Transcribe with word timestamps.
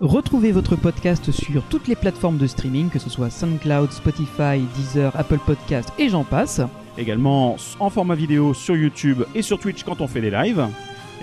Retrouvez 0.00 0.52
votre 0.52 0.76
podcast 0.76 1.30
sur 1.30 1.62
toutes 1.64 1.88
les 1.88 1.96
plateformes 1.96 2.36
de 2.36 2.46
streaming, 2.46 2.90
que 2.90 2.98
ce 2.98 3.08
soit 3.08 3.30
SoundCloud, 3.30 3.90
Spotify, 3.92 4.60
Deezer, 4.76 5.10
Apple 5.16 5.38
Podcast 5.38 5.90
et 5.98 6.10
j'en 6.10 6.22
passe. 6.22 6.60
Également 6.98 7.56
en 7.80 7.88
format 7.88 8.14
vidéo 8.14 8.52
sur 8.52 8.76
YouTube 8.76 9.24
et 9.34 9.40
sur 9.40 9.58
Twitch 9.58 9.84
quand 9.84 10.02
on 10.02 10.06
fait 10.06 10.20
des 10.20 10.30
lives. 10.30 10.66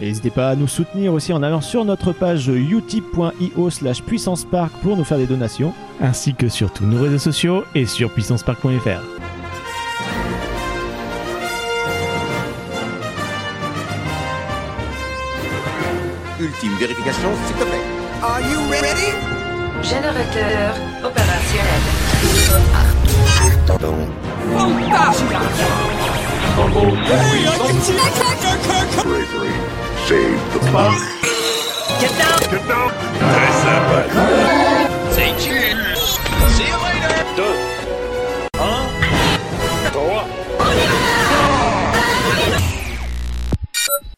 Et 0.01 0.05
n'hésitez 0.05 0.31
pas 0.31 0.49
à 0.49 0.55
nous 0.55 0.67
soutenir 0.67 1.13
aussi 1.13 1.33
en 1.33 1.44
allant 1.44 1.62
sur 1.62 1.86
notre 1.86 2.13
page 2.13 2.47
utip.io 2.47 3.70
slash 3.70 4.01
puissancepark 4.01 4.74
pour 4.82 4.98
nous 4.98 5.04
faire 5.04 5.20
des 5.20 5.28
donations, 5.28 5.71
ainsi 6.02 6.34
que 6.34 6.50
sur 6.50 6.74
tous 6.74 6.86
nos 6.86 7.00
réseaux 7.00 7.20
sociaux 7.20 7.64
et 7.76 7.86
sur 7.86 8.12
puissancepark.fr. 8.12 9.04
Ultime 16.40 16.76
vérification, 16.80 17.30
s'il 17.46 17.55
te 17.55 17.64
plaît. 17.64 17.93
Are 18.24 18.40
you 18.40 18.58
ready? 18.71 19.12
Générateur 19.84 20.72
opérationnel. 21.04 21.81
Pardon. 23.68 24.08
bravery 29.04 29.52
saved 30.08 30.54
the 30.54 30.59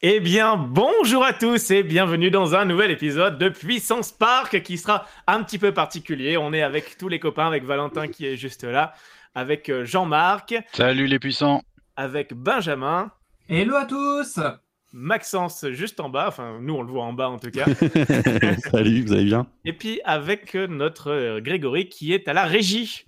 Eh 0.07 0.19
bien, 0.19 0.55
bonjour 0.55 1.25
à 1.25 1.33
tous 1.33 1.71
et 1.71 1.81
bienvenue 1.81 2.29
dans 2.29 2.53
un 2.53 2.65
nouvel 2.65 2.91
épisode 2.91 3.39
de 3.39 3.49
Puissance 3.49 4.11
Park 4.11 4.61
qui 4.61 4.77
sera 4.77 5.07
un 5.25 5.41
petit 5.41 5.57
peu 5.57 5.73
particulier. 5.73 6.37
On 6.37 6.53
est 6.53 6.61
avec 6.61 6.95
tous 6.99 7.07
les 7.07 7.17
copains, 7.17 7.47
avec 7.47 7.63
Valentin 7.63 8.07
qui 8.07 8.27
est 8.27 8.37
juste 8.37 8.63
là, 8.63 8.93
avec 9.33 9.67
euh, 9.67 9.83
Jean-Marc, 9.83 10.53
Salut 10.73 11.07
les 11.07 11.17
puissants. 11.17 11.63
avec 11.95 12.35
Benjamin, 12.35 13.09
Hello 13.49 13.77
à 13.77 13.85
tous 13.85 14.39
Maxence 14.93 15.65
juste 15.71 15.99
en 15.99 16.09
bas, 16.09 16.25
enfin 16.27 16.59
nous 16.61 16.75
on 16.75 16.83
le 16.83 16.91
voit 16.91 17.05
en 17.05 17.13
bas 17.13 17.29
en 17.29 17.39
tout 17.39 17.49
cas, 17.49 17.65
Salut, 18.69 19.01
vous 19.01 19.11
allez 19.11 19.25
bien? 19.25 19.47
Et 19.65 19.73
puis 19.73 20.01
avec 20.05 20.53
euh, 20.53 20.67
notre 20.67 21.09
euh, 21.09 21.41
Grégory 21.41 21.89
qui 21.89 22.13
est 22.13 22.27
à 22.27 22.33
la 22.33 22.45
régie. 22.45 23.07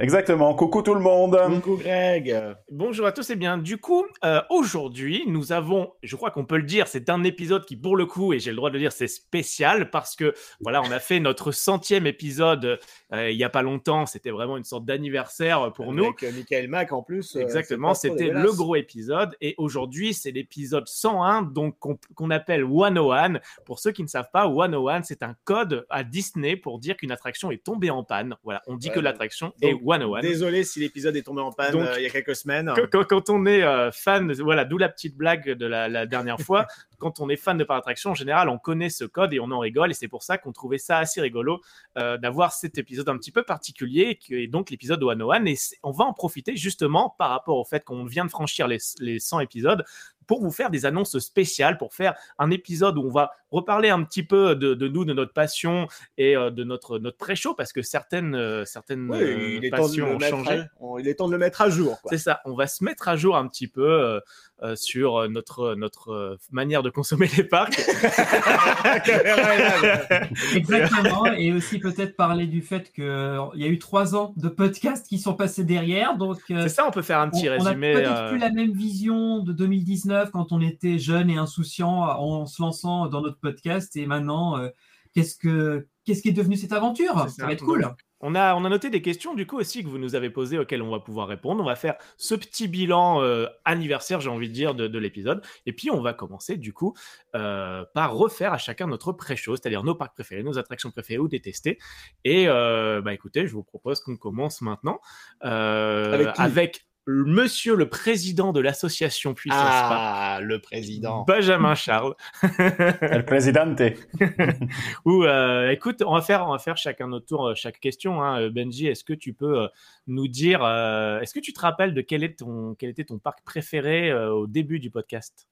Exactement. 0.00 0.54
Coucou 0.54 0.82
tout 0.82 0.94
le 0.94 1.00
monde. 1.00 1.36
Coucou 1.56 1.76
Greg. 1.76 2.40
Bonjour 2.70 3.04
à 3.04 3.10
tous 3.10 3.30
et 3.30 3.34
bien 3.34 3.58
du 3.58 3.78
coup 3.78 4.06
euh, 4.24 4.40
aujourd'hui 4.48 5.24
nous 5.26 5.50
avons, 5.50 5.92
je 6.04 6.14
crois 6.14 6.30
qu'on 6.30 6.44
peut 6.44 6.56
le 6.56 6.62
dire, 6.62 6.86
c'est 6.86 7.10
un 7.10 7.24
épisode 7.24 7.64
qui 7.64 7.76
pour 7.76 7.96
le 7.96 8.06
coup 8.06 8.32
et 8.32 8.38
j'ai 8.38 8.50
le 8.50 8.56
droit 8.56 8.70
de 8.70 8.74
le 8.74 8.78
dire 8.78 8.92
c'est 8.92 9.08
spécial 9.08 9.90
parce 9.90 10.14
que 10.14 10.34
voilà 10.60 10.82
on 10.82 10.90
a 10.92 11.00
fait 11.00 11.18
notre 11.18 11.50
centième 11.50 12.06
épisode 12.06 12.78
euh, 13.12 13.30
il 13.32 13.36
y 13.36 13.42
a 13.42 13.48
pas 13.48 13.62
longtemps, 13.62 14.06
c'était 14.06 14.30
vraiment 14.30 14.56
une 14.56 14.62
sorte 14.62 14.84
d'anniversaire 14.84 15.72
pour 15.72 15.92
nous. 15.92 16.04
Avec 16.04 16.22
euh, 16.22 16.30
Michael 16.32 16.68
Mack 16.68 16.92
en 16.92 17.02
plus. 17.02 17.34
Exactement, 17.34 17.92
c'était 17.94 18.30
le 18.30 18.52
gros 18.52 18.76
épisode 18.76 19.36
et 19.40 19.56
aujourd'hui 19.58 20.14
c'est 20.14 20.30
l'épisode 20.30 20.86
101 20.86 21.42
donc 21.42 21.76
qu'on 21.80 21.98
qu'on 22.14 22.30
appelle 22.30 22.64
101. 22.64 23.40
Pour 23.64 23.80
ceux 23.80 23.90
qui 23.90 24.04
ne 24.04 24.08
savent 24.08 24.30
pas, 24.32 24.44
101 24.44 25.02
c'est 25.02 25.24
un 25.24 25.34
code 25.42 25.86
à 25.90 26.04
Disney 26.04 26.54
pour 26.54 26.78
dire 26.78 26.96
qu'une 26.96 27.10
attraction 27.10 27.50
est 27.50 27.64
tombée 27.64 27.90
en 27.90 28.04
panne. 28.04 28.36
Voilà, 28.44 28.62
on 28.68 28.76
dit 28.76 28.90
Ouais, 28.90 28.94
que 28.94 29.00
l'attraction 29.00 29.52
est 29.60 29.74
101. 29.88 30.20
Désolé 30.20 30.64
si 30.64 30.80
l'épisode 30.80 31.16
est 31.16 31.22
tombé 31.22 31.40
en 31.40 31.52
panne 31.52 31.72
Donc- 31.72 31.86
euh, 31.86 31.94
il 31.96 32.02
y 32.02 32.06
a 32.06 32.10
quelques 32.10 32.36
semaines. 32.36 32.72
Quand, 32.90 33.30
on 33.30 33.46
est 33.46 33.62
euh, 33.62 33.90
fan, 33.90 34.32
voilà, 34.32 34.64
d'où 34.64 34.78
la 34.78 34.88
petite 34.88 35.16
blague 35.16 35.50
de 35.50 35.66
la, 35.66 35.88
la 35.88 36.06
dernière 36.06 36.40
fois. 36.40 36.66
quand 36.98 37.20
on 37.20 37.28
est 37.28 37.36
fan 37.36 37.56
de 37.56 37.64
parc 37.64 37.78
d'attraction, 37.78 38.10
en 38.10 38.14
général, 38.14 38.48
on 38.48 38.58
connaît 38.58 38.90
ce 38.90 39.04
code 39.04 39.32
et 39.32 39.40
on 39.40 39.50
en 39.50 39.60
rigole. 39.60 39.90
Et 39.90 39.94
c'est 39.94 40.08
pour 40.08 40.22
ça 40.22 40.36
qu'on 40.38 40.52
trouvait 40.52 40.78
ça 40.78 40.98
assez 40.98 41.20
rigolo 41.20 41.60
euh, 41.96 42.18
d'avoir 42.18 42.52
cet 42.52 42.76
épisode 42.78 43.08
un 43.08 43.16
petit 43.16 43.32
peu 43.32 43.42
particulier, 43.42 44.16
qui 44.16 44.34
est 44.34 44.46
donc 44.48 44.70
l'épisode 44.70 45.02
101. 45.02 45.46
Et 45.46 45.56
on 45.82 45.90
va 45.92 46.04
en 46.04 46.12
profiter 46.12 46.56
justement 46.56 47.14
par 47.18 47.30
rapport 47.30 47.56
au 47.56 47.64
fait 47.64 47.84
qu'on 47.84 48.04
vient 48.04 48.24
de 48.24 48.30
franchir 48.30 48.68
les, 48.68 48.78
les 49.00 49.18
100 49.18 49.40
épisodes 49.40 49.84
pour 50.26 50.42
vous 50.42 50.52
faire 50.52 50.70
des 50.70 50.86
annonces 50.86 51.18
spéciales, 51.18 51.78
pour 51.78 51.94
faire 51.94 52.14
un 52.38 52.50
épisode 52.50 52.98
où 52.98 53.02
on 53.02 53.10
va 53.10 53.32
reparler 53.50 53.88
un 53.88 54.02
petit 54.02 54.22
peu 54.22 54.54
de, 54.54 54.74
de 54.74 54.88
nous, 54.88 55.04
de 55.04 55.12
notre 55.12 55.32
passion 55.32 55.86
et 56.18 56.36
euh, 56.36 56.50
de 56.50 56.64
notre, 56.64 56.98
notre 56.98 57.16
pré-show, 57.16 57.54
parce 57.54 57.72
que 57.72 57.82
certaines, 57.82 58.34
euh, 58.34 58.64
certaines 58.64 59.10
Oui, 59.10 59.18
euh, 59.20 59.60
il, 59.62 59.70
passions 59.70 60.16
ont 60.16 60.18
changé. 60.18 60.58
à, 60.60 60.64
on- 60.80 60.98
il 60.98 61.08
est 61.08 61.14
temps 61.14 61.28
de 61.28 61.32
le 61.32 61.38
mettre 61.38 61.62
à 61.62 61.70
jour. 61.70 61.96
C'est 62.06 62.18
ça, 62.18 62.40
on 62.44 62.54
va 62.54 62.66
se 62.66 62.84
mettre 62.84 63.08
à 63.08 63.16
jour 63.16 63.36
un 63.36 63.46
petit 63.48 63.68
peu 63.68 63.88
euh, 63.88 64.20
euh, 64.62 64.74
sur 64.76 65.28
notre, 65.30 65.74
notre 65.76 66.10
euh, 66.10 66.36
manière 66.50 66.82
de 66.82 66.90
consommer 66.90 67.28
les 67.36 67.44
parcs. 67.44 67.78
Exactement, 70.54 71.26
et 71.26 71.52
aussi 71.52 71.78
peut-être 71.78 72.16
parler 72.16 72.46
du 72.46 72.62
fait 72.62 72.90
qu'il 72.92 73.04
y 73.04 73.64
a 73.64 73.68
eu 73.68 73.78
trois 73.78 74.14
ans 74.14 74.32
de 74.36 74.48
podcasts 74.48 75.06
qui 75.06 75.18
sont 75.18 75.34
passés 75.34 75.64
derrière, 75.64 76.16
donc 76.16 76.38
euh, 76.50 76.62
C'est 76.62 76.68
ça, 76.70 76.86
on 76.86 76.90
peut 76.90 77.02
faire 77.02 77.20
un 77.20 77.28
on 77.28 77.30
petit 77.30 77.48
on 77.48 77.52
a 77.52 77.56
résumé. 77.70 77.92
peut-être 77.92 78.10
euh, 78.10 78.30
plus 78.30 78.38
la 78.38 78.50
même 78.50 78.72
vision 78.72 79.40
de 79.40 79.52
2019 79.52 80.30
quand 80.32 80.52
on 80.52 80.60
était 80.60 80.98
jeune 80.98 81.30
et 81.30 81.36
insouciant 81.36 82.02
en 82.02 82.46
se 82.46 82.60
lançant 82.62 83.06
dans 83.06 83.20
notre 83.20 83.37
podcast, 83.40 83.96
et 83.96 84.06
maintenant, 84.06 84.58
euh, 84.58 84.68
qu'est-ce 85.14 85.36
que 85.36 85.86
qu'est-ce 86.04 86.22
qui 86.22 86.28
est 86.28 86.32
devenu 86.32 86.56
cette 86.56 86.72
aventure? 86.72 87.14
Ça. 87.14 87.28
ça. 87.28 87.46
va 87.46 87.52
être 87.52 87.64
cool. 87.64 87.88
On 88.20 88.34
a, 88.34 88.56
on 88.56 88.64
a 88.64 88.68
noté 88.68 88.90
des 88.90 89.00
questions 89.00 89.34
du 89.34 89.46
coup 89.46 89.58
aussi 89.58 89.84
que 89.84 89.88
vous 89.88 89.98
nous 89.98 90.16
avez 90.16 90.28
posées 90.28 90.58
auxquelles 90.58 90.82
on 90.82 90.90
va 90.90 90.98
pouvoir 90.98 91.28
répondre. 91.28 91.62
On 91.62 91.66
va 91.66 91.76
faire 91.76 91.94
ce 92.16 92.34
petit 92.34 92.66
bilan 92.66 93.22
euh, 93.22 93.46
anniversaire, 93.64 94.20
j'ai 94.20 94.28
envie 94.28 94.48
de 94.48 94.54
dire, 94.54 94.74
de, 94.74 94.88
de 94.88 94.98
l'épisode. 94.98 95.44
Et 95.66 95.72
puis 95.72 95.90
on 95.90 96.00
va 96.00 96.14
commencer 96.14 96.56
du 96.56 96.72
coup 96.72 96.94
euh, 97.36 97.84
par 97.94 98.14
refaire 98.14 98.52
à 98.52 98.58
chacun 98.58 98.88
notre 98.88 99.12
pré-show, 99.12 99.54
c'est-à-dire 99.54 99.84
nos 99.84 99.94
parcs 99.94 100.14
préférés, 100.14 100.42
nos 100.42 100.58
attractions 100.58 100.90
préférées 100.90 101.20
ou 101.20 101.28
détestées. 101.28 101.78
Et 102.24 102.48
euh, 102.48 103.00
bah 103.02 103.14
écoutez, 103.14 103.46
je 103.46 103.52
vous 103.52 103.62
propose 103.62 104.00
qu'on 104.00 104.16
commence 104.16 104.62
maintenant 104.62 105.00
euh, 105.44 106.32
avec 106.36 106.87
Monsieur 107.10 107.74
le 107.74 107.88
président 107.88 108.52
de 108.52 108.60
l'association 108.60 109.32
Puissance 109.32 109.58
Ah, 109.60 110.40
le 110.42 110.60
président. 110.60 111.24
Benjamin 111.26 111.74
Charles. 111.74 112.14
El 113.00 113.24
presidente. 113.24 113.80
Ou 115.06 115.24
euh, 115.24 115.70
écoute, 115.70 116.02
on 116.06 116.14
va 116.14 116.20
faire, 116.20 116.46
on 116.46 116.52
va 116.52 116.58
faire 116.58 116.76
chacun 116.76 117.08
notre 117.08 117.24
tour, 117.24 117.46
euh, 117.46 117.54
chaque 117.54 117.80
question. 117.80 118.22
Hein. 118.22 118.42
Euh, 118.42 118.50
Benji, 118.50 118.88
est-ce 118.88 119.04
que 119.04 119.14
tu 119.14 119.32
peux 119.32 119.68
nous 120.06 120.28
dire, 120.28 120.64
euh, 120.64 121.20
est-ce 121.20 121.32
que 121.32 121.40
tu 121.40 121.52
te 121.52 121.60
rappelles 121.60 121.94
de 121.94 122.00
quel, 122.00 122.24
est 122.24 122.40
ton, 122.40 122.74
quel 122.74 122.90
était 122.90 123.04
ton 123.04 123.18
parc 123.18 123.42
préféré 123.42 124.10
euh, 124.10 124.32
au 124.32 124.46
début 124.46 124.80
du 124.80 124.90
podcast? 124.90 125.48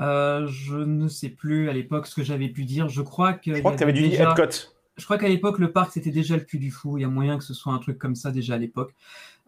Euh, 0.00 0.46
je 0.48 0.76
ne 0.76 1.06
sais 1.06 1.28
plus 1.28 1.68
à 1.68 1.72
l'époque 1.72 2.06
ce 2.06 2.14
que 2.14 2.22
j'avais 2.24 2.48
pu 2.48 2.64
dire. 2.64 2.88
Je 2.88 3.02
crois 3.02 3.34
que 3.34 3.54
Je 3.54 3.60
crois 3.60 3.72
que 3.72 3.78
tu 3.78 3.84
avais 3.84 3.92
dit 3.92 4.14
Epcot. 4.14 4.72
Je 4.96 5.04
crois 5.04 5.18
qu'à 5.18 5.28
l'époque, 5.28 5.58
le 5.58 5.72
parc, 5.72 5.92
c'était 5.92 6.10
déjà 6.10 6.36
le 6.36 6.42
cul 6.42 6.58
du 6.58 6.70
fou. 6.70 6.98
Il 6.98 7.02
y 7.02 7.04
a 7.04 7.08
moyen 7.08 7.36
que 7.36 7.44
ce 7.44 7.52
soit 7.52 7.72
un 7.72 7.78
truc 7.78 7.98
comme 7.98 8.14
ça 8.14 8.30
déjà 8.30 8.54
à 8.54 8.58
l'époque. 8.58 8.94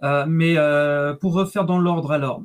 Euh, 0.02 0.24
mais 0.28 0.54
euh, 0.56 1.14
pour 1.14 1.34
refaire 1.34 1.64
dans 1.64 1.78
l'ordre, 1.78 2.12
alors, 2.12 2.42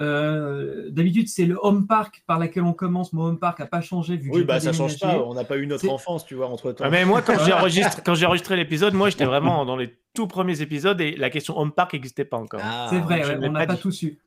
euh, 0.00 0.90
d'habitude, 0.90 1.28
c'est 1.28 1.44
le 1.44 1.58
home 1.60 1.86
park 1.86 2.22
par 2.26 2.38
laquelle 2.38 2.62
on 2.62 2.72
commence. 2.72 3.12
Mon 3.12 3.24
home 3.24 3.38
park 3.38 3.58
n'a 3.58 3.66
pas 3.66 3.80
changé 3.80 4.16
vu 4.16 4.30
que 4.30 4.36
Oui, 4.36 4.44
bah 4.44 4.60
ça 4.60 4.72
change 4.72 4.98
pas. 4.98 5.18
On 5.18 5.34
n'a 5.34 5.44
pas 5.44 5.58
eu 5.58 5.66
notre 5.66 5.88
enfance, 5.90 6.24
tu 6.24 6.34
vois, 6.34 6.48
entre 6.48 6.72
temps. 6.72 6.84
Ah, 6.86 6.90
Mais 6.90 7.04
moi, 7.04 7.22
quand 7.22 7.38
j'ai 7.44 7.52
enregistré, 7.52 8.02
quand 8.04 8.14
j'ai 8.14 8.26
enregistré 8.26 8.56
l'épisode, 8.56 8.94
moi, 8.94 9.10
j'étais 9.10 9.26
vraiment 9.26 9.64
dans 9.64 9.76
les 9.76 9.94
tout 10.14 10.26
premiers 10.26 10.62
épisodes 10.62 11.00
et 11.00 11.16
la 11.16 11.30
question 11.30 11.58
home 11.58 11.72
park 11.72 11.92
n'existait 11.92 12.24
pas 12.24 12.38
encore. 12.38 12.60
Ah, 12.62 12.86
C'est 12.90 13.00
vrai, 13.00 13.24
ouais, 13.24 13.38
on 13.42 13.52
n'a 13.52 13.66
pas 13.66 13.76
tout 13.76 13.92
su. 13.92 14.18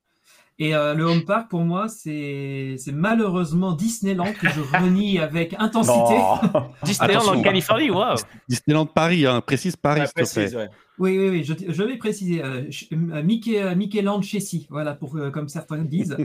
Et 0.59 0.75
euh, 0.75 0.94
le 0.94 1.03
home 1.06 1.25
park, 1.25 1.50
pour 1.50 1.62
moi, 1.62 1.88
c'est 1.88 2.78
malheureusement 2.94 3.74
Disneyland 3.74 4.34
que 4.34 4.47
je 4.50 4.62
renie 4.62 5.18
avec 5.19 5.56
intensité. 5.58 6.16
Disneyland 6.84 7.28
en. 7.28 7.41
Californie, 7.41 7.90
waouh 7.90 8.16
Disneyland 8.47 8.86
Paris, 8.86 9.25
hein, 9.25 9.41
précise 9.41 9.75
Paris, 9.75 10.02
s'il 10.16 10.25
te 10.25 10.34
plaît. 10.34 10.56
ouais. 10.56 10.69
Oui, 11.00 11.18
oui, 11.18 11.30
oui, 11.30 11.44
je, 11.44 11.53
je 11.69 11.84
vais 11.84 11.97
préciser. 11.97 12.44
Euh, 12.44 12.64
euh, 12.91 13.24
Mickey, 13.24 13.62
euh, 13.62 13.75
Mickeyland 13.75 14.22
Chessy, 14.22 14.68
voilà, 14.69 14.94
pour, 14.94 15.16
euh, 15.18 15.31
comme 15.31 15.50
certains 15.50 15.80
disent. 15.84 16.16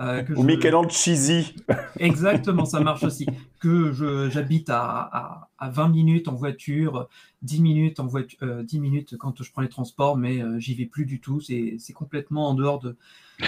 Euh, 0.00 0.22
que 0.22 0.32
Ou 0.32 0.42
je- 0.42 0.46
Micheland 0.46 0.88
Cheesy. 0.88 1.54
Exactement, 1.98 2.64
ça 2.64 2.80
marche 2.80 3.02
aussi. 3.04 3.26
Que 3.60 3.92
j'habite 4.30 4.70
à, 4.70 4.80
à, 4.80 5.48
à 5.58 5.70
20 5.70 5.88
minutes 5.88 6.28
en 6.28 6.34
voiture, 6.34 7.08
10 7.42 7.60
minutes, 7.62 7.98
en 8.00 8.06
voiture, 8.06 8.38
euh, 8.42 8.62
10 8.62 8.78
minutes 8.80 9.16
quand 9.18 9.40
je 9.42 9.50
prends 9.50 9.62
les 9.62 9.68
transports, 9.68 10.16
mais 10.16 10.40
euh, 10.42 10.58
j'y 10.60 10.74
vais 10.74 10.86
plus 10.86 11.04
du 11.04 11.20
tout. 11.20 11.40
C'est 11.40 11.78
complètement 11.94 12.48
en 12.48 12.54
dehors 12.54 12.78
de. 12.80 12.96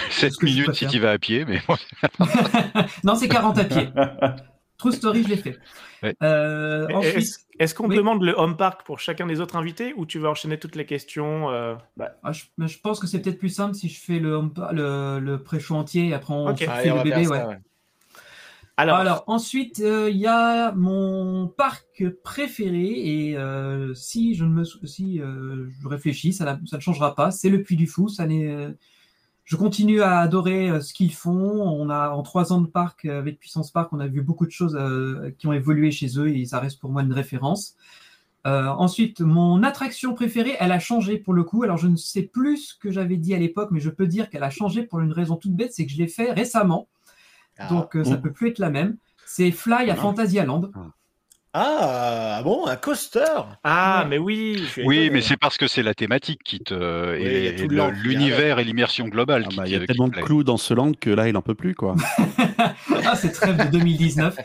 7 0.09 0.33
ce 0.33 0.37
que 0.37 0.47
je 0.47 0.53
minutes 0.53 0.73
si 0.75 0.87
tu 0.87 0.99
vas 0.99 1.11
à 1.11 1.17
pied, 1.17 1.45
mais 1.45 1.61
bon, 1.67 1.75
non, 3.03 3.15
c'est 3.15 3.27
40 3.27 3.57
à 3.57 3.63
pied. 3.65 3.89
True 4.77 4.91
story, 4.91 5.23
je 5.23 5.27
l'ai 5.27 5.37
fait. 5.37 5.59
Ouais. 6.01 6.15
Euh, 6.23 6.87
ensuite, 6.91 7.29
Est-ce 7.59 7.75
qu'on 7.75 7.87
Oui. 7.87 7.95
demande 7.95 8.23
le 8.23 8.33
home 8.33 8.57
park 8.57 8.83
pour 8.83 8.99
chacun 8.99 9.27
des 9.27 9.39
autres 9.39 9.55
invités 9.55 9.93
ou 9.95 10.07
tu 10.07 10.17
veux 10.17 10.27
enchaîner 10.27 10.57
toutes 10.57 10.75
les 10.75 10.87
questions 10.87 11.51
euh 11.51 11.75
ah, 12.23 12.31
je, 12.31 12.77
pense 12.81 12.99
que 12.99 13.05
c'est 13.05 13.21
peut-être 13.21 13.37
plus 13.37 13.49
simple 13.49 13.75
si 13.75 13.89
je 13.89 14.01
fais 14.01 14.17
le, 14.17 14.33
home 14.33 14.51
pa- 14.53 14.71
le, 14.71 15.19
le 15.19 15.43
pré-show 15.43 15.75
entier 15.75 16.07
et 16.07 16.13
après 16.15 16.33
on 16.33 16.55
fait 16.55 16.67
Allez, 16.67 16.89
on 16.91 16.97
le 16.97 17.03
bébé. 17.03 17.21
faire 17.21 17.29
ouais. 17.29 17.37
ça, 17.37 17.47
ouais. 17.49 17.59
Alors, 18.77 18.97
Alors, 18.97 19.23
ensuite, 19.27 19.79
euh, 19.81 20.09
il 20.09 20.17
y 20.17 20.25
a 20.25 20.71
mon 20.71 21.47
parc 21.47 22.03
préféré 22.23 23.27
et 23.29 23.37
euh, 23.37 23.93
si 23.93 24.33
je 24.33 24.43
ne 24.45 24.49
me 24.49 24.63
sou- 24.63 24.83
si 24.87 25.21
euh, 25.21 25.67
je 25.83 25.87
réfléchis, 25.87 26.33
ça, 26.33 26.57
ne 26.71 26.79
changera 26.79 27.13
pas. 27.13 27.29
C'est 27.29 27.49
le 27.49 27.61
Puy 27.61 27.75
du 27.75 27.85
Fou. 27.85 28.07
Ça 28.09 28.25
n'est, 28.25 28.47
euh, 28.49 28.71
je 29.51 29.57
continue 29.57 30.01
à 30.01 30.19
adorer 30.19 30.69
euh, 30.69 30.79
ce 30.79 30.93
qu'ils 30.93 31.13
font. 31.13 31.33
On 31.61 31.89
a 31.89 32.11
en 32.11 32.23
trois 32.23 32.53
ans 32.53 32.61
de 32.61 32.67
parc 32.67 33.03
euh, 33.03 33.19
avec 33.19 33.37
Puissance 33.37 33.69
Park, 33.69 33.91
on 33.91 33.99
a 33.99 34.07
vu 34.07 34.21
beaucoup 34.21 34.45
de 34.45 34.51
choses 34.51 34.77
euh, 34.79 35.31
qui 35.37 35.45
ont 35.47 35.51
évolué 35.51 35.91
chez 35.91 36.17
eux 36.17 36.29
et 36.29 36.45
ça 36.45 36.59
reste 36.61 36.79
pour 36.79 36.89
moi 36.89 37.01
une 37.01 37.11
référence. 37.11 37.75
Euh, 38.47 38.67
ensuite, 38.67 39.19
mon 39.19 39.61
attraction 39.61 40.13
préférée, 40.15 40.55
elle 40.61 40.71
a 40.71 40.79
changé 40.79 41.17
pour 41.17 41.33
le 41.33 41.43
coup. 41.43 41.63
Alors, 41.63 41.75
je 41.77 41.87
ne 41.89 41.97
sais 41.97 42.23
plus 42.23 42.57
ce 42.57 42.75
que 42.79 42.91
j'avais 42.91 43.17
dit 43.17 43.35
à 43.35 43.37
l'époque, 43.39 43.71
mais 43.71 43.81
je 43.81 43.89
peux 43.89 44.07
dire 44.07 44.29
qu'elle 44.29 44.43
a 44.43 44.49
changé 44.49 44.83
pour 44.83 45.01
une 45.01 45.11
raison 45.11 45.35
toute 45.35 45.53
bête, 45.53 45.73
c'est 45.73 45.85
que 45.85 45.91
je 45.91 45.97
l'ai 45.97 46.07
fait 46.07 46.31
récemment. 46.31 46.87
Donc, 47.69 47.97
euh, 47.97 48.05
ça 48.05 48.15
Mmh. 48.15 48.21
peut 48.21 48.31
plus 48.31 48.47
être 48.51 48.59
la 48.59 48.69
même. 48.69 48.95
C'est 49.27 49.51
Fly 49.51 49.89
à 49.91 49.95
Fantasyland. 49.95 50.71
Ah, 51.53 52.39
bon, 52.45 52.65
un 52.65 52.77
coaster 52.77 53.25
Ah, 53.65 54.03
Ouais. 54.03 54.09
mais 54.09 54.17
oui. 54.17 54.63
Oui, 54.85 54.95
étonné. 54.95 55.09
mais 55.09 55.21
c'est 55.21 55.35
parce 55.35 55.57
que 55.57 55.67
c'est 55.67 55.83
la 55.83 55.93
thématique 55.93 56.41
qui 56.45 56.61
te 56.61 56.73
il 56.73 57.43
y 57.43 57.79
a 57.79 57.89
et, 57.89 57.91
l'univers 57.91 58.59
et 58.59 58.63
l'immersion 58.63 59.09
globale 59.09 59.43
Ah 59.45 59.49
qui 59.49 59.57
bah, 59.57 59.63
te- 59.63 59.67
Il 59.69 59.71
y 59.73 59.75
a 59.75 59.85
tellement 59.85 60.09
te 60.09 60.15
de 60.15 60.21
clous 60.21 60.43
dans 60.45 60.55
ce 60.55 60.73
land 60.73 60.93
que 60.93 61.09
là, 61.09 61.27
il 61.27 61.35
en 61.35 61.41
peut 61.41 61.53
plus, 61.55 61.75
quoi. 61.75 61.95
ah, 63.05 63.15
c'est 63.17 63.33
très 63.33 63.53
de 63.53 63.69
2019. 63.69 64.37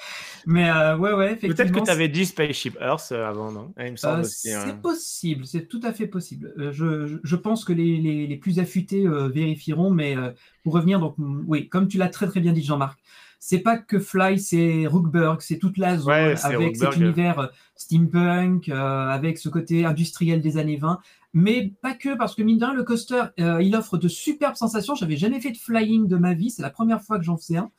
Mais 0.47 0.69
euh, 0.69 0.97
ouais, 0.97 1.13
ouais, 1.13 1.27
effectivement. 1.35 1.55
Peut-être 1.55 1.73
que 1.73 1.85
tu 1.85 1.91
avais 1.91 2.09
dit 2.09 2.27
Spaceship 2.27 2.77
Earth 2.81 3.13
euh, 3.13 3.29
avant, 3.29 3.53
non? 3.53 3.73
Ah, 3.77 3.83
Euh, 3.85 4.21
aussi. 4.23 4.49
c'est 4.51 4.81
possible, 4.83 5.47
c'est 5.47 5.69
tout 5.69 5.81
à 5.85 5.93
fait 5.93 6.09
possible. 6.09 6.55
Euh, 6.59 6.73
je, 6.73 7.07
je- 7.07 7.17
je 7.23 7.37
pense 7.37 7.65
que 7.65 7.73
les, 7.73 7.99
les- 7.99 8.27
les 8.27 8.37
plus 8.37 8.59
affûtés 8.59 9.07
euh, 9.07 9.29
vérifieront, 9.29 9.91
mais 9.91 10.17
euh, 10.17 10.31
pour 10.65 10.73
revenir, 10.75 10.99
donc 10.99 11.15
oui, 11.19 11.69
comme 11.69 11.87
tu 11.87 11.99
l'as 11.99 12.09
très 12.09 12.27
très 12.27 12.41
bien 12.41 12.53
dit, 12.53 12.65
Jean-Marc, 12.65 12.99
c'est 13.39 13.61
pas 13.61 13.79
que 13.79 13.99
Fly, 13.99 14.39
c'est 14.39 14.87
Rookburg, 14.87 15.41
c'est 15.41 15.59
toute 15.59 15.77
la 15.79 15.99
zone 15.99 16.09
Ouais, 16.09 16.35
avec 16.43 16.77
cet 16.77 16.97
univers 16.97 17.39
euh, 17.39 17.47
steampunk, 17.75 18.69
euh, 18.69 19.09
avec 19.09 19.39
ce 19.39 19.49
côté 19.49 19.85
industriel 19.85 20.41
des 20.41 20.59
années 20.59 20.77
20, 20.77 20.99
mais 21.33 21.73
pas 21.83 21.95
que, 21.95 22.17
parce 22.17 22.35
que 22.35 22.43
mine 22.43 22.59
de 22.59 22.65
rien, 22.65 22.75
le 22.75 22.83
coaster, 22.83 23.25
euh, 23.41 23.63
il 23.63 23.77
offre 23.77 23.99
de 23.99 24.09
superbes 24.09 24.57
sensations. 24.57 24.95
J'avais 24.95 25.17
jamais 25.17 25.41
fait 25.41 25.53
de 25.53 25.59
flying 25.59 26.09
de 26.09 26.17
ma 26.17 26.35
vie, 26.35 26.51
c'est 26.51 26.63
la 26.63 26.71
première 26.71 27.03
fois 27.03 27.19
que 27.19 27.25
j'en 27.25 27.37
faisais 27.37 27.59
un. 27.59 27.71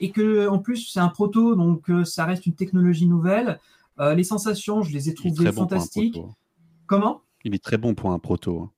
Et 0.00 0.10
que 0.10 0.48
en 0.48 0.58
plus, 0.58 0.90
c'est 0.92 1.00
un 1.00 1.08
proto, 1.08 1.54
donc 1.54 1.90
euh, 1.90 2.04
ça 2.04 2.24
reste 2.24 2.46
une 2.46 2.54
technologie 2.54 3.06
nouvelle. 3.06 3.60
Euh, 4.00 4.14
les 4.14 4.24
sensations, 4.24 4.82
je 4.82 4.92
les 4.92 5.08
ai 5.08 5.14
trouvées 5.14 5.46
bon 5.46 5.52
fantastiques. 5.52 6.20
Comment? 6.86 7.22
Il 7.44 7.54
est 7.54 7.62
très 7.62 7.78
bon 7.78 7.94
pour 7.94 8.10
un 8.12 8.18
proto. 8.18 8.60
hein. 8.62 8.70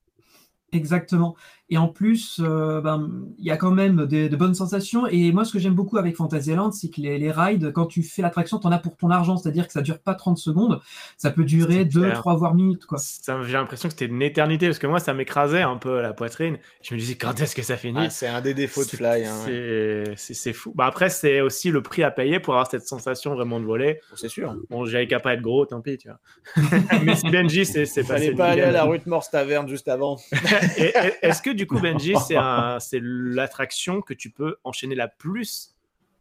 Exactement. 0.72 1.34
Et 1.72 1.78
en 1.78 1.86
plus, 1.88 2.40
euh, 2.42 2.80
ben, 2.80 3.08
il 3.38 3.44
y 3.44 3.50
a 3.52 3.56
quand 3.56 3.70
même 3.70 4.06
des- 4.06 4.28
de 4.28 4.36
bonnes 4.36 4.54
sensations. 4.54 5.06
Et 5.06 5.30
moi, 5.30 5.44
ce 5.44 5.52
que 5.52 5.58
j'aime 5.60 5.74
beaucoup 5.74 5.98
avec 5.98 6.16
Fantasyland, 6.16 6.72
c'est 6.72 6.90
que 6.90 7.00
les, 7.00 7.16
les 7.18 7.30
rides, 7.30 7.72
quand 7.72 7.86
tu 7.86 8.02
fais 8.02 8.22
l'attraction, 8.22 8.58
tu 8.58 8.66
en 8.66 8.72
as 8.72 8.78
pour 8.78 8.96
ton 8.96 9.08
argent. 9.10 9.36
C'est-à-dire 9.36 9.66
que 9.66 9.72
ça 9.72 9.80
dure 9.80 9.98
pas 10.00 10.14
30 10.14 10.36
secondes. 10.38 10.80
Ça 11.16 11.30
peut 11.30 11.44
durer 11.44 11.78
C'est 11.78 11.84
2, 11.84 12.00
clair. 12.02 12.18
3, 12.18 12.34
voire 12.36 12.54
minutes. 12.54 12.86
Quoi. 12.86 12.98
Ça- 12.98 13.40
J'ai 13.44 13.52
l'impression 13.52 13.88
que 13.88 13.92
c'était 13.94 14.06
une 14.12 14.20
éternité 14.20 14.66
parce 14.66 14.78
que 14.80 14.86
moi, 14.88 14.98
ça 14.98 15.14
m'écrasait 15.14 15.62
un 15.62 15.76
peu 15.76 16.00
la 16.02 16.12
poitrine. 16.12 16.58
Je 16.82 16.94
me 16.94 16.98
disais, 16.98 17.14
quand 17.14 17.40
est-ce 17.40 17.54
que 17.54 17.62
ça 17.62 17.76
finit? 17.76 17.98
Ah, 18.06 18.10
c'est 18.10 18.26
un 18.26 18.40
des 18.40 18.52
défauts 18.54 18.82
de 18.84 18.88
Fly. 18.88 19.24
hein, 19.24 19.34
ouais. 19.46 20.14
c'est- 20.16 20.52
fou. 20.52 20.72
Bah 20.74 20.86
après, 20.86 21.08
c'est 21.10 21.40
aussi 21.40 21.70
le 21.70 21.82
prix 21.82 22.02
à 22.02 22.10
payer 22.10 22.40
pour 22.40 22.54
avoir 22.54 22.68
cette 22.68 22.86
sensation 22.86 23.34
vraiment 23.34 23.60
de 23.60 23.64
voler. 23.64 24.00
C'est 24.16 24.28
sûr. 24.28 24.56
Bon, 24.70 24.84
j'avais 24.86 25.06
qu'à 25.06 25.20
pas 25.20 25.34
être 25.34 25.40
gros, 25.42 25.64
tant 25.66 25.80
pis, 25.80 25.98
tu 25.98 26.08
vois. 26.08 26.18
Mais 27.04 27.14
si 27.14 27.30
Benji, 27.30 27.64
c'est 27.64 27.86
c'est 27.86 28.02
Fallait 28.02 28.26
passé 28.32 28.36
pas 28.36 28.48
aller 28.48 28.62
à 28.62 28.72
la 28.72 28.84
rue 28.84 28.98
de 28.98 29.08
Morse 29.08 29.30
Taverne 29.30 29.68
juste 29.68 29.86
avant. 29.88 30.18
Et- 30.76 30.86
et- 30.86 30.92
Est-ce 31.22 31.40
que 31.42 31.50
du 31.60 31.66
coup, 31.66 31.78
Benji, 31.78 32.14
c'est 32.80 33.00
l'attraction 33.02 34.00
que 34.00 34.14
tu 34.14 34.30
peux 34.30 34.56
enchaîner 34.64 34.94
la 34.94 35.08
plus 35.08 35.74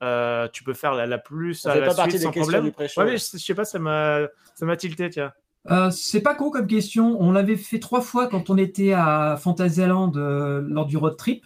euh, 0.04 0.48
Tu 0.52 0.64
peux 0.64 0.74
faire 0.74 0.94
la, 0.94 1.06
la 1.06 1.18
plus 1.18 1.66
à 1.66 1.74
fait 1.74 1.80
la 1.80 1.88
pas 1.88 1.96
partie 1.96 2.12
suite 2.12 2.22
des 2.22 2.26
sans 2.26 2.32
problème 2.32 2.64
du. 2.66 2.70
Ouais, 2.98 3.06
mais 3.06 3.18
je, 3.18 3.26
je 3.34 3.38
sais 3.38 3.56
pas, 3.56 3.66
ça 3.66 3.80
m'a 3.80 4.28
ça 4.56 4.66
m'a 4.66 4.76
tilté, 4.76 5.10
tiens. 5.10 5.32
Euh, 5.72 5.92
c'est 5.92 6.22
pas 6.22 6.36
con 6.36 6.50
comme 6.50 6.68
question. 6.68 7.22
On 7.22 7.32
l'avait 7.32 7.56
fait 7.56 7.80
trois 7.80 8.02
fois 8.02 8.28
quand 8.28 8.50
on 8.50 8.58
était 8.58 8.94
à 8.94 9.38
Fantasyland 9.38 10.12
euh, 10.16 10.62
lors 10.62 10.86
du 10.86 10.98
road 10.98 11.18
trip. 11.18 11.46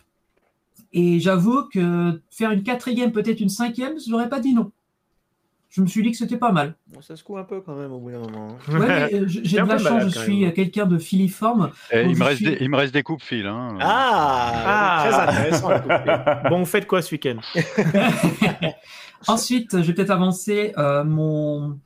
Et 0.92 1.20
j'avoue 1.20 1.68
que 1.70 2.22
faire 2.30 2.52
une 2.52 2.64
quatrième, 2.64 3.12
peut-être 3.12 3.40
une 3.40 3.50
cinquième, 3.50 4.00
je 4.00 4.12
n'aurais 4.12 4.30
pas 4.30 4.40
dit 4.40 4.54
non. 4.54 4.72
Je 5.76 5.82
me 5.82 5.88
suis 5.88 6.04
dit 6.04 6.12
que 6.12 6.18
c'était 6.18 6.38
pas 6.38 6.52
mal. 6.52 6.76
Bon, 6.94 7.02
ça 7.02 7.16
secoue 7.16 7.36
un 7.40 7.44
peu 7.44 7.60
quand 7.62 7.74
même 7.76 7.92
au 7.92 7.98
bout 8.00 8.12
d'un 8.12 8.20
moment. 8.20 8.58
hein. 8.70 8.80
Ouais, 8.80 9.14
euh, 9.16 9.24
j'ai 9.28 9.60
de 9.60 9.66
la 9.66 9.78
chance, 9.80 9.84
malade, 9.92 10.10
je 10.14 10.20
suis 10.20 10.54
quelqu'un 10.54 10.86
de 10.86 11.00
filiforme. 11.00 11.72
Eh, 11.92 12.04
il, 12.04 12.16
me 12.16 12.24
reste 12.24 12.38
suis- 12.38 12.46
des, 12.46 12.58
il 12.62 12.70
me 12.70 12.78
reste 12.78 12.94
des 12.94 13.02
coupes 13.02 13.24
fil. 13.24 13.48
Hein. 13.48 13.78
Ah, 13.82 14.52
Ah. 14.66 15.04
Très 15.10 15.20
intéressant. 15.40 15.70
la 15.70 15.80
coupe. 15.80 16.50
Bon, 16.52 16.60
vous 16.60 16.66
faites 16.66 16.86
quoi 16.86 17.02
ce 17.02 17.12
week-end 17.16 17.38
Ensuite, 19.28 19.72
je 19.82 19.88
vais 19.88 19.94
peut-être 19.94 20.12
avancer 20.12 20.74
euh, 20.78 21.04
mon 21.04 21.80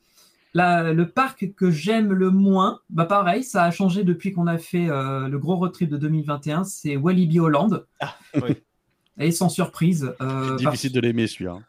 la- 0.53 0.91
le 0.91 1.07
parc 1.09 1.53
que 1.55 1.69
j'aime 1.71 2.11
le 2.11 2.29
moins. 2.31 2.79
Bah 2.89 3.05
pareil, 3.05 3.43
ça 3.43 3.63
a 3.63 3.71
changé 3.71 4.03
depuis 4.03 4.31
qu'on 4.33 4.47
a 4.47 4.57
fait 4.57 4.89
euh, 4.89 5.27
le 5.27 5.37
gros 5.39 5.55
road 5.55 5.71
trip 5.71 5.89
de 5.89 5.97
2021. 5.97 6.63
C'est 6.63 6.95
Walibi 6.97 7.39
Holland. 7.39 7.85
Ah, 7.99 8.15
oui. 8.35 8.55
Et 9.19 9.31
sans 9.31 9.49
surprise. 9.49 10.13
euh, 10.21 10.49
parce- 10.49 10.57
Difficile 10.57 10.91
de 10.93 10.99
l'aimer, 10.99 11.27
celui-là. 11.27 11.59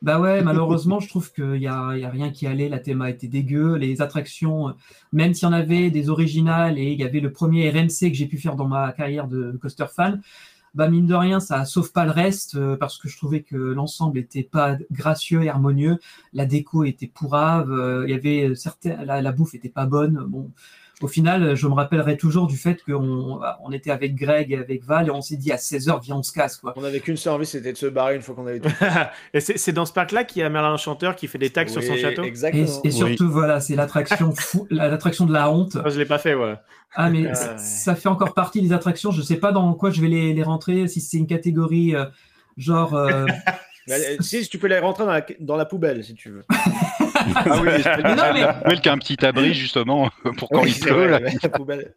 Bah 0.00 0.20
ouais, 0.20 0.42
malheureusement, 0.44 1.00
je 1.00 1.08
trouve 1.08 1.32
qu'il 1.32 1.56
y 1.60 1.66
a, 1.66 1.96
y 1.96 2.04
a 2.04 2.10
rien 2.10 2.30
qui 2.30 2.46
allait. 2.46 2.68
La 2.68 2.78
théma 2.78 3.10
était 3.10 3.26
dégueu. 3.26 3.74
Les 3.76 4.00
attractions, 4.00 4.74
même 5.12 5.34
s'il 5.34 5.44
y 5.46 5.50
en 5.50 5.52
avait 5.52 5.90
des 5.90 6.08
originales 6.08 6.78
et 6.78 6.92
il 6.92 7.00
y 7.00 7.02
avait 7.04 7.18
le 7.20 7.32
premier 7.32 7.68
RMC 7.70 8.08
que 8.10 8.14
j'ai 8.16 8.26
pu 8.26 8.38
faire 8.38 8.54
dans 8.54 8.68
ma 8.68 8.92
carrière 8.92 9.26
de 9.26 9.58
coaster 9.60 9.86
fan, 9.92 10.20
bah 10.74 10.88
mine 10.90 11.06
de 11.06 11.14
rien, 11.14 11.40
ça 11.40 11.64
sauve 11.64 11.92
pas 11.92 12.04
le 12.04 12.12
reste 12.12 12.56
euh, 12.56 12.76
parce 12.76 12.98
que 12.98 13.08
je 13.08 13.16
trouvais 13.16 13.42
que 13.42 13.56
l'ensemble 13.56 14.18
était 14.18 14.44
pas 14.44 14.76
gracieux 14.92 15.42
et 15.44 15.48
harmonieux. 15.50 15.98
La 16.34 16.46
déco 16.46 16.84
était 16.84 17.08
pourrave. 17.08 17.72
euh, 17.72 18.04
il 18.06 18.10
y 18.12 18.14
avait 18.14 18.54
certains, 18.56 19.04
la, 19.04 19.22
la 19.22 19.32
bouffe 19.32 19.54
était 19.54 19.68
pas 19.70 19.86
bonne. 19.86 20.24
Bon. 20.28 20.50
Au 21.00 21.06
final, 21.06 21.54
je 21.54 21.68
me 21.68 21.74
rappellerai 21.74 22.16
toujours 22.16 22.48
du 22.48 22.56
fait 22.56 22.82
qu'on 22.84 23.40
on 23.62 23.70
était 23.72 23.92
avec 23.92 24.16
Greg 24.16 24.50
et 24.50 24.56
avec 24.56 24.82
Val 24.84 25.06
et 25.06 25.10
on 25.10 25.20
s'est 25.20 25.36
dit 25.36 25.52
à 25.52 25.56
16h, 25.56 26.02
viens, 26.02 26.16
on 26.16 26.22
se 26.24 26.32
casse. 26.32 26.56
Quoi. 26.56 26.72
On 26.76 26.82
avait 26.82 26.98
qu'une 26.98 27.16
seule 27.16 27.34
envie, 27.34 27.46
c'était 27.46 27.72
de 27.72 27.76
se 27.78 27.86
barrer 27.86 28.16
une 28.16 28.22
fois 28.22 28.34
qu'on 28.34 28.46
avait 28.48 28.58
tout. 28.58 28.68
Et 29.32 29.38
c'est 29.40 29.58
c'est 29.58 29.70
dans 29.72 29.86
ce 29.86 29.92
parc-là 29.92 30.24
qu'il 30.24 30.42
y 30.42 30.44
a 30.44 30.48
Merlin 30.48 30.72
Enchanteur 30.74 31.14
qui 31.14 31.28
fait 31.28 31.38
des 31.38 31.50
tags 31.50 31.68
sur 31.68 31.82
son 31.84 31.94
château? 31.96 32.24
Exactement. 32.24 32.66
et 32.82 32.90
surtout, 32.90 33.30
voilà, 33.30 33.60
c'est 33.60 33.76
l'attraction 33.76 34.34
l'attraction 34.70 35.24
de 35.26 35.32
la 35.32 35.50
honte. 35.52 35.76
Ah, 35.84 35.88
Je 35.88 35.98
l'ai 36.00 36.04
pas 36.06 36.18
fait, 36.18 36.34
ouais. 36.34 36.54
Ah, 36.94 37.10
mais 37.10 37.28
Ah, 37.30 37.34
ça, 37.34 37.52
ouais. 37.52 37.58
ça 37.58 37.94
fait 37.94 38.08
encore 38.08 38.34
partie 38.34 38.60
des 38.60 38.72
attractions. 38.72 39.12
Je 39.12 39.22
sais 39.22 39.36
pas 39.36 39.52
dans 39.52 39.72
quoi 39.74 39.90
je 39.90 40.00
vais 40.00 40.08
les, 40.08 40.32
les 40.34 40.42
rentrer, 40.42 40.88
si 40.88 41.00
c'est 41.00 41.18
une 41.18 41.26
catégorie 41.28 41.94
euh, 41.94 42.06
genre. 42.56 42.94
euh, 42.94 43.26
euh, 43.90 44.16
si, 44.20 44.42
si 44.42 44.48
tu 44.50 44.58
peux 44.58 44.66
les 44.66 44.78
rentrer 44.80 45.04
dans 45.04 45.12
la, 45.12 45.24
dans 45.40 45.56
la 45.56 45.64
poubelle 45.64 46.02
si 46.02 46.14
tu 46.14 46.30
veux. 46.30 46.44
Ah 47.34 47.44
oui, 47.60 47.68
mais 47.68 48.02
Mais 48.02 48.14
non, 48.14 48.22
mais- 48.34 48.64
Noël 48.64 48.80
qui 48.80 48.88
a 48.88 48.92
un 48.92 48.98
petit 48.98 49.24
abri 49.24 49.54
justement 49.54 50.08
pour 50.38 50.48
quand 50.48 50.62
Oui, 50.62 50.74
il 50.76 50.80
pleut. 50.80 50.92
vrai, 50.94 51.08
là. 51.20 51.30
la 51.42 51.48
poubelle. 51.48 51.94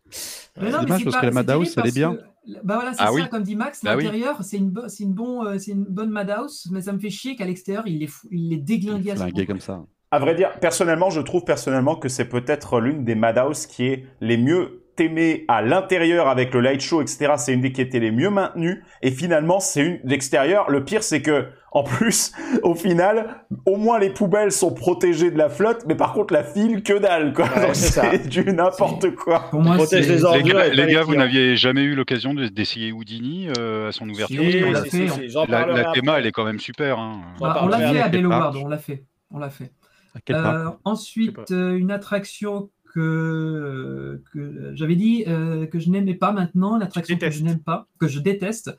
mais 0.60 0.69
non, 0.72 0.81
dommage 0.81 1.04
parce 1.04 1.16
pas- 1.16 1.22
que 1.22 1.25
la 1.28 1.31
Madhouse, 1.31 1.75
elle 1.78 1.88
est 1.88 1.95
bien. 1.95 2.16
que- 2.16 2.22
Bah 2.63 2.75
voilà, 2.75 2.94
c'est 2.94 3.01
Ah 3.01 3.07
ça, 3.07 3.13
oui. 3.13 3.22
comme 3.30 3.44
dit 3.44 3.56
Max, 3.56 3.83
Bah 3.83 3.95
oui. 3.95 4.04
l'intérieur, 4.04 4.38
c'est 4.44 4.57
une, 4.57 4.69
bo- 4.69 4.88
c'est 4.88 5.04
une, 5.04 5.13
bon, 5.13 5.45
euh, 5.45 5.57
c'est 5.60 5.72
une 5.72 5.83
bonne 5.86 6.10
Madhouse, 6.10 6.68
mais 6.72 6.81
ça 6.81 6.92
me 6.94 7.00
fait 7.00 7.10
chier 7.10 7.36
qu'à 7.36 7.45
l'extérieur, 7.45 7.83
il 7.88 8.00
les, 8.00 8.07
fou- 8.07 8.28
il 8.31 8.50
les 8.50 8.57
déglingue 8.57 9.10
à 9.10 9.16
ce 9.16 9.22
Flingué 9.22 9.33
point. 9.33 9.45
comme 9.45 9.62
ça. 9.62 9.81
À 10.13 10.19
vrai 10.19 10.36
dire, 10.36 10.51
personnellement, 10.60 11.10
je 11.10 11.22
trouve 11.22 11.44
personnellement 11.45 11.95
que 11.95 12.10
c'est 12.10 12.25
peut-être 12.25 12.80
l'une 12.81 13.06
des 13.06 13.16
Madhouse 13.16 13.66
qui 13.66 13.86
est 13.86 14.05
les 14.20 14.38
mieux 14.38 14.79
aimées 14.98 15.46
à 15.48 15.62
l'intérieur 15.63 16.27
avec 16.27 16.53
le 16.53 16.60
light 16.60 16.82
show, 16.82 17.01
etc. 17.01 17.34
C'est 17.38 17.53
une 17.53 17.62
des 17.62 17.72
qui 17.72 17.82
était 17.82 18.00
les 18.00 18.12
mieux 18.12 18.29
maintenues. 18.29 18.84
Et 19.01 19.10
finalement, 19.10 19.60
c'est 19.60 19.82
une 19.82 20.00
d'extérieur. 20.03 20.70
Le 20.70 20.84
pire, 20.84 21.01
c'est 21.01 21.22
que, 21.24 21.48
en 21.72 21.84
plus, 21.84 22.34
au 22.63 22.75
final, 22.75 23.46
au 23.66 23.78
moins 23.78 23.98
les 23.98 24.10
poubelles 24.10 24.51
sont 24.51 24.74
protégées 24.74 25.32
de 25.32 25.38
la 25.38 25.50
flotte, 25.50 25.86
mais 25.88 25.96
par 25.96 26.13
contre, 26.13 26.34
la 26.34 26.44
file, 26.44 26.84
que 26.84 27.00
dalle, 27.00 27.34
quoi. 27.34 27.46
Ouais, 27.46 27.68
Donc, 27.68 27.75
c'est 27.75 28.28
du 28.28 28.44
n'importe 28.46 29.16
quoi. 29.16 29.50
Pour 29.51 29.62
moi, 29.62 29.75
Protège 29.75 30.06
c'est- 30.06 30.16
les 30.16 30.22
gars, 30.44 30.66
et 30.66 30.70
pas 30.70 30.75
les 30.75 30.86
les 30.86 30.94
gars, 30.94 31.04
vous 31.04 31.16
n'aviez 31.16 31.56
jamais 31.56 31.84
eu 31.84 31.96
l'occasion 31.96 32.34
de- 32.34 32.48
d'essayer 32.48 32.92
Houdini 32.92 33.48
euh, 33.58 33.88
à 33.90 33.92
son 33.92 34.10
ouverture? 34.10 34.44
Si, 34.44 34.51
parce 34.51 34.60
que 34.60 34.66
on 34.68 34.72
la- 34.72 34.82
fait, 35.86 35.92
théma, 35.94 36.20
elle 36.20 36.25
est 36.25 36.32
quand 36.32 36.44
même 36.46 36.60
super. 36.60 37.00
hein. 37.00 37.22
Bah, 37.40 37.62
on 37.63 37.68
l'a 37.68 37.78
fait 37.78 37.84
à 38.00 38.06
après. 38.06 38.10
Bello 38.18 38.30
parc 38.30 38.42
World, 38.54 38.66
on 38.66 38.70
l'a 38.70 38.78
fait. 38.78 39.06
On 39.32 39.40
l'a 39.40 39.50
fait. 39.50 39.72
Euh, 40.30 40.70
ensuite, 40.84 41.51
euh, 41.51 41.78
une 41.78 41.90
attraction 41.90 42.70
que, 42.94 44.22
que 44.34 44.72
j'avais 44.75 44.96
dit 44.96 45.24
euh, 45.28 45.66
que 45.68 45.80
je 45.80 45.90
n'aimais 45.90 46.16
pas 46.16 46.32
maintenant, 46.34 46.78
l'attraction 46.78 47.18
que 47.18 47.30
je 47.30 47.44
n'aime 47.44 47.60
pas, 47.60 47.88
que 48.00 48.08
je 48.08 48.20
déteste. 48.20 48.78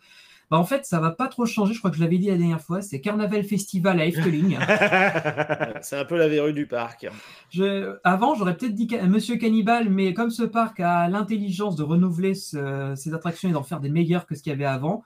Bah, 0.52 0.58
en 0.58 0.64
fait, 0.64 0.84
ça 0.84 1.00
va 1.00 1.10
pas 1.12 1.28
trop 1.28 1.46
changer. 1.46 1.72
Je 1.72 1.78
crois 1.78 1.90
que 1.90 1.96
je 1.96 2.02
l'avais 2.02 2.18
dit 2.18 2.28
la 2.28 2.36
dernière 2.36 2.60
fois. 2.60 2.82
C'est 2.82 3.00
Carnaval 3.00 3.42
Festival 3.42 3.98
à 3.98 4.04
Efteling. 4.04 4.58
C'est 5.80 5.96
un 5.96 6.04
peu 6.04 6.18
la 6.18 6.28
verrue 6.28 6.52
du 6.52 6.66
parc. 6.66 7.06
Je- 7.50 7.96
avant, 8.04 8.34
j'aurais 8.34 8.54
peut-être 8.54 8.74
dit 8.74 8.86
Monsieur 9.08 9.36
Cannibal, 9.36 9.88
mais 9.88 10.12
comme 10.12 10.28
ce 10.28 10.42
parc 10.42 10.78
a 10.80 11.08
l'intelligence 11.08 11.74
de 11.74 11.82
renouveler 11.82 12.34
ce- 12.34 12.92
ses 12.96 13.14
attractions 13.14 13.48
et 13.48 13.52
d'en 13.52 13.62
faire 13.62 13.80
des 13.80 13.88
meilleures 13.88 14.26
que 14.26 14.34
ce 14.34 14.42
qu'il 14.42 14.50
y 14.50 14.54
avait 14.54 14.66
avant, 14.66 15.02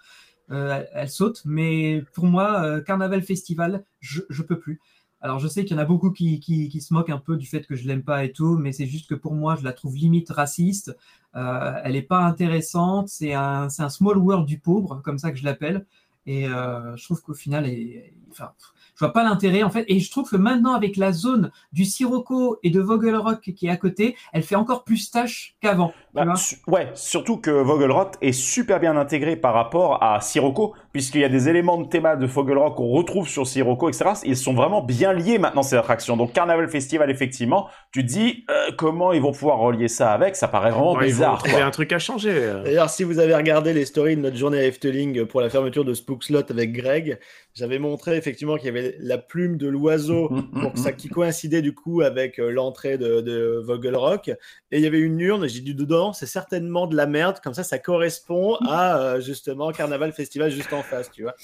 euh, 0.51 0.79
elle, 0.81 0.89
elle 0.95 1.09
saute. 1.09 1.43
Mais 1.45 2.03
pour 2.13 2.27
moi, 2.27 2.63
euh, 2.65 2.81
Carnaval 2.81 3.23
Festival, 3.23 3.85
je, 4.01 4.23
je 4.29 4.43
peux 4.43 4.59
plus. 4.59 4.81
Alors, 5.21 5.39
je 5.39 5.49
sais 5.49 5.65
qu'il 5.65 5.77
y 5.77 5.81
en 5.81 5.83
a 5.83 5.87
beaucoup 5.87 6.11
qui, 6.13 6.41
qui- 6.41 6.69
qui 6.69 6.81
se 6.81 6.93
moquent 6.95 7.11
un 7.11 7.19
peu 7.19 7.37
du 7.37 7.47
fait 7.47 7.67
que 7.67 7.75
je 7.75 7.87
l'aime 7.89 8.03
pas 8.03 8.25
et 8.25 8.33
tout, 8.33 8.57
mais 8.59 8.73
c'est 8.73 8.87
juste 8.87 9.09
que 9.09 9.15
pour 9.15 9.35
moi, 9.35 9.57
je 9.57 9.65
la 9.65 9.73
trouve 9.73 9.97
limite 9.97 10.31
raciste. 10.31 10.97
Euh, 11.35 11.73
elle 11.85 11.93
n'est 11.93 12.03
pas 12.03 12.21
intéressante. 12.21 13.09
C'est 13.09 13.33
un, 13.35 13.69
c'est 13.69 13.83
un 13.83 13.89
small 13.89 14.19
world 14.19 14.47
du 14.47 14.59
pauvre, 14.59 15.01
comme 15.05 15.19
ça 15.19 15.31
que 15.33 15.39
je 15.39 15.45
l'appelle. 15.45 15.87
Et 16.27 16.49
euh, 16.49 16.97
je 16.97 17.05
trouve 17.05 17.23
qu'au 17.23 17.35
final, 17.35 17.67
elle- 17.67 18.13
enfin, 18.31 18.53
Je 18.95 19.05
vois 19.05 19.13
pas 19.13 19.23
l'intérêt 19.25 19.63
en 19.63 19.71
fait. 19.71 19.85
Et 19.89 20.01
je 20.01 20.11
trouve 20.11 20.29
que 20.31 20.37
maintenant 20.37 20.73
avec 20.73 20.97
la 20.97 21.13
zone 21.13 21.51
du 21.73 21.85
Sirocco 21.85 22.59
et 22.63 22.71
de 22.71 22.81
Vogelrock 22.81 23.41
qui 23.53 23.67
est 23.67 23.71
à 23.71 23.77
côté, 23.77 24.17
elle 24.33 24.43
fait 24.43 24.55
encore 24.57 24.85
plus 24.85 25.11
tâche 25.11 25.55
qu'avant. 25.61 25.93
Bah, 26.15 26.35
su- 26.35 26.57
ouais, 26.67 26.91
surtout 26.95 27.37
que 27.37 27.51
Vogelrot 27.51 28.13
est 28.23 28.33
super 28.33 28.81
bien 28.81 28.97
intégré 28.97 29.37
par 29.37 29.53
rapport 29.53 30.03
à 30.03 30.21
Sirocco, 30.23 30.75
puisqu'il 30.97 31.21
y 31.21 31.25
a 31.25 31.29
des 31.29 31.51
éléments 31.51 31.77
de 31.77 31.87
théma 31.87 32.17
de 32.17 32.25
Vogelrot 32.25 32.71
qu'on 32.71 32.89
retrouve 32.89 33.29
sur 33.29 33.47
Sirocco, 33.47 33.91
etc. 33.91 34.13
Ils 34.25 34.35
sont 34.35 34.55
vraiment 34.55 34.81
bien 34.81 35.13
liés 35.13 35.39
maintenant, 35.39 35.63
ces 35.63 35.77
attractions. 35.77 36.17
Donc, 36.17 36.33
Carnaval 36.33 36.71
Festival, 36.71 37.11
effectivement, 37.11 37.69
tu 37.93 38.01
te 38.03 38.11
dis, 38.11 38.47
euh, 38.51 38.71
comment 38.79 39.13
ils 39.13 39.21
vont 39.21 39.33
pouvoir 39.33 39.59
relier 39.59 39.89
ça 39.89 40.13
avec? 40.13 40.37
Ça 40.37 40.49
paraît 40.49 40.71
vraiment 40.71 40.97
bizarre. 40.97 41.37
trouver 41.41 41.57
quoi. 41.59 41.65
un 41.67 41.71
truc 41.71 41.93
à 41.93 41.99
changer. 41.99 42.31
euh. 42.33 42.63
D'ailleurs, 42.63 42.89
si 42.89 43.05
vous 43.05 43.19
avez 43.19 43.35
regardé 43.35 43.75
les 43.75 43.85
stories 43.85 44.17
de 44.17 44.23
notre 44.23 44.39
journée 44.39 44.59
à 44.59 44.65
Efteling 44.65 45.27
pour 45.27 45.43
la 45.43 45.51
fermeture 45.51 45.85
de 45.85 45.93
Spook 45.93 46.25
Slot 46.25 46.45
avec 46.49 46.73
Greg, 46.73 47.19
j'avais 47.53 47.79
montré 47.79 48.17
effectivement 48.17 48.57
qu'il 48.57 48.67
y 48.67 48.69
avait 48.69 48.97
la 48.99 49.19
plume 49.19 49.57
de 49.59 49.67
l'oiseau 49.69 50.31
ça 50.77 50.93
qui 50.93 51.09
coïncidait 51.09 51.63
du 51.63 51.75
coup 51.75 52.03
avec 52.03 52.39
euh, 52.39 52.51
l'entrée 52.51 52.97
de, 52.99 53.21
de 53.21 53.61
Vogelrock. 53.65 54.29
Et 54.29 54.79
il 54.79 54.81
y 54.81 54.87
avait 54.87 54.99
une 55.01 55.21
urne, 55.21 55.45
et 55.45 55.49
j'ai 55.49 55.61
dit 55.61 55.75
dedans, 55.75 56.13
c'est 56.13 56.27
certainement 56.27 56.87
de 56.87 56.97
la 56.97 57.07
merde, 57.07 57.41
comme 57.43 57.55
ça, 57.55 57.65
ça 57.65 57.79
correspond 57.79 58.57
à 58.69 58.99
euh, 58.99 59.21
justement 59.21 59.73
Carnaval 59.73 60.13
Festival 60.13 60.51
juste 60.51 60.73
en 60.73 60.83
face, 60.87 61.11
tu 61.11 61.23
vois. 61.23 61.35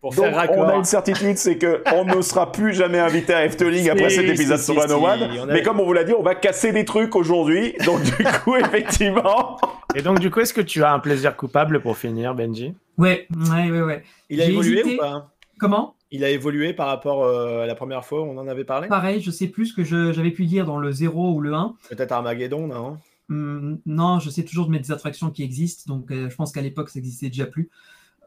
Pour 0.00 0.14
Donc, 0.14 0.26
faire 0.26 0.36
raccord. 0.36 0.58
on 0.58 0.68
a 0.68 0.76
une 0.76 0.84
certitude, 0.84 1.36
c'est 1.38 1.58
que 1.58 1.82
on 1.92 2.04
ne 2.04 2.22
sera 2.22 2.52
plus 2.52 2.72
jamais 2.72 3.00
invité 3.00 3.34
à 3.34 3.44
Efteling 3.44 3.90
après 3.90 4.10
cet 4.10 4.26
épisode 4.26 4.60
sur 4.60 4.76
One 4.78 4.92
One. 4.92 5.46
Mais 5.50 5.62
comme 5.62 5.80
on 5.80 5.84
vous 5.84 5.92
l'a 5.92 6.04
dit, 6.04 6.12
on 6.12 6.22
va 6.22 6.36
casser 6.36 6.72
des 6.72 6.84
trucs 6.84 7.16
aujourd'hui. 7.16 7.74
Donc, 7.84 8.02
du 8.02 8.12
coup, 8.44 8.54
effectivement. 8.56 9.58
Et 9.96 10.02
donc, 10.02 10.20
du 10.20 10.30
coup, 10.30 10.38
est-ce 10.40 10.54
que 10.54 10.60
tu 10.60 10.84
as 10.84 10.92
un 10.92 11.00
plaisir 11.00 11.36
coupable 11.36 11.80
pour 11.80 11.96
finir, 11.98 12.34
Benji? 12.36 12.74
Ouais, 12.96 13.26
ouais, 13.50 13.70
ouais, 13.70 13.82
ouais. 13.82 14.02
Il 14.30 14.40
a 14.40 14.44
évolué 14.44 14.80
hésité. 14.80 14.94
ou 14.94 14.98
pas 14.98 15.30
Comment? 15.58 15.96
Il 16.12 16.24
a 16.24 16.30
évolué 16.30 16.72
par 16.72 16.86
rapport 16.86 17.24
euh, 17.24 17.64
à 17.64 17.66
la 17.66 17.74
première 17.74 18.04
fois 18.04 18.22
où 18.22 18.24
on 18.24 18.38
en 18.38 18.46
avait 18.46 18.64
parlé? 18.64 18.86
Pareil, 18.88 19.20
je 19.20 19.30
sais 19.32 19.48
plus 19.48 19.66
ce 19.66 19.74
que 19.74 19.82
j'avais 20.12 20.30
pu 20.30 20.46
dire 20.46 20.64
dans 20.64 20.78
le 20.78 20.92
0 20.92 21.32
ou 21.34 21.40
le 21.40 21.52
1. 21.52 21.74
Peut-être 21.90 22.12
Armageddon, 22.12 22.68
non? 22.68 22.98
Hum, 23.30 23.78
non, 23.84 24.20
je 24.20 24.30
sais 24.30 24.44
toujours 24.44 24.66
de 24.66 24.70
mettre 24.70 24.86
des 24.86 24.92
attractions 24.92 25.30
qui 25.30 25.42
existent, 25.42 25.92
donc 25.92 26.10
euh, 26.10 26.30
je 26.30 26.34
pense 26.36 26.50
qu'à 26.52 26.62
l'époque 26.62 26.88
ça 26.88 26.98
existait 26.98 27.28
déjà 27.28 27.44
plus. 27.44 27.68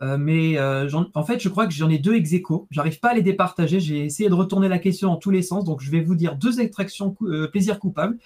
Euh, 0.01 0.17
mais 0.17 0.57
euh, 0.57 0.89
en 1.13 1.23
fait, 1.23 1.39
je 1.39 1.47
crois 1.49 1.67
que 1.67 1.73
j'en 1.73 1.89
ai 1.89 1.99
deux 1.99 2.15
ex 2.15 2.33
aequo. 2.33 2.67
J'arrive 2.71 2.99
pas 2.99 3.09
à 3.09 3.13
les 3.13 3.21
départager. 3.21 3.79
J'ai 3.79 4.03
essayé 4.05 4.29
de 4.29 4.33
retourner 4.33 4.67
la 4.67 4.79
question 4.79 5.11
en 5.11 5.15
tous 5.17 5.29
les 5.29 5.43
sens, 5.43 5.63
donc 5.63 5.81
je 5.81 5.91
vais 5.91 6.01
vous 6.01 6.15
dire 6.15 6.35
deux 6.35 6.59
attractions 6.59 7.11
cou- 7.11 7.27
euh, 7.27 7.47
plaisir 7.47 7.77
coupable. 7.77 8.17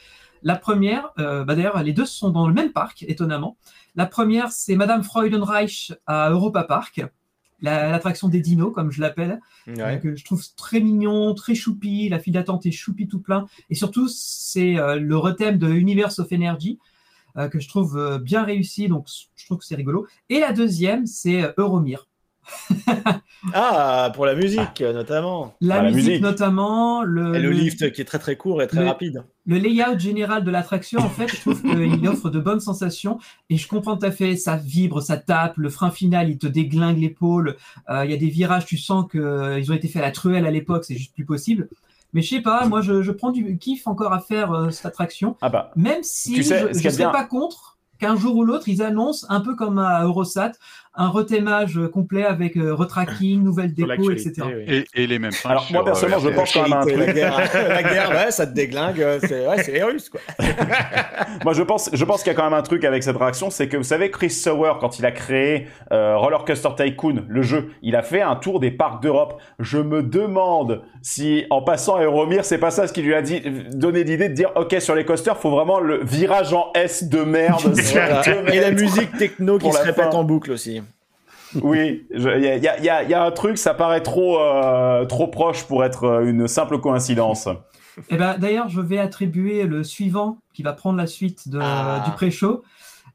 La 0.42 0.56
première, 0.56 1.10
euh, 1.20 1.44
bah 1.44 1.56
d'ailleurs, 1.56 1.82
les 1.84 1.92
deux 1.92 2.06
sont 2.06 2.30
dans 2.30 2.48
le 2.48 2.54
même 2.54 2.72
parc, 2.72 3.04
étonnamment. 3.08 3.58
La 3.96 4.06
première, 4.06 4.52
c'est 4.52 4.76
Madame 4.76 5.04
Freudenreich 5.04 5.92
à 6.06 6.30
Europa 6.30 6.64
Park, 6.64 7.04
la- 7.62 7.90
l'attraction 7.90 8.28
des 8.30 8.42
dinos, 8.42 8.72
comme 8.74 8.92
je 8.92 9.02
l'appelle 9.02 9.40
Ouais. 9.68 10.00
que 10.02 10.16
je 10.16 10.24
trouve 10.24 10.44
très 10.56 10.80
mignon, 10.80 11.34
très 11.34 11.56
choupi. 11.56 12.08
La 12.10 12.20
file 12.20 12.34
d'attente 12.34 12.66
est 12.66 12.72
choupi 12.72 13.08
tout 13.08 13.20
plein. 13.20 13.48
Et 13.70 13.76
surtout, 13.76 14.08
c'est 14.08 14.76
le 14.76 15.18
rethème 15.18 15.58
de 15.58 15.68
Universe 15.70 16.20
of 16.20 16.32
Energy 16.32 16.78
euh, 17.38 17.48
que 17.50 17.60
je 17.60 17.68
trouve 17.70 17.98
euh, 17.98 18.18
bien 18.20 18.44
réussi. 18.44 18.88
Donc, 18.88 19.08
je 19.36 19.46
trouve 19.46 19.58
que 19.60 19.66
c'est 19.66 19.76
rigolo. 19.76 20.08
Et 20.30 20.40
la 20.40 20.52
deuxième, 20.54 21.06
c'est 21.06 21.44
euh, 21.44 21.52
Euromir. 21.58 22.08
Ah, 23.54 24.12
pour 24.16 24.26
la 24.26 24.34
musique 24.34 24.82
notamment. 24.82 25.54
La, 25.62 25.82
la 25.84 25.92
musique, 25.92 26.20
notamment, 26.22 27.04
le, 27.04 27.36
Et 27.36 27.40
le 27.40 27.50
le- 27.52 27.56
lift 27.56 27.92
qui 27.92 28.02
est 28.02 28.06
très 28.06 28.18
très 28.18 28.36
court 28.38 28.62
et 28.64 28.68
très 28.68 28.80
le- 28.82 28.88
rapide. 28.88 29.24
le 29.46 29.58
layout 29.58 30.00
général 30.00 30.44
de 30.44 30.50
l'attraction, 30.50 31.00
en 31.00 31.10
fait, 31.10 31.28
je 31.28 31.42
trouve 31.42 31.62
qu'il 32.02 32.08
offre 32.08 32.30
de 32.32 32.40
bonnes 32.40 32.60
sensations. 32.60 33.20
Et 33.52 33.58
je 33.58 33.68
comprends 33.68 33.98
tout 33.98 34.06
à 34.06 34.12
fait, 34.12 34.36
ça 34.36 34.58
vibre, 34.58 35.00
ça 35.02 35.18
tape. 35.18 35.58
Le 35.58 35.70
frein 35.70 35.92
final, 35.92 36.30
il 36.30 36.40
te 36.40 36.48
déglingue 36.48 36.98
l'épaule. 36.98 37.56
Euh, 37.90 38.04
Il 38.06 38.10
y 38.12 38.14
a 38.16 38.18
des 38.18 38.30
virages, 38.30 38.66
tu 38.66 38.78
sens 38.78 39.06
qu'ils 39.12 39.72
ont 39.72 39.76
été 39.76 39.88
faits 39.88 40.02
à 40.02 40.06
la 40.06 40.12
truelle 40.12 40.48
à 40.48 40.52
l'époque, 40.52 40.86
c'est 40.86 40.96
juste 40.98 41.14
plus 41.14 41.26
possible. 41.26 41.70
Mais 42.16 42.22
je 42.24 42.30
sais 42.36 42.42
pas, 42.42 42.66
moi, 42.66 42.82
je, 42.82 43.02
je 43.04 43.12
prends 43.12 43.30
du 43.32 43.58
kiff 43.60 43.86
encore 43.88 44.14
à 44.14 44.20
faire 44.20 44.52
euh, 44.54 44.70
cette 44.72 44.86
attraction. 44.88 45.36
Ah 45.42 45.50
bah. 45.50 45.72
Même 45.76 46.02
si 46.02 46.34
Tu 46.34 46.44
sais, 46.44 46.62
ce 46.62 46.80
je 46.80 46.88
ne 46.88 46.92
serais 46.92 46.96
bien- 47.04 47.12
pas 47.12 47.26
contre 47.26 47.78
qu'un 48.00 48.16
jour 48.16 48.36
ou 48.38 48.44
l'autre, 48.44 48.68
ils 48.70 48.82
annoncent, 48.82 49.28
un 49.30 49.42
peu 49.42 49.54
comme 49.56 49.78
à 49.80 50.04
Eurosat, 50.04 50.52
un 50.98 51.10
rethémage 51.10 51.80
complet 51.94 52.24
avec 52.24 52.56
euh, 52.58 52.74
retracking, 52.74 53.44
nouvelle 53.44 53.74
Sur 53.78 53.88
déco, 53.88 54.12
etc. 54.12 54.34
oui. 54.46 54.86
Et, 54.96 55.04
et 55.04 55.08
les 55.08 55.20
mêmes 55.20 55.32
Alors, 55.44 55.68
moi, 55.72 55.82
sur, 55.82 55.86
personnellement, 55.86 56.20
je 56.20 56.30
pense 56.30 56.54
quand 56.54 56.64
même 56.64 56.74
à 56.74 56.82
un 56.82 56.86
La 56.86 56.94
truc. 56.94 57.14
guerre, 57.16 57.38
la 57.70 57.84
guerre, 57.84 58.10
ouais, 58.12 58.32
ça 58.32 58.48
te 58.48 58.54
déglingue. 58.54 59.02
euh, 59.02 59.20
C'est 59.22 59.48
ouais, 59.48 59.62
c'est 59.64 59.72
les 59.74 59.84
Russes, 59.84 60.10
quoi. 60.10 60.22
Moi, 61.44 61.54
je 61.54 61.64
pense, 61.64 61.90
je 61.94 62.04
pense 62.06 62.24
qu'il 62.24 62.32
y 62.32 62.36
a 62.36 62.38
quand 62.38 62.44
même 62.46 62.54
un 62.58 62.62
truc 62.62 62.84
avec 62.86 63.04
cette 63.04 63.18
réaction, 63.18 63.50
c'est 63.50 63.68
que 63.68 63.78
vous 63.78 63.84
savez, 63.84 64.10
Chris 64.12 64.30
Sauer, 64.30 64.74
quand 64.80 65.00
il 65.00 65.06
a 65.06 65.12
créé 65.12 65.68
euh, 65.92 66.18
Roller 66.18 66.44
Coaster 66.46 66.70
Tycoon, 66.78 67.26
le 67.28 67.42
jeu, 67.42 67.70
il 67.82 67.96
a 67.96 68.02
fait 68.02 68.22
un 68.22 68.36
tour 68.36 68.60
des 68.60 68.72
parcs 68.72 69.02
d'Europe. 69.04 69.42
Je 69.60 69.78
me 69.80 70.02
demande 70.04 70.82
si, 71.02 71.46
en 71.50 71.62
passant 71.62 71.96
à 71.96 72.04
Euromir, 72.04 72.46
c'est 72.46 72.58
pas 72.58 72.72
ça 72.72 72.88
ce 72.88 72.94
qui 72.94 73.02
lui 73.02 73.14
a 73.14 73.22
dit, 73.22 73.42
donné 73.72 74.04
l'idée 74.04 74.30
de 74.30 74.34
dire, 74.34 74.52
ok, 74.56 74.76
sur 74.80 74.96
les 74.96 75.06
coasters, 75.06 75.38
faut 75.38 75.52
vraiment 75.52 75.80
le 75.80 76.04
virage 76.04 76.54
en 76.54 76.72
S 76.74 77.04
de 77.04 77.20
merde. 77.24 77.62
Voilà. 77.92 78.22
Et 78.54 78.60
la 78.60 78.72
musique 78.72 79.18
techno 79.18 79.58
qui 79.58 79.72
se 79.72 79.78
répète 79.80 80.12
fin. 80.12 80.18
en 80.18 80.24
boucle 80.24 80.52
aussi. 80.52 80.82
Oui, 81.64 82.06
il 82.14 82.22
y 82.22 82.28
a, 82.48 82.58
y, 82.80 83.06
y 83.06 83.10
y 83.10 83.14
un 83.14 83.32
truc, 83.32 83.58
ça 83.58 83.74
paraît 83.74 84.02
trop, 84.02 84.40
euh, 84.40 85.06
trop 85.06 85.28
proche 85.28 85.64
pour 85.64 85.84
être 85.84 86.04
euh, 86.06 86.26
une 86.30 86.48
simple 86.48 86.80
coïncidence. 86.80 87.48
Et 88.10 88.18
ben, 88.18 88.38
D'ailleurs, 88.38 88.68
je 88.70 88.82
vais 88.82 89.00
attribuer 89.00 89.64
le 89.64 89.84
suivant 89.84 90.38
qui 90.54 90.64
va 90.64 90.74
prendre 90.74 90.98
la 90.98 91.08
suite 91.08 91.48
de, 91.50 91.60
Ah. 91.62 92.04
du 92.06 92.12
pré-show. 92.12 92.64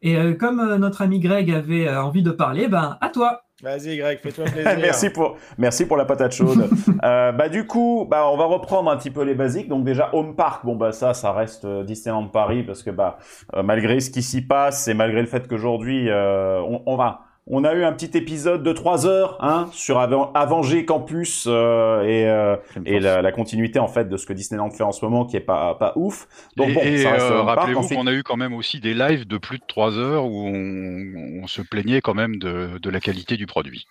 Et 0.02 0.16
euh, 0.16 0.32
comme 0.34 0.60
euh, 0.60 0.78
notre 0.78 1.02
ami 1.02 1.20
Greg 1.20 1.50
avait 1.50 1.86
euh, 1.86 2.02
envie 2.02 2.22
de 2.22 2.30
parler, 2.30 2.68
ben 2.68 2.96
à 3.02 3.10
toi. 3.10 3.42
Vas-y, 3.62 3.98
Greg, 3.98 4.18
fais-toi 4.22 4.44
plaisir. 4.50 4.78
merci 4.80 5.10
pour 5.10 5.36
merci 5.58 5.84
pour 5.84 5.98
la 5.98 6.06
patate 6.06 6.32
chaude. 6.32 6.70
euh, 7.04 7.32
bah 7.32 7.50
du 7.50 7.66
coup, 7.66 8.06
bah 8.10 8.26
on 8.32 8.38
va 8.38 8.46
reprendre 8.46 8.90
un 8.90 8.96
petit 8.96 9.10
peu 9.10 9.22
les 9.22 9.34
basiques. 9.34 9.68
Donc 9.68 9.84
déjà 9.84 10.08
Home 10.14 10.34
Park, 10.34 10.64
bon 10.64 10.76
bah 10.76 10.92
ça, 10.92 11.12
ça 11.12 11.32
reste 11.32 11.66
euh, 11.66 11.84
Disneyland 11.84 12.28
Paris 12.28 12.62
parce 12.62 12.82
que 12.82 12.88
bah 12.90 13.18
euh, 13.54 13.62
malgré 13.62 14.00
ce 14.00 14.10
qui 14.10 14.22
s'y 14.22 14.40
passe 14.40 14.88
et 14.88 14.94
malgré 14.94 15.20
le 15.20 15.26
fait 15.26 15.46
qu'aujourd'hui 15.46 16.08
euh, 16.08 16.62
on, 16.62 16.82
on 16.86 16.96
va 16.96 17.20
on 17.52 17.64
a 17.64 17.74
eu 17.74 17.84
un 17.84 17.92
petit 17.92 18.16
épisode 18.16 18.62
de 18.62 18.72
3 18.72 19.06
heures 19.06 19.36
hein, 19.40 19.68
sur 19.72 19.98
Aven- 19.98 20.30
Avenger 20.34 20.84
Campus 20.84 21.46
euh, 21.48 22.02
et, 22.04 22.28
euh, 22.28 22.56
et 22.86 23.00
la, 23.00 23.22
la 23.22 23.32
continuité 23.32 23.78
en 23.78 23.88
fait 23.88 24.08
de 24.08 24.16
ce 24.16 24.24
que 24.26 24.32
Disneyland 24.32 24.70
fait 24.70 24.82
en 24.84 24.92
ce 24.92 25.04
moment 25.04 25.24
qui 25.24 25.36
est 25.36 25.40
pas 25.40 25.74
pas 25.74 25.92
ouf. 25.96 26.28
Donc 26.56 26.68
et 26.68 26.72
bon, 26.74 26.80
et, 26.82 26.98
ça 26.98 27.10
reste 27.12 27.24
euh, 27.30 27.42
rappelez-vous 27.42 27.88
qu'on 27.88 28.06
a 28.06 28.12
eu 28.12 28.22
quand 28.22 28.36
même 28.36 28.54
aussi 28.54 28.80
des 28.80 28.94
lives 28.94 29.26
de 29.26 29.36
plus 29.38 29.58
de 29.58 29.64
3 29.66 29.98
heures 29.98 30.24
où 30.26 30.46
on, 30.46 31.40
on 31.42 31.46
se 31.46 31.62
plaignait 31.62 32.00
quand 32.00 32.14
même 32.14 32.36
de, 32.36 32.78
de 32.80 32.90
la 32.90 33.00
qualité 33.00 33.36
du 33.36 33.46
produit. 33.46 33.86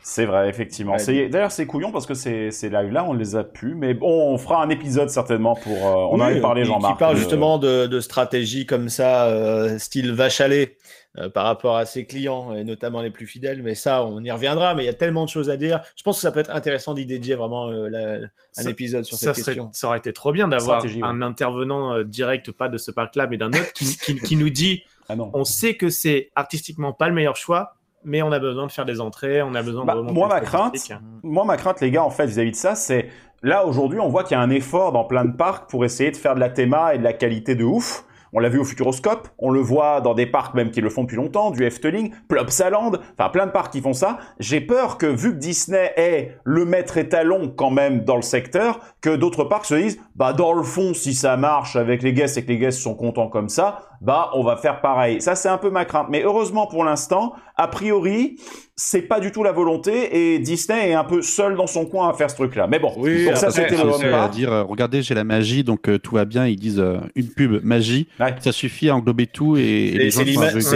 C'est 0.00 0.26
vrai, 0.26 0.48
effectivement. 0.48 0.94
Ouais, 0.94 1.28
D'ailleurs, 1.28 1.50
c'est 1.50 1.66
couillon 1.66 1.90
parce 1.90 2.06
que 2.06 2.14
ces, 2.14 2.52
ces 2.52 2.70
lives-là, 2.70 3.04
on 3.04 3.14
les 3.14 3.34
a 3.34 3.42
pu, 3.42 3.74
mais 3.74 3.94
bon, 3.94 4.32
on 4.32 4.38
fera 4.38 4.62
un 4.62 4.68
épisode 4.68 5.08
certainement 5.10 5.56
pour. 5.56 5.72
euh, 5.76 6.06
on 6.12 6.14
en 6.14 6.20
avait 6.20 6.40
parlé, 6.40 6.64
Jean-Marc. 6.64 6.94
Qui 6.94 6.98
parle 7.00 7.14
de- 7.14 7.18
justement 7.18 7.58
de, 7.58 7.86
de 7.88 8.00
stratégie 8.00 8.64
comme 8.64 8.88
ça, 8.88 9.26
euh, 9.26 9.78
style 9.80 10.12
vache 10.12 10.40
à 10.40 10.46
lait, 10.46 10.76
euh, 11.18 11.28
par 11.28 11.44
rapport 11.44 11.76
à 11.76 11.84
ses 11.84 12.06
clients, 12.06 12.54
et 12.54 12.64
notamment 12.64 13.02
les 13.02 13.10
plus 13.10 13.26
fidèles. 13.26 13.62
Mais 13.62 13.74
ça, 13.74 14.04
on 14.04 14.22
y 14.24 14.30
reviendra. 14.30 14.74
Mais 14.74 14.82
il 14.84 14.86
y 14.86 14.88
a 14.90 14.94
tellement 14.94 15.24
de 15.24 15.30
choses 15.30 15.50
à 15.50 15.56
dire. 15.56 15.80
Je 15.96 16.02
pense 16.02 16.16
que 16.16 16.22
ça 16.22 16.32
peut 16.32 16.40
être 16.40 16.50
intéressant 16.54 16.94
d'y 16.94 17.04
dédier 17.06 17.34
vraiment 17.34 17.68
euh, 17.68 17.88
la- 17.88 18.14
un 18.14 18.28
Ça- 18.62 18.70
épisode 18.70 19.04
sur 19.04 19.16
ça, 19.18 19.34
cette 19.34 19.44
serait- 19.44 19.54
question. 19.56 19.70
ça 19.72 19.88
aurait 19.88 19.98
été 19.98 20.12
trop 20.12 20.32
bien 20.32 20.48
d'avoir 20.48 20.82
ouais. 20.84 20.90
un 21.02 21.20
intervenant 21.22 21.94
euh, 21.94 22.04
direct, 22.04 22.50
pas 22.52 22.68
de 22.68 22.78
ce 22.78 22.90
parc-là, 22.90 23.26
mais 23.26 23.36
d'un 23.36 23.48
autre 23.50 23.72
qui, 23.74 23.96
qui- 23.98 24.16
qui 24.16 24.36
nous 24.36 24.50
dit 24.50 24.84
Ah 25.08 25.14
on 25.34 25.44
sait 25.44 25.74
que 25.74 25.90
c'est 25.90 26.30
artistiquement 26.36 26.92
pas 26.92 27.08
le 27.08 27.14
meilleur 27.14 27.36
choix, 27.36 27.74
mais 28.04 28.22
on 28.22 28.32
a 28.32 28.38
besoin 28.38 28.66
de 28.66 28.72
faire 28.72 28.86
des 28.86 29.00
entrées, 29.00 29.42
on 29.42 29.54
a 29.54 29.62
besoin 29.62 29.84
Bah, 29.84 29.92
de 29.94 29.98
remonter 29.98 30.14
moi, 30.14 30.28
ma 30.28 30.40
crainte, 30.40 30.74
moi, 31.22 31.44
ma 31.44 31.56
crainte, 31.56 31.80
les 31.80 31.90
gars, 31.90 32.02
en 32.04 32.10
fait, 32.10 32.26
vis-à-vis 32.26 32.52
de 32.52 32.56
ça, 32.56 32.74
c'est 32.74 33.08
là 33.42 33.66
aujourd'hui, 33.66 33.98
on 34.00 34.08
voit 34.08 34.22
qu'il 34.24 34.36
y 34.36 34.40
a 34.40 34.40
un 34.40 34.50
effort 34.50 34.92
dans 34.92 35.04
plein 35.04 35.24
de 35.24 35.36
parcs 35.36 35.68
pour 35.68 35.84
essayer 35.84 36.10
de 36.10 36.16
faire 36.16 36.34
de 36.34 36.40
la 36.40 36.48
théma 36.48 36.94
et 36.94 36.98
de 36.98 37.02
la 37.04 37.12
qualité 37.12 37.54
de 37.54 37.64
ouf. 37.64 38.04
On 38.34 38.38
l'a 38.38 38.48
vu 38.48 38.58
au 38.58 38.64
Futuroscope, 38.64 39.28
on 39.38 39.50
le 39.50 39.60
voit 39.60 40.00
dans 40.00 40.14
des 40.14 40.24
parcs 40.24 40.54
même 40.54 40.70
qui 40.70 40.80
le 40.80 40.88
font 40.88 41.02
depuis 41.02 41.16
longtemps, 41.16 41.50
du 41.50 41.64
Efteling, 41.64 42.12
Plopsaland, 42.28 42.92
enfin 43.18 43.28
plein 43.28 43.46
de 43.46 43.50
parcs 43.50 43.70
qui 43.70 43.82
font 43.82 43.92
ça. 43.92 44.18
J'ai 44.38 44.62
peur 44.62 44.96
que 44.96 45.04
vu 45.04 45.32
que 45.32 45.38
Disney 45.38 45.92
est 45.96 46.38
le 46.44 46.64
maître 46.64 46.96
étalon 46.96 47.52
quand 47.54 47.70
même 47.70 48.04
dans 48.04 48.16
le 48.16 48.22
secteur, 48.22 48.80
que 49.02 49.14
d'autres 49.14 49.44
parcs 49.44 49.66
se 49.66 49.74
disent, 49.74 50.00
bah 50.16 50.32
dans 50.32 50.54
le 50.54 50.62
fond, 50.62 50.94
si 50.94 51.12
ça 51.12 51.36
marche 51.36 51.76
avec 51.76 52.02
les 52.02 52.14
guests 52.14 52.38
et 52.38 52.42
que 52.42 52.48
les 52.48 52.58
guests 52.58 52.80
sont 52.80 52.94
contents 52.94 53.28
comme 53.28 53.50
ça, 53.50 53.80
bah 54.02 54.30
on 54.34 54.42
va 54.42 54.56
faire 54.56 54.80
pareil. 54.80 55.20
Ça 55.22 55.34
c'est 55.36 55.48
un 55.48 55.58
peu 55.58 55.70
ma 55.70 55.84
crainte. 55.84 56.08
Mais 56.10 56.22
heureusement 56.22 56.66
pour 56.66 56.84
l'instant, 56.84 57.32
a 57.56 57.68
priori, 57.68 58.36
c'est 58.74 59.02
pas 59.02 59.20
du 59.20 59.30
tout 59.30 59.44
la 59.44 59.52
volonté 59.52 60.34
et 60.34 60.38
Disney 60.40 60.90
est 60.90 60.94
un 60.94 61.04
peu 61.04 61.22
seul 61.22 61.54
dans 61.54 61.68
son 61.68 61.86
coin 61.86 62.08
à 62.08 62.14
faire 62.14 62.28
ce 62.30 62.34
truc-là. 62.34 62.66
Mais 62.66 62.80
bon, 62.80 62.92
Oui, 62.96 63.26
donc 63.26 63.36
ça 63.36 63.50
c'était 63.52 63.76
c'est- 63.76 63.84
le 63.84 64.14
à 64.14 64.28
dire, 64.28 64.52
euh, 64.52 64.62
regardez, 64.64 65.02
j'ai 65.02 65.14
la 65.14 65.22
magie, 65.22 65.62
donc 65.62 65.88
euh, 65.88 65.98
tout 65.98 66.16
va 66.16 66.24
bien. 66.24 66.46
Ils 66.46 66.56
disent 66.58 66.80
euh, 66.80 66.98
une 67.14 67.28
pub 67.28 67.62
magie, 67.62 68.08
Ouais. 68.18 68.34
ça 68.40 68.50
suffit 68.50 68.88
à 68.88 68.96
englober 68.96 69.26
tout 69.28 69.56
et, 69.56 70.08
C'est 70.10 70.24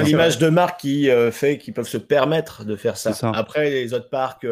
l'image 0.02 0.38
de 0.38 0.49
marque 0.49 0.80
qui 0.80 1.11
euh, 1.11 1.33
fait 1.33 1.59
qu'ils 1.59 1.75
peuvent 1.75 1.88
se 1.88 1.99
permettre 1.99 2.64
de 2.64 2.76
faire 2.76 2.97
ça. 2.97 3.12
C'est 3.12 3.21
ça. 3.21 3.33
Après, 3.35 3.71
les 3.71 3.92
autres 3.92 4.11
parcs 4.11 4.47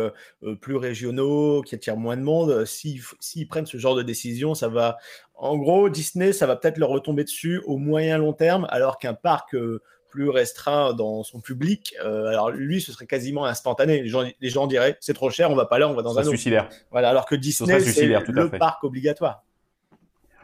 plus 0.61 0.77
régionaux 0.77 1.63
qui 1.63 1.77
attirent 1.77 1.97
moins 1.97 2.17
de 2.17 2.23
monde, 2.23 2.65
s'ils 2.65 3.47
prennent 3.49 3.67
ce 3.67 3.77
genre 3.79 3.95
de 3.95 4.03
décision, 4.03 4.55
ça 4.55 4.67
va. 4.69 4.97
En 5.45 5.57
gros, 5.59 5.89
Disney, 5.91 6.33
ça 6.33 6.47
va 6.47 6.57
peut-être 6.57 6.79
leur 6.79 6.89
retomber 6.89 7.23
dessus 7.25 7.61
au 7.67 7.77
moyen 7.77 8.17
long 8.19 8.33
terme, 8.33 8.67
alors 8.71 8.99
qu'un 8.99 9.15
parc 9.15 9.55
euh, 9.55 9.83
plus 10.09 10.31
restreint 10.31 10.95
dans 10.95 11.23
son 11.23 11.41
public. 11.41 11.95
Euh, 12.05 12.29
alors 12.29 12.51
lui, 12.51 12.81
ce 12.81 12.93
serait 12.93 13.07
quasiment 13.07 13.45
instantané. 13.45 14.01
Les 14.03 14.09
gens, 14.09 14.23
les 14.41 14.49
gens 14.49 14.67
diraient 14.67 14.97
c'est 15.01 15.13
trop 15.13 15.29
cher, 15.31 15.51
on 15.51 15.55
va 15.55 15.67
pas 15.67 15.79
là, 15.79 15.89
on 15.89 15.95
va 15.95 16.03
dans 16.03 16.11
Ce 16.11 16.15
serait 16.15 16.25
un 16.25 16.29
autre. 16.29 16.37
suicidaire. 16.37 16.69
Voilà, 16.91 17.11
alors 17.11 17.27
que 17.27 17.35
Disney, 17.35 17.79
c'est 17.81 18.07
le 18.07 18.49
fait. 18.49 18.59
parc 18.59 18.85
obligatoire. 18.85 19.43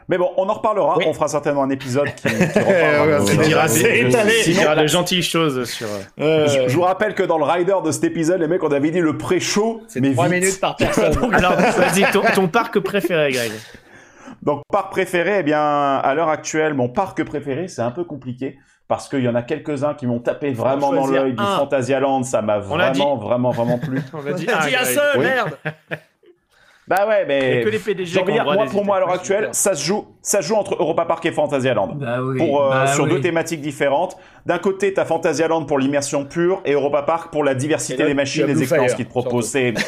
Mais 0.09 0.17
bon, 0.17 0.29
on 0.35 0.49
en 0.49 0.53
reparlera. 0.55 0.97
Oui. 0.97 1.05
On 1.07 1.13
fera 1.13 1.29
certainement 1.29 1.63
un 1.63 1.69
épisode 1.69 2.13
qui, 2.15 2.27
qui 2.27 2.35
Ouais, 2.59 2.99
reparlera 2.99 3.19
de- 3.19 3.43
dira- 3.43 3.63
de- 3.67 3.69
c'est 3.71 4.03
de- 4.03 4.07
étalé. 4.09 4.33
Il 4.45 4.51
y 4.51 4.53
Sinon, 4.55 4.65
aura 4.65 4.75
la- 4.75 4.81
de 4.83 4.87
gentilles 4.87 5.23
choses 5.23 5.63
sur. 5.69 5.87
Euh, 6.19 6.47
je, 6.47 6.67
je 6.67 6.75
vous 6.75 6.81
rappelle 6.81 7.15
que 7.15 7.23
dans 7.23 7.37
le 7.37 7.45
rider 7.45 7.75
de 7.85 7.91
cet 7.91 8.03
épisode, 8.03 8.41
les 8.41 8.47
mecs, 8.47 8.61
on 8.63 8.71
avait 8.71 8.91
dit 8.91 8.99
le 8.99 9.17
pré-show. 9.17 9.81
c'est 9.87 10.01
mais 10.01 10.11
trois 10.11 10.27
vite. 10.27 10.41
minutes 10.43 10.59
par 10.59 10.75
personne. 10.77 11.33
Alors, 11.33 11.53
vas-y, 11.55 12.03
ton, 12.11 12.21
ton 12.35 12.47
parc 12.49 12.79
préféré, 12.79 13.31
Greg. 13.31 13.51
Donc, 14.41 14.63
parc 14.71 14.91
préféré, 14.91 15.37
eh 15.39 15.43
bien, 15.43 15.61
à 15.61 16.13
l'heure 16.15 16.29
actuelle, 16.29 16.73
mon 16.73 16.89
parc 16.89 17.23
préféré, 17.23 17.67
c'est 17.67 17.81
un 17.81 17.91
peu 17.91 18.03
compliqué. 18.03 18.57
Parce 18.87 19.07
qu'il 19.07 19.21
y 19.21 19.29
en 19.29 19.35
a 19.35 19.41
quelques-uns 19.41 19.93
qui 19.93 20.05
m'ont 20.05 20.19
tapé 20.19 20.51
vraiment 20.51 20.91
dans 20.91 21.07
l'œil 21.07 21.33
du 21.33 21.41
un. 21.41 21.57
Fantasyland, 21.57 22.23
ça 22.23 22.41
m'a 22.41 22.59
vraiment, 22.59 23.15
vraiment, 23.15 23.51
vraiment 23.51 23.77
plu. 23.77 24.01
On 24.13 24.25
a 24.27 24.33
dit 24.33 24.45
On 24.49 24.53
a 24.53 24.57
un, 24.63 24.67
dit 24.67 24.75
un 24.75 24.81
Greg. 24.81 24.95
seul, 24.95 25.17
Oui. 25.17 25.23
merde 25.25 25.57
Bah 26.87 27.07
ouais, 27.07 27.25
mais 27.27 27.59
a 27.59 27.63
que 27.63 27.69
les 27.69 27.79
PDG 27.79 28.05
j'ai 28.05 28.19
envie 28.21 28.33
de 28.33 28.37
qui 28.37 28.41
ont 28.41 28.43
dire, 28.43 28.53
moi, 28.53 28.65
pour 28.65 28.83
moi, 28.83 28.97
à 28.97 28.99
l'heure 28.99 29.11
actuelle, 29.11 29.49
ça 29.51 29.75
se 29.75 29.85
joue, 29.85 30.07
ça 30.21 30.41
se 30.41 30.47
joue 30.47 30.55
entre 30.55 30.75
Europa 30.79 31.05
Park 31.05 31.25
et 31.25 31.31
Fantasyland. 31.31 31.93
Bah 31.95 32.17
oui. 32.21 32.37
Pour, 32.37 32.65
euh, 32.65 32.69
bah 32.69 32.87
sur 32.87 33.03
oui. 33.05 33.11
deux 33.11 33.21
thématiques 33.21 33.61
différentes. 33.61 34.17
D'un 34.45 34.57
côté, 34.57 34.93
t'as 34.93 35.05
Fantasyland 35.05 35.63
pour 35.65 35.77
l'immersion 35.77 36.25
pure 36.25 36.61
et 36.65 36.73
Europa 36.73 37.03
Park 37.03 37.31
pour 37.31 37.43
la 37.43 37.53
diversité 37.53 37.99
Et 38.01 38.03
là, 38.03 38.07
des 38.07 38.13
machines, 38.15 38.45
Blue 38.45 38.59
expériences 38.59 38.95
qu'ils 38.95 39.05
te 39.05 39.11
proposent. 39.11 39.47
C'est- 39.49 39.73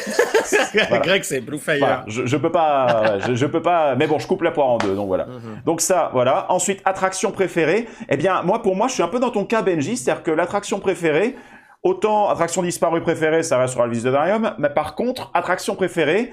Voilà. 0.88 0.98
Greg, 1.04 1.22
c'est 1.24 1.40
Blue 1.40 1.58
Fire. 1.58 1.78
Voilà, 1.78 2.04
je, 2.06 2.26
je 2.26 2.36
peux 2.36 2.50
pas, 2.50 3.18
je, 3.26 3.34
je 3.34 3.46
peux 3.46 3.62
pas, 3.62 3.94
mais 3.96 4.06
bon, 4.06 4.18
je 4.18 4.26
coupe 4.26 4.42
la 4.42 4.50
poire 4.50 4.68
en 4.68 4.78
deux, 4.78 4.94
donc 4.94 5.06
voilà. 5.06 5.26
Mhm. 5.26 5.62
Donc 5.64 5.80
ça, 5.80 6.10
voilà. 6.12 6.46
Ensuite, 6.50 6.80
attraction 6.84 7.30
préférée. 7.32 7.86
Eh 8.08 8.16
bien, 8.16 8.42
moi, 8.42 8.60
pour 8.62 8.76
moi, 8.76 8.88
je 8.88 8.94
suis 8.94 9.02
un 9.02 9.08
peu 9.08 9.18
dans 9.20 9.30
ton 9.30 9.44
cas, 9.44 9.62
Benji, 9.62 9.96
c'est-à-dire 9.96 10.22
que 10.22 10.30
l'attraction 10.30 10.80
préférée, 10.80 11.36
autant 11.82 12.28
attraction 12.28 12.62
disparue 12.62 13.00
préférée, 13.02 13.42
ça 13.42 13.58
reste 13.58 13.74
sur 13.74 13.84
Elvis 13.84 14.02
Darium, 14.02 14.54
mais 14.58 14.70
par 14.70 14.94
contre, 14.94 15.30
attraction 15.34 15.74
préférée, 15.76 16.32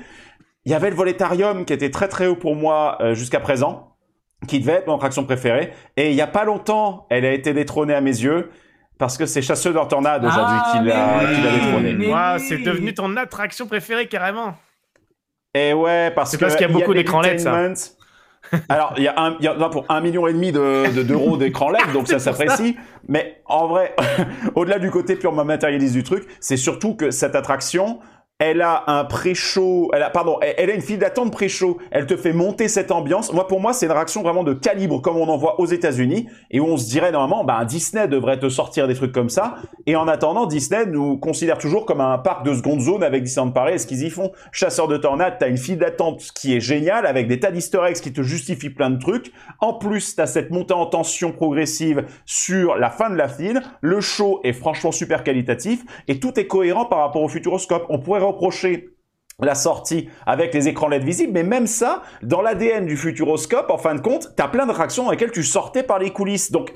il 0.65 0.71
y 0.71 0.75
avait 0.75 0.89
le 0.89 0.95
Voletarium 0.95 1.65
qui 1.65 1.73
était 1.73 1.89
très 1.91 2.07
très 2.07 2.27
haut 2.27 2.35
pour 2.35 2.55
moi 2.55 2.97
euh, 3.01 3.13
jusqu'à 3.13 3.39
présent, 3.39 3.95
qui 4.47 4.59
devait 4.59 4.73
être 4.73 4.87
mon 4.87 4.95
attraction 4.95 5.23
préférée, 5.25 5.71
et 5.97 6.09
il 6.09 6.15
y 6.15 6.21
a 6.21 6.27
pas 6.27 6.43
longtemps, 6.45 7.05
elle 7.09 7.25
a 7.25 7.31
été 7.33 7.53
détrônée 7.53 7.93
à 7.93 8.01
mes 8.01 8.09
yeux. 8.11 8.49
Parce 8.97 9.17
que 9.17 9.25
c'est 9.25 9.41
Chasseur 9.41 9.73
de 9.73 9.89
Tornade 9.89 10.23
aujourd'hui 10.23 10.57
Ah, 10.59 10.71
qui 10.77 10.85
l'a 10.87 11.17
oui, 11.23 11.41
détrôné. 11.59 12.07
Waouh, 12.07 12.37
oui. 12.37 12.45
c'est 12.47 12.59
devenu 12.59 12.93
ton 12.93 13.17
attraction 13.17 13.65
préférée 13.65 14.07
carrément. 14.07 14.53
Et 15.55 15.73
ouais, 15.73 16.11
parce 16.11 16.37
que 16.37 16.41
parce 16.41 16.55
qu'il 16.55 16.67
y 16.67 16.69
a 16.69 16.73
beaucoup 16.73 16.93
de 16.93 16.99
d'écrans 16.99 17.21
LED, 17.21 17.39
ça. 17.39 17.57
Alors, 18.69 18.93
il 18.97 19.03
y 19.03 19.07
a 19.07 19.13
un, 19.19 19.37
il 19.39 19.45
y 19.45 19.49
en 19.49 19.59
a 19.59 19.69
pour 19.69 19.85
un 19.89 20.01
million 20.01 20.27
et 20.27 20.33
demi 20.33 20.51
de, 20.51 20.93
de- 20.93 21.01
d'euros 21.03 21.37
d'écran 21.37 21.71
LED, 21.71 21.93
donc 21.93 22.07
ça 22.07 22.19
s'apprécie. 22.19 22.77
Mais 23.07 23.41
en 23.45 23.67
vrai, 23.67 23.95
au-delà 24.55 24.77
du 24.77 24.91
côté 24.91 25.15
purement 25.15 25.45
matérialiste 25.45 25.93
du 25.93 26.03
truc, 26.03 26.27
c'est 26.39 26.57
surtout 26.57 26.95
que 26.95 27.09
cette 27.09 27.33
attraction, 27.35 27.99
elle 28.41 28.63
a 28.63 28.85
un 28.87 29.05
pré-show, 29.05 29.91
pardon, 30.13 30.39
elle, 30.41 30.71
a 30.71 30.73
une 30.73 30.81
file 30.81 30.97
d'attente 30.97 31.31
pré-show. 31.31 31.77
Elle 31.91 32.07
te 32.07 32.17
fait 32.17 32.33
monter 32.33 32.67
cette 32.67 32.89
ambiance. 32.89 33.31
Moi, 33.31 33.47
pour 33.47 33.59
moi, 33.59 33.71
c'est 33.71 33.85
une 33.85 33.91
attraction 33.91 34.23
vraiment 34.23 34.43
de 34.43 34.53
calibre, 34.53 34.99
comme 34.99 35.17
on 35.17 35.27
en 35.27 35.37
voit 35.37 35.61
aux 35.61 35.67
États-Unis, 35.67 36.27
et 36.49 36.59
où 36.59 36.65
on 36.65 36.75
se 36.75 36.89
dirait 36.89 37.11
normalement, 37.11 37.43
bah, 37.43 37.63
Disney 37.65 38.07
devrait 38.07 38.39
te 38.39 38.49
sortir 38.49 38.87
des 38.87 38.95
trucs 38.95 39.11
comme 39.11 39.29
ça. 39.29 39.57
Et 39.85 39.95
en 39.95 40.07
attendant, 40.07 40.47
Disney 40.47 40.87
nous 40.87 41.19
considère 41.19 41.59
toujours 41.59 41.85
comme 41.85 42.01
un 42.01 42.17
parc 42.17 42.43
de 42.43 42.55
seconde 42.55 42.79
zone 42.79 43.03
avec 43.03 43.21
Disneyland 43.21 43.51
Paris. 43.51 43.73
Et 43.73 43.77
ce 43.77 43.85
qu'ils 43.85 44.03
y 44.03 44.09
font, 44.09 44.31
chasseur 44.51 44.87
de 44.87 44.97
tornades, 44.97 45.35
t'as 45.37 45.47
une 45.47 45.57
file 45.57 45.77
d'attente 45.77 46.23
qui 46.33 46.55
est 46.55 46.61
géniale, 46.61 47.05
avec 47.05 47.27
des 47.27 47.39
tas 47.39 47.51
d'easter 47.51 47.77
qui 48.01 48.11
te 48.11 48.23
justifient 48.23 48.71
plein 48.71 48.89
de 48.89 48.97
trucs. 48.97 49.31
En 49.59 49.75
plus, 49.75 50.15
t'as 50.15 50.25
cette 50.25 50.49
montée 50.49 50.73
en 50.73 50.87
tension 50.87 51.31
progressive 51.31 52.05
sur 52.25 52.75
la 52.75 52.89
fin 52.89 53.11
de 53.11 53.15
la 53.15 53.27
file. 53.27 53.61
Le 53.81 54.01
show 54.01 54.39
est 54.43 54.53
franchement 54.53 54.91
super 54.91 55.23
qualitatif, 55.23 55.83
et 56.07 56.19
tout 56.19 56.39
est 56.39 56.47
cohérent 56.47 56.85
par 56.85 57.01
rapport 57.01 57.21
au 57.21 57.27
Futuroscope. 57.27 57.85
On 57.89 57.99
pourrait 57.99 58.30
reprocher 58.31 58.89
la 59.39 59.55
sortie 59.55 60.09
avec 60.25 60.53
les 60.53 60.67
écrans 60.67 60.87
LED 60.87 61.03
visibles, 61.03 61.33
mais 61.33 61.43
même 61.43 61.67
ça, 61.67 62.03
dans 62.21 62.41
l'ADN 62.41 62.85
du 62.85 62.97
Futuroscope, 62.97 63.69
en 63.69 63.77
fin 63.77 63.95
de 63.95 64.01
compte, 64.01 64.29
t'as 64.35 64.47
plein 64.47 64.65
d'attractions 64.65 65.05
dans 65.05 65.11
lesquelles 65.11 65.31
tu 65.31 65.43
sortais 65.43 65.83
par 65.83 65.99
les 65.99 66.11
coulisses. 66.11 66.51
Donc, 66.51 66.73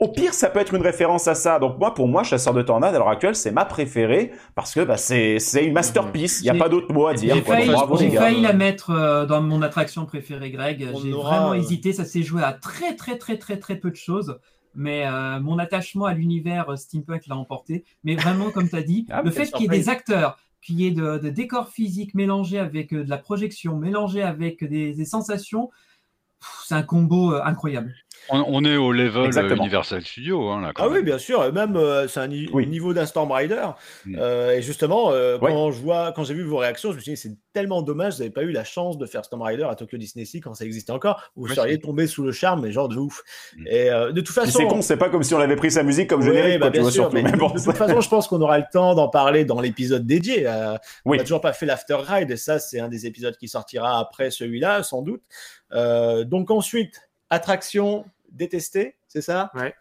au 0.00 0.08
pire, 0.08 0.32
ça 0.32 0.48
peut 0.48 0.60
être 0.60 0.74
une 0.74 0.82
référence 0.82 1.26
à 1.26 1.34
ça. 1.34 1.58
Donc 1.58 1.78
moi, 1.78 1.92
pour 1.92 2.06
moi, 2.06 2.22
Chasseur 2.22 2.54
de 2.54 2.62
Tornades, 2.62 2.94
à 2.94 2.98
l'heure 2.98 3.08
actuelle, 3.08 3.34
c'est 3.34 3.50
ma 3.50 3.64
préférée, 3.64 4.32
parce 4.54 4.72
que 4.72 4.80
bah, 4.80 4.96
c'est 4.96 5.38
c'est 5.40 5.64
une 5.64 5.72
masterpiece. 5.72 6.40
Il 6.40 6.44
n'y 6.44 6.50
a 6.50 6.54
pas 6.54 6.68
d'autre 6.68 6.92
mot 6.92 7.08
à 7.08 7.14
dire. 7.14 7.34
J'ai 7.34 7.42
failli, 7.42 7.68
bravo, 7.68 7.98
la 7.98 8.52
mettre 8.52 8.90
euh, 8.90 9.26
dans 9.26 9.42
mon 9.42 9.60
attraction 9.60 10.06
préférée, 10.06 10.50
Greg. 10.50 10.88
J'ai 11.02 11.12
aura, 11.12 11.38
vraiment 11.38 11.52
euh, 11.52 11.54
hésité. 11.54 11.92
Ça 11.92 12.04
s'est 12.04 12.22
joué 12.22 12.42
à 12.44 12.52
très, 12.52 12.94
très, 12.94 13.18
très, 13.18 13.38
très, 13.38 13.58
très 13.58 13.76
peu 13.76 13.90
de 13.90 13.96
choses. 13.96 14.38
Mais 14.74 15.04
euh, 15.04 15.40
mon 15.40 15.58
attachement 15.58 16.04
à 16.04 16.14
l'univers 16.14 16.78
steampunk 16.78 17.26
l'a 17.26 17.36
emporté. 17.36 17.84
Mais 18.04 18.14
vraiment, 18.14 18.50
comme 18.52 18.68
tu 18.68 18.76
as 18.76 18.82
dit, 18.82 19.06
Ah, 19.10 19.22
le 19.24 19.32
fait 19.32 19.50
qu'il 19.50 19.62
y 19.62 19.64
ait 19.64 19.78
des 19.78 19.88
acteurs, 19.88 20.38
de, 20.74 21.18
de 21.18 21.30
décors 21.30 21.68
physiques 21.70 22.14
mélangés 22.14 22.58
avec 22.58 22.92
euh, 22.92 23.04
de 23.04 23.10
la 23.10 23.18
projection, 23.18 23.76
mélangés 23.76 24.22
avec 24.22 24.64
des, 24.64 25.04
sensations, 25.04 25.70
c'est 26.64 26.74
un 26.74 26.82
combo 26.82 27.34
euh, 27.34 27.42
incroyable. 27.44 27.94
On, 28.30 28.44
on 28.46 28.64
est 28.64 28.76
au 28.76 28.92
level 28.92 29.22
euh, 29.22 29.26
Exactement. 29.26 29.62
Universal 29.62 30.02
Studio, 30.02 30.48
hein, 30.50 30.60
là. 30.60 30.72
quand 30.74 30.84
Ah 30.84 30.88
oui, 30.88 31.02
bien 31.02 31.18
sûr. 31.18 31.44
et 31.44 31.52
Même, 31.52 31.76
euh, 31.76 32.06
c'est 32.08 32.20
un 32.20 32.28
ni- 32.28 32.48
Oui. 32.52 32.66
niveau 32.66 32.92
d'un 32.94 33.06
Storm 33.06 33.30
Rider. 33.32 33.64
Mm. 34.06 34.16
Euh, 34.18 34.50
et 34.56 34.62
justement, 34.62 35.10
euh, 35.12 35.38
Ouais. 35.38 35.50
quand 35.50 35.70
je 35.72 35.80
vois, 35.80 36.12
quand 36.12 36.24
j'ai 36.24 36.34
vu 36.34 36.42
vos 36.44 36.58
réactions, 36.58 36.90
je 36.92 36.96
me 36.96 37.00
suis 37.00 37.12
dit, 37.12 37.16
c'est 37.16 37.36
tellement 37.52 37.82
dommage, 37.82 38.14
vous 38.14 38.18
n'avez 38.20 38.30
pas 38.30 38.42
eu 38.42 38.50
la 38.52 38.64
chance 38.64 38.98
de 38.98 39.06
faire 39.06 39.24
Storm 39.24 39.42
Rider 39.42 39.64
à 39.68 39.74
Tokyo 39.74 39.96
Disney 39.98 40.24
Sea 40.24 40.40
quand 40.40 40.54
ça 40.54 40.64
existait 40.64 40.92
encore. 40.92 41.22
Vous 41.36 41.48
Ouais, 41.48 41.54
seriez 41.54 41.78
tombé 41.80 42.06
sous 42.06 42.22
le 42.22 42.32
charme, 42.32 42.62
mais 42.62 42.72
genre 42.72 42.88
de 42.88 42.96
ouf. 42.96 43.22
Mm. 43.56 43.66
Et 43.68 43.90
euh, 43.90 44.12
de 44.12 44.20
toute 44.20 44.34
façon. 44.34 44.58
c'est 44.58 44.66
con, 44.66 44.82
c'est 44.82 44.96
pas 44.96 45.08
comme 45.08 45.22
si 45.22 45.34
on 45.34 45.40
avait 45.40 45.56
pris 45.56 45.70
sa 45.70 45.82
musique 45.82 46.08
comme 46.08 46.20
Ouais, 46.20 46.26
générique, 46.26 46.60
bah, 46.60 46.66
quoi, 46.66 46.70
tu 46.72 46.80
bien 46.80 46.90
sûr, 46.90 47.02
surtout. 47.04 47.14
mais 47.16 47.22
Mais 47.22 47.32
bon, 47.32 47.48
de 47.50 47.62
toute 47.62 47.76
façon, 47.76 48.00
je 48.00 48.08
pense 48.08 48.28
qu'on 48.28 48.40
aura 48.42 48.58
le 48.58 48.64
temps 48.72 48.94
d'en 48.94 49.08
parler 49.08 49.44
dans 49.44 49.60
l'épisode 49.60 50.06
dédié. 50.06 50.46
Euh, 50.46 50.76
On 51.04 51.14
n'a 51.14 51.22
toujours 51.22 51.40
pas 51.40 51.52
fait 51.52 51.66
l'After 51.66 51.96
Ride, 52.06 52.30
et 52.30 52.36
ça, 52.36 52.58
c'est 52.58 52.78
un 52.80 52.88
des 52.88 53.06
épisodes 53.06 53.36
qui 53.36 53.48
sortira 53.48 53.98
après 53.98 54.30
celui-là, 54.30 54.82
sans 54.82 55.02
doute. 55.02 55.22
Euh, 55.72 56.24
donc 56.24 56.50
ensuite, 56.50 57.08
attraction 57.30 58.04
détestée, 58.32 58.96
c'est 59.08 59.22
ça 59.22 59.50
Ouais. 59.54 59.74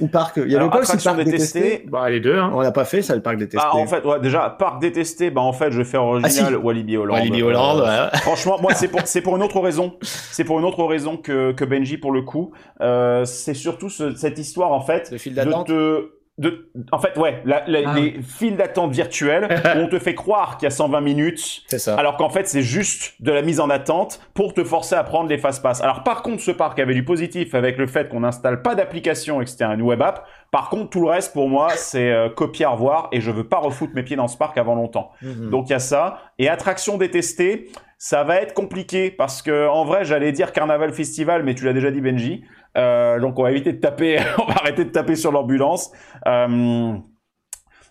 Ou 0.00 0.06
parc 0.06 0.36
Il 0.36 0.42
y 0.42 0.44
avait 0.54 0.56
Alors, 0.56 0.70
pas 0.70 0.78
aussi 0.78 0.92
attraction 0.92 1.14
parc 1.16 1.24
détesté, 1.24 1.84
Bah, 1.88 2.08
les 2.08 2.20
deux, 2.20 2.38
hein. 2.38 2.52
On 2.54 2.60
l'a 2.60 2.70
pas 2.70 2.84
fait, 2.84 3.02
ça, 3.02 3.16
le 3.16 3.22
parc 3.22 3.36
détesté. 3.36 3.56
Bah, 3.56 3.74
en 3.74 3.86
fait, 3.86 4.04
ouais, 4.04 4.20
déjà, 4.20 4.48
parc 4.48 4.80
détesté, 4.80 5.30
bah, 5.30 5.40
en 5.40 5.52
fait, 5.52 5.72
je 5.72 5.78
vais 5.78 5.84
faire 5.84 6.04
original 6.04 6.30
Ah, 6.46 6.50
si. 6.50 6.54
Walibi 6.54 6.96
Holland. 6.96 7.18
Walibi 7.18 7.42
Euh, 7.42 7.46
Holland, 7.46 7.80
ouais. 7.80 8.18
Franchement, 8.20 8.58
moi, 8.60 8.74
c'est 8.74 8.86
pour, 8.86 9.00
c'est 9.06 9.22
pour 9.22 9.34
une 9.36 9.42
autre 9.42 9.58
raison. 9.60 9.96
C'est 10.02 10.44
pour 10.44 10.60
une 10.60 10.64
autre 10.64 10.84
raison 10.84 11.16
que, 11.16 11.50
que 11.50 11.64
Benji, 11.64 11.98
pour 11.98 12.12
le 12.12 12.22
coup. 12.22 12.52
Euh, 12.80 13.24
c'est 13.24 13.54
surtout 13.54 13.88
ce- 13.90 14.14
cette 14.14 14.38
histoire, 14.38 14.70
en 14.70 14.80
fait, 14.82 15.10
Le 15.10 15.18
fil 15.18 15.34
de 15.34 15.42
d'attente. 15.42 15.66
te, 15.66 16.10
de, 16.38 16.70
en 16.92 16.98
fait, 16.98 17.16
ouais, 17.18 17.42
la- 17.44 17.64
la- 17.66 17.80
Ah. 17.90 17.94
les 17.94 18.20
files 18.22 18.56
d'attente 18.56 18.92
virtuelles 18.92 19.48
où 19.50 19.78
on 19.80 19.88
te 19.88 19.98
fait 19.98 20.14
croire 20.14 20.56
qu'il 20.56 20.66
y 20.66 20.68
a 20.68 20.70
120 20.70 21.00
minutes. 21.00 21.62
Ça. 21.66 21.96
Alors 21.96 22.16
qu'en 22.16 22.30
fait, 22.30 22.46
c'est 22.48 22.62
juste 22.62 23.14
de 23.20 23.32
la 23.32 23.42
mise 23.42 23.58
en 23.60 23.68
attente 23.70 24.20
pour 24.34 24.54
te 24.54 24.62
forcer 24.64 24.94
à 24.94 25.02
prendre 25.04 25.28
les 25.28 25.38
fast-pass. 25.38 25.80
Alors 25.82 26.04
par 26.04 26.22
contre, 26.22 26.40
ce 26.42 26.50
parc 26.52 26.78
avait 26.78 26.94
du 26.94 27.04
positif 27.04 27.54
avec 27.54 27.76
le 27.76 27.86
fait 27.88 28.08
qu'on 28.08 28.20
n'installe 28.20 28.62
pas 28.62 28.74
d'application 28.76 29.40
et 29.40 29.44
que 29.44 29.50
c'était 29.50 29.64
une 29.64 29.82
web 29.82 30.00
app. 30.00 30.26
Par 30.50 30.70
contre, 30.70 30.90
tout 30.90 31.00
le 31.02 31.08
reste, 31.08 31.32
pour 31.32 31.48
moi, 31.48 31.70
c'est 31.74 32.10
euh, 32.12 32.28
copier 32.28 32.64
à 32.64 32.70
revoir 32.70 33.08
et 33.12 33.20
je 33.20 33.30
veux 33.30 33.44
pas 33.44 33.58
refoutre 33.58 33.92
mes 33.94 34.02
pieds 34.04 34.16
dans 34.16 34.28
ce 34.28 34.36
parc 34.38 34.56
avant 34.58 34.74
longtemps. 34.76 35.10
Mhm. 35.22 35.50
Donc 35.50 35.68
il 35.68 35.72
y 35.72 35.74
a 35.74 35.78
ça. 35.80 36.20
Et 36.38 36.48
attraction 36.48 36.98
détestée, 36.98 37.68
ça 37.98 38.22
va 38.22 38.36
être 38.36 38.54
compliqué 38.54 39.10
parce 39.10 39.42
que 39.42 39.66
en 39.68 39.84
vrai, 39.84 40.04
j'allais 40.04 40.30
dire 40.30 40.52
Carnaval 40.52 40.92
Festival, 40.92 41.42
mais 41.42 41.54
tu 41.56 41.64
l'as 41.64 41.72
déjà 41.72 41.90
dit 41.90 42.00
Benji. 42.00 42.44
Euh, 42.76 43.18
donc 43.18 43.38
on 43.38 43.42
va 43.42 43.50
éviter 43.50 43.72
de 43.72 43.80
taper, 43.80 44.18
on 44.38 44.44
va 44.46 44.54
arrêter 44.54 44.84
de 44.84 44.90
taper 44.90 45.16
sur 45.16 45.32
l'ambulance. 45.32 45.90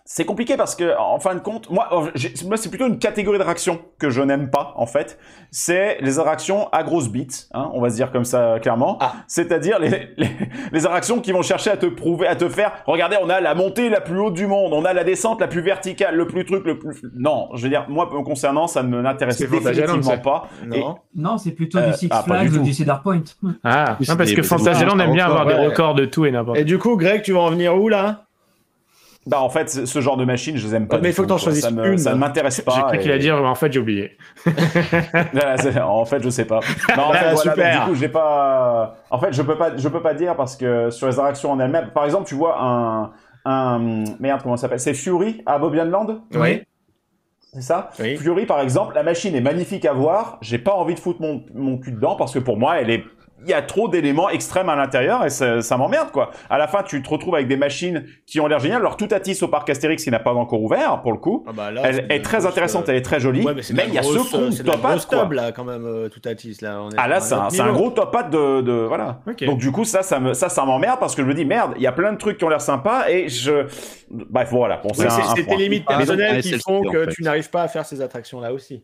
Euh, 0.08 0.12
c'est 0.18 0.24
compliqué 0.24 0.56
parce 0.56 0.74
que, 0.74 0.98
en 0.98 1.18
fin 1.20 1.34
de 1.34 1.40
compte, 1.40 1.70
moi, 1.70 1.88
euh, 1.92 2.10
j'ai- 2.14 2.32
moi 2.46 2.56
c'est 2.56 2.70
plutôt 2.70 2.86
une 2.86 2.98
catégorie 2.98 3.38
d'attractions 3.38 3.78
que 3.98 4.08
je 4.10 4.22
n'aime 4.22 4.50
pas, 4.50 4.72
en 4.76 4.86
fait. 4.86 5.18
C'est 5.50 5.98
les 6.00 6.18
attractions 6.18 6.68
à 6.72 6.82
grosse 6.82 7.08
bite, 7.10 7.48
hein, 7.52 7.70
on 7.74 7.80
va 7.80 7.90
se 7.90 7.94
dire 7.96 8.10
comme 8.10 8.24
ça 8.24 8.58
clairement. 8.60 8.96
Ah. 9.00 9.12
C'est-à-dire 9.26 9.78
les, 9.78 9.90
les, 10.16 10.28
les 10.72 10.86
attractions 10.86 11.20
qui 11.20 11.32
vont 11.32 11.42
chercher 11.42 11.70
à 11.70 11.76
te 11.76 11.86
prouver, 11.86 12.26
à 12.26 12.36
te 12.36 12.48
faire, 12.48 12.72
regardez, 12.86 13.16
on 13.22 13.28
a 13.28 13.40
la 13.40 13.54
montée 13.54 13.90
la 13.90 14.00
plus 14.00 14.18
haute 14.18 14.34
du 14.34 14.46
monde, 14.46 14.72
on 14.72 14.84
a 14.84 14.92
la 14.92 15.04
descente 15.04 15.40
la 15.40 15.46
plus 15.48 15.60
verticale, 15.60 16.16
le 16.16 16.26
plus 16.26 16.44
truc, 16.44 16.64
le 16.64 16.78
plus... 16.78 17.02
Non, 17.14 17.50
je 17.54 17.62
veux 17.64 17.68
dire, 17.68 17.84
moi, 17.88 18.08
me 18.12 18.22
concernant, 18.22 18.66
ça 18.66 18.82
ne 18.82 19.00
m'intéresse 19.00 19.38
définitivement 19.38 20.18
pas. 20.18 20.48
Et- 20.72 20.80
Non. 20.80 20.96
Non, 21.14 21.38
c'est 21.38 21.52
plutôt 21.52 21.78
Euh, 21.78 21.90
du 21.90 21.96
Six 21.96 22.08
ah, 22.10 22.22
Flags 22.22 22.52
ou 22.54 22.58
du 22.60 22.72
Cedar 22.72 23.02
Point. 23.02 23.22
Ah, 23.64 23.96
non, 24.08 24.16
parce 24.16 24.32
que 24.32 24.42
Fantasyland 24.42 24.98
aime 24.98 25.12
bien 25.12 25.26
avoir 25.26 25.46
des 25.46 25.54
records 25.54 25.94
de 25.94 26.04
tout 26.06 26.24
et 26.24 26.30
n'importe 26.30 26.58
Et 26.58 26.64
du 26.64 26.78
coup, 26.78 26.96
Greg, 26.96 27.22
tu 27.22 27.32
vas 27.32 27.40
en 27.40 27.50
venir 27.50 27.76
où 27.76 27.88
là? 27.88 28.24
Bah, 29.28 29.40
en 29.42 29.50
fait, 29.50 29.68
ce 29.68 30.00
genre 30.00 30.16
de 30.16 30.24
machine, 30.24 30.56
je 30.56 30.66
les 30.66 30.74
aime 30.74 30.88
pas. 30.88 30.96
Ouais, 30.96 31.02
mais 31.02 31.10
il 31.10 31.12
faut 31.14 31.22
que 31.22 31.28
t'en 31.28 31.36
choisisses 31.38 31.62
ça 31.64 31.70
me, 31.70 31.92
une. 31.92 31.98
Ça 31.98 32.14
ne 32.14 32.18
m'intéresse 32.18 32.60
pas. 32.62 32.72
J'ai 32.74 32.82
cru 32.82 32.96
et- 32.96 32.98
qu'il 33.00 33.10
allait 33.10 33.20
dire, 33.20 33.36
mais 33.40 33.46
en 33.48 33.54
fait, 33.54 33.70
j'ai 33.72 33.78
oublié. 33.80 34.16
Voilà, 35.32 35.88
en 35.88 36.04
fait, 36.04 36.22
je 36.22 36.30
sais 36.30 36.44
pas. 36.44 36.60
Non, 36.96 37.04
en 37.04 37.10
Ah, 37.10 37.14
fait, 37.14 37.34
voilà, 37.34 37.36
super. 37.36 37.72
donc, 37.78 37.84
du 37.84 37.90
coup, 37.92 37.94
j'ai 38.00 38.08
pas. 38.08 38.96
En 39.10 39.18
fait, 39.18 39.32
je 39.32 39.42
peux 39.42 39.56
pas, 39.56 39.76
je 39.76 39.88
peux 39.88 40.02
pas 40.02 40.14
dire 40.14 40.34
parce 40.36 40.56
que 40.56 40.90
sur 40.90 41.06
les 41.06 41.14
attractions 41.18 41.52
en 41.52 41.60
elles-mêmes, 41.60 41.90
par 41.94 42.04
exemple, 42.04 42.26
tu 42.26 42.34
vois 42.34 42.56
un, 42.60 43.10
un, 43.44 43.78
merde, 44.20 44.40
comment 44.42 44.56
ça 44.56 44.62
s'appelle? 44.62 44.80
C'est 44.80 44.94
Fury 44.94 45.42
à 45.46 45.58
Bobbian 45.58 45.84
Land. 45.86 46.22
Oui. 46.34 46.62
C'est 47.52 47.62
ça? 47.62 47.90
Oui. 47.98 48.16
Fury, 48.16 48.46
par 48.46 48.60
exemple, 48.60 48.94
la 48.94 49.02
machine 49.02 49.34
est 49.34 49.40
magnifique 49.40 49.84
à 49.86 49.92
voir. 49.92 50.38
J'ai 50.42 50.58
pas 50.58 50.72
envie 50.74 50.94
de 50.94 51.00
foutre 51.00 51.20
mon, 51.22 51.44
mon 51.54 51.78
cul 51.78 51.92
dedans 51.92 52.14
parce 52.16 52.32
que 52.32 52.38
pour 52.38 52.58
moi, 52.58 52.78
elle 52.80 52.90
est 52.90 53.04
il 53.44 53.50
y 53.50 53.54
a 53.54 53.62
trop 53.62 53.88
d'éléments 53.88 54.28
extrêmes 54.30 54.68
à 54.68 54.76
l'intérieur 54.76 55.24
et 55.24 55.30
ça, 55.30 55.62
ça 55.62 55.76
m'emmerde 55.76 56.10
quoi. 56.10 56.30
À 56.50 56.58
la 56.58 56.66
fin, 56.66 56.82
tu 56.82 57.02
te 57.02 57.08
retrouves 57.08 57.34
avec 57.34 57.48
des 57.48 57.56
machines 57.56 58.04
qui 58.26 58.40
ont 58.40 58.46
l'air 58.46 58.58
géniales. 58.58 58.80
Alors 58.80 58.96
tout 58.96 59.08
Atis 59.10 59.38
au 59.42 59.48
parc 59.48 59.70
Astérix 59.70 60.02
qui 60.02 60.10
n'a 60.10 60.18
pas 60.18 60.32
encore 60.32 60.62
ouvert 60.62 61.00
pour 61.02 61.12
le 61.12 61.18
coup. 61.18 61.44
Ah 61.46 61.52
bah 61.52 61.70
là, 61.70 61.82
elle 61.84 62.06
est 62.10 62.22
très 62.22 62.46
intéressante, 62.46 62.82
grosse, 62.82 62.90
elle 62.90 62.96
est 62.96 63.02
très 63.02 63.20
jolie. 63.20 63.42
Ouais, 63.42 63.54
mais 63.54 63.84
il 63.86 63.94
y 63.94 63.98
a 63.98 64.02
ce 64.02 64.12
grosse, 64.12 64.34
euh, 64.34 64.50
la 64.64 64.72
top 64.72 64.84
hat 64.84 64.96
quoi. 65.08 65.18
table, 65.18 65.36
là, 65.36 65.52
quand 65.52 65.64
même, 65.64 65.84
euh, 65.86 66.08
tout 66.08 66.20
Atis, 66.28 66.58
là. 66.62 66.82
On 66.82 66.90
est 66.90 66.96
Ah 66.96 67.08
là, 67.08 67.20
c'est 67.20 67.60
un, 67.60 67.72
gros 67.72 67.90
top 67.90 68.14
hat 68.14 68.24
de, 68.24 68.60
de 68.60 68.72
voilà. 68.72 69.20
Ok. 69.28 69.44
Donc 69.44 69.58
du 69.58 69.70
coup, 69.70 69.84
ça, 69.84 70.02
ça 70.02 70.18
me, 70.18 70.34
ça, 70.34 70.48
ça 70.48 70.64
m'emmerde 70.64 70.98
parce 70.98 71.14
que 71.14 71.22
je 71.22 71.28
me 71.28 71.34
dis 71.34 71.44
merde, 71.44 71.74
il 71.76 71.82
y 71.82 71.86
a 71.86 71.92
plein 71.92 72.12
de 72.12 72.18
trucs 72.18 72.38
qui 72.38 72.44
ont 72.44 72.48
l'air 72.48 72.60
sympas 72.60 73.08
et 73.08 73.28
je, 73.28 73.66
bref, 74.10 74.48
voilà. 74.50 74.78
Bon, 74.78 74.90
c'est 74.94 75.46
tes 75.46 75.56
limites 75.56 75.84
Mais 75.88 75.96
donc, 75.96 76.06
personnelles 76.06 76.42
qui 76.42 76.58
font 76.58 76.82
que 76.82 77.06
tu 77.12 77.22
n'arrives 77.22 77.50
pas 77.50 77.62
à 77.62 77.68
faire 77.68 77.86
ces 77.86 78.00
attractions-là 78.00 78.52
aussi. 78.52 78.82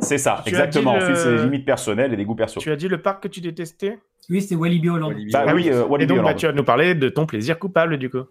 C'est 0.00 0.18
ça, 0.18 0.40
Tu 0.42 0.50
exactement. 0.50 1.00
fait, 1.00 1.14
c'est 1.16 1.30
le- 1.30 1.36
des 1.38 1.42
limites 1.44 1.64
personnelles 1.66 2.12
et 2.12 2.16
des 2.16 2.24
goûts 2.24 2.34
perso. 2.34 2.60
Tu 2.60 2.70
as 2.70 2.76
dit 2.76 2.88
le 2.88 3.00
parc 3.02 3.22
que 3.22 3.28
tu 3.28 3.40
détestais? 3.40 3.98
Oui, 4.30 4.42
c'est 4.42 4.54
Walibi 4.54 4.88
Holland. 4.90 5.14
Bah 5.32 5.52
oui, 5.54 5.70
euh, 5.70 5.84
Et 5.98 6.06
donc, 6.06 6.22
bah, 6.22 6.34
tu 6.34 6.46
vas 6.46 6.52
nous 6.52 6.64
parler 6.64 6.94
de 6.94 7.08
ton 7.08 7.26
plaisir 7.26 7.58
coupable, 7.58 7.96
du 7.96 8.10
coup. 8.10 8.24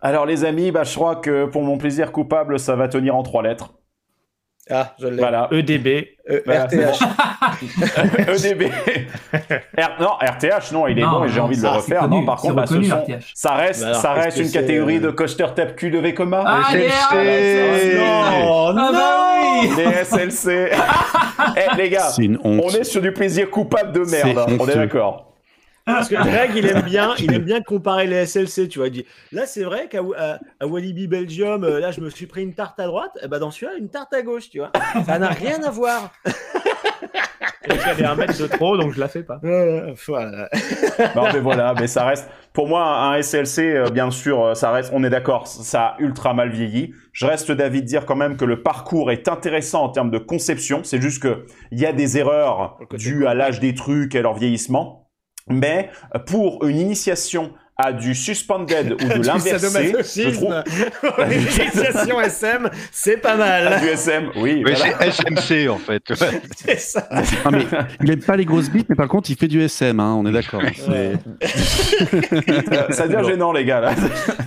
Alors 0.00 0.24
les 0.24 0.44
amis, 0.44 0.70
bah, 0.70 0.84
je 0.84 0.94
crois 0.94 1.16
que 1.16 1.46
pour 1.46 1.62
mon 1.62 1.76
plaisir 1.76 2.12
coupable, 2.12 2.58
ça 2.58 2.76
va 2.76 2.88
tenir 2.88 3.16
en 3.16 3.22
trois 3.22 3.42
lettres. 3.42 3.74
Ah, 4.68 4.94
je 5.00 5.06
l'ai. 5.08 5.16
Voilà. 5.16 5.48
EDB. 5.50 6.08
Euh, 6.30 6.40
Voilà, 6.46 6.66
RTH. 6.66 7.00
EDB. 8.44 8.70
R- 9.76 10.00
Non, 10.00 10.10
RTH, 10.20 10.72
non, 10.72 10.86
il 10.86 10.98
est 10.98 11.02
Non, 11.02 11.10
bon 11.20 11.24
et 11.24 11.28
j'ai 11.28 11.38
non, 11.40 11.44
envie 11.46 11.56
de 11.56 11.62
le 11.62 11.68
refaire. 11.68 12.00
connu, 12.02 12.16
non, 12.20 12.24
par 12.26 12.36
contre, 12.36 12.54
bah, 12.54 12.66
ce 12.66 12.80
sont- 12.82 13.06
ça 13.34 13.54
reste, 13.54 13.80
Bah 13.82 13.88
alors, 13.88 14.00
ça 14.00 14.12
reste 14.12 14.36
une 14.38 14.50
catégorie 14.50 14.98
euh, 14.98 15.00
de 15.00 15.10
coaster 15.10 15.46
tape 15.56 15.74
cul 15.76 15.90
de 15.90 15.98
Vekoma? 15.98 16.44
Ah, 16.46 16.62
SLC. 16.70 16.78
les 17.24 17.98
Non, 17.98 18.74
Ah 18.78 18.90
bah 18.92 19.60
oui 19.62 19.70
Les 19.76 20.04
SLC. 20.04 20.70
Eh 21.56 21.76
les 21.76 21.88
gars, 21.88 22.08
on 22.44 22.58
est 22.68 22.84
sur 22.84 23.00
du 23.00 23.12
plaisir 23.12 23.50
coupable 23.50 23.92
de 23.92 24.00
merde. 24.00 24.38
Hein, 24.46 24.56
On 24.60 24.68
est 24.68 24.74
d'accord. 24.74 25.29
Parce 25.94 26.08
que 26.08 26.14
Greg, 26.14 26.52
il 26.56 26.66
aime 26.66 26.82
bien, 26.82 27.14
il 27.18 27.32
aime 27.32 27.44
bien 27.44 27.60
comparer 27.62 28.06
les 28.06 28.26
SLC, 28.26 28.68
tu 28.68 28.78
vois. 28.78 28.88
Il 28.88 28.92
dit, 28.92 29.06
là, 29.32 29.46
c'est 29.46 29.64
vrai 29.64 29.88
qu'à 29.88 30.00
à, 30.16 30.38
à 30.60 30.66
Walibi 30.66 31.06
Belgium, 31.06 31.64
euh, 31.64 31.80
là, 31.80 31.90
je 31.90 32.00
me 32.00 32.10
suis 32.10 32.26
pris 32.26 32.42
une 32.42 32.54
tarte 32.54 32.78
à 32.80 32.86
droite. 32.86 33.18
Et 33.22 33.28
ben, 33.28 33.38
dans 33.38 33.50
celui-là, 33.50 33.78
une 33.78 33.90
tarte 33.90 34.12
à 34.14 34.22
gauche, 34.22 34.50
tu 34.50 34.58
vois. 34.58 34.72
Ça 35.06 35.18
n'a 35.18 35.28
rien 35.28 35.62
à 35.62 35.70
voir. 35.70 36.10
J'avais 37.84 38.04
un 38.04 38.14
mètre 38.14 38.38
de 38.38 38.46
trop, 38.46 38.76
donc 38.76 38.92
je 38.92 39.00
la 39.00 39.08
fais 39.08 39.22
pas. 39.22 39.40
Voilà. 40.06 40.48
Non 41.14 41.24
mais 41.32 41.40
voilà, 41.40 41.74
mais 41.78 41.86
ça 41.86 42.04
reste 42.04 42.28
pour 42.52 42.68
moi 42.68 42.84
un 42.84 43.20
SLC 43.20 43.58
euh, 43.58 43.90
bien 43.90 44.10
sûr, 44.10 44.44
euh, 44.44 44.54
ça 44.54 44.70
reste 44.70 44.90
on 44.94 45.04
est 45.04 45.10
d'accord, 45.10 45.46
ça 45.46 45.82
a 45.82 45.96
ultra 46.00 46.34
mal 46.34 46.50
vieilli. 46.50 46.94
Je 47.12 47.26
reste 47.26 47.52
d'avis 47.52 47.82
de 47.82 47.86
dire 47.86 48.06
quand 48.06 48.16
même 48.16 48.36
que 48.36 48.44
le 48.44 48.62
parcours 48.62 49.10
est 49.10 49.28
intéressant 49.28 49.84
en 49.84 49.88
termes 49.90 50.10
de 50.10 50.18
conception, 50.18 50.82
c'est 50.84 51.00
juste 51.00 51.22
que 51.22 51.46
il 51.70 51.80
y 51.80 51.86
a 51.86 51.92
des 51.92 52.18
erreurs 52.18 52.78
dues 52.92 53.26
à 53.26 53.34
l'âge 53.34 53.60
des 53.60 53.74
trucs 53.74 54.14
et 54.14 54.22
leur 54.22 54.34
vieillissement. 54.34 54.99
Mais 55.50 55.90
euh, 56.14 56.18
pour 56.18 56.64
une 56.64 56.78
initiation 56.78 57.52
à 57.82 57.92
du 57.92 58.14
suspended 58.14 58.92
ou 58.92 58.96
de 59.18 59.22
l'inversé, 59.26 59.94
je 60.04 60.30
trouve 60.30 60.54
SM, 62.24 62.70
c'est 62.92 63.16
pas 63.16 63.36
mal. 63.36 63.66
à 63.72 63.78
du 63.80 63.86
SM, 63.88 64.30
oui. 64.36 64.62
Voilà. 64.62 64.94
c'est 65.00 65.10
SMC 65.10 65.68
en 65.68 65.78
fait. 65.78 66.02
Ouais. 66.10 66.16
C'est 66.56 66.78
ça. 66.80 67.08
Ah, 67.10 67.50
mais 67.50 67.64
il 68.02 68.10
aime 68.10 68.20
pas 68.22 68.36
les 68.36 68.44
grosses 68.44 68.70
bites, 68.70 68.88
mais 68.88 68.94
par 68.96 69.08
contre, 69.08 69.30
il 69.30 69.36
fait 69.36 69.48
du 69.48 69.62
SM, 69.62 69.98
hein, 69.98 70.14
on 70.18 70.26
est 70.26 70.32
d'accord. 70.32 70.60
C'est- 70.74 71.18
ça 72.92 73.08
devient 73.08 73.26
gênant 73.28 73.52
les 73.52 73.64
gars 73.64 73.80
là. 73.80 73.92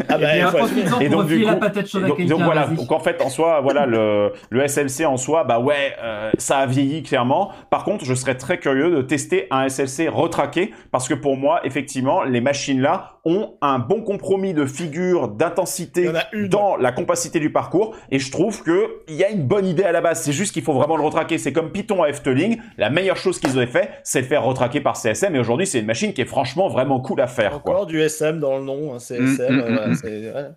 Ah 0.09 0.17
bah, 0.17 0.35
Et 0.37 0.41
faut 0.41 0.57
profite-en 0.57 0.99
Et 0.99 1.09
donc, 1.09 1.27
du 1.27 1.43
coup- 1.43 2.25
donc, 2.27 2.41
voilà, 2.43 2.65
vas-y. 2.65 2.75
donc 2.77 2.91
en 2.91 2.99
fait 2.99 3.21
en 3.21 3.29
soi, 3.29 3.61
voilà 3.61 3.85
le, 3.85 4.31
le 4.49 4.67
SLC 4.67 5.05
en 5.05 5.17
soi, 5.17 5.43
bah 5.43 5.59
ouais, 5.59 5.95
euh, 6.01 6.31
ça 6.37 6.59
a 6.59 6.65
vieilli 6.65 7.03
clairement. 7.03 7.51
Par 7.69 7.83
contre, 7.83 8.05
je 8.05 8.13
serais 8.13 8.35
très 8.35 8.57
curieux 8.59 8.91
de 8.91 9.01
tester 9.01 9.47
un 9.51 9.67
SLC 9.69 10.07
retraqué 10.09 10.73
parce 10.91 11.07
que 11.07 11.13
pour 11.13 11.37
moi, 11.37 11.61
effectivement, 11.63 12.23
les 12.23 12.41
machines 12.41 12.81
là 12.81 13.17
ont 13.25 13.55
un 13.61 13.79
bon 13.79 14.01
compromis 14.01 14.53
de 14.53 14.65
figure, 14.65 15.29
d'intensité 15.29 16.11
dans 16.49 16.75
la 16.75 16.91
compacité 16.91 17.39
du 17.39 17.51
parcours 17.51 17.95
et 18.11 18.19
je 18.19 18.29
trouve 18.31 18.63
que 18.63 19.01
il 19.07 19.15
y 19.15 19.23
a 19.23 19.29
une 19.29 19.43
bonne 19.43 19.65
idée 19.65 19.83
à 19.83 19.91
la 19.93 20.01
base. 20.01 20.21
C'est 20.21 20.33
juste 20.33 20.53
qu'il 20.53 20.63
faut 20.63 20.73
vraiment 20.73 20.97
le 20.97 21.03
retraquer. 21.03 21.37
C'est 21.37 21.53
comme 21.53 21.71
Python 21.71 22.03
à 22.03 22.09
Efteling. 22.09 22.59
La 22.77 22.89
meilleure 22.89 23.15
chose 23.17 23.39
qu'ils 23.39 23.57
aient 23.59 23.67
fait, 23.67 23.89
c'est 24.03 24.21
le 24.21 24.27
faire 24.27 24.43
retraquer 24.43 24.81
par 24.81 24.97
CSM 24.97 25.35
et 25.35 25.39
aujourd'hui, 25.39 25.65
c'est 25.67 25.79
une 25.79 25.85
machine 25.85 26.13
qui 26.13 26.21
est 26.21 26.25
franchement 26.25 26.67
vraiment 26.67 26.99
cool 26.99 27.21
à 27.21 27.27
faire 27.27 27.61
quoi. 27.61 27.73
Encore 27.75 27.85
du 27.85 28.01
SM 28.01 28.39
dans 28.39 28.57
le 28.57 28.63
nom, 28.65 28.93
hein, 28.93 28.99
c'est 28.99 29.19
Mm, 29.19 29.27
SM. 29.33 29.55
mm, 29.55 29.59
euh, 29.59 29.61
voilà, 29.71 29.87
mm. 29.87 29.95
c'est- 29.95 30.31
voilà. 30.31 30.49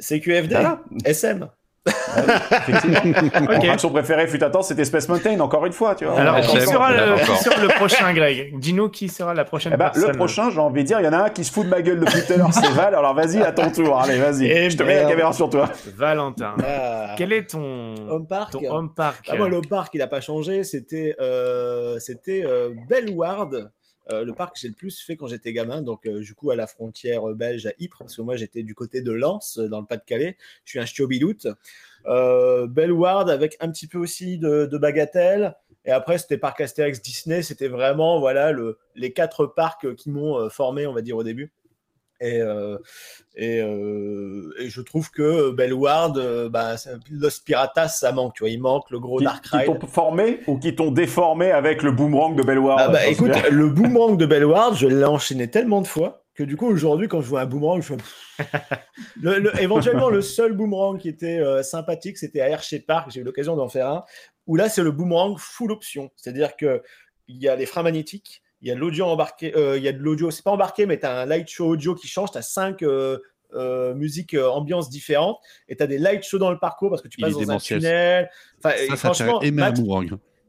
CQFD, 0.00 0.54
Voilà. 0.54 0.82
SM. 1.04 1.48
Mon 3.40 3.70
action 3.70 3.90
préférée 3.90 4.26
fut 4.26 4.42
un 4.42 4.50
temps, 4.50 4.62
c'était 4.62 4.84
Space 4.84 5.08
Mountain, 5.08 5.38
encore 5.40 5.66
une 5.66 5.72
fois, 5.72 5.94
tu 5.94 6.04
vois. 6.04 6.18
Alors, 6.18 6.40
qui 6.40 6.60
sera, 6.60 6.92
le, 6.92 7.14
qui 7.24 7.36
sera 7.42 7.60
le 7.60 7.68
prochain, 7.68 8.12
Greg 8.12 8.58
Dis-nous 8.58 8.88
qui 8.88 9.08
sera 9.08 9.34
la 9.34 9.44
prochaine 9.44 9.72
Eh 9.74 9.76
ben, 9.76 9.90
personne. 9.90 10.10
le 10.10 10.16
prochain, 10.16 10.50
j'ai 10.50 10.60
envie 10.60 10.82
de 10.82 10.88
dire, 10.88 11.00
il 11.00 11.04
y 11.04 11.08
en 11.08 11.12
a 11.12 11.24
un 11.24 11.30
qui 11.30 11.44
se 11.44 11.52
fout 11.52 11.64
de 11.64 11.70
ma 11.70 11.82
gueule 11.82 12.00
depuis 12.00 12.20
tout 12.26 12.32
à 12.32 12.36
l'heure, 12.36 12.52
c'est 12.52 12.70
Val. 12.70 12.94
Alors 12.94 13.14
vas-y, 13.14 13.42
à 13.42 13.52
ton 13.52 13.70
tour. 13.70 13.98
Allez, 14.00 14.18
vas-y. 14.18 14.46
Eh 14.46 14.70
Je 14.70 14.76
te 14.76 14.82
mets 14.82 15.02
la 15.02 15.08
caméra 15.08 15.32
sur 15.32 15.48
toi. 15.50 15.68
Valentin. 15.96 16.54
Ah. 16.64 17.14
Quel 17.16 17.32
est 17.32 17.50
ton 17.50 17.94
Home 18.08 18.26
Park. 18.26 18.52
ton 18.52 18.70
home 18.70 18.92
park 18.94 19.28
Ah, 19.30 19.36
moi, 19.36 19.48
le 19.48 19.60
parc, 19.60 19.94
il 19.94 19.98
n'a 19.98 20.06
pas 20.06 20.20
changé. 20.20 20.64
C'était 20.64 21.14
euh, 21.20 21.98
c'était 21.98 22.44
euh, 22.44 22.70
Bellward, 22.88 23.70
euh, 24.10 24.24
le 24.24 24.32
parc 24.34 24.54
que 24.54 24.60
j'ai 24.60 24.68
le 24.68 24.74
plus 24.74 25.00
fait 25.00 25.16
quand 25.16 25.26
j'étais 25.26 25.52
gamin. 25.52 25.82
Donc, 25.82 26.06
euh, 26.06 26.20
du 26.20 26.34
coup, 26.34 26.50
à 26.50 26.56
la 26.56 26.66
frontière 26.66 27.22
belge 27.34 27.66
à 27.66 27.72
Ypres, 27.78 27.98
parce 27.98 28.16
que 28.16 28.22
moi, 28.22 28.36
j'étais 28.36 28.62
du 28.62 28.74
côté 28.74 29.02
de 29.02 29.12
Lens, 29.12 29.58
euh, 29.58 29.68
dans 29.68 29.80
le 29.80 29.86
Pas-de-Calais. 29.86 30.36
Je 30.64 30.70
suis 30.70 30.78
un 30.78 30.86
chiobiloute. 30.86 31.46
Euh, 32.06 32.66
Bellward 32.66 33.28
avec 33.28 33.56
un 33.60 33.70
petit 33.70 33.86
peu 33.86 33.98
aussi 33.98 34.38
de, 34.38 34.66
bagatelle. 34.78 35.56
Et 35.84 35.90
après, 35.90 36.18
c'était 36.18 36.38
parc 36.38 36.60
Astérix 36.60 37.00
Disney. 37.02 37.42
C'était 37.42 37.68
vraiment 37.68 38.20
voilà 38.20 38.52
le, 38.52 38.78
les 38.94 39.12
quatre 39.12 39.46
parcs 39.46 39.94
qui 39.94 40.10
m'ont 40.10 40.38
euh, 40.38 40.48
formé, 40.48 40.86
on 40.86 40.92
va 40.92 41.02
dire, 41.02 41.16
au 41.16 41.22
début. 41.22 41.52
Et, 42.20 42.40
euh, 42.40 42.76
et, 43.36 43.60
euh, 43.62 44.50
et 44.58 44.68
je 44.68 44.80
trouve 44.80 45.10
que 45.10 45.50
Bellward, 45.52 46.18
euh, 46.18 46.48
bah, 46.48 46.74
Los 47.10 47.40
Piratas, 47.44 47.88
ça 47.88 48.10
manque. 48.12 48.34
Tu 48.34 48.42
vois, 48.42 48.50
il 48.50 48.60
manque 48.60 48.90
le 48.90 48.98
gros 48.98 49.18
Qui, 49.18 49.24
Dark 49.24 49.44
qui 49.44 49.56
Ride. 49.56 49.66
t'ont 49.78 49.86
formé 49.86 50.40
ou 50.48 50.58
qui 50.58 50.74
t'ont 50.74 50.90
déformé 50.90 51.50
avec 51.52 51.82
le 51.82 51.92
boomerang 51.92 52.34
de 52.36 52.42
Bellward 52.42 52.80
Ah 52.82 52.88
bah 52.88 53.06
écoute, 53.06 53.30
le 53.50 53.68
boomerang 53.70 54.16
de 54.16 54.26
Bellward, 54.26 54.74
je 54.76 54.88
l'ai 54.88 55.04
enchaîné 55.04 55.48
tellement 55.48 55.80
de 55.80 55.86
fois 55.86 56.24
que 56.34 56.42
du 56.44 56.56
coup 56.56 56.66
aujourd'hui 56.66 57.08
quand 57.08 57.20
je 57.20 57.26
vois 57.26 57.40
un 57.42 57.46
boomerang, 57.46 57.82
je 57.82 57.94
le, 59.22 59.38
le- 59.38 59.60
éventuellement 59.60 60.08
le 60.08 60.22
seul 60.22 60.52
boomerang 60.52 60.98
qui 60.98 61.08
était 61.08 61.40
sympathique, 61.62 62.16
c'était 62.18 62.40
à 62.40 62.48
Hershey 62.48 62.80
Park, 62.80 63.10
j'ai 63.12 63.20
eu 63.20 63.24
l'occasion 63.24 63.56
d'en 63.56 63.68
faire 63.68 63.88
un, 63.88 64.04
où 64.46 64.54
là 64.56 64.68
c'est 64.68 64.82
le 64.82 64.92
boomerang 64.92 65.36
full 65.38 65.72
option, 65.72 66.10
c'est-à-dire 66.16 66.56
que 66.56 66.82
il 67.26 67.36
y 67.42 67.48
a 67.48 67.56
les 67.56 67.66
freins 67.66 67.82
magnétiques, 67.82 68.42
il 68.60 68.68
y 68.68 68.70
a 68.70 68.74
de 68.74 68.80
l'audio 68.80 69.06
embarqué, 69.06 69.56
euh, 69.56 69.76
il 69.76 69.82
y 69.82 69.88
a 69.88 69.92
de 69.92 69.98
l'audio, 69.98 70.30
c'est 70.30 70.42
pas 70.42 70.50
embarqué, 70.50 70.86
mais 70.86 70.98
tu 70.98 71.06
as 71.06 71.20
un 71.20 71.26
light 71.26 71.48
show 71.48 71.66
audio 71.66 71.94
qui 71.94 72.08
change, 72.08 72.32
tu 72.32 72.38
as 72.38 72.42
cinq 72.42 72.82
euh, 72.82 73.18
euh, 73.54 73.94
musiques 73.94 74.34
euh, 74.34 74.48
ambiances 74.48 74.90
différentes 74.90 75.38
et 75.68 75.76
tu 75.76 75.82
as 75.82 75.86
des 75.86 75.98
light 75.98 76.22
shows 76.22 76.38
dans 76.38 76.50
le 76.50 76.58
parcours 76.58 76.90
parce 76.90 77.02
que 77.02 77.08
tu 77.08 77.20
passes 77.20 77.32
dans 77.32 77.50
un 77.50 77.58
tunnel. 77.58 78.28
Enfin, 78.58 78.76
Ça, 78.76 78.86
ça 78.88 78.96
franchement, 78.96 79.40
Matt-. 79.52 79.80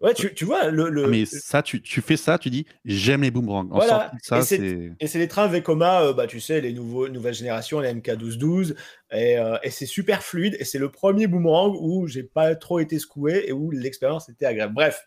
Ouais, 0.01 0.13
tu, 0.13 0.33
tu 0.33 0.45
vois, 0.45 0.69
le, 0.69 0.89
le- 0.89 1.05
Ah, 1.05 1.07
mais 1.07 1.25
ça, 1.25 1.62
tu, 1.62 1.81
tu 1.81 2.01
fais 2.01 2.17
ça, 2.17 2.38
tu 2.38 2.49
dis 2.49 2.65
j'aime 2.85 3.21
les 3.23 3.31
boomerangs. 3.31 3.67
Voilà. 3.69 4.12
ça, 4.21 4.39
Et 4.39 4.41
c'est- 4.43 4.57
c'est. 4.57 4.91
Et 4.99 5.07
c'est 5.07 5.19
les 5.19 5.27
trains 5.27 5.47
Vekoma, 5.47 6.01
euh, 6.03 6.13
bah, 6.13 6.27
tu 6.27 6.39
sais, 6.39 6.62
les 6.62 6.73
nouveaux, 6.73 7.07
nouvelles 7.09 7.33
générations, 7.33 7.79
les 7.79 7.89
MK1212. 7.93 8.75
Et, 9.12 9.38
euh, 9.38 9.57
et 9.63 9.69
c'est 9.71 9.85
super 9.85 10.21
fluide. 10.23 10.55
Et 10.59 10.65
c'est 10.65 10.77
le 10.79 10.89
premier 10.89 11.27
boomerang 11.27 11.75
où 11.79 12.07
j'ai 12.07 12.23
pas 12.23 12.55
trop 12.55 12.79
été 12.79 12.99
secoué 12.99 13.45
et 13.47 13.51
où 13.51 13.71
l'expérience 13.71 14.29
était 14.29 14.45
agréable. 14.45 14.73
Bref, 14.73 15.01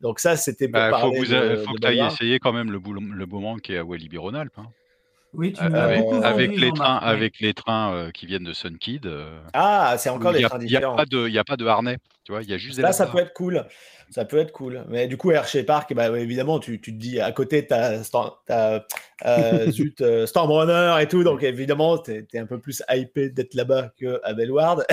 donc 0.00 0.20
ça, 0.20 0.36
c'était 0.36 0.68
pour 0.68 0.80
Bah, 0.80 0.90
faut 0.90 0.96
parler 1.10 1.20
que, 1.20 1.24
vous 1.26 1.32
de, 1.32 1.36
a- 1.36 1.48
de 1.48 1.56
faut 1.56 1.72
que 1.74 1.80
tu 1.80 1.86
ailles 1.86 2.06
essayer 2.06 2.38
quand 2.38 2.52
même 2.52 2.70
le, 2.70 2.80
le 3.14 3.26
boomerang 3.26 3.60
qui 3.60 3.72
est 3.74 3.78
à 3.78 3.84
Walibi 3.84 4.16
Rhône-Alpes. 4.18 4.58
hein. 4.58 4.66
Oui, 5.34 5.52
tu 5.52 5.62
Euh, 5.62 5.68
l'as 5.68 5.84
avec, 5.84 6.00
beaucoup 6.00 6.14
vendu, 6.14 6.26
avec 6.26 6.56
les 6.58 6.72
trains, 6.72 6.96
avec 6.96 7.40
les 7.40 7.54
trains 7.54 7.92
euh, 7.94 8.10
qui 8.10 8.26
viennent 8.26 8.44
de 8.44 8.52
Sunkid. 8.54 9.06
euh, 9.06 9.38
Ah, 9.52 9.94
c'est 9.98 10.08
encore 10.08 10.32
des 10.32 10.40
y 10.40 10.44
a- 10.44 10.48
trains 10.48 10.58
différents. 10.58 10.96
il 11.12 11.32
y 11.32 11.38
a 11.38 11.44
pas 11.44 11.56
de 11.56 11.66
harnais. 11.66 11.98
Tu 12.24 12.32
vois, 12.32 12.42
il 12.42 12.50
y 12.50 12.54
a 12.54 12.58
juste 12.58 12.76
des 12.76 12.82
Là, 12.82 12.92
ça 12.92 13.06
peut 13.06 13.18
être 13.18 13.32
cool. 13.32 13.64
Ça 14.10 14.24
peut 14.24 14.38
être 14.38 14.52
cool. 14.52 14.84
Mais 14.88 15.06
du 15.06 15.16
coup, 15.18 15.30
Hershey 15.30 15.64
Park, 15.64 15.92
bah, 15.94 16.08
évidemment, 16.18 16.58
tu, 16.60 16.80
tu 16.80 16.92
te 16.94 16.98
dis 16.98 17.20
à 17.20 17.30
côté, 17.32 17.66
tu 17.66 17.74
as, 17.74 18.02
zut, 19.70 20.00
euh, 20.00 20.26
Stormrunner 20.26 20.96
et 21.02 21.08
tout. 21.08 21.24
Donc, 21.24 21.42
évidemment, 21.42 21.98
tu 21.98 22.26
es, 22.32 22.38
un 22.38 22.46
peu 22.46 22.58
plus 22.58 22.82
hypé 22.90 23.28
d'être 23.30 23.54
là-bas 23.54 23.90
qu'à 23.98 24.32
Bellward. 24.34 24.84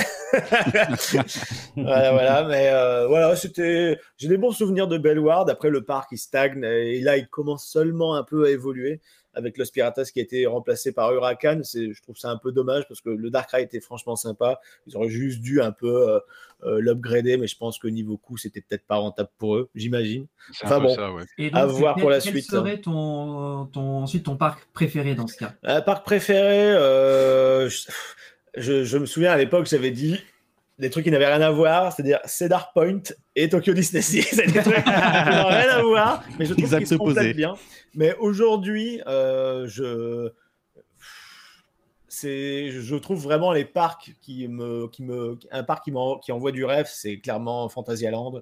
voilà, 1.75 2.11
voilà. 2.11 2.43
Mais 2.43 2.69
euh, 2.71 3.07
voilà, 3.07 3.35
c'était. 3.35 3.99
J'ai 4.17 4.27
des 4.27 4.37
bons 4.37 4.51
souvenirs 4.51 4.87
de 4.87 4.97
Bellward. 4.97 5.49
Après, 5.49 5.69
le 5.69 5.83
parc, 5.83 6.09
il 6.11 6.17
stagne. 6.17 6.63
Et 6.63 6.99
là, 7.01 7.17
il 7.17 7.27
commence 7.27 7.65
seulement 7.67 8.15
un 8.15 8.23
peu 8.23 8.45
à 8.45 8.49
évoluer 8.49 9.01
avec 9.35 9.57
Los 9.57 9.65
Piratas 9.71 10.09
qui 10.13 10.19
a 10.19 10.23
été 10.23 10.45
remplacé 10.47 10.91
par 10.91 11.13
Huracan. 11.13 11.61
Je 11.63 12.01
trouve 12.01 12.17
ça 12.17 12.29
un 12.29 12.37
peu 12.37 12.51
dommage 12.51 12.87
parce 12.87 13.01
que 13.01 13.09
le 13.09 13.29
Dark 13.29 13.51
Ride 13.51 13.65
était 13.65 13.79
franchement 13.79 14.15
sympa. 14.15 14.59
Ils 14.87 14.95
auraient 14.97 15.09
juste 15.09 15.41
dû 15.41 15.61
un 15.61 15.71
peu 15.71 16.09
euh, 16.09 16.19
euh, 16.63 16.79
l'upgrader, 16.79 17.37
mais 17.37 17.47
je 17.47 17.57
pense 17.57 17.77
que 17.77 17.87
niveau 17.87 18.17
coût, 18.17 18.37
c'était 18.37 18.61
peut-être 18.61 18.85
pas 18.87 18.95
rentable 18.95 19.29
pour 19.37 19.55
eux, 19.55 19.69
j'imagine. 19.75 20.25
Enfin 20.63 20.79
bon, 20.79 20.95
ça, 20.95 21.11
ouais. 21.11 21.23
Et 21.37 21.51
à 21.53 21.65
voir 21.65 21.95
quel- 21.95 22.01
pour 22.01 22.09
la 22.09 22.19
quel 22.19 22.31
suite. 22.33 22.49
serait 22.49 22.79
ton, 22.81 23.65
ton, 23.67 24.03
ensuite 24.03 24.23
ton 24.25 24.37
parc 24.37 24.65
préféré 24.73 25.13
dans 25.15 25.27
ce 25.27 25.37
cas? 25.37 25.53
Un 25.63 25.81
parc 25.81 26.05
préféré, 26.05 26.71
euh, 26.73 27.69
je, 27.69 27.89
je- 28.55 28.83
je 28.83 28.97
me 28.97 29.05
souviens 29.05 29.31
à 29.31 29.37
l'époque, 29.37 29.67
j'avais 29.67 29.91
dit 29.91 30.19
des 30.77 30.89
trucs 30.89 31.05
qui 31.05 31.11
n'avaient 31.11 31.27
rien 31.27 31.41
à 31.41 31.51
voir, 31.51 31.93
c'est-à-dire 31.93 32.19
Cedar 32.25 32.73
Point 32.73 33.01
et 33.35 33.47
Tokyo 33.49 33.73
Disney 33.73 34.01
Sea. 34.01 34.21
C'est 34.31 34.47
des 34.47 34.61
trucs 34.61 34.83
qui 34.83 34.89
n'ont 34.89 35.47
rien 35.47 35.69
à 35.69 35.81
voir, 35.81 36.23
mais 36.37 36.45
je 36.45 36.53
trouve 36.53 36.77
qu'ils 36.77 36.87
se 36.87 36.95
complètent 36.95 37.35
bien. 37.35 37.55
Mais 37.93 38.15
aujourd'hui, 38.19 39.01
euh, 39.07 39.67
je 39.67 40.31
c'est 42.07 42.71
je 42.71 42.95
trouve 42.95 43.21
vraiment 43.21 43.51
les 43.51 43.65
parcs 43.65 44.15
qui 44.21 44.47
me 44.47 44.87
qui 44.87 45.03
me 45.03 45.37
un 45.51 45.63
parc 45.63 45.89
qui 46.21 46.31
envoie 46.31 46.51
du 46.51 46.63
rêve, 46.65 46.87
c'est 46.89 47.19
clairement 47.19 47.67
Fantasyland. 47.69 48.41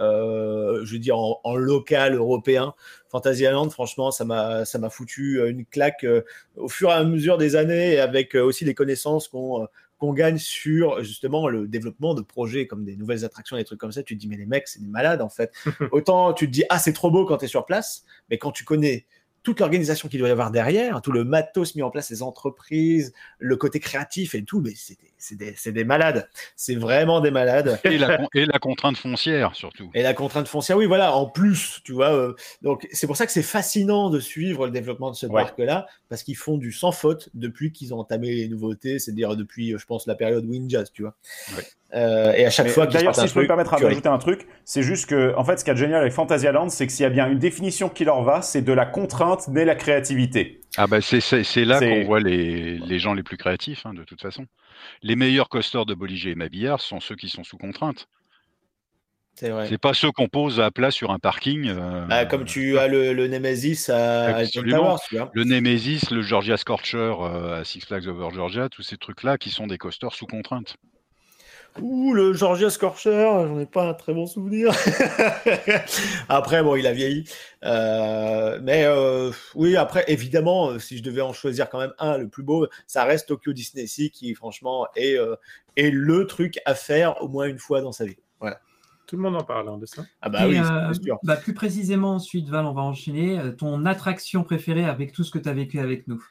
Euh, 0.00 0.84
je 0.84 0.92
veux 0.94 0.98
dire 0.98 1.18
en, 1.18 1.38
en 1.44 1.54
local 1.54 2.14
européen, 2.14 2.74
Fantasyland, 3.10 3.68
franchement, 3.70 4.10
ça 4.10 4.24
m'a 4.24 4.64
ça 4.64 4.78
m'a 4.78 4.88
foutu 4.90 5.38
euh, 5.40 5.50
une 5.50 5.66
claque 5.66 6.04
euh, 6.04 6.22
au 6.56 6.68
fur 6.68 6.88
et 6.88 6.94
à 6.94 7.04
mesure 7.04 7.36
des 7.38 7.56
années 7.56 7.92
et 7.92 8.00
avec 8.00 8.34
euh, 8.34 8.42
aussi 8.42 8.64
les 8.64 8.74
connaissances 8.74 9.28
qu'on 9.28 9.62
euh, 9.62 9.66
qu'on 10.02 10.12
gagne 10.12 10.38
sur 10.38 11.04
justement 11.04 11.48
le 11.48 11.68
développement 11.68 12.14
de 12.14 12.22
projets 12.22 12.66
comme 12.66 12.84
des 12.84 12.96
nouvelles 12.96 13.24
attractions, 13.24 13.56
des 13.56 13.62
trucs 13.62 13.78
comme 13.78 13.92
ça. 13.92 14.02
Tu 14.02 14.16
te 14.16 14.20
dis 14.20 14.26
mais 14.26 14.36
les 14.36 14.46
mecs, 14.46 14.66
c'est 14.66 14.80
des 14.80 14.88
malades 14.88 15.22
en 15.22 15.28
fait. 15.28 15.52
Autant 15.92 16.32
tu 16.32 16.46
te 16.48 16.50
dis 16.50 16.64
ah 16.70 16.80
c'est 16.80 16.92
trop 16.92 17.12
beau 17.12 17.24
quand 17.24 17.36
tu 17.36 17.44
es 17.44 17.48
sur 17.48 17.64
place, 17.64 18.04
mais 18.28 18.36
quand 18.36 18.50
tu 18.50 18.64
connais 18.64 19.06
toute 19.42 19.60
l'organisation 19.60 20.08
qu'il 20.08 20.18
doit 20.18 20.28
y 20.28 20.32
avoir 20.32 20.50
derrière, 20.50 21.02
tout 21.02 21.12
le 21.12 21.24
matos 21.24 21.74
mis 21.74 21.82
en 21.82 21.90
place, 21.90 22.10
les 22.10 22.22
entreprises, 22.22 23.12
le 23.38 23.56
côté 23.56 23.80
créatif 23.80 24.34
et 24.34 24.44
tout, 24.44 24.60
mais 24.60 24.72
c'est 24.76 24.98
des, 25.00 25.10
c'est 25.18 25.36
des, 25.36 25.54
c'est 25.56 25.72
des 25.72 25.84
malades. 25.84 26.28
C'est 26.56 26.74
vraiment 26.76 27.20
des 27.20 27.30
malades. 27.30 27.78
Et 27.84 27.98
la, 27.98 28.16
con- 28.18 28.28
et 28.34 28.46
la 28.46 28.58
contrainte 28.58 28.96
foncière, 28.96 29.54
surtout. 29.54 29.90
Et 29.94 30.02
la 30.02 30.14
contrainte 30.14 30.48
foncière, 30.48 30.76
oui, 30.76 30.86
voilà, 30.86 31.14
en 31.14 31.26
plus, 31.26 31.80
tu 31.84 31.92
vois. 31.92 32.12
euh, 32.12 32.34
donc, 32.62 32.86
c'est 32.92 33.06
pour 33.06 33.16
ça 33.16 33.26
que 33.26 33.32
c'est 33.32 33.42
fascinant 33.42 34.10
de 34.10 34.20
suivre 34.20 34.66
le 34.66 34.72
développement 34.72 35.10
de 35.10 35.16
ce 35.16 35.26
Ouais. 35.26 35.42
parc-là, 35.42 35.86
parce 36.08 36.22
qu'ils 36.22 36.36
font 36.36 36.58
du 36.58 36.72
sans 36.72 36.92
faute 36.92 37.28
depuis 37.34 37.72
qu'ils 37.72 37.94
ont 37.94 37.98
entamé 37.98 38.34
les 38.34 38.48
nouveautés, 38.48 38.98
c'est-à-dire 38.98 39.36
depuis, 39.36 39.72
euh, 39.74 39.78
je 39.78 39.86
pense, 39.86 40.06
la 40.06 40.14
période 40.14 40.44
Windjazz, 40.44 40.90
tu 40.92 41.02
vois. 41.02 41.14
Ouais. 41.56 41.64
Euh, 41.94 42.32
et 42.32 42.46
à 42.46 42.50
chaque 42.50 42.66
Mais 42.66 42.72
fois 42.72 42.86
qu'ils 42.86 42.94
D'ailleurs, 42.98 43.14
si 43.14 43.20
un 43.20 43.26
je 43.26 43.34
peux 43.34 43.42
me 43.42 43.46
permettre 43.46 43.78
d'ajouter 43.78 44.08
un 44.08 44.16
truc, 44.18 44.46
c'est 44.64 44.82
juste 44.82 45.06
que, 45.06 45.34
en 45.36 45.44
fait, 45.44 45.58
ce 45.58 45.64
qui 45.64 45.70
est 45.70 45.76
génial 45.76 46.00
avec 46.00 46.12
Fantasyland, 46.12 46.68
c'est 46.70 46.86
que 46.86 46.92
s'il 46.92 47.02
y 47.02 47.06
a 47.06 47.10
bien 47.10 47.28
une 47.28 47.38
définition 47.38 47.88
qui 47.90 48.04
leur 48.04 48.22
va, 48.22 48.40
c'est 48.40 48.62
de 48.62 48.72
la 48.72 48.86
contrainte 48.86 49.31
naît 49.48 49.64
la 49.64 49.74
créativité. 49.74 50.60
Ah 50.76 50.86
bah 50.86 51.00
c'est 51.00 51.20
c'est- 51.20 51.44
c'est 51.44 51.64
là 51.64 51.78
C'est- 51.78 51.88
qu'on 51.88 52.04
voit 52.06 52.20
les, 52.20 52.78
les 52.78 52.98
gens 52.98 53.14
les 53.14 53.22
plus 53.22 53.36
créatifs, 53.36 53.84
hein, 53.86 53.94
de 53.94 54.04
toute 54.04 54.20
façon. 54.22 54.46
Les 55.02 55.16
meilleurs 55.16 55.48
coasters 55.48 55.86
de 55.86 55.94
Bolliger 55.94 56.30
et 56.30 56.34
Mabillard 56.34 56.80
sont 56.80 57.00
ceux 57.00 57.14
qui 57.16 57.28
sont 57.28 57.44
sous 57.44 57.58
contrainte. 57.58 58.08
C'est 59.34 59.48
vrai. 59.48 59.66
C'est 59.68 59.78
pas 59.78 59.94
ceux 59.94 60.12
qu'on 60.12 60.28
pose 60.28 60.60
à 60.60 60.70
plat 60.70 60.90
sur 60.90 61.10
un 61.10 61.18
parking. 61.18 61.66
euh, 61.68 62.04
Bah, 62.06 62.26
comme 62.26 62.44
tu 62.44 62.78
as 62.78 62.86
le, 62.86 63.12
le 63.14 63.28
Nemesis 63.28 63.88
à 63.90 64.36
Absolument. 64.36 64.98
Le 65.32 65.44
Nemesis, 65.44 66.10
le 66.10 66.20
Georgia 66.20 66.56
Scorcher 66.58 67.14
euh, 67.20 67.60
à 67.60 67.64
Six 67.64 67.80
Flags 67.80 68.06
Over 68.08 68.28
Georgia, 68.34 68.68
tous 68.68 68.82
ces 68.82 68.98
trucs-là 68.98 69.38
qui 69.38 69.48
sont 69.50 69.66
des 69.66 69.78
coasters 69.78 70.12
sous 70.12 70.26
contrainte. 70.26 70.76
Ouh, 71.80 72.12
le 72.12 72.34
Georgia 72.34 72.68
Scorcher, 72.68 73.10
j'en 73.32 73.58
ai 73.58 73.66
pas 73.66 73.88
un 73.88 73.94
très 73.94 74.12
bon 74.12 74.26
souvenir. 74.26 74.72
après, 76.28 76.62
bon, 76.62 76.76
il 76.76 76.86
a 76.86 76.92
vieilli. 76.92 77.24
Euh, 77.64 78.58
mais 78.62 78.84
euh, 78.84 79.30
oui, 79.54 79.76
après, 79.76 80.04
évidemment, 80.08 80.70
euh, 80.70 80.78
si 80.78 80.98
je 80.98 81.02
devais 81.02 81.22
en 81.22 81.32
choisir 81.32 81.70
quand 81.70 81.78
même 81.78 81.94
un, 81.98 82.18
le 82.18 82.28
plus 82.28 82.42
beau, 82.42 82.66
ça 82.86 83.04
reste 83.04 83.28
Tokyo 83.28 83.52
Disney 83.52 83.86
Sea, 83.86 84.10
qui 84.10 84.34
franchement 84.34 84.86
est, 84.96 85.16
euh, 85.16 85.34
est 85.76 85.90
le 85.90 86.26
truc 86.26 86.58
à 86.66 86.74
faire 86.74 87.22
au 87.22 87.28
moins 87.28 87.46
une 87.46 87.58
fois 87.58 87.80
dans 87.80 87.92
sa 87.92 88.04
vie. 88.04 88.18
Voilà. 88.38 88.60
Tout 89.06 89.16
le 89.16 89.22
monde 89.22 89.36
en 89.36 89.44
parle 89.44 89.68
hein, 89.68 89.78
de 89.78 89.86
ça. 89.86 90.02
Ah 90.20 90.28
bah 90.28 90.46
Et, 90.46 90.50
oui, 90.50 90.58
euh, 90.58 90.92
c'est 90.92 91.02
sûr. 91.02 91.18
bah, 91.22 91.36
plus 91.36 91.54
précisément, 91.54 92.14
ensuite, 92.16 92.48
Val, 92.48 92.66
on 92.66 92.72
va 92.74 92.82
enchaîner. 92.82 93.40
Ton 93.56 93.86
attraction 93.86 94.44
préférée 94.44 94.84
avec 94.84 95.12
tout 95.12 95.24
ce 95.24 95.30
que 95.30 95.38
tu 95.38 95.48
as 95.48 95.54
vécu 95.54 95.80
avec 95.80 96.06
nous? 96.06 96.22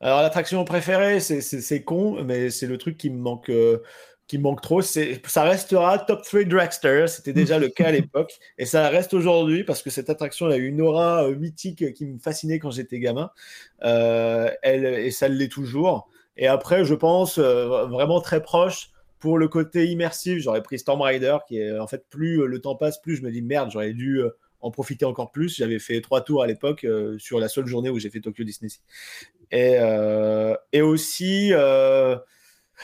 Alors 0.00 0.20
l'attraction 0.20 0.62
préférée, 0.64 1.20
c'est- 1.20 1.40
c'est 1.40 1.62
c'est 1.62 1.82
con, 1.82 2.22
mais 2.22 2.50
c'est 2.50 2.66
le 2.66 2.76
truc 2.76 2.98
qui 2.98 3.08
me 3.08 3.18
manque, 3.18 3.48
euh, 3.48 3.78
qui 4.28 4.38
manque 4.38 4.60
trop. 4.60 4.82
C'est, 4.82 5.20
ça 5.26 5.44
restera 5.44 5.98
Top 5.98 6.22
3 6.22 6.44
Dragster. 6.44 7.06
C'était 7.08 7.32
déjà 7.32 7.58
le 7.58 7.68
cas 7.68 7.86
à 7.86 7.92
l'époque, 7.92 8.34
et 8.58 8.66
ça 8.66 8.88
reste 8.88 9.14
aujourd'hui 9.14 9.64
parce 9.64 9.82
que 9.82 9.90
cette 9.90 10.10
attraction 10.10 10.46
a 10.46 10.56
eu 10.56 10.66
une 10.66 10.80
aura 10.80 11.24
euh, 11.24 11.36
mythique 11.36 11.92
qui 11.94 12.06
me 12.06 12.18
fascinait 12.18 12.58
quand 12.58 12.70
j'étais 12.70 12.98
gamin. 12.98 13.30
Euh, 13.84 14.50
elle 14.62 14.84
et 14.84 15.10
ça 15.10 15.28
l'est 15.28 15.50
toujours. 15.50 16.08
Et 16.36 16.46
après, 16.46 16.84
je 16.84 16.94
pense 16.94 17.38
euh, 17.38 17.86
vraiment 17.86 18.20
très 18.20 18.42
proche. 18.42 18.90
Pour 19.18 19.38
le 19.38 19.48
côté 19.48 19.86
immersif, 19.86 20.38
j'aurais 20.40 20.62
pris 20.62 20.78
Storm 20.78 21.00
Rider, 21.00 21.38
qui 21.48 21.58
est 21.58 21.78
en 21.78 21.86
fait 21.86 22.04
plus 22.10 22.46
le 22.46 22.60
temps 22.60 22.76
passe, 22.76 23.00
plus 23.00 23.16
je 23.16 23.22
me 23.22 23.30
dis 23.30 23.40
merde, 23.40 23.70
j'aurais 23.72 23.94
dû 23.94 24.20
en 24.60 24.70
profiter 24.70 25.06
encore 25.06 25.32
plus. 25.32 25.56
J'avais 25.56 25.78
fait 25.78 26.00
trois 26.02 26.20
tours 26.20 26.42
à 26.42 26.46
l'époque 26.46 26.84
euh, 26.84 27.18
sur 27.18 27.40
la 27.40 27.48
seule 27.48 27.66
journée 27.66 27.88
où 27.88 27.98
j'ai 27.98 28.10
fait 28.10 28.20
Tokyo 28.20 28.44
Disney. 28.44 28.70
Et, 29.52 29.78
et 30.72 30.82
aussi. 30.82 31.52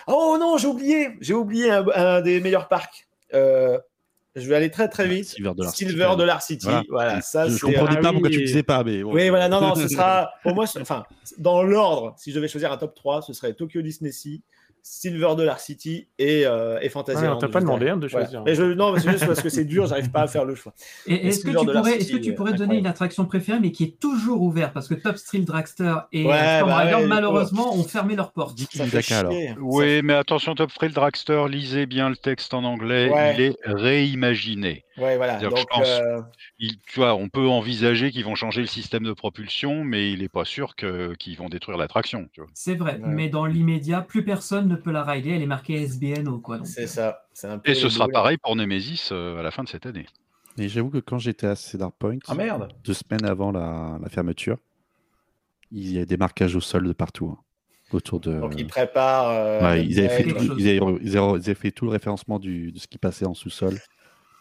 Oh 0.07 0.37
non, 0.41 0.57
j'ai 0.59 0.69
oublié 0.69 1.11
J'ai 1.21 1.35
oublié 1.35 1.71
un, 1.71 1.85
un 1.95 2.21
des 2.21 2.41
meilleurs 2.41 2.69
parcs. 2.69 3.07
Euh, 3.35 3.79
je 4.35 4.49
vais 4.49 4.57
aller 4.57 4.71
très 4.71 4.89
très 4.89 5.07
vite. 5.07 5.27
Silver 5.27 5.53
Dollar 5.55 5.73
City. 5.75 5.91
Silver 5.91 6.15
Dollar 6.17 6.43
City. 6.43 6.67
Voilà, 6.67 6.83
Voilà. 6.89 7.21
ça 7.21 7.49
je, 7.49 7.59
comprenais 7.59 8.01
pas 8.01 8.13
pourquoi 8.13 8.31
tu 8.31 8.39
le 8.39 8.47
disais 8.47 8.63
pas, 8.63 8.83
mais 8.83 9.03
bon. 9.03 9.13
Oui, 9.13 9.29
voilà, 9.29 9.49
non, 9.49 9.61
non, 9.61 9.75
ce 9.75 9.89
sera. 9.89 10.31
Pour 10.43 10.55
moi, 10.55 10.65
enfin, 10.81 11.05
dans 11.39 11.63
l'ordre, 11.63 12.15
si 12.17 12.31
je 12.31 12.37
devais 12.37 12.49
choisir 12.49 12.73
un 12.73 12.79
top 12.79 12.95
3, 12.95 13.23
ce 13.23 13.33
serait 13.35 13.53
Tokyo 13.53 13.83
Disney 13.83 14.11
Sea, 14.11 14.43
Silver 14.85 15.35
Dollar 15.37 15.61
City 15.61 16.09
et, 16.19 16.45
euh, 16.45 16.79
et 16.83 16.89
Fantasyland. 16.89 17.23
Ouais, 17.31 17.37
on 17.37 17.39
t'a 17.39 17.49
pas 17.49 17.61
demandé, 17.61 17.89
hein, 17.89 17.97
de 17.97 18.09
Voilà. 18.09 18.27
choisir. 18.27 18.43
Mais 18.45 18.55
je, 18.55 18.65
non, 18.65 18.95
c'est 18.99 19.11
juste 19.11 19.27
parce 19.27 19.41
que 19.41 19.49
c'est 19.49 19.65
dur, 19.65 19.87
j'arrive 19.87 20.11
pas 20.11 20.23
à 20.23 20.27
faire 20.27 20.45
le 20.45 20.55
choix. 20.57 20.75
Est-ce 21.07 21.45
que, 21.45 21.51
tu 21.51 21.55
pourrais, 21.67 21.97
est-ce 21.97 22.07
City, 22.07 22.13
que 22.13 22.25
tu 22.25 22.35
pourrais 22.35 22.53
donner 22.55 22.79
une 22.79 22.87
attraction 22.87 23.25
préférée, 23.25 23.61
mais 23.61 23.71
qui 23.73 23.85
est 23.85 24.01
toujours 24.01 24.43
ouverte? 24.43 24.73
Parce 24.75 24.89
que 24.89 24.95
Top 24.95 25.17
Thrill 25.17 25.45
Dragster 25.45 25.95
et 26.13 26.25
Ouais, 26.27 26.57
Storm 26.57 26.69
bah 26.71 26.77
Rider, 26.79 26.95
ouais, 26.97 27.07
malheureusement, 27.07 27.75
ont 27.75 27.85
fermé 27.85 28.17
leurs 28.17 28.33
portes. 28.33 28.59
Oui, 29.61 30.03
mais 30.03 30.15
attention, 30.15 30.55
Top 30.55 30.73
Thrill 30.73 30.93
Dragster, 30.93 31.45
lisez 31.49 31.87
bien 31.87 32.09
le 32.09 32.17
texte 32.17 32.53
en 32.55 32.65
anglais, 32.65 33.11
Ouais. 33.11 33.35
il 33.37 33.41
est 33.41 33.57
réimaginé. 33.65 34.85
Ouais, 34.99 35.17
voilà. 35.17 35.39
C'est-à-dire 35.39 35.51
que 35.51 35.55
Donc, 35.55 35.67
je 35.73 35.79
pense, 35.79 36.01
euh, 36.03 36.21
il- 36.59 36.79
tu 36.81 37.01
vois, 37.01 37.15
on 37.15 37.29
peut 37.29 37.47
envisager 37.49 38.11
qu'ils 38.11 38.25
vont 38.25 38.35
changer 38.35 38.61
le 38.61 38.67
système 38.67 39.05
de 39.05 39.13
propulsion, 39.15 39.85
mais 39.85 40.13
il 40.13 40.21
n'est 40.21 40.29
pas 40.29 40.45
sûr 40.45 40.77
qu'ils 40.77 41.37
vont 41.39 41.49
détruire 41.49 41.79
l'attraction. 41.79 42.29
C'est 42.53 42.75
vrai, 42.75 42.95
Ouais. 42.95 43.01
mais 43.09 43.29
dans 43.29 43.47
l'immédiat, 43.47 44.03
plus 44.03 44.25
personne 44.25 44.72
ne 44.73 44.77
peut 44.77 44.91
la 44.93 45.05
rider. 45.05 45.31
Elle 45.31 45.43
est 45.43 45.47
marquée 45.47 45.75
SBNO, 45.87 46.39
quoi. 46.41 46.59
donc, 46.59 46.67
c'est 46.67 46.85
euh, 46.85 46.87
ça. 46.87 47.27
C'est 47.33 47.47
un 47.47 47.59
peu 47.59 47.71
Et 47.71 47.75
ce 47.75 47.89
sera 47.89 48.09
pareil 48.09 48.37
pour 48.39 48.57
Nemesis 48.57 49.09
euh, 49.13 49.39
à 49.39 49.43
la 49.43 49.51
fin 49.51 49.63
de 49.65 49.69
cette 49.69 49.87
année. 49.87 50.07
Et 50.59 50.69
j'avoue 50.69 50.91
que 50.91 50.99
quand 50.99 51.19
j'étais 51.19 51.47
à 51.47 51.55
Cedar 51.57 51.93
Point, 51.93 52.19
Ah 52.29 52.35
merde 52.35 52.69
deux 52.85 52.93
semaines 52.95 53.25
avant 53.25 53.53
la, 53.53 53.99
la 54.03 54.09
fermeture, 54.09 54.59
il 55.71 55.93
y 55.93 55.99
a 55.99 56.05
des 56.05 56.17
marquages 56.17 56.55
au 56.57 56.61
sol 56.61 56.87
de 56.87 56.93
partout. 56.93 57.29
hein, 57.39 57.43
autour 57.93 58.21
de. 58.21 58.39
Donc, 58.41 58.55
ils 58.59 58.67
préparent. 58.67 59.29
euh, 59.31 59.61
Ouais, 59.63 59.85
ils, 59.87 59.99
avaient 59.99 60.09
fait, 60.09 60.25
quelque 60.25 60.39
tout- 60.41 60.47
chose. 60.49 60.57
ils 60.59 60.69
avaient- 60.69 60.77
ils 61.03 61.17
avaient- 61.19 61.39
ils 61.39 61.45
avaient 61.45 61.55
fait 61.55 61.71
tout 61.71 61.85
le 61.85 61.91
référencement 61.91 62.39
du, 62.39 62.73
de 62.73 62.79
ce 62.79 62.87
qui 62.87 62.99
passait 62.99 63.27
en 63.27 63.35
sous-sol 63.35 63.75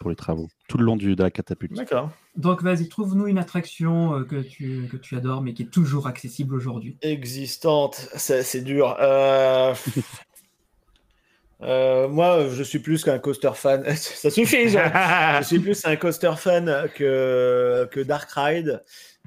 pour 0.02 0.10
les 0.10 0.16
travaux, 0.16 0.50
tout 0.68 0.80
le 0.80 0.84
long 0.84 0.96
du, 0.96 1.16
de 1.16 1.24
la 1.24 1.30
catapulte. 1.30 1.74
D'accord. 1.74 2.10
Donc 2.36 2.64
vas-y, 2.64 2.90
trouve-nous 2.90 3.28
une 3.28 3.38
attraction 3.38 4.16
euh, 4.16 4.24
que, 4.24 4.42
tu, 4.42 4.88
que 4.92 4.98
tu 4.98 5.16
adores, 5.16 5.42
mais 5.42 5.54
qui 5.54 5.62
est 5.62 5.72
toujours 5.72 6.08
accessible 6.08 6.56
aujourd'hui. 6.56 6.98
existante, 7.04 8.10
c'est 8.16 8.42
c'est 8.42 8.62
dur. 8.62 8.98
Euh, 9.00 9.76
euh, 11.62 12.08
moi, 12.08 12.48
je 12.50 12.64
suis 12.64 12.80
plus 12.80 13.04
qu'un 13.04 13.20
coaster 13.20 13.52
fan. 13.54 13.84
Ça 13.96 14.32
suffit, 14.32 14.70
je, 14.70 14.80
je 15.40 15.44
suis 15.46 15.60
plus 15.60 15.86
un 15.86 15.96
coaster 15.96 16.34
fan 16.36 16.90
que, 16.96 17.88
que 17.92 18.00
Dark 18.00 18.32
Ride. 18.32 18.82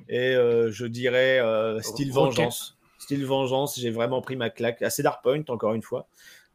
Et 0.08 0.34
euh, 0.34 0.70
je 0.72 0.86
dirais 0.86 1.38
euh, 1.38 1.80
Style. 1.80 2.12
Vengeance. 2.12 2.76
Style 2.98 3.24
Vengeance, 3.24 3.78
j'ai 3.78 3.90
vraiment 3.90 4.22
pris 4.22 4.36
ma 4.36 4.50
claque. 4.50 4.82
À 4.82 4.90
Cedar 4.90 5.20
Point, 5.22 5.44
encore 5.48 5.74
une 5.74 5.82
fois. 5.82 6.08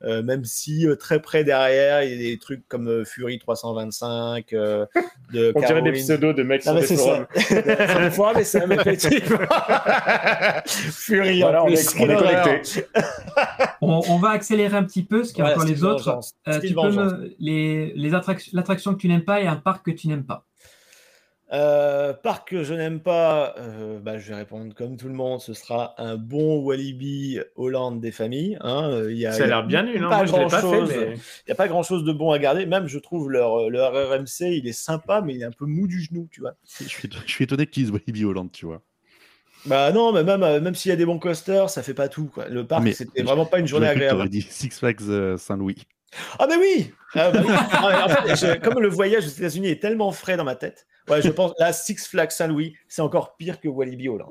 Euh, 0.04 0.24
même 0.24 0.46
si 0.46 0.88
euh, 0.88 0.96
très 0.96 1.22
près 1.22 1.44
derrière, 1.44 2.04
il 2.04 2.12
y 2.12 2.14
a 2.14 2.32
des 2.32 2.38
trucs 2.38 2.66
comme 2.70 2.88
euh, 2.88 3.04
Fury 3.04 3.38
325, 3.38 4.54
euh, 4.54 4.86
de 5.34 5.52
On 5.56 5.60
dirait 5.60 5.82
des 5.82 5.92
pseudos 5.92 6.34
de 6.34 6.44
mecs 6.44 6.66
Non, 6.66 6.72
sur 6.72 6.76
mais 6.76 6.82
des 6.82 6.88
c'est 6.88 6.96
forums. 6.96 7.26
les 8.04 8.12
forums, 8.12 8.34
mais 8.38 8.44
c'est 8.46 8.64
un 8.64 8.70
effectivement. 8.72 9.38
Fury, 10.66 11.42
Voilà, 11.42 11.64
en 11.64 11.68
on 11.68 11.70
est, 11.70 12.00
on 12.00 12.18
connecté. 12.18 12.86
On, 13.82 14.02
on 14.08 14.18
va 14.20 14.30
accélérer 14.30 14.78
un 14.78 14.84
petit 14.84 15.04
peu, 15.04 15.20
parce 15.20 15.32
qu'il 15.32 15.40
y 15.40 15.48
a 15.48 15.54
Voilà, 15.54 15.58
encore 15.58 15.70
les 15.70 15.84
autres. 15.84 16.20
Euh, 16.48 16.60
tu 16.62 16.74
peux 16.74 16.92
me 16.92 17.36
les, 17.40 17.92
les 17.94 18.14
attractions, 18.14 18.52
l'attraction 18.56 18.94
que 18.94 19.00
tu 19.00 19.08
n'aimes 19.10 19.26
pas 19.26 19.42
et 19.42 19.48
un 19.48 19.58
parc 19.58 19.86
que 19.86 19.92
tu 19.92 20.08
n'aimes 20.08 20.26
pas. 20.26 20.46
Euh, 21.52 22.14
parc 22.14 22.50
que 22.50 22.64
je 22.64 22.76
n'aime 22.76 23.00
pas, 23.00 23.56
euh, 23.58 24.00
bah, 24.00 24.20
je 24.20 24.30
vais 24.30 24.36
répondre 24.36 24.72
comme 24.76 24.98
tout 24.98 25.08
le 25.08 25.16
monde, 25.16 25.42
ce 25.42 25.56
sera 25.56 25.96
un 25.98 26.16
bon 26.16 26.60
Walibi 26.60 27.40
Hollande 27.56 28.00
des 28.00 28.12
familles. 28.12 28.58
hein. 28.62 28.88
Euh, 28.92 29.12
il 29.12 29.18
y 29.18 29.26
a, 29.26 29.32
Ça 29.32 29.46
a 29.46 29.48
l'air 29.48 29.64
bien 29.66 29.82
nul, 29.82 30.04
hein. 30.04 30.10
pas 30.10 30.18
Moi, 30.18 30.26
je 30.28 30.32
l'ai 30.36 30.44
pas 30.48 30.62
fait, 30.62 30.68
grand-chose. 30.68 30.90
mais- 30.96 31.14
Il 31.16 31.48
n'y 31.48 31.52
a 31.52 31.56
pas 31.56 31.68
grand 31.68 31.82
chose 31.82 32.04
de 32.04 32.12
bon 32.14 32.32
à 32.32 32.38
garder. 32.38 32.68
Même, 32.68 32.88
je 32.88 33.00
trouve 33.00 33.32
leur, 33.32 33.68
leur 33.72 33.94
RMC, 33.94 34.42
il 34.58 34.68
est 34.68 34.74
sympa, 34.74 35.22
mais 35.26 35.34
il 35.34 35.42
est 35.42 35.46
un 35.46 35.52
peu 35.52 35.66
mou 35.66 35.88
du 35.88 36.02
genou, 36.02 36.28
tu 36.32 36.42
vois. 36.42 36.54
Je 36.80 36.84
suis, 36.88 37.10
je 37.26 37.32
suis 37.32 37.44
étonné 37.46 37.66
qu'ils 37.66 37.84
disent 37.86 37.92
Walibi 37.94 38.26
Holland, 38.26 38.52
tu 38.52 38.68
vois. 38.68 38.82
Bah 39.66 39.92
non, 39.92 40.14
mais 40.14 40.24
même, 40.24 40.44
euh, 40.44 40.62
même 40.62 40.76
s'il 40.76 40.90
y 40.90 40.94
a 40.94 40.98
des 40.98 41.06
bons 41.06 41.20
coasters, 41.20 41.70
ça 41.72 41.82
fait 41.82 41.96
pas 41.96 42.10
tout. 42.10 42.30
Quoi. 42.34 42.48
Le 42.48 42.66
parc, 42.66 42.84
Mais 42.84 42.94
c'était 42.94 43.24
vraiment 43.24 43.46
pas 43.48 43.58
une 43.60 43.68
journée 43.68 43.88
agréable. 43.88 44.30
dit 44.30 44.42
Six 44.48 44.70
Flags 44.70 45.02
euh, 45.10 45.36
Saint-Louis. 45.36 45.78
Ah 46.40 46.48
mais 46.50 46.56
oui, 46.58 46.92
Ah, 47.14 47.30
bah 47.32 47.42
oui. 47.46 47.54
Ah, 47.72 48.06
en 48.06 48.10
fait, 48.10 48.36
je- 48.36 48.60
Comme 48.60 48.80
le 48.82 48.88
voyage 48.88 49.26
aux 49.26 49.30
États-Unis 49.30 49.68
est 49.68 49.82
tellement 49.82 50.12
frais 50.12 50.38
dans 50.38 50.44
ma 50.44 50.56
tête, 50.56 50.88
ouais, 51.10 51.22
je 51.22 51.30
pense 51.30 51.54
là 51.60 51.74
Six 51.74 52.08
Flags 52.08 52.32
Saint-Louis, 52.32 52.76
c'est 52.88 53.02
encore 53.02 53.36
pire 53.38 53.60
que 53.60 53.68
Walibi 53.68 54.10
Holland. 54.10 54.30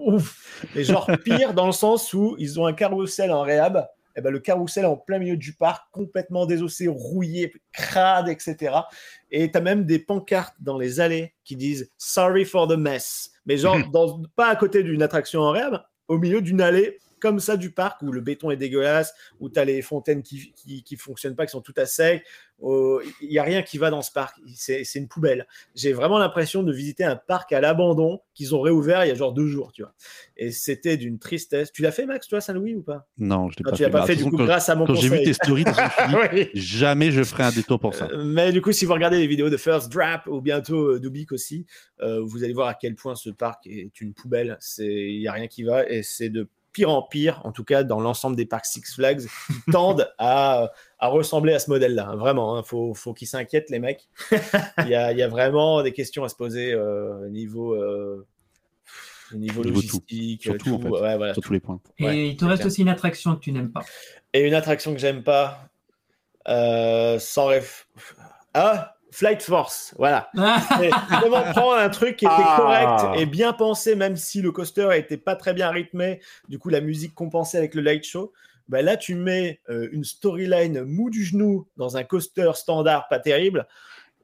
Et 0.75 0.85
genre 0.85 1.11
pire 1.25 1.55
dans 1.55 1.67
le 1.67 1.73
sens 1.73 2.13
où 2.15 2.37
ils 2.39 2.59
ont 2.61 2.67
un 2.67 2.73
carrousel 2.73 3.31
en 3.33 3.43
réhab 3.43 3.87
eh 4.19 4.21
ben, 4.21 4.31
le 4.33 4.41
carrousel 4.41 4.85
en 4.85 4.97
plein 4.97 5.21
milieu 5.21 5.37
du 5.37 5.53
parc, 5.55 5.93
complètement 5.93 6.45
désossé, 6.45 6.89
rouillé, 6.89 7.53
crade, 7.73 8.29
etc. 8.29 8.75
Et 9.31 9.49
tu 9.49 9.57
as 9.57 9.61
même 9.61 9.85
des 9.85 10.01
pancartes 10.01 10.57
dans 10.59 10.77
les 10.77 10.99
allées 10.99 11.35
qui 11.45 11.55
disent 11.55 11.93
Sorry 11.99 12.45
for 12.45 12.67
the 12.67 12.77
mess. 12.77 13.31
Mais 13.47 13.57
genre, 13.57 13.79
dans- 13.93 14.21
pas 14.35 14.49
à 14.49 14.57
côté 14.57 14.83
d'une 14.83 15.03
attraction 15.03 15.43
en 15.43 15.53
rêve, 15.53 15.79
au 16.09 16.19
milieu 16.19 16.43
d'une 16.43 16.61
allée 16.61 16.99
comme 17.21 17.41
ça 17.41 17.57
du 17.57 17.71
parc 17.71 18.03
où 18.03 18.13
le 18.13 18.21
béton 18.21 18.51
est 18.51 18.57
dégueulasse, 18.57 19.15
où 19.41 19.49
tu 19.51 19.59
as 19.59 19.65
les 19.65 19.83
fontaines 19.83 20.23
qui, 20.23 20.53
qui, 20.53 20.83
qui 20.83 20.97
fonctionnent 20.97 21.37
pas, 21.37 21.47
qui 21.47 21.53
sont 21.53 21.61
toutes 21.61 21.79
à 21.79 21.87
sec. 21.87 22.25
Il 22.61 23.29
n'y 23.29 23.39
a 23.39 23.45
rien 23.45 23.63
qui 23.63 23.79
va 23.79 23.89
dans 23.91 24.03
ce 24.03 24.11
parc. 24.11 24.37
C'est 24.55 24.83
une 24.97 25.07
poubelle. 25.07 25.47
J'ai 25.77 25.93
vraiment 25.93 26.19
l'impression 26.19 26.65
de 26.65 26.73
visiter 26.73 27.05
un 27.05 27.15
parc 27.15 27.53
à 27.53 27.61
l'abandon 27.61 28.21
qu'ils 28.35 28.53
ont 28.55 28.61
réouvert 28.61 29.05
il 29.05 29.09
y 29.09 29.11
a 29.13 29.15
genre 29.15 29.33
deux 29.33 29.47
jours, 29.47 29.71
tu 29.73 29.83
vois. 29.83 29.95
Et 30.37 30.51
c'était 30.51 30.97
d'une 30.97 31.21
tristesse. 31.21 31.71
Tu 31.73 31.83
l'as 31.83 31.93
fait, 31.93 32.05
Max, 32.05 32.27
toi, 32.27 32.41
Saint-Louis 32.41 32.75
ou 32.75 32.83
pas? 32.83 33.07
Non, 33.19 33.49
je 33.49 33.59
l'ai 33.59 33.63
Ah, 33.67 33.71
pas 33.71 33.77
tu 33.77 33.83
l'as 33.83 33.89
fait. 33.89 33.93
pas 33.93 34.07
fait, 34.07 34.17
du 34.17 34.25
coup, 34.25 34.37
quand- 34.37 34.45
grâce 34.45 34.69
à 34.69 34.75
mon 34.75 34.87
Quand 34.87 34.95
j'ai 34.95 35.09
vu 35.09 35.23
tes 35.23 35.33
stories, 35.35 35.65
dit, 35.65 35.71
Oui. 36.33 36.49
jamais 36.55 37.13
je 37.13 37.23
ferai 37.23 37.45
un 37.45 37.53
détour 37.53 37.79
pour 37.79 37.95
ça. 37.95 38.09
Euh, 38.13 38.25
Mais 38.25 38.51
du 38.51 38.61
coup, 38.61 38.73
si 38.73 38.85
vous 38.87 38.93
regardez 38.93 39.19
les 39.19 39.29
vidéos 39.29 39.51
de 39.51 39.57
First 39.57 39.93
Drap 39.93 40.23
ou 40.27 40.41
bientôt 40.41 40.95
euh, 40.95 40.99
Dubik 41.01 41.31
aussi, 41.31 41.65
euh, 42.01 42.21
vous 42.25 42.43
allez 42.43 42.55
voir 42.55 42.67
à 42.67 42.75
quel 42.75 42.97
point 42.97 43.15
ce 43.15 43.31
parc 43.31 43.69
est 43.69 44.01
une 44.01 44.15
poubelle. 44.15 44.59
Il 44.79 45.19
n'y 45.21 45.29
a 45.29 45.33
rien 45.33 45.47
qui 45.47 45.63
va 45.63 45.89
et 45.89 46.03
c'est 46.03 46.29
de 46.29 46.49
pire 46.73 46.91
en 46.91 47.03
pire, 47.03 47.41
en 47.45 47.53
tout 47.53 47.65
cas 47.65 47.83
dans 47.83 48.01
l'ensemble 48.01 48.37
des 48.37 48.47
parcs 48.47 48.67
Six 48.67 48.83
Flags, 48.95 49.21
qui 49.23 49.71
tendent 49.73 50.13
à, 50.19 50.71
à 50.99 51.09
ressembler 51.09 51.53
à 51.55 51.59
ce 51.59 51.71
modèle-là. 51.71 52.09
hein. 52.09 52.17
Vraiment, 52.17 52.59
il 52.61 52.65
faut, 52.65 52.95
faut 52.95 53.15
qu'ils 53.15 53.29
s'inquiètent, 53.29 53.71
les 53.71 53.79
mecs. 53.79 54.09
Il 54.85 54.89
y, 54.89 54.95
a, 54.95 55.13
il 55.13 55.19
y 55.19 55.23
a 55.23 55.29
vraiment 55.29 55.83
des 55.83 55.93
questions 55.93 56.25
à 56.25 56.29
se 56.29 56.35
poser 56.37 56.73
euh, 56.73 57.27
au 57.27 57.29
niveau, 57.29 57.75
euh, 57.75 58.27
au 59.33 59.37
niveau, 59.37 59.63
Niveau 59.63 59.63
tout. 59.63 59.75
logistique, 59.77 60.43
Sur 60.43 60.57
tout, 60.59 60.75
en 60.75 60.79
fait. 60.81 60.89
ouais, 60.89 61.17
voilà, 61.17 61.35
Sur 61.35 61.43
tout. 61.43 61.49
tous 61.49 61.53
les 61.55 61.61
points. 61.61 61.81
Et 61.99 62.05
Ouais, 62.05 62.29
il 62.29 62.37
te 62.37 62.45
reste 62.45 62.59
clair. 62.59 62.67
aussi 62.69 62.83
une 62.83 62.89
attraction 62.89 63.35
que 63.35 63.41
tu 63.41 63.53
n'aimes 63.53 63.71
pas. 63.73 63.83
Et 64.33 64.47
une 64.47 64.55
attraction 64.55 64.93
que 64.93 64.99
j'aime 65.01 65.23
pas, 65.23 65.69
euh, 66.49 67.19
sans 67.19 67.47
rêve. 67.47 67.85
Ah, 68.55 68.97
Flight 69.11 69.43
Force, 69.43 69.95
voilà. 69.99 70.31
C'est 70.79 70.91
comment 71.23 71.43
prendre 71.53 71.75
un 71.79 71.89
truc 71.89 72.17
qui 72.17 72.27
était 72.27 72.35
Ah. 72.37 72.57
correct 72.59 73.21
et 73.21 73.27
bien 73.27 73.53
pensé, 73.53 73.95
même 73.95 74.17
si 74.17 74.43
le 74.43 74.53
coaster 74.53 74.91
était 74.97 75.17
pas 75.17 75.35
très 75.37 75.55
bien 75.55 75.71
rythmé, 75.71 76.21
du 76.49 76.59
coup 76.59 76.69
la 76.69 76.81
musique 76.81 77.15
compensée 77.15 77.57
avec 77.59 77.75
le 77.75 77.83
light 77.83 78.05
show. 78.05 78.33
Ben 78.69 78.85
là, 78.85 78.99
tu 78.99 79.15
mets 79.15 79.61
euh, 79.71 79.89
une 79.93 80.05
storyline 80.05 80.83
mou 80.85 81.09
du 81.09 81.25
genou 81.25 81.67
dans 81.79 81.97
un 81.97 82.05
coaster 82.05 82.51
standard 82.55 83.09
pas 83.09 83.19
terrible, 83.19 83.67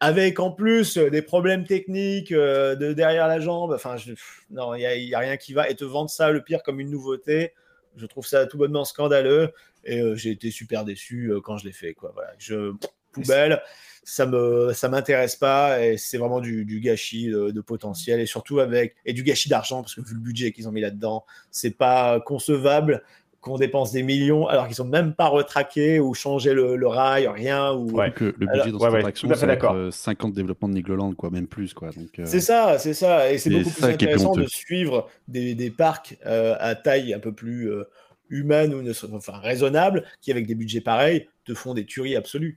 avec 0.00 0.38
en 0.38 0.50
plus 0.50 0.98
euh, 0.98 1.08
des 1.08 1.22
problèmes 1.22 1.64
techniques 1.66 2.30
euh, 2.30 2.74
de 2.76 2.92
derrière 2.92 3.26
la 3.26 3.40
jambe. 3.40 3.72
Enfin, 3.72 3.96
je- 3.96 4.10
pff, 4.10 4.42
non, 4.50 4.74
il 4.74 4.80
n'y 4.80 4.86
a, 4.86 4.96
il 4.96 5.08
y 5.08 5.14
a 5.14 5.18
rien 5.20 5.38
qui 5.38 5.54
va. 5.54 5.70
Et 5.70 5.74
te 5.76 5.84
vendre 5.86 6.10
ça, 6.10 6.30
le 6.30 6.42
pire, 6.42 6.62
comme 6.62 6.78
une 6.78 6.90
nouveauté, 6.90 7.54
je 7.96 8.04
trouve 8.04 8.26
ça 8.26 8.44
tout 8.46 8.58
bonnement 8.58 8.84
scandaleux. 8.84 9.50
Et 9.84 10.00
euh, 10.02 10.14
j'ai 10.14 10.32
été 10.32 10.50
super 10.50 10.84
déçu 10.84 11.30
euh, 11.32 11.40
quand 11.40 11.56
je 11.56 11.64
l'ai 11.64 11.72
fait. 11.72 11.94
Quoi. 11.94 12.10
Voilà, 12.12 12.32
je, 12.36 12.74
poubelle, 13.22 13.62
ça 14.06 14.26
me 14.26 14.72
ça 14.74 14.88
m'intéresse 14.90 15.36
pas 15.36 15.82
et 15.82 15.96
c'est 15.96 16.18
vraiment 16.18 16.40
du, 16.40 16.64
du 16.66 16.80
gâchis 16.80 17.28
de, 17.28 17.50
de 17.50 17.60
potentiel 17.62 18.20
et 18.20 18.26
surtout 18.26 18.60
avec 18.60 18.96
et 19.06 19.12
du 19.14 19.22
gâchis 19.22 19.48
d'argent 19.48 19.80
parce 19.82 19.94
que 19.94 20.02
vu 20.02 20.14
le 20.14 20.20
budget 20.20 20.52
qu'ils 20.52 20.68
ont 20.68 20.72
mis 20.72 20.82
là-dedans, 20.82 21.24
c'est 21.50 21.70
pas 21.76 22.20
concevable 22.20 23.02
qu'on 23.40 23.56
dépense 23.58 23.92
des 23.92 24.02
millions 24.02 24.46
alors 24.46 24.66
qu'ils 24.66 24.76
sont 24.76 24.86
même 24.86 25.14
pas 25.14 25.28
retraqués 25.28 26.00
ou 26.00 26.14
changé 26.14 26.54
le, 26.54 26.76
le 26.76 26.86
rail, 26.86 27.26
rien 27.28 27.72
ou 27.72 27.90
Ouais. 27.92 28.10
Que 28.10 28.24
le 28.24 28.32
budget 28.32 28.52
Alors- 28.52 28.66
dans 28.72 28.78
cette 28.78 28.90
ouais, 28.92 28.98
attraction, 28.98 29.28
tout 29.28 29.32
à 29.32 29.36
fait 29.36 29.40
ça 29.40 29.46
va 29.46 29.52
être, 29.52 29.60
d'accord. 29.60 29.74
euh, 29.76 29.90
50 29.90 30.32
développements 30.32 30.68
de 30.68 30.74
Nigloland, 30.74 31.12
quoi, 31.12 31.28
même 31.30 31.46
plus, 31.46 31.74
quoi. 31.74 31.90
Donc, 31.90 32.18
euh, 32.18 32.24
C'est 32.24 32.40
ça, 32.40 32.78
c'est 32.78 32.94
ça. 32.94 33.30
Et 33.30 33.36
c'est 33.36 33.50
beaucoup 33.50 33.68
plus 33.68 33.84
intéressant 33.84 34.32
de 34.34 34.46
suivre 34.46 35.10
des, 35.28 35.54
des 35.54 35.70
parcs 35.70 36.16
euh, 36.24 36.56
à 36.58 36.74
taille 36.74 37.12
un 37.12 37.18
peu 37.18 37.32
plus 37.34 37.70
euh, 37.70 37.84
humaine 38.30 38.72
ou 38.72 38.80
ne- 38.80 38.92
enfin, 39.14 39.36
raisonnable 39.38 40.04
qui, 40.22 40.30
avec 40.30 40.46
des 40.46 40.54
budgets 40.54 40.80
pareils, 40.80 41.28
te 41.44 41.52
font 41.52 41.74
des 41.74 41.84
tueries 41.84 42.16
absolues. 42.16 42.56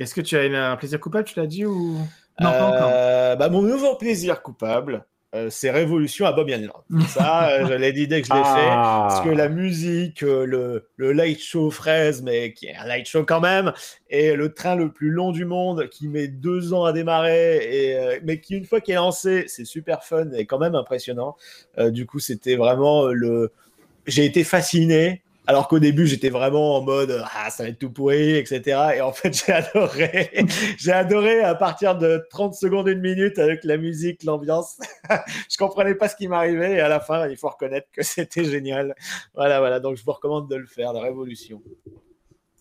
Est-ce 0.00 0.14
que 0.14 0.20
tu 0.20 0.36
as 0.36 0.44
une- 0.44 0.54
un 0.54 0.76
plaisir 0.76 1.00
coupable, 1.00 1.24
tu 1.24 1.38
l'as 1.38 1.46
dit 1.46 1.64
ou? 1.66 1.96
Non, 2.40 2.50
pas 2.50 2.66
encore. 2.66 2.90
Euh, 2.92 3.36
bah, 3.36 3.48
mon 3.48 3.62
nouveau 3.62 3.94
plaisir 3.94 4.42
coupable, 4.42 5.04
euh, 5.36 5.48
c'est 5.50 5.70
Révolution 5.70 6.26
à 6.26 6.32
Bobby 6.32 6.52
Land. 6.56 6.72
Ça, 7.08 7.48
euh, 7.50 7.66
je 7.68 7.74
l'ai 7.74 7.92
dit 7.92 8.08
dès 8.08 8.22
que 8.22 8.28
je 8.28 8.32
l'ai 8.32 8.40
fait. 8.42 8.68
Ah. 8.70 9.06
Parce 9.08 9.20
que 9.24 9.28
la 9.30 9.48
musique, 9.48 10.22
euh, 10.24 10.44
le, 10.44 10.88
le 10.96 11.12
light 11.12 11.40
show 11.40 11.70
fraise, 11.70 12.22
mais 12.22 12.52
qui 12.52 12.66
est 12.66 12.74
un 12.76 12.86
light 12.86 13.06
show 13.06 13.24
quand 13.24 13.40
même, 13.40 13.72
et 14.10 14.34
le 14.34 14.52
train 14.52 14.74
le 14.74 14.90
plus 14.90 15.10
long 15.10 15.30
du 15.30 15.44
monde 15.44 15.88
qui 15.90 16.08
met 16.08 16.26
deux 16.28 16.72
ans 16.72 16.84
à 16.84 16.92
démarrer, 16.92 17.58
et, 17.58 17.96
euh, 17.96 18.18
mais 18.24 18.40
qui, 18.40 18.56
une 18.56 18.64
fois 18.64 18.80
qu'il 18.80 18.94
est 18.94 18.96
lancé, 18.96 19.44
c'est 19.46 19.64
super 19.64 20.02
fun 20.04 20.30
et 20.36 20.44
quand 20.46 20.58
même 20.58 20.74
impressionnant. 20.74 21.36
Euh, 21.78 21.90
du 21.90 22.04
coup, 22.06 22.18
c'était 22.18 22.56
vraiment 22.56 23.06
le. 23.06 23.52
J'ai 24.06 24.24
été 24.24 24.44
fasciné. 24.44 25.22
Alors 25.46 25.68
qu'au 25.68 25.78
début, 25.78 26.06
j'étais 26.06 26.30
vraiment 26.30 26.76
en 26.76 26.82
mode 26.82 27.22
ah 27.34 27.50
ça 27.50 27.64
va 27.64 27.68
être 27.68 27.78
tout 27.78 27.90
pourri, 27.90 28.36
etc. 28.36 28.94
Et 28.96 29.00
en 29.02 29.12
fait, 29.12 29.32
j'ai 29.46 29.52
adoré. 29.52 30.30
j'ai 30.78 30.92
adoré 30.92 31.40
à 31.40 31.54
partir 31.54 31.96
de 31.96 32.26
30 32.30 32.54
secondes, 32.54 32.88
une 32.88 33.00
minute 33.00 33.38
avec 33.38 33.64
la 33.64 33.76
musique, 33.76 34.24
l'ambiance. 34.24 34.78
je 35.50 35.56
comprenais 35.58 35.94
pas 35.94 36.08
ce 36.08 36.16
qui 36.16 36.28
m'arrivait 36.28 36.74
et 36.74 36.80
à 36.80 36.88
la 36.88 37.00
fin, 37.00 37.28
il 37.28 37.36
faut 37.36 37.48
reconnaître 37.48 37.88
que 37.92 38.02
c'était 38.02 38.44
génial. 38.44 38.94
Voilà, 39.34 39.58
voilà. 39.58 39.80
Donc, 39.80 39.96
je 39.96 40.04
vous 40.04 40.12
recommande 40.12 40.48
de 40.48 40.56
le 40.56 40.66
faire, 40.66 40.92
la 40.92 41.00
Révolution. 41.00 41.62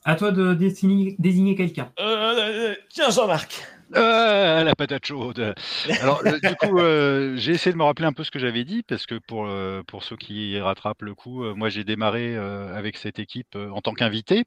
À 0.05 0.15
toi 0.15 0.31
de 0.31 0.53
désigner, 0.53 1.15
désigner 1.17 1.55
quelqu'un. 1.55 1.89
Euh, 1.99 2.75
tiens, 2.89 3.09
Jean-Marc. 3.09 3.65
Euh, 3.95 4.63
la 4.63 4.75
patate 4.75 5.05
chaude. 5.05 5.53
Alors, 6.01 6.21
euh, 6.25 6.39
du 6.39 6.55
coup, 6.55 6.79
euh, 6.79 7.35
j'ai 7.37 7.51
essayé 7.53 7.71
de 7.73 7.77
me 7.77 7.83
rappeler 7.83 8.05
un 8.07 8.13
peu 8.13 8.23
ce 8.23 8.31
que 8.31 8.39
j'avais 8.39 8.63
dit, 8.63 8.83
parce 8.83 9.05
que 9.05 9.15
pour, 9.27 9.45
euh, 9.47 9.83
pour 9.87 10.03
ceux 10.03 10.15
qui 10.17 10.59
rattrapent 10.59 11.01
le 11.03 11.13
coup, 11.13 11.43
euh, 11.43 11.53
moi 11.53 11.69
j'ai 11.69 11.83
démarré 11.83 12.35
euh, 12.35 12.75
avec 12.75 12.97
cette 12.97 13.19
équipe 13.19 13.55
euh, 13.55 13.69
en 13.69 13.81
tant 13.81 13.93
qu'invité. 13.93 14.45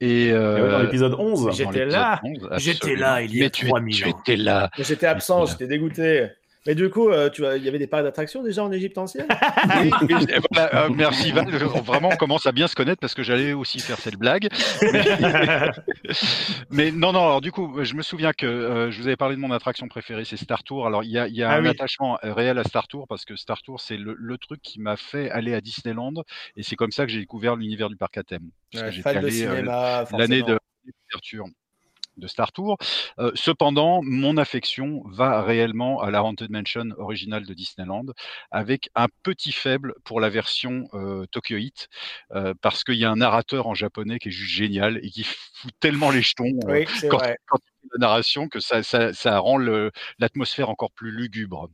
Et, 0.00 0.26
Et 0.26 0.32
euh, 0.32 0.64
ouais, 0.64 0.70
dans 0.70 0.78
l'épisode 0.80 1.14
11. 1.18 1.44
dans 1.44 1.50
J'étais 1.52 1.84
là. 1.86 2.20
11, 2.24 2.48
J'étais 2.56 2.96
là 2.96 3.22
il 3.22 3.34
y 3.34 3.40
a 3.40 3.44
Mais 3.44 3.50
tu, 3.50 3.66
3000 3.66 3.94
tu 3.96 4.04
ans. 4.04 4.08
étais 4.08 4.36
là. 4.36 4.70
Mais 4.78 4.84
J'étais 4.84 5.06
absent, 5.06 5.46
j'étais 5.46 5.66
dégoûté. 5.66 6.28
Mais 6.66 6.74
du 6.74 6.90
coup, 6.90 7.08
euh, 7.08 7.30
tu 7.30 7.40
vois, 7.40 7.56
il 7.56 7.64
y 7.64 7.68
avait 7.68 7.78
des 7.78 7.86
parcs 7.86 8.02
d'attractions 8.02 8.42
déjà 8.42 8.62
en 8.62 8.70
Égypte 8.70 8.98
ancienne? 8.98 9.26
Oui, 9.82 9.90
oui, 10.02 10.26
et 10.28 10.38
voilà, 10.52 10.84
euh, 10.84 10.88
merci 10.90 11.32
Val. 11.32 11.48
Vraiment, 11.84 12.10
on 12.12 12.16
commence 12.16 12.46
à 12.46 12.52
bien 12.52 12.68
se 12.68 12.74
connaître 12.74 13.00
parce 13.00 13.14
que 13.14 13.22
j'allais 13.22 13.52
aussi 13.52 13.78
faire 13.80 13.98
cette 13.98 14.16
blague. 14.16 14.48
Mais, 14.82 15.02
mais 16.70 16.90
non, 16.90 17.12
non. 17.12 17.20
Alors 17.20 17.40
du 17.40 17.52
coup, 17.52 17.82
je 17.82 17.94
me 17.94 18.02
souviens 18.02 18.32
que 18.32 18.46
euh, 18.46 18.90
je 18.90 19.00
vous 19.00 19.06
avais 19.06 19.16
parlé 19.16 19.36
de 19.36 19.40
mon 19.40 19.52
attraction 19.52 19.88
préférée, 19.88 20.24
c'est 20.24 20.36
Star 20.36 20.62
Tour. 20.64 20.86
Alors 20.86 21.02
il 21.04 21.10
y 21.10 21.18
a, 21.18 21.28
il 21.28 21.34
y 21.34 21.42
a 21.42 21.50
Ah 21.50 21.56
un 21.56 21.62
oui. 21.62 21.68
attachement 21.68 22.18
réel 22.22 22.58
à 22.58 22.64
Star 22.64 22.88
Tour 22.88 23.06
parce 23.08 23.24
que 23.24 23.36
Star 23.36 23.62
Tour, 23.62 23.80
c'est 23.80 23.96
le, 23.96 24.14
le 24.18 24.38
truc 24.38 24.60
qui 24.62 24.80
m'a 24.80 24.96
fait 24.96 25.30
aller 25.30 25.54
à 25.54 25.60
Disneyland 25.60 26.12
et 26.56 26.62
c'est 26.62 26.76
comme 26.76 26.92
ça 26.92 27.06
que 27.06 27.12
j'ai 27.12 27.20
découvert 27.20 27.56
l'univers 27.56 27.88
du 27.88 27.96
parc 27.96 28.18
à 28.18 28.22
thème. 28.22 28.50
Ouais, 28.74 28.92
j'étais 28.92 29.08
allé, 29.08 29.46
euh, 29.46 29.62
l'année 30.12 30.42
de 30.42 30.58
l'ouverture 30.84 31.46
de 32.20 32.28
Star 32.28 32.52
Tour. 32.52 32.78
Euh, 33.18 33.32
cependant, 33.34 34.00
mon 34.02 34.36
affection 34.36 35.02
va 35.06 35.42
réellement 35.42 36.00
à 36.00 36.10
la 36.10 36.22
Haunted 36.22 36.50
Mansion 36.50 36.90
originale 36.98 37.46
de 37.46 37.54
Disneyland, 37.54 38.06
avec 38.50 38.90
un 38.94 39.08
petit 39.22 39.52
faible 39.52 39.94
pour 40.04 40.20
la 40.20 40.28
version 40.28 40.88
euh, 40.94 41.26
Tokyo 41.32 41.56
Heat, 41.56 41.88
euh, 42.32 42.54
parce 42.60 42.84
qu'il 42.84 42.96
y 42.96 43.04
a 43.04 43.10
un 43.10 43.16
narrateur 43.16 43.66
en 43.66 43.74
japonais 43.74 44.18
qui 44.18 44.28
est 44.28 44.32
juste 44.32 44.52
génial 44.52 44.98
et 45.02 45.10
qui 45.10 45.24
fout 45.54 45.72
tellement 45.80 46.10
les 46.10 46.22
jetons 46.22 46.52
Oui, 46.66 46.84
quand, 47.08 47.20
il 47.22 47.28
fait 47.28 47.88
la 47.92 47.98
narration 47.98 48.48
que 48.48 48.60
ça, 48.60 48.82
ça, 48.82 49.12
ça 49.12 49.38
rend 49.38 49.58
l'atmosphère 50.18 50.68
encore 50.68 50.92
plus 50.92 51.10
lugubre. 51.10 51.68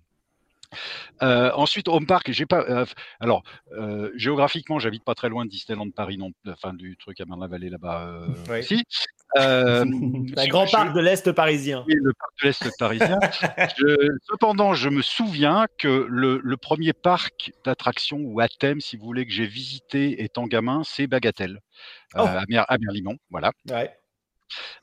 Euh, 1.22 1.50
ensuite, 1.54 1.88
Home 1.88 2.06
Park, 2.06 2.30
j'ai 2.30 2.46
pas. 2.46 2.64
euh, 2.68 2.84
alors, 3.20 3.42
euh, 3.72 4.10
géographiquement, 4.16 4.78
j'habite 4.78 5.04
pas 5.04 5.14
très 5.14 5.28
loin 5.28 5.44
de 5.44 5.50
Disneyland 5.50 5.90
Paris, 5.90 6.18
non, 6.18 6.30
enfin 6.48 6.74
du 6.74 6.96
truc 6.96 7.20
à 7.20 7.24
Marne-la-Vallée 7.24 7.70
là-bas 7.70 8.20
Oui. 8.50 8.58
aussi. 8.58 8.82
Un 9.36 9.84
grand 10.48 10.66
je- 10.66 10.72
parc 10.72 10.94
de 10.94 11.00
l'Est 11.00 11.32
parisien. 11.32 11.84
oui, 11.88 11.94
le 12.02 12.12
parc 12.12 12.30
de 12.42 12.46
l'Est 12.46 12.78
parisien. 12.78 13.18
Je- 13.78 14.08
cependant, 14.30 14.74
je 14.74 14.88
me 14.88 15.02
souviens 15.02 15.66
que 15.78 16.06
le, 16.08 16.40
le 16.42 16.56
premier 16.56 16.92
parc 16.92 17.52
d'attractions 17.64 18.18
ou 18.20 18.40
à 18.40 18.48
thème, 18.48 18.80
si 18.80 18.96
vous 18.96 19.04
voulez, 19.04 19.26
que 19.26 19.32
j'ai 19.32 19.46
visité 19.46 20.22
étant 20.22 20.46
gamin, 20.46 20.82
c'est 20.84 21.06
Bagatelle, 21.06 21.60
Oh. 22.14 22.20
à, 22.20 22.42
Mer- 22.48 22.64
à 22.68 22.78
Merlimont. 22.78 23.16
Voilà. 23.30 23.50
Ouais. 23.70 23.90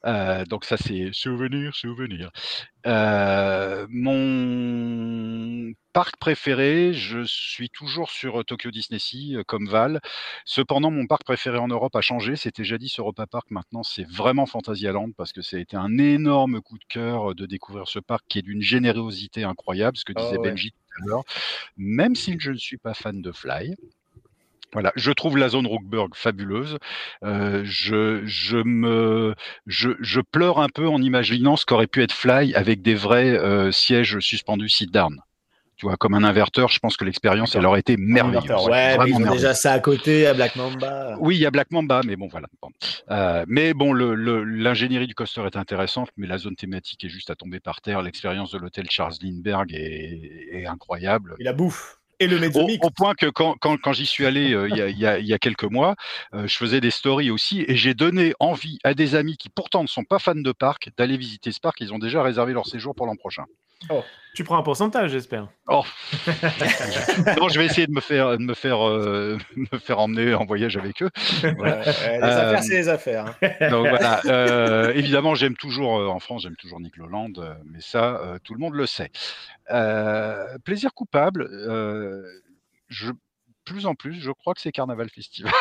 Euh, 0.05 0.45
donc 0.45 0.65
ça, 0.65 0.77
c'est 0.77 1.09
souvenir, 1.13 1.75
souvenir. 1.75 2.31
Euh, 2.85 3.87
mon 3.89 5.73
parc 5.93 6.17
préféré, 6.17 6.93
je 6.93 7.23
suis 7.23 7.69
toujours 7.69 8.09
sur 8.09 8.41
euh, 8.41 8.43
Tokyo 8.43 8.71
Disney 8.71 8.99
Sea, 8.99 9.37
comme 9.47 9.69
Val. 9.69 10.01
Cependant, 10.45 10.91
mon 10.91 11.07
parc 11.07 11.23
préféré 11.23 11.57
en 11.57 11.67
Europe 11.67 11.95
a 11.95 12.01
changé. 12.01 12.35
C'était 12.35 12.63
jadis 12.63 12.99
Europa 12.99 13.27
Park. 13.27 13.51
Maintenant, 13.51 13.83
c'est 13.83 14.07
vraiment 14.09 14.45
Fantasyland 14.45 15.11
parce 15.15 15.31
que 15.31 15.41
ça 15.41 15.57
a 15.57 15.59
été 15.59 15.77
un 15.77 15.97
énorme 15.97 16.61
coup 16.61 16.77
de 16.77 16.85
cœur 16.89 17.35
de 17.35 17.45
découvrir 17.45 17.87
ce 17.87 17.99
parc 17.99 18.25
qui 18.27 18.39
est 18.39 18.43
d'une 18.43 18.61
générosité 18.61 19.43
incroyable, 19.43 19.97
ce 19.97 20.05
que 20.05 20.13
disait 20.13 20.37
ouais. 20.37 20.49
Benji 20.49 20.71
tout 20.71 21.03
à 21.03 21.05
l'heure. 21.07 21.23
Même 21.77 22.15
si 22.15 22.35
je 22.39 22.51
ne 22.51 22.57
suis 22.57 22.77
pas 22.77 22.93
fan 22.93 23.21
de 23.21 23.31
Fly. 23.31 23.75
Voilà, 24.73 24.91
je 24.95 25.11
trouve 25.11 25.37
la 25.37 25.49
zone 25.49 25.67
Rookburg 25.67 26.09
fabuleuse. 26.15 26.77
Euh, 27.23 27.61
je, 27.63 28.21
je 28.25 28.57
me, 28.57 29.35
je, 29.67 29.91
je 29.99 30.19
pleure 30.19 30.59
un 30.59 30.69
peu 30.69 30.87
en 30.87 31.01
imaginant 31.01 31.55
ce 31.55 31.65
qu'aurait 31.65 31.87
pu 31.87 32.01
être 32.03 32.11
Fly 32.13 32.53
avec 32.55 32.81
des 32.81 32.95
vrais 32.95 33.29
euh, 33.29 33.71
sièges 33.71 34.19
suspendus 34.19 34.69
sit-down. 34.69 35.19
Tu 35.75 35.87
vois, 35.87 35.97
comme 35.97 36.13
un 36.13 36.23
inverteur, 36.23 36.69
je 36.69 36.77
pense 36.79 36.97
que 36.97 37.03
l'expérience, 37.03 37.55
elle 37.55 37.65
aurait 37.65 37.79
été 37.79 37.97
merveilleuse. 37.97 38.67
Ouais, 38.67 38.95
mais 38.99 39.09
ils 39.09 39.15
ont 39.15 39.31
déjà 39.31 39.53
ça 39.55 39.73
à 39.73 39.79
côté, 39.79 40.27
à 40.27 40.33
Black 40.35 40.55
Mamba. 40.55 41.17
Oui, 41.19 41.35
il 41.35 41.41
y 41.41 41.45
a 41.47 41.51
Black 41.51 41.71
Mamba, 41.71 42.01
mais 42.05 42.15
bon, 42.15 42.27
voilà. 42.27 42.47
Bon. 42.61 42.69
Euh, 43.09 43.43
mais 43.47 43.73
bon, 43.73 43.91
le- 43.91 44.13
le- 44.13 44.43
l'ingénierie 44.43 45.07
du 45.07 45.15
coaster 45.15 45.41
est 45.45 45.57
intéressante, 45.57 46.09
mais 46.15 46.27
la 46.27 46.37
zone 46.37 46.55
thématique 46.55 47.03
est 47.03 47.09
juste 47.09 47.31
à 47.31 47.35
tomber 47.35 47.59
par 47.59 47.81
terre. 47.81 48.03
L'expérience 48.03 48.51
de 48.51 48.59
l'hôtel 48.59 48.85
Charles 48.89 49.15
Lindbergh 49.23 49.73
est, 49.73 50.47
est 50.51 50.65
incroyable. 50.67 51.35
Et 51.39 51.43
la 51.43 51.53
bouffe. 51.53 51.99
Et 52.23 52.27
le 52.27 52.39
Au, 52.81 52.89
point 52.91 53.13
que 53.15 53.25
quand, 53.27 53.55
quand, 53.59 53.77
quand 53.77 53.93
j'y 53.93 54.05
suis 54.05 54.25
allé 54.25 54.53
euh, 54.53 54.67
il 54.69 54.77
y, 54.77 54.81
a, 54.81 54.89
il 54.89 54.97
y 54.97 55.05
a- 55.05 55.19
il 55.19 55.25
y 55.25 55.33
a 55.33 55.39
quelques 55.39 55.63
mois, 55.63 55.95
euh, 56.33 56.47
je 56.47 56.55
faisais 56.57 56.81
des 56.81 56.91
stories 56.91 57.31
aussi 57.31 57.63
et 57.67 57.75
j'ai 57.75 57.93
donné 57.93 58.33
envie 58.39 58.79
à 58.83 58.93
des 58.93 59.15
amis 59.15 59.37
qui 59.37 59.49
pourtant 59.49 59.81
ne 59.83 59.87
sont 59.87 60.03
pas 60.03 60.19
fans 60.19 60.35
de 60.35 60.51
parc 60.51 60.89
d'aller 60.97 61.17
visiter 61.17 61.51
ce 61.51 61.59
parc. 61.59 61.81
Ils 61.81 61.93
ont 61.93 61.99
déjà 61.99 62.23
réservé 62.23 62.53
leur 62.53 62.67
séjour 62.67 62.95
pour 62.95 63.05
l'an 63.05 63.15
prochain. 63.15 63.45
Tu 64.35 64.43
prends 64.43 64.57
un 64.57 64.63
pourcentage, 64.63 65.11
j'espère. 65.11 65.47
Oh. 65.67 65.83
non, 67.39 67.49
je 67.49 67.59
vais 67.59 67.65
essayer 67.67 67.85
de 67.85 67.91
me 67.91 68.01
faire, 68.01 68.31
de 68.37 68.43
me 68.43 68.55
faire, 68.55 68.83
euh, 68.87 69.37
me 69.55 69.77
faire 69.77 69.99
emmener 69.99 70.33
en 70.33 70.43
voyage 70.45 70.75
avec 70.75 71.03
eux. 71.03 71.09
Voilà. 71.57 71.83
Les 71.83 71.91
Euh, 71.91 72.21
affaires, 72.23 72.63
c'est 72.63 72.73
les 72.75 72.89
affaires. 72.89 73.25
hein. 73.41 73.49
donc 73.69 73.87
voilà. 73.89 74.21
Euh, 74.25 74.91
évidemment, 74.95 75.35
j'aime 75.35 75.55
toujours 75.55 75.99
euh, 75.99 76.07
en 76.07 76.19
France, 76.19 76.43
j'aime 76.43 76.55
toujours 76.55 76.79
Nick 76.79 76.97
Loland, 76.97 77.29
euh, 77.37 77.53
mais 77.65 77.79
ça, 77.81 78.15
euh, 78.23 78.39
tout 78.43 78.53
le 78.55 78.59
monde 78.59 78.73
le 78.73 78.87
sait. 78.87 79.11
Euh, 79.69 80.57
plaisir 80.65 80.93
coupable. 80.95 81.43
euh, 81.51 82.23
je, 82.89 83.11
plus 83.65 83.85
en 83.85 83.93
plus, 83.93 84.19
je 84.19 84.31
crois 84.31 84.55
que 84.55 84.61
c'est 84.61 84.71
Carnaval 84.71 85.09
Festival. 85.09 85.51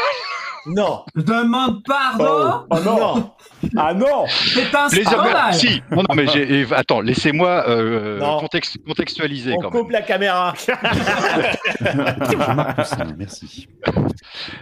Non. 0.67 1.05
Je 1.15 1.23
demande 1.23 1.83
pardon? 1.85 2.67
Oh 2.71 2.79
non 2.85 3.33
Ah 3.77 3.95
non 3.95 4.25
C'est 4.29 4.75
un 4.75 4.89
Plaisir 4.89 5.11
scandale. 5.11 5.55
Si. 5.55 5.83
Non, 5.91 6.03
non, 6.09 6.15
mais 6.15 6.27
j'ai- 6.29 6.67
attends, 6.73 7.01
laissez-moi 7.01 7.65
euh, 7.69 8.21
contextualiser 8.87 9.53
On 9.55 9.61
quand 9.61 9.71
même. 9.73 9.83
coupe 9.83 9.91
la 9.91 10.03
caméra. 10.03 10.55
Merci. 13.17 13.69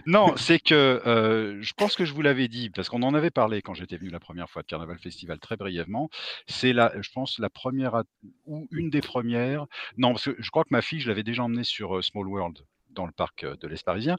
Non, 0.07 0.35
c'est 0.37 0.59
que 0.59 0.75
euh, 1.07 1.59
je 1.61 1.73
pense 1.75 1.97
que 1.97 2.05
je 2.05 2.13
vous 2.13 2.23
l'avais 2.23 2.49
dit 2.49 2.71
parce 2.71 2.89
qu'on 2.89 3.03
en 3.03 3.15
avait 3.15 3.31
parlé 3.31 3.63
quand 3.63 3.75
j'étais 3.75 3.97
venu 3.97 4.11
la 4.11 4.21
première 4.21 4.49
fois 4.49 4.63
de 4.63 4.67
Carnaval 4.67 4.99
Festival 4.99 5.39
très 5.39 5.57
brièvement. 5.57 6.09
C'est 6.47 6.73
la, 6.73 6.93
je 7.01 7.11
pense 7.13 7.39
la 7.39 7.51
première 7.51 8.03
ou 8.47 8.67
une 8.71 8.91
des 8.91 9.01
premières. 9.01 9.67
Non, 9.99 10.13
parce 10.13 10.25
que 10.25 10.37
je 10.39 10.51
crois 10.51 10.65
que 10.65 10.71
ma 10.71 10.83
fille, 10.83 11.01
je 11.01 11.09
l'avais 11.09 11.23
déjà 11.23 11.43
emmenée 11.43 11.65
sur 11.65 11.97
euh, 11.99 12.03
Small 12.03 12.27
World 12.29 12.59
dans 12.93 13.07
le 13.07 13.13
parc 13.13 13.45
euh, 13.45 13.57
de 13.57 13.69
l'Est 13.69 13.85
parisien. 13.85 14.17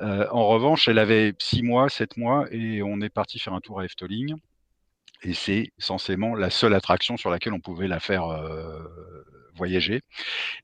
Euh, 0.00 0.26
en 0.30 0.46
revanche, 0.48 0.88
elle 0.88 0.98
avait 0.98 1.34
six 1.38 1.62
mois, 1.62 1.88
sept 1.88 2.16
mois 2.16 2.46
et 2.50 2.82
on 2.82 3.00
est 3.00 3.10
parti 3.10 3.38
faire 3.38 3.54
un 3.54 3.60
tour 3.60 3.80
à 3.80 3.84
Efteling. 3.84 4.34
Et 5.22 5.34
c'est 5.34 5.72
censément 5.78 6.34
la 6.34 6.48
seule 6.48 6.74
attraction 6.74 7.16
sur 7.16 7.30
laquelle 7.30 7.52
on 7.52 7.60
pouvait 7.60 7.88
la 7.88 8.00
faire 8.00 8.24
euh, 8.24 8.82
voyager. 9.54 10.00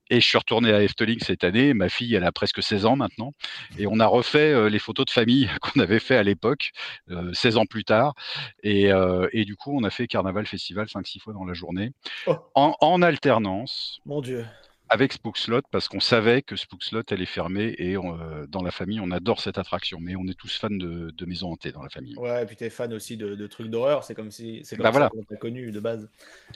Et 0.09 0.19
je 0.19 0.25
suis 0.25 0.37
retourné 0.37 0.73
à 0.73 0.81
Efteling 0.81 1.19
cette 1.19 1.43
année. 1.43 1.75
Ma 1.75 1.89
fille, 1.89 2.15
elle 2.15 2.23
a 2.23 2.31
presque 2.31 2.63
16 2.63 2.85
ans 2.85 2.95
maintenant. 2.95 3.33
Et 3.77 3.85
on 3.85 3.99
a 3.99 4.07
refait 4.07 4.51
euh, 4.51 4.69
les 4.69 4.79
photos 4.79 5.05
de 5.05 5.11
famille 5.11 5.47
qu'on 5.61 5.79
avait 5.79 5.99
fait 5.99 6.15
à 6.15 6.23
l'époque, 6.23 6.71
euh, 7.11 7.31
16 7.33 7.57
ans 7.57 7.65
plus 7.67 7.83
tard. 7.83 8.15
Et, 8.63 8.91
euh, 8.91 9.27
et 9.31 9.45
du 9.45 9.55
coup, 9.55 9.77
on 9.77 9.83
a 9.83 9.91
fait 9.91 10.07
Carnaval 10.07 10.47
Festival 10.47 10.87
5-6 10.87 11.19
fois 11.19 11.33
dans 11.33 11.45
la 11.45 11.53
journée, 11.53 11.91
Oh. 12.25 12.35
en, 12.55 12.75
en 12.81 13.01
alternance 13.03 13.99
Mon 14.05 14.21
Dieu. 14.21 14.45
Avec 14.89 15.13
Spookslot, 15.13 15.61
parce 15.71 15.87
qu'on 15.87 15.99
savait 15.99 16.41
que 16.41 16.55
Spookslot, 16.55 17.03
elle 17.11 17.21
est 17.21 17.25
fermée. 17.25 17.75
Et 17.77 17.97
on, 17.97 18.19
euh, 18.19 18.45
dans 18.47 18.61
la 18.61 18.71
famille, 18.71 18.99
on 18.99 19.11
adore 19.11 19.41
cette 19.41 19.57
attraction. 19.57 19.99
Mais 20.01 20.15
on 20.15 20.25
est 20.27 20.37
tous 20.37 20.57
fans 20.57 20.69
de, 20.69 21.11
de 21.11 21.25
maisons 21.25 21.51
hantées 21.51 21.71
dans 21.71 21.83
la 21.83 21.89
famille. 21.89 22.15
Ouais, 22.17 22.43
et 22.43 22.45
puis 22.45 22.55
t'es 22.55 22.69
fan 22.69 22.93
aussi 22.93 23.17
de, 23.17 23.35
de 23.35 23.47
trucs 23.47 23.67
d'horreur. 23.69 24.03
C'est 24.03 24.15
comme 24.15 24.31
si 24.31 24.61
c'est 24.63 24.75
comme 24.75 24.83
Bah 24.83 24.89
ça 24.89 24.91
voilà. 24.91 25.09
qu'on 25.09 25.23
t'a 25.23 25.35
connu 25.35 25.71
de 25.71 25.79
base. 25.79 26.09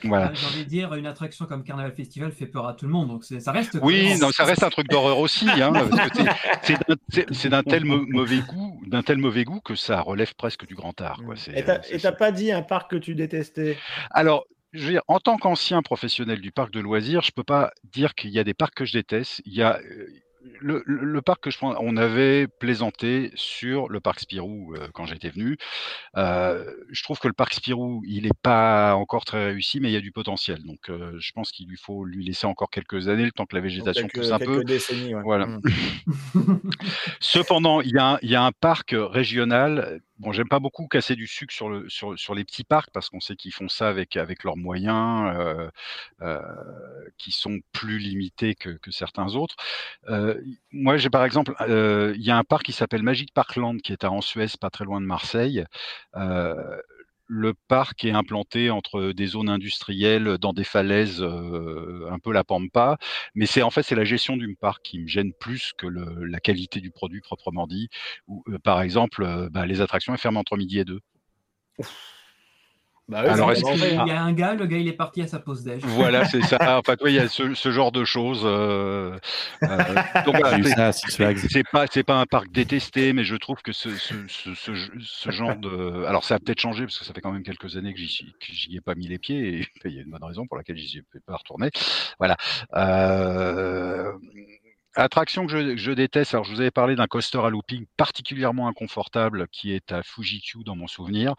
Voilà. 0.04 0.30
Ah, 0.30 0.34
J'ai 0.34 0.46
envie 0.46 0.64
de 0.64 0.68
dire, 0.68 0.94
une 0.94 1.06
attraction 1.06 1.46
comme 1.46 1.64
Carnaval 1.64 1.92
Festival 1.92 2.32
fait 2.32 2.46
peur 2.46 2.66
à 2.66 2.74
tout 2.74 2.86
le 2.86 2.92
monde, 2.92 3.08
donc 3.08 3.24
ça 3.24 3.52
reste. 3.52 3.78
Oui, 3.82 4.18
non, 4.20 4.30
ça 4.30 4.44
reste 4.44 4.62
un 4.62 4.70
truc 4.70 4.88
d'horreur 4.88 5.18
aussi, 5.18 5.48
hein, 5.48 5.72
c'est- 6.62 7.26
c'est 7.32 7.48
d'un- 7.48 7.62
tel 7.62 7.84
mau- 7.84 8.04
mauvais 8.06 8.40
goût, 8.40 8.80
d'un 8.86 9.02
tel 9.02 9.18
mauvais 9.18 9.44
goût 9.44 9.60
que 9.60 9.74
ça 9.74 10.00
relève 10.00 10.34
presque 10.34 10.66
du 10.66 10.74
grand 10.74 11.00
art. 11.00 11.22
Quoi. 11.24 11.36
C'est, 11.36 11.56
Et 11.58 11.64
t'as 11.64 11.76
euh, 11.76 11.80
c'est- 11.82 11.96
et 11.96 12.00
t'as 12.00 12.12
pas 12.12 12.32
dit 12.32 12.52
un 12.52 12.62
parc 12.62 12.90
que 12.90 12.96
tu 12.96 13.14
détestais? 13.14 13.76
Alors, 14.10 14.46
je 14.72 14.84
veux 14.84 14.90
dire, 14.92 15.02
en 15.08 15.20
tant 15.20 15.36
qu'ancien 15.36 15.82
professionnel 15.82 16.40
du 16.40 16.52
parc 16.52 16.70
de 16.72 16.80
loisirs, 16.80 17.22
je 17.22 17.32
peux 17.32 17.44
pas 17.44 17.72
dire 17.84 18.14
qu'il 18.14 18.30
y 18.30 18.38
a 18.38 18.44
des 18.44 18.54
parcs 18.54 18.74
que 18.74 18.84
je 18.84 18.92
déteste. 18.94 19.42
Il 19.44 19.54
y 19.54 19.62
a 19.62 19.78
euh, 19.78 20.06
le, 20.60 20.82
le- 20.86 21.04
le 21.04 21.22
parc 21.22 21.44
que 21.44 21.50
je 21.52 21.56
prends, 21.58 21.76
on 21.78 21.96
avait 21.96 22.48
plaisanté 22.48 23.30
sur 23.36 23.88
le 23.88 24.00
parc 24.00 24.18
Spirou 24.20 24.74
euh, 24.74 24.88
quand 24.92 25.06
j'étais 25.06 25.28
venu. 25.28 25.56
Euh, 26.16 26.64
je 26.90 27.02
trouve 27.04 27.20
que 27.20 27.28
le 27.28 27.32
parc 27.34 27.54
Spirou, 27.54 28.02
il 28.06 28.24
n'est 28.24 28.30
pas 28.42 28.96
encore 28.96 29.24
très 29.24 29.44
réussi, 29.46 29.78
mais 29.78 29.90
il 29.90 29.92
y 29.92 29.96
a 29.96 30.00
du 30.00 30.10
potentiel. 30.10 30.58
Donc, 30.64 30.88
euh, 30.88 31.12
je 31.20 31.30
pense 31.32 31.52
qu'il 31.52 31.68
lui 31.68 31.76
faut 31.76 32.04
lui 32.04 32.24
laisser 32.24 32.46
encore 32.48 32.70
quelques 32.70 33.06
années, 33.08 33.24
le 33.24 33.30
temps 33.30 33.46
que 33.46 33.54
la 33.54 33.60
végétation 33.62 34.08
quelques- 34.08 34.16
pousse 34.24 34.32
un 34.32 34.38
peu. 34.40 34.56
quelques 34.56 34.66
décennies, 34.66 35.14
ouais. 35.14 35.22
Voilà. 35.22 35.46
Mm. 35.46 35.60
Cependant, 37.20 37.80
il 37.80 37.90
y, 37.92 37.98
a 37.98 38.14
un, 38.14 38.18
il 38.22 38.30
y 38.30 38.34
a 38.34 38.42
un 38.42 38.52
parc 38.52 38.94
régional. 38.96 40.00
Bon, 40.22 40.30
j'aime 40.30 40.46
pas 40.46 40.60
beaucoup 40.60 40.86
casser 40.86 41.16
du 41.16 41.26
sucre 41.26 41.52
sur, 41.52 41.68
le, 41.68 41.88
sur, 41.88 42.16
sur 42.16 42.36
les 42.36 42.44
petits 42.44 42.62
parcs 42.62 42.90
parce 42.92 43.10
qu'on 43.10 43.18
sait 43.18 43.34
qu'ils 43.34 43.52
font 43.52 43.68
ça 43.68 43.88
avec, 43.88 44.16
avec 44.16 44.44
leurs 44.44 44.56
moyens 44.56 45.34
euh, 45.36 45.68
euh, 46.20 46.38
qui 47.18 47.32
sont 47.32 47.58
plus 47.72 47.98
limités 47.98 48.54
que, 48.54 48.70
que 48.70 48.92
certains 48.92 49.34
autres. 49.34 49.56
Euh, 50.10 50.40
moi, 50.70 50.96
j'ai 50.96 51.10
par 51.10 51.24
exemple, 51.24 51.54
il 51.66 52.22
y 52.22 52.30
a 52.30 52.36
un 52.38 52.44
parc 52.44 52.62
qui 52.66 52.72
s'appelle 52.72 53.02
Magic 53.02 53.34
Parkland 53.34 53.82
qui 53.82 53.92
est 53.92 54.04
à 54.04 54.12
Ansuez, 54.12 54.46
pas 54.60 54.70
très 54.70 54.84
loin 54.84 55.00
de 55.00 55.06
Marseille. 55.06 55.64
Euh, 57.32 57.42
le 57.42 57.54
parc 57.68 58.04
est 58.04 58.10
implanté 58.12 58.70
entre 58.70 59.12
des 59.12 59.26
zones 59.26 59.48
industrielles, 59.48 60.38
dans 60.38 60.52
des 60.52 60.64
falaises, 60.64 61.22
euh, 61.22 62.08
un 62.10 62.18
peu 62.18 62.32
la 62.32 62.44
pampa. 62.44 62.98
Mais 63.34 63.46
c'est 63.46 63.62
en 63.62 63.70
fait 63.70 63.82
c'est 63.82 63.94
la 63.94 64.04
gestion 64.04 64.36
du 64.36 64.56
parc 64.56 64.82
qui 64.84 65.00
me 65.00 65.06
gêne 65.06 65.32
plus 65.40 65.72
que 65.78 65.86
la 65.86 66.40
qualité 66.40 66.80
du 66.80 66.90
produit 66.90 67.20
proprement 67.20 67.66
dit. 67.66 67.88
Euh, 68.48 68.58
par 68.58 68.82
exemple, 68.82 69.22
euh, 69.24 69.48
bah, 69.50 69.66
les 69.66 69.80
attractions 69.80 70.12
elles 70.12 70.20
ferment 70.20 70.40
entre 70.40 70.56
midi 70.56 70.78
et 70.78 70.84
deux. 70.84 71.00
Bah 73.12 73.20
Alors, 73.32 73.48
Parce 73.48 73.58
est-ce 73.60 73.72
qu'il 73.72 73.80
que- 73.98 74.08
y 74.08 74.10
a 74.10 74.22
un 74.22 74.32
gars, 74.32 74.54
le 74.54 74.66
gars 74.66 74.78
il 74.78 74.88
est 74.88 74.92
parti 74.92 75.22
à 75.22 75.26
sa 75.26 75.38
pause 75.38 75.62
déj. 75.62 75.82
Voilà, 75.84 76.24
c'est 76.24 76.42
ça. 76.42 76.58
En 76.78 76.82
fait, 76.82 76.98
oui, 77.02 77.12
il 77.12 77.16
y 77.16 77.18
a 77.18 77.28
ce, 77.28 77.54
ce 77.54 77.70
genre 77.70 77.92
de 77.92 78.04
choses. 78.04 78.42
euh, 78.44 79.16
euh, 79.62 79.66
donc 80.26 80.36
c'est- 81.48 81.64
pas 81.70 81.86
c'est 81.90 82.02
pas 82.02 82.18
un 82.20 82.26
parc 82.26 82.50
détesté, 82.50 83.12
mais 83.12 83.24
je 83.24 83.36
trouve 83.36 83.60
que 83.62 83.72
ce, 83.72 83.90
ce, 83.96 84.14
ce, 84.54 85.30
genre 85.30 85.56
de 85.56 86.04
alors 86.06 86.24
ça 86.24 86.36
a 86.36 86.38
peut-être 86.38 86.60
changé 86.60 86.84
parce 86.84 86.98
que 86.98 87.04
ça 87.04 87.12
fait 87.14 87.20
quand 87.20 87.32
même 87.32 87.42
quelques 87.42 87.76
années 87.76 87.92
que 87.92 87.98
j'y 88.00 88.08
suis- 88.08 88.32
que 88.40 88.52
j'y 88.52 88.76
ai 88.76 88.80
pas 88.80 88.94
mis 88.94 89.08
les 89.08 89.18
pieds 89.18 89.60
et 89.60 89.66
il 89.84 89.92
y 89.94 89.98
a 89.98 90.02
une 90.02 90.10
bonne 90.10 90.24
raison 90.24 90.46
pour 90.46 90.56
laquelle 90.56 90.76
j'y 90.76 90.98
ai 90.98 91.02
pas 91.26 91.36
retourné. 91.36 91.70
Voilà. 92.18 92.36
Euh, 92.74 94.12
Attraction 94.94 95.46
que 95.46 95.52
je, 95.52 95.70
que 95.72 95.76
je 95.78 95.90
déteste, 95.92 96.34
alors 96.34 96.44
je 96.44 96.52
vous 96.52 96.60
avais 96.60 96.70
parlé 96.70 96.94
d'un 96.96 97.06
coaster 97.06 97.38
à 97.38 97.48
looping 97.48 97.86
particulièrement 97.96 98.68
inconfortable 98.68 99.48
qui 99.50 99.72
est 99.72 99.90
à 99.90 100.02
Fuji-Q 100.02 100.64
dans 100.66 100.76
mon 100.76 100.86
souvenir. 100.86 101.34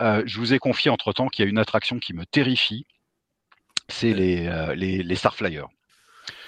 Euh, 0.00 0.22
je 0.26 0.38
vous 0.38 0.54
ai 0.54 0.58
confié 0.58 0.90
entre-temps 0.90 1.28
qu'il 1.28 1.44
y 1.44 1.46
a 1.46 1.50
une 1.50 1.58
attraction 1.58 1.98
qui 1.98 2.14
me 2.14 2.24
terrifie, 2.26 2.86
c'est 3.88 4.14
les, 4.14 4.46
euh, 4.46 4.74
les, 4.74 5.02
les 5.02 5.14
Starflyers. 5.16 5.66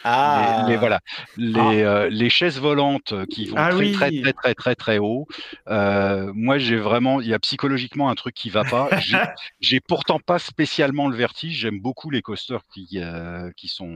Ah. 0.05 0.65
Les, 0.67 0.73
les- 0.73 0.77
voilà, 0.79 1.01
les, 1.37 1.83
euh, 1.83 2.09
les 2.11 2.29
chaises 2.31 2.61
volantes 2.61 3.15
qui 3.29 3.47
vont 3.47 3.57
Ah 3.59 3.71
très, 3.71 3.79
oui. 3.79 3.93
très 3.93 4.11
très 4.11 4.33
très 4.33 4.55
très 4.55 4.75
très 4.75 4.99
haut. 4.99 5.27
Euh, 5.69 6.31
moi, 6.35 6.59
j'ai 6.59 6.77
vraiment, 6.77 7.21
il 7.21 7.29
y 7.29 7.35
a 7.35 7.39
psychologiquement 7.39 8.11
un 8.11 8.15
truc 8.15 8.35
qui 8.35 8.51
va 8.51 8.65
pas. 8.65 8.89
J'ai- 9.01 9.17
J'ai 9.61 9.81
pourtant 9.81 10.19
pas 10.19 10.39
spécialement 10.39 11.09
le 11.09 11.17
vertige. 11.17 11.59
J'aime 11.59 11.81
beaucoup 11.81 12.11
les 12.11 12.23
coasters 12.23 12.63
qui 12.73 12.89
euh, 12.97 13.51
qui 13.57 13.69
sont 13.69 13.91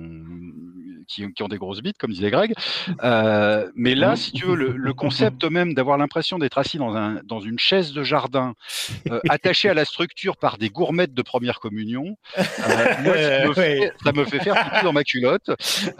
qui, 1.07 1.33
qui 1.33 1.43
ont 1.43 1.49
des 1.49 1.59
grosses 1.59 1.81
bites, 1.83 1.99
comme 1.99 2.13
disait 2.13 2.31
Greg. 2.31 2.53
Euh, 3.03 3.71
mais 3.75 3.95
là, 3.95 4.17
si 4.17 4.33
tu 4.33 4.47
veux, 4.47 4.55
le, 4.55 4.73
le 4.77 4.95
concept 4.95 5.45
même 5.45 5.75
d'avoir 5.75 5.99
l'impression 5.99 6.39
d'être 6.39 6.59
assis 6.59 6.79
dans 6.79 6.95
un 6.97 7.21
dans 7.25 7.41
une 7.41 7.59
chaise 7.59 7.93
de 7.93 8.03
jardin, 8.03 8.55
euh, 9.11 9.21
attachée 9.29 9.69
à 9.69 9.75
la 9.75 9.85
structure 9.85 10.37
par 10.37 10.59
des 10.59 10.71
gourmettes 10.71 11.15
de 11.15 11.23
première 11.23 11.61
communion, 11.61 12.17
euh, 12.39 12.43
moi, 13.03 13.15
ça 13.17 13.45
me, 13.49 13.53
fait, 13.55 13.93
ça 14.05 14.13
me 14.13 14.25
fait 14.25 14.39
faire 14.41 14.55
pipi 14.65 14.85
dans 14.85 14.93
ma 14.93 15.05
culotte. 15.05 15.51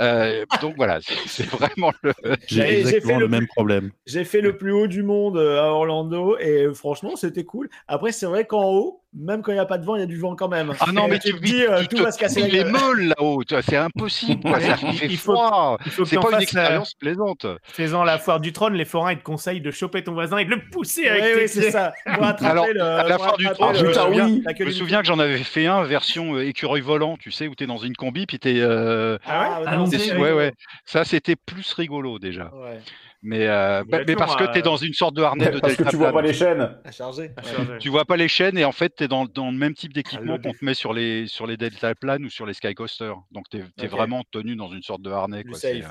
Euh, 0.01 0.45
donc 0.63 0.77
voilà, 0.77 1.01
c'est 1.27 1.47
vraiment 1.47 1.93
le. 2.03 2.13
J'ai 2.23 2.37
J'ai- 2.47 2.67
j'ai 2.69 2.79
exactement 2.81 3.15
fait 3.15 3.21
le 3.21 3.27
le 3.27 3.29
même 3.29 3.47
problème. 3.49 3.91
J'ai 4.07 4.25
fait 4.25 4.41
le 4.41 4.57
plus 4.57 4.73
haut 4.73 4.87
du 4.87 5.03
monde 5.03 5.37
euh, 5.37 5.59
à 5.61 5.65
Orlando 5.73 6.39
et 6.39 6.65
euh, 6.65 6.75
franchement, 6.75 7.17
c'était 7.17 7.45
cool. 7.45 7.69
Après, 7.89 8.13
c'est 8.13 8.27
vrai 8.27 8.47
qu'en 8.47 8.71
haut, 8.73 9.03
même 9.15 9.43
quand 9.43 9.53
il 9.53 9.55
n'y 9.55 9.61
a 9.61 9.65
pas 9.67 9.79
de 9.79 9.85
vent, 9.87 9.97
il 9.97 10.01
y 10.01 10.03
a 10.03 10.07
du 10.07 10.19
vent 10.19 10.37
quand 10.37 10.49
même. 10.49 10.75
Ah 10.81 10.93
non, 10.93 11.07
Et 11.07 11.11
mais 11.13 11.19
tu 11.19 11.33
dis, 11.41 11.63
euh, 11.65 11.83
tout 11.91 11.97
va 12.03 12.13
se 12.13 12.19
casser 12.19 12.43
les 12.43 12.51
gueule. 12.51 12.71
meules 12.73 13.09
là-haut, 13.09 13.43
c'est 13.63 13.77
impossible. 13.77 14.43
quoi, 14.43 14.61
ça 14.61 14.77
Il- 14.83 14.93
fait 14.99 15.07
il 15.07 15.17
faut- 15.17 15.33
froid. 15.35 15.79
il 15.87 15.93
C'est 15.93 16.17
pas 16.17 16.23
une 16.27 16.31
fasses, 16.33 16.43
expérience 16.43 16.95
plaisante. 16.95 17.47
Faisant 17.65 18.05
la 18.05 18.19
foire 18.19 18.39
du 18.41 18.53
trône, 18.53 18.75
les 18.75 18.85
forains 18.85 19.13
ils 19.13 19.19
te 19.19 19.25
conseillent 19.25 19.61
de 19.63 19.71
choper 19.71 20.05
ton 20.05 20.13
voisin 20.13 20.39
et 20.39 20.45
de 20.45 20.51
le 20.51 20.61
pousser 20.71 21.09
avec 21.09 21.23
Oui, 21.25 21.31
tes 21.35 21.41
oui, 21.43 21.49
c'est 21.49 21.71
ça. 21.71 21.93
Pour 22.15 22.23
attraper 22.25 22.47
Alors, 22.51 22.67
le- 22.73 22.81
à 22.83 23.09
la 23.09 23.19
foire 23.19 23.37
du 23.39 23.47
trône, 23.47 23.75
je 23.75 23.87
me 23.87 23.93
souviens, 23.93 24.29
la 24.45 24.55
je 24.59 24.65
me 24.65 24.71
souviens 24.71 25.01
que 25.01 25.07
j'en 25.07 25.19
avais 25.19 25.39
fait 25.39 25.67
un 25.67 25.83
version 25.85 26.35
euh, 26.37 26.47
écureuil 26.47 26.81
volant, 26.83 27.17
tu 27.17 27.31
sais, 27.31 27.49
où 27.49 27.55
t'es 27.55 27.67
dans 27.67 27.79
une 27.79 27.97
combi, 27.97 28.27
puis 28.27 28.39
t'es. 28.39 28.61
Euh, 28.61 29.19
Ah, 29.27 29.61
Ah, 29.67 29.77
non, 29.77 29.89
t'es- 29.89 29.99
c'est 29.99 30.17
ouais, 30.17 30.33
ouais. 30.33 30.53
Ça, 30.85 31.05
c'était 31.05 31.37
plus 31.37 31.73
rigolo 31.73 32.19
déjà. 32.19 32.51
Ouais, 32.55 32.79
Mais, 33.21 33.49
euh, 33.49 33.83
bah, 33.89 33.99
mais 34.07 34.14
parce 34.14 34.37
que 34.37 34.45
euh, 34.45 34.53
t'es 34.53 34.62
dans 34.62 34.77
une 34.77 34.93
sorte 34.93 35.14
de 35.14 35.23
harnais 35.23 35.51
de 35.51 35.59
Parce 35.59 35.73
que 35.75 35.79
delta 35.79 35.91
tu 35.91 35.97
vois 35.97 36.12
pas 36.12 36.23
les 36.23 36.33
chaînes. 36.33 36.77
à 36.85 36.93
charger. 36.93 37.33
à 37.37 37.43
Ouais. 37.43 37.53
charger. 37.53 37.79
Tu 37.81 37.89
vois 37.89 38.05
pas 38.05 38.16
les 38.16 38.29
chaînes 38.29 38.57
et 38.57 38.64
en 38.64 38.71
fait, 38.71 38.91
t'es 38.91 39.05
c'est 39.05 39.09
dans, 39.09 39.25
dans 39.27 39.51
le 39.51 39.57
même 39.57 39.75
type 39.75 39.93
d'équipement 39.93 40.39
qu'on 40.39 40.53
te 40.53 40.64
met 40.64 40.75
sur 40.75 40.93
les, 40.93 41.27
sur 41.27 41.47
les 41.47 41.57
deltaplanes 41.57 42.25
ou 42.25 42.31
sur 42.31 42.47
les 42.47 42.53
skycoasters. 42.55 43.16
Donc, 43.33 43.47
tu 43.51 43.59
es, 43.59 43.87
vraiment 43.87 44.23
tenu 44.31 44.55
dans 44.55 44.69
une 44.69 44.83
sorte 44.83 45.03
de 45.03 45.11
harnais. 45.11 45.45
Quoi. 45.45 45.59
euh, 45.64 45.83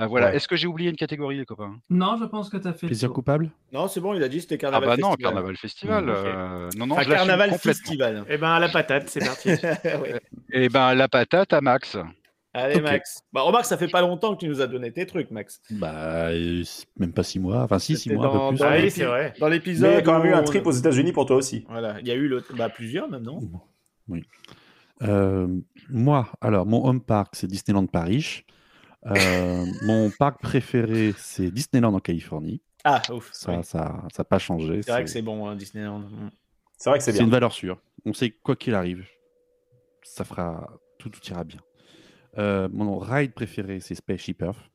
euh, 0.00 0.06
voilà. 0.06 0.26
Ouais. 0.28 0.36
Est-ce 0.36 0.46
que 0.48 0.56
j'ai 0.56 0.66
oublié 0.66 0.90
une 0.90 0.96
catégorie, 0.96 1.38
les 1.38 1.44
copains? 1.46 1.76
Non, 1.90 2.16
je 2.18 2.24
pense 2.24 2.48
que 2.50 2.56
tu 2.58 2.68
as 2.68 2.72
fait. 2.72 2.86
Plaisir 2.86 3.12
coupable? 3.12 3.50
Non, 3.72 3.88
c'est 3.88 4.00
bon, 4.00 4.14
il 4.14 4.22
a 4.22 4.28
dit 4.28 4.40
c'était 4.40 4.56
Ah 4.56 4.58
Carnaval 4.58 4.88
bah 4.88 4.96
non, 4.98 5.08
Festival. 5.10 5.32
Carnaval 5.34 5.56
Festival. 5.56 6.04
Mmh, 6.04 6.08
euh, 6.10 6.68
non, 6.76 6.86
non, 6.86 7.00
je 7.00 7.08
Carnaval. 7.10 7.58
Festival. 7.58 8.24
Eh 8.28 8.36
ben, 8.38 8.50
à 8.50 8.60
la 8.60 8.68
patate, 8.68 9.08
c'est 9.08 9.24
parti. 9.24 9.48
Ouais. 9.86 10.20
Et 10.52 10.68
ben, 10.68 10.94
la 10.94 11.08
patate 11.08 11.52
à 11.52 11.60
Max. 11.60 11.96
Allez. 12.56 12.80
Max. 12.80 13.22
Bah, 13.32 13.42
remarque, 13.42 13.66
ça 13.66 13.76
fait 13.76 13.88
pas 13.88 14.00
longtemps 14.00 14.34
que 14.34 14.40
tu 14.40 14.48
nous 14.48 14.60
as 14.60 14.66
donné 14.66 14.92
tes 14.92 15.06
trucs, 15.06 15.30
Max. 15.30 15.60
Bah, 15.70 16.28
euh, 16.30 16.62
même 16.96 17.12
pas 17.12 17.22
six 17.22 17.38
mois. 17.38 17.62
Enfin, 17.62 17.78
si, 17.78 17.96
six 17.96 18.10
mois, 18.10 18.26
un 18.26 18.32
dans- 18.32 18.48
peu 18.50 18.56
plus. 18.56 18.58
dans 18.64 18.70
Ah 18.70 18.76
oui, 18.80 18.90
c'est 18.90 19.04
vrai. 19.04 19.34
Dans 19.38 19.48
l'épisode. 19.48 19.90
il 19.90 19.94
y 19.94 19.96
a 19.98 20.02
quand 20.02 20.18
même 20.18 20.30
eu 20.32 20.34
un 20.34 20.42
trip 20.42 20.66
aux 20.66 20.72
États-Unis 20.72 21.12
pour 21.12 21.26
toi 21.26 21.36
aussi. 21.36 21.64
Voilà, 21.68 22.00
il 22.00 22.08
y 22.08 22.10
a 22.10 22.14
eu 22.14 22.28
le... 22.28 22.42
bah, 22.56 22.68
plusieurs 22.68 23.08
même, 23.10 23.22
non? 23.22 23.40
Oui. 24.08 24.24
Euh, 25.02 25.46
moi, 25.90 26.28
alors, 26.40 26.64
mon 26.66 26.86
home 26.86 27.00
park, 27.02 27.34
c'est 27.36 27.46
Disneyland 27.46 27.86
Paris. 27.86 28.44
Euh, 29.06 29.64
mon 29.82 30.10
parc 30.18 30.40
préféré, 30.40 31.14
c'est 31.18 31.50
Disneyland 31.50 31.92
en 31.94 32.00
Californie. 32.00 32.62
Ah, 32.84 33.02
ouf. 33.12 33.28
Ça 33.32 33.50
oui. 33.50 33.56
n'a 33.58 33.62
ça, 33.62 34.02
ça 34.14 34.22
a 34.22 34.24
pas 34.24 34.38
changé. 34.38 34.80
C'est 34.82 34.92
vrai 34.92 35.04
que 35.04 35.10
c'est 35.10 35.22
bon, 35.22 35.46
hein, 35.48 35.56
Disneyland. 35.56 35.98
Mm. 36.00 36.30
C'est 36.78 36.90
vrai 36.90 36.98
que 36.98 37.04
c'est 37.04 37.12
C'est 37.12 37.18
bien. 37.18 37.26
une 37.26 37.32
valeur 37.32 37.52
sûre. 37.52 37.78
On 38.04 38.12
sait 38.12 38.30
quoi 38.30 38.54
qu'il 38.56 38.74
arrive, 38.74 39.04
ça 40.02 40.24
fera 40.24 40.70
tout, 40.98 41.08
tout 41.08 41.20
ira 41.30 41.42
bien. 41.44 41.58
Euh, 42.38 42.68
mon 42.72 42.98
ride 42.98 43.32
préféré, 43.32 43.80
c'est 43.80 43.94
Spaceship 43.94 44.42
Earth. 44.42 44.70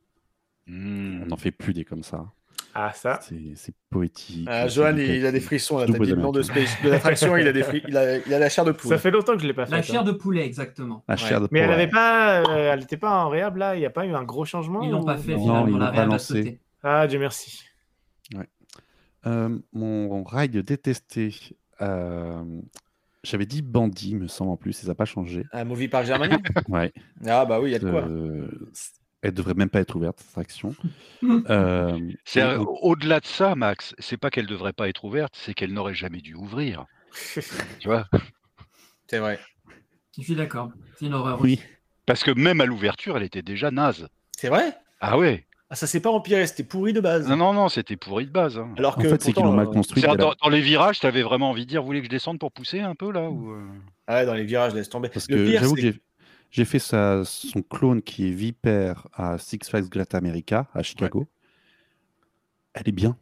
Mmh. 0.66 1.22
On 1.22 1.26
n'en 1.26 1.36
fait 1.36 1.50
plus 1.52 1.72
des 1.72 1.84
comme 1.84 2.02
ça. 2.02 2.26
Ah, 2.74 2.92
ça. 2.94 3.20
C'est 3.54 3.74
poétique. 3.90 4.46
Ah, 4.48 4.66
Johan, 4.66 4.96
il, 4.96 5.02
il 5.16 5.26
a 5.26 5.32
des 5.32 5.40
frissons 5.40 5.78
là. 5.78 5.84
Dit 5.86 5.92
le 5.92 6.14
nom 6.16 6.32
de, 6.32 6.40
space- 6.40 6.82
de 6.82 6.88
l'attraction, 6.88 7.36
il, 7.36 7.46
a 7.46 7.52
des 7.52 7.64
il, 7.86 7.96
a, 7.96 8.16
il 8.18 8.32
a 8.32 8.38
la 8.38 8.48
chair 8.48 8.64
de 8.64 8.72
poule. 8.72 8.88
Ça 8.88 8.96
fait 8.98 9.10
longtemps 9.10 9.34
que 9.36 9.42
je 9.42 9.46
l'ai 9.46 9.52
pas 9.52 9.66
fait. 9.66 9.72
La 9.72 9.82
chair 9.82 10.04
de 10.04 10.12
poulet, 10.12 10.46
exactement. 10.46 11.04
La 11.06 11.16
chair 11.16 11.40
de 11.42 11.48
Mais 11.50 11.60
elle 11.60 11.70
avait 11.72 11.88
pas, 11.88 12.40
euh, 12.40 12.72
elle 12.72 12.80
n'était 12.80 12.96
pas 12.96 13.24
en 13.24 13.28
réhab 13.28 13.56
là. 13.56 13.76
Il 13.76 13.80
n'y 13.80 13.84
a 13.86 13.90
pas 13.90 14.06
eu 14.06 14.14
un 14.14 14.24
gros 14.24 14.46
changement. 14.46 14.82
Ils 14.82 14.90
l'ont 14.90 15.02
ou- 15.02 15.04
pas 15.04 15.18
fait 15.18 15.32
Non, 15.34 15.42
finalement. 15.42 15.66
ils 15.68 15.78
la 15.78 15.90
réhab 15.90 15.98
a 16.02 16.06
balancé. 16.06 16.26
sauté. 16.44 16.60
Ah, 16.82 17.06
Dieu 17.06 17.18
merci. 17.18 17.62
Euh, 19.26 19.58
mon 19.72 20.24
ride 20.24 20.56
détesté, 20.58 21.34
euh, 21.80 22.42
j'avais 23.22 23.46
dit 23.46 23.62
Bandit, 23.62 24.16
me 24.16 24.26
semble 24.26 24.50
en 24.50 24.56
plus, 24.56 24.70
et 24.78 24.82
ça 24.82 24.88
n'a 24.88 24.94
pas 24.94 25.04
changé. 25.04 25.44
Un 25.52 25.64
movie 25.64 25.88
park 25.88 26.06
Germania 26.06 26.38
Ouais. 26.68 26.92
Ah, 27.26 27.44
bah 27.44 27.60
oui, 27.60 27.70
il 27.70 27.72
y 27.72 27.76
a 27.76 27.78
de 27.78 27.90
quoi. 27.90 28.02
Euh, 28.02 28.48
elle 29.22 29.34
devrait 29.34 29.54
même 29.54 29.70
pas 29.70 29.80
être 29.80 29.94
ouverte, 29.94 30.18
cette 30.18 30.30
attraction. 30.30 30.74
Euh, 31.48 32.64
au-delà 32.82 33.20
de 33.20 33.26
ça, 33.26 33.54
Max. 33.54 33.94
C'est 33.98 34.16
pas 34.16 34.30
qu'elle 34.30 34.46
devrait 34.46 34.72
pas 34.72 34.88
être 34.88 35.04
ouverte, 35.04 35.34
c'est 35.36 35.54
qu'elle 35.54 35.72
n'aurait 35.72 35.94
jamais 35.94 36.20
dû 36.20 36.34
ouvrir. 36.34 36.86
tu 37.78 37.88
vois? 37.88 38.08
C'est 39.06 39.18
vrai. 39.18 39.38
Je 40.18 40.22
suis 40.22 40.34
d'accord. 40.34 40.72
C'est 40.96 41.06
une 41.06 41.14
horreur. 41.14 41.40
Oui. 41.40 41.60
Parce 42.06 42.24
que 42.24 42.32
même 42.32 42.60
à 42.60 42.66
l'ouverture, 42.66 43.16
elle 43.16 43.22
était 43.22 43.42
déjà 43.42 43.70
naze. 43.70 44.08
C'est 44.36 44.48
vrai? 44.48 44.76
Ah 45.00 45.16
ouais. 45.16 45.46
Ah, 45.72 45.74
ça 45.74 45.86
s'est 45.86 46.00
pas 46.00 46.10
empiré, 46.10 46.46
c'était 46.46 46.64
pourri 46.64 46.92
de 46.92 47.00
base. 47.00 47.26
Non, 47.26 47.36
non, 47.36 47.54
non, 47.54 47.68
c'était 47.70 47.96
pourri 47.96 48.26
de 48.26 48.30
base. 48.30 48.58
hein. 48.58 48.74
Alors 48.76 48.98
En 48.98 49.00
que. 49.00 49.08
fait, 49.08 49.22
c'est 49.22 49.32
qu'ils 49.32 49.42
l'ont 49.42 49.52
mal 49.54 49.68
euh, 49.68 49.80
elle 49.96 50.04
a- 50.04 50.16
Dans, 50.16 50.34
dans 50.42 50.50
les 50.50 50.60
virages, 50.60 51.00
tu 51.00 51.06
avais 51.06 51.22
vraiment 51.22 51.48
envie 51.48 51.64
de 51.64 51.70
dire, 51.70 51.80
vous 51.80 51.86
voulez 51.86 52.00
que 52.00 52.04
je 52.04 52.10
descende 52.10 52.38
pour 52.38 52.52
pousser 52.52 52.80
un 52.80 52.94
peu 52.94 53.10
là 53.10 53.30
ou, 53.30 53.52
euh 53.52 53.62
Ah 54.06 54.16
ouais, 54.16 54.26
dans 54.26 54.34
les 54.34 54.44
virages, 54.44 54.74
laisse 54.74 54.90
tomber. 54.90 55.08
Parce 55.08 55.30
le 55.30 55.36
que 55.36 55.46
j'avoue 55.50 55.74
que 55.74 55.80
j'ai- 56.50 56.64
fait 56.66 56.78
sa- 56.78 57.22
son 57.24 57.62
clone 57.62 58.02
qui 58.02 58.28
est 58.28 58.32
Viper 58.32 58.92
à 59.14 59.38
Six 59.38 59.60
Flags 59.66 59.88
Great 59.88 60.14
America 60.14 60.68
à 60.74 60.82
Chicago. 60.82 61.26
Elle 62.74 62.88
est 62.88 62.92
bien. 62.92 63.16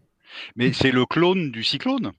Mais 0.56 0.72
c'est 0.72 0.90
le 0.92 1.06
clone 1.06 1.52
du 1.52 1.62
cyclone. 1.62 2.10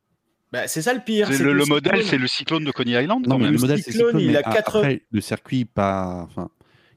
Bah, 0.54 0.68
c'est 0.68 0.82
ça 0.82 0.94
le 0.94 1.00
pire. 1.02 1.28
C'est 1.28 1.36
c'est 1.40 1.44
le, 1.44 1.54
le 1.54 1.66
modèle, 1.66 1.94
cyclone- 1.98 2.10
c'est 2.10 2.18
le 2.18 2.28
cyclone 2.28 2.64
de 2.64 2.72
Coney 2.72 2.92
Island. 3.04 3.26
Non, 3.28 3.36
quand 3.36 3.38
mais 3.38 3.46
même. 3.46 3.54
le 3.54 3.60
modèle, 3.60 3.82
c'est 3.82 3.92
Cyclone, 3.92 4.08
Cyclone, 4.12 4.24
il 4.24 4.32
mais 4.32 4.38
a 4.38 4.44
quatre- 4.44 4.78
après, 4.78 5.04
le 5.12 5.22
circuit, 5.22 5.66
pas. 5.66 6.26
Enfin, 6.30 6.50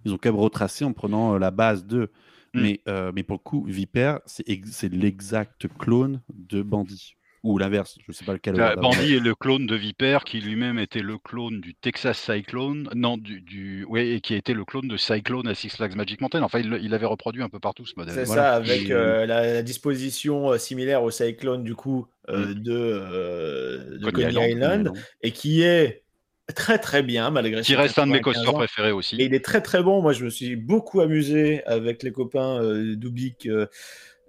ils 0.04 0.12
ont 0.12 0.18
quand 0.18 0.28
même 0.30 0.40
retracé 0.40 0.84
en 0.84 0.92
prenant 0.92 1.34
euh, 1.34 1.38
la 1.38 1.50
base 1.50 1.84
de. 1.84 2.10
Mm. 2.54 2.60
Mais, 2.62 2.80
euh, 2.88 3.12
mais 3.14 3.22
pour 3.22 3.34
le 3.34 3.42
coup, 3.42 3.64
Viper, 3.68 4.16
c'est 4.26 4.48
ex- 4.48 4.70
c'est 4.70 4.92
l'exact 4.92 5.66
clone 5.78 6.20
de 6.32 6.62
Bandit. 6.62 7.14
Ou 7.42 7.58
l'inverse, 7.58 7.98
je 8.08 8.10
sais 8.12 8.24
pas 8.24 8.32
lequel. 8.32 8.54
Bah, 8.56 8.70
d'abord. 8.74 8.92
Bandit 8.92 9.16
est 9.16 9.20
le 9.20 9.34
clone 9.34 9.66
de 9.66 9.76
Viper, 9.76 10.20
qui 10.24 10.40
lui-même 10.40 10.78
était 10.78 11.02
le 11.02 11.18
clone 11.18 11.60
du 11.60 11.74
Texas 11.74 12.18
Cyclone, 12.18 12.88
non, 12.94 13.18
du, 13.18 13.42
du 13.42 13.84
ouais, 13.84 14.08
et 14.12 14.22
qui 14.22 14.32
a 14.32 14.38
été 14.38 14.54
le 14.54 14.64
clone 14.64 14.88
de 14.88 14.96
Cyclone 14.96 15.46
à 15.46 15.54
Six 15.54 15.68
Flags 15.76 15.94
Magic 15.94 16.22
Mountain. 16.22 16.40
Enfin, 16.42 16.60
il, 16.60 16.78
il 16.80 16.94
avait 16.94 17.04
reproduit 17.04 17.42
un 17.42 17.50
peu 17.50 17.60
partout 17.60 17.84
ce 17.84 17.92
modèle. 17.98 18.14
C'est 18.14 18.24
Voilà. 18.24 18.42
ça, 18.42 18.54
avec 18.54 18.90
euh, 18.90 19.26
la, 19.26 19.52
la 19.52 19.62
disposition 19.62 20.52
euh, 20.52 20.56
similaire 20.56 21.02
au 21.02 21.10
Cyclone 21.10 21.64
du 21.64 21.74
coup 21.74 22.06
euh, 22.30 22.54
de, 22.54 22.72
euh, 22.72 23.98
de 23.98 24.10
Coney 24.10 24.32
Coney 24.32 24.52
Island. 24.52 24.80
Island, 24.86 24.92
et 25.20 25.30
qui 25.32 25.60
est 25.60 26.03
très 26.52 26.78
très 26.78 27.02
bien 27.02 27.30
malgré 27.30 27.62
Qui 27.62 27.74
reste 27.76 27.98
un 27.98 28.06
de 28.06 28.12
mes 28.12 28.18
95 28.18 28.34
coasters 28.34 28.54
ans. 28.54 28.58
préférés 28.58 28.92
aussi. 28.92 29.16
Et 29.16 29.24
il 29.24 29.34
est 29.34 29.44
très 29.44 29.62
très 29.62 29.82
bon. 29.82 30.02
Moi, 30.02 30.12
je 30.12 30.24
me 30.24 30.30
suis 30.30 30.56
beaucoup 30.56 31.00
amusé 31.00 31.64
avec 31.64 32.02
les 32.02 32.12
copains 32.12 32.62
euh, 32.62 32.96
Dubik, 32.96 33.46
euh, 33.46 33.66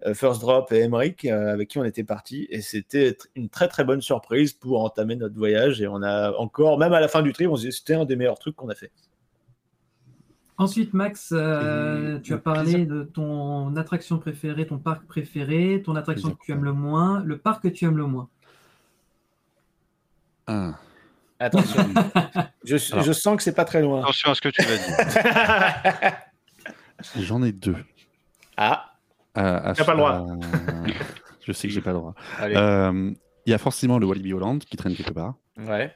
euh, 0.05 0.13
First 0.13 0.39
Drop 0.41 0.71
et 0.71 0.79
Emmerich, 0.79 1.25
euh, 1.25 1.51
avec 1.51 1.69
qui 1.69 1.77
on 1.79 1.83
était 1.83 2.03
partis. 2.03 2.47
Et 2.49 2.61
c'était 2.61 3.17
une 3.35 3.49
très 3.49 3.67
très 3.67 3.83
bonne 3.83 4.01
surprise 4.01 4.53
pour 4.53 4.83
entamer 4.83 5.15
notre 5.15 5.35
voyage. 5.35 5.81
Et 5.81 5.87
on 5.87 6.01
a 6.03 6.31
encore, 6.37 6.77
même 6.77 6.93
à 6.93 6.99
la 7.01 7.07
fin 7.07 7.21
du 7.21 7.33
trip, 7.33 7.49
on 7.49 7.55
se 7.57 7.65
dit 7.67 7.71
c'était 7.73 7.95
un 7.95 8.05
des 8.05 8.15
meilleurs 8.15 8.39
trucs 8.39 8.55
qu'on 8.55 8.69
a 8.69 8.75
fait. 8.75 8.91
Ensuite, 10.57 10.93
Max, 10.93 11.33
euh, 11.35 12.17
tu 12.19 12.33
as 12.33 12.37
parlé 12.37 12.71
plaisir- 12.71 12.87
de 12.87 13.03
ton 13.03 13.75
attraction 13.75 14.19
préférée, 14.19 14.65
ton 14.65 14.77
parc 14.77 15.05
préféré, 15.05 15.81
ton 15.83 15.97
attraction 15.97 16.29
Plaisir 16.29 16.39
que 16.39 16.45
tu 16.45 16.51
aimes 16.53 16.63
le 16.63 16.71
moins, 16.71 17.21
le 17.25 17.37
parc 17.37 17.63
que 17.63 17.67
tu 17.67 17.83
aimes 17.83 17.97
le 17.97 18.05
moins. 18.05 18.29
Ah. 20.47 20.79
Attention, 21.39 21.85
je, 22.63 22.77
sens 23.13 23.35
que 23.37 23.43
c'est 23.43 23.55
pas 23.55 23.65
très 23.65 23.81
loin. 23.81 24.01
Attention 24.01 24.31
à 24.31 24.35
ce 24.35 24.41
que 24.41 24.49
tu 24.49 24.61
vas 24.61 24.77
dire. 24.77 26.17
J'en 27.23 27.43
ai 27.43 27.51
deux. 27.51 27.75
ah, 28.57 28.93
T'as 29.33 29.73
pas 29.83 29.91
le 29.93 29.97
droit. 29.97 30.25
je 31.45 31.51
sais 31.51 31.67
que 31.67 31.73
j'ai 31.73 31.81
pas 31.81 31.91
le 31.91 31.97
droit. 31.97 32.15
Euh, 32.41 33.13
Il 33.45 33.49
y 33.51 33.53
a 33.53 33.57
forcément 33.57 33.99
le 33.99 34.05
Walibi 34.05 34.33
Holland 34.33 34.63
qui 34.63 34.77
traîne 34.77 34.95
quelque 34.95 35.13
part. 35.13 35.35
ouais. 35.57 35.93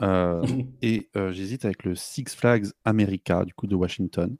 Euh, 0.00 0.44
et 0.80 1.08
euh, 1.16 1.30
j'hésite 1.30 1.64
avec 1.64 1.84
le 1.84 1.94
Six 1.94 2.24
Flags 2.34 2.66
America, 2.84 3.44
du 3.44 3.54
coup, 3.54 3.68
de 3.68 3.76
Washington. 3.76 4.36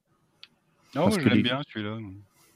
Non, 0.94 1.04
Parce 1.04 1.20
je 1.20 1.24
l'aime 1.28 1.36
les- 1.36 1.42
bien 1.42 1.60
celui-là. 1.68 1.98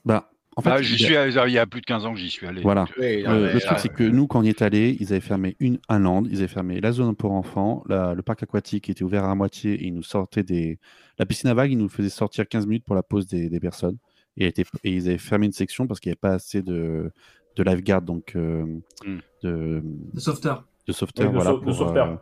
Bah, 0.05 0.29
en 0.57 0.63
fait, 0.63 0.71
Ah, 0.71 0.83
j'y 0.83 0.95
il 0.95 1.01
y 1.01 1.05
a- 1.05 1.07
suis 1.31 1.39
allé- 1.39 1.51
il 1.53 1.55
y 1.55 1.59
a 1.59 1.67
plus 1.67 1.81
de 1.83 1.87
15 1.87 2.05
ans 2.07 2.13
que 2.15 2.19
j'y 2.19 2.31
suis 2.31 2.47
allé. 2.47 2.63
Voilà. 2.63 2.83
euh, 2.83 2.87
Oui, 2.99 3.05
ouais, 3.05 3.23
non, 3.25 3.33
Le, 3.35 3.41
mais, 3.47 3.53
le 3.53 3.61
truc, 3.61 3.73
ah, 3.75 3.79
c'est 3.79 3.89
que 3.93 4.03
nous, 4.03 4.27
quand 4.27 4.41
on 4.41 4.43
y 4.43 4.49
est 4.49 4.63
allé, 4.63 4.97
ils 5.01 5.13
avaient 5.13 5.21
fermé 5.21 5.55
une, 5.61 5.79
un 5.89 5.99
land, 5.99 6.25
ils 6.31 6.39
avaient 6.39 6.49
fermé 6.49 6.81
la 6.81 6.93
zone 6.93 7.15
pour 7.15 7.33
enfants, 7.33 7.85
la- 7.89 8.15
le 8.15 8.23
parc 8.23 8.43
aquatique 8.43 8.89
était 8.89 9.03
ouvert 9.05 9.25
à 9.25 9.35
moitié 9.35 9.75
et 9.75 9.85
ils 9.87 9.95
nous 9.95 10.03
sortaient 10.03 10.43
des. 10.43 10.79
La 11.19 11.27
piscine 11.27 11.51
à 11.51 11.55
vagues, 11.55 11.73
ils 11.73 11.79
nous 11.79 11.89
faisaient 11.89 12.09
sortir 12.09 12.49
15 12.49 12.67
minutes 12.67 12.85
pour 12.85 12.95
la 12.95 13.03
pause 13.03 13.27
des, 13.27 13.49
des 13.51 13.61
personnes. 13.61 13.99
Et, 14.39 14.45
elle 14.45 14.49
était- 14.51 14.65
et 14.85 14.91
ils 14.93 15.09
avaient 15.09 15.19
fermé 15.19 15.47
une 15.47 15.53
section 15.53 15.87
parce 15.87 16.01
qu'il 16.01 16.11
n'y 16.11 16.15
avait 16.15 16.31
pas 16.31 16.35
assez 16.35 16.63
de, 16.63 17.11
de 17.57 17.63
lifeguard, 17.63 18.03
donc 18.03 18.33
euh, 18.37 18.65
Hmm. 19.05 19.19
de, 19.43 19.83
De 20.15 20.21
sauveteur. 20.21 20.67
de 20.87 20.93
sauveteurs, 20.93 21.27
Oui, 21.27 21.33
de 21.33 21.37
voilà, 21.37 21.51
sau- 21.53 21.59
de 21.61 21.65
pour, 21.65 21.75
sauveteurs. 21.75 22.09
euh, 22.13 22.17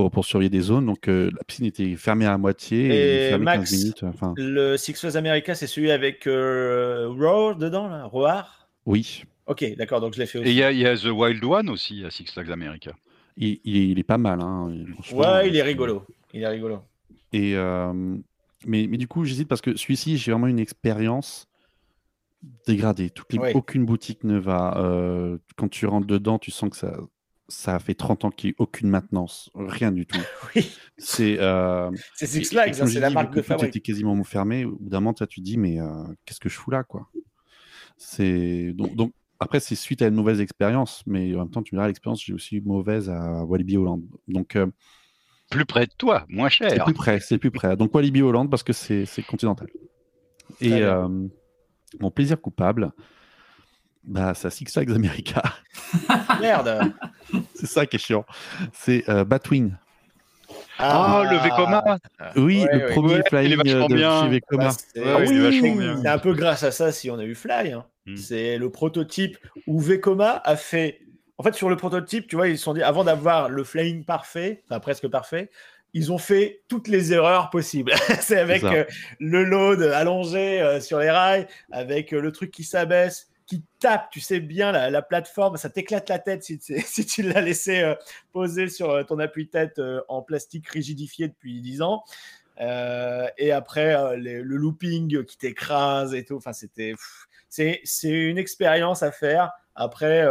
pour, 0.00 0.10
pour 0.10 0.24
surveiller 0.24 0.50
des 0.50 0.60
zones. 0.60 0.86
Donc 0.86 1.08
euh, 1.08 1.30
la 1.36 1.44
piscine 1.44 1.66
était 1.66 1.94
fermée 1.96 2.26
à 2.26 2.38
moitié 2.38 2.86
et, 2.86 3.26
Et 3.26 3.28
fermée 3.28 3.44
Max, 3.44 3.70
15 3.70 3.78
minutes. 3.80 4.02
Enfin, 4.04 4.34
Le 4.36 4.76
Six 4.76 4.94
Flags 4.94 5.16
America, 5.16 5.54
c'est 5.54 5.66
celui 5.66 5.90
avec 5.90 6.26
euh, 6.26 7.08
Roar 7.08 7.56
dedans, 7.56 7.88
là 7.88 8.04
Roar? 8.06 8.68
Oui, 8.86 9.24
Ok, 9.46 9.64
d'accord, 9.76 10.00
donc 10.00 10.14
je 10.14 10.20
l'ai 10.20 10.26
fait 10.26 10.38
Et 10.38 10.42
aussi. 10.42 10.50
il 10.50 10.56
y, 10.56 10.62
a- 10.62 10.70
il 10.72 10.78
y 10.78 10.86
a 10.86 10.96
The 10.96 11.06
Wild 11.06 11.42
One 11.44 11.68
aussi 11.70 12.04
à 12.04 12.10
Six 12.10 12.26
Flags 12.32 12.50
America. 12.52 12.92
il, 13.36 13.60
il 13.64 13.76
est, 13.76 13.88
il 13.88 13.98
est 13.98 14.04
pas 14.04 14.16
mal. 14.18 14.40
Hein. 14.40 14.72
Ouais, 15.12 15.48
il 15.48 15.56
est 15.56 15.62
rigolo. 15.62 16.04
Il 16.32 16.42
est 16.42 16.48
rigolo. 16.48 16.80
Et 17.32 17.56
euh, 17.56 17.92
mais, 18.66 18.86
mais 18.88 18.96
du 18.96 19.08
coup, 19.08 19.24
j'hésite 19.24 19.48
parce 19.48 19.60
que 19.60 19.76
celui-ci, 19.76 20.16
j'ai 20.18 20.30
vraiment 20.32 20.46
une 20.46 20.58
expérience 20.60 21.46
dégradée. 22.66 23.10
Toutes 23.10 23.32
les- 23.32 23.38
Ouais. 23.38 23.52
Aucune 23.54 23.84
boutique 23.84 24.24
ne 24.24 24.38
va. 24.38 24.76
euh, 24.78 25.38
quand 25.56 25.68
tu 25.68 25.86
rentres 25.86 26.06
dedans, 26.06 26.38
tu 26.38 26.50
sens 26.50 26.70
que 26.70 26.76
ça, 26.76 26.96
ça 27.50 27.78
fait 27.78 27.94
30 27.94 28.24
ans 28.24 28.30
qu'il 28.30 28.50
n'y 28.50 28.54
a 28.58 28.62
aucune 28.62 28.88
maintenance. 28.88 29.50
Rien 29.54 29.92
du 29.92 30.06
tout. 30.06 30.18
Oui, 30.56 30.70
C'est 30.98 31.38
euh, 31.40 31.90
c'est 32.14 32.26
Six 32.26 32.44
Flags, 32.50 32.80
hein, 32.80 32.86
c'est 32.86 33.00
la 33.00 33.08
dit, 33.08 33.14
marque 33.14 33.34
de 33.34 33.42
fabrique. 33.42 33.68
était 33.68 33.80
quasiment 33.80 34.22
fermé. 34.24 34.64
Au 34.64 34.76
bout 34.78 34.88
d'un 34.88 35.00
moment, 35.00 35.12
tu 35.12 35.26
te 35.26 35.40
dis, 35.40 35.58
mais 35.58 35.80
euh, 35.80 36.04
qu'est-ce 36.24 36.40
que 36.40 36.48
je 36.48 36.56
fous 36.56 36.70
là, 36.70 36.84
quoi? 36.84 37.08
C'est 37.96 38.72
donc, 38.72 38.94
donc 38.94 39.12
après, 39.40 39.60
c'est 39.60 39.74
suite 39.74 40.02
à 40.02 40.06
une 40.08 40.14
mauvaise 40.14 40.40
expérience, 40.40 41.02
mais 41.06 41.34
en 41.34 41.40
même 41.40 41.50
temps, 41.50 41.62
tu 41.62 41.74
me 41.74 41.78
diras, 41.78 41.88
l'expérience, 41.88 42.22
j'ai 42.24 42.32
aussi 42.34 42.56
eu 42.56 42.60
mauvaise 42.62 43.10
à 43.10 43.44
Walibi 43.44 43.76
Holland. 43.76 44.02
Donc, 44.28 44.56
euh, 44.56 44.66
Plus 45.50 45.64
près 45.66 45.86
de 45.86 45.92
toi, 45.96 46.24
moins 46.28 46.48
c'est 46.48 46.70
cher. 46.70 46.84
plus 46.84 46.94
près, 46.94 47.20
c'est 47.20 47.38
plus 47.38 47.50
près. 47.50 47.76
Donc 47.76 47.94
Walibi 47.94 48.22
Holland 48.22 48.48
parce 48.50 48.62
que 48.62 48.72
c'est 48.72 49.06
c'est 49.06 49.22
continental. 49.22 49.68
Et 50.60 50.82
euh, 50.82 51.08
mon 52.00 52.10
plaisir 52.10 52.40
coupable, 52.40 52.92
bah, 54.04 54.32
c'est 54.34 54.50
Six 54.50 54.66
Flags 54.72 54.90
America. 54.90 55.42
Merde 56.40 56.92
c'est 57.54 57.66
ça 57.66 57.86
qui 57.86 57.96
est 57.96 57.98
chiant. 58.00 58.24
C'est 58.72 59.08
euh, 59.08 59.24
Batwing. 59.24 59.72
Ah, 60.78 61.22
le 61.30 61.36
Vekoma 61.36 61.98
Oui, 62.36 62.64
Ouais, 62.64 62.78
le 62.78 62.86
ouais. 62.86 62.92
premier 62.92 63.14
Ouais, 63.14 63.20
il 63.20 63.20
est 63.20 63.28
flying 63.28 63.56
vachement 63.56 63.86
de 63.88 63.94
bien. 63.94 64.22
chez 64.22 64.28
Vekoma. 64.30 64.64
Bah, 64.64 64.70
c'est 64.94 65.00
Ouais, 65.04 65.14
ouais, 65.14 65.26
il 65.28 65.36
est 65.36 65.40
vachement 65.40 65.76
bien. 65.76 65.96
c'est 66.02 66.08
un 66.08 66.18
peu 66.18 66.32
grâce 66.34 66.62
à 66.62 66.70
ça 66.70 66.90
si 66.90 67.10
on 67.10 67.18
a 67.18 67.24
eu 67.24 67.34
Fly. 67.34 67.72
hein. 67.72 67.84
Mm. 68.06 68.16
C'est 68.16 68.56
le 68.58 68.70
prototype 68.70 69.38
où 69.66 69.78
Vekoma 69.78 70.40
a 70.44 70.56
fait 70.56 71.00
en 71.38 71.42
fait, 71.42 71.54
sur 71.54 71.70
le 71.70 71.76
prototype, 71.76 72.26
tu 72.28 72.36
vois, 72.36 72.48
ils 72.48 72.58
se 72.58 72.64
sont 72.64 72.74
dit, 72.74 72.82
avant 72.82 73.02
d'avoir 73.02 73.48
le 73.48 73.64
flying 73.64 74.04
parfait, 74.04 74.62
enfin 74.68 74.78
presque 74.78 75.08
parfait, 75.08 75.48
ils 75.94 76.12
ont 76.12 76.18
fait 76.18 76.60
toutes 76.68 76.86
les 76.86 77.14
erreurs 77.14 77.48
possibles. 77.48 77.92
c'est 78.20 78.38
avec 78.38 78.62
euh, 78.62 78.84
le 79.20 79.44
load 79.44 79.80
allongé 79.80 80.60
euh, 80.60 80.80
sur 80.80 80.98
les 80.98 81.10
rails, 81.10 81.46
avec 81.72 82.12
euh, 82.12 82.20
le 82.20 82.30
truc 82.30 82.50
qui 82.50 82.62
s'abaisse, 82.62 83.29
qui 83.50 83.64
tape, 83.80 84.10
tu 84.12 84.20
sais 84.20 84.38
bien, 84.38 84.70
la, 84.70 84.90
la 84.90 85.02
plateforme, 85.02 85.56
ça 85.56 85.68
t'éclate 85.70 86.08
la 86.08 86.20
tête 86.20 86.44
si, 86.44 86.58
tu- 86.60 87.22
l'as 87.24 87.40
laissé 87.40 87.80
euh, 87.80 87.96
poser 88.32 88.68
sur 88.68 88.90
euh, 88.90 89.02
ton 89.02 89.18
appui-tête 89.18 89.80
euh, 89.80 90.00
en 90.08 90.22
plastique 90.22 90.68
rigidifié 90.68 91.26
depuis 91.26 91.60
10 91.60 91.82
ans. 91.82 92.04
Et 92.58 93.52
après, 93.52 94.16
le 94.18 94.42
looping 94.42 95.24
qui 95.24 95.38
t'écrase 95.38 96.14
et 96.14 96.24
tout. 96.26 96.36
Enfin, 96.36 96.52
c'était. 96.52 96.94
C'est 97.48 97.80
une 98.04 98.36
expérience 98.36 99.02
à 99.02 99.10
faire. 99.10 99.50
Après, 99.74 100.26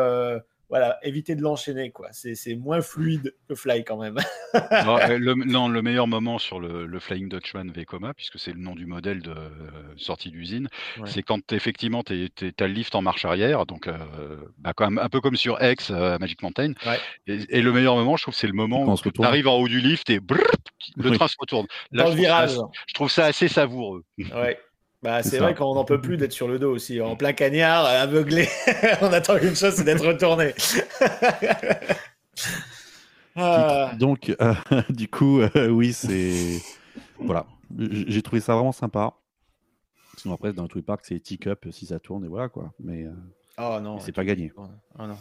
voilà, 0.70 1.00
éviter 1.04 1.36
de 1.36 1.42
l'enchaîner, 1.42 1.90
quoi. 1.92 2.10
C'est 2.12 2.36
c'est 2.36 2.56
moins 2.56 2.82
fluide 2.82 3.34
que 3.48 3.56
Fly 3.56 3.84
quand 3.84 3.98
même. 3.98 4.18
Non, 4.86 4.98
euh, 4.98 5.18
le, 5.20 5.34
non, 5.36 5.68
le 5.70 5.82
meilleur 5.82 6.08
moment 6.08 6.40
sur 6.40 6.60
le, 6.60 6.86
le 6.88 7.00
Flying 7.00 7.30
Dutchman 7.30 7.72
Vekoma, 7.72 8.14
puisque 8.16 8.40
c'est 8.40 8.52
le 8.52 8.60
nom 8.60 8.74
du 8.76 8.86
modèle 8.88 9.22
de 9.22 9.32
euh, 9.32 9.50
sortie 9.98 10.30
d'usine, 10.32 10.68
Ouais. 11.00 11.08
c'est 11.10 11.22
quand 11.24 11.52
effectivement 11.54 12.02
tu 12.04 12.30
as 12.60 12.68
le 12.68 12.74
lift 12.74 12.96
en 12.96 13.02
marche 13.04 13.26
arrière, 13.26 13.66
donc 13.68 13.88
euh, 13.88 14.38
bah, 14.58 14.74
quand 14.76 14.90
même, 14.90 14.98
un 15.04 15.10
peu 15.10 15.22
comme 15.22 15.36
sur 15.36 15.62
X 15.64 15.92
euh, 15.92 16.18
Magic 16.20 16.42
Mountain. 16.42 16.74
Ouais. 16.86 17.00
Et, 17.28 17.58
et 17.58 17.62
le 17.62 17.72
meilleur 17.72 17.96
moment, 17.96 18.18
je 18.18 18.24
trouve, 18.24 18.34
c'est 18.36 18.48
le 18.48 18.54
moment 18.54 18.86
où 18.92 18.98
tu 18.98 19.24
arrives 19.24 19.48
en 19.48 19.58
haut 19.58 19.68
du 19.68 19.80
lift 19.82 20.10
et 20.10 20.20
brrr, 20.20 20.40
le 20.98 21.10
Oui. 21.12 21.18
train 21.18 21.28
se 21.28 21.36
retourne. 21.40 21.68
Dans 21.92 22.06
je 22.08 22.12
le 22.12 22.16
trouve 22.16 22.16
ça 22.16 22.22
virage. 22.22 22.50
assez- 22.52 22.62
je 22.88 22.94
trouve 22.94 23.12
ça 23.12 23.26
assez 23.26 23.48
savoureux. 23.48 24.04
Ouais. 24.18 24.60
Bah, 25.02 25.24
C'est 25.24 25.38
vrai 25.40 25.56
qu'on 25.56 25.76
n'en 25.76 25.86
peut 25.86 26.02
plus 26.02 26.18
d'être 26.18 26.34
sur 26.34 26.48
le 26.48 26.60
dos 26.60 26.74
aussi, 26.74 27.00
en 27.00 27.16
plein 27.16 27.34
cagnard, 27.34 27.86
aveuglé. 27.86 28.48
On 29.02 29.08
attend 29.14 29.40
qu'une 29.40 29.56
chose, 29.56 29.74
c'est 29.76 29.84
d'être 29.84 30.06
retourné. 30.06 30.54
Ah. 33.36 33.94
Donc, 33.98 34.36
euh, 34.42 34.54
du 34.90 35.08
coup, 35.08 35.40
euh, 35.40 35.70
oui, 35.70 35.94
c'est. 35.94 36.60
Voilà. 37.20 37.46
J'ai 37.78 38.22
trouvé 38.22 38.42
ça 38.42 38.56
vraiment 38.56 38.72
sympa. 38.74 39.14
Sinon, 40.18 40.34
après, 40.34 40.52
dans 40.52 40.68
tous 40.68 40.80
les 40.80 40.84
parcs, 40.84 41.06
c'est 41.06 41.20
tick-up 41.20 41.66
si 41.72 41.86
ça 41.86 42.00
tourne 42.00 42.26
et 42.26 42.28
voilà 42.28 42.50
quoi. 42.50 42.74
Mais 42.80 43.06
euh, 43.06 43.12
Oh 43.58 43.80
non. 43.82 44.00
c'est 44.00 44.12
pas 44.12 44.26
gagné. 44.26 44.52
Oh 44.58 44.68
non. 44.98 45.18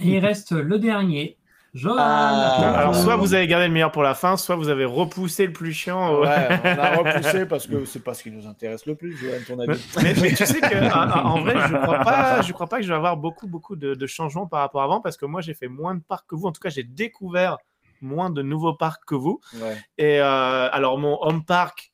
Et 0.00 0.16
il 0.16 0.18
reste 0.18 0.52
le 0.52 0.78
dernier. 0.78 1.38
Johan. 1.74 1.94
Ah. 1.98 2.78
Alors, 2.80 2.94
soit 2.94 3.16
vous 3.16 3.32
avez 3.32 3.46
gardé 3.46 3.66
le 3.66 3.72
meilleur 3.72 3.92
pour 3.92 4.02
la 4.02 4.14
fin, 4.14 4.36
soit 4.36 4.56
vous 4.56 4.68
avez 4.68 4.84
repoussé 4.84 5.46
le 5.46 5.52
plus 5.54 5.72
chiant. 5.72 6.20
Ouais, 6.20 6.28
on 6.64 6.78
a 6.78 6.96
repoussé 6.96 7.46
parce 7.46 7.66
que 7.66 7.84
c'est 7.86 8.04
pas 8.04 8.12
ce 8.12 8.22
qui 8.24 8.30
nous 8.30 8.46
intéresse 8.46 8.84
le 8.86 8.94
plus, 8.94 9.16
Johan, 9.16 9.38
ton 9.46 9.56
Mais, 9.56 9.70
avis. 9.70 9.82
mais- 10.02 10.14
mais 10.20 10.28
tu 10.34 10.44
sais 10.44 10.60
que 10.60 10.92
en, 10.92 11.26
en 11.36 11.40
vrai, 11.40 11.54
je 11.68 11.76
crois 11.76 11.98
pas, 12.00 12.42
je 12.42 12.52
crois 12.52 12.66
pas 12.66 12.76
que 12.76 12.82
je 12.82 12.88
vais 12.88 12.94
avoir 12.94 13.16
beaucoup, 13.16 13.46
beaucoup 13.48 13.76
de, 13.76 13.94
de 13.94 14.06
changements 14.06 14.46
par 14.46 14.60
rapport 14.60 14.82
à 14.82 14.84
avant 14.84 15.00
parce 15.00 15.16
que 15.16 15.24
moi, 15.24 15.40
j'ai 15.40 15.54
fait 15.54 15.68
moins 15.68 15.94
de 15.94 16.02
parcs 16.06 16.26
que 16.28 16.34
vous. 16.34 16.46
En 16.46 16.52
tout 16.52 16.60
cas, 16.60 16.68
j'ai 16.68 16.82
découvert 16.84 17.56
moins 18.02 18.30
de 18.30 18.42
nouveaux 18.42 18.74
parcs 18.74 19.04
que 19.06 19.14
vous. 19.14 19.40
Ouais. 19.54 19.76
Et 19.96 20.20
euh, 20.20 20.68
alors, 20.72 20.98
mon 20.98 21.16
home 21.22 21.44
park, 21.44 21.91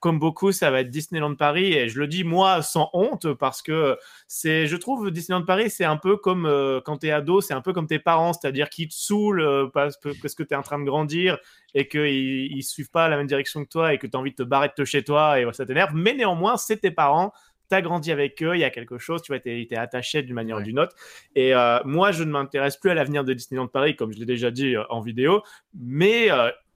comme 0.00 0.18
beaucoup, 0.18 0.52
ça 0.52 0.70
va 0.70 0.80
être 0.80 0.90
Disneyland 0.90 1.34
Paris. 1.34 1.72
Et 1.72 1.88
je 1.88 1.98
le 1.98 2.06
dis, 2.06 2.24
moi, 2.24 2.62
sans 2.62 2.90
honte, 2.92 3.32
parce 3.34 3.62
que 3.62 3.96
c'est, 4.26 4.66
je 4.66 4.76
trouve, 4.76 5.10
Disneyland 5.10 5.44
Paris, 5.44 5.70
c'est 5.70 5.84
un 5.84 5.96
peu 5.96 6.16
comme 6.16 6.46
euh, 6.46 6.80
quand 6.84 6.98
tu 6.98 7.06
es 7.06 7.10
ado, 7.10 7.40
c'est 7.40 7.54
un 7.54 7.60
peu 7.60 7.72
comme 7.72 7.86
tes 7.86 7.98
parents, 7.98 8.32
c'est-à-dire 8.32 8.68
qu'ils 8.70 8.88
te 8.88 8.94
saoulent 8.94 9.40
euh, 9.42 9.66
parce, 9.72 9.96
que- 9.96 10.20
parce 10.20 10.34
que 10.34 10.42
tu 10.42 10.54
es 10.54 10.56
en 10.56 10.62
train 10.62 10.78
de 10.78 10.84
grandir 10.84 11.38
et 11.74 11.88
qu'ils 11.88 12.52
ils 12.52 12.62
suivent 12.62 12.90
pas 12.90 13.08
la 13.08 13.16
même 13.16 13.26
direction 13.26 13.64
que 13.64 13.68
toi 13.68 13.92
et 13.94 13.98
que 13.98 14.06
tu 14.06 14.16
as 14.16 14.20
envie 14.20 14.30
de 14.30 14.36
te 14.36 14.42
barrer 14.42 14.70
de 14.76 14.84
chez 14.84 15.02
toi 15.04 15.40
et 15.40 15.46
ça 15.52 15.66
t'énerve. 15.66 15.94
Mais 15.94 16.14
néanmoins, 16.14 16.56
c'est 16.56 16.78
tes 16.78 16.90
parents. 16.90 17.32
Tu 17.70 17.74
as 17.74 17.82
grandi 17.82 18.12
avec 18.12 18.42
eux, 18.42 18.54
il 18.54 18.60
y 18.60 18.64
a 18.64 18.70
quelque 18.70 18.98
chose, 18.98 19.22
tu 19.22 19.32
vois, 19.32 19.40
tu 19.40 19.50
es, 19.50 19.76
attaché 19.76 20.22
d'une 20.22 20.34
manière 20.34 20.58
ou 20.58 20.62
d'une 20.62 20.78
autre. 20.78 20.94
Et 21.34 21.54
euh, 21.54 21.78
moi, 21.84 22.12
je 22.12 22.22
ne 22.22 22.30
m'intéresse 22.30 22.76
plus 22.76 22.90
à 22.90 22.94
l'avenir 22.94 23.24
de 23.24 23.32
Disneyland 23.32 23.68
Paris, 23.68 23.96
comme 23.96 24.12
je 24.12 24.18
l'ai 24.18 24.26
déjà 24.26 24.50
dit 24.50 24.76
euh, 24.76 24.84
en 24.90 25.00
vidéo, 25.00 25.42
mais 25.72 26.28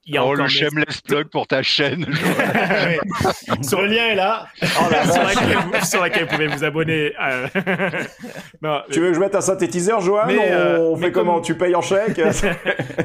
il 0.08 0.14
y 0.14 0.16
a 0.18 0.24
oh, 0.24 0.28
encore 0.32 0.44
le 0.44 0.48
shameless 0.48 1.02
plug 1.02 1.28
pour 1.28 1.46
ta 1.46 1.62
chaîne. 1.62 2.06
Sur 3.62 3.82
le 3.82 3.88
lien 3.94 4.06
est 4.08 4.14
là. 4.14 4.46
Oh 4.62 4.66
sur, 5.12 5.22
laquelle 5.22 5.56
vous, 5.80 5.84
sur 5.84 6.00
laquelle 6.00 6.24
vous 6.24 6.30
pouvez 6.30 6.46
vous 6.46 6.64
abonner. 6.64 7.12
non, 8.62 8.80
Tu 8.90 9.00
veux 9.00 9.08
que 9.08 9.14
je 9.14 9.20
mette 9.20 9.34
un 9.34 9.40
synthétiseur, 9.42 10.00
Johan? 10.00 10.26
Mais, 10.26 10.38
On, 10.38 10.42
euh, 10.52 10.78
on 10.78 10.96
mais 10.96 11.06
fait 11.06 11.12
comment? 11.12 11.34
comme- 11.34 11.42
Tu 11.44 11.54
payes 11.56 11.74
en 11.74 11.82
chèque? 11.82 12.20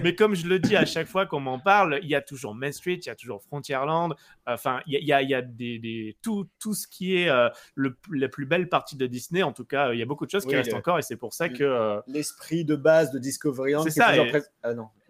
Mais 0.02 0.16
comme 0.16 0.34
je 0.36 0.48
le 0.48 0.60
dis 0.60 0.76
à 0.78 0.86
chaque 0.86 1.08
fois 1.08 1.26
qu'on 1.26 1.42
m'en 1.42 1.60
parle, 1.60 2.00
il 2.04 2.10
y 2.10 2.16
a 2.16 2.22
toujours 2.22 2.56
Main 2.56 2.72
Street, 2.72 3.00
il 3.02 3.08
y 3.08 3.10
a 3.10 3.16
toujours 3.16 3.42
Frontierland. 3.44 4.14
Enfin, 4.46 4.82
il 4.88 4.94
y 4.94 4.98
a, 4.98 5.00
y 5.02 5.14
a, 5.14 5.22
il 5.22 5.30
y 5.30 5.34
a 5.36 5.42
des, 5.42 5.80
des- 5.80 6.18
tout, 6.22 6.48
tout 6.60 6.74
ce 6.74 6.88
qui 6.88 7.16
est 7.18 7.30
euh, 7.30 7.50
le, 7.76 7.96
la 8.12 8.28
plus 8.28 8.46
belle 8.46 8.68
partie 8.70 8.98
de 8.98 9.08
Disney. 9.08 9.42
En 9.44 9.54
tout 9.54 9.64
cas, 9.66 9.94
il 9.94 10.00
y 10.00 10.02
a 10.02 10.06
beaucoup 10.06 10.26
de 10.26 10.32
choses 10.32 10.46
qui 10.46 10.56
restent 10.58 10.72
encore 10.78 11.00
et 11.00 11.02
c'est 11.02 11.16
pour 11.18 11.34
ça 11.34 11.48
que. 11.50 11.64
euh, 11.64 12.02
L'esprit 12.08 12.66
de 12.66 12.76
base 12.76 13.12
de 13.12 13.20
Discoveryland. 13.20 13.84
C'est 13.84 13.92
ça, 13.92 14.16
et- 14.18 14.32
Ah 14.64 14.74
non. 14.74 14.88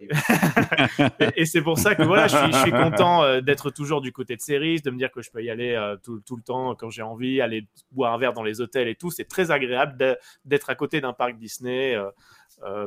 et, 1.20 1.42
et 1.42 1.46
c'est 1.46 1.62
pour 1.62 1.78
ça 1.78 1.94
que 1.94 2.02
voilà, 2.02 2.26
je 2.28 2.36
suis, 2.36 2.52
je 2.52 2.58
suis 2.58 2.70
content 2.90 3.22
euh, 3.24 3.40
d'être 3.40 3.70
toujours 3.70 4.00
du 4.00 4.12
côté 4.12 4.36
de 4.36 4.40
Cerise, 4.40 4.82
de 4.82 4.90
me 4.90 4.98
dire 4.98 5.10
que 5.10 5.22
je 5.22 5.30
peux 5.30 5.42
y 5.42 5.50
aller 5.50 5.74
tout, 6.02 6.20
tout 6.20 6.36
le 6.36 6.42
temps 6.42 6.74
quand 6.74 6.90
j'ai 6.90 7.02
envie, 7.02 7.40
aller 7.40 7.66
boire 7.90 8.12
un 8.12 8.18
verre 8.18 8.32
dans 8.34 8.42
les 8.42 8.60
hôtels 8.60 8.88
et 8.88 8.94
tout. 8.94 9.10
C'est 9.10 9.24
très 9.24 9.50
agréable 9.50 10.18
d'être 10.44 10.70
à 10.70 10.74
côté 10.74 11.00
d'un 11.00 11.12
parc 11.12 11.36
Disney, 11.38 11.96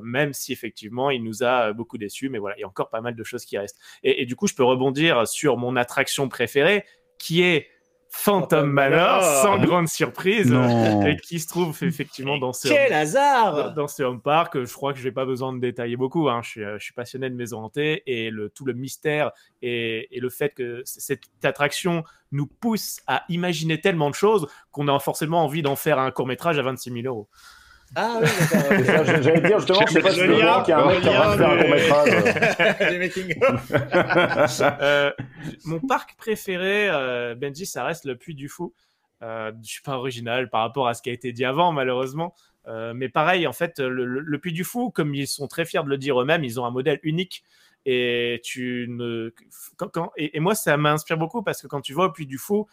même 0.04 0.34
si 0.34 0.54
effectivement 0.54 1.10
il 1.10 1.24
nous 1.24 1.44
a 1.44 1.70
euh, 1.70 1.74
beaucoup 1.74 1.98
déçus. 1.98 2.30
Mais 2.30 2.38
voilà, 2.40 2.58
il 2.58 2.62
y 2.62 2.64
a 2.64 2.68
encore 2.68 2.90
pas 2.90 3.02
mal 3.02 3.16
de 3.16 3.24
choses 3.24 3.46
qui 3.46 3.58
restent. 3.58 3.80
Et, 4.04 4.22
et 4.22 4.26
du 4.26 4.36
coup, 4.36 4.48
je 4.48 4.56
peux 4.56 4.64
rebondir 4.64 5.28
sur 5.28 5.58
mon 5.58 5.76
attraction 5.76 6.30
préférée, 6.30 6.86
qui 7.18 7.42
est 7.44 7.68
Phantom 8.10 8.42
Phantom 8.62 8.72
Manor, 8.72 9.20
Manor. 9.22 9.42
sans 9.44 9.58
grande 9.60 9.88
surprise, 9.90 10.50
Non. 10.50 11.06
et 11.06 11.18
qui 11.18 11.42
se 11.42 11.48
trouve 11.50 11.78
effectivement 11.84 12.38
dans 12.38 12.54
ce 12.54 12.70
Quel 12.70 12.90
dans, 12.92 12.96
hasard 12.98 13.74
dans 13.74 13.88
ce 13.90 14.02
home 14.02 14.22
park, 14.22 14.64
je 14.64 14.74
crois 14.74 14.94
que 14.94 15.00
je 15.00 15.04
n'ai 15.04 15.12
pas 15.12 15.26
besoin 15.26 15.52
de 15.52 15.60
détailler 15.60 15.98
beaucoup. 15.98 16.30
hein. 16.30 16.40
Je, 16.42 16.50
suis, 16.50 16.64
euh, 16.64 16.78
je 16.80 16.86
suis 16.86 16.94
passionné 16.94 17.30
de 17.30 17.36
maisons 17.36 17.60
hantées 17.60 18.04
et 18.08 18.30
le, 18.30 18.50
tout 18.50 18.64
le 18.64 18.72
mystère 18.72 19.32
et, 19.62 20.08
et 20.16 20.22
le 20.22 20.30
fait 20.30 20.54
que 20.54 20.82
cette 20.86 21.24
attraction 21.44 22.06
nous 22.32 22.48
pousse 22.48 23.02
à 23.08 23.26
imaginer 23.28 23.82
tellement 23.82 24.10
de 24.10 24.16
choses 24.16 24.48
qu'on 24.72 24.88
a 24.88 24.98
forcément 25.00 25.44
envie 25.44 25.62
d'en 25.62 25.76
faire 25.76 26.00
un 26.00 26.10
court 26.12 26.28
métrage 26.28 26.58
à 26.58 26.62
26 26.62 26.92
000 27.02 27.08
euros. 27.08 27.28
Ah 27.96 28.20
oui, 28.22 28.28
d'accord. 28.86 29.06
J'allais 29.22 29.42
dire 29.42 29.60
justement, 29.60 29.80
je 29.88 29.94
sais 29.94 30.02
pas 30.02 30.12
si 30.12 30.20
Le 30.20 30.28
lien, 30.40 30.64
y 30.68 30.72
a 30.72 30.80
un 30.80 30.88
mec 30.88 31.02
qui 31.02 31.08
est 31.08 31.18
en 31.18 31.22
train 31.22 31.32
de 31.36 31.38
faire 31.38 31.50
un 31.52 31.58
court 31.58 31.70
métrage. 31.70 32.10
Euh, 34.82 35.12
mon 35.66 35.80
parc 35.80 36.16
préféré, 36.18 36.90
euh, 36.90 37.36
Benji, 37.36 37.66
ça 37.66 37.84
reste 37.84 38.06
le 38.06 38.16
Puy 38.16 38.36
du 38.36 38.50
Fou. 38.50 38.74
Euh, 39.24 39.52
je 39.64 39.70
suis 39.70 39.82
pas 39.82 39.98
original 39.98 40.50
par 40.50 40.62
rapport 40.62 40.88
à 40.88 40.94
ce 40.94 41.02
qui 41.02 41.10
a 41.10 41.14
été 41.14 41.32
dit 41.32 41.46
avant, 41.46 41.72
malheureusement. 41.72 42.36
Euh, 42.68 42.94
mais 42.94 43.10
pareil, 43.10 43.48
en 43.48 43.54
fait, 43.54 43.80
le, 43.80 44.06
le- 44.06 44.20
le 44.20 44.38
Puy 44.40 44.52
du 44.52 44.64
Fou, 44.64 44.90
comme 44.92 45.16
ils 45.16 45.28
sont 45.28 45.48
très 45.48 45.66
fiers 45.66 45.84
de 45.84 45.90
le 45.90 45.98
dire 45.98 46.22
eux-mêmes, 46.22 46.44
ils 46.44 46.60
ont 46.60 46.66
un 46.66 46.72
modèle 46.72 47.00
unique. 47.04 47.44
Et 47.86 48.42
tu 48.44 48.86
ne, 48.90 49.34
quand, 49.78 49.88
quand- 49.88 50.12
et, 50.18 50.36
et 50.36 50.40
moi, 50.42 50.54
ça 50.56 50.76
m'inspire 50.76 51.18
beaucoup 51.18 51.42
parce 51.42 51.62
que 51.62 51.68
quand 51.68 51.80
tu 51.82 51.94
vas 51.94 52.04
au 52.04 52.12
Puy 52.12 52.26
du 52.26 52.38
Fou, 52.38 52.68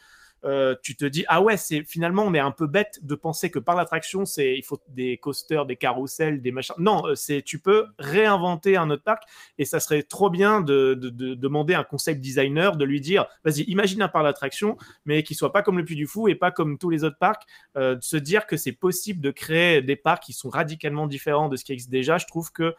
euh, 0.45 0.75
tu 0.83 0.95
te 0.97 1.05
dis 1.05 1.25
ah 1.29 1.41
ouais, 1.41 1.57
c'est 1.57 1.85
finalement 1.85 2.25
on 2.25 2.35
est 2.35 2.39
un 2.39 2.51
peu 2.51 2.67
bête 2.67 2.99
de 3.03 3.15
penser 3.15 3.51
que 3.51 3.59
par 3.59 3.75
l'attraction 3.77 4.25
c'est 4.27 4.55
il 4.57 4.63
faut 4.63 4.79
des 4.89 5.17
coasters, 5.19 5.67
des 5.67 5.77
carousels, 5.77 6.43
des 6.43 6.53
machins. 6.53 6.75
Non, 6.79 7.07
euh, 7.07 7.15
c'est 7.15 7.43
tu 7.43 7.59
peux 7.59 7.87
réinventer 7.99 8.77
un 8.77 8.91
autre 8.91 9.03
parc 9.03 9.23
et 9.59 9.65
ça 9.65 9.81
serait 9.81 10.03
trop 10.03 10.31
bien 10.31 10.61
de, 10.61 10.95
de- 10.95 11.09
de 11.11 11.35
demander 11.35 11.75
à 11.75 11.81
un 11.81 11.85
concept 11.85 12.21
designer 12.21 12.77
de 12.77 12.85
lui 12.85 13.01
dire 13.01 13.27
vas-y 13.45 13.63
imagine 13.63 14.03
un 14.03 14.09
parc 14.09 14.25
d'attraction 14.25 14.77
mais 15.07 15.23
qui 15.23 15.35
soit 15.35 15.53
pas 15.53 15.63
comme 15.63 15.79
le 15.79 15.85
Puy 15.85 15.97
du 15.97 16.07
Fou 16.07 16.29
et 16.29 16.35
pas 16.35 16.51
comme 16.51 16.79
tous 16.79 16.91
les 16.91 17.05
autres 17.05 17.19
parcs 17.19 17.43
euh, 17.77 17.95
de 17.95 18.03
se 18.03 18.17
dire 18.17 18.47
que 18.47 18.57
c'est 18.57 18.73
possible 18.73 19.21
de 19.21 19.31
créer 19.31 19.81
des 19.83 19.97
parcs 19.97 20.23
qui 20.23 20.33
sont 20.33 20.51
radicalement 20.51 21.07
différents 21.07 21.49
de 21.49 21.57
ce 21.57 21.65
qui 21.65 21.73
existe 21.73 21.91
déjà 21.91 22.19
je 22.19 22.27
trouve 22.27 22.53
que 22.53 22.75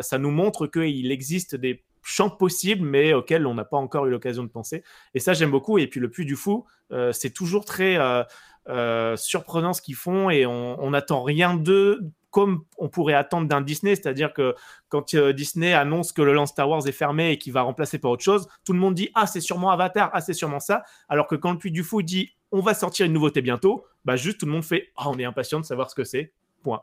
ça 0.00 0.18
nous 0.18 0.32
montre 0.32 0.66
qu'il 0.66 1.12
existe 1.12 1.54
des 1.54 1.84
champs 2.06 2.30
possibles 2.30 2.86
mais 2.86 3.12
auxquels 3.12 3.46
on 3.46 3.54
n'a 3.54 3.64
pas 3.64 3.76
encore 3.76 4.06
eu 4.06 4.10
l'occasion 4.10 4.44
de 4.44 4.48
penser. 4.48 4.84
Et 5.14 5.20
ça 5.20 5.32
j'aime 5.32 5.50
beaucoup. 5.50 5.78
Et 5.78 5.88
puis 5.88 6.00
le 6.00 6.08
Puy 6.08 6.24
du 6.24 6.36
Fou 6.36 6.64
euh, 6.92 7.12
c'est 7.12 7.30
toujours 7.30 7.64
très 7.64 7.96
euh, 7.96 8.22
euh, 8.68 9.16
surprenant 9.16 9.72
ce 9.72 9.82
qu'ils 9.82 9.96
font. 9.96 10.30
Et 10.30 10.46
on 10.46 10.90
n'attend 10.90 11.22
rien 11.22 11.54
d'eux 11.54 12.00
comme 12.30 12.64
on 12.76 12.90
pourrait 12.90 13.14
attendre 13.14 13.48
d'un 13.48 13.62
Disney, 13.62 13.96
c'est-à-dire 13.96 14.34
que 14.34 14.54
quand 14.90 15.16
Disney 15.16 15.72
annonce 15.72 16.12
que 16.12 16.20
le 16.20 16.34
land 16.34 16.44
Star 16.44 16.68
Wars 16.68 16.86
est 16.86 16.92
fermé 16.92 17.30
et 17.30 17.38
qu'il 17.38 17.54
va 17.54 17.62
remplacer 17.62 17.98
par 17.98 18.10
autre 18.10 18.22
chose, 18.22 18.46
tout 18.62 18.74
le 18.74 18.78
monde 18.78 18.92
dit 18.92 19.08
ah 19.14 19.26
c'est 19.26 19.40
sûrement 19.40 19.70
Avatar, 19.70 20.10
ah 20.12 20.20
c'est 20.20 20.34
sûrement 20.34 20.60
ça, 20.60 20.82
alors 21.08 21.28
que 21.28 21.34
quand 21.34 21.52
le 21.52 21.58
Puy 21.58 21.70
du 21.70 21.82
Fou 21.82 22.02
dit 22.02 22.36
on 22.52 22.60
va 22.60 22.74
sortir 22.74 23.06
une 23.06 23.14
nouveauté 23.14 23.40
bientôt, 23.40 23.86
bah 24.04 24.16
juste 24.16 24.38
tout 24.38 24.44
le 24.44 24.52
monde 24.52 24.64
fait 24.64 24.90
ah 24.98 25.08
on 25.08 25.18
est 25.18 25.24
impatient 25.24 25.60
de 25.60 25.64
savoir 25.64 25.90
ce 25.90 25.94
que 25.94 26.04
c'est, 26.04 26.34
point. 26.62 26.82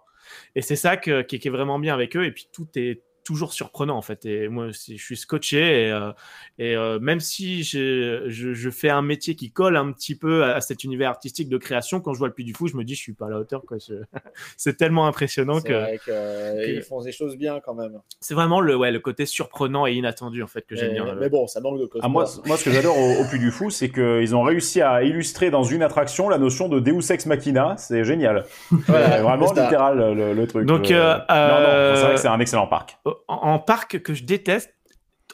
Et 0.56 0.64
c'est 0.64 0.76
ça 0.76 0.98
qui, 0.98 1.12
qui 1.28 1.36
est 1.36 1.52
vraiment 1.52 1.78
bien 1.78 1.94
avec 1.94 2.18
eux. 2.18 2.26
Et 2.26 2.32
puis 2.32 2.50
tout 2.52 2.68
est 2.76 3.04
toujours 3.24 3.54
surprenant 3.54 3.98
en 3.98 4.02
fait. 4.02 4.26
Et 4.26 4.48
moi, 4.48 4.68
je 4.70 4.96
suis 4.96 5.18
scotché 5.18 5.88
et, 5.88 5.92
euh, 5.92 6.12
et 6.58 6.76
euh, 6.76 7.00
même 7.00 7.20
si 7.20 7.64
je, 7.64 8.70
fais 8.72 8.90
un 8.90 9.02
métier 9.02 9.36
qui 9.36 9.52
colle 9.52 9.78
un 9.78 9.92
petit 9.92 10.16
peu 10.16 10.44
à, 10.44 10.56
à 10.56 10.62
cet 10.62 10.84
univers 10.84 11.10
artistique 11.10 11.50
de 11.50 11.58
création, 11.58 12.00
quand 12.02 12.14
je 12.14 12.20
vois 12.20 12.28
le 12.28 12.34
Puy 12.34 12.44
du 12.44 12.54
Fou, 12.54 12.68
je 12.68 12.76
me 12.76 12.84
dis 12.84 12.96
je 12.96 13.02
suis 13.02 13.14
pas 13.14 13.28
à 13.28 13.30
la 13.30 13.38
hauteur. 13.40 13.64
quoi. 13.66 13.78
Je- 13.78 13.94
c'est 14.58 14.78
tellement 14.78 15.08
impressionnant 15.08 15.62
que 15.62 15.74
vrai 15.74 16.00
que- 16.06 16.82
font 16.82 17.02
des 17.02 17.12
choses 17.12 17.38
bien 17.38 17.60
quand 17.66 17.74
même. 17.74 18.00
c'est 18.20 18.34
vraiment 18.34 18.60
le, 18.60 18.76
ouais, 18.76 18.92
le 18.92 19.00
côté 19.00 19.26
surprenant 19.26 19.88
et 19.88 19.94
inattendu 19.94 20.44
en 20.44 20.48
fait 20.48 20.64
que 20.66 20.76
j'aime 20.76 20.94
Mais, 20.94 21.02
bien. 21.02 21.16
mais 21.16 21.30
bon, 21.30 21.48
ça 21.48 21.62
manque 21.62 21.80
de 21.80 21.86
cosmos. 21.86 22.02
Ah, 22.04 22.10
moi, 22.10 22.26
moi, 22.46 22.58
ce 22.58 22.66
que 22.66 22.72
j'adore 22.72 22.98
au, 22.98 23.22
au 23.22 23.26
Puy 23.30 23.40
du 23.40 23.52
Fou, 23.52 23.70
c'est 23.70 23.90
qu'ils 23.90 24.36
ont 24.36 24.42
réussi 24.44 24.82
à 24.82 25.04
illustrer 25.04 25.50
dans 25.52 25.64
une 25.64 25.82
attraction 25.84 26.30
la 26.30 26.38
notion 26.38 26.68
de 26.68 26.80
Deus 26.80 27.12
Ex 27.12 27.26
Machina. 27.26 27.76
C'est 27.78 28.04
génial. 28.04 28.46
Voilà, 28.72 29.20
Euh, 29.20 29.22
vraiment 29.24 29.46
littéral 29.52 30.14
le, 30.14 30.34
le 30.34 30.48
truc. 30.48 30.66
Donc, 30.66 30.92
Euh, 30.92 31.18
euh, 31.30 31.48
non, 31.48 31.60
non, 31.60 31.96
c'est 31.96 32.02
vrai 32.02 32.10
euh, 32.12 32.14
que 32.16 32.20
c'est 32.20 32.28
un 32.28 32.40
excellent 32.40 32.68
parc. 32.68 32.98
En 33.28 33.60
parc 33.60 34.00
que 34.00 34.14
je 34.14 34.24
déteste, 34.24 34.74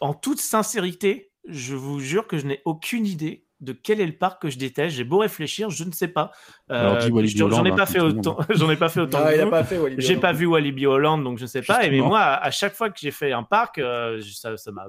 en 0.02 0.14
toute 0.14 0.40
sincérité, 0.40 1.32
je 1.48 1.76
vous 1.76 2.00
jure 2.00 2.28
que 2.28 2.38
je 2.38 2.46
n'ai 2.46 2.62
aucune 2.66 3.06
idée 3.06 3.46
de 3.62 3.74
quel 3.74 4.00
est 4.00 4.06
le 4.06 4.14
parc 4.18 4.42
que 4.42 4.50
je 4.50 4.58
déteste. 4.58 4.96
J'ai 4.96 5.04
beau 5.04 5.18
réfléchir, 5.18 5.70
je 5.70 5.84
ne 5.84 5.92
sais 5.92 6.08
pas. 6.08 6.32
Euh, 6.72 7.00
j'en 7.10 7.18
ai 7.20 7.42
Holland, 7.42 7.76
pas 7.76 7.86
fait 7.86 8.00
autant. 8.00 8.38
J'en 8.50 8.70
ai 8.72 8.78
pas 8.78 8.90
fait 8.90 9.02
autant. 9.02 9.20
J'ai 9.98 10.18
pas 10.18 10.32
vu 10.32 10.46
Walibi 10.46 10.86
Holland, 10.86 11.24
donc 11.24 11.40
je 11.40 11.46
sais 11.46 11.62
pas. 11.62 11.86
Et 11.86 11.90
mais 11.90 12.00
moi, 12.00 12.22
à, 12.22 12.46
à 12.46 12.52
chaque 12.52 12.74
fois 12.74 12.90
que 12.90 13.00
j'ai 13.00 13.12
fait 13.12 13.32
un 13.34 13.44
parc, 13.44 13.78
euh, 13.78 14.22
ça, 14.34 14.56
ça 14.56 14.72
m'a. 14.72 14.86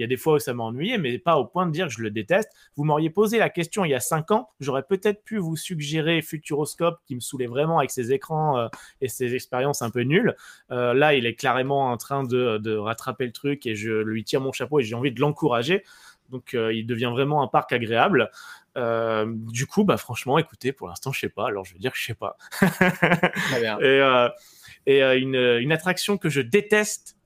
Il 0.00 0.02
y 0.02 0.04
a 0.04 0.06
des 0.06 0.16
fois 0.16 0.36
où 0.36 0.38
ça 0.38 0.54
m'a 0.54 0.64
ennuyé, 0.64 0.96
mais 0.96 1.18
pas 1.18 1.36
au 1.36 1.44
point 1.44 1.66
de 1.66 1.72
dire 1.72 1.88
que 1.88 1.92
je 1.92 2.00
le 2.00 2.10
déteste. 2.10 2.48
Vous 2.74 2.84
m'auriez 2.84 3.10
posé 3.10 3.38
la 3.38 3.50
question 3.50 3.84
il 3.84 3.90
y 3.90 3.94
a 3.94 4.00
cinq 4.00 4.30
ans, 4.30 4.48
j'aurais 4.58 4.82
peut-être 4.82 5.22
pu 5.24 5.36
vous 5.36 5.56
suggérer 5.56 6.22
Futuroscope, 6.22 7.00
qui 7.06 7.14
me 7.14 7.20
saoulait 7.20 7.46
vraiment 7.46 7.78
avec 7.78 7.90
ses 7.90 8.12
écrans 8.12 8.58
euh, 8.58 8.68
et 9.02 9.08
ses 9.08 9.34
expériences 9.34 9.82
un 9.82 9.90
peu 9.90 10.00
nulles. 10.00 10.34
Euh, 10.70 10.94
là, 10.94 11.14
il 11.14 11.26
est 11.26 11.34
clairement 11.34 11.90
en 11.90 11.98
train 11.98 12.24
de, 12.24 12.56
de 12.56 12.74
rattraper 12.74 13.26
le 13.26 13.32
truc 13.32 13.66
et 13.66 13.74
je 13.74 13.92
lui 13.92 14.24
tire 14.24 14.40
mon 14.40 14.52
chapeau 14.52 14.80
et 14.80 14.82
j'ai 14.82 14.94
envie 14.94 15.12
de 15.12 15.20
l'encourager. 15.20 15.84
Donc, 16.30 16.54
euh, 16.54 16.72
il 16.72 16.86
devient 16.86 17.10
vraiment 17.12 17.42
un 17.42 17.48
parc 17.48 17.72
agréable. 17.72 18.30
Euh, 18.78 19.26
du 19.28 19.66
coup, 19.66 19.84
bah, 19.84 19.96
franchement, 19.96 20.38
écoutez, 20.38 20.72
pour 20.72 20.88
l'instant, 20.88 21.12
je 21.12 21.20
sais 21.20 21.28
pas. 21.28 21.48
Alors, 21.48 21.64
je 21.64 21.74
vais 21.74 21.80
dire 21.80 21.92
que 21.92 21.98
je 21.98 22.04
sais 22.04 22.14
pas. 22.14 22.36
Très 22.50 23.60
bien. 23.60 23.78
Et, 23.80 24.00
euh, 24.00 24.28
et 24.86 25.02
euh, 25.02 25.18
une, 25.18 25.34
une 25.34 25.72
attraction 25.72 26.16
que 26.16 26.30
je 26.30 26.40
déteste, 26.40 27.16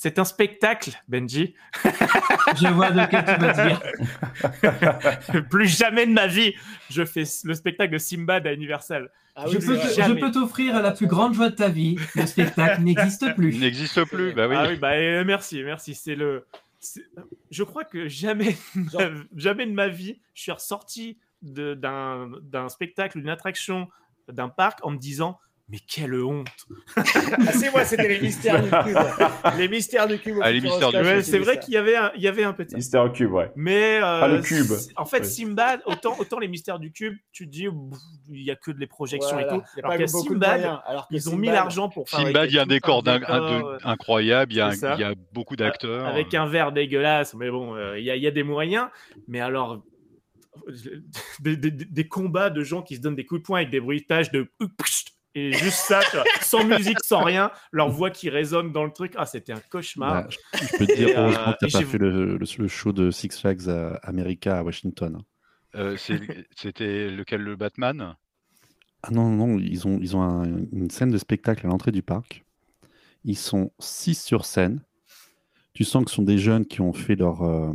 c'est 0.00 0.20
un 0.20 0.24
spectacle, 0.24 0.92
Benji. 1.08 1.54
Je 1.82 2.68
vois 2.72 2.92
de 2.92 3.00
quel 3.10 3.24
tu 3.24 3.34
vas 3.40 3.52
dire. 3.52 5.42
Plus 5.50 5.66
jamais 5.66 6.06
de 6.06 6.12
ma 6.12 6.28
vie, 6.28 6.54
je 6.88 7.04
fais 7.04 7.24
le 7.42 7.54
spectacle 7.54 7.92
de 7.94 7.98
Simbad 7.98 8.46
à 8.46 8.52
Universal. 8.52 9.10
Ah 9.34 9.46
je 9.48 9.58
oui, 9.58 9.66
peux, 9.66 9.74
je 9.74 10.32
t'offrir 10.32 10.80
la 10.80 10.92
plus 10.92 11.08
grande 11.08 11.34
joie 11.34 11.48
de 11.50 11.56
ta 11.56 11.68
vie. 11.68 11.96
Le 12.14 12.26
spectacle 12.26 12.80
n'existe 12.82 13.24
Il 13.26 13.34
plus. 13.34 13.58
n'existe 13.58 14.04
plus. 14.04 14.34
Bah 14.34 14.46
oui. 14.46 14.54
Ah 14.56 14.66
oui, 14.68 14.76
bah 14.76 14.92
euh, 14.92 15.24
merci, 15.24 15.64
merci. 15.64 15.96
C'est 15.96 16.14
le. 16.14 16.46
Je 17.50 17.64
crois 17.64 17.82
que 17.82 18.06
jamais, 18.06 18.56
jamais 19.34 19.66
de 19.66 19.72
ma 19.72 19.88
vie, 19.88 20.20
je 20.32 20.42
suis 20.42 20.52
ressorti 20.52 21.18
d'un 21.42 22.68
spectacle, 22.68 23.18
d'une 23.18 23.30
attraction, 23.30 23.88
d'un 24.28 24.48
parc 24.48 24.78
en 24.86 24.92
me 24.92 24.98
disant. 24.98 25.40
Mais 25.70 25.78
quelle 25.86 26.14
honte 26.14 26.48
Ah, 26.96 27.02
c'est 27.52 27.70
moi, 27.70 27.84
c'était 27.84 28.08
les 28.08 28.20
mystères 28.20 28.62
du 28.62 28.70
cube. 28.70 28.96
Les 29.58 29.68
mystères 29.68 30.06
du 30.06 30.18
cube. 30.18 30.38
Ah, 30.42 30.50
les 30.50 30.60
mystères 30.62 30.88
du 30.90 30.96
Futuroscope, 30.96 31.02
cube. 31.02 31.06
Ouais, 31.06 31.16
j'ai 31.16 31.30
C'est 31.30 31.38
vrai 31.38 31.58
qu'il 31.58 31.74
y 31.74 31.76
avait 31.76 31.96
un, 31.96 32.10
il 32.16 32.22
y 32.22 32.28
avait 32.28 32.44
un 32.44 32.52
de 32.52 32.64
ça. 32.68 32.76
Mister 32.76 33.02
Cube, 33.12 33.32
ouais. 33.32 33.50
Mais 33.54 33.98
euh, 33.98 34.20
Ah, 34.22 34.28
le 34.28 34.40
cube. 34.40 34.72
En 34.96 35.04
fait, 35.04 35.20
Oui. 35.20 35.26
Simbad, 35.26 35.80
autant, 35.84 36.16
autant 36.18 36.38
les 36.38 36.48
mystères 36.48 36.78
du 36.78 36.90
cube, 36.90 37.16
tu 37.32 37.44
te 37.46 37.50
dis, 37.52 37.66
il 38.30 38.42
y 38.42 38.50
a 38.50 38.56
que 38.56 38.70
de 38.70 38.78
les 38.78 38.86
projections 38.86 39.36
Voilà. 39.36 39.54
et 39.56 39.58
tout. 39.58 39.64
Il 39.76 39.80
y 39.80 39.82
a 39.82 39.86
Alors 39.88 39.98
de 39.98 40.06
Simbad, 40.06 40.64
alors 40.86 41.08
que 41.08 41.14
ils 41.14 41.28
ont 41.28 41.36
mis 41.36 41.48
l'argent 41.48 41.88
pour 41.90 42.08
fabriquer 42.08 42.32
Simbad, 42.32 42.50
il 42.50 42.54
y 42.54 42.58
a 42.58 42.62
un 42.62 42.66
décor 42.66 43.02
un- 43.06 43.22
euh, 43.22 43.78
incroyable. 43.84 44.52
Il 44.52 44.56
y 44.56 44.60
a, 44.62 44.68
un- 44.68 44.70
C'est 44.70 44.78
ça. 44.78 44.94
il 44.94 45.00
y 45.00 45.04
a 45.04 45.14
beaucoup 45.32 45.56
d'acteurs. 45.56 46.06
avec 46.06 46.32
un 46.32 46.46
verre 46.46 46.72
dégueulasse, 46.72 47.34
mais 47.34 47.50
bon, 47.50 47.74
euh, 47.74 47.98
il 47.98 48.04
y, 48.06 48.10
a- 48.10 48.16
il 48.16 48.22
y 48.22 48.26
a 48.26 48.30
des 48.30 48.42
moyens. 48.42 48.86
Mais 49.26 49.40
alors, 49.40 49.82
des, 51.40 51.56
des- 51.56 51.70
des 51.70 52.08
combats 52.08 52.50
de 52.50 52.62
gens 52.62 52.80
qui 52.82 52.96
se 52.96 53.00
donnent 53.00 53.16
des 53.16 53.26
coups 53.26 53.42
de 53.42 53.46
poing 53.46 53.58
avec 53.58 53.70
des 53.70 53.80
bruitages 53.80 54.30
de 54.32 54.50
et 55.38 55.52
juste 55.52 55.78
ça, 55.78 56.00
tu 56.10 56.16
vois, 56.16 56.24
sans 56.40 56.64
musique, 56.64 56.98
sans 57.04 57.22
rien, 57.22 57.50
leur 57.72 57.88
voix 57.90 58.10
qui 58.10 58.28
résonne 58.30 58.72
dans 58.72 58.84
le 58.84 58.92
truc. 58.92 59.12
Ah, 59.16 59.26
c'était 59.26 59.52
un 59.52 59.60
cauchemar. 59.70 60.24
Bah, 60.24 60.28
je, 60.30 60.38
je 60.66 60.76
peux 60.76 60.86
te 60.86 60.96
dire, 60.96 61.08
euh, 61.10 61.22
heureusement 61.22 61.52
que 61.60 61.66
tu 61.66 61.72
pas 61.72 61.84
fait 61.84 61.98
le, 61.98 62.36
le- 62.36 62.38
le 62.58 62.68
show 62.68 62.92
de 62.92 63.10
Six 63.10 63.38
Flags 63.40 63.68
à 63.68 63.94
America 64.02 64.58
à 64.58 64.62
Washington. 64.62 65.16
hein. 65.18 65.24
Euh, 65.74 65.96
C'était 66.56 67.10
lequel 67.10 67.42
le 67.42 67.56
Batman? 67.56 68.14
Ah 69.02 69.10
non, 69.10 69.30
non, 69.30 69.46
non, 69.46 69.58
ils 69.58 69.86
ont, 69.86 69.98
ils 70.00 70.16
ont 70.16 70.22
un- 70.22 70.66
une 70.72 70.90
scène 70.90 71.10
de 71.10 71.18
spectacle 71.18 71.66
à 71.66 71.68
l'entrée 71.68 71.92
du 71.92 72.02
parc. 72.02 72.44
Ils 73.24 73.36
sont 73.36 73.72
six 73.78 74.20
sur 74.20 74.44
scène. 74.44 74.82
Tu 75.74 75.84
sens 75.84 76.04
que 76.04 76.10
ce 76.10 76.16
sont 76.16 76.22
des 76.22 76.38
jeunes 76.38 76.66
qui 76.66 76.80
ont 76.80 76.92
fait 76.92 77.14
leur, 77.14 77.42
euh, 77.42 77.72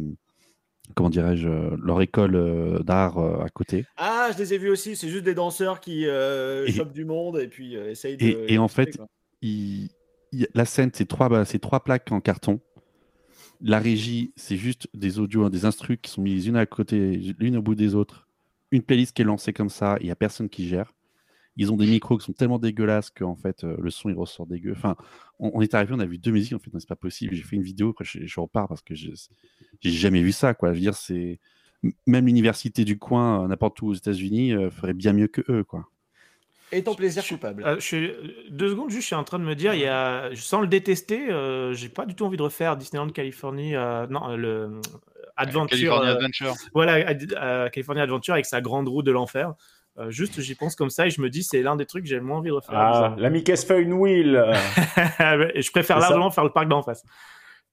comment 0.95 1.09
dirais-je, 1.09 1.47
euh, 1.47 1.75
leur 1.81 2.01
école 2.01 2.35
euh, 2.35 2.79
d'art 2.79 3.17
euh, 3.17 3.43
à 3.43 3.49
côté. 3.49 3.85
Ah, 3.97 4.29
je 4.33 4.37
les 4.37 4.53
ai 4.53 4.57
vus 4.57 4.69
aussi. 4.69 4.95
C'est 4.95 5.09
juste 5.09 5.23
des 5.23 5.33
danseurs 5.35 5.79
qui 5.79 6.05
euh, 6.07 6.65
Et- 6.65 6.71
chopent 6.71 6.93
du 6.93 7.05
monde 7.05 7.37
et 7.39 7.47
puis 7.47 7.75
euh, 7.75 7.91
essayent 7.91 8.17
de. 8.17 8.23
Et, 8.25 8.53
et 8.53 8.57
en 8.57 8.67
fait, 8.67 8.97
quoi. 8.97 9.07
il- 9.41 9.89
il- 10.31 10.47
la 10.53 10.65
scène, 10.65 10.91
c'est 10.93 11.07
trois, 11.07 11.29
bah, 11.29 11.45
c'est 11.45 11.59
trois 11.59 11.83
plaques 11.83 12.11
en 12.11 12.19
carton. 12.21 12.59
La 13.61 13.79
régie, 13.79 14.33
c'est 14.35 14.57
juste 14.57 14.87
des 14.93 15.19
audios, 15.19 15.49
des 15.49 15.65
instrus 15.65 15.97
qui 16.01 16.11
sont 16.11 16.21
mis 16.21 16.33
les 16.35 16.47
unes 16.49 16.57
à 16.57 16.65
côté, 16.65 17.15
l'une 17.39 17.55
au 17.57 17.61
bout 17.61 17.75
des 17.75 17.95
autres. 17.95 18.27
Une 18.71 18.81
playlist 18.81 19.15
qui 19.15 19.21
est 19.21 19.25
lancée 19.25 19.53
comme 19.53 19.69
ça, 19.69 19.97
il 20.01 20.05
n'y 20.05 20.11
a 20.11 20.15
personne 20.15 20.49
qui 20.49 20.67
gère. 20.67 20.93
Ils 21.55 21.71
ont 21.71 21.77
des 21.77 21.85
micros 21.85 22.17
qui 22.17 22.25
sont 22.25 22.33
tellement 22.33 22.57
dégueulasses 22.59 23.11
qu'en 23.11 23.35
fait, 23.35 23.63
euh, 23.63 23.75
le 23.79 23.89
son, 23.91 24.09
il 24.09 24.15
ressort 24.15 24.47
dégueu. 24.47 24.71
Enfin, 24.71 24.95
on, 25.39 25.51
on 25.53 25.61
est 25.61 25.73
arrivé, 25.75 25.93
on 25.95 25.99
a 25.99 26.05
vu 26.05 26.17
deux 26.17 26.31
musiques, 26.31 26.53
en 26.53 26.59
fait, 26.59 26.71
c'est 26.79 26.87
pas 26.89 26.95
possible. 26.95 27.35
J'ai 27.35 27.43
fait 27.43 27.55
une 27.55 27.63
vidéo, 27.63 27.89
après, 27.91 28.05
je, 28.05 28.25
je 28.25 28.39
repars 28.39 28.67
parce 28.67 28.81
que 28.81 28.95
je- 28.95 29.11
j'ai 29.81 29.91
jamais 29.91 30.21
vu 30.23 30.31
ça, 30.31 30.53
quoi. 30.53 30.69
Je 30.69 30.75
veux 30.75 30.81
dire, 30.81 30.95
c'est... 30.95 31.39
Même 32.07 32.27
l'université 32.27 32.85
du 32.85 32.97
coin, 32.97 33.43
euh, 33.43 33.47
n'importe 33.49 33.81
où 33.81 33.87
aux 33.87 33.93
États-Unis, 33.93 34.53
euh, 34.53 34.69
ferait 34.69 34.93
bien 34.93 35.11
mieux 35.11 35.27
que 35.27 35.41
eux, 35.51 35.63
quoi. 35.65 35.85
Et 36.71 36.81
ton 36.81 36.95
plaisir 36.95 37.27
coupable. 37.27 37.63
Euh, 37.65 37.75
je 37.75 37.81
suis- 37.81 38.11
deux 38.49 38.69
secondes, 38.69 38.89
juste, 38.89 39.01
je 39.01 39.07
suis 39.07 39.15
en 39.15 39.23
train 39.25 39.37
de 39.37 39.43
me 39.43 39.53
dire, 39.53 39.75
il 39.75 39.81
y 39.81 39.85
a, 39.85 40.33
je 40.33 40.41
sens 40.41 40.61
le 40.61 40.67
détester, 40.67 41.29
euh, 41.29 41.73
j'ai 41.73 41.89
pas 41.89 42.05
du 42.05 42.15
tout 42.15 42.25
envie 42.25 42.37
de 42.37 42.41
refaire 42.41 42.77
Disneyland 42.77 43.09
Californie, 43.09 43.75
euh, 43.75 44.07
non, 44.07 44.35
le 44.35 44.47
euh, 44.47 44.81
Adventure. 45.35 45.77
California 45.77 46.09
euh, 46.11 46.15
Adventure. 46.15 46.53
Voilà, 46.73 46.93
Ad- 47.07 47.33
euh, 47.37 47.69
California 47.69 48.03
Adventure 48.03 48.33
avec 48.33 48.45
sa 48.45 48.61
grande 48.61 48.87
roue 48.87 49.03
de 49.03 49.11
l'enfer. 49.11 49.53
Euh, 49.99 50.09
juste, 50.09 50.41
j'y 50.41 50.55
pense 50.55 50.75
comme 50.75 50.89
ça 50.89 51.05
et 51.05 51.09
je 51.11 51.21
me 51.21 51.29
dis, 51.29 51.43
c'est 51.43 51.61
l'un 51.61 51.75
des 51.75 51.85
trucs 51.85 52.03
que 52.03 52.09
j'ai 52.09 52.15
le 52.15 52.23
moins 52.23 52.37
envie 52.37 52.49
de 52.49 52.55
refaire. 52.55 52.75
Ah, 52.75 52.91
bizarrement. 52.91 53.15
la 53.17 53.29
Mickey 53.29 53.55
Feuille 53.55 53.91
Wheel. 53.93 54.35
et 55.53 55.61
je 55.61 55.71
préfère 55.71 55.99
largement 55.99 56.31
faire 56.31 56.43
le 56.43 56.49
parc 56.51 56.67
d'en 56.67 56.81
face. 56.81 57.03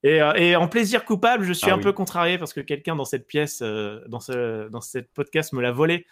Et, 0.03 0.21
euh, 0.21 0.33
et 0.33 0.55
en 0.55 0.67
plaisir 0.67 1.05
coupable, 1.05 1.43
je 1.45 1.53
suis 1.53 1.69
Ah 1.69 1.73
un 1.73 1.77
oui. 1.77 1.83
peu 1.83 1.93
contrarié 1.93 2.37
parce 2.37 2.53
que 2.53 2.61
quelqu'un 2.61 2.95
dans 2.95 3.05
cette 3.05 3.27
pièce, 3.27 3.61
euh, 3.61 4.01
dans 4.07 4.19
ce 4.19 4.67
dans 4.69 4.81
cette 4.81 5.11
podcast, 5.13 5.53
me 5.53 5.61
l'a 5.61 5.71
volé. 5.71 6.05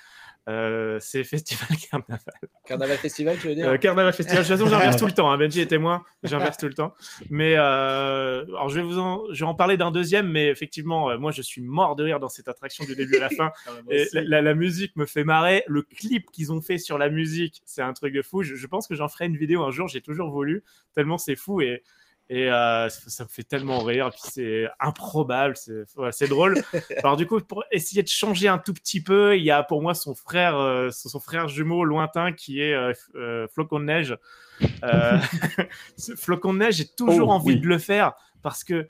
Euh, 0.48 0.98
c'est 1.00 1.24
Festival 1.24 1.68
Carnaval. 1.92 2.20
Carnaval 2.66 2.98
Festival, 2.98 3.38
tu 3.40 3.48
veux 3.50 3.56
dire 3.56 3.68
Euh, 3.68 3.78
Carnaval 3.78 4.14
Festival. 4.14 4.44
De 4.44 4.48
toute 4.48 4.58
façon, 4.58 4.70
j'inverse 4.70 4.98
tout 4.98 5.06
le 5.06 5.12
temps. 5.12 5.30
Hein. 5.32 5.38
Benji 5.38 5.62
est 5.62 5.68
témoin. 5.68 6.04
J'inverse 6.24 6.58
tout 6.58 6.66
le 6.68 6.74
temps. 6.74 6.94
Mais 7.30 7.54
euh, 7.58 8.44
alors, 8.46 8.70
je 8.70 8.76
vais 8.80 8.82
vous 8.82 8.98
en, 8.98 9.24
je 9.32 9.44
vais 9.44 9.50
en 9.50 9.54
parler 9.54 9.78
d'un 9.78 9.92
deuxième. 9.92 10.28
Mais 10.32 10.48
effectivement, 10.48 11.10
euh, 11.12 11.18
moi, 11.20 11.32
je 11.32 11.42
suis 11.44 11.62
mort 11.62 11.96
de 11.96 12.04
rire 12.04 12.20
dans 12.20 12.30
cette 12.30 12.48
attraction 12.48 12.84
du 12.86 12.96
début 12.96 13.18
à 13.18 13.20
la 13.22 13.30
fin. 13.30 13.52
Ah, 13.68 13.72
moi 13.84 13.94
Et 13.94 14.02
aussi. 14.04 14.16
la, 14.16 14.22
la- 14.24 14.42
la 14.42 14.54
musique 14.56 14.96
me 14.96 15.06
fait 15.06 15.24
marrer. 15.24 15.64
Le 15.68 15.82
clip 15.84 16.32
qu'ils 16.32 16.52
ont 16.52 16.62
fait 16.62 16.78
sur 16.78 16.98
la 16.98 17.10
musique, 17.10 17.62
c'est 17.66 17.82
un 17.84 17.94
truc 17.94 18.14
de 18.14 18.22
fou. 18.22 18.42
Je, 18.42 18.56
je 18.56 18.68
pense 18.68 18.88
que 18.88 18.96
j'en 18.96 19.08
ferai 19.10 19.26
une 19.26 19.38
vidéo 19.38 19.64
un 19.64 19.72
jour. 19.72 19.88
J'ai 19.88 20.02
toujours 20.02 20.32
voulu. 20.32 20.64
Tellement 20.96 21.18
c'est 21.18 21.36
fou 21.36 21.62
et 21.62 21.84
et 22.30 22.48
euh, 22.50 22.90
ça, 22.90 23.10
ça 23.10 23.24
me 23.24 23.30
fait 23.30 23.44
tellement 23.44 23.80
rire. 23.80 24.12
Puis 24.12 24.22
c'est 24.32 24.68
improbable. 24.80 25.56
C'est 25.58 25.84
ouais, 25.98 26.28
drôle. 26.28 26.62
Alors 27.04 27.18
du 27.18 27.26
coup, 27.26 27.40
pour 27.40 27.64
essayer 27.72 28.04
de 28.04 28.08
changer 28.08 28.48
un 28.48 28.60
tout 28.60 28.74
petit 28.74 29.02
peu, 29.02 29.36
il 29.36 29.44
y 29.44 29.50
a 29.50 29.64
pour 29.64 29.82
moi 29.82 29.96
son 29.96 30.14
frère, 30.14 30.56
euh, 30.58 30.90
son 30.92 31.20
frère 31.20 31.48
jumeau 31.48 31.84
lointain 31.84 32.32
qui 32.32 32.62
est 32.62 32.74
euh, 32.74 33.48
Flocon 33.48 33.80
de 33.80 33.86
neige. 33.86 34.18
Flocon 36.18 36.54
de 36.54 36.60
neige, 36.60 36.76
j'ai 36.76 36.88
toujours 36.88 37.30
Oh, 37.30 37.34
envie 37.34 37.54
oui. 37.54 37.60
de 37.60 37.68
le 37.68 37.80
faire 37.80 38.14
parce 38.44 38.64
que 38.64 38.88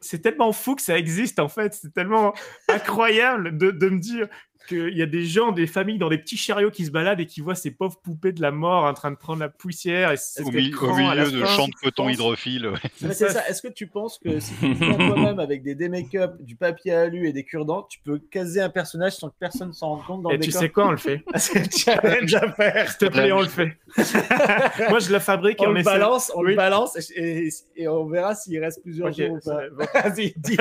c'est 0.00 0.20
tellement 0.20 0.52
fou 0.52 0.76
que 0.76 0.82
ça 0.82 0.96
existe 0.96 1.40
en 1.40 1.48
fait. 1.48 1.74
C'est 1.74 1.92
tellement 1.92 2.32
incroyable 2.68 3.58
de, 3.58 3.72
de 3.72 3.88
me 3.88 3.98
dire 3.98 4.28
qu'il 4.66 4.96
y 4.96 5.02
a 5.02 5.06
des 5.06 5.24
gens, 5.24 5.52
des 5.52 5.66
familles 5.66 5.98
dans 5.98 6.08
des 6.08 6.18
petits 6.18 6.36
chariots 6.36 6.70
qui 6.70 6.84
se 6.86 6.90
baladent 6.90 7.20
et 7.20 7.26
qui 7.26 7.40
voient 7.40 7.54
ces 7.54 7.70
pauvres 7.70 7.98
poupées 8.02 8.32
de 8.32 8.40
la 8.42 8.50
mort 8.50 8.84
en 8.84 8.94
train 8.94 9.10
de 9.10 9.16
prendre 9.16 9.40
la 9.40 9.48
poussière. 9.48 10.12
Et 10.12 10.16
Au, 10.42 10.50
mi- 10.50 10.74
au 10.74 10.88
à 10.90 11.14
milieu 11.14 11.30
de 11.30 11.44
champs 11.44 11.68
de 11.68 11.74
coton 11.74 12.08
hydrophile. 12.08 12.68
ouais. 12.68 12.78
C'est 13.12 13.30
ça. 13.30 13.46
Est-ce 13.48 13.62
que 13.62 13.68
tu 13.68 13.86
penses 13.86 14.18
que 14.18 14.40
si 14.40 14.52
tu 14.60 14.74
toi-même 14.78 15.38
avec 15.38 15.62
des 15.62 15.74
démake-up, 15.74 16.34
du 16.40 16.56
papier 16.56 16.92
alu 16.92 17.28
et 17.28 17.32
des 17.32 17.44
cure-dents, 17.44 17.86
tu 17.88 17.98
peux 18.00 18.18
caser 18.18 18.60
un 18.60 18.70
personnage 18.70 19.12
sans 19.12 19.28
que 19.30 19.34
personne 19.38 19.72
s'en 19.72 19.90
rende 19.96 20.04
compte 20.06 20.22
dans 20.22 20.30
Et 20.30 20.36
le 20.36 20.40
tu 20.40 20.48
décor 20.48 20.60
sais 20.62 20.68
quoi, 20.70 20.86
on 20.88 20.90
le 20.92 20.96
fait. 20.96 21.22
C'est 21.36 21.58
le 21.58 21.70
challenge 21.70 22.34
à 22.34 22.52
faire. 22.52 22.88
S'il 22.88 22.98
te 22.98 23.04
plaît, 23.06 23.32
on 23.32 23.42
le 23.42 23.48
fait. 23.48 23.76
Moi, 24.90 24.98
je 24.98 25.12
la 25.12 25.20
fabrique 25.20 25.60
et 25.62 25.66
On 25.66 25.70
on 25.70 25.72
le 25.72 25.80
essaie- 25.80 25.90
balance, 25.90 26.32
on 26.34 26.40
Oui. 26.42 26.50
le 26.50 26.56
balance 26.56 26.96
et, 27.16 27.46
et- 27.46 27.50
et 27.76 27.88
on 27.88 28.06
verra 28.06 28.34
s'il 28.34 28.58
reste 28.60 28.82
plusieurs 28.82 29.08
Ok, 29.08 29.16
jours 29.16 29.32
ou 29.32 29.40
pas. 29.40 30.08
Vas-y, 30.08 30.32
dis. 30.36 30.56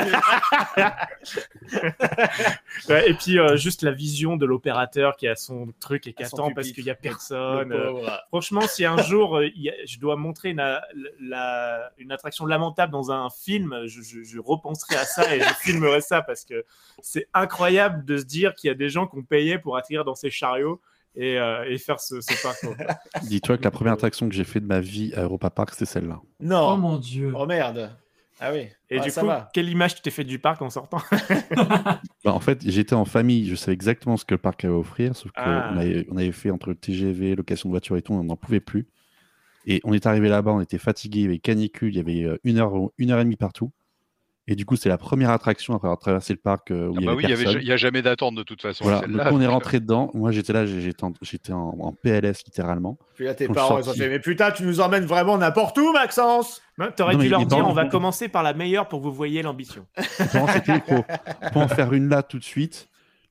Ouais, 2.90 3.10
et 3.10 3.14
puis 3.14 3.40
euh, 3.40 3.56
juste 3.56 3.82
la, 3.84 3.93
vision 3.94 4.36
de 4.38 4.46
l'opérateur 4.46 5.16
qui 5.16 5.28
a 5.28 5.36
son 5.36 5.68
truc 5.80 6.08
et 6.08 6.14
qui 6.14 6.24
attend 6.24 6.52
parce 6.54 6.72
qu'il 6.72 6.84
y 6.86 6.90
a 6.90 6.96
personne. 6.96 7.70
Le 7.70 7.76
euh. 7.88 8.08
Franchement, 8.30 8.62
si 8.62 8.84
un 8.86 8.98
jour 8.98 9.38
euh, 9.38 9.48
il 9.56 9.62
y 9.62 9.70
a- 9.70 9.74
je 9.86 9.98
dois 10.00 10.16
montrer 10.16 10.50
une, 10.50 10.60
a- 10.60 10.82
la- 11.20 11.92
une 11.98 12.12
attraction 12.12 12.46
lamentable 12.46 12.92
dans 12.92 13.12
un 13.12 13.30
film, 13.30 13.84
je, 13.86 14.02
je- 14.02 14.24
je 14.24 14.40
repenserai 14.40 14.96
à 14.96 15.06
ça 15.06 15.36
et 15.36 15.40
je 15.40 15.46
filmerai 15.62 16.02
ça 16.02 16.22
parce 16.22 16.44
que 16.46 16.66
c'est 17.02 17.28
incroyable 17.34 18.04
de 18.06 18.18
se 18.18 18.26
dire 18.26 18.54
qu'il 18.56 18.68
y 18.68 18.72
a 18.72 18.76
des 18.76 18.90
gens 18.90 19.08
qui 19.08 19.18
ont 19.18 19.24
payé 19.24 19.58
pour 19.60 19.78
atterrir 19.78 20.04
dans 20.06 20.16
ces 20.16 20.30
chariots 20.30 20.82
et, 21.16 21.38
euh, 21.40 21.64
et 21.70 21.78
faire 21.78 22.00
ce, 22.00 22.22
ce 22.22 22.42
parcours. 22.42 22.76
Dis-toi 23.24 23.58
que 23.58 23.64
la 23.64 23.72
première 23.72 23.94
attraction 23.94 24.28
que 24.28 24.34
j'ai 24.36 24.44
fait 24.44 24.60
de 24.60 24.66
ma 24.66 24.80
vie 24.80 25.14
à 25.16 25.22
Europa 25.24 25.50
Park, 25.52 25.70
c'était 25.72 25.86
celle-là. 25.86 26.20
Non. 26.40 26.72
Oh 26.74 26.78
mon 26.78 26.98
dieu. 26.98 27.32
Oh 27.36 27.46
merde. 27.46 27.96
Ah 28.46 28.52
oui. 28.54 28.68
Et 28.90 29.00
Ah, 29.00 29.04
du 29.04 29.10
ça 29.10 29.22
coup, 29.22 29.28
va. 29.28 29.50
quelle 29.54 29.70
image 29.70 29.96
tu 29.96 30.02
t'es 30.02 30.12
fait 30.12 30.26
du 30.26 30.38
parc 30.38 30.62
en 30.62 30.70
sortant 30.70 30.98
Bah, 32.26 32.34
en 32.34 32.40
fait, 32.42 32.60
j'étais 32.70 32.94
en 32.94 33.06
famille, 33.06 33.48
je 33.48 33.56
savais 33.56 33.74
exactement 33.74 34.18
ce 34.18 34.26
que 34.26 34.34
le 34.34 34.40
parc 34.40 34.66
avait 34.66 34.74
à 34.74 34.78
offrir, 34.78 35.16
sauf 35.16 35.32
qu'on 35.32 35.42
Ah. 35.46 35.70
avait, 35.80 36.06
on 36.12 36.18
avait 36.18 36.32
fait 36.34 36.52
entre 36.52 36.68
le 36.70 36.76
TGV, 36.76 37.36
location 37.36 37.70
de 37.70 37.74
voiture 37.74 37.96
et 37.96 38.02
tout, 38.02 38.14
on 38.14 38.24
n'en 38.24 38.36
pouvait 38.36 38.60
plus. 38.60 38.88
Et 39.66 39.80
on 39.86 39.94
est 39.94 40.06
arrivé 40.06 40.28
là-bas, 40.28 40.52
on 40.52 40.60
était 40.62 40.78
fatigué, 40.78 41.20
il 41.20 41.24
y 41.24 41.28
avait 41.28 41.40
canicule, 41.40 41.94
il 41.94 41.98
y 41.98 42.00
avait 42.00 42.24
euh, 42.24 42.38
une 42.44 42.58
heure, 42.58 42.74
une 42.98 43.12
heure 43.12 43.20
et 43.20 43.24
demie 43.24 43.38
partout. 43.38 43.72
Et 44.46 44.56
du 44.56 44.66
coup, 44.66 44.76
c'est 44.76 44.90
la 44.90 44.98
première 44.98 45.30
attraction 45.30 45.74
après 45.74 45.88
avoir 45.88 46.00
traversé 46.00 46.34
le 46.34 46.40
parc 46.40 46.70
euh, 46.72 46.88
où 46.90 46.96
Ah 46.98 47.00
il 47.00 47.04
y 47.04 47.06
bah 47.06 47.14
il 47.18 47.22
y 47.30 47.34
avait- 47.34 47.44
personne. 47.44 47.62
il 47.62 47.68
y 47.68 47.72
a 47.72 47.78
jamais 47.78 48.02
d'attente 48.02 48.36
de 48.36 48.44
toute 48.44 48.62
façon. 48.62 48.84
Voilà, 48.84 49.08
donc 49.08 49.22
on 49.32 49.40
est 49.40 49.46
euh, 49.46 49.50
rentré 49.50 49.80
dedans. 49.80 50.12
Moi, 50.14 50.32
j'étais 50.34 50.52
là, 50.52 50.66
j'étais 50.66 51.04
en, 51.06 51.14
j'étais 51.22 51.54
en, 51.54 51.78
en 51.80 51.94
PLS 51.94 52.44
littéralement. 52.46 52.98
Puis 53.16 53.24
là, 53.24 53.36
tes 53.36 53.48
parents, 53.48 53.80
ils 53.80 53.90
ont 53.90 53.94
fait 53.94 54.10
Mais 54.10 54.20
putain, 54.20 54.52
tu 54.52 54.64
nous 54.64 54.82
emmènes 54.82 55.06
vraiment 55.06 55.38
n'importe 55.38 55.78
où, 55.78 55.94
Maxence 55.94 56.62
T'aurais 56.98 57.16
dû 57.16 57.30
leur 57.30 57.46
dire 57.46 57.66
on 57.66 57.72
va 57.74 57.86
commencer 57.86 58.28
par 58.28 58.44
la 58.44 58.54
meilleure 58.54 58.90
pour 58.90 59.00
que 59.00 59.06
vous 59.06 59.14
voyez 59.14 59.42
l'ambition. 59.44 59.86
Pour, 60.88 61.06
pour 61.54 61.62
en 61.62 61.68
faire 61.70 61.94
une 61.94 62.10
là 62.10 62.22
tout 62.22 62.40
de 62.40 62.44
suite, 62.44 62.90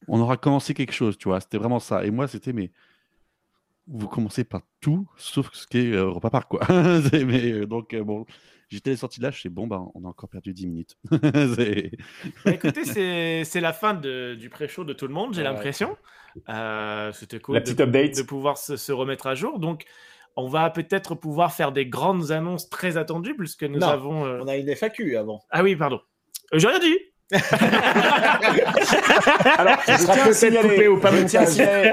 on 0.08 0.18
aura 0.18 0.36
commencé 0.38 0.72
quelque 0.72 0.94
chose, 0.94 1.18
tu 1.18 1.28
vois. 1.28 1.40
C'était 1.40 1.58
vraiment 1.58 1.78
ça. 1.78 2.04
Et 2.06 2.10
moi, 2.10 2.26
c'était, 2.26 2.54
mais 2.54 2.70
vous 3.86 4.08
commencez 4.08 4.44
par 4.44 4.62
tout, 4.80 5.06
sauf 5.16 5.50
ce 5.52 5.66
qui 5.66 5.78
est 5.78 5.92
euh, 5.92 6.04
Europa 6.06 6.30
Park, 6.30 6.48
quoi. 6.48 6.60
Mais, 7.12 7.52
euh, 7.52 7.66
donc, 7.66 7.92
euh, 7.94 8.04
bon, 8.04 8.24
j'étais 8.72 8.96
sorti 8.96 9.20
de 9.20 9.24
là, 9.24 9.30
je 9.30 9.40
sais, 9.40 9.48
bon, 9.48 9.66
ben, 9.66 9.88
on 9.94 10.04
a 10.04 10.08
encore 10.08 10.28
perdu 10.28 10.52
10 10.52 10.66
minutes. 10.66 10.96
C'est- 11.56 11.90
Bah, 12.44 12.52
écoutez, 12.52 12.84
c'est 12.84 13.44
c'est 13.44 13.60
la 13.60 13.72
fin 13.72 13.94
de- 13.94 14.34
du 14.34 14.48
pré-show 14.50 14.84
de 14.84 14.92
tout 14.92 15.06
le 15.06 15.14
monde, 15.14 15.34
j'ai 15.34 15.42
Ouais. 15.42 15.48
l'impression. 15.48 15.96
Euh, 16.48 17.12
C'était 17.12 17.40
cool 17.40 17.54
La 17.56 17.60
de, 17.60 17.64
petite 17.66 17.80
update. 17.80 18.16
de 18.16 18.22
pouvoir 18.22 18.56
se, 18.58 18.76
se 18.76 18.90
remettre 18.92 19.26
à 19.26 19.34
jour. 19.34 19.58
Donc, 19.58 19.84
on 20.36 20.48
va 20.48 20.70
peut-être 20.70 21.14
pouvoir 21.14 21.52
faire 21.52 21.72
des 21.72 21.86
grandes 21.86 22.30
annonces 22.30 22.70
très 22.70 22.96
attendues, 22.96 23.36
puisque 23.36 23.64
nous 23.64 23.78
Non, 23.80 23.88
avons. 23.88 24.24
euh, 24.24 24.40
On 24.42 24.48
a 24.48 24.56
une 24.56 24.68
FAQ 24.74 25.16
avant. 25.16 25.42
Ah 25.50 25.62
oui, 25.62 25.76
pardon. 25.76 26.00
Euh, 26.54 26.58
J'ai 26.58 26.68
rien 26.68 26.78
dit. 26.78 26.96
Alors, 29.58 29.76
je 29.86 30.04
tiens 30.04 30.26
à 30.28 30.32
signaler, 30.32 30.88
pas 31.00 31.10
je 31.12 31.22
tiens 31.24 31.42
à 31.42 31.46
signaler- 31.46 31.92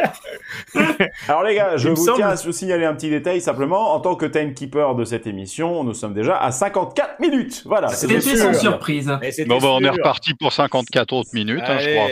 Alors 1.28 1.44
les 1.44 1.56
gars, 1.56 1.78
je 1.78 1.90
Il 1.90 1.96
vous 1.96 2.06
semble- 2.06 2.18
tiens 2.18 2.30
à 2.30 2.36
vous 2.36 2.52
signaler 2.52 2.86
un 2.86 2.94
petit 2.94 3.10
détail 3.10 3.42
simplement. 3.42 3.94
En 3.94 4.00
tant 4.00 4.16
que 4.16 4.26
timekeeper 4.26 4.96
de 4.96 5.04
cette 5.06 5.28
émission, 5.28 5.84
nous 5.84 5.94
sommes 5.94 6.14
déjà 6.14 6.38
à 6.38 6.52
54 6.52 7.20
minutes. 7.20 7.64
Voilà. 7.66 7.90
C'était 7.90 8.20
sans 8.22 8.54
surprise. 8.54 9.08
Bon, 9.48 9.58
bah, 9.60 9.68
on 9.72 9.84
est 9.84 9.90
reparti 9.90 10.34
pour 10.34 10.54
54 10.54 11.14
autres 11.14 11.30
minutes, 11.34 11.64
hein, 11.68 11.78
je 11.80 11.90
crois. 11.96 12.10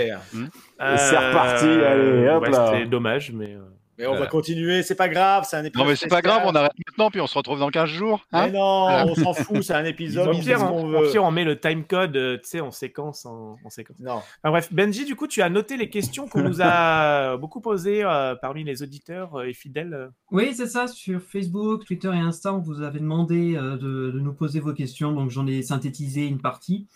Et 0.94 0.98
c'est 0.98 1.18
reparti, 1.18 1.66
allez, 1.66 2.30
hop 2.30 2.44
ouais, 2.44 2.50
là. 2.52 2.70
C'était 2.74 2.86
dommage, 2.86 3.32
mais. 3.34 3.56
Mais 3.98 4.06
on 4.08 4.16
va 4.16 4.28
continuer, 4.28 4.84
c'est 4.84 4.96
pas 4.96 5.10
grave, 5.10 5.46
c'est 5.50 5.56
un 5.58 5.64
épisode. 5.66 5.84
Non, 5.86 5.90
mais 5.90 5.96
c'est 5.96 6.08
pas 6.08 6.22
grave, 6.22 6.44
on 6.46 6.54
arrête 6.54 6.72
maintenant, 6.88 7.10
puis 7.10 7.20
on 7.20 7.28
se 7.28 7.38
retrouve 7.38 7.60
dans 7.60 7.70
15 7.70 7.90
jours. 7.90 8.26
hein 8.32 8.46
Mais 8.48 8.52
non, 8.58 8.88
on 9.12 9.16
s'en 9.16 9.34
fout, 9.34 9.64
c'est 9.64 9.74
un 9.74 9.86
épisode, 9.86 10.28
Au 10.28 10.32
pire, 10.40 10.62
on, 10.64 10.68
qu'on 10.84 10.94
au 10.96 11.02
veut. 11.02 11.12
pire, 11.12 11.24
on 11.24 11.32
met 11.32 11.44
le 11.44 11.60
timecode, 11.60 12.16
euh, 12.16 12.38
tu 12.38 12.50
sais, 12.50 12.60
en 12.60 12.72
séquence. 12.72 13.26
En, 13.26 13.58
en 13.64 13.70
séquence. 13.70 13.98
Non. 14.00 14.18
Enfin, 14.18 14.52
bref, 14.52 14.72
Benji, 14.72 15.06
du 15.06 15.16
coup, 15.16 15.28
tu 15.28 15.42
as 15.42 15.50
noté 15.50 15.78
les 15.78 15.90
questions 15.90 16.28
qu'on 16.28 16.42
nous 16.44 16.62
a 16.62 17.38
beaucoup 17.42 17.60
posées 17.62 18.04
euh, 18.04 18.36
parmi 18.36 18.64
les 18.64 18.84
auditeurs 18.84 19.36
euh, 19.36 19.46
et 19.48 19.54
fidèles. 19.54 20.10
Oui, 20.32 20.54
c'est 20.54 20.68
ça. 20.68 20.88
Sur 20.88 21.22
Facebook, 21.22 21.86
Twitter 21.86 22.10
et 22.14 22.20
Insta, 22.20 22.54
on 22.54 22.60
vous 22.60 22.82
avait 22.84 23.00
demandé 23.00 23.56
euh, 23.56 23.78
de, 23.78 24.12
de 24.12 24.20
nous 24.20 24.34
poser 24.34 24.60
vos 24.60 24.74
questions, 24.74 25.12
donc 25.12 25.32
j'en 25.32 25.48
ai 25.48 25.64
synthétisé 25.64 26.26
une 26.28 26.40
partie. 26.40 26.88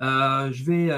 Euh, 0.00 0.50
je 0.52 0.64
vais. 0.64 0.90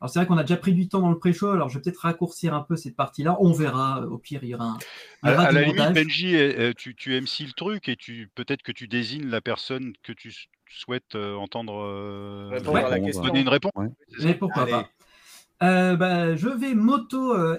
Alors 0.00 0.10
c'est 0.10 0.18
vrai 0.18 0.26
qu'on 0.26 0.36
a 0.38 0.42
déjà 0.42 0.56
pris 0.56 0.72
du 0.74 0.88
temps 0.88 1.00
dans 1.00 1.10
le 1.10 1.18
pré-show, 1.18 1.50
alors 1.50 1.68
je 1.68 1.78
vais 1.78 1.82
peut-être 1.82 2.00
raccourcir 2.00 2.54
un 2.54 2.62
peu 2.62 2.76
cette 2.76 2.96
partie-là. 2.96 3.36
On 3.40 3.52
verra. 3.52 4.02
Au 4.06 4.18
pire, 4.18 4.40
il 4.42 4.50
y 4.50 4.54
aura 4.54 4.64
un. 4.64 4.78
il 5.22 5.28
y 5.28 5.32
À, 5.32 5.34
aura 5.34 5.44
à 5.44 5.48
du 5.48 5.54
la 5.54 5.62
limite. 5.62 5.92
Benji, 5.92 6.36
euh, 6.36 6.72
tu, 6.76 6.94
tu 6.94 7.18
MC 7.20 7.40
le 7.46 7.52
truc 7.52 7.88
et 7.88 7.96
tu 7.96 8.30
peut-être 8.34 8.62
que 8.62 8.72
tu 8.72 8.88
désignes 8.88 9.26
la 9.28 9.40
personne 9.40 9.92
que 10.02 10.12
tu 10.12 10.32
souhaites 10.68 11.14
euh, 11.14 11.34
entendre 11.36 11.80
euh, 11.82 12.48
Répondre 12.52 12.78
à 12.78 12.90
la 12.90 13.00
question. 13.00 13.22
donner 13.22 13.40
une 13.40 13.48
réponse. 13.48 13.72
Ouais. 13.76 13.88
Mais 14.22 14.34
pourquoi 14.34 14.62
Allez. 14.62 14.72
pas 14.72 14.88
Euh, 15.62 15.96
bah, 15.96 16.36
je 16.36 16.48
vais 16.48 16.74
moto 16.74 17.34
euh, 17.34 17.58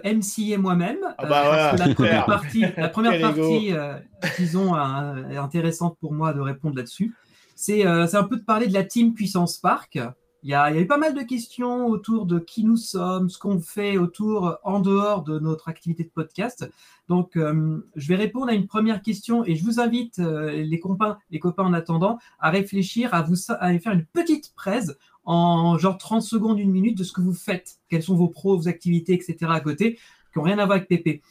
moi-même. 0.60 1.00
Ah 1.18 1.26
bah 1.26 1.76
la 1.76 1.94
première 1.96 2.26
partie, 2.26 2.66
la 2.78 2.90
première 2.90 3.20
partie 3.20 3.74
euh, 3.74 3.98
disons, 4.38 4.76
euh, 4.76 5.30
est 5.30 5.38
intéressante 5.38 5.98
pour 6.00 6.14
moi 6.14 6.34
de 6.34 6.40
répondre 6.40 6.76
là-dessus. 6.76 7.16
C'est 7.56 7.88
euh, 7.88 8.06
c'est 8.06 8.18
un 8.18 8.24
peu 8.24 8.38
de 8.38 8.44
parler 8.44 8.68
de 8.68 8.74
la 8.74 8.84
team 8.84 9.14
Puissance 9.16 9.58
Park. 9.58 9.98
Il 10.44 10.50
y, 10.50 10.54
a, 10.54 10.80
eu 10.80 10.86
pas 10.86 10.98
mal 10.98 11.14
de 11.14 11.22
questions 11.24 11.88
autour 11.88 12.26
de 12.26 12.40
qui 12.40 12.64
nous 12.64 12.78
sommes, 12.78 13.30
ce 13.30 13.38
qu'on 13.38 13.60
fait 13.60 13.98
autour, 13.98 14.58
en 14.64 14.80
dehors 14.80 15.24
de 15.24 15.40
notre 15.40 15.68
activité 15.68 16.04
de 16.04 16.10
podcast. 16.10 16.70
Donc, 17.10 17.36
euh, 17.36 17.86
je 17.96 18.08
vais 18.08 18.16
répondre 18.16 18.50
à 18.50 18.54
une 18.54 18.68
première 18.68 19.02
question 19.02 19.44
et 19.46 19.56
je 19.56 19.64
vous 19.64 19.80
invite, 19.80 20.20
euh, 20.20 20.52
les, 20.52 20.80
copains, 20.80 21.18
les 21.32 21.40
copains 21.40 21.64
en 21.64 21.74
attendant, 21.74 22.20
à 22.40 22.50
réfléchir, 22.50 23.14
à, 23.14 23.24
vous, 23.24 23.36
à 23.50 23.78
faire 23.80 23.94
une 23.94 24.06
petite 24.06 24.54
presse 24.56 24.96
en 25.26 25.78
genre 25.78 25.98
30 25.98 26.22
secondes, 26.22 26.60
une 26.60 26.72
minute 26.72 26.98
de 26.98 27.04
ce 27.04 27.12
que 27.12 27.22
vous 27.22 27.34
faites, 27.34 27.80
quels 27.90 28.04
sont 28.04 28.16
vos 28.16 28.30
pros, 28.30 28.58
vos 28.58 28.68
activités, 28.68 29.14
etc. 29.14 29.36
à 29.50 29.60
côté, 29.60 29.96
qui 30.32 30.40
n'ont 30.40 30.44
rien 30.44 30.60
à 30.60 30.66
voir 30.66 30.78
avec 30.78 30.88
Pépé. 30.88 31.22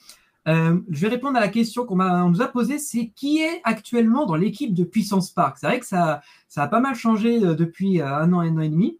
Euh, 0.46 0.78
je 0.90 1.00
vais 1.00 1.08
répondre 1.08 1.36
à 1.36 1.40
la 1.40 1.48
question 1.48 1.84
qu'on 1.84 1.96
nous 2.28 2.40
a 2.42 2.46
posée, 2.48 2.78
c'est 2.78 3.08
qui 3.08 3.38
est 3.38 3.60
actuellement 3.64 4.26
dans 4.26 4.36
l'équipe 4.36 4.74
de 4.74 4.84
Puissance 4.84 5.30
Park? 5.30 5.56
C'est 5.58 5.66
vrai 5.66 5.80
que 5.80 5.86
ça, 5.86 6.20
ça 6.48 6.62
a 6.62 6.68
pas 6.68 6.80
mal 6.80 6.94
changé 6.94 7.44
euh, 7.44 7.54
depuis 7.54 8.00
euh, 8.00 8.06
un 8.06 8.32
an, 8.32 8.40
un 8.40 8.56
an 8.56 8.60
et 8.60 8.68
demi. 8.68 8.98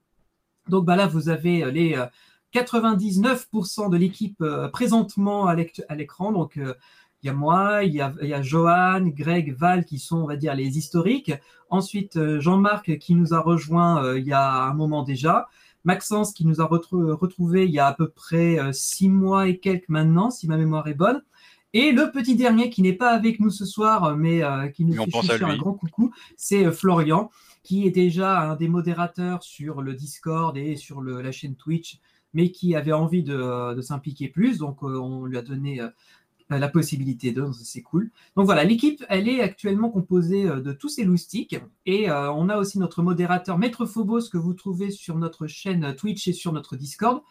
Donc 0.68 0.84
bah 0.84 0.96
là, 0.96 1.06
vous 1.06 1.28
avez 1.28 1.70
les 1.70 1.94
euh, 1.94 2.06
99% 2.52 3.90
de 3.90 3.96
l'équipe 3.96 4.42
présentement 4.72 5.46
à 5.46 5.54
l'écran. 5.94 6.32
Donc 6.32 6.56
il 6.56 7.26
y 7.26 7.28
a 7.28 7.32
moi, 7.34 7.84
il 7.84 7.92
y 7.94 8.00
a, 8.00 8.42
Johan, 8.42 9.02
Greg, 9.08 9.54
Val 9.54 9.84
qui 9.84 9.98
sont, 9.98 10.18
on 10.18 10.26
va 10.26 10.36
dire, 10.36 10.54
les 10.54 10.78
historiques. 10.78 11.32
Ensuite, 11.68 12.18
Jean-Marc 12.38 12.96
qui 12.98 13.14
nous 13.14 13.34
a 13.34 13.40
rejoint 13.40 14.14
il 14.16 14.24
y 14.24 14.32
a 14.32 14.62
un 14.62 14.72
moment 14.72 15.02
déjà. 15.02 15.48
Maxence 15.84 16.32
qui 16.32 16.46
nous 16.46 16.62
a 16.62 16.64
retrou- 16.64 17.12
retrouvé 17.14 17.66
il 17.66 17.72
y 17.72 17.78
a 17.78 17.88
à 17.88 17.92
peu 17.92 18.08
près 18.08 18.58
six 18.72 19.10
mois 19.10 19.48
et 19.48 19.58
quelques 19.58 19.90
maintenant, 19.90 20.30
si 20.30 20.48
ma 20.48 20.56
mémoire 20.56 20.88
est 20.88 20.94
bonne. 20.94 21.22
Et 21.78 21.92
le 21.92 22.10
petit 22.10 22.36
dernier 22.36 22.70
qui 22.70 22.80
n'est 22.82 22.92
pas 23.04 23.10
avec 23.10 23.38
nous 23.40 23.50
ce 23.50 23.64
soir, 23.66 24.16
mais 24.16 24.42
euh, 24.42 24.68
qui 24.68 24.84
nous 24.84 24.94
fait 25.22 25.36
un 25.44 25.56
grand 25.58 25.74
coucou, 25.74 26.10
c'est 26.36 26.64
euh, 26.66 26.72
Florian, 26.72 27.30
qui 27.62 27.86
est 27.86 27.90
déjà 27.90 28.40
un 28.50 28.56
des 28.56 28.68
modérateurs 28.68 29.42
sur 29.42 29.82
le 29.82 29.92
Discord 29.94 30.56
et 30.56 30.76
sur 30.76 31.00
le- 31.00 31.20
la 31.20 31.32
chaîne 31.32 31.54
Twitch, 31.56 31.98
mais 32.32 32.50
qui 32.50 32.74
avait 32.74 32.92
envie 32.92 33.22
de, 33.22 33.74
de 33.74 33.80
s'impliquer 33.82 34.28
plus. 34.28 34.58
Donc, 34.58 34.82
euh, 34.82 34.98
on 34.98 35.24
lui 35.26 35.36
a 35.36 35.42
donné 35.42 35.80
euh, 35.80 35.88
la 36.48 36.68
possibilité 36.68 37.32
de, 37.32 37.44
c'est 37.52 37.82
cool. 37.82 38.10
Donc 38.36 38.46
voilà, 38.46 38.62
l'équipe, 38.62 39.04
elle 39.08 39.28
est 39.28 39.40
actuellement 39.40 39.90
composée 39.90 40.44
euh, 40.46 40.60
de 40.60 40.72
tous 40.72 40.88
ces 40.88 41.02
loustiques. 41.04 41.56
Et 41.86 42.08
euh, 42.08 42.30
on 42.32 42.48
a 42.48 42.56
aussi 42.56 42.78
notre 42.78 43.02
modérateur 43.02 43.58
Maître 43.58 43.84
Phobos 43.84 44.28
que 44.30 44.38
vous 44.38 44.54
trouvez 44.54 44.90
sur 44.92 45.16
notre 45.16 45.46
chaîne 45.48 45.94
Twitch 45.96 46.28
et 46.28 46.32
sur 46.32 46.52
notre 46.52 46.76
Discord, 46.76 47.22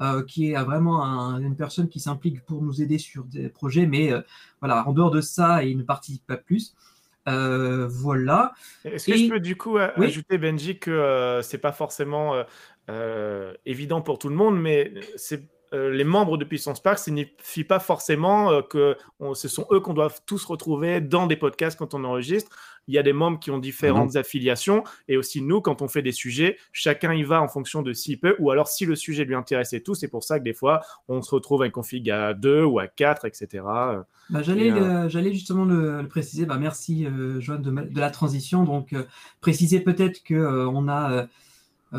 euh, 0.00 0.24
qui 0.24 0.50
est 0.50 0.56
euh, 0.58 0.64
vraiment 0.64 1.04
un- 1.04 1.40
une 1.40 1.54
personne 1.56 1.88
qui 1.88 2.00
s'implique 2.00 2.44
pour 2.44 2.62
nous 2.62 2.82
aider 2.82 2.98
sur 2.98 3.24
des 3.24 3.48
projets. 3.48 3.86
Mais 3.86 4.12
euh, 4.12 4.22
voilà, 4.60 4.88
en 4.88 4.92
dehors 4.92 5.12
de 5.12 5.20
ça, 5.20 5.62
il 5.62 5.76
ne 5.78 5.82
participe 5.84 6.26
pas 6.26 6.36
plus. 6.36 6.74
Euh, 7.28 7.86
voilà. 7.88 8.52
Est-ce 8.84 9.06
que 9.06 9.12
Et- 9.12 9.18
je 9.18 9.30
peux 9.30 9.40
du 9.40 9.56
coup 9.56 9.78
euh, 9.78 9.88
Oui. 9.96 10.06
ajouter, 10.06 10.36
Benji, 10.36 10.78
que 10.78 10.90
euh, 10.90 11.42
c'est 11.42 11.58
pas 11.58 11.72
forcément 11.72 12.34
euh, 12.34 12.42
euh, 12.90 13.54
évident 13.64 14.02
pour 14.02 14.18
tout 14.18 14.28
le 14.28 14.34
monde, 14.36 14.60
mais 14.60 14.92
c'est 15.16 15.48
euh, 15.74 15.90
les 15.90 16.04
membres 16.04 16.38
de 16.38 16.44
Puissance 16.44 16.80
Park 16.80 16.98
signifie 16.98 17.64
pas 17.64 17.80
forcément 17.80 18.50
euh, 18.52 18.62
que 18.62 18.96
on- 19.20 19.34
ce 19.34 19.48
sont 19.48 19.66
eux 19.72 19.80
qu'on 19.80 19.92
doit 19.94 20.10
tous 20.26 20.44
retrouver 20.44 21.00
dans 21.00 21.26
des 21.26 21.36
podcasts 21.36 21.78
quand 21.78 21.92
on 21.94 22.04
enregistre. 22.04 22.50
Il 22.86 22.94
y 22.94 22.98
a 22.98 23.02
des 23.02 23.14
membres 23.14 23.40
qui 23.40 23.50
ont 23.50 23.58
différentes 23.58 24.14
affiliations 24.16 24.84
et 25.08 25.16
aussi 25.16 25.40
nous, 25.40 25.60
quand 25.62 25.80
on 25.82 25.88
fait 25.88 26.02
des 26.02 26.12
sujets, 26.12 26.58
chacun 26.70 27.14
y 27.14 27.22
va 27.22 27.40
en 27.42 27.48
fonction 27.48 27.80
de 27.82 27.92
s'il 27.94 28.20
peut 28.20 28.36
ou 28.38 28.50
alors 28.50 28.68
si 28.68 28.84
le 28.84 28.94
sujet 28.94 29.24
lui 29.24 29.34
intéresse 29.34 29.72
et 29.72 29.82
tout. 29.82 29.94
C'est 29.94 30.08
pour 30.08 30.22
ça 30.22 30.38
que 30.38 30.44
des 30.44 30.52
fois, 30.52 30.82
on 31.08 31.22
se 31.22 31.34
retrouve 31.34 31.62
avec 31.62 31.72
config 31.72 32.10
à 32.10 32.34
deux 32.34 32.62
ou 32.62 32.78
à 32.78 32.86
quatre, 32.86 33.24
etc. 33.24 33.64
Bah, 34.30 34.42
j'allais, 34.42 34.66
Et, 34.66 34.72
euh, 34.72 35.08
justement 35.32 35.64
le, 35.64 36.02
le 36.02 36.08
préciser. 36.08 36.44
Bah, 36.44 36.58
merci, 36.58 37.06
Joanne, 37.38 37.62
de, 37.62 37.98
la 37.98 38.10
transition. 38.10 38.64
Donc, 38.64 38.94
préciser 39.40 39.80
peut-être 39.80 40.22
que 40.22 40.34
euh, 40.34 40.68
on 40.68 40.86
a 40.88 41.26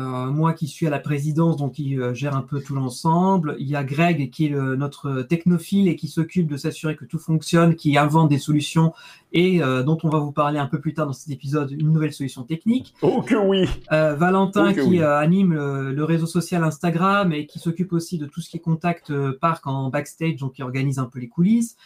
moi 0.00 0.52
qui 0.52 0.66
suis 0.68 0.86
à 0.86 0.90
la 0.90 0.98
présidence, 0.98 1.56
donc 1.56 1.72
qui 1.72 1.98
euh, 1.98 2.12
gère 2.14 2.36
un 2.36 2.42
peu 2.42 2.60
tout 2.60 2.74
l'ensemble. 2.74 3.56
Il 3.58 3.66
y 3.68 3.76
a 3.76 3.82
Greg 3.84 4.30
qui 4.30 4.46
est 4.46 4.48
le- 4.50 4.76
notre 4.76 5.22
technophile 5.22 5.88
et 5.88 5.96
qui 5.96 6.08
s'occupe 6.08 6.46
de 6.48 6.56
s'assurer 6.56 6.96
que 6.96 7.04
tout 7.04 7.18
fonctionne, 7.18 7.74
qui 7.76 7.96
invente 7.96 8.28
des 8.28 8.38
solutions 8.38 8.92
et 9.32 9.62
euh, 9.62 9.82
dont 9.82 9.98
on 10.02 10.08
va 10.08 10.18
vous 10.18 10.32
parler 10.32 10.58
un 10.58 10.66
peu 10.66 10.80
plus 10.80 10.94
tard 10.94 11.06
dans 11.06 11.12
cet 11.12 11.30
épisode, 11.30 11.70
une 11.72 11.92
nouvelle 11.92 12.12
solution 12.12 12.42
technique. 12.42 12.94
Oh 13.02 13.22
que 13.22 13.34
oui 13.34 13.66
Euh, 13.92 14.14
Valentin 14.14 14.68
Oh 14.70 14.74
que 14.74 14.80
qui 14.82 14.88
oui. 14.88 15.00
euh, 15.00 15.18
anime 15.18 15.52
le, 15.54 15.92
le 15.92 16.04
réseau 16.04 16.26
social 16.26 16.62
Instagram 16.64 17.32
et 17.32 17.46
qui 17.46 17.58
s'occupe 17.58 17.92
aussi 17.92 18.18
de 18.18 18.26
tout 18.26 18.40
ce 18.40 18.50
qui 18.50 18.56
est 18.58 18.60
contact 18.60 19.10
euh, 19.10 19.36
parc 19.40 19.66
en 19.66 19.90
backstage, 19.90 20.36
donc 20.36 20.52
qui 20.54 20.62
organise 20.62 20.98
un 20.98 21.04
peu 21.06 21.18
les 21.18 21.28
coulisses. 21.28 21.76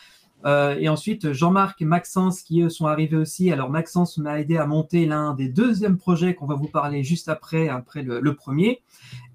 Euh, 0.46 0.76
et 0.78 0.88
ensuite, 0.88 1.32
Jean-Marc 1.32 1.82
et 1.82 1.84
Maxence 1.84 2.40
qui 2.42 2.62
eux 2.62 2.70
sont 2.70 2.86
arrivés 2.86 3.16
aussi. 3.16 3.52
Alors 3.52 3.68
Maxence 3.68 4.16
m'a 4.18 4.40
aidé 4.40 4.56
à 4.56 4.64
monter 4.66 5.04
l'un 5.06 5.34
des 5.34 5.48
deuxièmes 5.48 5.98
projets 5.98 6.34
qu'on 6.34 6.46
va 6.46 6.54
vous 6.54 6.68
parler 6.68 7.04
juste 7.04 7.28
après, 7.28 7.68
après 7.68 8.02
le, 8.02 8.20
le 8.20 8.34
premier. 8.34 8.80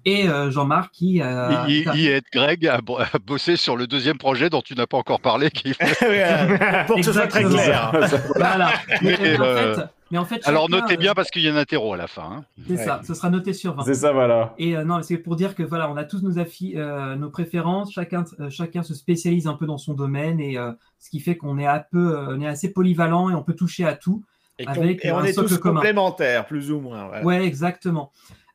Et 0.04 0.28
euh, 0.28 0.50
Jean-Marc 0.50 0.92
qui 0.92 1.20
euh, 1.22 1.64
Il, 1.68 1.74
il- 1.74 1.90
il 1.94 2.06
aide 2.08 2.24
Greg 2.32 2.66
à, 2.66 2.80
bo- 2.80 2.98
à 2.98 3.06
bosser 3.24 3.56
sur 3.56 3.76
le 3.76 3.86
deuxième 3.86 4.18
projet 4.18 4.50
dont 4.50 4.62
tu 4.62 4.74
n'as 4.74 4.86
pas 4.86 4.96
encore 4.98 5.20
parlé. 5.20 5.50
Qui... 5.50 5.74
Pour 6.86 6.96
que 6.96 7.02
ce 7.02 7.12
soit 7.12 7.26
très 7.26 7.44
clair. 7.44 7.92
Voilà. 8.36 8.72
Mais, 9.02 9.16
en 9.38 9.42
euh, 9.42 9.74
fait, 9.76 9.82
mais 10.10 10.18
en 10.18 10.24
fait, 10.24 10.40
Alors 10.46 10.68
notez 10.70 10.94
euh, 10.94 10.96
bien 10.96 11.14
parce 11.14 11.30
qu'il 11.30 11.42
y 11.42 11.48
a 11.48 11.52
un 11.52 11.56
interro 11.56 11.92
à 11.94 11.96
la 11.96 12.06
fin. 12.06 12.22
hein. 12.22 12.44
C'est 12.68 12.76
ça, 12.76 13.00
ce 13.06 13.14
sera 13.14 13.28
noté 13.30 13.52
sur 13.52 13.74
20. 13.74 13.84
C'est 13.84 13.94
ça, 13.94 14.12
voilà. 14.12 14.54
Et 14.58 14.76
euh, 14.76 14.84
non, 14.84 15.02
c'est 15.02 15.18
pour 15.18 15.36
dire 15.36 15.54
que 15.54 15.62
voilà, 15.62 15.90
on 15.90 15.96
a 15.96 16.04
tous 16.04 16.22
nos, 16.22 16.32
affi- 16.38 16.76
euh, 16.76 17.16
nos 17.16 17.30
préférences, 17.30 17.92
chacun, 17.92 18.24
euh, 18.40 18.48
chacun 18.50 18.82
se 18.82 18.94
spécialise 18.94 19.46
un 19.46 19.54
peu 19.54 19.66
dans 19.66 19.78
son 19.78 19.94
domaine 19.94 20.38
et 20.40 20.56
euh, 20.58 20.72
ce 20.98 21.10
qui 21.10 21.20
fait 21.20 21.36
qu'on 21.36 21.58
est, 21.58 21.66
un 21.66 21.82
peu, 21.90 22.16
euh, 22.16 22.36
on 22.36 22.40
est 22.40 22.46
assez 22.46 22.72
polyvalent 22.72 23.30
et 23.30 23.34
on 23.34 23.42
peut 23.42 23.54
toucher 23.54 23.84
à 23.84 23.94
tout 23.94 24.22
Et, 24.58 24.64
qu'on- 24.64 24.72
avec 24.72 25.04
et 25.04 25.10
on 25.12 25.18
un 25.18 25.24
est 25.24 25.32
socle 25.32 25.48
tous 25.48 25.58
commun. 25.58 25.74
complémentaires, 25.80 26.46
plus 26.46 26.70
ou 26.70 26.80
moins. 26.80 27.06
voilà. 27.08 27.24
Ouais, 27.24 27.44
exactement. 27.44 28.12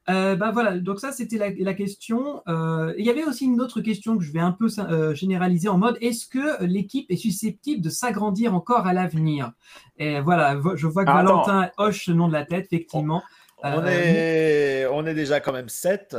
Euh, 0.09 0.35
bah 0.35 0.49
voilà, 0.51 0.79
donc 0.79 0.99
ça 0.99 1.11
c'était 1.11 1.37
la, 1.37 1.49
la 1.51 1.73
question. 1.75 2.41
Euh, 2.47 2.93
Il 2.97 3.05
y 3.05 3.09
avait 3.11 3.23
aussi 3.23 3.45
une 3.45 3.61
autre 3.61 3.81
question 3.81 4.17
que 4.17 4.23
je 4.23 4.31
vais 4.31 4.39
un 4.39 4.51
peu 4.51 4.67
euh, 4.79 5.13
généraliser 5.13 5.69
en 5.69 5.77
mode 5.77 5.97
est-ce 6.01 6.25
que 6.27 6.63
l'équipe 6.63 7.09
est 7.11 7.17
susceptible 7.17 7.81
de 7.83 7.89
s'agrandir 7.89 8.55
encore 8.55 8.87
à 8.87 8.93
l'avenir? 8.93 9.51
Et 9.99 10.19
voilà, 10.19 10.55
vo- 10.55 10.75
je 10.75 10.87
vois 10.87 11.05
que 11.05 11.11
Attends. 11.11 11.23
Valentin 11.43 11.69
hoche 11.77 12.05
ce 12.05 12.11
nom 12.11 12.27
de 12.27 12.33
la 12.33 12.45
tête, 12.45 12.65
effectivement. 12.71 13.21
On, 13.63 13.67
Euh, 13.83 13.85
est... 13.85 14.87
on 14.91 15.05
est 15.05 15.13
déjà 15.13 15.39
quand 15.39 15.53
même 15.53 15.69
7. 15.69 16.17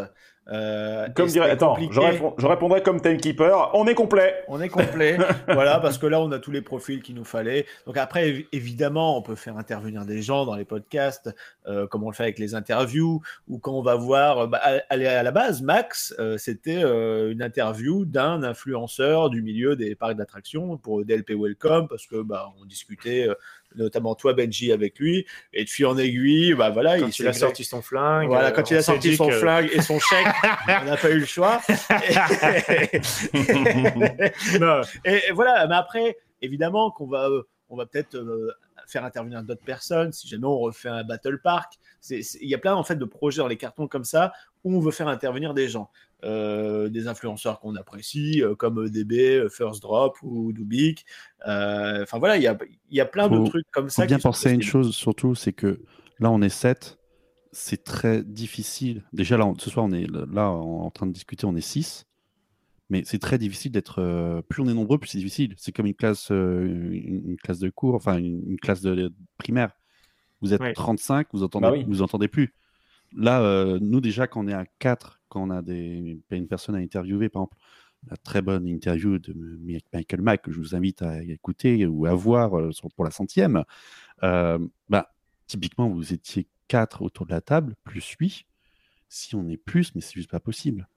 Euh, 0.49 1.09
Comme 1.15 1.29
dirait, 1.29 1.51
attends, 1.51 1.77
je, 1.91 2.01
réponds- 2.01 2.35
je 2.37 2.47
répondrais 2.47 2.83
comme 2.83 3.01
timekeeper, 3.01 3.71
on 3.75 3.87
est 3.87 3.95
complet. 3.95 4.43
On 4.49 4.61
est 4.61 4.69
complet. 4.69 5.17
voilà, 5.47 5.79
parce 5.79 5.99
que 5.99 6.07
là, 6.07 6.21
on 6.21 6.33
a 6.33 6.41
tous 6.41 6.51
les 6.51 6.63
profils 6.63 7.01
qu'il 7.01 7.15
nous 7.15 7.25
fallait. 7.25 7.65
Donc 7.87 7.97
après, 7.97 8.29
évi- 8.29 8.47
évidemment, 8.51 9.17
on 9.17 9.23
peut 9.23 9.37
faire 9.37 9.57
intervenir 9.57 10.05
des 10.05 10.21
gens 10.21 10.45
dans 10.45 10.57
les 10.57 10.65
podcasts, 10.65 11.33
euh, 11.69 11.87
comme 11.87 12.03
on 12.03 12.11
le 12.11 12.15
fait 12.17 12.25
avec 12.25 12.41
les 12.41 12.57
interviews, 12.57 13.23
ou 13.49 13.59
quand 13.59 13.73
on 13.73 13.83
va 13.83 13.95
voir, 13.95 14.49
bah, 14.49 14.59
à, 14.63 14.81
à 14.91 14.97
la 14.97 15.21
à 15.21 15.23
la 15.23 15.31
base, 15.31 15.63
Max, 15.63 16.13
euh, 16.19 16.37
c'était 16.39 16.83
euh, 16.83 17.31
une 17.31 17.41
interview 17.43 18.05
d'un 18.05 18.43
influenceur 18.43 19.31
du 19.31 19.43
milieu 19.43 19.77
des 19.77 19.95
parcs 19.95 20.17
d'attractions 20.17 20.77
pour 20.77 21.05
DLP 21.05 21.35
Welcome, 21.39 21.87
parce 21.87 22.07
que 22.07 22.21
bah, 22.21 22.53
on 22.61 22.65
discutait, 22.65 23.29
euh, 23.29 23.35
notamment 23.77 24.15
toi, 24.15 24.33
Benji, 24.35 24.73
avec 24.73 24.99
lui, 24.99 25.27
et 25.53 25.65
de 25.65 25.69
fil 25.71 25.87
en 25.87 25.97
aiguille, 25.99 26.55
bah 26.55 26.71
voilà, 26.71 26.99
Quand 26.99 27.13
s'est 27.13 27.23
il 27.23 27.29
a 27.29 27.33
sorti 27.33 27.65
son 27.65 27.83
flingue. 27.83 28.29
Voilà, 28.29 28.49
euh, 28.49 28.51
quand 28.53 28.71
il 28.71 28.77
a 28.77 28.83
sorti 28.83 29.17
son 29.17 29.29
que- 29.29 29.35
flingue 29.39 29.71
et 29.73 29.81
son 29.83 29.99
chèque, 29.99 30.27
on 30.83 30.85
n'a 30.85 30.97
pas 30.97 31.11
eu 31.11 31.19
le 31.19 31.27
choix. 31.27 31.61
et, 35.05 35.29
et 35.29 35.33
voilà, 35.33 35.67
mais 35.67 35.75
après, 35.75 36.17
évidemment 36.41 36.91
qu'on 36.91 37.07
va, 37.07 37.29
euh, 37.29 37.43
on 37.69 37.77
va 37.77 37.87
peut-être 37.87 38.17
euh, 38.17 38.51
faire 38.87 39.05
intervenir 39.05 39.43
d'autres 39.43 39.65
personnes 39.65 40.13
si 40.13 40.29
jamais 40.29 40.47
on 40.47 40.59
refait 40.59 40.89
un 40.89 41.05
battle 41.05 41.41
park. 41.41 41.75
Il 42.11 42.49
y 42.49 42.55
a 42.55 42.59
plein 42.59 42.75
en 42.75 42.83
fait 42.85 42.97
de 42.97 43.05
projets 43.05 43.39
dans 43.39 43.49
les 43.49 43.57
cartons 43.57 43.87
comme 43.87 44.05
ça 44.05 44.33
où 44.65 44.75
on 44.77 44.81
veut 44.81 44.91
faire 44.93 45.09
intervenir 45.09 45.55
des 45.55 45.69
gens, 45.69 45.91
Euh, 46.25 46.89
des 46.89 47.09
influenceurs 47.09 47.59
qu'on 47.59 47.75
apprécie 47.75 48.43
euh, 48.43 48.55
comme 48.55 48.89
DB, 48.89 49.37
euh, 49.39 49.49
First 49.49 49.83
Drop 49.83 50.17
ou 50.23 50.53
Dubik. 50.53 51.05
Euh, 51.49 52.03
Enfin 52.05 52.19
voilà, 52.21 52.37
il 52.37 52.45
y 52.45 52.47
a, 52.47 52.57
il 52.91 52.97
y 52.97 53.01
a 53.01 53.07
plein 53.07 53.29
de 53.29 53.45
trucs 53.45 53.67
comme 53.73 53.89
ça. 53.91 54.03
faut 54.03 54.07
bien 54.07 54.21
penser 54.21 54.49
à 54.51 54.53
une 54.53 54.63
chose 54.63 54.95
surtout, 54.95 55.35
c'est 55.35 55.53
que 55.53 55.81
là 56.21 56.31
on 56.31 56.41
est 56.41 56.49
7, 56.49 56.99
c'est 57.51 57.83
très 57.83 58.23
difficile. 58.23 59.03
Déjà 59.13 59.37
là, 59.37 59.47
on- 59.47 59.59
ce 59.59 59.69
soir 59.69 59.85
on 59.85 59.91
est 59.91 60.07
là 60.09 60.49
en 60.51 60.83
en 60.87 60.91
train 60.93 61.07
de 61.09 61.13
discuter, 61.13 61.45
on 61.45 61.57
est 61.57 61.61
6, 61.61 62.07
mais 62.89 63.03
c'est 63.05 63.19
très 63.19 63.39
difficile 63.39 63.73
d'être. 63.73 63.99
euh, 64.01 64.43
plus 64.43 64.63
on 64.63 64.69
est 64.69 64.75
nombreux, 64.75 64.99
plus 64.99 65.09
c'est 65.11 65.19
difficile. 65.19 65.55
C'est 65.59 65.73
comme 65.73 65.87
une 65.87 65.95
classe, 65.95 66.31
euh, 66.31 66.65
une, 66.93 67.31
une 67.31 67.37
classe 67.37 67.59
de 67.59 67.69
cours, 67.69 67.97
enfin 67.97 68.19
une, 68.19 68.49
une 68.49 68.61
classe 68.61 68.81
de, 68.83 68.95
de 68.95 69.13
primaire. 69.39 69.73
Vous 70.41 70.55
êtes 70.55 70.61
Ouais. 70.61 70.73
35, 70.73 71.27
vous 71.33 71.43
entendez, 71.43 71.67
Bah 71.67 71.73
oui. 71.73 71.85
vous 71.89 72.01
entendez 72.03 72.29
plus. 72.29 72.55
Là, 73.17 73.43
euh, 73.43 73.79
nous 73.81 74.01
déjà 74.01 74.27
quand 74.27 74.45
on 74.45 74.49
est 74.49 74.53
à 74.55 74.67
4, 74.79 75.21
quand 75.29 75.43
on 75.43 75.51
a 75.51 75.63
des, 75.63 76.21
une 76.31 76.49
personne 76.49 76.75
à 76.75 76.79
interviewer, 76.79 77.29
par 77.29 77.43
exemple, 77.43 77.57
la 78.11 78.17
très 78.17 78.43
bonne 78.43 78.67
interview 78.67 79.19
de 79.19 79.33
Mi- 79.33 79.79
Michael 79.93 80.23
Mack 80.23 80.43
que 80.43 80.51
je 80.53 80.59
vous 80.59 80.75
invite 80.75 81.03
à 81.03 81.23
écouter 81.23 81.87
ou 81.87 82.07
à 82.07 82.15
voir 82.15 82.59
euh, 82.59 82.71
pour 82.97 83.05
la 83.05 83.11
centième. 83.13 83.65
Euh, 84.23 84.59
bah, 84.89 85.15
typiquement, 85.47 85.89
vous 85.89 86.13
étiez 86.13 86.49
4 86.69 87.03
autour 87.03 87.27
de 87.27 87.31
la 87.33 87.41
table, 87.41 87.75
plus 87.85 88.05
8. 88.19 88.45
Si 89.09 89.35
on 89.37 89.47
est 89.49 89.57
plus, 89.57 89.95
mais 89.95 90.01
c'est 90.01 90.15
juste 90.15 90.31
pas 90.31 90.41
possible. 90.41 90.89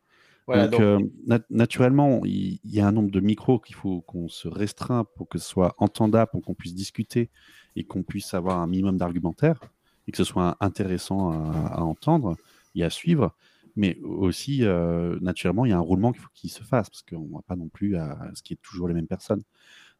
Voilà, 0.47 0.68
donc, 0.68 0.80
donc- 0.99 1.11
nat- 1.28 1.45
naturellement, 1.49 2.22
il 2.24 2.59
il 2.63 2.72
y, 2.72 2.80
a 2.80 2.88
un 2.88 2.91
nombre 2.91 3.11
de 3.11 3.20
micros 3.20 3.59
qu'il 3.59 3.76
faut 3.76 4.01
qu'on 4.01 4.28
se 4.28 4.47
restreint 4.47 5.03
pour 5.16 5.28
que 5.28 5.38
ce 5.39 5.47
soit 5.47 5.76
entendable, 5.80 6.32
pour 6.32 6.41
qu'on 6.43 6.53
puisse 6.55 6.76
discuter 6.76 7.30
et 7.76 7.84
qu'on 7.84 8.03
puisse 8.03 8.34
avoir 8.34 8.59
un 8.59 8.68
minimum 8.68 8.97
d'argumentaire 8.97 9.59
et 10.08 10.12
que 10.12 10.18
ce 10.18 10.24
soit 10.24 10.58
intéressant 10.60 11.32
à, 11.32 11.82
entendre 11.82 12.38
et 12.76 12.84
à 12.84 12.89
suivre. 12.89 13.36
Mais 13.76 13.97
aussi, 14.03 14.64
euh, 14.64 15.18
naturellement, 15.22 15.66
il 15.66 15.70
y 15.70 15.74
a 15.74 15.78
un 15.78 15.82
roulement 15.82 16.14
qu'il 16.14 16.22
faut 16.22 16.30
qu'il 16.34 16.49
se 16.49 16.64
fasse 16.64 16.89
parce 16.89 17.01
qu'on 17.01 17.28
ne 17.28 17.34
va 17.34 17.41
pas 17.45 17.56
non 17.56 17.68
plus 17.68 17.97
à, 17.97 18.32
ce 18.34 18.41
qui 18.41 18.53
est 18.53 18.62
toujours 18.62 18.88
les 18.88 18.93
mêmes 18.93 19.08
personnes. 19.08 19.43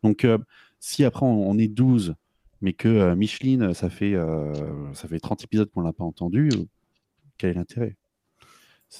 Donc, 0.04 0.24
euh, 0.24 0.38
si 0.80 1.04
après 1.04 1.26
on, 1.26 1.58
est 1.58 1.68
12, 1.68 2.16
mais 2.62 2.74
que 2.74 2.88
euh, 2.88 3.16
Micheline, 3.16 3.74
ça 3.74 3.90
fait, 3.90 4.16
ça 4.94 5.08
fait 5.08 5.20
30 5.20 5.44
épisodes 5.44 5.70
qu'on 5.72 5.82
ne 5.82 5.88
l'a 5.88 5.94
pas 5.94 6.06
entendu, 6.06 6.50
quel 7.38 7.52
est 7.52 7.54
l'intérêt? 7.56 7.98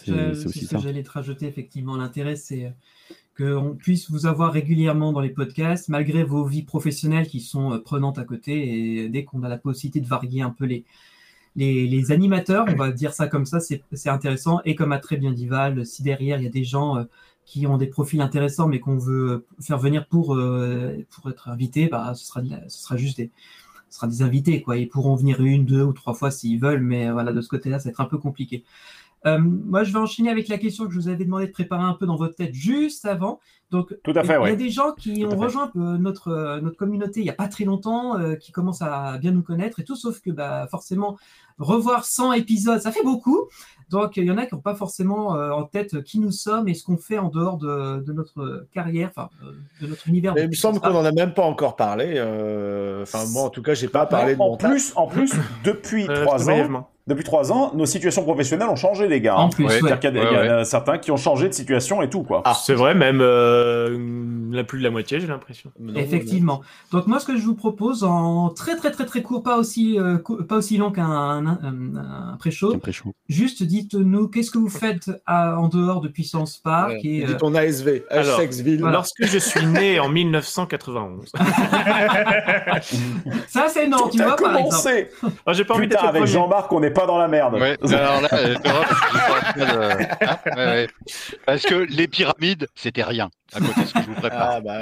C'est 0.04 0.46
aussi 0.46 0.60
ce 0.62 0.68
ça. 0.68 0.78
j'allais 0.80 1.04
te 1.04 1.12
rajouter, 1.12 1.48
effectivement. 1.48 1.96
L'intérêt, 1.96 2.36
c'est 2.36 2.74
qu'on 3.38 3.76
puisse 3.76 4.10
vous 4.10 4.26
avoir 4.26 4.54
régulièrement 4.54 5.12
dans 5.12 5.20
les 5.20 5.30
podcasts, 5.30 5.90
malgré 5.90 6.24
vos 6.24 6.46
vies 6.46 6.64
professionnelles 6.64 7.28
qui 7.28 7.42
sont 7.42 7.74
euh, 7.74 7.80
prenantes 7.80 8.18
à 8.18 8.24
côté. 8.24 9.02
Et 9.04 9.10
dès 9.10 9.24
qu'on 9.24 9.44
a 9.44 9.50
la 9.50 9.58
possibilité 9.58 10.00
de 10.00 10.08
varier 10.08 10.42
un 10.42 10.52
peu 10.52 10.66
les, 10.66 10.86
les, 11.56 11.88
les 11.88 12.12
animateurs, 12.12 12.66
on 12.70 12.76
va 12.76 12.92
dire 12.92 13.14
ça 13.14 13.28
comme 13.28 13.46
ça, 13.46 13.60
c'est 13.60 14.10
intéressant. 14.10 14.62
Et 14.66 14.76
comme 14.76 14.92
a 14.92 15.00
très 15.00 15.18
bien 15.18 15.32
dit 15.32 15.48
Val, 15.48 15.86
si 15.86 16.04
derrière, 16.04 16.40
il 16.40 16.44
y 16.44 16.48
a 16.48 16.52
des 16.52 16.64
gens 16.64 16.98
euh, 16.98 17.04
qui 17.46 17.68
ont 17.68 17.78
des 17.78 17.88
profils 17.88 18.22
intéressants, 18.22 18.68
mais 18.68 18.80
qu'on 18.80 18.98
veut 18.98 19.30
euh, 19.30 19.46
faire 19.62 19.78
venir 19.78 20.08
pour, 20.08 20.36
euh, 20.36 20.98
pour 21.12 21.30
être 21.30 21.50
invités, 21.50 21.88
bah, 21.88 22.14
ce, 22.16 22.26
sera 22.26 22.42
ce 22.68 22.82
sera 22.84 22.98
juste 22.98 23.18
des, 23.18 23.32
ce 23.90 23.98
sera 23.98 24.08
des 24.08 24.22
invités. 24.24 24.62
Quoi. 24.62 24.78
Ils 24.78 24.90
pourront 24.90 25.16
venir 25.16 25.42
une, 25.42 25.66
deux 25.66 25.84
ou 25.84 25.94
trois 25.94 26.14
fois 26.14 26.32
s'ils 26.32 26.60
veulent, 26.60 26.82
mais 26.82 27.08
euh, 27.08 27.14
voilà, 27.14 27.32
de 27.32 27.42
ce 27.42 27.48
côté-là, 27.48 27.80
ça 27.80 27.86
va 27.86 27.92
être 27.92 28.02
un 28.02 28.06
peu 28.06 28.18
compliqué. 28.18 28.64
Euh, 29.26 29.40
moi, 29.40 29.84
je 29.84 29.92
vais 29.92 30.00
enchaîner 30.00 30.30
avec 30.30 30.48
la 30.48 30.58
question 30.58 30.86
que 30.86 30.92
je 30.94 31.00
vous 31.00 31.08
avais 31.08 31.26
demandé 31.26 31.48
de 31.48 31.52
préparer 31.52 31.84
un 31.84 31.94
peu 31.94 32.06
dans 32.06 32.16
votre 32.16 32.36
tête 32.36 32.54
juste 32.54 33.06
avant. 33.06 33.40
Donc, 33.72 33.94
Tout 34.04 34.12
à 34.16 34.24
fait, 34.24 34.28
il 34.28 34.32
y 34.34 34.36
a 34.36 34.42
ouais. 34.42 34.56
des 34.56 34.70
gens 34.70 34.92
qui 34.92 35.22
Tout 35.22 35.34
ont 35.34 35.38
rejoint 35.38 35.72
euh, 35.76 35.98
notre, 35.98 36.28
euh, 36.30 36.62
notre 36.62 36.78
communauté 36.78 37.22
il 37.22 37.24
n'y 37.24 37.30
a 37.32 37.34
pas 37.34 37.48
très 37.48 37.66
longtemps, 37.66 38.18
euh, 38.20 38.36
qui 38.36 38.52
commencent 38.52 38.84
à 38.84 39.18
bien 39.18 39.32
nous 39.32 39.42
connaître 39.42 39.80
et 39.80 39.84
tout, 39.84 39.96
sauf 39.96 40.22
que 40.22 40.30
bah, 40.30 40.68
forcément, 40.70 41.18
revoir 41.58 42.06
100 42.06 42.34
épisodes, 42.34 42.80
ça 42.80 42.92
fait 42.92 43.04
beaucoup. 43.04 43.50
Donc, 43.90 44.18
il 44.18 44.26
y 44.26 44.32
en 44.32 44.38
a 44.38 44.46
qui 44.46 44.54
n'ont 44.56 44.62
pas 44.62 44.76
forcément 44.76 45.36
euh, 45.36 45.52
en 45.52 45.64
tête 45.64 46.04
qui 46.04 46.20
nous 46.20 46.32
sommes 46.32 46.68
et 46.68 46.74
ce 46.76 46.84
qu'on 46.84 46.98
fait 46.98 47.18
en 47.18 47.30
dehors 47.30 47.58
de, 47.58 48.02
de 48.04 48.14
notre 48.14 48.68
carrière, 48.72 49.10
enfin, 49.16 49.30
euh, 49.44 49.52
de 49.82 49.88
notre 49.88 50.08
univers. 50.08 50.34
Mais 50.36 50.44
il 50.44 50.50
me 50.50 50.54
semble 50.54 50.80
qu'on 50.80 50.92
n'en 50.94 51.06
a 51.06 51.12
même 51.12 51.34
pas 51.34 51.44
encore 51.46 51.76
parlé. 51.76 52.14
euh, 52.18 53.02
Enfin, 53.04 53.26
moi, 53.32 53.44
en 53.44 53.50
tout 53.50 53.62
cas, 53.64 53.74
j'ai 53.74 53.88
pas 53.88 54.06
parlé 54.06 54.36
de 54.36 54.42
en 54.42 54.50
mon 54.50 54.58
taf. 54.58 54.70
plus, 54.72 54.94
en 54.96 55.08
plus, 55.08 55.34
depuis 55.64 56.08
Euh, 56.10 56.24
trois 56.24 56.50
ans. 56.50 56.88
Depuis 57.08 57.24
trois 57.24 57.52
ans, 57.52 57.72
nos 57.76 57.86
situations 57.86 58.24
professionnelles 58.24 58.68
ont 58.70 58.76
changé, 58.76 59.08
les 59.08 59.22
gars. 59.22 59.38
En 59.38 59.46
hein. 59.46 59.50
plus, 59.50 59.70
C'est-à-dire 59.70 59.92
ouais. 59.92 60.00
qu'il 60.00 60.16
y 60.16 60.20
a, 60.20 60.24
y 60.24 60.36
Ouais, 60.36 60.50
en 60.50 60.58
a 60.58 60.66
certains 60.66 60.98
qui 60.98 61.12
ont 61.12 61.18
changé 61.18 61.48
de 61.48 61.54
situation 61.54 62.02
et 62.02 62.10
tout, 62.10 62.24
quoi. 62.24 62.42
C'est 62.56 62.74
vrai, 62.74 62.96
même 62.96 63.20
euh, 63.22 63.96
la 64.56 64.64
plus 64.64 64.80
de 64.80 64.84
la 64.84 64.90
moitié, 64.90 65.20
j'ai 65.20 65.28
l'impression. 65.28 65.72
Effectivement. 65.96 66.62
Donc 66.92 67.08
moi, 67.08 67.20
ce 67.20 67.26
que 67.26 67.38
je 67.38 67.46
vous 67.46 67.56
propose 67.56 68.04
en 68.04 68.50
très 68.50 68.76
très 68.76 68.92
très 68.92 69.06
très 69.06 69.22
court, 69.22 69.44
pas 69.44 69.58
aussi 69.58 70.00
euh, 70.00 70.18
pas 70.48 70.58
aussi 70.58 70.78
long 70.78 70.92
qu'un 70.92 71.06
un, 71.10 71.46
un- 71.46 72.32
un 72.34 72.38
pré-show. 72.38 72.76
Juste 73.30 73.64
dites-nous 73.64 74.28
qu'est-ce 74.28 74.52
que 74.52 74.58
vous 74.58 74.70
faites 74.70 75.12
à- 75.26 75.58
en 75.60 75.68
dehors 75.68 76.02
de 76.02 76.08
Puissance 76.08 76.58
Park 76.58 76.92
Ouais. 76.92 77.02
et 77.04 77.26
euh, 77.28 77.38
ton 77.38 77.54
ASV, 77.56 78.04
Alors, 78.10 78.40
lorsque 78.92 79.26
je 79.26 79.38
suis 79.38 79.66
né 79.66 80.00
en 80.00 80.10
1991. 80.10 81.32
ça 83.48 83.68
c'est 83.70 83.88
non, 83.88 84.10
tu 84.10 84.18
vois 84.18 84.36
par 84.36 84.38
commencé 84.38 85.10
exemple. 85.14 85.34
Ah, 85.46 85.54
j'ai 85.54 85.66
pas 85.66 85.76
envie 85.76 85.88
Putain, 85.88 86.00
avec 86.02 86.22
premier. 86.22 86.28
Jean-Marc, 86.34 86.72
on 86.72 86.80
n'est 86.80 86.92
pas 86.92 87.06
dans 87.06 87.18
la 87.18 87.28
merde. 87.28 87.56
Ouais, 87.56 87.78
alors 87.94 88.22
là, 88.22 88.30
euh, 88.34 88.56
euh, 89.58 89.92
hein, 90.22 90.38
ouais. 90.56 90.88
Parce 91.46 91.64
que 91.64 91.76
les 91.76 92.08
pyramides, 92.08 92.68
c'était 92.76 93.04
rien 93.04 93.30
à 93.54 93.60
côté 93.60 93.82
de 93.82 93.86
ce 93.88 93.94
que 93.94 94.02
je 94.02 94.08
vous 94.08 94.14
prépare. 94.16 94.52
Ah, 94.56 94.62
bah, 94.62 94.82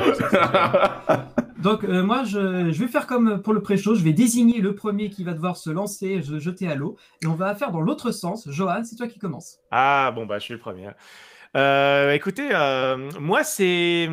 Donc 1.58 1.84
euh, 1.86 2.04
moi, 2.04 2.24
je, 2.26 2.72
je 2.72 2.80
vais 2.80 2.88
faire 2.88 3.08
comme 3.08 3.42
pour 3.42 3.54
le 3.54 3.62
pré-show, 3.62 3.96
je 3.96 4.04
vais 4.04 4.12
désigner 4.14 4.60
le 4.60 4.76
premier 4.76 5.10
qui 5.10 5.24
va 5.24 5.34
devoir 5.34 5.56
se 5.58 5.70
lancer, 5.70 6.22
se 6.22 6.40
jeter 6.40 6.68
à 6.68 6.76
l'eau, 6.76 6.98
et 7.24 7.28
on 7.28 7.36
va 7.36 7.56
faire 7.56 7.72
dans 7.72 7.82
l'autre 7.82 8.12
sens. 8.12 8.50
Johan, 8.50 8.84
c'est 8.84 8.96
toi 8.98 9.08
qui 9.08 9.20
commence. 9.20 9.60
Ah 9.72 10.12
bon 10.14 10.26
bah 10.26 10.40
je 10.40 10.44
suis 10.44 10.54
le 10.54 10.60
premier. 10.60 10.90
Euh, 11.56 12.12
écoutez, 12.14 12.50
euh, 12.52 13.10
moi 13.20 13.44
c'est 13.44 14.10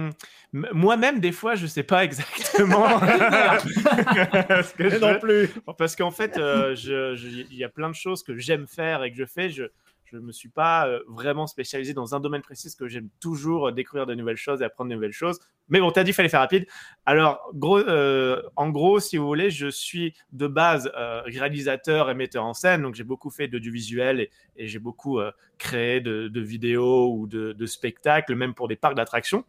moi-même 0.52 1.20
des 1.20 1.32
fois 1.32 1.54
je 1.54 1.66
sais 1.66 1.82
pas 1.84 2.04
exactement 2.04 2.86
ce 3.00 4.74
que 4.74 4.88
je 4.90 4.96
non 4.98 5.18
plus. 5.18 5.48
parce 5.78 5.96
qu'en 5.96 6.10
fait 6.10 6.36
euh, 6.38 6.74
je- 6.74 7.14
je- 7.16 7.28
il 7.50 7.56
y 7.56 7.64
a 7.64 7.68
plein 7.68 7.88
de 7.88 7.94
choses 7.94 8.22
que 8.22 8.36
j'aime 8.36 8.66
faire 8.66 9.02
et 9.04 9.10
que 9.10 9.16
je 9.16 9.24
fais. 9.24 9.48
Je 9.50 9.64
je 10.12 10.18
me 10.18 10.32
suis 10.32 10.48
pas 10.48 10.88
euh, 10.88 11.00
vraiment 11.08 11.46
spécialisé 11.46 11.94
dans 11.94 12.14
un 12.14 12.20
domaine 12.20 12.42
précis 12.42 12.68
parce 12.68 12.74
que 12.74 12.88
j'aime 12.88 13.08
toujours 13.20 13.68
euh, 13.68 13.72
découvrir 13.72 14.06
de 14.06 14.14
nouvelles 14.14 14.36
choses 14.36 14.62
et 14.62 14.64
apprendre 14.64 14.90
de 14.90 14.94
nouvelles 14.94 15.12
choses. 15.12 15.38
Mais 15.68 15.80
bon, 15.80 15.90
t'as 15.90 16.02
dit 16.02 16.08
qu'il 16.08 16.14
fallait 16.14 16.28
faire 16.28 16.40
rapide. 16.40 16.66
Alors, 17.06 17.50
gros, 17.54 17.78
euh, 17.78 18.42
en 18.56 18.70
gros, 18.70 19.00
si 19.00 19.16
vous 19.16 19.26
voulez, 19.26 19.50
je 19.50 19.68
suis 19.68 20.14
de 20.32 20.46
base 20.46 20.90
réalisateur 21.26 22.10
et 22.10 22.14
metteur 22.14 22.44
en 22.44 22.54
scène, 22.54 22.82
donc 22.82 22.94
j'ai 22.94 23.04
beaucoup 23.04 23.30
fait 23.30 23.46
d'audiovisuel 23.46 24.20
et, 24.20 24.30
et 24.56 24.66
j'ai 24.66 24.78
beaucoup 24.80 25.20
créé 25.58 26.00
de, 26.00 26.28
de 26.28 26.40
vidéos 26.40 27.14
ou 27.14 27.26
de, 27.26 27.52
de 27.52 27.66
spectacles, 27.66 28.34
même 28.34 28.54
pour 28.54 28.66
des 28.66 28.76
parcs 28.76 28.96
d'attractions. 28.96 29.44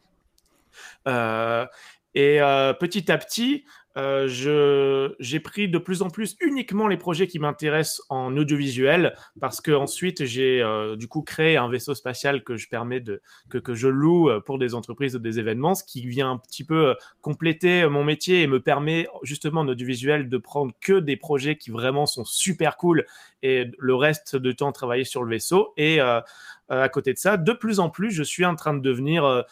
Et 1.07 2.39
petit 2.80 3.12
à 3.12 3.18
petit, 3.18 3.66
euh, 3.97 5.09
j'ai 5.19 5.39
pris 5.39 5.67
de 5.67 5.77
plus 5.77 6.01
en 6.01 6.09
plus 6.09 6.37
uniquement 6.39 6.87
les 6.87 6.97
projets 6.97 7.27
qui 7.27 7.39
m'intéressent 7.39 8.01
en 8.09 8.35
audiovisuel 8.37 9.15
parce 9.39 9.59
que 9.59 9.71
ensuite 9.71 10.23
j'ai 10.23 10.61
euh, 10.61 10.95
du 10.95 11.07
coup 11.09 11.21
créé 11.21 11.57
un 11.57 11.69
vaisseau 11.69 11.93
spatial 11.93 12.43
que 12.43 12.55
je 12.55 12.69
permets 12.69 13.01
de 13.01 13.21
que, 13.49 13.57
que 13.57 13.73
je 13.73 13.89
loue 13.89 14.29
euh, 14.29 14.39
pour 14.39 14.59
des 14.59 14.75
entreprises 14.75 15.15
ou 15.15 15.19
des 15.19 15.39
événements, 15.39 15.75
ce 15.75 15.83
qui 15.83 16.07
vient 16.07 16.31
un 16.31 16.37
petit 16.37 16.63
peu 16.63 16.89
euh, 16.89 16.93
compléter 17.21 17.83
euh, 17.83 17.89
mon 17.89 18.05
métier 18.05 18.43
et 18.43 18.47
me 18.47 18.61
permet 18.61 19.07
justement 19.23 19.61
en 19.61 19.67
audiovisuel 19.67 20.29
de 20.29 20.37
prendre 20.37 20.73
que 20.79 20.99
des 20.99 21.17
projets 21.17 21.57
qui 21.57 21.71
vraiment 21.71 22.05
sont 22.05 22.23
super 22.23 22.77
cool 22.77 23.05
et 23.43 23.71
le 23.77 23.95
reste 23.95 24.35
de 24.35 24.51
temps 24.51 24.71
travailler 24.71 25.03
sur 25.03 25.23
le 25.23 25.31
vaisseau. 25.31 25.73
Et 25.75 25.99
euh, 25.99 26.21
à 26.69 26.87
côté 26.87 27.11
de 27.11 27.17
ça, 27.17 27.35
de 27.35 27.51
plus 27.51 27.81
en 27.81 27.89
plus, 27.89 28.11
je 28.11 28.23
suis 28.23 28.45
en 28.45 28.55
train 28.55 28.73
de 28.73 28.79
devenir 28.79 29.43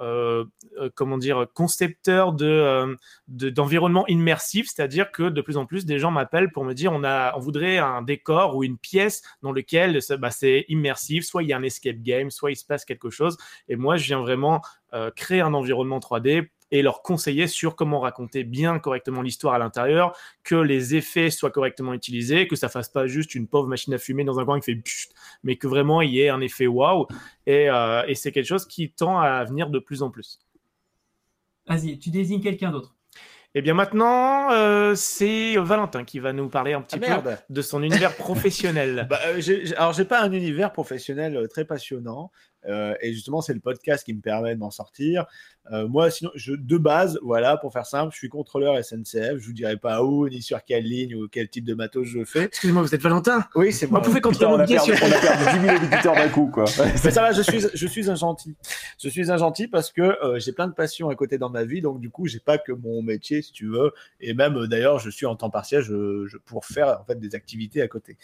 euh, 0.00 0.44
euh, 0.78 0.90
comment 0.94 1.18
dire, 1.18 1.46
concepteur 1.54 2.32
de, 2.32 2.46
euh, 2.46 2.94
de- 3.28 3.50
d'environnement 3.50 4.06
immersif, 4.06 4.68
c'est-à-dire 4.72 5.10
que 5.12 5.28
de 5.28 5.40
plus 5.40 5.56
en 5.56 5.66
plus 5.66 5.84
des 5.86 5.98
gens 5.98 6.10
m'appellent 6.10 6.50
pour 6.50 6.64
me 6.64 6.72
dire 6.72 6.92
on 6.92 7.04
a, 7.04 7.34
on 7.36 7.40
voudrait 7.40 7.78
un 7.78 8.02
décor 8.02 8.56
ou 8.56 8.64
une 8.64 8.78
pièce 8.78 9.22
dans 9.42 9.52
lequel 9.52 9.98
bah, 10.18 10.30
c'est 10.30 10.64
immersif, 10.68 11.24
soit 11.24 11.42
il 11.42 11.48
y 11.48 11.52
a 11.52 11.56
un 11.56 11.62
escape 11.62 12.02
game, 12.02 12.30
soit 12.30 12.50
il 12.50 12.56
se 12.56 12.64
passe 12.64 12.84
quelque 12.84 13.10
chose. 13.10 13.36
Et 13.68 13.76
moi, 13.76 13.96
je 13.96 14.06
viens 14.06 14.20
vraiment 14.20 14.62
créer 15.16 15.40
un 15.40 15.54
environnement 15.54 16.00
3D 16.00 16.50
et 16.72 16.82
leur 16.82 17.02
conseiller 17.02 17.46
sur 17.46 17.76
comment 17.76 18.00
raconter 18.00 18.42
bien 18.42 18.80
correctement 18.80 19.22
l'histoire 19.22 19.54
à 19.54 19.58
l'intérieur, 19.58 20.16
que 20.42 20.56
les 20.56 20.96
effets 20.96 21.30
soient 21.30 21.52
correctement 21.52 21.94
utilisés, 21.94 22.48
que 22.48 22.56
ça 22.56 22.68
fasse 22.68 22.88
pas 22.88 23.06
juste 23.06 23.36
une 23.36 23.46
pauvre 23.46 23.68
machine 23.68 23.94
à 23.94 23.98
fumer 23.98 24.24
dans 24.24 24.40
un 24.40 24.44
coin 24.44 24.58
qui 24.58 24.72
fait 24.72 24.76
pchut, 24.76 25.08
mais 25.44 25.56
que 25.56 25.68
vraiment 25.68 26.02
il 26.02 26.10
y 26.10 26.20
ait 26.20 26.30
un 26.30 26.40
effet 26.40 26.66
waouh. 26.66 27.06
Et, 27.46 27.70
euh, 27.70 28.02
et 28.08 28.16
c'est 28.16 28.32
quelque 28.32 28.46
chose 28.46 28.66
qui 28.66 28.90
tend 28.90 29.20
à 29.20 29.44
venir 29.44 29.70
de 29.70 29.78
plus 29.78 30.02
en 30.02 30.10
plus. 30.10 30.40
Vas-y, 31.68 31.98
tu 31.98 32.10
désignes 32.10 32.42
quelqu'un 32.42 32.72
d'autre. 32.72 32.96
Et 33.54 33.60
bien 33.60 33.74
maintenant, 33.74 34.50
euh, 34.52 34.94
c'est 34.94 35.56
Valentin 35.56 36.04
qui 36.04 36.18
va 36.20 36.32
nous 36.32 36.48
parler 36.48 36.72
un 36.72 36.80
petit 36.80 36.98
Ah, 37.06 37.20
peu 37.20 37.30
de 37.50 37.62
son 37.62 37.82
univers 37.82 38.16
professionnel. 38.16 39.06
Bah, 39.10 39.18
euh, 39.26 39.40
alors, 39.76 39.92
j'ai 39.92 40.06
pas 40.06 40.22
un 40.22 40.32
univers 40.32 40.72
professionnel 40.72 41.36
euh, 41.36 41.46
très 41.46 41.66
passionnant. 41.66 42.30
Euh, 42.68 42.94
et 43.00 43.12
justement, 43.12 43.40
c'est 43.40 43.54
le 43.54 43.60
podcast 43.60 44.04
qui 44.04 44.14
me 44.14 44.20
permet 44.20 44.54
de 44.54 44.60
m'en 44.60 44.70
sortir. 44.70 45.26
Euh, 45.70 45.86
moi, 45.86 46.10
sinon, 46.10 46.30
je, 46.34 46.54
de 46.54 46.76
base, 46.76 47.18
voilà, 47.22 47.56
pour 47.56 47.72
faire 47.72 47.86
simple, 47.86 48.12
je 48.12 48.18
suis 48.18 48.28
contrôleur 48.28 48.82
SNCF. 48.84 49.38
Je 49.38 49.46
vous 49.46 49.52
dirai 49.52 49.76
pas 49.76 50.02
où, 50.02 50.28
ni 50.28 50.42
sur 50.42 50.62
quelle 50.64 50.84
ligne 50.84 51.14
ou 51.14 51.28
quel 51.28 51.48
type 51.48 51.64
de 51.64 51.74
matos 51.74 52.06
je 52.06 52.24
fais. 52.24 52.44
Excusez-moi, 52.44 52.82
vous 52.82 52.94
êtes 52.94 53.00
Valentin? 53.00 53.44
Oui, 53.54 53.72
c'est 53.72 53.88
moi. 53.88 54.00
Vous 54.00 54.06
pouvez 54.06 54.20
contrôler 54.20 54.46
on, 54.46 54.56
mon 54.56 54.60
a 54.60 54.66
billet 54.66 54.78
perdu, 54.78 54.96
sur... 54.96 55.06
on 55.06 55.12
a 55.12 55.20
perdu 55.20 55.60
10 55.60 55.66
000 55.66 55.76
auditeurs 55.76 56.14
d'un 56.14 56.28
coup, 56.28 56.48
quoi. 56.48 56.64
Mais 57.04 57.10
ça 57.10 57.22
va, 57.22 57.32
je 57.32 57.42
suis, 57.42 57.60
je 57.72 57.86
suis 57.86 58.10
un 58.10 58.16
gentil. 58.16 58.56
Je 59.00 59.08
suis 59.08 59.30
un 59.30 59.36
gentil 59.36 59.68
parce 59.68 59.92
que 59.92 60.02
euh, 60.02 60.38
j'ai 60.40 60.52
plein 60.52 60.66
de 60.66 60.74
passions 60.74 61.08
à 61.10 61.14
côté 61.14 61.38
dans 61.38 61.50
ma 61.50 61.64
vie, 61.64 61.80
donc 61.80 62.00
du 62.00 62.10
coup, 62.10 62.26
j'ai 62.26 62.40
pas 62.40 62.58
que 62.58 62.72
mon 62.72 63.02
métier, 63.02 63.42
si 63.42 63.52
tu 63.52 63.68
veux, 63.68 63.92
et 64.20 64.34
même 64.34 64.56
euh, 64.56 64.66
d'ailleurs, 64.66 64.98
je 64.98 65.10
suis 65.10 65.26
en 65.26 65.36
temps 65.36 65.50
partiel, 65.50 65.82
je, 65.82 66.26
je 66.26 66.38
pour 66.38 66.64
faire 66.64 66.98
en 67.00 67.04
fait 67.04 67.20
des 67.20 67.36
activités 67.36 67.82
à 67.82 67.88
côté. 67.88 68.16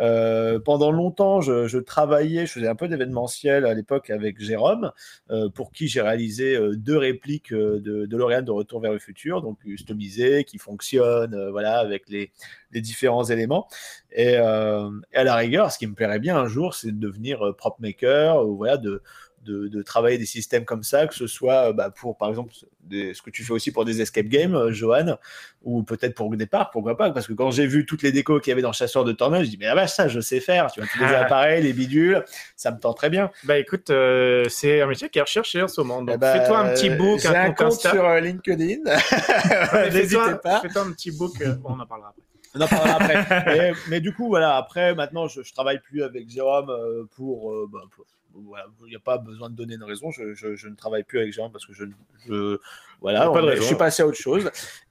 Euh, 0.00 0.58
pendant 0.58 0.90
longtemps, 0.90 1.40
je, 1.40 1.66
je 1.68 1.78
travaillais, 1.78 2.46
je 2.46 2.52
faisais 2.52 2.68
un 2.68 2.74
peu 2.74 2.88
d'événementiel 2.88 3.66
à 3.66 3.74
l'époque 3.82 4.10
avec 4.10 4.40
Jérôme, 4.40 4.92
euh, 5.30 5.48
pour 5.50 5.72
qui 5.72 5.88
j'ai 5.88 6.00
réalisé 6.00 6.56
euh, 6.56 6.76
deux 6.76 6.96
répliques 6.96 7.52
euh, 7.52 7.80
de, 7.80 8.06
de 8.06 8.16
L'Oréal 8.16 8.44
de 8.44 8.50
Retour 8.50 8.80
vers 8.80 8.92
le 8.92 8.98
futur, 8.98 9.42
donc 9.42 9.58
customisées, 9.60 10.44
qui 10.44 10.58
fonctionnent, 10.58 11.50
voilà, 11.50 11.78
avec 11.78 12.08
les, 12.08 12.30
différents 12.72 13.24
éléments. 13.24 13.68
Et, 14.12 14.32
et 14.32 14.36
à 14.36 15.24
la 15.24 15.36
rigueur, 15.36 15.70
ce 15.70 15.78
qui 15.78 15.86
me 15.86 15.94
plairait 15.94 16.20
bien 16.20 16.38
un 16.38 16.46
jour, 16.46 16.74
c'est 16.74 16.90
de 16.90 16.98
devenir 16.98 17.54
prop 17.58 17.78
maker, 17.80 18.46
ou 18.46 18.56
voilà, 18.56 18.78
de, 18.78 19.02
de, 19.44 19.68
de 19.68 19.82
travailler 19.82 20.18
des 20.18 20.26
systèmes 20.26 20.64
comme 20.64 20.82
ça, 20.82 21.06
que 21.06 21.14
ce 21.14 21.26
soit 21.26 21.68
euh, 21.68 21.72
bah, 21.72 21.90
pour, 21.90 22.16
par 22.16 22.28
exemple, 22.28 22.52
des- 22.84 23.12
ce 23.14 23.22
que 23.22 23.30
tu 23.30 23.42
fais 23.44 23.52
aussi 23.52 23.72
pour 23.72 23.84
des 23.84 24.00
escape 24.00 24.26
games, 24.26 24.54
euh, 24.54 24.72
Johan, 24.72 25.16
ou 25.62 25.82
peut-être 25.82 26.14
pour 26.14 26.30
des 26.36 26.46
parcs, 26.46 26.72
pourquoi 26.72 26.96
pas, 26.96 27.10
parce 27.10 27.26
que 27.26 27.32
quand 27.32 27.50
j'ai 27.50 27.66
vu 27.66 27.84
toutes 27.86 28.02
les 28.02 28.12
décos 28.12 28.40
qu'il 28.40 28.50
y 28.50 28.52
avait 28.52 28.62
dans 28.62 28.72
Chasseur 28.72 29.04
de 29.04 29.12
Tornades, 29.12 29.44
je 29.44 29.50
dis, 29.50 29.56
mais 29.58 29.66
ah 29.66 29.74
bah, 29.74 29.86
ça, 29.86 30.08
je 30.08 30.20
sais 30.20 30.40
faire, 30.40 30.70
tu 30.72 30.80
vois, 30.80 30.88
tous 30.92 30.98
les 31.00 31.14
appareils, 31.14 31.62
les 31.62 31.72
bidules, 31.72 32.24
ça 32.56 32.70
me 32.70 32.78
tend 32.78 32.92
très 32.94 33.10
bien. 33.10 33.30
Bah 33.44 33.58
écoute, 33.58 33.90
euh, 33.90 34.44
c'est 34.48 34.80
un 34.80 34.86
métier 34.86 35.08
qui 35.08 35.18
est 35.18 35.22
recherché 35.22 35.60
en 35.62 35.68
ce 35.68 35.80
moment. 35.80 36.02
Donc 36.02 36.14
Eh 36.14 36.18
ben, 36.18 36.40
fais-toi 36.40 36.58
un 36.58 36.74
petit 36.74 36.90
book, 36.90 37.20
J'ai 37.20 37.28
un 37.28 37.52
compte 37.52 37.66
Insta. 37.72 37.90
sur 37.90 38.08
LinkedIn. 38.14 38.82
N'hésitez 39.92 40.16
pas. 40.42 40.60
fais-toi 40.60 40.82
un 40.82 40.92
petit 40.92 41.10
book, 41.10 41.32
bon, 41.60 41.70
on 41.76 41.80
en 41.80 41.86
parlera 41.86 42.10
après. 42.10 42.22
On 42.54 42.60
en 42.60 42.68
parlera 42.68 42.96
après. 43.00 43.70
Et- 43.70 43.72
mais 43.88 44.00
du 44.00 44.12
coup, 44.14 44.28
voilà, 44.28 44.56
après, 44.56 44.94
maintenant, 44.94 45.26
je, 45.28 45.42
je 45.42 45.52
travaille 45.54 45.80
plus 45.80 46.02
avec 46.02 46.28
Jérôme 46.28 46.70
euh, 46.70 47.04
pour. 47.16 47.52
euh, 47.52 47.68
bah, 47.72 47.80
pour- 47.94 48.04
voilà, 48.34 48.64
il 48.86 48.88
n'y 48.88 48.96
a 48.96 49.00
pas 49.00 49.18
besoin 49.18 49.50
de 49.50 49.54
donner 49.54 49.74
une 49.74 49.84
raison. 49.84 50.10
Je, 50.10 50.32
je- 50.34 50.54
je 50.56 50.68
ne 50.68 50.74
travaille 50.74 51.02
plus 51.04 51.18
avec 51.20 51.32
Jérôme 51.34 51.52
parce 51.52 51.66
que 51.66 51.74
je, 51.74 51.84
je 52.26 52.58
voilà, 53.02 53.24
on- 53.30 53.34
je 53.56 53.60
suis 53.62 53.74
passé 53.78 54.02
à 54.02 54.06
autre 54.06 54.16
chose. 54.18 54.50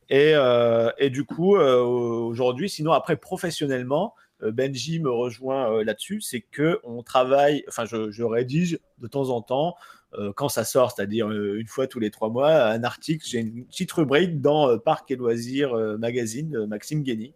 Et, 0.10 0.34
euh, 0.36 0.92
et 1.00 1.10
du 1.10 1.24
coup, 1.24 1.56
euh, 1.56 1.80
aujourd'hui, 1.82 2.70
sinon 2.70 2.92
après 2.92 3.16
professionnellement, 3.16 4.14
Benji 4.42 5.00
me 5.00 5.10
rejoint 5.12 5.72
euh, 5.72 5.84
là-dessus, 5.84 6.20
c'est 6.22 6.42
que 6.42 6.80
on 6.84 7.04
travaille. 7.04 7.64
Enfin, 7.68 7.86
je 7.86 8.24
rédige 8.24 8.80
de 9.00 9.08
temps 9.08 9.30
en 9.30 9.42
temps. 9.42 9.76
Euh, 10.14 10.34
quand 10.36 10.50
ça 10.50 10.64
sort, 10.64 10.92
c'est-à-dire 10.92 11.30
euh, 11.30 11.60
une 11.60 11.68
fois 11.68 11.88
tous 11.88 12.00
les 12.00 12.12
trois 12.12 12.30
mois, 12.30 12.66
un 12.66 12.84
article, 12.84 13.26
j'ai 13.26 13.40
une 13.40 13.66
petite 13.66 13.92
rubrique 13.94 14.42
dans 14.42 14.70
euh, 14.70 14.78
Parc 14.78 15.10
et 15.12 15.16
Loisirs 15.16 15.74
Magazine 15.98 16.66
Maxime 16.66 17.04
Guény, 17.04 17.34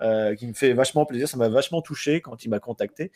euh, 0.00 0.36
qui 0.36 0.46
me 0.46 0.52
fait 0.52 0.72
vachement 0.74 1.04
plaisir. 1.04 1.28
Ça 1.28 1.36
m'a 1.36 1.48
vachement 1.48 1.82
touché 1.82 2.20
quand 2.20 2.44
il 2.44 2.48
m'a 2.50 2.60
contacté 2.60 3.10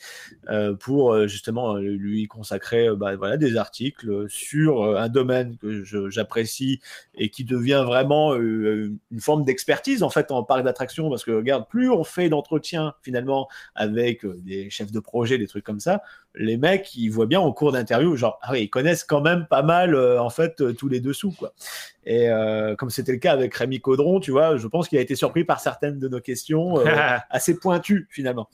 euh, 0.48 0.74
pour 0.74 1.12
euh, 1.12 1.28
justement 1.28 1.76
lui 1.76 2.26
consacrer 2.26 2.88
bah, 2.96 3.14
voilà, 3.14 3.36
des 3.36 3.56
articles 3.56 4.28
sur 4.28 4.96
un 4.96 5.08
domaine 5.08 5.56
que 5.58 5.84
j'apprécie 6.10 6.80
et 7.14 7.30
qui 7.30 7.44
devient 7.44 7.84
vraiment 7.86 8.34
une 8.34 8.98
forme 9.20 9.44
d'expertise 9.44 10.02
en 10.02 10.10
fait 10.10 10.32
en 10.32 10.42
parc 10.42 10.64
d'attractions 10.64 11.08
parce 11.08 11.24
que 11.24 11.30
regarde, 11.30 11.68
plus 11.68 11.90
on 11.90 12.04
fait 12.04 12.28
d'entretien 12.28 12.94
finalement 13.02 13.48
avec 13.74 14.26
des 14.26 14.70
chefs 14.70 14.92
de 14.92 15.00
projet, 15.00 15.38
des 15.38 15.46
trucs 15.46 15.64
comme 15.64 15.80
ça, 15.80 16.02
les 16.34 16.56
mecs 16.56 16.94
ils 16.96 17.10
voient 17.10 17.26
bien 17.26 17.40
en 17.40 17.52
cours 17.52 17.72
d'interview 17.72 18.16
genre 18.16 18.38
ah 18.42 18.52
oui, 18.52 18.62
ils 18.62 18.70
connaissent 18.70 19.04
quand 19.04 19.20
même 19.20 19.46
pas 19.48 19.62
mal 19.62 19.96
en 19.96 20.30
fait 20.30 20.62
tous 20.76 20.88
les 20.88 21.00
dessous 21.00 21.32
quoi. 21.32 21.54
Et 22.04 22.28
euh, 22.28 22.74
comme 22.74 22.90
c'était 22.90 23.12
le 23.12 23.18
cas 23.18 23.32
avec 23.32 23.54
Rémi 23.54 23.80
Caudron, 23.80 24.20
tu 24.20 24.30
vois, 24.30 24.56
je 24.56 24.66
pense 24.66 24.88
qu'il 24.88 24.98
a 24.98 25.00
été 25.00 25.14
surpris 25.14 25.44
par 25.44 25.60
certaines 25.60 25.98
de 25.98 26.08
nos 26.08 26.20
questions 26.20 26.78
euh, 26.78 26.86
assez 27.30 27.58
pointues 27.58 28.06
finalement. 28.10 28.48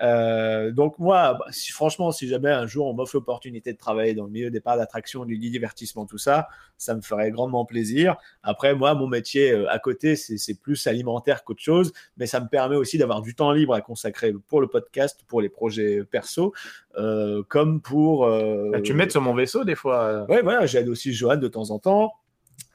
Euh, 0.00 0.70
donc 0.70 0.98
moi, 0.98 1.38
si, 1.50 1.72
franchement, 1.72 2.12
si 2.12 2.28
jamais 2.28 2.50
un 2.50 2.66
jour 2.66 2.86
on 2.86 2.94
m'offre 2.94 3.16
l'opportunité 3.16 3.72
de 3.72 3.78
travailler 3.78 4.14
dans 4.14 4.24
le 4.24 4.30
milieu 4.30 4.50
des 4.50 4.60
parcs 4.60 4.78
d'attraction, 4.78 5.24
du 5.24 5.38
divertissement, 5.38 6.06
tout 6.06 6.18
ça, 6.18 6.48
ça 6.76 6.94
me 6.94 7.00
ferait 7.00 7.30
grandement 7.30 7.64
plaisir. 7.64 8.16
Après, 8.42 8.74
moi, 8.74 8.94
mon 8.94 9.08
métier 9.08 9.50
euh, 9.50 9.70
à 9.70 9.78
côté, 9.78 10.14
c'est 10.16 10.60
plus 10.60 10.86
alimentaire 10.86 11.42
qu'autre 11.44 11.62
chose, 11.62 11.92
mais 12.16 12.26
ça 12.26 12.40
me 12.40 12.48
permet 12.48 12.76
aussi 12.76 12.98
d'avoir 12.98 13.22
du 13.22 13.34
temps 13.34 13.52
libre 13.52 13.74
à 13.74 13.80
consacrer 13.80 14.32
pour 14.46 14.60
le 14.60 14.68
podcast, 14.68 15.24
pour 15.26 15.40
les 15.40 15.48
projets 15.48 16.04
perso, 16.04 16.52
euh, 16.96 17.42
comme 17.48 17.80
pour... 17.80 18.26
Bah, 18.26 18.80
tu 18.80 18.92
me 18.92 18.98
mets 18.98 19.10
sur 19.10 19.20
mon 19.20 19.34
vaisseau 19.34 19.64
des 19.64 19.74
fois. 19.74 20.26
Ouais, 20.28 20.42
voilà, 20.42 20.66
j'aide 20.66 20.88
aussi 20.88 21.12
Johan 21.12 21.36
de 21.36 21.48
temps 21.48 21.70
en 21.70 21.78
temps. 21.78 22.12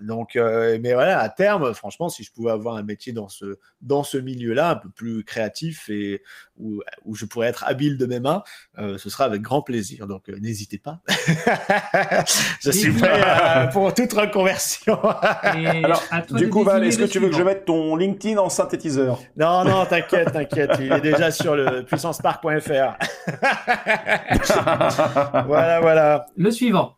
Donc, 0.03 0.35
euh, 0.35 0.77
mais 0.81 0.93
voilà, 0.93 1.19
à 1.19 1.29
terme, 1.29 1.73
franchement, 1.73 2.09
si 2.09 2.23
je 2.23 2.31
pouvais 2.31 2.51
avoir 2.51 2.75
un 2.75 2.83
métier 2.83 3.13
dans 3.13 3.29
ce, 3.29 3.57
dans 3.81 4.03
ce 4.03 4.17
milieu-là, 4.17 4.71
un 4.71 4.75
peu 4.75 4.89
plus 4.89 5.23
créatif 5.23 5.89
et 5.89 6.21
où, 6.57 6.81
où 7.05 7.15
je 7.15 7.25
pourrais 7.25 7.47
être 7.47 7.63
habile 7.65 7.97
de 7.97 8.05
mes 8.05 8.19
mains, 8.19 8.43
euh, 8.79 8.97
ce 8.97 9.09
sera 9.09 9.25
avec 9.25 9.41
grand 9.41 9.61
plaisir. 9.61 10.07
Donc, 10.07 10.29
euh, 10.29 10.37
n'hésitez 10.39 10.77
pas. 10.77 10.99
je 12.61 12.71
suis 12.71 12.91
prêt 12.91 13.21
à- 13.21 13.67
pour 13.67 13.93
toute 13.93 14.11
reconversion. 14.13 14.99
Alors, 15.43 16.03
du 16.31 16.49
coup, 16.49 16.63
Val, 16.63 16.83
est-ce 16.83 16.97
que 16.97 17.03
tu 17.05 17.19
veux 17.19 17.29
que 17.29 17.35
je 17.35 17.43
mette 17.43 17.65
ton 17.65 17.95
LinkedIn 17.95 18.37
en 18.37 18.49
synthétiseur 18.49 19.19
Non, 19.37 19.63
non, 19.63 19.85
t'inquiète, 19.85 20.31
t'inquiète. 20.33 20.71
Il 20.79 20.91
est 20.91 21.01
déjà 21.01 21.31
sur 21.31 21.55
le 21.55 21.83
puissancepark.fr. 21.85 22.97
voilà, 25.45 25.79
voilà. 25.81 26.25
Le 26.35 26.51
suivant. 26.51 26.97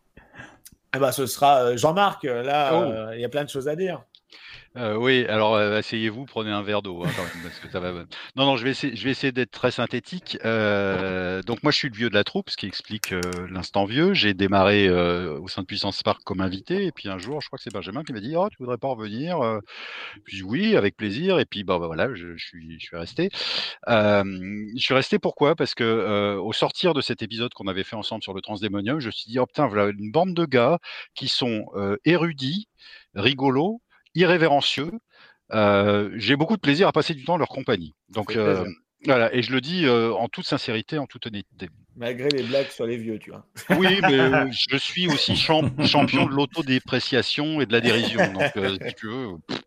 Eh 0.96 0.98
ben, 0.98 1.12
ce 1.12 1.26
sera 1.26 1.58
euh, 1.64 1.76
Jean-Marc. 1.76 2.24
Là, 2.24 2.70
Oh. 2.72 2.82
euh, 2.82 3.10
il 3.14 3.20
y 3.20 3.24
a 3.24 3.28
plein 3.28 3.44
de 3.44 3.50
choses 3.50 3.68
à 3.68 3.76
dire. 3.76 4.02
Euh, 4.76 4.94
oui, 4.94 5.24
alors 5.28 5.54
euh, 5.54 5.78
asseyez-vous, 5.78 6.26
prenez 6.26 6.50
un 6.50 6.60
verre 6.60 6.82
d'eau, 6.82 7.02
hein, 7.02 7.10
parce 7.42 7.58
que 7.60 7.70
ça 7.70 7.80
va. 7.80 7.92
Non, 7.92 8.44
non, 8.44 8.56
je 8.58 8.64
vais 8.64 8.70
essayer, 8.72 8.94
je 8.94 9.04
vais 9.04 9.10
essayer 9.10 9.32
d'être 9.32 9.50
très 9.50 9.70
synthétique. 9.70 10.36
Euh, 10.44 11.40
donc 11.42 11.62
moi, 11.62 11.72
je 11.72 11.78
suis 11.78 11.88
le 11.88 11.94
vieux 11.94 12.10
de 12.10 12.14
la 12.14 12.24
troupe, 12.24 12.50
ce 12.50 12.58
qui 12.58 12.66
explique 12.66 13.12
euh, 13.12 13.22
l'instant 13.50 13.86
vieux. 13.86 14.12
J'ai 14.12 14.34
démarré 14.34 14.86
euh, 14.86 15.38
au 15.40 15.48
sein 15.48 15.62
de 15.62 15.66
Puissance 15.66 16.02
Park 16.02 16.20
comme 16.24 16.42
invité, 16.42 16.84
et 16.84 16.92
puis 16.92 17.08
un 17.08 17.16
jour, 17.16 17.40
je 17.40 17.46
crois 17.46 17.56
que 17.56 17.62
c'est 17.62 17.72
Benjamin 17.72 18.02
qui 18.04 18.12
m'a 18.12 18.20
dit, 18.20 18.34
oh, 18.36 18.48
tu 18.50 18.58
voudrais 18.58 18.76
pas 18.76 18.88
revenir 18.88 19.40
Puis 20.24 20.42
oui, 20.42 20.76
avec 20.76 20.94
plaisir. 20.96 21.38
Et 21.38 21.46
puis 21.46 21.64
bah, 21.64 21.78
bah, 21.78 21.86
voilà, 21.86 22.14
je, 22.14 22.36
suis, 22.36 22.78
je 22.78 22.84
suis 22.84 22.96
resté. 22.98 23.30
Je 23.86 24.62
suis 24.76 24.94
resté 24.94 25.18
pourquoi? 25.18 25.56
Parce 25.56 25.74
que 25.74 26.36
au 26.36 26.52
sortir 26.52 26.92
de 26.92 27.00
cet 27.00 27.22
épisode 27.22 27.54
qu'on 27.54 27.66
avait 27.66 27.84
fait 27.84 27.96
ensemble 27.96 28.22
sur 28.22 28.34
le 28.34 28.42
Transdémonium, 28.42 29.00
je 29.00 29.06
me 29.06 29.12
suis 29.12 29.30
dit, 29.30 29.38
oh 29.38 29.46
putain, 29.46 29.68
voilà 29.68 29.90
une 29.98 30.10
bande 30.10 30.34
de 30.34 30.44
gars 30.44 30.78
qui 31.14 31.28
sont 31.28 31.64
érudits, 32.04 32.68
rigolos, 33.14 33.80
irrévérencieux. 34.16 34.90
Euh, 35.52 36.10
J'ai 36.16 36.34
beaucoup 36.34 36.56
de 36.56 36.60
plaisir 36.60 36.88
à 36.88 36.92
passer 36.92 37.14
du 37.14 37.24
temps 37.24 37.34
en 37.34 37.38
leur 37.38 37.48
compagnie. 37.48 37.94
Donc 38.08 38.34
euh, 38.34 38.64
voilà, 39.04 39.32
et 39.32 39.42
je 39.42 39.52
le 39.52 39.60
dis 39.60 39.84
euh, 39.84 40.12
en 40.14 40.28
toute 40.28 40.46
sincérité, 40.46 40.98
en 40.98 41.06
toute 41.06 41.26
honnêteté. 41.26 41.68
Malgré 41.94 42.28
les 42.28 42.42
blagues 42.42 42.68
sur 42.70 42.84
les 42.86 42.96
vieux, 42.96 43.18
tu 43.18 43.30
vois. 43.30 43.46
Oui, 43.78 44.00
mais 44.02 44.50
je 44.70 44.76
suis 44.76 45.06
aussi 45.06 45.36
champ- 45.36 45.70
champion 45.86 46.26
de 46.26 46.32
l'autodépréciation 46.34 47.60
et 47.60 47.66
de 47.66 47.72
la 47.72 47.80
dérision. 47.80 48.20
Donc, 48.32 48.52
si 48.86 48.94
tu 48.94 49.06
veux, 49.08 49.28
pff, 49.46 49.62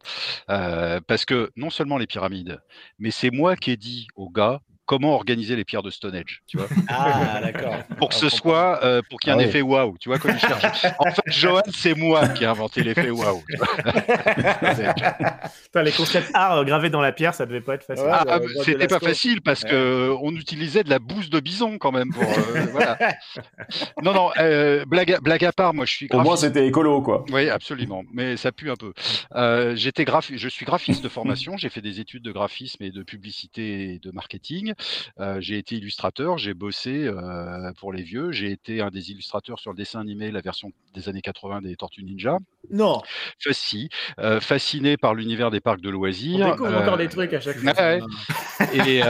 parce 1.07 1.25
que 1.25 1.49
non 1.55 1.69
seulement 1.69 1.97
les 1.97 2.07
pyramides, 2.07 2.59
mais 2.97 3.11
c'est 3.11 3.31
moi 3.31 3.55
qui 3.55 3.71
ai 3.71 3.77
dit 3.77 4.07
aux 4.15 4.29
gars 4.29 4.59
comment 4.89 5.13
organiser 5.13 5.55
les 5.55 5.65
pierres 5.65 5.83
de 5.83 5.91
Stonehenge, 5.91 6.41
tu 6.47 6.57
vois. 6.57 6.65
Ah, 6.89 7.39
d'accord. 7.43 7.75
Pour 7.99 8.09
que 8.09 8.15
Ah, 8.15 8.19
ce 8.21 8.29
soit, 8.29 8.83
euh, 8.83 9.03
pour 9.07 9.19
qu'il 9.19 9.29
y 9.29 9.31
ait 9.31 9.35
Ah 9.35 9.39
un 9.39 9.43
oui. 9.43 9.49
effet 9.49 9.61
waouh, 9.61 9.95
tu 9.99 10.09
vois, 10.09 10.17
comme 10.17 10.31
il 10.31 10.39
cherche. 10.39 10.85
En 10.97 11.11
fait, 11.11 11.21
Johan, 11.27 11.61
c'est 11.71 11.93
moi 11.93 12.27
qui 12.29 12.43
ai 12.43 12.47
inventé 12.47 12.81
l'effet 12.81 13.11
waouh. 13.11 13.43
les 15.83 15.91
concepts 15.91 16.31
art 16.33 16.57
euh, 16.57 16.63
gravés 16.63 16.89
dans 16.89 17.01
la 17.01 17.11
pierre, 17.11 17.35
ça 17.35 17.45
devait 17.45 17.61
pas 17.61 17.75
être 17.75 17.83
facile. 17.83 18.05
Ah, 18.09 18.25
ah, 18.27 18.39
c'était 18.63 18.87
pas 18.87 18.99
facile 18.99 19.41
parce 19.41 19.63
que 19.63 19.75
euh, 19.75 20.17
on 20.21 20.35
utilisait 20.35 20.83
de 20.83 20.89
la 20.89 20.97
bouse 20.97 21.29
de 21.29 21.39
bison 21.39 21.77
quand 21.77 21.91
même 21.91 22.11
pour 22.11 22.23
euh, 22.23 22.65
voilà. 22.71 22.97
Non 24.03 24.13
non, 24.13 24.31
euh, 24.39 24.85
blague, 24.85 25.13
à, 25.13 25.19
blague 25.19 25.45
à 25.45 25.51
part, 25.51 25.75
moi 25.75 25.85
je 25.85 25.93
suis. 25.93 26.07
Au 26.11 26.15
moins, 26.17 26.23
graphiste. 26.33 26.47
c'était 26.47 26.65
écolo, 26.67 27.01
quoi. 27.03 27.25
Oui, 27.31 27.47
absolument, 27.49 28.03
mais 28.11 28.37
ça 28.37 28.51
pue 28.51 28.71
un 28.71 28.75
peu. 28.75 28.93
Euh, 29.35 29.75
j'étais 29.75 30.03
graphi- 30.03 30.37
je 30.37 30.49
suis 30.49 30.65
graphiste 30.65 31.03
de 31.03 31.09
formation. 31.09 31.57
J'ai 31.57 31.69
fait 31.69 31.81
des 31.81 31.99
études 31.99 32.23
de 32.23 32.31
graphisme 32.31 32.81
et 32.83 32.89
de 32.91 33.03
publicité 33.03 33.93
et 33.93 33.99
de 33.99 34.09
marketing. 34.11 34.73
J'ai 35.39 35.57
été 35.57 35.75
illustrateur. 35.75 36.37
J'ai 36.37 36.53
bossé 36.53 37.09
pour 37.77 37.93
les 37.93 38.03
vieux. 38.03 38.31
J'ai 38.31 38.51
été 38.51 38.81
un 38.81 38.89
des 38.89 39.11
illustrateurs 39.11 39.59
sur 39.59 39.71
le 39.71 39.77
dessin 39.77 39.99
animé, 39.99 40.31
la 40.31 40.41
version 40.41 40.71
des 40.93 41.09
années 41.09 41.21
80 41.21 41.61
des 41.61 41.75
Tortues 41.75 42.03
Ninja. 42.03 42.37
Non. 42.71 43.01
Fasci, 43.39 43.89
euh, 44.19 44.39
fasciné 44.39 44.97
par 44.97 45.13
l'univers 45.15 45.49
des 45.51 45.59
parcs 45.59 45.81
de 45.81 45.89
loisirs. 45.89 46.45
On 46.45 46.51
découvre 46.51 46.77
encore 46.77 46.97
des 46.97 47.09
trucs 47.09 47.33
à 47.33 47.39
chaque 47.39 47.57
fois. 47.57 47.73
ouais. 47.73 47.99
Et 48.73 49.01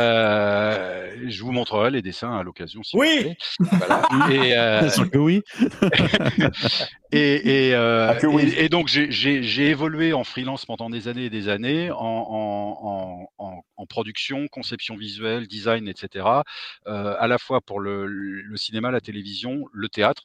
je 1.30 1.44
vous 1.44 1.52
montrerai 1.52 1.92
les 1.92 2.02
dessins 2.02 2.38
à 2.38 2.44
l'occasion. 2.44 2.84
Si 2.84 2.96
Oui. 2.98 3.36
Voilà. 3.60 4.02
Et, 4.32 4.50
Bien 4.80 4.90
sûr 4.90 5.10
que 5.10 5.18
oui. 5.18 5.42
et, 7.12 7.70
et, 7.70 7.76
euh, 7.76 8.10
Ah, 8.12 8.28
oui. 8.28 8.54
et- 8.56 8.66
et 8.66 8.70
donc 8.70 8.88
j'ai- 8.88 9.70
évolué 9.70 10.14
en 10.14 10.24
freelance 10.24 10.66
pendant 10.66 10.90
des 10.90 11.08
années 11.08 11.26
et 11.26 11.30
des 11.30 11.50
années 11.50 11.92
en, 11.92 11.98
en, 12.00 13.30
en, 13.38 13.64
en, 13.78 13.86
production, 13.88 14.48
conception 14.48 14.96
visuelle, 14.96 15.48
design, 15.48 15.88
etc. 15.88 16.44
euh, 16.88 17.16
à 17.18 17.28
la 17.28 17.38
fois 17.40 17.62
pour 17.62 17.80
le, 17.80 18.06
le 18.06 18.58
cinéma, 18.58 18.92
la 18.92 19.02
télévision, 19.02 19.66
le 19.74 19.90
théâtre. 19.90 20.24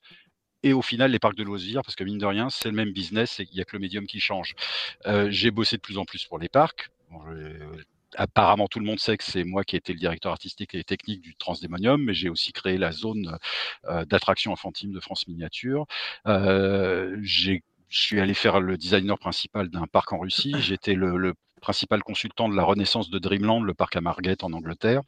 Et 0.63 0.73
au 0.73 0.83
final, 0.83 1.11
les 1.11 1.19
parcs 1.19 1.37
de 1.37 1.43
loisirs, 1.43 1.83
parce 1.83 1.95
que 1.95 2.05
mine 2.05 2.19
de 2.19 2.27
rien, 2.27 2.49
c'est 2.51 2.69
le 2.71 2.75
même 2.75 2.93
business, 2.93 3.41
et 3.41 3.47
il 3.51 3.55
n'y 3.55 3.61
a 3.61 3.65
que 3.65 3.77
le 3.77 3.81
médium 3.81 4.07
qui 4.07 4.21
change. 4.21 4.55
Euh, 5.07 5.29
j'ai 5.31 5.51
bossé 5.51 5.77
de 5.77 5.83
plus 5.83 5.99
en 5.99 6.05
plus 6.05 6.25
pour 6.25 6.39
les 6.39 6.49
parcs. 6.49 6.91
Apparemment, 8.17 8.69
tout 8.69 8.79
le 8.79 8.87
monde 8.87 8.99
sait 8.99 9.17
que 9.17 9.25
c'est 9.25 9.45
moi 9.45 9.65
qui 9.65 9.77
ai 9.77 9.79
été 9.79 9.93
le 9.93 9.99
directeur 9.99 10.33
artistique 10.33 10.75
et 10.75 10.85
technique 10.85 11.21
du 11.21 11.35
Transdémonium, 11.37 12.03
mais 12.03 12.15
j'ai 12.15 12.29
aussi 12.29 12.53
créé 12.53 12.79
la 12.79 12.93
zone 12.93 13.39
euh, 13.87 14.05
d'attraction 14.05 14.53
enfantine 14.53 14.93
de 14.93 15.01
France 15.01 15.27
Miniature. 15.29 15.87
Euh, 16.27 17.17
je 17.23 17.59
suis 17.89 18.21
allé 18.21 18.35
faire 18.35 18.61
le 18.61 18.77
designer 18.77 19.19
principal 19.19 19.69
d'un 19.69 19.87
parc 19.87 20.13
en 20.13 20.19
Russie. 20.19 20.55
J'étais 20.59 20.95
le, 20.95 21.17
le 21.17 21.35
principal 21.61 22.03
consultant 22.03 22.49
de 22.49 22.57
la 22.57 22.65
renaissance 22.65 23.11
de 23.11 23.19
Dreamland, 23.19 23.63
le 23.63 23.75
parc 23.75 23.97
à 23.97 24.01
Margate 24.01 24.45
en 24.45 24.53
Angleterre. 24.53 25.03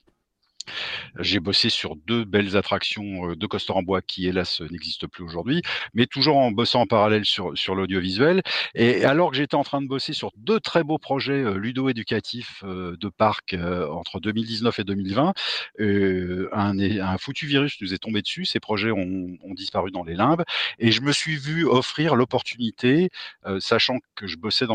J'ai 1.19 1.41
bossé 1.41 1.71
sur 1.71 1.97
deux 1.97 2.25
belles 2.25 2.57
attractions 2.57 3.35
de 3.35 3.47
coaster 3.47 3.73
en 3.73 3.83
bois 3.83 4.03
qui, 4.03 4.27
hélas, 4.27 4.61
n'existent 4.71 5.09
plus 5.09 5.25
aujourd'hui, 5.25 5.63
mais 5.95 6.07
toujours 6.07 6.37
en 6.37 6.51
bossant 6.51 6.83
en 6.83 6.87
parallèle 6.87 7.25
sur, 7.25 7.75
l'audiovisuel. 7.75 8.43
Et 8.75 9.05
alors 9.05 9.31
que 9.31 9.37
j'étais 9.37 9.55
en 9.55 9.65
train 9.65 9.83
de 9.83 9.89
bosser 9.89 10.13
sur 10.13 10.31
deux 10.37 10.61
très 10.61 10.85
beaux 10.85 10.99
projets 10.99 11.55
ludo-éducatifs 11.55 12.65
de 12.65 13.09
parc 13.09 13.55
entre 13.55 14.21
2019 14.21 14.79
et 14.79 14.85
2020, 14.85 15.33
euh, 15.81 16.49
un, 16.53 17.19
foutu 17.19 17.47
virus 17.47 17.81
nous 17.81 17.95
est 17.95 17.99
tombé 17.99 18.23
dessus. 18.23 18.45
Ces 18.45 18.61
projets 18.61 18.91
ont, 18.91 19.37
disparu 19.57 19.91
dans 19.91 20.05
les 20.05 20.15
limbes. 20.15 20.45
Et 20.79 20.93
je 20.93 21.01
me 21.01 21.13
suis 21.13 21.37
vu 21.37 21.65
offrir 21.65 22.15
l'opportunité, 22.15 23.11
sachant 23.59 23.99
que 24.15 24.27
je 24.27 24.37
bossais 24.37 24.67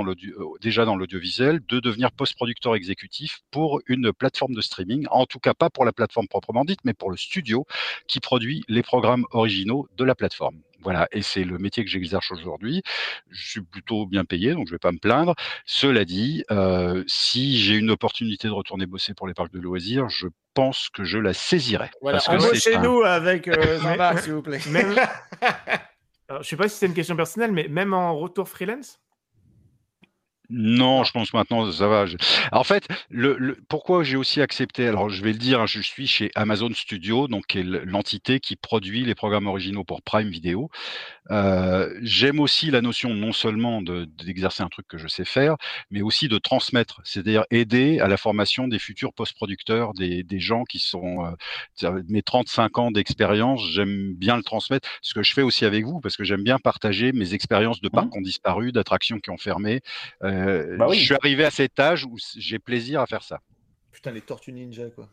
déjà 0.62 0.86
dans 0.86 0.96
l'audiovisuel, 0.96 1.60
de 1.68 1.80
devenir 1.80 2.12
post-producteur 2.12 2.76
exécutif 2.76 3.42
pour 3.52 3.82
une 3.88 4.12
plateforme 4.14 4.54
de 4.54 4.62
streaming, 4.62 5.06
en 5.12 5.26
tout 5.26 5.40
cas 5.40 5.54
pas 5.54 5.70
pour 5.70 5.81
la 5.86 5.92
plateforme 5.92 6.28
proprement 6.28 6.66
dite, 6.66 6.80
mais 6.84 6.94
pour 6.94 7.12
le 7.12 7.18
studio 7.18 7.66
qui 8.08 8.20
produit 8.20 8.64
les 8.68 8.84
programmes 8.84 9.26
originaux 9.32 9.88
de 9.98 10.04
la 10.04 10.16
plateforme. 10.16 10.62
Voilà, 10.84 11.08
et 11.12 11.22
c'est 11.22 11.44
le 11.44 11.60
métier 11.60 11.84
que 11.86 11.90
j'exerce 11.92 12.32
aujourd'hui. 12.32 12.82
Je 13.30 13.50
suis 13.52 13.62
plutôt 13.62 14.08
bien 14.08 14.26
payé, 14.26 14.54
donc 14.54 14.68
je 14.68 14.72
vais 14.72 14.80
pas 14.80 14.92
me 14.92 14.98
plaindre. 14.98 15.36
Cela 15.66 16.06
dit, 16.06 16.44
euh, 16.50 17.04
si 17.06 17.60
j'ai 17.60 17.76
une 17.76 17.92
opportunité 17.92 18.48
de 18.48 18.54
retourner 18.54 18.88
bosser 18.88 19.14
pour 19.14 19.28
les 19.28 19.36
parcs 19.36 19.54
de 19.54 19.60
loisirs, 19.60 20.10
je 20.10 20.28
pense 20.56 20.90
que 20.90 21.04
je 21.04 21.20
la 21.20 21.34
saisirai. 21.34 21.92
Voilà, 22.02 22.18
Parce 22.18 22.28
que 22.28 22.56
c'est 22.58 22.76
un- 22.76 22.80
embauchez-nous 22.80 23.04
avec 23.04 23.48
euh, 23.48 23.80
Jean-Marc, 23.82 24.20
s'il 24.20 24.34
vous 24.34 24.42
plaît. 24.42 24.60
Même... 24.70 24.96
Alors, 26.30 26.42
je 26.44 26.48
sais 26.48 26.58
pas 26.58 26.68
si 26.68 26.78
c'est 26.78 26.88
une 26.88 26.94
question 26.94 27.16
personnelle, 27.16 27.52
mais 27.52 27.68
même 27.68 27.94
en 27.94 28.18
retour 28.18 28.50
freelance 28.50 29.00
Non, 30.54 31.06
je 31.06 31.12
pense 31.14 31.34
maintenant 31.34 31.72
ça 31.72 31.88
va. 31.88 32.06
En 32.52 32.66
fait, 32.66 32.88
pourquoi 33.70 34.04
j'ai 34.04 34.18
aussi 34.18 34.42
accepté, 34.42 34.86
alors 34.86 35.10
je 35.10 35.24
vais 35.24 35.32
le 35.32 35.38
dire, 35.38 35.62
hein, 35.62 35.66
je 35.66 35.80
suis 35.80 36.08
chez 36.08 36.30
Amazon 36.36 36.70
Studio, 36.74 37.30
donc 37.30 37.54
l'entité 37.54 38.42
qui 38.42 38.58
produit 38.58 39.06
les 39.06 39.16
programmes 39.16 39.48
originaux 39.48 39.86
pour 39.86 40.02
Prime 40.02 40.30
Video. 40.30 40.70
Euh, 41.30 41.94
J'aime 42.02 42.40
aussi 42.40 42.72
la 42.72 42.82
notion 42.82 43.14
non 43.14 43.32
seulement 43.32 43.82
de- 43.82 44.06
d'exercer 44.06 44.64
un 44.64 44.70
truc 44.70 44.88
que 44.88 44.98
je 44.98 45.08
sais 45.08 45.24
faire, 45.26 45.56
mais 45.92 46.02
aussi 46.02 46.28
de 46.28 46.38
transmettre, 46.40 47.00
c'est-à-dire 47.04 47.44
aider 47.52 48.00
à 48.00 48.08
la 48.08 48.18
formation 48.18 48.68
des 48.68 48.80
futurs 48.80 49.14
post-producteurs, 49.14 49.94
des, 49.94 50.24
des 50.24 50.40
gens 50.40 50.64
qui 50.64 50.80
sont 50.80 51.26
euh, 51.84 52.02
mes 52.10 52.24
35 52.24 52.78
ans 52.80 52.92
d'expérience, 52.92 53.62
j'aime 53.72 54.14
bien 54.16 54.36
le 54.36 54.44
transmettre, 54.44 54.90
ce 55.02 55.14
que 55.14 55.22
je 55.24 55.34
fais 55.34 55.44
aussi 55.44 55.64
avec 55.66 55.86
vous, 55.86 56.00
parce 56.02 56.18
que 56.18 56.24
j'aime 56.24 56.44
bien 56.44 56.58
partager 56.58 57.12
mes 57.12 57.34
expériences 57.34 57.82
de 57.82 57.90
parcs 57.90 58.10
qui 58.12 58.18
ont 58.18 58.22
disparu, 58.22 58.72
d'attractions 58.72 59.20
qui 59.20 59.30
ont 59.30 59.38
fermé. 59.38 59.82
Euh, 60.24 60.76
Bah 60.78 60.88
oui. 60.90 60.98
Je 60.98 61.06
suis 61.06 61.16
arrivé 61.16 61.46
à 61.46 61.52
cet 61.52 61.80
âge 61.80 62.06
où 62.06 62.18
j'ai 62.38 62.58
plaisir 62.60 63.00
à 63.02 63.06
faire 63.06 63.24
ça. 63.24 63.40
Putain, 63.94 64.12
les 64.12 64.22
tortues 64.22 64.54
ninja, 64.54 64.84
quoi. 64.96 65.10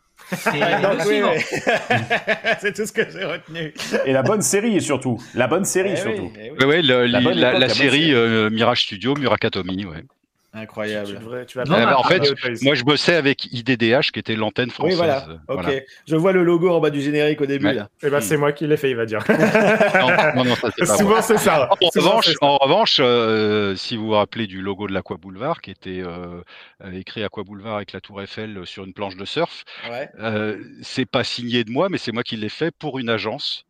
Oui, 0.51 1.21
oui. 1.21 1.41
C'est 2.59 2.73
tout 2.73 2.85
ce 2.85 2.91
que 2.93 3.09
j'ai 3.09 3.25
retenu. 3.25 3.73
Et 4.05 4.13
la 4.13 4.23
bonne 4.23 4.41
série, 4.41 4.81
surtout. 4.81 5.21
La 5.35 5.47
bonne 5.47 5.65
série, 5.65 5.91
Eh 5.93 5.97
surtout. 5.97 6.31
oui, 6.35 6.41
eh 6.41 6.51
oui. 6.51 6.57
Ouais, 6.59 6.65
ouais, 6.65 6.81
le- 6.81 7.05
La 7.05 7.19
li- 7.19 7.25
bonne 7.25 7.37
la, 7.37 7.49
époque, 7.49 7.53
la 7.53 7.59
la 7.59 7.67
bonne 7.67 7.75
série 7.75 7.89
série. 7.99 8.13
euh, 8.13 8.49
Mirage 8.49 8.83
Studio, 8.83 9.15
Murakatomi, 9.15 9.85
ouais. 9.85 10.03
Incroyable. 10.51 11.07
Tu 11.09 11.13
devrais- 11.15 11.45
tu 11.45 11.57
vas 11.59 11.63
pas 11.63 11.95
en 11.95 12.03
fait, 12.03 12.21
moi 12.63 12.73
je 12.73 12.83
bossais 12.83 13.15
avec 13.15 13.45
IDDH 13.53 14.11
qui 14.11 14.19
était 14.19 14.35
l'antenne 14.35 14.69
Oui, 14.69 14.73
française. 14.73 14.97
voilà. 14.97 15.25
Ok. 15.47 15.61
voilà. 15.63 15.79
Je 16.07 16.15
vois 16.15 16.31
le 16.31 16.43
logo 16.43 16.69
en 16.71 16.79
bas 16.79 16.89
du 16.89 17.01
générique 17.01 17.39
au 17.41 17.45
début, 17.45 17.67
Ouais. 17.67 17.73
là. 17.75 17.89
Eh 18.01 18.09
ben, 18.09 18.19
c'est 18.19 18.35
moi 18.35 18.51
qui 18.51 18.65
l'ai 18.65 18.75
fait, 18.77 18.89
il 18.89 18.95
va 18.95 19.05
dire. 19.05 19.19
Non, 19.29 20.33
non, 20.35 20.49
non, 20.49 20.55
ça, 20.55 20.69
c'est 20.75 20.85
pas 20.87 20.97
Souvent, 20.97 21.21
c'est 21.21 21.37
ça. 21.37 21.69
En 21.81 21.89
Souvent, 21.91 22.09
revanche, 22.09 22.25
c'est 22.25 22.31
ça. 22.31 22.37
en 22.45 22.57
revanche 22.57 22.97
euh, 22.99 23.75
si 23.75 23.95
vous 23.95 24.07
vous 24.07 24.11
rappelez 24.13 24.47
du 24.47 24.61
logo 24.61 24.87
de 24.87 24.93
l'Aqua 24.93 25.17
Boulevard, 25.17 25.61
qui 25.61 25.69
était 25.71 26.01
euh, 26.01 26.41
euh, 26.83 26.91
écrit 26.93 27.23
Aqua 27.23 27.43
Boulevard 27.43 27.75
avec 27.75 27.91
la 27.93 28.01
Tour 28.01 28.21
Eiffel 28.21 28.61
sur 28.65 28.85
une 28.85 28.93
planche 28.93 29.17
de 29.17 29.25
surf, 29.25 29.63
Ouais. 29.89 30.09
euh, 30.19 30.57
c'est 30.81 31.05
pas 31.05 31.23
signé 31.23 31.63
de 31.63 31.71
moi, 31.71 31.89
mais 31.89 31.97
c'est 31.99 32.11
moi 32.11 32.23
qui 32.23 32.37
l'ai 32.37 32.49
fait 32.49 32.71
pour 32.77 32.97
une 32.99 33.09
agence 33.09 33.65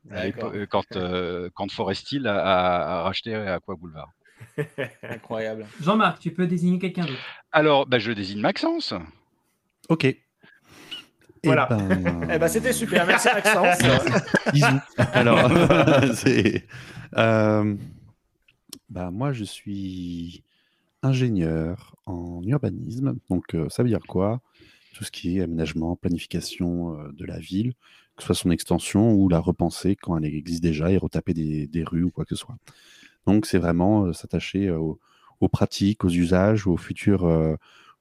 quand, 0.69 0.95
euh, 0.95 1.49
quand 1.53 1.69
Forest 1.71 2.11
Hill 2.13 2.25
a, 2.27 2.37
a- 2.39 2.99
a 2.99 3.01
racheté 3.03 3.35
Aqua 3.35 3.75
Boulevard. 3.75 4.09
Incroyable. 5.03 5.65
Jean-Marc, 5.81 6.19
tu 6.19 6.31
peux 6.31 6.47
désigner 6.47 6.79
quelqu'un 6.79 7.05
d'autre. 7.05 7.19
Alors, 7.51 7.85
bah, 7.87 7.99
je 7.99 8.11
désigne 8.11 8.41
Maxence. 8.41 8.93
Ok. 9.89 10.05
Eh 10.05 10.17
Voilà. 11.43 11.67
ben, 11.67 12.27
Eh 12.33 12.37
ben, 12.37 12.47
c'était 12.47 12.73
super. 12.73 13.05
Merci, 13.07 13.27
Maxence. 13.33 13.77
Bisous. 14.53 14.79
Alors, 15.13 15.49
c'est. 16.15 16.65
euh, 17.17 17.75
bah, 18.89 19.09
moi, 19.11 19.31
je 19.33 19.43
suis 19.45 20.43
ingénieur 21.01 21.95
en 22.05 22.41
urbanisme. 22.43 23.15
Donc, 23.29 23.55
euh, 23.55 23.69
ça 23.69 23.83
veut 23.83 23.89
dire 23.89 23.99
quoi? 24.07 24.41
Tout 24.95 25.03
ce 25.05 25.11
qui 25.11 25.37
est 25.37 25.41
aménagement, 25.43 25.95
planification 25.95 26.97
euh, 26.99 27.11
de 27.13 27.25
la 27.25 27.39
ville, 27.39 27.73
que 28.17 28.23
ce 28.23 28.25
soit 28.27 28.35
son 28.35 28.51
extension 28.51 29.13
ou 29.13 29.29
la 29.29 29.39
repenser 29.39 29.95
quand 29.95 30.17
elle 30.17 30.25
existe 30.25 30.61
déjà 30.61 30.91
et 30.91 30.97
retaper 30.97 31.33
des, 31.33 31.67
des 31.67 31.83
rues 31.85 32.03
ou 32.03 32.11
quoi 32.11 32.25
que 32.25 32.35
ce 32.35 32.41
soit. 32.41 32.57
Donc, 33.29 33.45
c'est 33.45 33.59
vraiment 33.59 34.05
euh, 34.05 34.13
s'attacher 34.13 34.69
euh, 34.69 34.79
aux, 34.79 34.99
aux 35.39 35.49
pratiques, 35.49 36.03
aux 36.03 36.09
usages, 36.09 36.65
au 36.65 36.77
futur, 36.77 37.25
euh, 37.25 37.53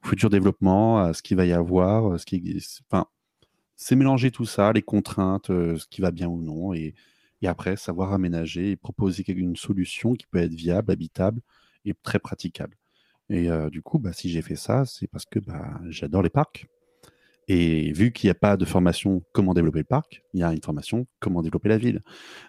au 0.03 0.09
futur 0.09 0.31
développement, 0.31 1.01
à 1.01 1.13
ce 1.13 1.23
qu'il 1.23 1.37
va 1.37 1.45
y 1.45 1.53
avoir, 1.53 2.19
ce 2.19 2.25
qui, 2.25 2.65
enfin, 2.91 3.05
c'est 3.77 3.95
mélanger 3.95 4.31
tout 4.31 4.47
ça, 4.47 4.73
les 4.73 4.81
contraintes, 4.81 5.49
ce 5.49 5.87
qui 5.91 6.01
va 6.01 6.13
bien 6.13 6.29
ou 6.29 6.41
non, 6.41 6.73
et, 6.73 6.95
et 7.43 7.47
après 7.47 7.77
savoir 7.77 8.15
aménager 8.15 8.71
et 8.71 8.77
proposer 8.77 9.23
une 9.29 9.55
solution 9.55 10.15
qui 10.15 10.27
peut 10.27 10.39
être 10.39 10.55
viable, 10.55 10.91
habitable 10.93 11.43
et 11.85 11.93
très 11.93 12.19
praticable. 12.19 12.77
Et 13.29 13.51
du 13.71 13.83
coup, 13.83 13.99
bah, 13.99 14.15
si 14.15 14.31
j'ai 14.31 14.41
fait 14.41 14.57
ça, 14.57 14.87
c'est 14.87 15.09
parce 15.09 15.27
que 15.27 15.41
bah, 15.41 15.79
j'adore 15.91 16.23
les 16.23 16.31
parcs. 16.31 16.67
Et 17.49 17.93
vu 17.93 18.13
qu'il 18.13 18.29
n'y 18.29 18.31
a 18.31 18.35
pas 18.35 18.57
de 18.59 18.65
formation 18.67 19.23
comment 19.33 19.55
développer 19.55 19.79
le 19.79 19.85
parc, 19.85 20.23
il 20.35 20.41
y 20.41 20.43
a 20.43 20.53
une 20.53 20.63
formation 20.63 21.07
comment 21.19 21.43
développer 21.43 21.71
la 21.71 21.79
ville. 21.79 22.03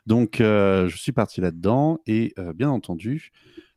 Donc, 0.05 0.41
euh, 0.41 0.89
je 0.89 0.97
suis 0.97 1.13
parti 1.13 1.39
là-dedans 1.39 1.99
et 2.05 2.33
euh, 2.37 2.51
bien 2.53 2.69
entendu, 2.69 3.31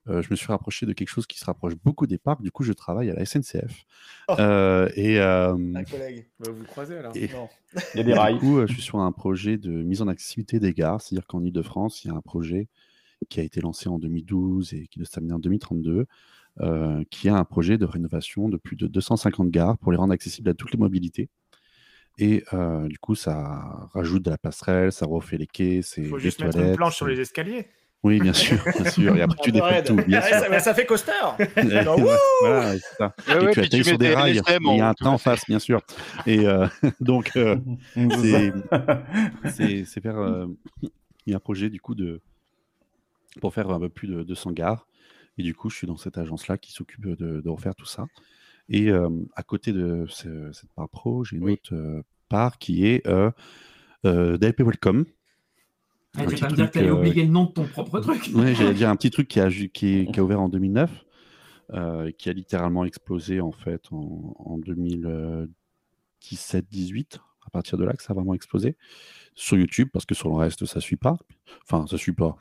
euh, 0.08 0.20
je 0.20 0.28
me 0.30 0.36
suis 0.36 0.48
rapproché 0.48 0.84
de 0.84 0.92
quelque 0.92 1.08
chose 1.08 1.28
qui 1.28 1.38
se 1.38 1.44
rapproche 1.44 1.74
beaucoup 1.76 2.08
des 2.08 2.18
parcs. 2.18 2.42
Du 2.42 2.50
coup, 2.50 2.64
je 2.64 2.72
travaille 2.72 3.08
à 3.08 3.14
la 3.14 3.24
SNCF. 3.24 3.84
Oh. 4.28 4.34
Et, 4.96 5.20
Un 5.20 5.84
collègue. 5.88 6.26
Bah, 6.40 6.50
vous 6.50 6.64
croisez 6.64 6.98
alors 6.98 7.16
et- 7.16 7.28
Non. 7.28 7.48
Il 7.94 7.98
y 7.98 8.00
a 8.00 8.04
des 8.04 8.14
rails. 8.14 8.34
du 8.34 8.40
coup, 8.40 8.66
je 8.66 8.72
suis 8.72 8.82
sur 8.82 8.98
un 8.98 9.12
projet 9.12 9.58
de 9.58 9.70
mise 9.70 10.02
en 10.02 10.08
accessibilité 10.08 10.58
des 10.58 10.72
gares. 10.72 11.00
C'est-à-dire 11.00 11.28
qu'en 11.28 11.44
Ile-de-France, 11.44 12.04
il 12.04 12.08
y 12.08 12.10
a 12.10 12.14
un 12.14 12.20
projet 12.20 12.68
qui 13.28 13.38
a 13.38 13.44
été 13.44 13.60
lancé 13.60 13.88
en 13.88 14.00
2012 14.00 14.74
et 14.74 14.88
qui 14.88 14.98
doit 14.98 15.06
se 15.06 15.12
terminer 15.12 15.34
en 15.34 15.38
2032, 15.38 16.06
euh, 16.60 17.02
qui 17.10 17.28
a 17.28 17.36
un 17.36 17.44
projet 17.44 17.78
de 17.78 17.84
rénovation 17.84 18.48
de 18.48 18.56
plus 18.56 18.76
de 18.76 18.86
250 18.86 19.50
gares 19.50 19.78
pour 19.78 19.90
les 19.92 19.98
rendre 19.98 20.12
accessibles 20.12 20.50
à 20.50 20.54
toutes 20.54 20.72
les 20.72 20.78
mobilités. 20.78 21.28
Et 22.18 22.44
euh, 22.52 22.86
du 22.88 22.98
coup, 22.98 23.14
ça 23.14 23.88
rajoute 23.94 24.22
de 24.22 24.30
la 24.30 24.36
passerelle, 24.38 24.92
ça 24.92 25.06
refait 25.06 25.38
les 25.38 25.46
quais, 25.46 25.80
c'est 25.82 26.02
Il 26.02 26.08
faut 26.08 26.16
des 26.18 26.22
juste 26.24 26.42
mettre 26.44 26.58
une 26.60 26.76
planche 26.76 26.96
sur 26.96 27.06
les 27.06 27.18
escaliers. 27.20 27.66
Oui, 28.04 28.20
bien 28.20 28.32
sûr, 28.32 28.58
bien 28.76 28.84
sûr. 28.90 29.16
Et 29.16 29.22
après, 29.22 29.38
tu 29.42 29.52
défais 29.52 29.82
tout, 29.84 29.94
bien 29.96 30.20
Ah, 30.22 30.40
sûr. 30.40 30.60
ça, 30.60 30.74
fait 30.74 30.84
coaster. 30.84 31.12
Voilà, 32.40 32.72
c'est 32.72 32.96
ça. 32.98 33.14
Ouais, 33.28 33.34
et 33.34 33.46
ouais, 33.46 33.52
tu 33.52 33.60
atterris 33.60 33.84
sur 33.84 33.96
des 33.98 34.12
rails. 34.14 34.40
Il 34.60 34.76
y 34.76 34.80
a 34.80 34.88
un 34.88 34.94
train 34.94 35.10
en 35.10 35.18
face, 35.18 35.44
bien 35.46 35.60
sûr. 35.60 35.80
Et 36.26 36.46
euh, 36.46 36.66
donc, 37.00 37.30
euh, 37.36 37.56
c'est 38.20 38.52
c'est 39.48 39.84
c'est 39.84 40.00
faire. 40.00 40.18
euh, 40.18 40.46
il 41.26 41.30
y 41.30 41.34
a 41.34 41.36
un 41.36 41.40
projet 41.40 41.70
du 41.70 41.80
coup 41.80 41.94
de 41.94 42.20
pour 43.40 43.54
faire 43.54 43.70
un 43.70 43.78
peu 43.78 43.88
plus 43.88 44.08
de 44.08 44.22
200 44.24 44.50
gares. 44.52 44.86
Et 45.38 45.42
du 45.42 45.54
coup, 45.54 45.70
je 45.70 45.76
suis 45.76 45.86
dans 45.86 45.96
cette 45.96 46.18
agence-là 46.18 46.58
qui 46.58 46.72
s'occupe 46.72 47.06
de, 47.06 47.40
de 47.40 47.48
refaire 47.48 47.74
tout 47.74 47.86
ça. 47.86 48.06
Et 48.68 48.90
euh, 48.90 49.08
à 49.34 49.42
côté 49.42 49.72
de 49.72 50.04
ce- 50.08 50.52
cette 50.52 50.70
part 50.74 50.88
pro, 50.88 51.24
j'ai 51.24 51.36
une 51.36 51.44
Oui. 51.44 51.52
autre 51.54 51.74
euh, 51.74 52.02
part 52.28 52.58
qui 52.58 52.86
est 52.86 53.04
euh, 53.06 53.30
DLP 54.04 54.62
Welcome. 54.62 55.04
Ah, 56.16 56.26
tu 56.26 56.36
vas 56.36 56.50
me 56.50 56.54
dire 56.56 56.70
que 56.70 56.78
euh, 56.80 56.92
oublier 56.94 57.24
le 57.24 57.30
nom 57.30 57.44
de 57.46 57.52
ton 57.52 57.66
propre 57.66 58.00
truc. 58.00 58.30
Oui, 58.34 58.54
j'allais 58.54 58.74
dire 58.74 58.90
un 58.90 58.96
petit 58.96 59.10
truc 59.10 59.28
qui 59.28 59.40
a, 59.40 59.48
ju- 59.48 59.70
qui, 59.70 60.00
est- 60.00 60.12
qui 60.12 60.20
a 60.20 60.22
ouvert 60.22 60.40
en 60.42 60.48
2009, 60.50 61.04
euh, 61.72 62.10
qui 62.12 62.28
a 62.28 62.32
littéralement 62.34 62.84
explosé 62.84 63.40
en 63.40 63.52
fait 63.52 63.90
en, 63.92 64.34
en 64.38 64.58
2017-18. 64.58 67.18
À 67.44 67.50
partir 67.50 67.76
de 67.78 67.84
là 67.84 67.94
que 67.94 68.02
ça 68.02 68.12
a 68.12 68.14
vraiment 68.14 68.34
explosé 68.34 68.76
sur 69.34 69.56
YouTube, 69.58 69.88
parce 69.92 70.04
que 70.06 70.14
sur 70.14 70.28
le 70.28 70.36
reste 70.36 70.64
ça 70.66 70.80
suit 70.80 70.96
pas. 70.96 71.16
Enfin, 71.64 71.86
ça 71.86 71.96
suit 71.98 72.12
pas. 72.12 72.36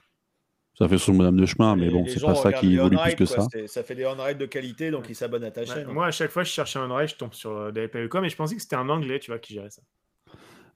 Ça 0.81 0.89
fait 0.89 0.97
son 0.97 1.13
bonhomme 1.13 1.39
de 1.39 1.45
chemin, 1.45 1.75
mais 1.75 1.85
Les- 1.85 1.91
bon, 1.91 2.05
c'est 2.07 2.19
pas 2.21 2.33
ça 2.33 2.51
qui 2.53 2.73
évolue 2.73 2.89
plus 2.89 2.97
on-ride, 2.97 3.15
que 3.15 3.23
quoi. 3.25 3.47
ça. 3.47 3.67
Ça 3.67 3.83
fait 3.83 3.93
des 3.93 4.05
on-ride 4.07 4.39
de 4.39 4.47
qualité, 4.47 4.89
donc 4.89 5.07
ils 5.09 5.15
s'abonnent 5.15 5.43
à 5.43 5.51
ta 5.51 5.61
Ouais, 5.61 5.67
chaîne. 5.67 5.85
moi, 5.87 6.07
à 6.07 6.11
chaque 6.11 6.31
fois, 6.31 6.43
je 6.43 6.49
cherchais 6.49 6.79
un 6.79 6.89
oreille, 6.89 7.07
je 7.07 7.15
tombe 7.15 7.33
sur 7.33 7.51
euh, 7.51 7.71
DLP.com 7.71 8.25
et 8.25 8.29
je 8.29 8.35
pensais 8.35 8.55
que 8.55 8.61
c'était 8.63 8.77
un 8.77 8.89
anglais, 8.89 9.19
tu 9.19 9.29
vois, 9.29 9.37
qui 9.39 9.53
gérait 9.53 9.69
ça. 9.69 9.83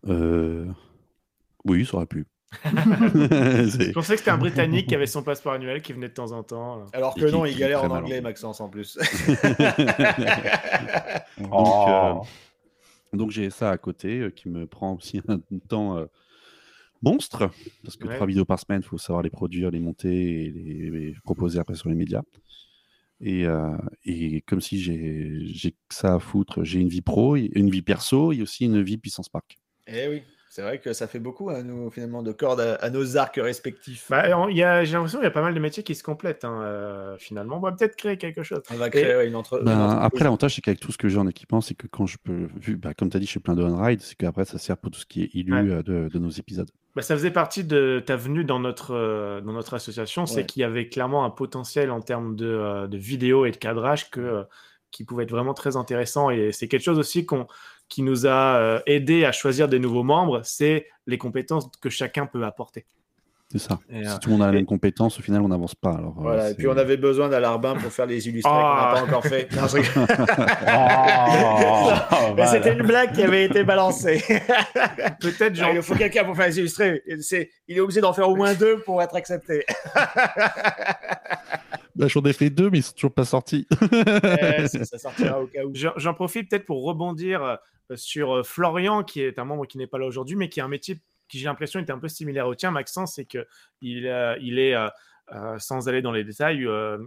Euh, 0.07 0.67
Oui, 1.63 1.85
ça 1.87 1.97
aurait 1.97 2.05
pu. 2.05 2.27
Je 2.63 3.91
pensais 3.93 4.13
que 4.13 4.19
c'était 4.19 4.29
un 4.31 4.37
Britannique 4.37 4.87
qui 4.87 4.93
avait 4.95 5.07
son 5.07 5.23
passeport 5.23 5.53
annuel 5.53 5.81
qui 5.81 5.91
venait 5.93 6.07
de 6.09 6.13
temps 6.13 6.31
en 6.31 6.43
temps. 6.43 6.77
là. 6.77 6.85
Alors 6.93 7.15
que 7.15 7.25
qui- 7.25 7.31
non, 7.31 7.43
il 7.45 7.57
galère 7.57 7.81
en 7.83 7.87
anglais, 7.87 7.99
anglais. 7.99 8.21
Maxence, 8.21 8.61
en 8.61 8.69
plus. 8.69 8.97
Donc, 11.39 11.49
Oh. 11.51 11.85
euh, 11.89 12.13
donc 13.17 13.31
j'ai 13.31 13.49
ça 13.49 13.71
à 13.71 13.77
côté 13.77 14.19
euh, 14.19 14.29
qui 14.29 14.47
me 14.49 14.67
prend 14.67 14.93
aussi 14.93 15.21
un 15.27 15.39
temps 15.67 15.97
monstre, 17.05 17.49
parce 17.83 17.95
que 17.97 18.07
Ouais. 18.07 18.15
trois 18.15 18.27
vidéos 18.27 18.45
par 18.45 18.59
semaine, 18.59 18.81
il 18.83 18.87
faut 18.87 18.97
savoir 18.97 19.23
les 19.23 19.29
produire, 19.29 19.71
les 19.71 19.79
monter 19.79 20.45
et 20.45 20.51
les, 20.51 20.89
les 20.89 21.15
proposer 21.23 21.59
après 21.59 21.75
sur 21.75 21.89
les 21.89 21.95
médias. 21.95 22.23
Et, 23.21 23.45
euh, 23.45 23.77
et 24.03 24.41
comme 24.41 24.59
si 24.59 24.79
j'ai 24.79 25.39
j'ai 25.45 25.71
que 25.71 25.77
ça 25.89 26.15
à 26.15 26.19
foutre, 26.19 26.63
j'ai 26.65 26.79
une 26.81 26.89
vie 26.89 27.01
pro, 27.01 27.37
et- 27.37 27.49
une 27.55 27.69
vie 27.69 27.81
perso 27.81 28.33
et 28.33 28.41
aussi 28.41 28.65
une 28.65 28.81
vie 28.83 28.97
puissance 28.97 29.29
park. 29.29 29.57
Eh 29.87 30.07
oui, 30.09 30.21
c'est 30.55 30.61
vrai 30.61 30.79
que 30.79 30.93
ça 30.93 31.05
fait 31.07 31.19
beaucoup, 31.19 31.49
à 31.49 31.63
nous, 31.63 31.91
finalement, 31.91 32.23
de 32.23 32.31
cordes 32.31 32.61
à, 32.61 32.75
à 32.75 32.89
nos 32.89 33.17
arcs 33.17 33.35
respectifs. 33.35 34.05
Bah, 34.09 34.23
on- 34.39 34.47
il 34.47 34.55
y 34.55 34.63
a- 34.63 34.85
J'ai 34.85 34.93
l'impression 34.93 35.17
qu'il 35.19 35.25
y 35.25 35.27
a 35.27 35.31
pas 35.31 35.41
mal 35.41 35.53
de 35.53 35.59
métiers 35.59 35.83
qui 35.83 35.95
se 35.95 36.01
complètent. 36.03 36.45
hein, 36.45 36.61
euh, 36.63 37.17
finalement, 37.17 37.57
on 37.57 37.59
va 37.59 37.73
peut-être 37.73 37.97
créer 37.97 38.17
quelque 38.17 38.41
chose. 38.41 38.61
On 38.71 38.75
va 38.77 38.89
créer 38.89 39.03
Et- 39.11 39.15
ouais, 39.17 39.27
une, 39.27 39.35
entre... 39.35 39.61
une 39.61 39.67
entreprise. 39.67 39.97
après, 40.01 40.23
l'avantage, 40.23 40.55
c'est 40.55 40.61
qu'avec 40.61 40.79
tout 40.79 40.93
ce 40.93 40.97
que 40.97 41.09
j'ai 41.09 41.17
en 41.17 41.27
équipement, 41.27 41.59
c'est 41.59 41.73
que 41.75 41.87
quand 41.87 42.05
je 42.05 42.17
peux, 42.23 42.47
vu, 42.55 42.77
bah, 42.77 42.93
comme 42.93 43.09
tu 43.09 43.17
as 43.17 43.19
dit, 43.19 43.25
je 43.25 43.33
fais 43.33 43.39
plein 43.41 43.55
de 43.55 43.63
on-ride, 43.63 43.99
c'est 44.01 44.15
qu'après, 44.15 44.45
ça 44.45 44.57
sert 44.57 44.77
pour 44.77 44.91
tout 44.91 44.99
ce 44.99 45.05
qui 45.05 45.23
est 45.23 45.29
illu 45.35 45.51
Ouais. 45.53 45.69
euh, 45.69 45.83
de, 45.83 46.07
de 46.07 46.19
nos 46.19 46.29
épisodes. 46.29 46.69
Bah, 46.95 47.01
ça 47.01 47.15
faisait 47.15 47.31
partie 47.31 47.65
de 47.65 48.01
ta 48.05 48.15
venue 48.15 48.45
dans 48.45 48.59
notre, 48.61 48.91
euh, 48.95 49.41
dans 49.41 49.51
notre 49.51 49.73
association, 49.73 50.25
c'est 50.25 50.37
Ouais. 50.37 50.45
qu'il 50.45 50.61
y 50.61 50.63
avait 50.63 50.87
clairement 50.87 51.25
un 51.25 51.31
potentiel 51.31 51.91
en 51.91 51.99
termes 51.99 52.37
de, 52.37 52.45
euh, 52.47 52.87
de 52.87 52.97
vidéos 52.97 53.45
et 53.45 53.51
de 53.51 53.57
cadrage 53.57 54.09
que, 54.09 54.21
euh, 54.21 54.43
qui 54.91 55.03
pouvait 55.03 55.23
être 55.25 55.31
vraiment 55.31 55.53
très 55.53 55.75
intéressant. 55.75 56.29
Et 56.29 56.53
c'est 56.53 56.69
quelque 56.69 56.83
chose 56.83 56.97
aussi 56.99 57.25
qu'on, 57.25 57.47
qui 57.89 58.01
nous 58.03 58.25
a 58.25 58.55
euh, 58.57 58.79
aidé 58.85 59.25
à 59.25 59.31
choisir 59.31 59.67
des 59.67 59.79
nouveaux 59.79 60.03
membres, 60.03 60.41
c'est 60.43 60.87
les 61.07 61.17
compétences 61.17 61.69
que 61.81 61.89
chacun 61.89 62.25
peut 62.25 62.43
apporter. 62.45 62.85
C'est 63.51 63.59
ça. 63.59 63.77
Et, 63.91 64.03
si 64.03 64.09
euh, 64.09 64.17
tout 64.19 64.29
le 64.29 64.33
monde 64.33 64.41
a 64.41 64.47
la 64.47 64.53
et- 64.53 64.55
même 64.55 64.65
compétence, 64.65 65.19
au 65.19 65.21
final, 65.21 65.41
on 65.43 65.47
n'avance 65.47 65.75
pas. 65.75 65.91
Alors, 65.91 66.15
euh, 66.17 66.21
Voilà, 66.21 66.49
et 66.49 66.55
puis 66.55 66.67
on 66.67 66.75
avait 66.75 66.97
besoin 66.97 67.29
d'Alarbin 67.29 67.75
pour 67.75 67.91
faire 67.91 68.07
les 68.07 68.27
illustrés 68.27 68.51
qu'on 68.51 68.57
n'a 68.57 68.91
pas 68.93 69.03
encore 69.03 69.23
fait. 69.23 69.47
Non, 69.55 69.67
je 69.67 69.75
rigole. 69.77 70.07
Oh, 72.17 72.33
voilà. 72.33 72.47
c'était 72.47 72.73
une 72.73 72.81
blague 72.85 73.13
qui 73.13 73.21
avait 73.21 73.45
été 73.45 73.63
balancée. 73.63 74.21
Peut-être, 75.21 75.51
Ah, 75.51 75.53
genre, 75.53 75.69
il 75.75 75.81
faut 75.83 75.93
quelqu'un 75.95 76.23
pour 76.25 76.35
faire 76.35 76.47
les 76.47 76.57
illustrés. 76.59 77.03
Il 77.67 77.77
est 77.77 77.79
obligé 77.79 78.01
d'en 78.01 78.13
faire 78.13 78.27
au 78.29 78.35
moins 78.35 78.53
deux 78.55 78.79
pour 78.79 79.01
être 79.01 79.15
accepté. 79.15 79.63
Bah, 81.95 82.07
J'en 82.09 82.21
ai 82.23 82.33
fait 82.33 82.49
deux, 82.49 82.69
mais 82.69 82.79
ils 82.79 82.83
sont 82.83 82.91
toujours 82.93 83.13
pas 83.13 83.23
sortis. 83.23 83.65
Eh, 83.81 84.67
ça, 84.67 84.83
ça 84.83 84.97
sortira 84.97 85.39
au 85.41 85.47
cas 85.47 85.63
où. 85.63 85.71
J'en 85.73 85.91
j'en 85.95 86.13
profite 86.13 86.49
peut-être 86.49 86.65
pour 86.65 86.83
rebondir 86.83 87.41
euh, 87.41 87.55
sur 87.95 88.37
euh, 88.37 88.43
Florian, 88.43 89.03
qui 89.03 89.21
est 89.21 89.37
un 89.39 89.45
membre 89.45 89.65
qui 89.65 89.77
n'est 89.77 89.87
pas 89.87 89.97
là 89.99 90.05
aujourd'hui, 90.05 90.35
mais 90.35 90.49
qui 90.49 90.59
a 90.61 90.65
un 90.65 90.69
métier 90.69 90.99
qui, 91.27 91.39
j'ai 91.39 91.45
l'impression, 91.45 91.79
est 91.79 91.89
un 91.89 91.99
peu 91.99 92.07
similaire 92.07 92.47
au 92.47 92.55
tien, 92.55 92.71
Maxence, 92.71 93.15
c'est 93.15 93.25
qu'il 93.25 93.45
il 93.81 94.59
est, 94.59 94.75
euh, 94.75 94.89
euh, 95.33 95.57
sans 95.57 95.89
aller 95.89 96.03
dans 96.03 96.11
les 96.11 96.23
détails, 96.23 96.67
euh, 96.67 96.99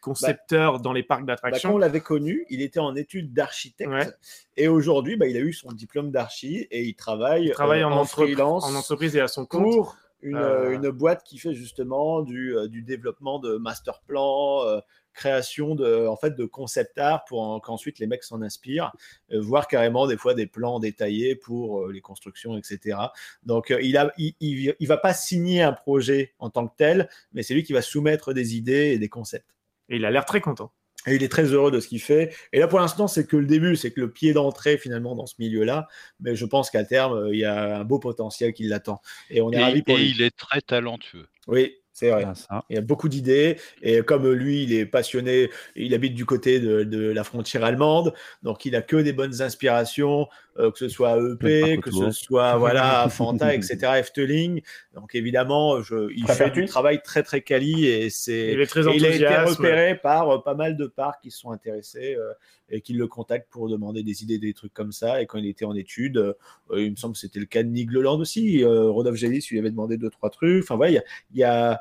concepteur 0.00 0.80
dans 0.80 0.94
les 0.94 1.02
parcs 1.02 1.26
Bah, 1.26 1.34
d'attractions. 1.34 1.68
quand 1.68 1.74
on 1.74 1.78
l'avait 1.78 2.00
connu, 2.00 2.46
il 2.48 2.62
était 2.62 2.80
en 2.80 2.96
études 2.96 3.34
d'architecte. 3.34 3.90
Ouais. 3.90 4.08
Et 4.56 4.66
aujourd'hui, 4.66 5.16
bah, 5.16 5.26
il 5.26 5.36
a 5.36 5.40
eu 5.40 5.52
son 5.52 5.72
diplôme 5.72 6.10
d'archi 6.10 6.66
et 6.70 6.84
il 6.84 6.94
travaille, 6.94 7.48
il 7.48 7.50
travaille 7.50 7.82
euh, 7.82 7.88
en, 7.88 8.04
freelance 8.06 8.64
en 8.64 8.74
entreprise 8.74 9.14
et 9.14 9.20
à 9.20 9.28
son 9.28 9.44
compte. 9.44 9.74
pour 9.74 9.96
une, 10.22 10.36
Euh, 10.36 10.72
une 10.72 10.90
boîte 10.90 11.22
qui 11.22 11.38
fait 11.38 11.52
justement 11.54 12.22
du, 12.22 12.56
euh, 12.56 12.66
du 12.66 12.82
développement 12.82 13.38
de 13.38 13.58
master 13.58 14.00
plan, 14.06 14.64
euh, 14.64 14.80
création 15.16 15.74
de, 15.74 16.06
en 16.06 16.16
fait, 16.16 16.36
de 16.36 16.44
concept 16.44 16.96
art 16.98 17.24
pour 17.24 17.40
en- 17.40 17.58
qu'ensuite 17.58 17.98
les 17.98 18.06
mecs 18.06 18.22
s'en 18.22 18.40
inspirent, 18.42 18.92
euh, 19.32 19.40
voire 19.40 19.66
carrément 19.66 20.06
des 20.06 20.16
fois 20.16 20.34
des 20.34 20.46
plans 20.46 20.78
détaillés 20.78 21.34
pour 21.34 21.82
euh, 21.86 21.92
les 21.92 22.00
constructions, 22.00 22.56
etc. 22.56 22.98
Donc 23.42 23.72
euh, 23.72 23.80
il 23.82 23.96
a, 23.96 24.12
il, 24.18 24.34
il, 24.40 24.74
il 24.78 24.86
va 24.86 24.96
pas 24.98 25.12
signer 25.14 25.62
un 25.62 25.72
projet 25.72 26.34
en 26.38 26.50
tant 26.50 26.68
que 26.68 26.76
tel, 26.76 27.08
mais 27.32 27.42
c'est 27.42 27.54
lui 27.54 27.64
qui 27.64 27.72
va 27.72 27.82
soumettre 27.82 28.32
des 28.32 28.54
idées 28.56 28.92
et 28.92 28.98
des 28.98 29.08
concepts. 29.08 29.50
Et 29.88 29.96
il 29.96 30.04
a 30.04 30.10
l'air 30.12 30.24
très 30.24 30.40
content. 30.40 30.70
Et 31.08 31.14
il 31.14 31.22
est 31.22 31.28
très 31.28 31.44
heureux 31.44 31.70
de 31.70 31.78
ce 31.78 31.86
qu'il 31.86 32.00
fait. 32.02 32.34
Et 32.52 32.58
là, 32.58 32.66
pour 32.66 32.80
l'instant, 32.80 33.06
c'est 33.06 33.28
que 33.28 33.36
le 33.36 33.46
début, 33.46 33.76
c'est 33.76 33.92
que 33.92 34.00
le 34.00 34.10
pied 34.10 34.32
d'entrée 34.32 34.76
finalement 34.76 35.14
dans 35.14 35.26
ce 35.26 35.34
milieu-là. 35.38 35.86
Mais 36.18 36.34
je 36.34 36.44
pense 36.44 36.68
qu'à 36.68 36.84
terme, 36.84 37.28
il 37.32 37.38
y 37.38 37.44
a 37.44 37.78
un 37.78 37.84
beau 37.84 38.00
potentiel 38.00 38.52
qui 38.52 38.64
l'attend. 38.64 39.00
Et 39.30 39.40
on 39.40 39.52
est 39.52 39.56
Et, 39.56 39.62
ravis 39.62 39.82
pour 39.82 39.96
et 39.96 40.00
lui. 40.02 40.10
il 40.10 40.22
est 40.22 40.36
très 40.36 40.60
talentueux. 40.62 41.28
Oui, 41.46 41.76
c'est 41.96 42.10
vrai. 42.10 42.24
Ah, 42.26 42.34
ça. 42.34 42.62
Il 42.68 42.76
y 42.76 42.78
a 42.78 42.82
beaucoup 42.82 43.08
d'idées. 43.08 43.58
Et 43.80 44.02
comme 44.02 44.30
lui, 44.30 44.64
il 44.64 44.74
est 44.74 44.84
passionné, 44.84 45.48
il 45.76 45.94
habite 45.94 46.12
du 46.12 46.26
côté 46.26 46.60
de, 46.60 46.84
de 46.84 47.10
la 47.10 47.24
frontière 47.24 47.64
allemande. 47.64 48.12
Donc, 48.42 48.66
il 48.66 48.76
a 48.76 48.82
que 48.82 48.96
des 48.96 49.14
bonnes 49.14 49.40
inspirations, 49.40 50.28
euh, 50.58 50.70
que 50.70 50.78
ce 50.78 50.90
soit 50.90 51.16
EP, 51.16 51.76
parc 51.76 51.84
que 51.84 51.90
ce 51.90 52.10
soit 52.10 52.56
voilà, 52.58 53.00
à 53.00 53.08
Fanta, 53.08 53.54
etc., 53.54 53.78
Efteling. 53.96 54.60
Donc, 54.94 55.14
évidemment, 55.14 55.80
je, 55.80 56.12
il 56.14 56.28
fait 56.28 56.50
du 56.50 56.66
travail 56.66 57.00
très, 57.02 57.22
très 57.22 57.40
quali. 57.40 57.86
Et, 57.86 58.10
c'est, 58.10 58.52
Il 58.52 58.60
est 58.60 58.66
très 58.66 58.86
et 58.86 58.96
il 58.96 59.06
a 59.06 59.14
été 59.14 59.34
repéré 59.34 59.94
par 59.96 60.28
euh, 60.28 60.42
pas 60.42 60.54
mal 60.54 60.76
de 60.76 60.86
parcs 60.86 61.22
qui 61.22 61.30
se 61.30 61.38
sont 61.38 61.50
intéressés 61.50 62.14
euh, 62.14 62.30
et 62.68 62.80
qui 62.80 62.92
le 62.94 63.06
contactent 63.06 63.50
pour 63.50 63.68
demander 63.68 64.02
des 64.02 64.22
idées, 64.22 64.38
des 64.38 64.52
trucs 64.54 64.74
comme 64.74 64.92
ça. 64.92 65.22
Et 65.22 65.26
quand 65.26 65.38
il 65.38 65.46
était 65.46 65.64
en 65.64 65.74
études, 65.74 66.16
euh, 66.18 66.34
il 66.82 66.90
me 66.90 66.96
semble 66.96 67.14
que 67.14 67.20
c'était 67.20 67.38
le 67.40 67.46
cas 67.46 67.62
de 67.62 67.68
Nigloland 67.68 68.18
aussi. 68.18 68.64
Euh, 68.64 68.90
Rodolphe 68.90 69.16
Gélis 69.16 69.46
lui 69.50 69.58
avait 69.58 69.70
demandé 69.70 69.96
deux, 69.96 70.10
trois 70.10 70.30
trucs. 70.30 70.64
Enfin, 70.64 70.76
voilà, 70.76 70.90
il 70.90 70.94
y 70.94 70.98
a- 70.98 71.04
il 71.32 71.38
y 71.38 71.44
a 71.44 71.80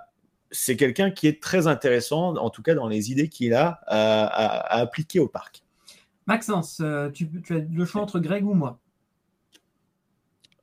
c'est 0.52 0.78
quelqu'un 0.78 1.10
qui 1.12 1.28
est 1.28 1.42
très 1.42 1.68
intéressant, 1.68 2.36
en 2.38 2.50
tout 2.50 2.62
cas 2.62 2.76
dans 2.76 2.88
les 2.88 3.12
idées 3.12 3.30
qu'il 3.30 3.54
a 3.56 3.80
à, 3.88 4.24
à- 4.26 4.78
à 4.78 4.80
appliquer 4.80 5.20
au 5.20 5.28
parc. 5.28 5.64
Maxence, 6.28 6.80
euh, 6.82 7.10
tu, 7.10 7.28
tu 7.42 7.56
as 7.56 7.60
le 7.60 7.86
choix 7.86 8.02
entre 8.02 8.20
Greg 8.20 8.46
ou 8.46 8.54
moi? 8.54 8.80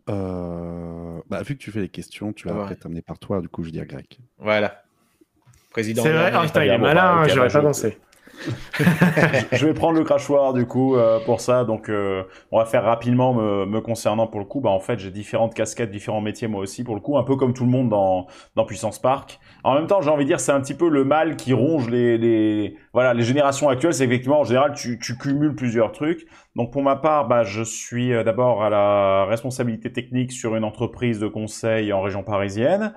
Euh, 0.09 1.21
bah, 1.29 1.43
vu 1.43 1.57
que 1.57 1.63
tu 1.63 1.71
fais 1.71 1.81
les 1.81 1.89
questions, 1.89 2.33
tu 2.33 2.49
vas 2.49 2.55
Ouais. 2.55 2.63
après 2.63 2.77
t'amener 2.77 3.03
par 3.03 3.19
toi, 3.19 3.41
du 3.41 3.49
coup, 3.49 3.63
je 3.63 3.69
vais 3.69 3.73
dire 3.73 3.87
grec. 3.87 4.19
Voilà. 4.39 4.83
président. 5.71 6.03
C'est 6.03 6.13
vrai, 6.13 6.33
oh, 6.35 6.45
il 6.57 6.61
est 6.63 6.79
malin, 6.79 7.23
ok, 7.23 7.31
j'aurais 7.31 7.49
pas 7.49 7.61
dansé. 7.61 7.99
je 9.53 9.67
vais 9.67 9.75
prendre 9.75 9.99
le 9.99 10.05
crachoir 10.05 10.53
du 10.53 10.67
coup 10.67 10.97
euh, 10.97 11.19
pour 11.25 11.41
ça. 11.41 11.65
Donc, 11.65 11.89
euh, 11.89 12.25
on 12.51 12.59
va 12.59 12.65
faire 12.65 12.85
rapidement 12.85 13.35
me, 13.35 13.67
me 13.67 13.81
concernant 13.81 14.27
pour 14.27 14.41
le 14.41 14.47
coup. 14.47 14.61
Bah, 14.61 14.71
en 14.71 14.81
fait, 14.81 14.99
j'ai 14.99 15.11
différentes 15.11 15.55
casquettes, 15.55 15.91
différents 15.91 16.21
métiers 16.21 16.49
moi 16.49 16.61
aussi 16.61 16.85
pour 16.85 16.95
le 16.95 17.01
coup, 17.01 17.19
un 17.19 17.23
peu 17.23 17.37
comme 17.37 17.55
tout 17.55 17.65
le 17.65 17.71
monde 17.71 17.89
dans, 17.89 18.27
dans 18.57 18.65
Puissance 18.65 18.99
Park. 18.99 19.39
En 19.65 19.75
même 19.75 19.87
temps, 19.87 20.01
j'ai 20.01 20.11
envie 20.11 20.25
de 20.25 20.29
dire, 20.29 20.41
c'est 20.41 20.53
un 20.53 20.61
petit 20.61 20.75
peu 20.75 20.89
le 20.89 21.05
mal 21.05 21.37
qui 21.37 21.53
ronge 21.53 21.89
les, 21.89 22.19
les 22.19 22.77
voilà 22.93 23.15
les 23.15 23.23
générations 23.23 23.69
actuelles. 23.69 23.95
C'est 23.95 24.05
effectivement 24.05 24.41
en 24.41 24.45
général, 24.45 24.75
tu, 24.75 24.99
tu 24.99 25.17
cumules 25.17 25.55
plusieurs 25.55 25.93
trucs. 25.93 26.27
Donc, 26.55 26.71
pour 26.71 26.83
ma 26.83 26.97
part, 26.97 27.29
bah, 27.29 27.45
je 27.45 27.63
suis 27.63 28.13
euh, 28.13 28.25
d'abord 28.25 28.63
à 28.63 28.71
la 28.71 29.25
responsabilité 29.25 29.91
technique 29.91 30.33
sur 30.33 30.55
une 30.55 30.65
entreprise 30.65 31.19
de 31.19 31.29
conseil 31.29 31.93
en 31.93 32.03
région 32.03 32.23
parisienne. 32.23 32.95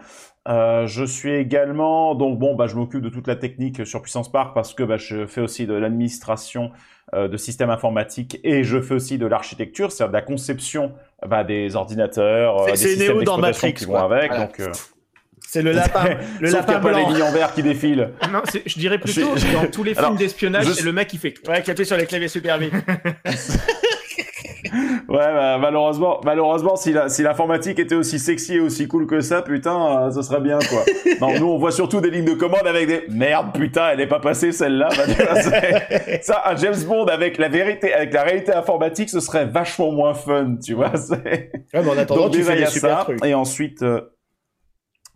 Euh, 0.47 0.85
je 0.85 1.03
suis 1.03 1.31
également 1.33 2.13
donc 2.13 2.37
bon 2.37 2.53
bah 2.53 2.67
je 2.67 2.75
m'occupe 2.75 3.01
de 3.01 3.09
toute 3.09 3.27
la 3.27 3.35
technique 3.35 3.83
sur 3.87 4.01
Puissance 4.03 4.31
Park 4.31 4.53
parce 4.53 4.75
que 4.75 4.83
bah, 4.83 4.97
je 4.97 5.25
fais 5.25 5.41
aussi 5.41 5.65
de 5.65 5.73
l'administration 5.73 6.71
euh, 7.15 7.27
de 7.27 7.35
systèmes 7.35 7.71
informatiques 7.71 8.39
et 8.43 8.63
je 8.63 8.79
fais 8.79 8.93
aussi 8.93 9.17
de 9.17 9.25
l'architecture, 9.25 9.91
c'est-à-dire 9.91 10.11
de 10.11 10.17
la 10.17 10.21
conception 10.21 10.93
bah, 11.27 11.43
des 11.43 11.75
ordinateurs, 11.75 12.61
euh, 12.61 12.65
C'est- 12.67 12.71
des 12.73 12.77
c'est 12.77 12.87
systèmes 12.95 13.23
dans 13.23 13.37
Matrix, 13.39 13.73
qui 13.73 13.85
vont 13.85 13.95
avec. 13.95 14.29
Voilà. 14.29 14.45
Donc 14.45 14.59
euh, 14.59 14.71
C'est 15.47 15.61
le 15.63 15.71
lapin, 15.73 16.09
le 16.41 16.47
sauf 16.49 16.59
lapin 16.61 16.73
a 16.73 16.79
pas 16.79 16.89
blanc. 16.89 17.07
les 17.09 17.13
lignes 17.15 17.23
en 17.23 17.31
vert 17.31 17.51
qui 17.53 17.63
défilent. 17.63 18.09
Non, 18.31 18.41
je 18.65 18.79
dirais 18.79 18.99
plutôt 18.99 19.33
dans 19.53 19.65
tous 19.71 19.83
les 19.83 19.95
films 19.95 20.15
d'espionnage, 20.15 20.65
je- 20.65 20.71
c'est 20.73 20.83
le 20.83 20.91
mec 20.91 21.07
qui 21.07 21.17
fait. 21.17 21.33
Ouais, 21.47 21.63
qui 21.63 21.71
appuie 21.71 21.85
sur 21.87 21.97
les 21.97 22.05
claviers 22.05 22.27
super 22.27 22.57
vite. 22.59 22.73
Ouais, 25.07 25.17
bah, 25.17 25.57
malheureusement, 25.59 26.19
malheureusement, 26.23 26.75
si 26.75 26.91
la- 26.93 27.09
si 27.09 27.23
l'informatique 27.23 27.79
était 27.79 27.95
aussi 27.95 28.19
sexy 28.19 28.55
et 28.55 28.59
aussi 28.59 28.87
cool 28.87 29.07
que 29.07 29.21
ça, 29.21 29.41
putain, 29.41 30.07
euh, 30.07 30.11
ce 30.11 30.21
serait 30.21 30.41
bien, 30.41 30.59
quoi. 30.69 30.83
non, 31.21 31.39
nous, 31.39 31.47
on 31.47 31.57
voit 31.57 31.71
surtout 31.71 32.01
des 32.01 32.09
lignes 32.09 32.25
de 32.25 32.33
commande 32.33 32.65
avec 32.67 32.87
des 32.87 33.03
merde, 33.09 33.47
putain, 33.53 33.89
elle 33.93 34.01
est 34.01 34.07
pas 34.07 34.19
passée 34.19 34.51
celle-là. 34.51 34.89
Bah, 34.89 35.41
ça, 36.21 36.43
un 36.45 36.55
James 36.55 36.75
Bond 36.87 37.05
avec 37.05 37.37
la 37.37 37.47
vérité, 37.49 37.93
avec 37.93 38.13
la 38.13 38.23
réalité 38.23 38.53
informatique, 38.53 39.09
ce 39.09 39.19
serait 39.19 39.45
vachement 39.45 39.91
moins 39.91 40.13
fun, 40.13 40.55
tu 40.63 40.73
vois. 40.73 40.91
Ouais, 41.09 41.49
mais 41.73 41.79
en 41.89 41.97
attendant, 41.97 42.21
Donc 42.23 42.31
tu 42.31 42.39
déjà, 42.39 42.51
fais 42.53 42.59
des 42.59 42.65
super 42.67 42.97
ça, 42.99 43.03
trucs. 43.05 43.23
et 43.25 43.33
ensuite. 43.33 43.81
euh, 43.83 44.01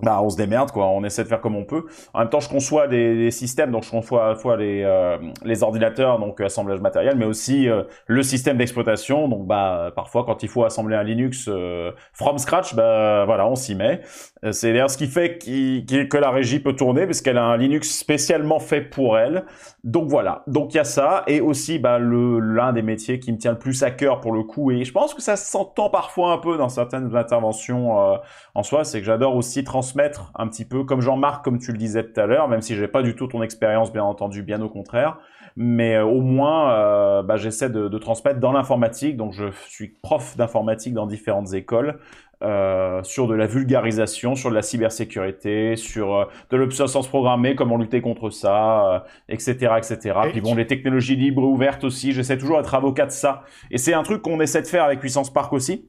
bah, 0.01 0.21
on 0.21 0.29
se 0.29 0.37
démerde, 0.37 0.71
quoi. 0.71 0.87
On 0.87 1.03
essaie 1.03 1.23
de 1.23 1.27
faire 1.27 1.41
comme 1.41 1.55
on 1.55 1.65
peut. 1.65 1.85
En 2.13 2.19
même 2.19 2.29
temps, 2.29 2.39
je 2.39 2.49
conçois 2.49 2.87
des, 2.87 3.15
des 3.15 3.31
systèmes, 3.31 3.71
donc 3.71 3.83
je 3.83 3.91
conçois 3.91 4.25
à 4.25 4.29
la 4.29 4.35
fois 4.35 4.57
les, 4.57 4.83
euh, 4.83 5.17
les 5.43 5.63
ordinateurs, 5.63 6.19
donc 6.19 6.39
assemblage 6.41 6.79
matériel, 6.81 7.15
mais 7.17 7.25
aussi 7.25 7.67
euh, 7.69 7.83
le 8.07 8.23
système 8.23 8.57
d'exploitation. 8.57 9.27
Donc, 9.27 9.45
bah, 9.45 9.91
parfois, 9.95 10.23
quand 10.25 10.41
il 10.43 10.49
faut 10.49 10.63
assembler 10.63 10.95
un 10.95 11.03
Linux 11.03 11.45
euh, 11.47 11.91
from 12.13 12.37
scratch, 12.37 12.75
bah, 12.75 13.25
voilà, 13.25 13.47
on 13.47 13.55
s'y 13.55 13.75
met. 13.75 14.01
Euh, 14.45 14.51
C'est 14.51 14.71
d'ailleurs 14.71 14.89
ce 14.89 14.97
qui 14.97 15.07
fait 15.07 15.37
qu'il- 15.37 15.85
qu'il- 15.85 16.07
que 16.09 16.17
la 16.17 16.29
régie 16.31 16.59
peut 16.59 16.73
tourner, 16.73 17.05
parce 17.05 17.21
qu'elle 17.21 17.37
a 17.37 17.43
un 17.43 17.57
Linux 17.57 17.89
spécialement 17.97 18.59
fait 18.59 18.81
pour 18.81 19.17
elle. 19.17 19.43
Donc 19.83 20.07
voilà. 20.09 20.43
Donc 20.47 20.73
il 20.73 20.77
y 20.77 20.79
a 20.79 20.83
ça, 20.85 21.23
et 21.27 21.41
aussi, 21.41 21.79
bah, 21.79 21.99
le 21.99 22.39
l'un 22.39 22.73
des 22.73 22.81
métiers 22.81 23.19
qui 23.19 23.31
me 23.31 23.37
tient 23.37 23.51
le 23.51 23.59
plus 23.59 23.83
à 23.83 23.91
cœur 23.91 24.21
pour 24.21 24.31
le 24.31 24.43
coup, 24.43 24.71
et 24.71 24.83
je 24.85 24.91
pense 24.91 25.13
que 25.13 25.21
ça 25.21 25.35
s'entend 25.35 25.89
parfois 25.89 26.31
un 26.33 26.37
peu 26.37 26.57
dans 26.57 26.69
certaines 26.69 27.15
interventions. 27.15 28.13
euh, 28.13 28.17
en 28.55 28.63
soi, 28.63 28.83
c'est 28.83 28.99
que 28.99 29.05
j'adore 29.05 29.35
aussi 29.35 29.63
transmettre 29.89 30.31
un 30.35 30.47
petit 30.47 30.65
peu, 30.65 30.83
comme 30.83 31.01
Jean-Marc, 31.01 31.43
comme 31.43 31.57
tu 31.57 31.71
le 31.71 31.77
disais 31.77 32.03
tout 32.03 32.19
à 32.19 32.25
l'heure, 32.25 32.47
même 32.47 32.61
si 32.61 32.75
j'ai 32.75 32.87
pas 32.87 33.01
du 33.01 33.15
tout 33.15 33.27
ton 33.27 33.41
expérience, 33.41 33.91
bien 33.91 34.03
entendu, 34.03 34.43
bien 34.43 34.61
au 34.61 34.69
contraire. 34.69 35.17
Mais 35.55 35.95
euh, 35.95 36.05
au 36.05 36.21
moins, 36.21 36.71
euh, 36.73 37.23
bah, 37.23 37.37
j'essaie 37.37 37.69
de, 37.69 37.87
de 37.87 37.97
transmettre 37.97 38.39
dans 38.39 38.51
l'informatique. 38.51 39.17
Donc, 39.17 39.33
je 39.33 39.45
suis 39.67 39.87
prof 40.01 40.37
d'informatique 40.37 40.93
dans 40.93 41.07
différentes 41.07 41.53
écoles. 41.53 41.99
euh, 42.41 43.03
sur 43.03 43.27
de 43.27 43.33
la 43.35 43.47
vulgarisation, 43.47 44.33
sur 44.35 44.49
de 44.49 44.55
la 44.55 44.61
cybersécurité, 44.61 45.75
sur 45.75 46.15
euh, 46.15 46.25
de 46.51 46.55
l'obsolescence 46.57 47.07
programmée, 47.09 47.53
comment 47.55 47.75
lutter 47.75 47.99
contre 48.01 48.29
ça, 48.29 49.05
etc., 49.27 49.73
etc. 49.77 50.19
Et 50.27 50.31
Puis 50.31 50.39
bon, 50.41 50.55
les 50.55 50.65
technologies 50.65 51.17
libres 51.17 51.41
et 51.41 51.45
ouvertes 51.45 51.83
aussi. 51.83 52.13
J'essaie 52.13 52.37
toujours 52.37 52.57
d'être 52.57 52.73
avocat 52.75 53.07
de 53.07 53.11
ça. 53.11 53.43
Et 53.71 53.77
c'est 53.77 53.93
un 53.93 54.03
truc 54.03 54.21
qu'on 54.21 54.39
essaie 54.39 54.61
de 54.61 54.67
faire 54.67 54.85
avec 54.85 54.99
Puissance 55.01 55.33
Park 55.33 55.51
aussi 55.51 55.85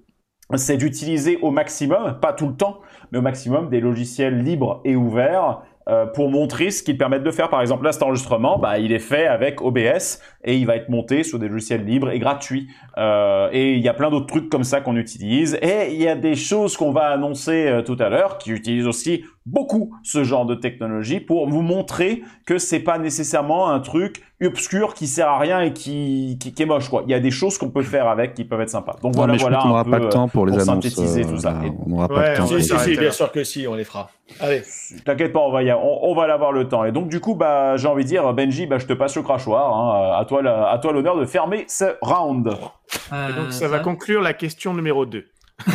c'est 0.57 0.77
d'utiliser 0.77 1.39
au 1.43 1.51
maximum, 1.51 2.19
pas 2.21 2.33
tout 2.33 2.49
le 2.49 2.55
temps, 2.55 2.81
mais 3.13 3.19
au 3.19 3.23
maximum 3.23 3.69
des 3.69 3.81
logiciels 3.81 4.43
libres 4.43 4.81
et 4.85 4.97
ouverts 4.97 5.63
euh, 5.89 6.07
pour 6.07 6.31
montrer 6.31 6.71
ce 6.71 6.83
qu'ils 6.83 6.99
permettent 6.99 7.25
de 7.25 7.31
faire. 7.31 7.49
Par 7.49 7.63
exemple, 7.63 7.85
là, 7.85 7.93
cet 7.93 8.03
enregistrement, 8.03 8.59
bah, 8.59 8.79
il 8.79 8.93
est 8.93 9.01
fait 9.01 9.27
avec 9.27 9.61
OBS 9.61 10.21
et 10.45 10.57
il 10.57 10.67
va 10.67 10.77
être 10.77 10.89
monté 10.89 11.25
sur 11.25 11.39
des 11.39 11.49
logiciels 11.49 11.85
libres 11.85 12.11
et 12.11 12.19
gratuits. 12.19 12.69
Euh, 12.99 13.49
et 13.53 13.73
il 13.73 13.81
y 13.81 13.89
a 13.89 13.95
plein 13.95 14.11
d'autres 14.11 14.27
trucs 14.27 14.51
comme 14.51 14.63
ça 14.63 14.81
qu'on 14.81 14.97
utilise. 14.97 15.59
Et 15.63 15.93
il 15.93 16.01
y 16.01 16.07
a 16.07 16.15
des 16.15 16.37
choses 16.37 16.77
qu'on 16.77 16.93
va 16.93 17.07
annoncer 17.07 17.67
euh, 17.67 17.83
tout 17.83 17.97
à 17.99 18.09
l'heure 18.09 18.39
qui 18.39 18.51
utilisent 18.51 18.87
aussi 18.87 19.25
beaucoup 19.47 19.95
ce 20.03 20.23
genre 20.23 20.45
de 20.47 20.55
technologie 20.55 21.19
pour 21.21 21.49
vous 21.49 21.63
montrer 21.63 22.23
que 22.47 22.59
c'est 22.59 22.81
pas 22.81 22.99
nécessairement 22.99 23.71
un 23.71 23.81
truc 23.81 24.23
obscur 24.43 24.95
qui 24.95 25.07
sert 25.07 25.29
à 25.29 25.39
rien 25.39 25.61
et 25.61 25.73
qui, 25.73 26.37
qui, 26.41 26.53
qui 26.55 26.63
est 26.63 26.67
moche 26.67 26.89
quoi. 26.89 27.03
Il 27.07 27.11
y 27.11 27.15
a 27.15 27.21
des 27.21 27.31
choses 27.31 27.59
qu'on 27.59 27.71
peut 27.71 27.83
faire 27.83 28.07
avec 28.09 28.35
qui 28.35 28.45
peuvent 28.45 28.61
être 28.61 28.71
sympas. 28.71 28.97
Donc 29.03 29.13
Non, 29.15 29.21
voilà 29.21 29.33
mais 29.33 29.39
je 29.39 29.45
voilà 29.45 29.59
crois 29.59 29.69
qu'on 29.71 29.77
un 29.77 29.83
n'aura 29.83 29.99
pas 29.99 29.99
le 30.05 30.09
temps 30.11 30.29
pour 30.29 30.47
les 30.47 30.53
pour 30.53 30.61
annonces. 30.63 30.85
synthétiser 30.85 31.25
euh, 31.25 31.29
tout 31.31 31.37
ça. 31.39 31.55
on 31.85 31.89
n'aura 31.89 32.09
pas 32.09 32.15
Ouais, 32.15 32.31
le 32.33 32.37
temps. 32.37 32.45
on 32.45 32.47
Si, 32.61 32.69
va 32.71 32.79
si, 32.79 32.97
bien 32.97 33.11
sûr 33.11 33.33
que 33.33 33.45
si, 33.45 33.67
on 33.67 33.75
les 33.75 33.85
fera. 33.85 34.11
Allez. 34.41 34.63
T'inquiète 35.05 35.33
pas, 35.33 35.41
on 35.41 35.51
va 35.51 35.63
y, 35.63 35.73
on, 35.73 36.05
on 36.05 36.15
va 36.15 36.27
l'avoir 36.27 36.53
le 36.53 36.69
temps. 36.69 36.85
Et 36.85 36.93
donc 36.93 37.09
du 37.09 37.21
coup, 37.21 37.35
bah, 37.35 37.77
j'ai 37.77 37.89
envie 37.89 38.05
de 38.05 38.09
dire, 38.09 38.33
Benji, 38.33 38.67
bah, 38.67 38.79
je 38.79 38.87
te 38.87 38.93
passe 38.93 39.17
le 39.17 39.23
crachoir. 39.23 39.75
Hein. 39.75 40.19
À 40.21 40.25
toi, 40.27 40.43
la- 40.43 40.69
à 40.71 40.79
toi 40.79 40.93
l'honneur 40.93 41.17
de 41.19 41.25
fermer 41.25 41.65
ce 41.69 41.85
round. 42.03 42.49
Et 43.13 43.33
donc 43.35 43.53
ça 43.53 43.69
va 43.69 43.79
conclure 43.81 44.21
la 44.21 44.33
question 44.35 44.73
numéro 44.75 45.07
2. 45.07 45.25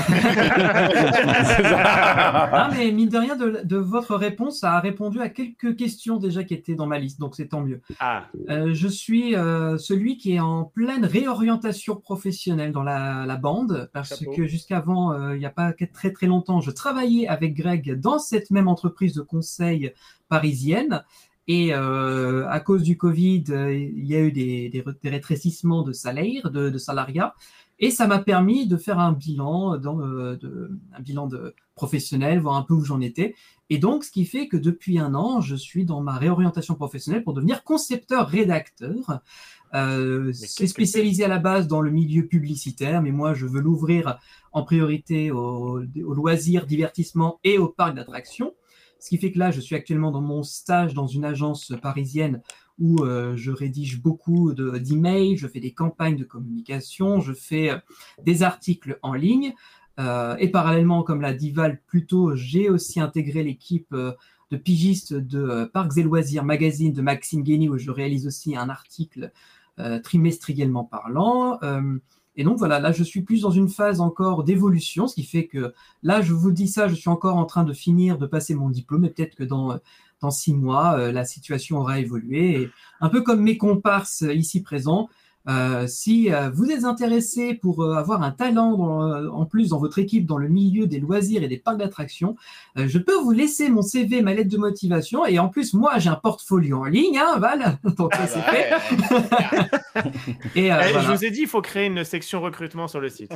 Ah, 1.87 2.69
mais 2.75 2.91
mine 2.91 3.09
de 3.09 3.17
rien, 3.17 3.35
de, 3.35 3.61
de 3.63 3.77
votre 3.77 4.15
réponse, 4.15 4.59
ça 4.59 4.73
a 4.73 4.79
répondu 4.79 5.19
à 5.21 5.29
quelques 5.29 5.75
questions 5.75 6.17
déjà 6.17 6.43
qui 6.43 6.53
étaient 6.53 6.75
dans 6.75 6.87
ma 6.87 6.99
liste, 6.99 7.19
donc 7.19 7.35
c'est 7.35 7.47
tant 7.47 7.61
mieux. 7.61 7.81
Ah, 7.99 8.25
Euh, 8.49 8.73
je 8.73 8.87
suis 8.87 9.35
euh, 9.35 9.77
celui 9.77 10.17
qui 10.17 10.33
est 10.33 10.39
en 10.39 10.63
pleine 10.65 11.05
réorientation 11.05 11.95
professionnelle 11.95 12.71
dans 12.71 12.83
la, 12.83 13.25
la 13.25 13.35
bande, 13.35 13.89
parce 13.93 14.17
Chapeau. 14.19 14.31
que 14.31 14.47
jusqu'avant, 14.47 15.11
euh, 15.13 15.35
il 15.35 15.39
n'y 15.39 15.45
a 15.45 15.49
pas 15.51 15.73
très 15.93 16.11
très 16.11 16.27
longtemps, 16.27 16.61
je 16.61 16.71
travaillais 16.71 17.27
avec 17.27 17.53
Greg 17.55 17.99
dans 17.99 18.19
cette 18.19 18.51
même 18.51 18.67
entreprise 18.67 19.13
de 19.13 19.21
conseil 19.21 19.93
parisienne. 20.29 21.03
Et 21.47 21.75
euh, 21.75 22.47
à 22.49 22.59
cause 22.59 22.81
du 22.81 22.97
Covid, 22.97 23.43
euh, 23.51 23.71
il 23.71 24.03
y 24.05 24.15
a 24.15 24.19
eu 24.19 24.31
des, 24.31 24.67
des, 24.69 24.81
re- 24.81 24.95
des 24.99 25.09
rétrécissements 25.09 25.83
de 25.83 25.91
salaire, 25.93 26.49
de, 26.49 26.71
de 26.71 26.77
salariat, 26.79 27.35
et 27.79 27.91
ça 27.91 28.07
m'a 28.07 28.19
permis 28.19 28.67
de 28.67 28.77
faire 28.77 28.99
un 28.99 29.11
bilan, 29.11 29.77
dans, 29.77 29.99
euh, 29.99 30.37
de, 30.37 30.71
un 30.93 31.01
bilan 31.01 31.27
de 31.27 31.53
professionnel, 31.75 32.39
voir 32.39 32.55
un 32.55 32.61
peu 32.61 32.73
où 32.73 32.83
j'en 32.83 33.01
étais. 33.01 33.35
Et 33.69 33.79
donc, 33.79 34.03
ce 34.03 34.11
qui 34.11 34.25
fait 34.25 34.47
que 34.47 34.57
depuis 34.57 34.97
un 34.99 35.13
an, 35.13 35.41
je 35.41 35.55
suis 35.55 35.85
dans 35.85 36.01
ma 36.01 36.17
réorientation 36.17 36.75
professionnelle 36.75 37.23
pour 37.23 37.33
devenir 37.33 37.63
concepteur-rédacteur. 37.63 39.21
Euh, 39.73 40.31
c'est 40.33 40.67
spécialisé 40.67 41.25
à 41.25 41.27
la 41.27 41.39
base 41.39 41.67
dans 41.67 41.81
le 41.81 41.91
milieu 41.91 42.27
publicitaire, 42.27 43.01
mais 43.01 43.11
moi, 43.11 43.33
je 43.33 43.45
veux 43.45 43.59
l'ouvrir 43.59 44.19
en 44.53 44.63
priorité 44.63 45.31
aux, 45.31 45.79
loisirs, 45.95 46.65
divertissements 46.65 47.39
et 47.43 47.57
aux 47.57 47.67
parcs 47.67 47.95
d'attractions. 47.95 48.53
Ce 48.99 49.09
qui 49.09 49.17
fait 49.17 49.33
que 49.33 49.39
là, 49.39 49.51
je 49.51 49.59
suis 49.59 49.75
actuellement 49.75 50.11
dans 50.11 50.21
mon 50.21 50.43
stage 50.43 50.93
dans 50.93 51.07
une 51.07 51.25
agence 51.25 51.73
parisienne 51.81 52.41
où 52.79 53.03
euh, 53.03 53.35
je 53.37 53.51
rédige 53.51 54.01
beaucoup 54.01 54.53
de- 54.53 54.77
d'emails, 54.77 55.37
je 55.37 55.47
fais 55.47 55.59
des 55.59 55.71
campagnes 55.71 56.17
de 56.17 56.23
communication, 56.25 57.21
je 57.21 57.33
fais 57.33 57.69
euh, 57.69 57.77
des 58.23 58.43
articles 58.43 58.99
en 59.01 59.13
ligne. 59.13 59.53
Euh, 59.99 60.35
et 60.39 60.49
parallèlement, 60.49 61.03
comme 61.03 61.21
l'a 61.21 61.33
dit 61.33 61.51
Val 61.51 61.79
plus 61.87 62.05
tôt, 62.05 62.35
j'ai 62.35 62.69
aussi 62.69 62.99
intégré 62.99 63.43
l'équipe 63.43 63.95
de 64.51 64.57
pigistes 64.57 65.13
de 65.13 65.65
Parcs 65.73 65.97
et 65.97 66.03
Loisirs 66.03 66.43
Magazine 66.43 66.91
de 66.91 67.01
Maxime 67.01 67.43
Guény, 67.43 67.69
où 67.69 67.77
je 67.77 67.91
réalise 67.91 68.27
aussi 68.27 68.57
un 68.57 68.67
article 68.69 69.31
trimestriellement 70.03 70.83
parlant. 70.83 71.59
Et 72.35 72.43
donc 72.43 72.57
voilà, 72.57 72.81
là 72.81 72.91
je 72.91 73.03
suis 73.03 73.21
plus 73.21 73.41
dans 73.41 73.51
une 73.51 73.69
phase 73.69 74.01
encore 74.01 74.43
d'évolution, 74.43 75.07
ce 75.07 75.15
qui 75.15 75.23
fait 75.23 75.47
que 75.47 75.73
là 76.03 76.21
je 76.21 76.33
vous 76.33 76.51
dis 76.51 76.67
ça, 76.67 76.89
je 76.89 76.95
suis 76.95 77.09
encore 77.09 77.37
en 77.37 77.45
train 77.45 77.63
de 77.63 77.71
finir 77.71 78.17
de 78.17 78.25
passer 78.25 78.55
mon 78.55 78.69
diplôme, 78.69 79.05
et 79.05 79.09
peut-être 79.09 79.35
que 79.35 79.45
dans, 79.45 79.79
dans 80.21 80.31
six 80.31 80.53
mois, 80.53 80.97
euh, 80.97 81.11
la 81.11 81.25
situation 81.25 81.79
aura 81.79 81.99
évolué. 81.99 82.61
Et 82.61 82.69
un 83.01 83.09
peu 83.09 83.21
comme 83.21 83.41
mes 83.41 83.57
comparses 83.57 84.23
euh, 84.23 84.33
ici 84.33 84.61
présents, 84.63 85.09
euh, 85.47 85.85
si 85.85 86.33
euh, 86.33 86.49
vous 86.49 86.71
êtes 86.71 86.85
intéressé 86.85 87.53
pour 87.53 87.83
euh, 87.83 87.93
avoir 87.93 88.23
un 88.23 88.31
talent 88.31 88.75
dans, 88.75 89.03
euh, 89.07 89.29
en 89.29 89.45
plus 89.45 89.69
dans 89.69 89.77
votre 89.77 89.99
équipe 89.99 90.25
dans 90.25 90.39
le 90.39 90.47
milieu 90.47 90.87
des 90.87 90.99
loisirs 90.99 91.43
et 91.43 91.47
des 91.47 91.59
parcs 91.59 91.77
d'attractions, 91.77 92.35
euh, 92.79 92.87
je 92.87 92.97
peux 92.97 93.13
vous 93.13 93.29
laisser 93.29 93.69
mon 93.69 93.83
CV, 93.83 94.23
ma 94.23 94.33
lettre 94.33 94.49
de 94.49 94.57
motivation 94.57 95.23
et 95.23 95.37
en 95.37 95.47
plus 95.49 95.75
moi 95.75 95.99
j'ai 95.99 96.09
un 96.09 96.15
portfolio 96.15 96.79
en 96.79 96.85
ligne, 96.85 97.19
hein, 97.19 97.37
Val, 97.37 97.77
donc 97.95 98.15
ça, 98.15 98.25
c'est 98.25 98.41
fait. 98.41 98.71
et 100.55 100.71
euh, 100.73 100.77
Eh, 100.83 100.91
voilà. 100.91 101.01
Je 101.01 101.11
vous 101.11 101.25
ai 101.25 101.29
dit, 101.29 101.41
il 101.41 101.47
faut 101.47 101.61
créer 101.61 101.85
une 101.85 102.03
section 102.03 102.41
recrutement 102.41 102.87
sur 102.87 102.99
le 102.99 103.09
site. 103.09 103.31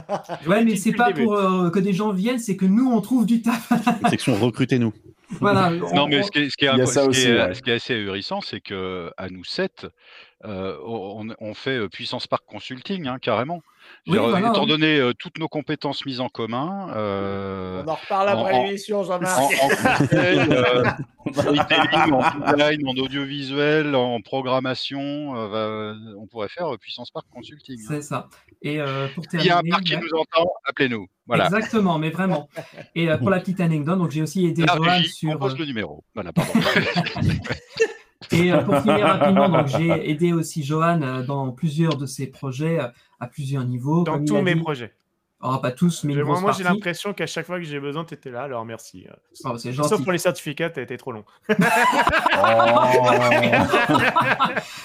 Ouais, 0.48 0.66
mais 0.66 0.78
c'est 0.78 0.94
pas 0.94 1.12
pour 1.14 1.36
euh, 1.36 1.70
que 1.70 1.78
des 1.78 1.94
gens 1.94 2.12
viennent, 2.12 2.40
c'est 2.40 2.56
que 2.56 2.66
nous 2.66 2.90
on 2.90 3.02
trouve 3.02 3.28
du 3.28 3.44
taf. 3.44 3.72
Section 4.10 4.34
recrutez-nous. 4.36 4.94
voilà. 5.42 5.70
Non, 5.70 6.04
on- 6.04 6.08
mais 6.08 6.24
ce 6.24 6.32
qui 6.32 6.40
est, 6.40 6.50
ce 6.50 6.58
qui 6.58 6.66
est, 6.66 6.70
Il 6.74 6.78
y 6.78 6.82
a 6.82 6.84
inco- 6.84 6.88
ça 6.88 7.02
ce 7.02 7.06
qui 7.06 7.10
aussi, 7.10 7.28
est- 7.30 7.38
ouais. 7.48 7.54
ce 7.54 7.62
qui 7.62 7.70
est 7.72 7.74
assez 7.76 7.94
ahurissant, 7.94 8.42
c'est 8.42 8.62
que 8.62 9.12
à 9.18 9.30
nous 9.30 9.44
sept, 9.44 9.88
euh, 10.46 10.78
on, 10.86 11.28
on 11.40 11.54
fait 11.54 11.78
euh, 11.78 11.88
Puissance 11.90 12.28
Park 12.28 12.44
Consulting, 12.48 13.08
hein, 13.08 13.18
carrément. 13.22 13.62
Je 14.06 14.12
veux 14.12 14.18
Oui, 14.20 14.24
dire, 14.24 14.30
voilà, 14.32 14.50
étant 14.50 14.64
oui. 14.64 14.70
donné 14.70 14.98
euh, 15.00 15.14
toutes 15.14 15.40
nos 15.40 15.48
compétences 15.48 16.06
mises 16.06 16.20
en 16.22 16.30
commun, 16.30 16.90
euh, 16.96 17.84
On 17.86 17.90
en 17.90 17.96
reparle 17.96 18.30
après 18.30 18.54
en- 18.54 18.64
l'émission, 18.64 19.00
en, 19.00 19.04
Jean-Marc. 19.04 19.40
euh, 21.38 21.42
storytelling, 21.42 22.14
en 22.14 22.52
design, 22.52 22.88
en 22.88 22.92
audiovisuel, 23.02 23.96
en 23.96 24.22
programmation, 24.22 25.36
euh, 25.36 25.48
va- 25.48 26.16
on 26.18 26.28
pourrait 26.28 26.50
faire 26.50 26.74
euh, 26.74 26.78
Puissance 26.78 27.12
Park 27.12 27.26
Consulting. 27.32 27.80
hein. 27.80 27.86
C'est 27.88 28.02
ça. 28.02 28.30
Et 28.62 28.82
euh, 28.82 29.08
pour 29.16 29.24
S'il 29.30 29.44
y 29.46 29.50
a 29.50 29.58
un 29.58 29.62
terminer, 29.62 29.70
parc 29.72 29.84
qui 29.84 29.96
ouais. 29.96 30.02
nous 30.02 30.18
entend, 30.20 30.50
appelez-nous. 30.66 31.08
Voilà. 31.28 31.46
Exactement, 31.46 32.00
mais 32.00 32.10
vraiment. 32.10 32.50
Et 32.96 33.10
euh, 33.10 33.18
pour 33.18 33.30
la 33.30 33.40
petite 33.40 33.60
anecdote, 33.62 33.98
donc 34.00 34.12
j'ai 34.12 34.22
aussi 34.22 34.46
aidé 34.46 34.66
La 34.66 34.76
Johan 34.76 34.90
régie, 34.90 35.28
on 35.28 35.30
sur. 35.32 35.40
pose 35.40 35.54
euh, 35.54 35.58
le 35.60 35.66
numéro. 35.66 36.04
Voilà, 36.16 36.34
pardon. 36.34 36.52
Et 38.32 38.52
euh, 38.52 38.62
pour 38.62 38.78
finir 38.82 39.06
rapidement, 39.06 39.50
donc 39.50 39.68
j'ai 39.68 40.10
aidé 40.10 40.34
aussi 40.34 40.64
Johan 40.64 41.24
dans 41.26 41.52
plusieurs 41.52 41.96
de 41.96 42.06
ses 42.06 42.28
projets 42.28 42.80
à 43.20 43.28
plusieurs 43.28 43.64
niveaux. 43.66 44.04
Dans 44.04 44.14
comme 44.14 44.24
il 44.24 44.28
tous 44.28 44.42
mes 44.42 44.54
dit. 44.56 44.60
projets. 44.62 44.94
Oh, 45.42 45.58
pas 45.60 45.72
tous, 45.72 46.04
mais 46.04 46.14
une 46.14 46.24
grosse 46.24 46.42
moi, 46.42 46.52
j'ai 46.52 46.66
l'impression 46.66 47.14
qu'à 47.14 47.26
chaque 47.26 47.46
fois 47.46 47.60
que 47.60 47.64
j'ai 47.64 47.80
besoin, 47.80 48.04
tu 48.04 48.14
étais 48.14 48.30
là, 48.30 48.44
alors 48.44 48.66
merci. 48.66 49.08
Oh, 49.46 49.58
c'est 49.58 49.72
Sauf 49.74 50.04
pour 50.04 50.12
les 50.12 50.18
certificats, 50.18 50.70
tu 50.70 50.82
été 50.82 50.98
trop 50.98 51.14
long. 51.14 51.24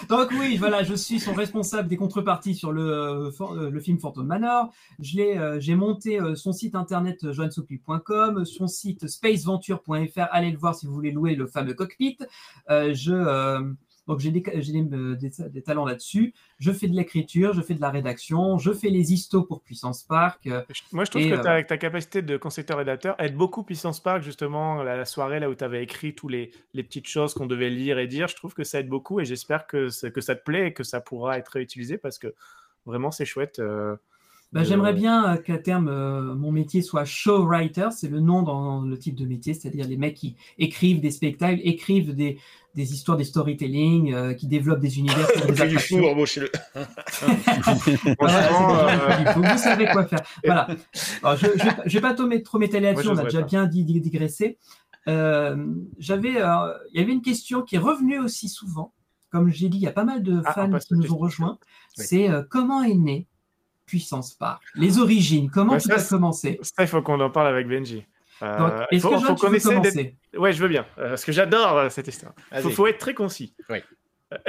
Donc 0.09 0.31
oui, 0.39 0.57
voilà, 0.57 0.85
je 0.85 0.95
suis 0.95 1.19
son 1.19 1.35
responsable 1.35 1.89
des 1.89 1.97
contreparties 1.97 2.55
sur 2.55 2.71
le, 2.71 2.83
euh, 2.83 3.31
for- 3.33 3.55
euh, 3.55 3.71
le 3.71 3.81
film 3.81 3.99
Phantom 3.99 4.25
Manor. 4.27 4.71
Je 5.01 5.17
l'ai, 5.17 5.39
euh, 5.39 5.59
j'ai 5.59 5.75
monté 5.75 6.21
euh, 6.21 6.37
son 6.37 6.53
site 6.53 6.77
internet 6.77 7.33
johansoupi.com, 7.33 8.45
son 8.45 8.69
site 8.69 9.09
spaceventure.fr. 9.09 10.29
Allez 10.31 10.53
le 10.53 10.59
voir 10.59 10.75
si 10.77 10.87
vous 10.87 10.95
voulez 10.95 11.11
louer 11.11 11.35
le 11.35 11.47
fameux 11.47 11.75
cockpit. 11.75 12.19
Euh, 12.71 12.95
je, 12.95 13.13
euh, 13.13 13.61
donc 14.07 14.21
j'ai 14.21 14.31
des, 14.31 14.43
j'ai 14.61 14.73
des, 14.73 14.97
euh, 14.97 15.15
des- 15.17 15.49
des 15.51 15.63
talents 15.63 15.87
là-dessus. 15.87 16.35
Je 16.59 16.73
fais 16.73 16.89
de 16.89 16.95
l'écriture, 16.95 17.53
je 17.53 17.63
fais 17.63 17.75
de 17.75 17.81
la 17.81 17.91
rédaction, 17.91 18.59
je 18.59 18.73
fais 18.73 18.91
les 18.91 19.13
histos 19.13 19.47
pour 19.47 19.63
Puissance 19.63 20.03
Park. 20.03 20.47
euh, 20.47 20.63
Moi, 20.93 21.05
je 21.05 21.11
trouve 21.11 21.23
et, 21.23 21.31
que 21.31 21.35
euh, 21.35 21.43
avec 21.47 21.67
ta 21.67 21.79
capacité 21.79 22.23
de 22.23 22.37
concepteur-rédacteur, 22.37 23.17
aide 23.19 23.35
beaucoup 23.37 23.63
Puissance 23.65 24.01
Park, 24.01 24.23
justement, 24.23 24.83
la, 24.83 24.97
la 24.97 25.05
soirée 25.05 25.41
là 25.41 25.49
où 25.51 25.55
tu 25.55 25.65
avais 25.65 25.83
écrit 25.83 26.15
tous 26.15 26.29
les, 26.29 26.51
petites 26.75 27.09
choses 27.09 27.35
qu'on 27.35 27.47
devait 27.47 27.71
lire 27.71 27.99
et 27.99 28.07
dire. 28.07 28.29
Je 28.29 28.37
trouve 28.37 28.55
que 28.55 28.65
ça 28.65 28.81
aide 28.81 28.89
beaucoup 28.89 29.21
et 29.21 29.25
j'espère 29.25 29.67
que, 29.67 29.89
que 30.11 30.21
ça 30.21 30.35
te 30.37 30.43
plaît 30.45 30.69
et 30.69 30.73
que 30.73 30.85
ça 30.85 31.01
pourra 31.01 31.39
être 31.39 31.49
réutilisé 31.49 31.99
parce 31.99 32.19
que 32.19 32.35
vraiment, 32.87 33.11
c'est 33.11 33.25
chouette. 33.25 33.59
euh, 33.59 33.97
Bah, 34.55 34.61
de- 34.61 34.65
J'aimerais 34.67 34.93
bien 34.95 35.35
euh, 35.35 35.37
qu'à 35.37 35.59
terme, 35.59 35.89
euh, 35.89 36.35
mon 36.35 36.53
métier 36.53 36.81
soit 36.81 37.05
show 37.05 37.45
writer, 37.45 37.89
c'est 37.91 38.09
le 38.09 38.21
nom 38.21 38.43
dans 38.43 38.81
le 38.83 38.97
type 38.99 39.17
de 39.17 39.27
métier, 39.27 39.53
c'est-à-dire 39.53 39.87
les 39.87 39.97
mecs 39.97 40.15
qui 40.15 40.37
écrivent 40.59 41.01
des 41.01 41.11
spectacles, 41.11 41.61
écrivent 41.65 42.15
des, 42.15 42.39
des 42.77 42.93
histoires, 42.95 43.17
des 43.19 43.25
storytelling, 43.25 44.15
euh, 44.15 44.33
qui 44.33 44.47
développent 44.47 44.81
des 44.81 44.99
univers, 44.99 45.27
des 45.49 45.67
du 45.69 45.79
fou, 45.79 46.05
embauchez-le. 46.05 46.51
Voilà, 48.19 49.29
euh, 49.29 49.33
vous, 49.35 49.59
savez 49.59 49.87
quoi 49.87 50.05
faire. 50.07 50.23
Voilà. 50.45 50.69
Alors, 51.23 51.37
je 51.37 51.47
ne 51.47 51.91
vais 51.91 52.01
pas 52.01 52.15
trop 52.15 52.27
m'é- 52.27 52.43
trop 52.43 52.59
m'étaler 52.59 52.87
là-dessus, 52.87 53.09
on 53.09 53.19
a 53.19 53.25
déjà 53.25 53.41
pas. 53.41 53.47
bien 53.47 53.67
digressé. 53.67 54.59
Euh, 55.09 55.67
J'avais, 55.99 56.41
euh, 56.41 56.73
il 56.93 57.01
y 57.01 57.03
avait 57.03 57.13
une 57.13 57.23
question 57.23 57.63
qui 57.63 57.77
est 57.77 57.79
revenue 57.81 58.19
aussi 58.19 58.49
souvent. 58.49 58.93
Comme 59.31 59.51
j'ai 59.51 59.69
dit, 59.69 59.79
il 59.79 59.83
y 59.83 59.87
a 59.89 59.93
pas 59.93 60.05
mal 60.05 60.23
de 60.23 60.41
Ah, 60.45 60.53
fans 60.53 60.71
qui 60.79 60.95
nous 60.95 61.13
ont 61.13 61.17
rejoints. 61.19 61.59
Oui. 61.99 62.05
C'est 62.07 62.31
euh, 62.31 62.43
comment 62.49 62.83
est 62.85 62.95
né 62.95 63.27
Puissance 63.87 64.35
Park 64.35 64.63
Les 64.75 64.99
origines, 64.99 65.51
comment 65.51 65.75
tout 65.75 65.81
ça, 65.89 65.97
a 65.97 66.03
commencé 66.03 66.59
Ça, 66.63 66.83
il 66.83 66.87
faut 66.89 67.03
qu'on 67.03 67.21
en 67.21 67.31
parle 67.31 67.49
avec 67.49 67.69
Benji. 67.69 68.05
Euh, 68.43 68.59
Donc, 68.59 68.73
est-ce 68.91 69.03
faut- 69.03 69.11
que 69.11 69.15
faut 69.17 69.21
Johan, 69.27 69.35
tu 69.35 69.41
qu'on 69.47 69.51
veux 69.51 69.61
commencer 69.61 70.17
Ouais, 70.37 70.53
je 70.53 70.61
veux 70.63 70.69
bien, 70.69 70.87
euh, 70.99 71.11
parce 71.11 71.25
que 71.25 71.33
j'adore 71.33 71.77
euh, 71.79 71.89
cette 71.89 72.09
histoire. 72.09 72.33
Il 72.55 72.61
faut, 72.63 72.71
faut 72.71 72.87
être 72.87 72.99
très 72.99 73.15
concis. 73.15 73.55
Oui. 73.71 73.79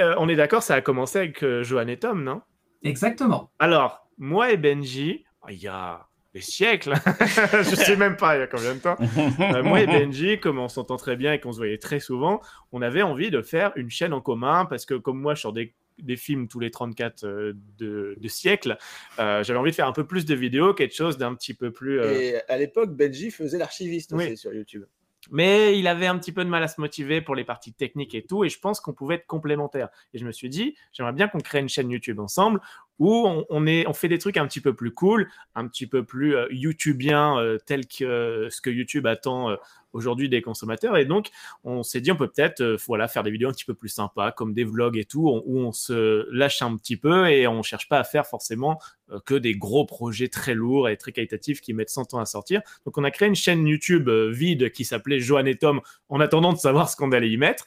Euh, 0.00 0.14
on 0.18 0.28
est 0.28 0.34
d'accord, 0.36 0.62
ça 0.62 0.74
a 0.74 0.80
commencé 0.80 1.18
avec 1.18 1.42
euh, 1.44 1.62
Johan 1.62 1.86
et 1.86 1.96
Tom, 1.98 2.24
non? 2.24 2.42
Exactement. 2.82 3.50
Alors, 3.58 4.06
moi 4.18 4.50
et 4.50 4.56
Benji, 4.56 5.24
oh, 5.42 5.46
il 5.50 5.58
y 5.62 5.68
a 5.68 6.06
des 6.34 6.40
siècles, 6.40 6.94
je 7.52 7.74
sais 7.76 7.96
même 7.96 8.16
pas 8.16 8.36
il 8.36 8.40
y 8.40 8.42
a 8.42 8.46
combien 8.46 8.74
de 8.74 8.80
temps, 8.80 8.96
Euh, 9.40 9.62
moi 9.62 9.80
et 9.80 9.86
Benji, 9.86 10.38
comme 10.40 10.58
on 10.58 10.68
s'entend 10.68 10.96
très 10.96 11.16
bien 11.16 11.32
et 11.32 11.40
qu'on 11.40 11.52
se 11.52 11.58
voyait 11.58 11.78
très 11.78 12.00
souvent, 12.00 12.40
on 12.72 12.82
avait 12.82 13.02
envie 13.02 13.30
de 13.30 13.40
faire 13.40 13.72
une 13.76 13.90
chaîne 13.90 14.12
en 14.12 14.20
commun 14.20 14.66
parce 14.66 14.84
que 14.84 14.94
comme 14.94 15.20
moi 15.20 15.34
je 15.34 15.40
sors 15.42 15.52
des, 15.52 15.72
des 15.98 16.16
films 16.16 16.48
tous 16.48 16.60
les 16.60 16.70
34 16.70 17.24
euh, 17.24 17.52
de, 17.78 18.16
de 18.18 18.28
siècles, 18.28 18.76
euh, 19.18 19.42
j'avais 19.42 19.58
envie 19.58 19.70
de 19.70 19.76
faire 19.76 19.88
un 19.88 19.92
peu 19.92 20.06
plus 20.06 20.24
de 20.24 20.34
vidéos, 20.34 20.74
quelque 20.74 20.94
chose 20.94 21.16
d'un 21.18 21.34
petit 21.34 21.54
peu 21.54 21.70
plus... 21.70 22.00
euh, 22.00 22.12
Et 22.20 22.40
à 22.48 22.58
l'époque, 22.58 22.94
Benji 22.94 23.30
faisait 23.30 23.58
l'archiviste 23.58 24.12
Oui. 24.12 24.26
aussi 24.26 24.36
sur 24.36 24.52
YouTube. 24.52 24.84
mais 25.30 25.76
il 25.78 25.88
avait 25.88 26.06
un 26.06 26.16
petit 26.18 26.30
peu 26.32 26.44
de 26.44 26.48
mal 26.50 26.62
à 26.62 26.68
se 26.68 26.80
motiver 26.80 27.20
pour 27.20 27.34
les 27.34 27.44
parties 27.44 27.72
techniques 27.72 28.14
et 28.14 28.22
tout, 28.22 28.44
et 28.44 28.48
je 28.48 28.58
pense 28.60 28.78
qu'on 28.80 28.92
pouvait 28.92 29.16
être 29.16 29.26
complémentaires. 29.26 29.88
Et 30.14 30.18
je 30.18 30.24
me 30.24 30.30
suis 30.32 30.48
dit, 30.48 30.76
j'aimerais 30.92 31.12
bien 31.12 31.26
qu'on 31.28 31.40
crée 31.40 31.58
une 31.60 31.68
chaîne 31.68 31.90
YouTube 31.90 32.20
ensemble 32.20 32.60
où 32.98 33.26
on, 33.50 33.66
est, 33.66 33.86
on 33.86 33.92
fait 33.92 34.08
des 34.08 34.18
trucs 34.18 34.36
un 34.36 34.46
petit 34.46 34.60
peu 34.60 34.74
plus 34.74 34.92
cool, 34.92 35.28
un 35.54 35.66
petit 35.68 35.86
peu 35.86 36.04
plus 36.04 36.34
euh, 36.36 36.46
YouTubien, 36.50 37.38
euh, 37.38 37.58
tel 37.66 37.86
que 37.86 38.04
euh, 38.04 38.50
ce 38.50 38.60
que 38.60 38.70
YouTube 38.70 39.06
attend 39.06 39.50
euh, 39.50 39.56
aujourd'hui 39.92 40.28
des 40.28 40.42
consommateurs. 40.42 40.96
Et 40.96 41.04
donc, 41.06 41.28
on 41.64 41.82
s'est 41.82 42.00
dit, 42.00 42.12
on 42.12 42.16
peut 42.16 42.28
peut-être 42.28 42.76
voilà, 42.86 43.08
faire 43.08 43.22
des 43.22 43.30
vidéos 43.30 43.48
un 43.48 43.52
petit 43.52 43.64
peu 43.64 43.74
plus 43.74 43.88
sympas, 43.88 44.30
comme 44.32 44.52
des 44.52 44.64
vlogs 44.64 44.96
et 44.98 45.04
tout, 45.04 45.28
on- 45.28 45.42
où 45.46 45.58
on 45.60 45.72
se 45.72 46.26
lâche 46.32 46.60
un 46.62 46.76
petit 46.76 46.96
peu 46.98 47.28
et 47.28 47.46
on 47.46 47.62
cherche 47.62 47.88
pas 47.88 47.98
à 47.98 48.04
faire 48.04 48.26
forcément 48.26 48.78
que 49.24 49.34
des 49.34 49.54
gros 49.54 49.86
projets 49.86 50.28
très 50.28 50.54
lourds 50.54 50.88
et 50.88 50.96
très 50.96 51.12
qualitatifs 51.12 51.60
qui 51.60 51.72
mettent 51.72 51.90
100 51.90 52.12
ans 52.14 52.18
à 52.18 52.26
sortir. 52.26 52.60
Donc, 52.84 52.98
on 52.98 53.04
a 53.04 53.10
créé 53.10 53.28
une 53.28 53.36
chaîne 53.36 53.66
YouTube 53.66 54.10
vide 54.10 54.70
qui 54.72 54.84
s'appelait 54.84 55.20
Johan 55.20 55.46
et 55.46 55.56
Tom 55.56 55.80
en 56.08 56.20
attendant 56.20 56.52
de 56.52 56.58
savoir 56.58 56.90
ce 56.90 56.96
qu'on 56.96 57.12
allait 57.12 57.30
y 57.30 57.36
mettre. 57.36 57.64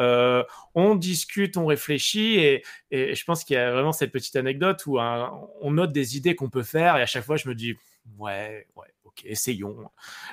Euh, 0.00 0.42
on 0.74 0.94
discute, 0.94 1.56
on 1.56 1.66
réfléchit 1.66 2.38
et, 2.38 2.62
je 2.90 3.24
pense 3.24 3.44
qu'il 3.44 3.54
y 3.54 3.58
a 3.58 3.70
vraiment 3.70 3.92
cette 3.92 4.12
petite 4.12 4.34
anecdote 4.36 4.84
où 4.86 4.98
hein, 4.98 5.30
on 5.60 5.72
note 5.72 5.92
des 5.92 6.16
idées 6.16 6.34
qu'on 6.34 6.48
peut 6.48 6.62
faire 6.62 6.96
et 6.96 7.02
à 7.02 7.06
chaque 7.06 7.24
fois 7.24 7.36
je 7.36 7.48
me 7.48 7.54
dis 7.54 7.76
ouais, 8.18 8.66
ouais, 8.76 8.88
ok, 9.04 9.22
essayons. 9.24 9.76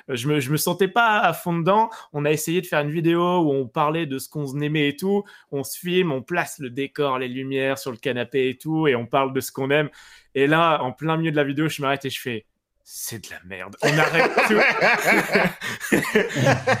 Je 0.08 0.28
me, 0.28 0.40
je 0.40 0.50
me 0.50 0.56
sentais 0.56 0.88
pas 0.88 1.18
à 1.18 1.32
fond 1.32 1.56
dedans. 1.56 1.90
On 2.12 2.24
a 2.24 2.30
essayé 2.30 2.60
de 2.60 2.66
faire 2.66 2.80
une 2.80 2.90
vidéo 2.90 3.40
où 3.40 3.52
on 3.52 3.66
parlait 3.68 4.06
de 4.06 4.18
ce 4.18 4.28
qu'on 4.28 4.60
aimait 4.60 4.88
et 4.88 4.96
tout. 4.96 5.24
On 5.52 5.64
se 5.64 5.78
filme, 5.78 6.12
on 6.12 6.22
place 6.22 6.58
le 6.58 6.70
décor, 6.70 7.18
les 7.18 7.28
lumières 7.28 7.78
sur 7.78 7.90
le 7.90 7.98
canapé 7.98 8.48
et 8.48 8.56
tout 8.56 8.88
et 8.88 8.96
on 8.96 9.06
parle 9.06 9.32
de 9.32 9.40
ce 9.40 9.52
qu'on 9.52 9.70
aime. 9.70 9.90
Et 10.34 10.46
là, 10.46 10.82
en 10.82 10.92
plein 10.92 11.16
milieu 11.16 11.30
de 11.30 11.36
la 11.36 11.44
vidéo, 11.44 11.68
je 11.68 11.82
m'arrête 11.82 12.04
et 12.04 12.10
je 12.10 12.20
fais 12.20 12.46
c'est 12.90 13.22
de 13.22 13.30
la 13.30 13.40
merde. 13.44 13.76
On 13.82 13.98
arrête 13.98 14.32
tout. 14.48 14.58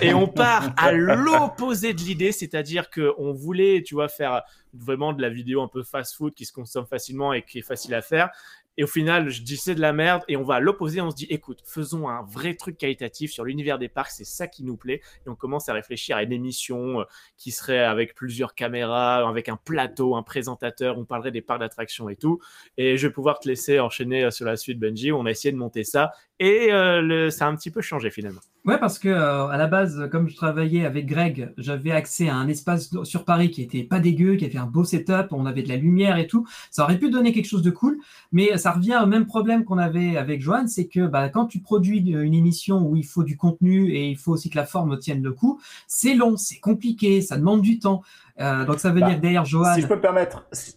et 0.00 0.14
on 0.14 0.26
part 0.26 0.72
à 0.78 0.90
l'opposé 0.90 1.92
de 1.92 2.00
l'idée, 2.00 2.32
c'est-à-dire 2.32 2.88
que 2.88 3.12
on 3.18 3.34
voulait, 3.34 3.82
tu 3.82 3.92
vois, 3.92 4.08
faire 4.08 4.42
vraiment 4.72 5.12
de 5.12 5.20
la 5.20 5.28
vidéo 5.28 5.60
un 5.60 5.68
peu 5.68 5.82
fast-food 5.82 6.32
qui 6.32 6.46
se 6.46 6.52
consomme 6.54 6.86
facilement 6.86 7.34
et 7.34 7.42
qui 7.42 7.58
est 7.58 7.62
facile 7.62 7.92
à 7.92 8.00
faire. 8.00 8.30
Et 8.78 8.84
au 8.84 8.86
final, 8.86 9.28
je 9.28 9.42
dis 9.42 9.56
c'est 9.56 9.74
de 9.74 9.80
la 9.80 9.92
merde 9.92 10.22
et 10.28 10.36
on 10.36 10.44
va 10.44 10.54
à 10.54 10.60
l'opposé. 10.60 11.00
On 11.00 11.10
se 11.10 11.16
dit 11.16 11.26
écoute, 11.30 11.60
faisons 11.64 12.08
un 12.08 12.22
vrai 12.22 12.54
truc 12.54 12.78
qualitatif 12.78 13.32
sur 13.32 13.44
l'univers 13.44 13.76
des 13.76 13.88
parcs, 13.88 14.12
c'est 14.12 14.24
ça 14.24 14.46
qui 14.46 14.62
nous 14.62 14.76
plaît. 14.76 15.02
Et 15.26 15.28
on 15.28 15.34
commence 15.34 15.68
à 15.68 15.72
réfléchir 15.72 16.16
à 16.16 16.22
une 16.22 16.32
émission 16.32 17.00
euh, 17.00 17.04
qui 17.36 17.50
serait 17.50 17.80
avec 17.80 18.14
plusieurs 18.14 18.54
caméras, 18.54 19.28
avec 19.28 19.48
un 19.48 19.56
plateau, 19.56 20.14
un 20.14 20.22
présentateur. 20.22 20.96
On 20.96 21.04
parlerait 21.04 21.32
des 21.32 21.42
parcs 21.42 21.58
d'attractions 21.58 22.08
et 22.08 22.14
tout. 22.14 22.38
Et 22.76 22.96
je 22.96 23.08
vais 23.08 23.12
pouvoir 23.12 23.40
te 23.40 23.48
laisser 23.48 23.80
enchaîner 23.80 24.22
euh, 24.22 24.30
sur 24.30 24.46
la 24.46 24.56
suite, 24.56 24.78
Benji. 24.78 25.10
On 25.10 25.26
a 25.26 25.30
essayé 25.32 25.50
de 25.50 25.58
monter 25.58 25.82
ça 25.82 26.12
et 26.40 26.72
euh, 26.72 27.00
le- 27.00 27.30
ça 27.30 27.46
a 27.46 27.48
un 27.48 27.56
petit 27.56 27.70
peu 27.70 27.80
changé 27.80 28.10
finalement. 28.10 28.40
Ouais, 28.64 28.78
parce 28.78 28.98
que 28.98 29.08
euh, 29.08 29.46
à 29.46 29.56
la 29.56 29.66
base, 29.66 30.08
comme 30.12 30.28
je 30.28 30.36
travaillais 30.36 30.84
avec 30.84 31.06
Greg, 31.06 31.52
j'avais 31.56 31.90
accès 31.90 32.28
à 32.28 32.34
un 32.36 32.48
espace 32.48 32.90
sur 33.04 33.24
Paris 33.24 33.50
qui 33.50 33.62
était 33.62 33.82
pas 33.82 33.98
dégueu, 33.98 34.36
qui 34.36 34.44
avait 34.44 34.58
un 34.58 34.66
beau 34.66 34.84
setup, 34.84 35.28
on 35.32 35.46
avait 35.46 35.62
de 35.62 35.68
la 35.68 35.76
lumière 35.76 36.18
et 36.18 36.26
tout. 36.26 36.46
Ça 36.70 36.84
aurait 36.84 36.98
pu 36.98 37.08
donner 37.10 37.32
quelque 37.32 37.46
chose 37.48 37.62
de 37.62 37.70
cool, 37.70 37.98
mais 38.30 38.58
ça 38.58 38.72
revient 38.72 38.98
au 39.02 39.06
même 39.06 39.26
problème 39.26 39.64
qu'on 39.64 39.78
avait 39.78 40.16
avec 40.16 40.42
Johan, 40.42 40.66
c'est 40.66 40.86
que 40.86 41.06
bah, 41.06 41.28
quand 41.30 41.46
tu 41.46 41.60
produis 41.60 41.98
une 42.00 42.34
émission 42.34 42.82
où 42.86 42.94
il 42.96 43.06
faut 43.06 43.22
du 43.22 43.36
contenu 43.36 43.90
et 43.92 44.08
il 44.10 44.16
faut 44.18 44.32
aussi 44.32 44.50
que 44.50 44.56
la 44.56 44.66
forme 44.66 44.98
tienne 44.98 45.22
le 45.22 45.32
coup, 45.32 45.60
c'est 45.86 46.14
long, 46.14 46.36
c'est 46.36 46.58
compliqué, 46.60 47.22
ça 47.22 47.38
demande 47.38 47.62
du 47.62 47.78
temps. 47.78 48.02
Euh, 48.40 48.64
donc 48.64 48.78
ça 48.78 48.90
veut 48.90 49.00
Bah, 49.00 49.08
dire 49.08 49.16
que 49.16 49.22
derrière 49.22 49.44
Johan. 49.44 49.74
Si 49.74 49.80
je 49.80 49.86
peux 49.88 49.96
me 49.96 50.00
permettre, 50.00 50.46
si, 50.52 50.74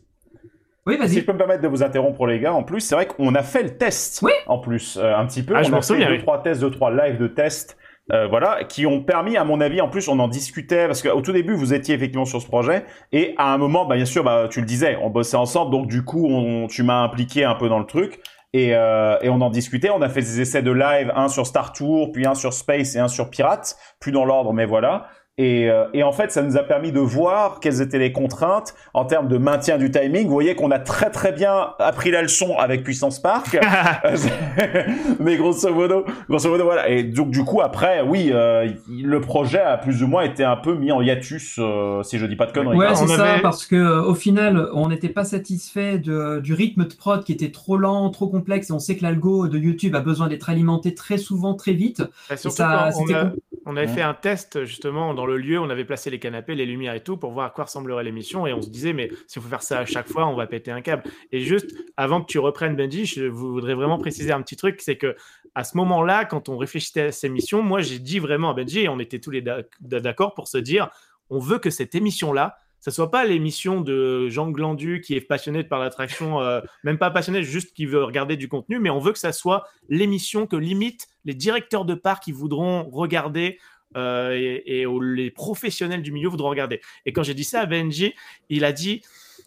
Oui, 0.92 1.08
si 1.08 1.14
vas-y. 1.16 1.20
je 1.22 1.26
peux 1.26 1.34
me 1.34 1.38
permettre 1.38 1.62
de 1.62 1.68
vous 1.68 1.84
interrompre 1.84 2.26
les 2.28 2.40
gars, 2.40 2.54
en 2.54 2.64
plus, 2.64 2.82
c'est 2.82 2.96
vrai 2.96 3.06
qu'on 3.08 3.34
a 3.36 3.44
fait 3.44 3.64
le 3.64 3.78
test. 3.78 4.20
Oui. 4.22 4.32
En 4.48 4.60
plus, 4.60 4.98
euh, 5.02 5.16
un 5.16 5.26
petit 5.26 5.44
peu, 5.44 5.56
Ah, 5.56 5.64
je 5.64 5.68
on 5.70 5.72
m'en 5.72 5.78
a 5.78 5.82
fait 5.82 5.88
souviens, 5.88 6.08
deux 6.08 6.14
oui. 6.14 6.20
trois 6.20 6.42
tests, 6.44 6.62
deux 6.62 6.72
trois 6.72 6.92
lives 6.92 7.18
de 7.18 7.28
tests. 7.28 7.78
euh, 8.12 8.28
voilà, 8.28 8.64
qui 8.66 8.86
ont 8.86 9.02
permis, 9.02 9.38
à 9.38 9.44
mon 9.46 9.62
avis, 9.62 9.80
en 9.80 9.88
plus, 9.88 10.10
on 10.10 10.20
en 10.20 10.28
discutait 10.28 10.86
parce 10.88 11.02
qu'au 11.02 11.22
tout 11.22 11.32
début, 11.32 11.54
vous 11.54 11.74
étiez 11.74 11.96
effectivement 11.96 12.26
sur 12.26 12.42
ce 12.42 12.48
projet, 12.48 12.84
et 13.14 13.34
à 13.38 13.54
un 13.54 13.58
moment, 13.58 13.86
bah, 13.86 13.96
bien 13.96 14.04
sûr, 14.06 14.24
bah, 14.24 14.48
tu 14.50 14.60
le 14.60 14.66
disais, 14.66 14.98
on 15.02 15.10
bossait 15.10 15.38
ensemble, 15.38 15.72
donc 15.72 15.88
du 15.88 16.04
coup, 16.04 16.28
on, 16.28 16.68
tu 16.68 16.84
m'as 16.84 17.02
impliqué 17.04 17.46
un 17.46 17.56
peu 17.56 17.70
dans 17.70 17.80
le 17.80 17.86
truc, 17.86 18.20
et, 18.54 18.72
euh, 18.76 19.18
et 19.22 19.30
on 19.30 19.40
en 19.40 19.50
discutait. 19.50 19.92
On 19.92 20.02
a 20.02 20.10
fait 20.10 20.20
des 20.22 20.42
essais 20.42 20.62
de 20.62 20.72
live, 20.72 21.10
un 21.16 21.30
sur 21.30 21.48
Star 21.48 21.72
Tour, 21.72 22.12
puis 22.12 22.26
un 22.28 22.34
sur 22.36 22.52
Space 22.52 22.96
et 22.96 23.00
un 23.00 23.08
sur 23.08 23.30
Pirate, 23.30 23.78
plus 24.02 24.12
dans 24.12 24.26
l'ordre, 24.26 24.52
mais 24.52 24.66
voilà. 24.66 25.08
Et, 25.42 25.70
euh, 25.72 25.86
et 25.94 26.04
en 26.04 26.12
fait, 26.12 26.32
ça 26.32 26.44
nous 26.44 26.56
a 26.56 26.62
permis 26.64 26.92
de 26.92 27.00
voir 27.00 27.60
quelles 27.60 27.82
étaient 27.82 27.98
les 27.98 28.12
contraintes 28.12 28.76
en 28.94 29.06
termes 29.06 29.28
de 29.28 29.38
maintien 29.40 29.80
du 29.80 29.90
timing. 29.90 30.26
Vous 30.28 30.34
voyez 30.34 30.54
qu'on 30.54 30.70
a 30.70 30.78
très 30.78 31.10
très 31.10 31.32
bien 31.32 31.70
appris 31.80 32.12
la 32.12 32.22
leçon 32.22 32.56
avec 32.60 32.84
Puissance 32.84 33.20
Park. 33.20 33.58
Mais 35.20 35.38
grosso 35.38 35.74
modo, 35.74 36.06
grosso 36.30 36.50
modo, 36.50 36.64
voilà. 36.66 36.90
Et 36.90 37.04
donc 37.04 37.32
du 37.32 37.44
coup, 37.44 37.62
après, 37.62 38.02
oui, 38.02 38.30
euh, 38.32 38.70
le 38.90 39.22
projet 39.22 39.60
a 39.60 39.78
plus 39.78 40.04
ou 40.04 40.08
moins 40.08 40.22
été 40.24 40.44
un 40.44 40.58
peu 40.58 40.76
mis 40.76 40.92
en 40.92 41.02
hiatus, 41.02 41.56
euh, 41.60 42.04
si 42.04 42.18
je 42.20 42.26
dis 42.26 42.36
pas 42.36 42.46
de 42.46 42.52
conneries. 42.52 42.78
Ouais, 42.78 42.94
c'est 42.96 43.08
ça, 43.08 43.34
avait- 43.34 43.42
parce 43.42 43.66
que 43.66 44.00
au 44.02 44.14
final, 44.16 44.68
on 44.74 44.90
n'était 44.90 45.10
pas 45.10 45.24
satisfait 45.24 45.98
de- 45.98 46.40
du 46.40 46.54
rythme 46.54 46.86
de 46.86 46.94
prod 46.94 47.24
qui 47.24 47.32
était 47.32 47.52
trop 47.52 47.78
lent, 47.78 48.10
trop 48.10 48.28
complexe, 48.28 48.70
et 48.70 48.74
on 48.74 48.80
sait 48.80 48.96
que 48.96 49.04
l'algo 49.04 49.48
de 49.48 49.58
YouTube 49.58 49.96
a 49.96 50.02
besoin 50.02 50.28
d'être 50.28 50.50
alimenté 50.50 50.94
très 50.94 51.18
souvent, 51.18 51.54
très 51.56 51.74
vite. 51.74 52.04
Et 52.32 52.38
surtout 52.38 52.58
ça- 52.58 52.90
on, 53.00 53.14
a- 53.14 53.32
On 53.68 53.78
avait 53.78 53.86
Ouais. 53.86 53.94
fait 53.94 54.02
un 54.02 54.16
test 54.16 54.66
justement 54.66 55.14
dans 55.14 55.26
le 55.28 55.31
lieu, 55.38 55.60
on 55.60 55.70
avait 55.70 55.86
placé 55.86 56.10
les 56.10 56.20
canapés, 56.20 56.56
les 56.56 56.66
lumières 56.66 56.94
et 56.94 57.04
tout 57.04 57.18
pour 57.18 57.32
voir 57.32 57.48
à 57.48 57.50
quoi 57.50 57.66
ressemblerait 57.66 58.04
l'émission 58.04 58.48
et 58.48 58.54
on 58.54 58.62
se 58.62 58.70
disait 58.70 58.94
mais 58.94 59.10
si 59.28 59.40
on 59.40 59.42
faut 59.42 59.50
faire 59.50 59.64
ça 59.64 59.80
à 59.80 59.86
chaque 59.86 60.08
fois, 60.08 60.28
on 60.28 60.36
va 60.36 60.48
péter 60.48 60.72
un 60.72 60.82
câble. 60.82 61.04
Et 61.32 61.42
juste 61.42 61.76
avant 61.98 62.22
que 62.22 62.28
tu 62.28 62.40
reprennes 62.40 62.76
Benji, 62.76 63.06
je 63.06 63.26
voudrais 63.26 63.74
vraiment 63.74 63.98
préciser 63.98 64.32
un 64.32 64.42
petit 64.42 64.56
truc, 64.56 64.82
c'est 64.82 64.98
que 64.98 65.16
à 65.56 65.64
ce 65.64 65.76
moment-là, 65.78 66.26
quand 66.26 66.50
on 66.50 66.58
réfléchissait 66.58 67.02
à 67.02 67.12
ces 67.12 67.28
émissions, 67.28 67.62
moi 67.62 67.82
j'ai 67.82 68.00
dit 68.00 68.20
vraiment 68.20 68.52
à 68.52 68.54
Benji 68.54 68.82
et 68.82 68.90
on 68.90 69.00
était 69.00 69.20
tous 69.20 69.32
les 69.32 69.42
d'ac- 69.42 69.68
d'accord 69.82 70.34
pour 70.34 70.48
se 70.48 70.58
dire 70.58 70.90
on 71.30 71.40
veut 71.40 71.60
que 71.60 71.70
cette 71.70 71.96
émission-là, 71.96 72.58
ça 72.82 72.90
soit 72.90 73.12
pas 73.12 73.26
l'émission 73.26 73.80
de 73.80 74.28
Jean 74.30 74.50
Glandu 74.50 75.02
qui 75.02 75.16
est 75.16 75.22
passionné 75.22 75.64
par 75.64 75.80
l'attraction, 75.80 76.42
euh, 76.42 76.62
même 76.84 76.98
pas 76.98 77.12
passionné, 77.12 77.44
juste 77.44 77.74
qui 77.74 77.86
veut 77.86 78.04
regarder 78.04 78.38
du 78.38 78.48
contenu, 78.48 78.80
mais 78.80 78.90
on 78.90 78.98
veut 79.00 79.12
que 79.12 79.20
ça 79.20 79.32
soit 79.32 79.66
l'émission 79.88 80.48
que 80.48 80.56
limite 80.56 81.08
les 81.24 81.36
directeurs 81.36 81.86
de 81.86 81.94
parcs 81.94 82.24
qui 82.24 82.32
voudront 82.32 82.90
regarder 82.90 83.60
euh, 83.98 84.32
et, 84.34 84.82
et 84.82 84.86
où 84.86 85.00
les 85.02 85.32
professionnels 85.32 86.02
du 86.02 86.12
milieu 86.12 86.30
voudront 86.30 86.50
regarder. 86.50 86.82
Et 87.06 87.14
quand 87.14 87.24
j'ai 87.24 87.34
dit 87.34 87.44
ça 87.44 87.62
à 87.62 87.66
Benji, 87.66 88.14
il 88.50 88.64
a 88.66 88.72
dit, 88.72 89.02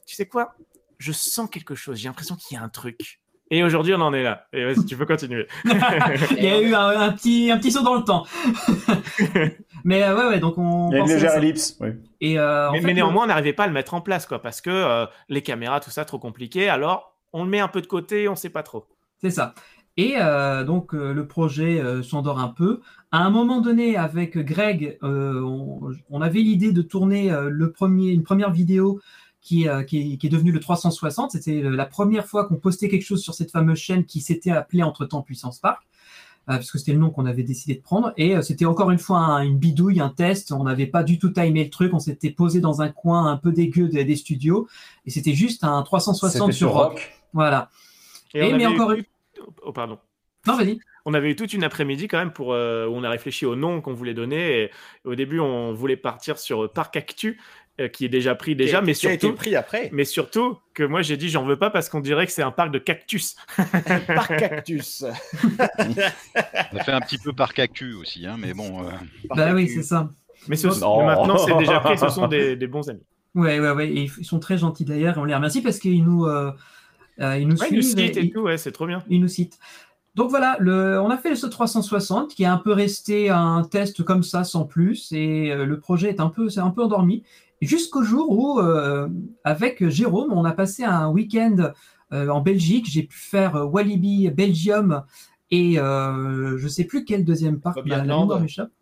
tu 0.07 0.15
sais 0.15 0.27
quoi, 0.27 0.55
je 0.99 1.13
sens 1.13 1.49
quelque 1.51 1.75
chose, 1.75 1.99
j'ai 1.99 2.09
l'impression 2.09 2.37
qu'il 2.37 2.57
y 2.57 2.61
a 2.61 2.63
un 2.63 2.69
truc. 2.69 3.21
Et 3.51 3.63
aujourd'hui, 3.63 3.93
on 3.95 4.01
en 4.01 4.15
est 4.15 4.23
là. 4.23 4.47
Et 4.55 4.65
vas-y, 4.65 4.87
tu 4.87 4.97
peux 4.97 5.05
continuer. 5.05 5.47
Il 5.67 6.43
y 6.43 6.49
a 6.49 6.61
eu 6.61 6.75
un, 6.75 6.89
un 6.89 7.13
petit, 7.13 7.51
un 7.51 7.59
petit 7.59 7.71
saut 7.71 7.83
dans 7.83 7.95
le 7.95 8.03
temps. 8.03 8.25
mais 9.85 10.03
euh, 10.03 10.17
ouais, 10.17 10.29
ouais, 10.29 10.41
donc 10.41 10.57
on. 10.57 10.91
Il 10.91 10.97
y 10.97 11.01
a 11.01 11.03
une 11.03 11.09
légère 11.09 11.35
ellipse. 11.37 11.79
Et 12.21 12.39
euh, 12.39 12.69
en 12.71 12.73
mais, 12.73 12.79
fait, 12.81 12.87
mais 12.87 12.93
le- 12.93 12.97
néanmoins, 12.97 13.25
on 13.25 13.27
n'arrivait 13.27 13.53
pas 13.53 13.65
à 13.65 13.67
le 13.67 13.73
mettre 13.75 13.93
en 13.95 14.01
place, 14.01 14.27
quoi, 14.27 14.41
parce 14.41 14.61
que 14.63 14.71
euh, 14.71 15.07
les 15.29 15.43
caméras, 15.43 15.81
tout 15.81 15.91
ça, 15.91 16.05
trop 16.07 16.19
compliqué. 16.19 16.69
Alors, 16.69 17.17
on 17.33 17.45
le 17.45 17.51
met 17.51 17.61
un 17.61 17.69
peu 17.69 17.83
de 17.83 17.87
côté, 17.87 18.29
on 18.29 18.35
sait 18.35 18.51
pas 18.51 18.63
trop. 18.63 18.87
C'est 19.21 19.31
ça. 19.31 19.55
Et 19.97 20.15
euh, 20.17 20.65
donc 20.65 20.93
euh, 20.95 21.13
le 21.15 21.27
projet 21.27 21.81
euh, 21.81 22.03
s'endort 22.03 22.41
un 22.41 22.49
peu. 22.49 22.81
À 23.13 23.19
un 23.19 23.31
moment 23.31 23.61
donné, 23.61 23.97
avec 23.97 24.37
Greg, 24.39 24.99
euh, 25.05 25.41
on, 25.41 25.93
on 26.11 26.21
avait 26.21 26.41
l'idée 26.41 26.73
de 26.73 26.83
tourner 26.83 27.31
euh, 27.31 27.49
le 27.49 27.71
premier, 27.71 28.11
une 28.11 28.25
première 28.25 28.51
vidéo 28.51 29.01
qui, 29.41 29.69
euh, 29.69 29.83
qui, 29.85 30.15
est, 30.15 30.17
qui 30.17 30.27
est 30.27 30.31
devenue 30.31 30.51
le 30.51 30.59
360. 30.59 31.31
C'était 31.33 31.63
la 31.63 31.87
première 31.87 32.27
fois 32.27 32.47
qu'on 32.47 32.57
postait 32.57 32.89
quelque 32.89 33.05
chose 33.05 33.23
sur 33.23 33.35
cette 33.35 33.53
fameuse 33.53 33.79
chaîne 33.79 34.05
qui 34.05 34.21
s'était 34.21 34.51
appelée 34.51 34.83
entre-temps 34.83 35.23
Puissance 35.23 35.61
Park, 35.61 35.83
euh, 36.51 36.57
puisque 36.57 36.79
c'était 36.81 36.93
le 36.93 36.99
nom 36.99 37.11
qu'on 37.11 37.25
avait 37.27 37.45
décidé 37.45 37.75
de 37.77 37.83
prendre. 37.83 38.13
Et 38.17 38.35
euh, 38.37 38.43
c'était 38.43 38.65
encore 38.65 38.91
une 38.91 38.99
fois 38.99 39.19
un- 39.19 39.43
une 39.45 39.59
bidouille, 39.59 40.01
un 40.01 40.09
test. 40.09 40.51
On 40.51 40.65
n'avait 40.65 40.87
pas 40.89 41.05
du 41.05 41.21
tout 41.21 41.29
timé 41.31 41.63
le 41.63 41.71
truc. 41.71 41.95
On 41.95 42.01
s'était 42.01 42.31
posé 42.31 42.59
dans 42.61 42.83
un 42.83 42.89
coin 42.89 43.31
un 43.31 43.37
peu 43.37 43.53
dégueu 43.53 43.89
des, 43.89 44.05
des 44.05 44.17
studios. 44.17 44.67
Et 45.07 45.11
c'était 45.11 45.35
juste 45.35 45.63
un 45.63 45.81
360 45.83 46.33
C'était 46.33 46.53
sur 46.53 46.69
sur 46.69 46.73
rock. 46.73 46.91
Rock. 46.95 47.13
Voilà. 47.33 47.71
Et, 48.35 48.41
Et 48.41 48.43
on 48.53 48.57
mais 48.57 48.65
avait 48.65 48.75
encore 48.75 48.91
eu- 48.93 49.05
Oh, 49.63 49.73
pardon. 49.73 49.99
Non, 50.47 50.57
vas-y. 50.57 50.79
On 51.07 51.15
avait 51.15 51.31
eu 51.31 51.37
toute 51.37 51.53
une 51.55 51.65
après-midi 51.65 52.07
quand 52.09 52.19
même 52.19 52.33
pour 52.33 52.53
euh, 52.53 52.87
où 52.87 52.93
on 52.95 53.03
a 53.05 53.09
réfléchi 53.11 53.47
au 53.47 53.57
nom 53.57 53.81
qu'on 53.81 53.95
voulait 53.95 54.15
donner. 54.15 54.63
Et 54.65 54.71
au 55.05 55.15
début, 55.15 55.41
on 55.41 55.73
voulait 55.73 55.97
partir 55.97 56.39
sur 56.39 56.71
Parc 56.71 56.97
Actu, 56.97 57.41
euh, 57.81 57.89
qui 57.89 58.05
est 58.05 58.09
déjà 58.11 58.35
pris 58.35 58.55
déjà, 58.55 58.81
Qui- 58.81 58.85
mais 58.87 58.93
qui 58.95 59.07
a 59.07 59.13
été 59.13 59.27
surtout, 59.27 59.37
pris 59.37 59.57
après. 59.57 59.89
mais 59.93 60.05
surtout 60.05 60.59
que 60.75 60.83
moi 60.83 61.01
j'ai 61.03 61.17
dit 61.17 61.29
j'en 61.31 61.45
veux 61.45 61.57
pas 61.59 61.71
parce 61.71 61.89
qu'on 61.89 62.01
dirait 62.01 62.27
que 62.27 62.33
c'est 62.33 62.43
un 62.43 62.51
parc 62.51 62.71
de 62.73 62.79
cactus. 62.79 63.37
Parc 64.07 64.37
Cactus. 64.39 65.05
On 66.73 66.77
a 66.79 66.85
fait 66.85 66.93
un 66.93 67.01
petit 67.01 67.19
peu 67.19 67.33
par 67.33 67.55
cactus 67.55 67.95
aussi, 67.97 68.27
hein, 68.27 68.37
mais 68.39 68.55
bon. 68.55 68.85
euh, 68.85 68.91
Bah 69.35 69.53
oui, 69.55 69.69
c'est 69.69 69.83
ça. 69.83 70.09
Mais, 70.49 70.57
ce- 70.57 70.67
mais 70.69 71.07
maintenant 71.07 71.39
c'est 71.39 71.57
déjà 71.57 71.81
pris, 71.81 71.99
ce 71.99 72.09
sont 72.09 72.29
des, 72.29 72.57
des 72.57 72.67
bons 72.67 72.89
amis. 72.89 73.03
Ouais, 73.35 73.59
ouais, 73.61 73.71
ouais. 73.73 73.89
Et 73.89 74.11
ils 74.19 74.25
sont 74.25 74.39
très 74.39 74.59
gentils 74.59 74.85
d'ailleurs. 74.85 75.17
et 75.17 75.21
On 75.21 75.25
les 75.25 75.35
remercie 75.35 75.63
parce 75.63 75.79
qu'ils 75.79 76.05
nous, 76.05 76.27
euh, 76.27 76.53
euh, 77.21 77.39
ils 77.39 77.47
nous 77.49 77.57
Ouais, 77.57 77.69
ils 77.71 77.77
nous 77.77 77.83
suivent. 77.83 78.07
citent 78.07 78.17
et 78.17 78.31
tout, 78.31 78.41
ouais, 78.41 78.57
c'est 78.59 78.73
trop 78.73 78.87
bien. 78.87 79.03
ils 79.09 79.21
nous 79.21 79.29
citent. 79.29 79.59
Donc 80.15 80.31
voilà, 80.31 80.57
le, 80.61 81.01
on 81.01 81.11
a 81.11 81.17
fait 81.17 81.35
ce 81.35 81.47
360 81.47 82.35
qui 82.35 82.45
est 82.45 82.47
un 82.47 82.57
peu 82.59 82.73
resté 82.73 83.31
un 83.31 83.63
test 83.69 84.03
comme 84.05 84.23
ça 84.23 84.45
sans 84.45 84.65
plus 84.65 85.11
et 85.13 85.51
euh, 85.53 85.65
le 85.67 85.81
projet 85.81 86.09
est 86.09 86.21
un 86.21 86.29
peu, 86.29 86.49
c'est 86.49 86.61
un 86.61 86.71
peu 86.71 86.83
endormi 86.85 87.25
jusqu'au 87.61 88.03
jour 88.05 88.31
où 88.31 88.61
euh, 88.61 89.09
avec 89.43 89.89
Jérôme 89.89 90.33
on 90.33 90.45
a 90.45 90.53
passé 90.53 90.85
un 90.85 91.09
week-end 91.09 91.71
euh, 92.13 92.29
en 92.29 92.41
Belgique. 92.43 92.87
J'ai 92.89 93.03
pu 93.03 93.17
faire 93.19 93.57
euh, 93.57 93.65
Walibi 93.65 94.31
Belgium 94.31 95.03
et 95.51 95.79
euh, 95.81 96.59
je 96.59 96.69
sais 96.69 96.85
plus 96.85 97.05
quel 97.05 97.25
deuxième 97.25 97.59
parc. 97.61 97.77
Bobby 97.77 97.91
la- 97.91 97.99
la 97.99 98.05
Land. 98.05 98.29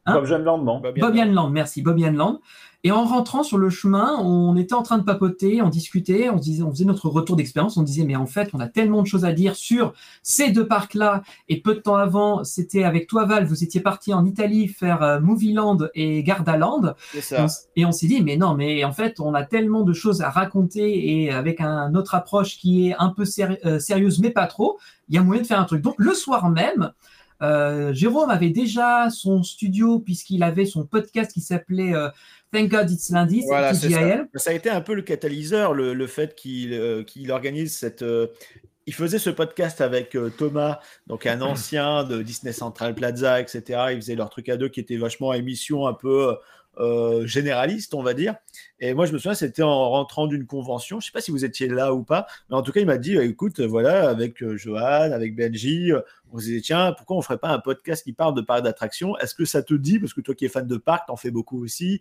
Hein 0.05 0.15
Bob 0.15 0.25
Jeanne 0.27 0.43
Land, 0.45 0.59
non? 0.65 0.81
Bobby 0.81 1.01
Land, 1.33 1.49
merci, 1.51 1.81
Bobby 1.81 2.03
Land. 2.11 2.41
Et 2.85 2.91
en 2.91 3.05
rentrant 3.05 3.45
sur 3.45 3.59
le 3.59 3.71
chemin, 3.71 4.17
on 4.19 4.57
était 4.57 4.75
en 4.75 4.83
train 4.83 4.99
de 4.99 5.05
papoter, 5.05 5.63
on 5.63 5.69
discutait, 5.69 6.31
on, 6.31 6.37
disait, 6.37 6.65
on 6.65 6.71
faisait 6.73 6.85
notre 6.85 7.09
retour 7.09 7.37
d'expérience, 7.37 7.77
on 7.77 7.83
disait 7.83 8.05
mais 8.05 8.17
en 8.17 8.27
fait 8.27 8.51
on 8.55 8.61
a 8.61 8.67
tellement 8.67 9.03
de 9.03 9.07
choses 9.07 9.25
à 9.25 9.33
dire 9.33 9.55
sur 9.55 9.93
ces 10.25 10.51
deux 10.51 10.67
parcs-là. 10.67 11.23
Et 11.49 11.61
peu 11.61 11.75
de 11.75 11.81
temps 11.81 11.95
avant, 11.95 12.43
c'était 12.43 12.83
avec 12.83 13.07
toi 13.07 13.25
Val, 13.25 13.47
vous 13.47 13.63
étiez 13.63 13.81
parti 13.81 14.13
en 14.13 14.25
Italie 14.25 14.67
faire 14.67 15.03
euh, 15.03 15.21
Movieland 15.21 15.79
et 15.95 16.25
Gardaland. 16.25 16.95
Et 17.77 17.87
on, 17.87 17.93
s'est 17.93 18.09
dit 18.09 18.21
mais 18.21 18.37
non 18.37 18.55
mais 18.55 18.85
en 18.85 18.93
fait 18.93 19.21
on 19.21 19.33
a 19.35 19.45
tellement 19.45 19.83
de 19.83 19.93
choses 19.93 20.21
à 20.21 20.31
raconter 20.31 21.23
et 21.23 21.31
avec 21.31 21.61
un 21.61 21.95
autre 21.95 22.17
approche 22.17 22.59
qui 22.59 22.89
est 22.89 22.97
un 22.99 23.11
peu 23.11 23.25
séri- 23.25 23.59
euh, 23.65 23.79
sérieuse 23.79 24.19
mais 24.19 24.31
pas 24.31 24.49
trop, 24.49 24.79
il 25.09 25.15
y 25.15 25.19
a 25.19 25.23
moyen 25.23 25.43
de 25.43 25.47
faire 25.47 25.61
un 25.61 25.65
truc. 25.65 25.83
Donc 25.83 25.95
le 25.99 26.15
soir 26.15 26.51
même. 26.51 26.93
Euh, 27.43 27.93
Jérôme 27.93 28.31
avait 28.31 28.51
déjà 28.51 29.11
son 29.11 29.43
studio 29.43 29.99
puisqu'il 29.99 30.45
avait 30.45 30.65
son 30.65 30.87
podcast 30.87 31.33
qui 31.33 31.41
s'appelait 31.41 31.93
euh, 31.93 32.09
Thank 32.53 32.71
God 32.71 32.91
It's 32.91 33.11
Lundi, 33.11 33.43
Voilà, 33.47 33.73
c'est 33.75 33.91
ça. 33.91 34.51
A 34.51 34.53
été 34.53 34.69
un 34.69 34.81
peu 34.83 34.95
le 34.95 35.03
catalyseur, 35.03 35.73
le, 35.73 35.95
le 35.95 36.07
fait 36.07 36.35
qu'il 36.35 36.75
euh, 36.75 37.03
qu'il 37.03 37.31
organise 37.33 37.77
cette. 37.77 38.03
euh, 38.03 38.29
il 38.87 38.95
faisait 38.95 39.19
ce 39.21 39.31
podcast 39.31 39.81
avec 39.81 40.17
euh, 40.17 40.29
Thomas, 40.29 40.81
donc 41.07 41.27
un 41.27 41.41
ancien 41.41 42.05
de 42.05 42.21
Disney 42.21 42.53
Central 42.53 42.95
Plaza, 42.95 43.41
etc. 43.41 43.63
Ils 43.93 43.97
faisaient 43.97 44.17
leur 44.17 44.29
truc 44.29 44.49
à 44.49 44.57
deux 44.57 44.69
qui 44.69 44.81
était 44.81 44.97
vachement 44.97 45.33
émission 45.33 45.87
un 45.87 45.95
peu 45.95 46.37
euh, 46.79 47.27
généraliste, 47.27 47.95
on 47.95 48.03
va 48.03 48.15
dire. 48.15 48.35
Et 48.81 48.95
moi, 48.95 49.07
je 49.07 49.13
me 49.13 49.19
souviens, 49.19 49.35
c'était 49.35 49.63
en 49.63 49.91
rentrant 49.91 50.27
d'une 50.27 50.47
convention. 50.47 50.99
Je 51.01 51.07
sais 51.07 51.13
pas 51.13 51.21
si 51.21 51.31
vous 51.31 51.45
étiez 51.45 51.69
là 51.69 51.95
ou 51.95 52.03
pas, 52.03 52.27
mais 52.51 52.57
en 52.57 52.63
tout 52.63 52.73
cas, 52.73 52.81
il 52.81 52.87
m'a 52.87 52.99
dit 52.99 53.17
euh, 53.17 53.25
écoute, 53.25 53.61
voilà, 53.61 54.09
avec 54.09 54.43
euh, 54.43 54.57
Johan, 54.57 55.13
avec 55.13 55.37
Benji, 55.37 55.93
euh, 55.93 56.01
on 56.33 56.39
se 56.39 56.45
disait 56.45 56.61
tiens, 56.63 56.93
pourquoi 56.97 57.17
on 57.17 57.23
ferait 57.23 57.39
pas 57.39 57.51
un 57.51 57.59
podcast 57.59 58.03
qui 58.03 58.13
parle 58.13 58.35
de 58.35 58.41
parcs 58.41 58.63
d'attractions? 58.63 59.17
Est-ce 59.19 59.35
que 59.35 59.45
ça 59.45 59.63
te 59.63 59.75
dit? 59.75 59.99
Parce 59.99 60.15
que 60.15 60.21
toi 60.23 60.35
qui 60.35 60.47
es 60.47 60.49
fan 60.49 60.67
de 60.67 60.77
parcs, 60.79 61.07
t'en 61.07 61.17
fais 61.17 61.31
beaucoup 61.31 61.63
aussi. 61.63 62.01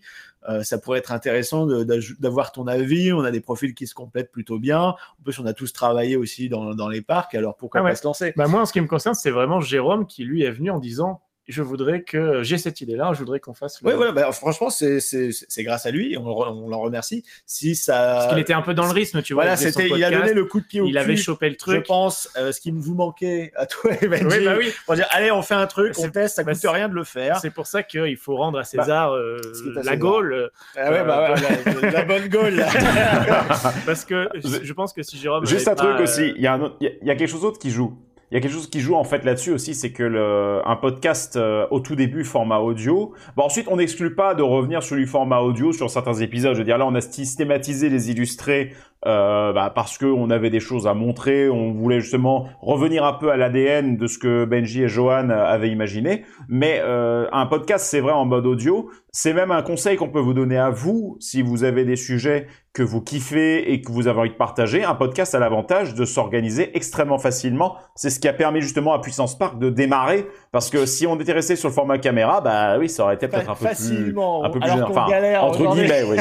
Euh, 0.49 0.63
ça 0.63 0.77
pourrait 0.77 0.99
être 0.99 1.11
intéressant 1.11 1.67
d'avoir 1.67 2.51
ton 2.53 2.65
avis. 2.67 3.11
On 3.11 3.23
a 3.25 3.31
des 3.31 3.41
profils 3.41 3.75
qui 3.75 3.87
se 3.87 3.93
complètent 3.93 4.31
plutôt 4.31 4.57
bien. 4.57 4.81
En 4.81 5.23
plus, 5.23 5.37
on 5.39 5.45
a 5.45 5.53
tous 5.53 5.73
travaillé 5.73 6.15
aussi 6.15 6.47
dans, 6.49 6.73
dans 6.73 6.87
les 6.87 7.01
parcs. 7.01 7.35
Alors 7.35 7.57
pourquoi 7.57 7.81
Ah 7.81 7.83
ouais. 7.83 7.89
pas 7.91 7.95
se 7.95 8.05
lancer? 8.05 8.33
Bah 8.37 8.47
moi, 8.47 8.61
en 8.61 8.65
ce 8.65 8.73
qui 8.73 8.81
me 8.81 8.87
concerne, 8.87 9.15
c'est 9.15 9.31
vraiment 9.31 9.59
Jérôme 9.59 10.07
qui 10.07 10.23
lui 10.23 10.43
est 10.43 10.51
venu 10.51 10.71
en 10.71 10.79
disant 10.79 11.21
je 11.47 11.61
voudrais 11.63 12.03
que 12.03 12.43
j'ai 12.43 12.57
cette 12.57 12.81
idée-là, 12.81 13.11
je 13.13 13.19
voudrais 13.19 13.39
qu'on 13.39 13.53
fasse. 13.53 13.81
le- 13.81 13.89
Oui, 13.89 13.95
voilà. 13.95 14.11
bah, 14.11 14.31
franchement, 14.31 14.69
c'est 14.69 14.99
c'est- 14.99 15.31
c'est 15.31 15.63
grâce 15.63 15.85
à 15.85 15.91
lui. 15.91 16.15
On, 16.17 16.67
l'en 16.67 16.79
remercie. 16.79 17.23
Si 17.45 17.75
ça. 17.75 17.93
Parce 17.93 18.27
qu'il 18.29 18.39
était 18.39 18.53
un 18.53 18.61
peu 18.61 18.73
dans 18.73 18.85
le 18.85 18.91
rythme, 18.91 19.21
tu 19.21 19.33
vois. 19.33 19.43
Voilà, 19.43 19.57
c'était. 19.57 19.89
Il 19.89 20.03
a 20.03 20.11
donné 20.11 20.33
le 20.33 20.45
coup 20.45 20.59
de 20.61 20.65
pied 20.65 20.81
au 20.81 20.85
Il 20.87 20.97
avait 20.97 21.15
chopé 21.17 21.47
le 21.47 21.53
Je 21.53 21.57
truc. 21.57 21.85
pense 21.85 22.29
euh, 22.37 22.51
ce 22.51 22.61
qui 22.61 22.71
vous 22.71 22.93
manquait 22.95 23.51
à 23.55 23.65
toi 23.65 23.91
et 24.01 24.07
Benji. 24.07 24.25
Oui, 24.39 24.45
bah 24.45 24.55
oui. 24.57 24.71
Pour 24.85 24.95
dire, 24.95 25.07
allez, 25.11 25.31
on 25.31 25.41
fait 25.41 25.55
un 25.55 25.67
truc, 25.67 25.93
on 25.99 26.09
teste, 26.09 26.35
ça 26.35 26.43
bah, 26.43 26.51
coûte 26.53 26.61
c'est- 26.61 26.67
rien 26.69 26.87
de 26.89 26.93
le 26.95 27.03
faire. 27.03 27.37
C'est 27.37 27.49
pour 27.51 27.67
ça 27.67 27.83
qu'il 27.83 28.17
faut 28.17 28.35
rendre 28.37 28.59
à 28.59 28.63
César 28.63 29.11
euh, 29.13 29.37
à 29.43 29.69
la 29.77 29.81
César. 29.83 29.97
Gaule. 29.97 30.33
euh, 30.33 30.47
Ah 30.77 30.91
ouais, 30.91 31.03
bah 31.03 31.33
ouais, 31.33 31.81
la, 31.81 31.91
la 31.91 32.05
bonne 32.05 32.27
Gaule. 32.29 32.63
parce 33.85 34.05
que 34.05 34.29
je, 34.35 34.63
je 34.63 34.73
pense 34.73 34.93
que 34.93 35.03
si 35.03 35.17
Jérôme. 35.17 35.45
Juste 35.45 35.67
un 35.67 35.75
truc 35.75 35.99
euh, 35.99 36.03
aussi, 36.03 36.33
il 36.35 36.41
y, 36.41 36.47
a 36.47 36.53
un 36.53 36.61
autre- 36.61 36.77
il 36.81 36.87
y 36.87 36.89
a- 36.89 36.93
il 37.01 37.07
y 37.07 37.11
a 37.11 37.15
quelque 37.15 37.29
chose 37.29 37.41
d'autre 37.41 37.59
qui 37.59 37.71
joue. 37.71 37.97
Il 38.31 38.35
y 38.35 38.37
a 38.37 38.39
quelque 38.39 38.53
chose 38.53 38.69
qui 38.69 38.79
joue 38.79 38.95
en 38.95 39.03
fait 39.03 39.25
là-dessus 39.25 39.51
aussi, 39.51 39.75
c'est 39.75 39.91
que 39.91 40.03
le, 40.03 40.61
un 40.65 40.77
podcast 40.77 41.35
euh, 41.35 41.67
au 41.69 41.81
tout 41.81 41.97
début 41.97 42.23
format 42.23 42.59
audio. 42.59 43.13
Bon 43.35 43.43
ensuite 43.43 43.67
on 43.69 43.75
n'exclut 43.75 44.15
pas 44.15 44.35
de 44.35 44.41
revenir 44.41 44.81
sur 44.83 44.95
du 44.95 45.05
format 45.05 45.39
audio 45.39 45.73
sur 45.73 45.89
certains 45.89 46.13
épisodes. 46.13 46.53
Je 46.53 46.59
veux 46.59 46.63
dire 46.63 46.77
là 46.77 46.87
on 46.87 46.95
a 46.95 47.01
systématisé 47.01 47.89
les 47.89 48.09
illustrés 48.09 48.71
euh, 49.07 49.51
bah, 49.53 49.71
parce 49.73 49.97
que 49.97 50.05
on 50.05 50.29
avait 50.29 50.49
des 50.49 50.59
choses 50.59 50.87
à 50.87 50.93
montrer. 50.93 51.49
On 51.49 51.71
voulait 51.71 51.99
justement 51.99 52.47
revenir 52.61 53.03
un 53.03 53.13
peu 53.13 53.31
à 53.31 53.37
l'ADN 53.37 53.97
de 53.97 54.07
ce 54.07 54.17
que 54.19 54.45
Benji 54.45 54.83
et 54.83 54.87
Johan 54.87 55.29
avaient 55.29 55.69
imaginé. 55.69 56.23
Mais 56.47 56.81
euh, 56.83 57.27
un 57.31 57.45
podcast 57.47 57.85
c'est 57.85 57.99
vrai 57.99 58.13
en 58.13 58.25
mode 58.25 58.45
audio. 58.45 58.89
C'est 59.13 59.33
même 59.33 59.51
un 59.51 59.61
conseil 59.61 59.97
qu'on 59.97 60.09
peut 60.09 60.19
vous 60.19 60.33
donner 60.33 60.57
à 60.57 60.69
vous 60.69 61.17
si 61.19 61.41
vous 61.41 61.63
avez 61.63 61.83
des 61.83 61.97
sujets 61.97 62.47
que 62.73 62.83
vous 62.83 63.01
kiffez 63.01 63.73
et 63.73 63.81
que 63.81 63.91
vous 63.91 64.07
avez 64.07 64.19
envie 64.19 64.29
de 64.29 64.35
partager. 64.35 64.85
Un 64.85 64.95
podcast 64.95 65.35
a 65.35 65.39
l'avantage 65.39 65.93
de 65.93 66.05
s'organiser 66.05 66.75
extrêmement 66.77 67.17
facilement. 67.17 67.75
C'est 67.95 68.09
ce 68.09 68.21
qui 68.21 68.29
a 68.29 68.33
permis 68.33 68.61
justement 68.61 68.93
à 68.93 68.99
Puissance 68.99 69.37
Park 69.37 69.59
de 69.59 69.69
démarrer 69.69 70.25
parce 70.53 70.69
que 70.69 70.85
si 70.85 71.05
on 71.05 71.19
était 71.19 71.33
resté 71.33 71.57
sur 71.57 71.67
le 71.67 71.73
format 71.73 71.97
caméra, 71.97 72.39
bah 72.39 72.77
oui, 72.79 72.87
ça 72.87 73.03
aurait 73.03 73.15
été 73.15 73.27
peut-être 73.27 73.49
un 73.49 73.55
peu 73.55 73.65
Facilement, 73.65 74.39
plus, 74.41 74.47
un 74.47 74.51
peu 74.51 74.59
plus 74.59 74.69
alors 74.69 74.87
qu'on 74.87 74.97
Enfin, 74.97 75.09
galère 75.09 75.43
entre 75.43 75.75
guillemets, 75.75 76.03
oui. 76.03 76.17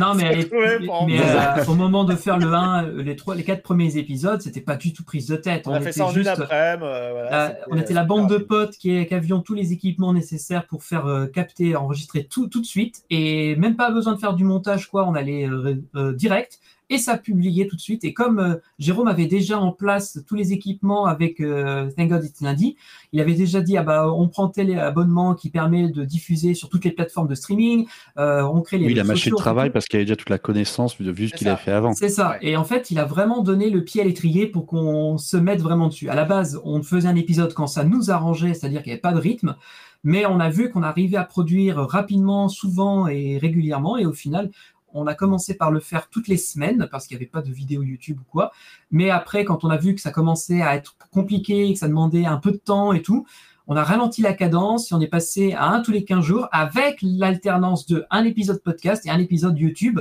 Non, 0.00 0.14
mais, 0.14 0.46
euh, 0.52 1.64
au 1.68 1.74
moment 1.74 2.04
de 2.04 2.14
faire 2.20 2.38
le 2.38 2.52
1, 2.52 3.02
les 3.02 3.16
trois, 3.16 3.34
les 3.34 3.44
quatre 3.44 3.62
premiers 3.62 3.96
épisodes, 3.96 4.40
c'était 4.40 4.60
pas 4.60 4.76
du 4.76 4.92
tout 4.92 5.04
prise 5.04 5.26
de 5.26 5.36
tête. 5.36 5.66
On, 5.66 5.72
a 5.72 5.80
fait 5.80 5.90
était 5.90 5.98
ça 5.98 6.06
en 6.06 6.08
une 6.10 6.14
juste, 6.14 6.28
euh, 6.28 6.76
voilà, 6.78 7.50
euh, 7.50 7.54
on 7.70 7.76
était 7.78 7.94
la 7.94 8.04
bande 8.04 8.28
de 8.28 8.38
potes 8.38 8.76
qui, 8.76 9.04
qui 9.06 9.14
avions 9.14 9.40
tous 9.40 9.54
les 9.54 9.72
équipements 9.72 10.12
nécessaires 10.12 10.66
pour 10.66 10.84
faire 10.84 11.06
euh, 11.06 11.26
capter, 11.26 11.76
enregistrer 11.76 12.24
tout, 12.24 12.48
tout 12.48 12.60
de 12.60 12.66
suite, 12.66 13.04
et 13.10 13.56
même 13.56 13.76
pas 13.76 13.90
besoin 13.90 14.14
de 14.14 14.18
faire 14.18 14.34
du 14.34 14.44
montage, 14.44 14.88
quoi. 14.88 15.06
On 15.06 15.14
allait 15.14 15.48
euh, 15.48 15.76
euh, 15.94 16.12
direct. 16.12 16.60
Et 16.90 16.98
ça 16.98 17.16
publiait 17.16 17.66
tout 17.66 17.76
de 17.76 17.80
suite. 17.80 18.04
Et 18.04 18.12
comme 18.12 18.40
euh, 18.40 18.56
Jérôme 18.78 19.08
avait 19.08 19.26
déjà 19.26 19.58
en 19.58 19.72
place 19.72 20.18
tous 20.26 20.34
les 20.34 20.52
équipements 20.52 21.06
avec 21.06 21.40
euh, 21.40 21.88
Thank 21.96 22.10
God 22.10 22.24
It's 22.24 22.40
Lundi, 22.40 22.76
il 23.12 23.20
avait 23.20 23.34
déjà 23.34 23.60
dit 23.60 23.76
ah 23.76 23.82
bah 23.82 24.12
on 24.12 24.28
prend 24.28 24.48
tel 24.48 24.76
abonnement 24.78 25.34
qui 25.34 25.50
permet 25.50 25.88
de 25.88 26.04
diffuser 26.04 26.54
sur 26.54 26.68
toutes 26.68 26.84
les 26.84 26.90
plateformes 26.90 27.28
de 27.28 27.34
streaming, 27.34 27.86
euh, 28.18 28.42
on 28.42 28.60
crée 28.60 28.78
les 28.78 28.86
Oui, 28.86 28.92
il 28.92 28.98
a 28.98 29.02
réseaux 29.02 29.12
mâché 29.12 29.30
le 29.30 29.36
sociaux, 29.36 29.36
travail 29.36 29.70
parce 29.70 29.86
qu'il 29.86 29.98
avait 29.98 30.04
déjà 30.04 30.16
toute 30.16 30.30
la 30.30 30.38
connaissance 30.38 31.00
vu, 31.00 31.10
vu 31.12 31.28
ce 31.28 31.34
qu'il 31.34 31.48
avait 31.48 31.56
fait 31.56 31.72
avant. 31.72 31.94
c'est 31.94 32.08
ça. 32.08 32.36
Et 32.42 32.56
en 32.56 32.64
fait, 32.64 32.90
il 32.90 32.98
a 32.98 33.04
vraiment 33.04 33.42
donné 33.42 33.70
le 33.70 33.84
pied 33.84 34.00
à 34.00 34.04
l'étrier 34.04 34.46
pour 34.46 34.66
qu'on 34.66 35.16
se 35.16 35.36
mette 35.36 35.62
vraiment 35.62 35.86
dessus. 35.86 36.08
À 36.08 36.16
la 36.16 36.24
base, 36.24 36.60
on 36.64 36.82
faisait 36.82 37.08
un 37.08 37.16
épisode 37.16 37.54
quand 37.54 37.68
ça 37.68 37.84
nous 37.84 38.10
arrangeait, 38.10 38.54
c'est-à-dire 38.54 38.82
qu'il 38.82 38.90
n'y 38.90 38.94
avait 38.94 39.00
pas 39.00 39.12
de 39.12 39.20
rythme. 39.20 39.54
Mais 40.02 40.24
on 40.24 40.40
a 40.40 40.48
vu 40.48 40.70
qu'on 40.70 40.82
arrivait 40.82 41.18
à 41.18 41.24
produire 41.24 41.76
rapidement, 41.76 42.48
souvent 42.48 43.06
et 43.06 43.36
régulièrement. 43.36 43.98
Et 43.98 44.06
au 44.06 44.14
final, 44.14 44.50
on 44.94 45.06
a 45.06 45.14
commencé 45.14 45.54
par 45.54 45.70
le 45.70 45.80
faire 45.80 46.08
toutes 46.08 46.28
les 46.28 46.36
semaines 46.36 46.88
parce 46.90 47.06
qu'il 47.06 47.16
n'y 47.16 47.22
avait 47.22 47.30
pas 47.30 47.42
de 47.42 47.52
vidéo 47.52 47.82
YouTube 47.82 48.18
ou 48.20 48.24
quoi. 48.30 48.52
Mais 48.90 49.10
après, 49.10 49.44
quand 49.44 49.64
on 49.64 49.70
a 49.70 49.76
vu 49.76 49.94
que 49.94 50.00
ça 50.00 50.10
commençait 50.10 50.62
à 50.62 50.74
être 50.76 50.96
compliqué, 51.10 51.72
que 51.72 51.78
ça 51.78 51.88
demandait 51.88 52.26
un 52.26 52.36
peu 52.38 52.52
de 52.52 52.56
temps 52.58 52.92
et 52.92 53.02
tout, 53.02 53.26
on 53.66 53.76
a 53.76 53.84
ralenti 53.84 54.20
la 54.22 54.32
cadence 54.32 54.90
et 54.90 54.94
on 54.94 55.00
est 55.00 55.06
passé 55.06 55.52
à 55.52 55.68
un 55.70 55.80
tous 55.80 55.92
les 55.92 56.04
15 56.04 56.24
jours 56.24 56.48
avec 56.50 56.98
l'alternance 57.02 57.86
de 57.86 58.04
un 58.10 58.24
épisode 58.24 58.60
podcast 58.62 59.06
et 59.06 59.10
un 59.10 59.18
épisode 59.18 59.56
YouTube 59.58 60.00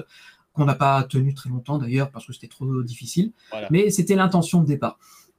qu'on 0.53 0.65
n'a 0.65 0.73
pas 0.75 1.03
tenu 1.03 1.33
très 1.35 1.49
longtemps 1.49 1.77
d'ailleurs 1.77 2.09
parce 2.09 2.25
que 2.25 2.33
c'était 2.33 2.47
trop 2.47 2.81
difficile. 2.81 3.31
Voilà. 3.51 3.67
Mais 3.69 3.91
c'était 3.91 4.15
l'intention 4.15 4.61
de 4.61 4.65
départ. 4.65 4.97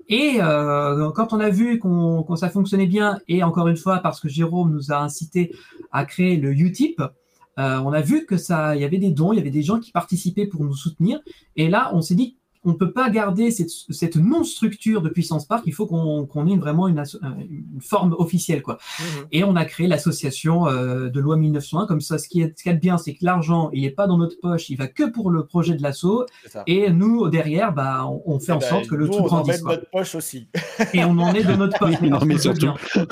Et 0.08 0.38
euh, 0.40 1.10
quand 1.12 1.32
on 1.32 1.40
a 1.40 1.50
vu 1.50 1.78
qu'on 1.78 2.22
qu'on- 2.24 2.36
ça 2.36 2.48
fonctionnait 2.50 2.86
bien, 2.86 3.18
et 3.28 3.42
encore 3.42 3.68
une 3.68 3.76
fois 3.76 3.98
parce 3.98 4.18
que 4.20 4.28
Jérôme 4.28 4.72
nous 4.72 4.92
a 4.92 4.98
incité 5.00 5.54
à 5.92 6.04
créer 6.04 6.36
le 6.36 6.52
Utip, 6.52 7.00
on 7.60 7.92
a 7.92 8.00
vu 8.00 8.26
que 8.26 8.36
ça, 8.36 8.74
il 8.76 8.82
y 8.82 8.84
avait 8.84 8.98
des 8.98 9.10
dons, 9.10 9.32
il 9.32 9.36
y 9.36 9.40
avait 9.40 9.50
des 9.50 9.62
gens 9.62 9.78
qui 9.80 9.92
participaient 9.92 10.46
pour 10.46 10.64
nous 10.64 10.74
soutenir. 10.74 11.20
Et 11.56 11.68
là, 11.68 11.90
on 11.94 12.00
s'est 12.00 12.14
dit 12.14 12.36
on 12.64 12.70
ne 12.70 12.74
peut 12.74 12.92
pas 12.92 13.08
garder 13.08 13.50
cette, 13.50 13.70
cette 13.70 14.16
non-structure 14.16 15.00
de 15.00 15.08
Puissance 15.08 15.46
Park, 15.46 15.62
il 15.66 15.72
faut 15.72 15.86
qu'on 15.86 16.46
ait 16.46 16.56
vraiment 16.58 16.88
une, 16.88 17.02
forme 17.80 18.14
officielle. 18.18 18.62
Quoi. 18.62 18.76
Mhm. 18.98 19.06
Et 19.32 19.44
on 19.44 19.56
a 19.56 19.64
créé 19.64 19.86
l'association 19.86 20.68
euh, 20.68 21.08
de 21.08 21.20
loi 21.20 21.36
1901. 21.36 21.86
Comme 21.86 22.00
ça, 22.02 22.18
ce 22.18 22.28
qui 22.28 22.42
est, 22.42 22.52
ce 22.58 22.62
qui 22.62 22.68
est 22.68 22.74
bien, 22.74 22.98
c'est 22.98 23.14
que 23.14 23.24
l'argent, 23.24 23.70
il 23.72 23.82
n'est 23.82 23.90
pas 23.90 24.06
dans 24.06 24.18
notre 24.18 24.38
poche, 24.40 24.68
il 24.68 24.76
va 24.76 24.88
que 24.88 25.04
pour 25.10 25.30
le 25.30 25.46
projet 25.46 25.74
de 25.74 25.82
l'assaut. 25.82 26.26
Et 26.66 26.90
nous, 26.90 27.28
derrière, 27.28 27.72
bah, 27.72 28.04
on, 28.06 28.22
on 28.26 28.38
fait 28.38 28.52
Eh 28.52 28.56
en 28.56 28.58
ben, 28.58 28.66
sorte 28.68 28.86
que 28.88 28.94
le 28.94 29.06
nous, 29.06 29.12
truc 29.12 29.22
on 29.22 29.24
en 29.24 29.28
grandisse. 29.42 29.58
de 29.58 29.62
quoi. 29.62 29.76
notre 29.76 29.90
poche 29.90 30.14
aussi. 30.14 30.48
Et 30.94 31.02
on 31.04 31.18
en 31.18 31.32
est 31.32 31.44
de 31.44 31.54
notre 31.54 31.78
poche. 31.78 31.94
mais 32.02 32.08
Non, 32.10 32.18
parce 32.18 32.26
mais 32.26 32.34
qu'on 32.36 32.48
le 32.50 32.54
veut 32.54 32.60
surtout. 32.60 32.60
bien. 32.94 33.06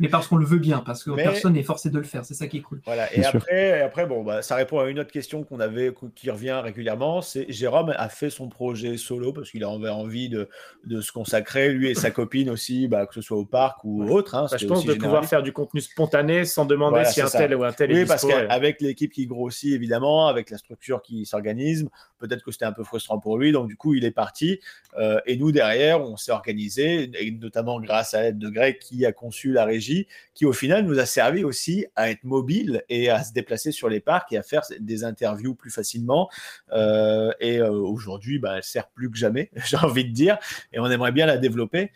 mais 0.00 0.08
parce 0.08 0.28
qu'on 0.28 0.36
le 0.36 0.46
veut 0.46 0.58
bien, 0.58 0.78
parce 0.78 1.02
que 1.02 1.10
Mais- 1.10 1.22
personne 1.24 1.54
n'est 1.54 1.62
forcé 1.62 1.90
de 1.90 1.98
le 1.98 2.04
faire. 2.04 2.24
C'est 2.24 2.34
ça 2.34 2.46
qui 2.46 2.58
est 2.58 2.62
cool. 2.62 2.80
Voilà. 2.84 3.12
Et 3.14 3.20
Bien 3.20 3.30
sûr. 3.30 3.38
après, 3.40 3.78
et 3.78 3.82
après, 3.82 4.06
bon, 4.06 4.22
bah, 4.22 4.42
ça 4.42 4.54
répond 4.56 4.78
à 4.78 4.88
une 4.88 4.98
autre 5.00 5.10
question 5.12 5.42
qu'on 5.44 5.60
avait, 5.60 5.92
qui 6.14 6.30
revient 6.30 6.60
régulièrement. 6.62 7.20
C'est 7.22 7.46
Jérôme 7.50 7.92
a 7.96 8.08
fait 8.08 8.30
son 8.30 8.43
projet 8.48 8.96
solo 8.96 9.32
parce 9.32 9.50
qu'il 9.50 9.64
avait 9.64 9.88
envie 9.88 10.28
de, 10.28 10.48
de 10.84 11.00
se 11.00 11.12
consacrer, 11.12 11.72
lui 11.72 11.88
et 11.88 11.94
sa 11.94 12.10
copine 12.10 12.50
aussi, 12.50 12.88
bah, 12.88 13.06
que 13.06 13.14
ce 13.14 13.20
soit 13.20 13.36
au 13.36 13.44
parc 13.44 13.84
ou 13.84 14.02
autre. 14.10 14.34
hein, 14.34 14.46
Bah, 14.50 14.56
je 14.56 14.66
pense 14.66 14.78
aussi 14.78 14.88
de 14.88 14.94
pouvoir 14.94 15.24
faire 15.24 15.42
du 15.42 15.52
contenu 15.52 15.80
spontané 15.80 16.44
sans 16.44 16.64
demander 16.64 16.94
Voilà, 16.94 17.10
si 17.10 17.20
un 17.20 17.26
ça. 17.26 17.38
tel 17.38 17.54
ou 17.54 17.64
un 17.64 17.72
tel 17.72 17.90
est 17.90 17.94
Oui, 17.94 18.04
parce 18.06 18.22
dispo, 18.24 18.36
ouais. 18.38 18.46
qu'avec 18.48 18.80
l'équipe 18.80 19.12
qui 19.12 19.26
grossit, 19.26 19.72
évidemment, 19.72 20.26
avec 20.28 20.50
la 20.50 20.58
structure 20.58 21.02
qui 21.02 21.26
s'organise, 21.26 21.88
peut-être 22.26 22.42
que 22.42 22.50
c'était 22.50 22.64
un 22.64 22.72
peu 22.72 22.84
frustrant 22.84 23.18
pour 23.18 23.38
lui. 23.38 23.52
Donc, 23.52 23.68
du 23.68 23.76
coup, 23.76 23.94
il 23.94 24.04
est 24.04 24.10
parti. 24.10 24.60
Euh, 24.98 25.20
et 25.26 25.36
nous, 25.36 25.52
derrière, 25.52 26.00
on 26.00 26.16
s'est 26.16 26.32
organisé, 26.32 27.10
et 27.18 27.30
notamment 27.30 27.80
grâce 27.80 28.14
à 28.14 28.22
l'aide 28.22 28.38
de 28.38 28.48
Greg 28.48 28.78
qui 28.78 29.04
a 29.04 29.12
conçu 29.12 29.52
la 29.52 29.64
régie, 29.64 30.06
qui 30.34 30.46
au 30.46 30.52
final 30.52 30.84
nous 30.84 30.98
a 30.98 31.06
servi 31.06 31.44
aussi 31.44 31.86
à 31.96 32.10
être 32.10 32.24
mobile 32.24 32.82
et 32.88 33.10
à 33.10 33.22
se 33.22 33.32
déplacer 33.32 33.72
sur 33.72 33.88
les 33.88 34.00
parcs 34.00 34.32
et 34.32 34.38
à 34.38 34.42
faire 34.42 34.62
des 34.78 35.04
interviews 35.04 35.54
plus 35.54 35.70
facilement. 35.70 36.30
Euh, 36.72 37.32
et 37.40 37.58
euh, 37.58 37.70
aujourd'hui, 37.70 38.38
bah, 38.38 38.54
elle 38.56 38.62
sert 38.62 38.88
plus 38.88 39.10
que 39.10 39.16
jamais, 39.16 39.50
j'ai 39.66 39.76
envie 39.76 40.04
de 40.04 40.12
dire. 40.12 40.38
Et 40.72 40.78
on 40.78 40.86
aimerait 40.86 41.12
bien 41.12 41.26
la 41.26 41.36
développer. 41.36 41.92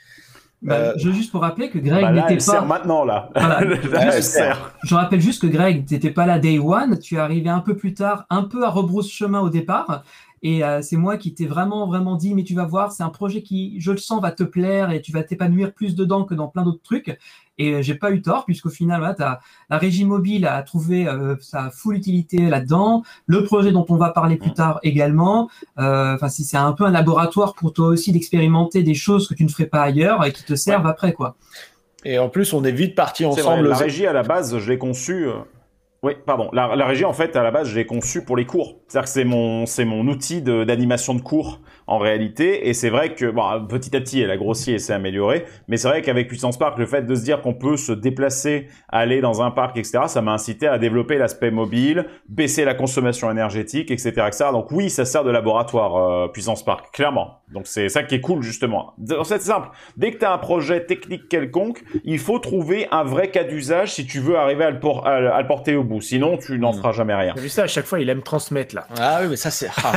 Bah, 0.61 0.75
Euh, 0.75 0.93
je 0.97 1.09
veux 1.09 1.15
juste 1.15 1.31
pour 1.31 1.43
rappeler 1.43 1.71
que 1.71 1.79
Greg 1.79 2.03
Bah 2.03 2.11
n'était 2.13 2.41
sert 2.41 2.61
pas. 2.61 2.65
maintenant, 2.67 3.05
là. 3.05 3.31
Voilà. 3.35 3.61
Là, 3.61 4.17
elle 4.17 4.23
sert. 4.23 4.73
Je 4.83 4.95
rappelle 4.95 5.21
juste 5.21 5.43
que 5.43 5.47
Greg, 5.47 5.87
tu 5.87 5.95
n'étais 5.95 6.11
pas 6.11 6.27
là 6.27 6.39
day 6.39 6.59
one, 6.59 6.99
tu 6.99 7.15
es 7.15 7.19
arrivé 7.19 7.49
un 7.49 7.61
peu 7.61 7.77
plus 7.77 7.95
tard, 7.95 8.25
un 8.31 8.43
peu 8.43 8.65
à 8.65 8.71
rebrousse 8.71 9.11
chemin 9.11 9.41
au 9.41 9.51
départ. 9.51 10.03
Et 10.43 10.65
euh, 10.65 10.83
c'est 10.83 10.97
moi 10.97 11.17
qui 11.17 11.35
t'ai 11.35 11.47
vraiment, 11.47 11.87
vraiment 11.87 12.17
dit, 12.17 12.35
mais 12.35 12.45
tu 12.45 12.55
vas 12.55 12.65
voir, 12.65 12.93
c'est 12.93 13.03
un 13.03 13.09
projet 13.09 13.43
qui, 13.43 13.81
je 13.81 13.91
le 13.91 13.99
sens, 13.99 14.21
va 14.23 14.31
te 14.31 14.45
plaire 14.45 14.91
et 14.91 15.01
tu 15.01 15.13
vas 15.13 15.23
t'épanouir 15.23 15.73
plus 15.73 15.95
dedans 15.95 16.25
que 16.25 16.35
dans 16.35 16.49
plein 16.49 16.63
d'autres 16.63 16.83
trucs. 16.83 17.19
Et 17.59 17.75
euh, 17.75 17.83
j'ai 17.83 17.97
pas 17.97 18.13
eu 18.13 18.23
tort, 18.23 18.45
puisqu'au 18.45 18.71
final, 18.71 19.17
la 19.19 19.79
régie 19.79 20.05
mobile 20.05 20.47
a 20.47 20.63
trouvé 20.63 21.09
euh, 21.09 21.35
sa 21.41 21.71
full 21.71 21.97
utilité 21.97 22.49
là-dedans. 22.49 23.03
Le 23.27 23.43
projet 23.45 23.73
dont 23.73 23.87
on 23.89 23.97
va 23.97 24.11
parler 24.11 24.37
plus 24.37 24.53
tard 24.53 24.79
également. 24.83 25.51
Enfin, 25.77 26.29
c'est 26.29 26.57
un 26.57 26.73
peu 26.73 26.85
un 26.85 26.91
laboratoire 26.91 27.55
pour 27.55 27.73
toi 27.73 27.89
aussi 27.89 28.13
d'expérimenter 28.13 28.83
des 28.83 28.95
choses 28.95 29.27
que 29.27 29.35
tu 29.35 29.45
ne 29.45 29.49
ferais 29.49 29.67
pas 29.67 29.83
ailleurs 29.83 30.25
et 30.25 30.33
qui 30.33 30.45
te 30.45 30.55
servent 30.55 30.87
après, 30.87 31.13
quoi. 31.13 31.37
Et 32.05 32.19
en 32.19 32.29
plus, 32.29 32.53
on 32.53 32.63
est 32.65 32.73
vite 32.73 32.95
partis 32.95 33.25
C'est 33.35 33.41
vrai, 33.41 33.55
ensemble. 33.55 33.69
la 33.69 33.77
régie, 33.77 34.07
à 34.07 34.13
la 34.13 34.23
base, 34.23 34.57
je 34.59 34.69
l'ai 34.71 34.79
conçue. 34.79 35.27
Oui, 36.03 36.13
pardon. 36.27 36.49
La, 36.53 36.77
la 36.77 36.87
régie, 36.87 37.05
en 37.05 37.13
fait, 37.13 37.35
à 37.35 37.43
la 37.43 37.51
base, 37.51 37.69
je 37.69 37.75
l'ai 37.75 37.87
conçue 37.87 38.25
pour 38.25 38.37
les 38.37 38.47
cours. 38.47 38.79
C'est-à-dire 38.87 39.07
que 39.07 39.11
c'est 39.13 39.25
mon, 39.25 39.67
c'est 39.67 39.85
mon 39.85 40.07
outil 40.07 40.43
d'animation 40.43 41.15
de, 41.15 41.21
cours, 41.21 41.61
en 41.89 41.99
réalité. 41.99 42.69
Et 42.69 42.75
c'est 42.75 42.91
vrai 42.91 43.15
que, 43.15 43.27
bon, 43.31 43.43
petit 43.67 43.97
à 43.97 44.01
petit, 44.01 44.21
elle 44.21 44.31
a 44.31 44.37
grossi 44.37 44.73
et 44.73 44.79
s'est 44.79 44.93
améliorée. 44.93 45.45
Mais 45.67 45.77
c'est 45.77 45.89
vrai 45.89 46.03
qu'avec 46.03 46.29
Puissance 46.29 46.59
Park, 46.59 46.79
le 46.79 46.87
fait 46.87 47.03
de 47.03 47.15
se 47.15 47.25
dire 47.25 47.41
qu'on 47.41 47.55
peut 47.55 47.77
se 47.77 47.93
déplacer, 47.93 48.69
aller 48.89 49.21
dans 49.21 49.43
un 49.43 49.51
parc, 49.51 49.77
etc., 49.77 50.01
ça 50.07 50.23
m'a 50.23 50.33
incité 50.33 50.69
à 50.69 50.79
développer 50.79 51.17
l'aspect 51.19 51.51
mobile, 51.51 52.07
baisser 52.29 52.65
la 52.65 52.75
consommation 52.75 53.31
énergétique, 53.31 53.91
etc., 53.91 54.11
etc. 54.27 54.45
Donc 54.53 54.71
oui, 54.71 54.91
ça 54.91 55.05
sert 55.05 55.25
de 55.25 55.31
laboratoire, 55.31 55.97
euh, 55.97 56.29
Puissance 56.29 56.65
Park, 56.65 56.87
clairement. 56.93 57.41
Donc 57.53 57.67
c'est 57.67 57.89
ça 57.89 58.03
qui 58.03 58.15
est 58.15 58.21
cool, 58.21 58.43
justement. 58.43 58.93
C'est 59.25 59.41
simple. 59.41 59.69
Dès 59.97 60.13
que 60.13 60.19
tu 60.19 60.25
as 60.27 60.33
un 60.33 60.39
projet 60.39 60.85
technique 60.85 61.29
quelconque, 61.29 61.83
il 62.05 62.19
faut 62.19 62.39
trouver 62.39 62.87
un 62.93 63.05
vrai 63.05 63.31
cas 63.31 63.45
d'usage 63.45 63.93
si 63.95 64.07
tu 64.07 64.21
veux 64.21 64.37
arriver 64.37 64.65
à 64.65 64.71
le, 64.71 64.79
por- 64.79 65.07
à 65.07 65.21
le- 65.21 65.33
à 65.33 65.41
le 65.41 65.47
porter 65.47 65.75
au 65.75 65.85
bout. 65.85 66.03
Sinon, 66.03 66.37
tu 66.37 66.59
n'en 66.59 66.73
feras 66.75 66.93
jamais 66.93 67.15
rien. 67.15 67.33
T'as 67.35 67.41
vu 67.41 67.49
ça, 67.49 67.63
à 67.63 67.67
chaque 67.67 67.87
fois, 67.87 68.01
il 68.01 68.09
aime 68.11 68.23
transmettre, 68.23 68.75
là. 68.75 68.87
Ah 69.01 69.21
oui, 69.23 69.29
mais 69.31 69.37
ça, 69.37 69.51
c'est 69.51 69.71
ah, 69.83 69.93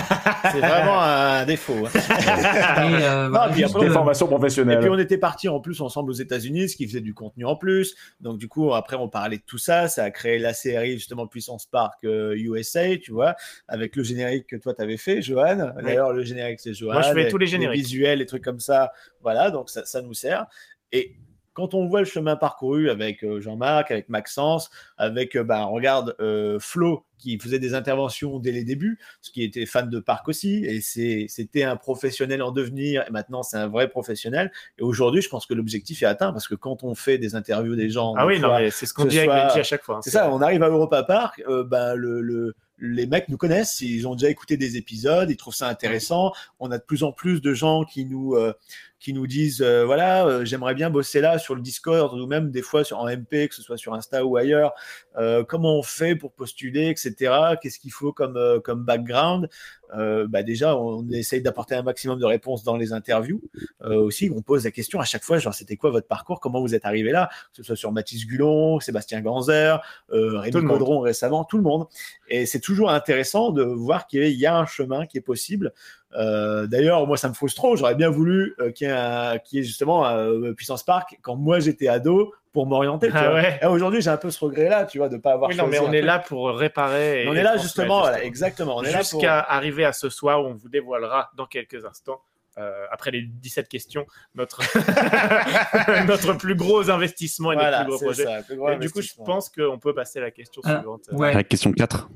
c'est 0.51 0.59
vraiment 0.59 1.01
un 1.01 1.45
défaut. 1.45 1.80
Hein. 1.85 1.89
Et, 2.99 3.03
euh, 3.03 3.23
Non, 3.25 3.29
voilà, 3.29 3.51
puis 3.51 3.63
après, 3.63 3.87
euh, 3.87 3.91
Formation 3.91 4.25
Et 4.25 4.29
professionnelle. 4.29 4.79
puis 4.79 4.89
on 4.89 4.97
était 4.97 5.17
partis 5.17 5.49
en 5.49 5.59
plus 5.59 5.81
ensemble 5.81 6.11
aux 6.11 6.15
États-Unis, 6.15 6.69
ce 6.69 6.75
qui 6.75 6.87
faisait 6.87 7.01
du 7.01 7.13
contenu 7.13 7.45
en 7.45 7.55
plus. 7.55 7.95
Donc 8.19 8.37
du 8.37 8.47
coup, 8.47 8.73
après 8.73 8.95
on 8.95 9.09
parlait 9.09 9.37
de 9.37 9.43
tout 9.45 9.57
ça, 9.57 9.87
ça 9.87 10.03
a 10.03 10.11
créé 10.11 10.39
la 10.39 10.53
série 10.53 10.93
justement 10.93 11.27
Puissance 11.27 11.65
Park 11.65 12.03
euh, 12.03 12.35
USA, 12.37 12.97
tu 12.97 13.11
vois, 13.11 13.35
avec 13.67 13.95
le 13.95 14.03
générique 14.03 14.47
que 14.47 14.55
toi 14.55 14.73
t'avais 14.73 14.97
fait, 14.97 15.21
Johan. 15.21 15.73
D'ailleurs, 15.81 16.13
le 16.13 16.23
générique 16.23 16.59
c'est 16.59 16.73
Johan. 16.73 16.93
Moi, 16.93 17.01
je 17.01 17.13
fais 17.13 17.27
et 17.27 17.29
tous 17.29 17.37
les 17.37 17.47
génériques. 17.47 17.81
visuels, 17.81 18.19
les 18.19 18.25
trucs 18.25 18.43
comme 18.43 18.59
ça. 18.59 18.91
Voilà, 19.21 19.51
donc 19.51 19.69
ça, 19.69 19.85
ça 19.85 20.01
nous 20.01 20.13
sert. 20.13 20.45
Et 20.91 21.15
quand 21.53 21.73
on 21.73 21.85
voit 21.85 21.99
le 21.99 22.05
chemin 22.05 22.35
parcouru 22.35 22.89
avec 22.89 23.23
euh, 23.23 23.41
Jean-Marc, 23.41 23.91
avec 23.91 24.09
Maxence, 24.09 24.69
avec, 24.97 25.35
euh, 25.35 25.43
bah, 25.43 25.65
regarde, 25.65 26.15
euh, 26.19 26.59
Flo, 26.59 27.05
qui 27.21 27.37
faisait 27.39 27.59
des 27.59 27.73
interventions 27.73 28.39
dès 28.39 28.51
les 28.51 28.63
débuts, 28.63 28.99
ce 29.21 29.31
qui 29.31 29.43
était 29.43 29.65
fan 29.65 29.89
de 29.89 29.99
parc 29.99 30.27
aussi, 30.27 30.65
et 30.65 30.81
c'était 30.81 31.63
un 31.63 31.75
professionnel 31.75 32.41
en 32.41 32.51
devenir, 32.51 33.03
et 33.07 33.11
maintenant 33.11 33.43
c'est 33.43 33.57
un 33.57 33.67
vrai 33.67 33.87
professionnel. 33.89 34.51
Et 34.77 34.81
aujourd'hui, 34.81 35.21
je 35.21 35.29
pense 35.29 35.45
que 35.45 35.53
l'objectif 35.53 36.01
est 36.03 36.05
atteint, 36.07 36.31
parce 36.33 36.47
que 36.47 36.55
quand 36.55 36.83
on 36.83 36.95
fait 36.95 37.17
des 37.17 37.35
interviews 37.35 37.75
des 37.75 37.89
gens, 37.89 38.13
Ah 38.17 38.25
oui, 38.25 38.39
non, 38.39 38.49
fois, 38.49 38.59
mais 38.59 38.71
c'est 38.71 38.85
ce 38.85 38.93
qu'on 38.93 39.05
dit 39.05 39.17
soit- 39.23 39.33
à 39.35 39.63
chaque 39.63 39.83
fois. 39.83 39.97
hein. 39.97 40.01
c'est 40.03 40.09
ça, 40.09 40.31
on 40.31 40.41
arrive 40.41 40.63
à 40.63 40.69
Europa 40.69 41.03
Park, 41.03 41.41
euh, 41.47 41.63
ben, 41.63 41.95
le, 41.95 42.21
le- 42.21 42.53
les 42.83 43.05
mecs 43.05 43.29
nous 43.29 43.37
connaissent, 43.37 43.79
ils 43.81 44.07
ont 44.07 44.15
déjà 44.15 44.29
écouté 44.31 44.57
des 44.57 44.75
épisodes, 44.75 45.29
ils 45.29 45.37
trouvent 45.37 45.53
ça 45.53 45.67
intéressant. 45.67 46.31
On 46.59 46.71
a 46.71 46.79
de 46.79 46.83
plus 46.83 47.03
en 47.03 47.11
plus 47.11 47.39
de 47.39 47.53
gens 47.53 47.83
qui 47.83 48.05
nous, 48.05 48.33
euh, 48.33 48.53
qui 49.01 49.13
nous 49.13 49.27
disent 49.27 49.61
euh, 49.61 49.83
voilà, 49.83 50.25
euh, 50.25 50.45
j'aimerais 50.45 50.75
bien 50.75 50.89
bosser 50.91 51.21
là 51.21 51.39
sur 51.39 51.55
le 51.55 51.61
Discord 51.61 52.13
ou 52.17 52.27
même 52.27 52.51
des 52.51 52.61
fois 52.61 52.83
sur, 52.83 52.99
en 52.99 53.09
MP, 53.09 53.49
que 53.49 53.55
ce 53.55 53.63
soit 53.63 53.75
sur 53.75 53.93
Insta 53.95 54.23
ou 54.23 54.37
ailleurs. 54.37 54.73
Euh, 55.17 55.43
comment 55.43 55.77
on 55.77 55.83
fait 55.83 56.15
pour 56.15 56.31
postuler, 56.31 56.87
etc. 56.89 57.55
Qu'est-ce 57.61 57.79
qu'il 57.79 57.91
faut 57.91 58.13
comme, 58.13 58.37
euh, 58.37 58.59
comme 58.59 58.85
background? 58.85 59.49
Euh, 59.97 60.27
bah 60.27 60.43
Déjà, 60.43 60.77
on 60.77 61.07
essaye 61.09 61.41
d'apporter 61.41 61.75
un 61.75 61.83
maximum 61.83 62.19
de 62.19 62.25
réponses 62.25 62.63
dans 62.63 62.77
les 62.77 62.93
interviews. 62.93 63.41
Euh, 63.81 63.95
aussi, 63.95 64.31
on 64.33 64.41
pose 64.41 64.65
la 64.65 64.71
question 64.71 64.99
à 64.99 65.05
chaque 65.05 65.23
fois 65.23 65.39
genre, 65.39 65.53
c'était 65.53 65.77
quoi 65.77 65.91
votre 65.91 66.07
parcours? 66.07 66.39
Comment 66.39 66.61
vous 66.61 66.75
êtes 66.75 66.85
arrivé 66.85 67.11
là? 67.11 67.29
Que 67.51 67.57
ce 67.57 67.63
soit 67.63 67.75
sur 67.75 67.91
Mathis 67.91 68.25
Gulon, 68.25 68.79
Sébastien 68.79 69.21
Ganzer, 69.21 69.81
euh, 70.11 70.39
Rémi. 70.39 70.65
Caudron 70.65 70.99
récemment, 70.99 71.43
tout 71.43 71.57
le 71.57 71.63
monde. 71.63 71.87
Et 72.29 72.45
c'est 72.45 72.59
toujours 72.59 72.91
intéressant 72.91 73.51
de 73.51 73.63
voir 73.63 74.07
qu'il 74.07 74.31
y 74.31 74.45
a 74.45 74.57
un 74.57 74.65
chemin 74.65 75.05
qui 75.05 75.17
est 75.17 75.21
possible. 75.21 75.73
Euh, 76.15 76.67
D'ailleurs, 76.67 77.05
moi, 77.07 77.17
ça 77.17 77.29
me 77.29 77.33
frustre 77.33 77.57
trop. 77.61 77.75
J'aurais 77.75 77.95
bien 77.95 78.09
voulu 78.09 78.53
euh, 78.59 78.71
qu'il 78.71 78.87
y 78.87 78.91
ait, 78.91 79.41
y 79.53 79.63
justement 79.63 80.05
un 80.05 80.53
Puissance 80.53 80.83
Park 80.83 81.17
quand 81.21 81.35
moi 81.35 81.59
j'étais 81.59 81.87
ado 81.87 82.33
pour 82.53 82.65
m'orienter. 82.67 83.09
Ah 83.13 83.33
ouais. 83.33 83.65
Aujourd'hui, 83.65 84.01
j'ai 84.01 84.09
un 84.09 84.17
peu 84.17 84.29
ce 84.29 84.43
regret-là, 84.43 84.85
tu 84.85 84.97
vois, 84.97 85.07
de 85.07 85.15
pas 85.17 85.31
avoir. 85.33 85.49
Oui, 85.49 85.55
non, 85.55 85.67
mais 85.67 85.79
on 85.79 85.91
est 85.93 86.01
là 86.01 86.19
pour 86.19 86.49
réparer. 86.49 87.23
et- 87.23 87.27
On 87.29 87.33
est 87.33 87.43
là 87.43 87.55
justement, 87.57 88.01
voilà, 88.01 88.23
exactement. 88.23 88.75
On 88.77 88.83
est 88.83 88.91
là 88.91 88.97
pour- 88.99 89.03
Jusqu'à 89.21 89.39
arriver 89.39 89.85
à 89.85 89.93
ce 89.93 90.09
soir 90.09 90.43
où 90.43 90.47
on 90.47 90.53
vous 90.53 90.67
dévoilera 90.69 91.29
dans 91.37 91.45
quelques 91.45 91.85
instants, 91.85 92.19
euh, 92.57 92.85
après 92.91 93.11
les 93.11 93.21
17 93.21 93.69
questions, 93.69 94.05
notre, 94.35 94.59
notre 96.07 96.33
plus 96.33 96.55
gros 96.55 96.89
investissement 96.89 97.53
et 97.53 97.55
Voilà, 97.55 97.85
notre 97.85 97.85
plus 97.85 97.95
gros 97.97 98.05
projet. 98.05 98.23
ça, 98.25 98.37
le 98.39 98.43
plus 98.43 98.55
gros 98.57 98.69
Et 98.71 98.75
du 98.77 98.89
coup, 98.89 99.01
je 99.01 99.13
pense 99.25 99.49
qu'on 99.49 99.79
peut 99.79 99.93
passer 99.93 100.19
à 100.19 100.23
la 100.23 100.31
question 100.31 100.61
Ah, 100.65 100.75
suivante. 100.79 101.03
ouais. 101.13 101.33
La 101.33 101.43
question 101.45 101.71
4. 101.71 102.09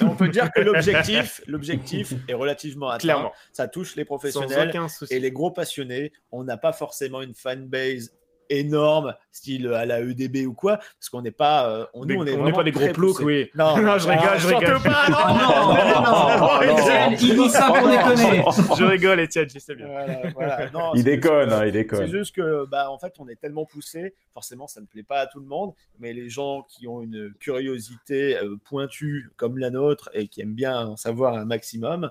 Mais 0.00 0.08
on 0.08 0.16
peut 0.16 0.28
dire 0.28 0.50
que 0.52 0.60
l'objectif, 0.60 1.40
l'objectif 1.46 2.14
est 2.28 2.34
relativement 2.34 2.88
atteint. 2.88 2.98
Clairement. 2.98 3.32
Ça 3.52 3.68
touche 3.68 3.96
les 3.96 4.04
professionnels 4.04 4.72
et 5.10 5.20
les 5.20 5.30
gros 5.30 5.50
passionnés. 5.50 6.12
On 6.32 6.44
n'a 6.44 6.56
pas 6.56 6.72
forcément 6.72 7.22
une 7.22 7.34
fanbase 7.34 8.12
énorme, 8.50 9.14
style 9.32 9.68
à 9.68 9.84
la 9.86 10.00
EDB 10.00 10.46
ou 10.46 10.54
quoi, 10.54 10.76
parce 10.78 11.08
qu'on 11.10 11.22
n'est 11.22 11.30
pas, 11.30 11.68
euh, 11.68 11.86
on, 11.94 12.04
Des- 12.04 12.14
nous, 12.16 12.22
on 12.22 12.26
est 12.26 12.36
on 12.36 12.52
pas 12.52 12.62
des 12.64 12.70
gros 12.72 12.88
ploucs, 12.92 13.20
oui. 13.20 13.50
Non, 13.54 13.76
Non, 13.82 13.98
je 13.98 14.08
rigole, 14.08 14.38
je 14.38 14.48
surtout 14.48 14.64
rigole. 14.64 14.82
pas, 14.82 15.08
non, 15.08 15.16
Ah 15.18 16.40
non, 16.40 16.46
non, 16.46 16.72
non, 16.72 16.78
Étienne, 16.78 17.12
il 17.20 17.34
dit 17.36 17.48
ça 17.50 17.66
pour 17.66 17.88
déconner. 17.88 18.44
Je 18.78 18.84
rigole, 18.84 19.20
Étienne, 19.20 19.48
je 19.52 19.58
sais 19.58 19.74
bien. 19.74 19.86
Voilà, 19.88 20.20
voilà. 20.34 20.70
Non, 20.72 20.92
Il 20.94 20.98
c'est- 20.98 21.04
déconne, 21.04 21.52
hein, 21.52 21.60
il 21.64 21.66
C'est 21.66 21.72
déconne. 21.72 22.06
juste 22.06 22.34
que, 22.34 22.66
bah, 22.66 22.90
en 22.90 22.98
fait, 22.98 23.14
on 23.18 23.28
est 23.28 23.36
tellement 23.36 23.64
poussé, 23.66 24.14
forcément, 24.32 24.66
ça 24.66 24.80
ne 24.80 24.86
plaît 24.86 25.02
pas 25.02 25.20
à 25.20 25.26
tout 25.26 25.40
le 25.40 25.46
monde, 25.46 25.72
mais 25.98 26.12
les 26.12 26.28
gens 26.28 26.62
qui 26.68 26.86
ont 26.88 27.02
une 27.02 27.32
curiosité 27.38 28.36
euh, 28.38 28.56
pointue 28.64 29.30
comme 29.36 29.58
la 29.58 29.70
nôtre 29.70 30.10
et 30.14 30.28
qui 30.28 30.40
aiment 30.42 30.54
bien 30.54 30.86
en 30.86 30.96
savoir 30.96 31.34
un 31.34 31.44
maximum, 31.44 32.10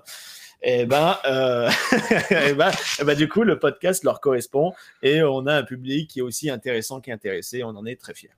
et 0.62 0.86
ben, 0.86 1.16
euh, 1.26 1.70
eh 2.30 2.54
ben, 2.54 2.70
eh 3.00 3.04
ben, 3.04 3.16
du 3.16 3.28
coup, 3.28 3.42
le 3.42 3.58
podcast 3.58 4.04
leur 4.04 4.20
correspond 4.20 4.72
et 5.02 5.22
on 5.22 5.46
a 5.46 5.54
un 5.54 5.62
public 5.62 6.10
qui 6.10 6.20
est 6.20 6.22
aussi 6.22 6.50
intéressant 6.50 7.00
qu'intéressé. 7.00 7.62
On 7.62 7.68
en 7.68 7.86
est 7.86 8.00
très 8.00 8.14
fiers. 8.14 8.30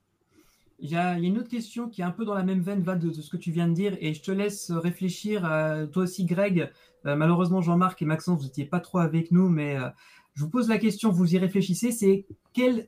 Il 0.81 0.91
y, 0.91 0.97
a, 0.97 1.19
il 1.19 1.25
y 1.25 1.27
a 1.27 1.29
une 1.29 1.39
autre 1.39 1.49
question 1.49 1.89
qui 1.89 2.03
est 2.03 2.05
un 2.05 2.13
peu 2.13 2.25
dans 2.25 2.35
la 2.35 2.45
même 2.45 2.61
veine, 2.61 2.83
Val, 2.83 3.01
de, 3.01 3.09
de 3.09 3.21
ce 3.21 3.31
que 3.31 3.37
tu 3.37 3.51
viens 3.51 3.67
de 3.67 3.75
dire, 3.75 3.97
et 4.01 4.15
je 4.15 4.23
te 4.23 4.31
laisse 4.31 4.71
réfléchir, 4.71 5.45
à, 5.45 5.87
toi 5.87 6.05
aussi, 6.05 6.25
Greg. 6.25 6.71
Euh, 7.05 7.17
malheureusement, 7.17 7.61
Jean-Marc 7.61 8.01
et 8.03 8.05
Maxence, 8.05 8.39
vous 8.39 8.45
n'étiez 8.45 8.65
pas 8.65 8.79
trop 8.79 8.99
avec 8.99 9.33
nous, 9.33 9.49
mais 9.49 9.77
euh, 9.77 9.89
je 10.35 10.45
vous 10.45 10.51
pose 10.51 10.69
la 10.69 10.79
question, 10.79 11.11
vous 11.11 11.35
y 11.35 11.39
réfléchissez, 11.39 11.91
c'est 11.91 12.27
quelle, 12.53 12.87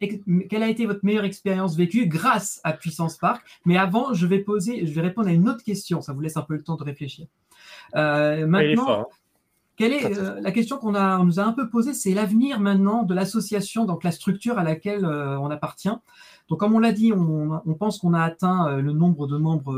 quelle 0.48 0.62
a 0.62 0.68
été 0.68 0.86
votre 0.86 1.04
meilleure 1.04 1.24
expérience 1.24 1.76
vécue 1.76 2.06
grâce 2.06 2.60
à 2.62 2.72
Puissance 2.72 3.16
Park? 3.16 3.44
Mais 3.64 3.76
avant, 3.76 4.14
je 4.14 4.24
vais 4.24 4.38
poser, 4.38 4.86
je 4.86 4.92
vais 4.92 5.00
répondre 5.00 5.26
à 5.26 5.32
une 5.32 5.48
autre 5.48 5.64
question, 5.64 6.00
ça 6.00 6.12
vous 6.12 6.20
laisse 6.20 6.36
un 6.36 6.42
peu 6.42 6.54
le 6.54 6.62
temps 6.62 6.76
de 6.76 6.84
réfléchir. 6.84 7.26
Euh, 7.96 8.36
Il 8.36 8.42
est 8.42 8.46
maintenant, 8.46 8.86
fort, 8.86 8.98
hein. 9.00 9.16
Quelle 9.80 9.94
est 9.94 10.18
euh, 10.18 10.38
la 10.42 10.52
question 10.52 10.76
qu'on 10.76 10.94
a, 10.94 11.18
on 11.18 11.24
nous 11.24 11.40
a 11.40 11.42
un 11.42 11.54
peu 11.54 11.70
posée, 11.70 11.94
c'est 11.94 12.12
l'avenir 12.12 12.60
maintenant 12.60 13.02
de 13.02 13.14
l'association, 13.14 13.86
donc 13.86 14.04
la 14.04 14.12
structure 14.12 14.58
à 14.58 14.62
laquelle 14.62 15.06
euh, 15.06 15.38
on 15.40 15.50
appartient. 15.50 15.96
Donc, 16.50 16.60
comme 16.60 16.74
on 16.74 16.80
l'a 16.80 16.92
dit, 16.92 17.14
on, 17.14 17.62
on 17.64 17.74
pense 17.74 17.98
qu'on 17.98 18.12
a 18.12 18.20
atteint 18.20 18.68
euh, 18.68 18.82
le 18.82 18.92
nombre 18.92 19.26
de 19.26 19.38
membres 19.38 19.74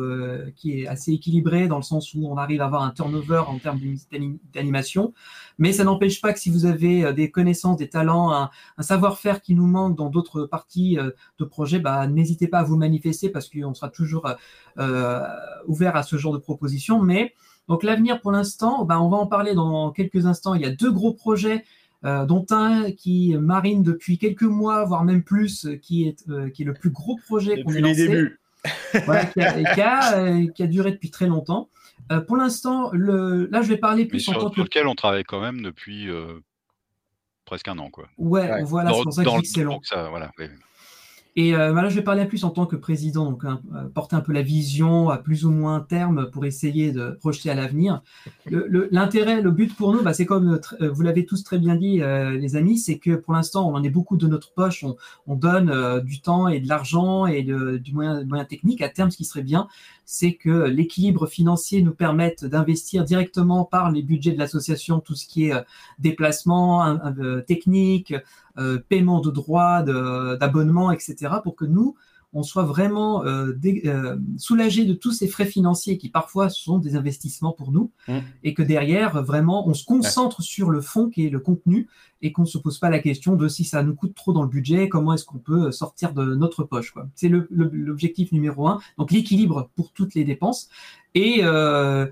qui 0.57 0.81
est 0.81 0.89
assez 0.89 1.13
équilibré 1.13 1.69
dans 1.69 1.77
le 1.77 1.83
sens 1.83 2.15
où 2.15 2.27
on 2.27 2.37
arrive 2.37 2.63
à 2.63 2.65
avoir 2.65 2.83
un 2.83 2.91
turnover 2.91 3.45
en 3.47 3.59
termes 3.59 3.79
d'ani- 4.11 4.41
d'animation. 4.53 5.15
Mais 5.59 5.73
ça 5.73 5.85
n'empêche 5.85 6.21
pas 6.21 6.33
que 6.33 6.41
si 6.41 6.51
vous 6.51 6.65
avez 6.67 7.13
des 7.13 7.31
connaissances, 7.31 7.77
des 7.77 7.89
talents, 7.89 8.33
un, 8.33 8.51
un 8.79 8.83
savoir-faire 8.83 9.41
qui 9.41 9.55
nous 9.55 9.69
manque 9.69 9.97
dans 9.97 10.11
d'autres 10.11 10.47
parties 10.47 10.99
de 11.39 11.45
projet, 11.45 11.79
bah, 11.79 12.09
n'hésitez 12.09 12.49
pas 12.49 12.59
à 12.59 12.65
vous 12.65 12.77
manifester 12.77 13.29
parce 13.29 13.49
qu'on 13.49 13.75
sera 13.75 13.89
toujours 13.89 14.27
ouvert 15.69 15.95
à 15.95 16.03
ce 16.03 16.17
genre 16.17 16.33
de 16.33 16.39
propositions. 16.39 17.01
Mais 17.03 17.35
donc 17.73 17.83
l'avenir 17.83 18.21
pour 18.21 18.33
l'instant, 18.33 18.85
bah, 18.85 19.01
on 19.01 19.09
va 19.09 19.17
en 19.17 19.27
parler 19.27 19.55
dans 19.55 19.91
quelques 19.93 20.27
instants. 20.27 20.55
Il 20.55 20.61
y 20.61 20.67
a 20.67 20.71
deux 20.71 20.93
gros 20.93 21.15
projets, 21.15 21.65
euh, 22.05 22.27
dont 22.27 22.45
un 22.51 22.93
qui 22.93 23.35
marine 23.39 23.83
depuis 23.83 24.19
quelques 24.19 24.43
mois, 24.43 24.85
voire 24.85 25.05
même 25.05 25.23
plus, 25.23 25.67
qui 25.81 26.07
est, 26.07 26.29
euh, 26.29 26.51
qui 26.51 26.63
est 26.63 26.67
le 26.67 26.75
plus 26.75 26.91
gros 26.91 27.17
projet 27.27 27.63
qu'on 27.63 27.73
ait 27.73 27.81
Depuis 27.81 27.83
les 27.83 27.89
lancé. 27.89 28.09
débuts. 28.09 28.39
Voilà, 29.07 29.25
qui, 29.25 29.41
a, 29.41 29.75
qui 29.75 29.81
a, 29.81 30.19
euh, 30.19 30.47
qui 30.55 30.63
a 30.63 30.67
duré 30.67 30.93
depuis 30.93 31.11
très 31.11 31.27
longtemps. 31.27 31.69
Euh, 32.13 32.21
pour 32.21 32.37
l'instant, 32.37 32.91
le... 32.93 33.47
là, 33.51 33.63
je 33.63 33.69
vais 33.69 33.77
parler 33.79 34.03
Mais 34.03 34.09
plus 34.11 34.29
en 34.29 34.33
sur, 34.33 34.41
tant 34.41 34.49
sur 34.53 34.57
que. 34.57 34.61
lequel 34.69 34.87
on 34.87 34.95
travaille 34.95 35.25
quand 35.25 35.41
même 35.41 35.63
depuis 35.63 36.09
euh, 36.11 36.41
presque 37.45 37.69
un 37.69 37.79
an. 37.79 37.89
Quoi. 37.91 38.09
Ouais, 38.19 38.63
voilà, 38.65 38.91
Dans- 38.91 38.97
c'est 38.99 39.03
pour 39.05 39.13
ça 39.15 39.23
que 39.23 39.27
dans 39.29 39.41
c'est 39.43 39.65
long. 39.65 39.81
ça, 39.83 40.09
voilà, 40.11 40.31
oui. 40.39 40.45
Et 41.35 41.55
euh, 41.57 41.73
bah 41.73 41.81
là, 41.83 41.89
je 41.89 41.95
vais 41.97 42.03
parler 42.03 42.27
plus 42.27 42.45
en 42.45 42.51
tant 42.51 42.67
que 42.67 42.77
président, 42.77 43.25
donc 43.31 43.45
hein, 43.47 43.63
euh, 43.75 43.89
porter 43.89 44.15
un 44.17 44.21
peu 44.21 44.35
la 44.35 44.43
vision 44.43 45.09
à 45.09 45.17
plus 45.17 45.47
ou 45.47 45.51
moins 45.51 45.81
terme 45.81 46.31
pour 46.31 46.45
essayer 46.45 46.93
de 46.93 47.13
projeter 47.21 47.49
à 47.49 47.55
l'avenir. 47.55 48.03
Le- 48.45 48.67
le- 48.69 48.89
L'intérêt, 48.91 49.41
le, 49.41 49.51
but 49.51 49.75
pour 49.75 49.95
nous, 49.95 50.03
bah, 50.03 50.13
c'est 50.13 50.27
comme 50.27 50.55
euh, 50.55 50.61
euh, 50.83 50.91
vous 50.91 51.01
l'avez 51.01 51.25
tous 51.25 51.43
très 51.43 51.59
bien 51.59 51.75
dit, 51.77 52.03
euh, 52.03 52.33
les 52.33 52.55
amis, 52.57 52.77
c'est 52.79 52.99
que 52.99 53.15
pour 53.15 53.33
l'instant, 53.33 53.67
on 53.67 53.75
en 53.75 53.83
est 53.83 53.89
beaucoup 53.89 54.19
de 54.19 54.27
notre 54.27 54.53
poche, 54.53 54.85
on, 54.85 54.97
on 55.27 55.35
donne 55.35 56.01
du 56.05 56.21
temps 56.21 56.49
et 56.49 56.61
de 56.61 56.69
l'argent 56.69 57.25
et 57.25 57.43
de- 57.43 57.79
du 57.79 57.95
moyen, 57.95 58.25
moyen 58.25 58.45
technique. 58.45 58.83
À 58.83 58.91
terme, 58.91 59.11
ce 59.11 59.17
qui 59.17 59.25
serait 59.25 59.43
bien, 59.43 59.69
c'est 60.13 60.35
que 60.35 60.65
l'équilibre 60.65 61.27
financier 61.27 61.81
nous 61.81 61.95
permette 61.95 62.45
d'investir 62.45 63.03
directement 63.03 63.65
par 63.65 63.91
les 63.91 64.03
budgets 64.03 64.33
de 64.33 64.39
l'association 64.39 65.01
tout 65.01 65.15
ce 65.15 65.27
qui 65.27 65.47
est 65.47 65.55
euh, 65.55 65.63
déplacement, 65.99 66.85
euh, 66.87 67.41
technique, 67.41 68.15
euh, 68.59 68.79
paiement 68.91 69.21
de 69.21 69.31
droits, 69.31 69.83
d'abonnements, 69.83 70.93
etc., 70.93 71.37
pour 71.43 71.57
que 71.57 71.65
nous, 71.65 71.97
on 72.35 72.43
soit 72.43 72.65
vraiment 72.65 73.25
euh, 73.25 73.53
dé- 73.53 73.83
euh, 73.87 74.17
soulagés 74.39 74.85
de 74.85 74.95
tous 74.95 75.13
ces 75.13 75.29
frais 75.29 75.45
financiers 75.47 75.99
qui 75.99 76.09
parfois 76.09 76.49
sont 76.49 76.79
des 76.79 76.97
investissements 76.97 77.53
pour 77.53 77.73
nous, 77.73 77.91
Mm. 78.09 78.19
et 78.45 78.55
que 78.55 78.63
derrière, 78.63 79.23
vraiment, 79.23 79.69
on 79.69 79.75
se 79.75 79.85
concentre 79.85 80.43
sur 80.43 80.71
le 80.71 80.81
fond 80.81 81.09
qui 81.11 81.27
est 81.27 81.31
le 81.31 81.41
contenu, 81.41 81.89
et 82.23 82.31
qu'on 82.33 82.43
ne 82.43 82.47
se 82.47 82.59
pose 82.59 82.79
pas 82.79 82.89
la 82.89 83.01
question 83.01 83.35
de 83.37 83.49
si 83.49 83.65
ça 83.65 83.83
nous 83.83 83.95
coûte 83.95 84.15
trop 84.15 84.33
dans 84.33 84.43
le 84.43 84.49
budget, 84.49 84.89
comment 84.89 85.13
est-ce 85.13 85.25
qu'on 85.25 85.39
peut 85.39 85.73
sortir 85.73 86.15
de 86.15 86.35
notre 86.35 86.63
poche. 86.65 86.95
C'est 87.17 87.29
l'objectif 87.29 88.31
numéro 88.33 88.69
un, 88.69 88.81
donc 88.99 89.11
l'équilibre 89.11 89.69
pour 89.77 89.91
toutes 89.93 90.15
les 90.15 90.25
dépenses. 90.25 90.69
Et 91.15 91.41
euh, 91.43 92.07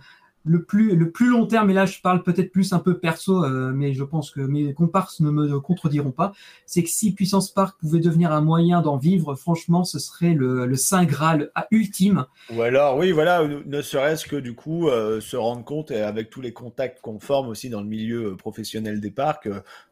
le 0.44 0.62
plus, 0.62 0.96
le 0.96 1.10
plus 1.10 1.28
long 1.28 1.46
terme, 1.46 1.68
et 1.70 1.74
là 1.74 1.84
je 1.84 2.00
parle 2.00 2.22
peut-être 2.22 2.50
plus 2.50 2.72
un 2.72 2.78
peu 2.78 2.98
perso, 2.98 3.44
euh, 3.44 3.72
mais 3.74 3.92
je 3.92 4.02
pense 4.04 4.30
que 4.30 4.40
mes 4.40 4.72
comparses 4.72 5.20
ne 5.20 5.30
me 5.30 5.60
contrediront 5.60 6.12
pas, 6.12 6.32
c'est 6.64 6.82
que 6.82 6.88
si 6.88 7.12
Puissance 7.12 7.50
Park 7.50 7.78
pouvait 7.78 8.00
devenir 8.00 8.32
un 8.32 8.40
moyen 8.40 8.80
d'en 8.80 8.96
vivre, 8.96 9.34
franchement, 9.34 9.84
ce 9.84 9.98
serait 9.98 10.32
le, 10.32 10.64
le 10.64 10.76
saint 10.76 11.04
graal 11.04 11.50
à- 11.54 11.66
ultime. 11.70 12.24
Ou 12.54 12.62
alors, 12.62 12.96
oui, 12.96 13.12
voilà, 13.12 13.46
ne 13.46 13.82
serait-ce 13.82 14.24
que 14.24 14.36
du 14.36 14.54
coup 14.54 14.88
euh, 14.88 15.20
se 15.20 15.36
rendre 15.36 15.62
compte, 15.64 15.90
et 15.90 16.00
avec 16.00 16.30
tous 16.30 16.40
les 16.40 16.52
contacts 16.54 17.00
qu'on 17.02 17.20
forme 17.20 17.48
aussi 17.48 17.68
dans 17.68 17.80
le 17.82 17.86
milieu 17.88 18.30
euh, 18.32 18.36
professionnel 18.36 19.00
des 19.00 19.10
parcs, 19.10 19.46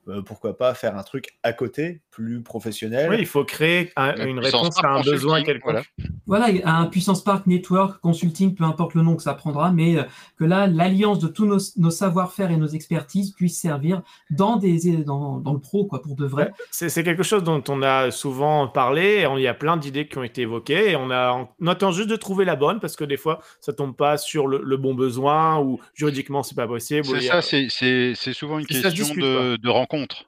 euh, 0.09 0.23
pourquoi 0.23 0.57
pas 0.57 0.73
faire 0.73 0.97
un 0.97 1.03
truc 1.03 1.37
à 1.43 1.53
côté, 1.53 2.01
plus 2.11 2.41
professionnel. 2.43 3.11
Oui, 3.11 3.17
il 3.21 3.27
faut 3.27 3.45
créer 3.45 3.93
un- 3.97 4.17
une 4.27 4.39
réponse 4.39 4.83
à 4.83 4.89
un 4.89 5.03
besoin 5.03 5.43
quelconque. 5.43 5.85
voilà. 6.27 6.47
Voilà, 6.47 6.47
un 6.65 6.87
Puissance 6.87 7.23
Park 7.23 7.47
Network, 7.47 8.01
Consulting, 8.01 8.55
peu 8.55 8.65
importe 8.65 8.95
le 8.95 9.03
nom 9.03 9.15
que 9.17 9.23
ça 9.23 9.35
prendra, 9.35 9.71
mais 9.73 9.99
euh, 9.99 10.03
que 10.39 10.45
là, 10.45 10.67
l'alliance 10.67 11.19
de 11.19 11.29
tous 11.29 11.47
nos, 11.47 11.59
nos 11.77 11.91
savoir-faire 11.91 12.51
et 12.51 12.57
nos 12.57 12.67
expertises 12.69 13.33
puisse 13.33 13.59
servir 13.61 14.03
dans, 14.31 14.57
des, 14.57 14.79
dans, 14.99 15.39
dans 15.39 15.53
le 15.53 15.59
pro, 15.59 15.85
quoi, 15.87 16.01
pour 16.01 16.15
de 16.17 16.25
vrai. 16.27 16.53
C'est 16.71 16.89
c'est 16.89 17.03
quelque 17.03 17.23
chose 17.23 17.43
dont 17.43 17.63
on 17.69 17.83
a 17.83 18.11
souvent 18.11 18.69
parlé, 18.69 19.27
il 19.37 19.43
y 19.43 19.47
a 19.49 19.55
plein 19.55 19.77
d'idées 19.77 20.07
qui 20.09 20.19
ont 20.19 20.23
été 20.23 20.43
évoquées, 20.43 20.91
et 20.93 20.97
on, 20.97 21.11
a, 21.11 21.49
on 21.61 21.67
attend 21.67 21.91
juste 21.93 22.09
de 22.09 22.17
trouver 22.17 22.45
la 22.45 22.57
bonne, 22.57 22.81
parce 22.81 22.97
que 22.97 23.05
des 23.05 23.17
fois, 23.17 23.41
ça 23.61 23.73
tombe 23.73 23.97
pas 23.97 24.17
sur 24.17 24.47
le, 24.47 24.63
le 24.65 24.77
bon 24.77 24.95
besoin, 24.95 25.59
ou 25.61 25.81
juridiquement, 25.95 26.43
c'est 26.43 26.55
pas 26.57 26.67
possible. 26.69 27.05
C'est 27.05 27.31
a- 27.31 27.43
ça, 27.43 27.43
c'est- 27.43 28.33
souvent 28.33 28.59
une 28.59 28.67
question 28.67 28.91
discute, 28.91 29.23
de, 29.25 29.37
quoi. 29.37 29.57
de 29.59 29.69
rencontre. 29.69 30.25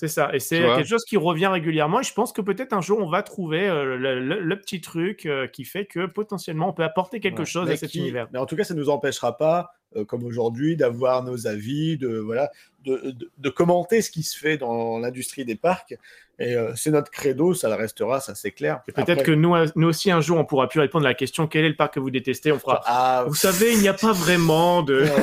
C'est 0.00 0.08
ça, 0.08 0.30
et 0.34 0.38
c'est 0.40 0.60
quelque 0.62 0.88
chose 0.88 1.04
qui 1.04 1.18
revient 1.18 1.48
régulièrement. 1.48 2.00
Et 2.00 2.04
je 2.04 2.14
pense 2.14 2.32
que 2.32 2.40
peut-être 2.40 2.72
un 2.72 2.80
jour 2.80 3.00
on 3.00 3.10
va 3.10 3.22
trouver 3.22 3.68
euh, 3.68 3.98
le, 3.98 4.18
le- 4.18 4.40
le 4.40 4.58
petit 4.58 4.80
truc 4.80 5.26
euh, 5.26 5.46
qui 5.46 5.64
fait 5.64 5.84
que 5.84 6.06
potentiellement 6.06 6.70
on 6.70 6.72
peut 6.72 6.84
apporter 6.84 7.20
quelque 7.20 7.40
Ouais. 7.40 7.44
chose 7.44 7.66
Mais 7.68 7.74
à 7.74 7.76
cet 7.76 7.90
qui- 7.90 7.98
univers. 7.98 8.26
Mais 8.32 8.38
en 8.38 8.46
tout 8.46 8.56
cas, 8.56 8.64
ça 8.64 8.72
ne 8.72 8.78
nous 8.80 8.88
empêchera 8.88 9.36
pas, 9.36 9.72
euh, 9.96 10.06
comme 10.06 10.24
aujourd'hui, 10.24 10.74
d'avoir 10.74 11.22
nos 11.22 11.46
avis, 11.46 11.98
de, 11.98 12.16
voilà, 12.16 12.50
de, 12.84 13.10
de- 13.10 13.30
de 13.36 13.48
commenter 13.50 14.02
ce 14.02 14.10
qui 14.10 14.22
se 14.22 14.38
fait 14.38 14.56
dans 14.56 14.98
l'industrie 14.98 15.44
des 15.44 15.56
parcs. 15.56 15.94
Et 16.42 16.54
euh, 16.56 16.72
c'est 16.74 16.90
notre 16.90 17.10
credo, 17.10 17.52
ça 17.52 17.68
le 17.68 17.74
restera, 17.74 18.18
ça 18.20 18.34
c'est 18.34 18.50
clair. 18.50 18.80
Et 18.88 18.92
peut-être 18.92 19.10
Après- 19.10 19.24
que 19.24 19.30
nous, 19.32 19.54
euh, 19.54 19.66
nous 19.76 19.88
aussi 19.88 20.10
un 20.10 20.22
jour 20.22 20.38
on 20.38 20.46
pourra 20.46 20.68
plus 20.70 20.80
répondre 20.80 21.04
à 21.04 21.10
la 21.10 21.14
question 21.14 21.46
quel 21.46 21.66
est 21.66 21.68
le 21.68 21.76
parc 21.76 21.92
que 21.94 22.00
vous 22.00 22.10
détestez. 22.10 22.50
On 22.50 22.58
fera. 22.58 22.80
Ah, 22.86 23.24
vous 23.26 23.34
savez, 23.34 23.72
il 23.74 23.80
n'y 23.80 23.88
a 23.88 23.92
pas 23.94 24.12
vraiment 24.12 24.82
de. 24.82 25.04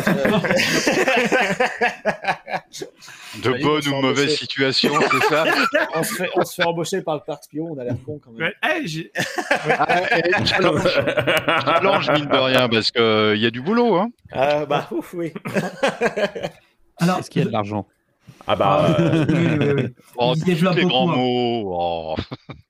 De 3.43 3.49
vont 3.63 3.79
ou 3.79 3.93
embaucher. 3.95 4.29
situations, 4.29 4.93
c'est 5.11 5.27
ça? 5.29 5.45
On, 5.95 6.03
se 6.03 6.13
fait, 6.15 6.29
on 6.35 6.43
se 6.45 6.55
fait 6.55 6.63
embaucher 6.63 7.01
par 7.01 7.15
le 7.15 7.21
parc 7.25 7.43
Spio, 7.43 7.67
on 7.71 7.77
a 7.79 7.83
l'air 7.83 7.95
con 8.05 8.19
quand 8.23 8.31
même. 8.31 8.47
Ouais, 8.47 8.53
eh, 8.81 8.87
j'ai- 8.87 9.11
Ah, 9.69 10.01
eh, 10.11 10.45
challenge. 10.45 10.81
Challenge, 11.63 12.09
mine 12.11 12.25
de 12.27 12.37
rien, 12.37 12.69
parce 12.69 12.91
qu'il 12.91 13.41
y 13.41 13.45
a 13.45 13.51
du 13.51 13.61
boulot. 13.61 13.95
Hein. 13.95 14.09
Ah, 14.31 14.65
bah, 14.65 14.87
ouf, 14.91 15.13
oui. 15.13 15.33
Alors, 16.99 17.19
Est-ce 17.19 17.29
qu'il 17.29 17.41
y 17.41 17.45
a 17.45 17.47
de 17.47 17.53
l'argent 17.53 17.87
Ah 18.47 18.55
bah. 18.55 18.95
euh, 18.99 19.25
oui, 19.29 19.47
oui, 19.59 19.83
oui. 19.83 19.93
Oh, 20.17 20.33
Il 20.37 20.43
développe 20.43 20.75
les 20.75 20.85
grands 20.85 21.07
beaucoup, 21.07 21.19
hein. 21.19 21.23
mots. 21.23 21.75
oh. 21.79 22.15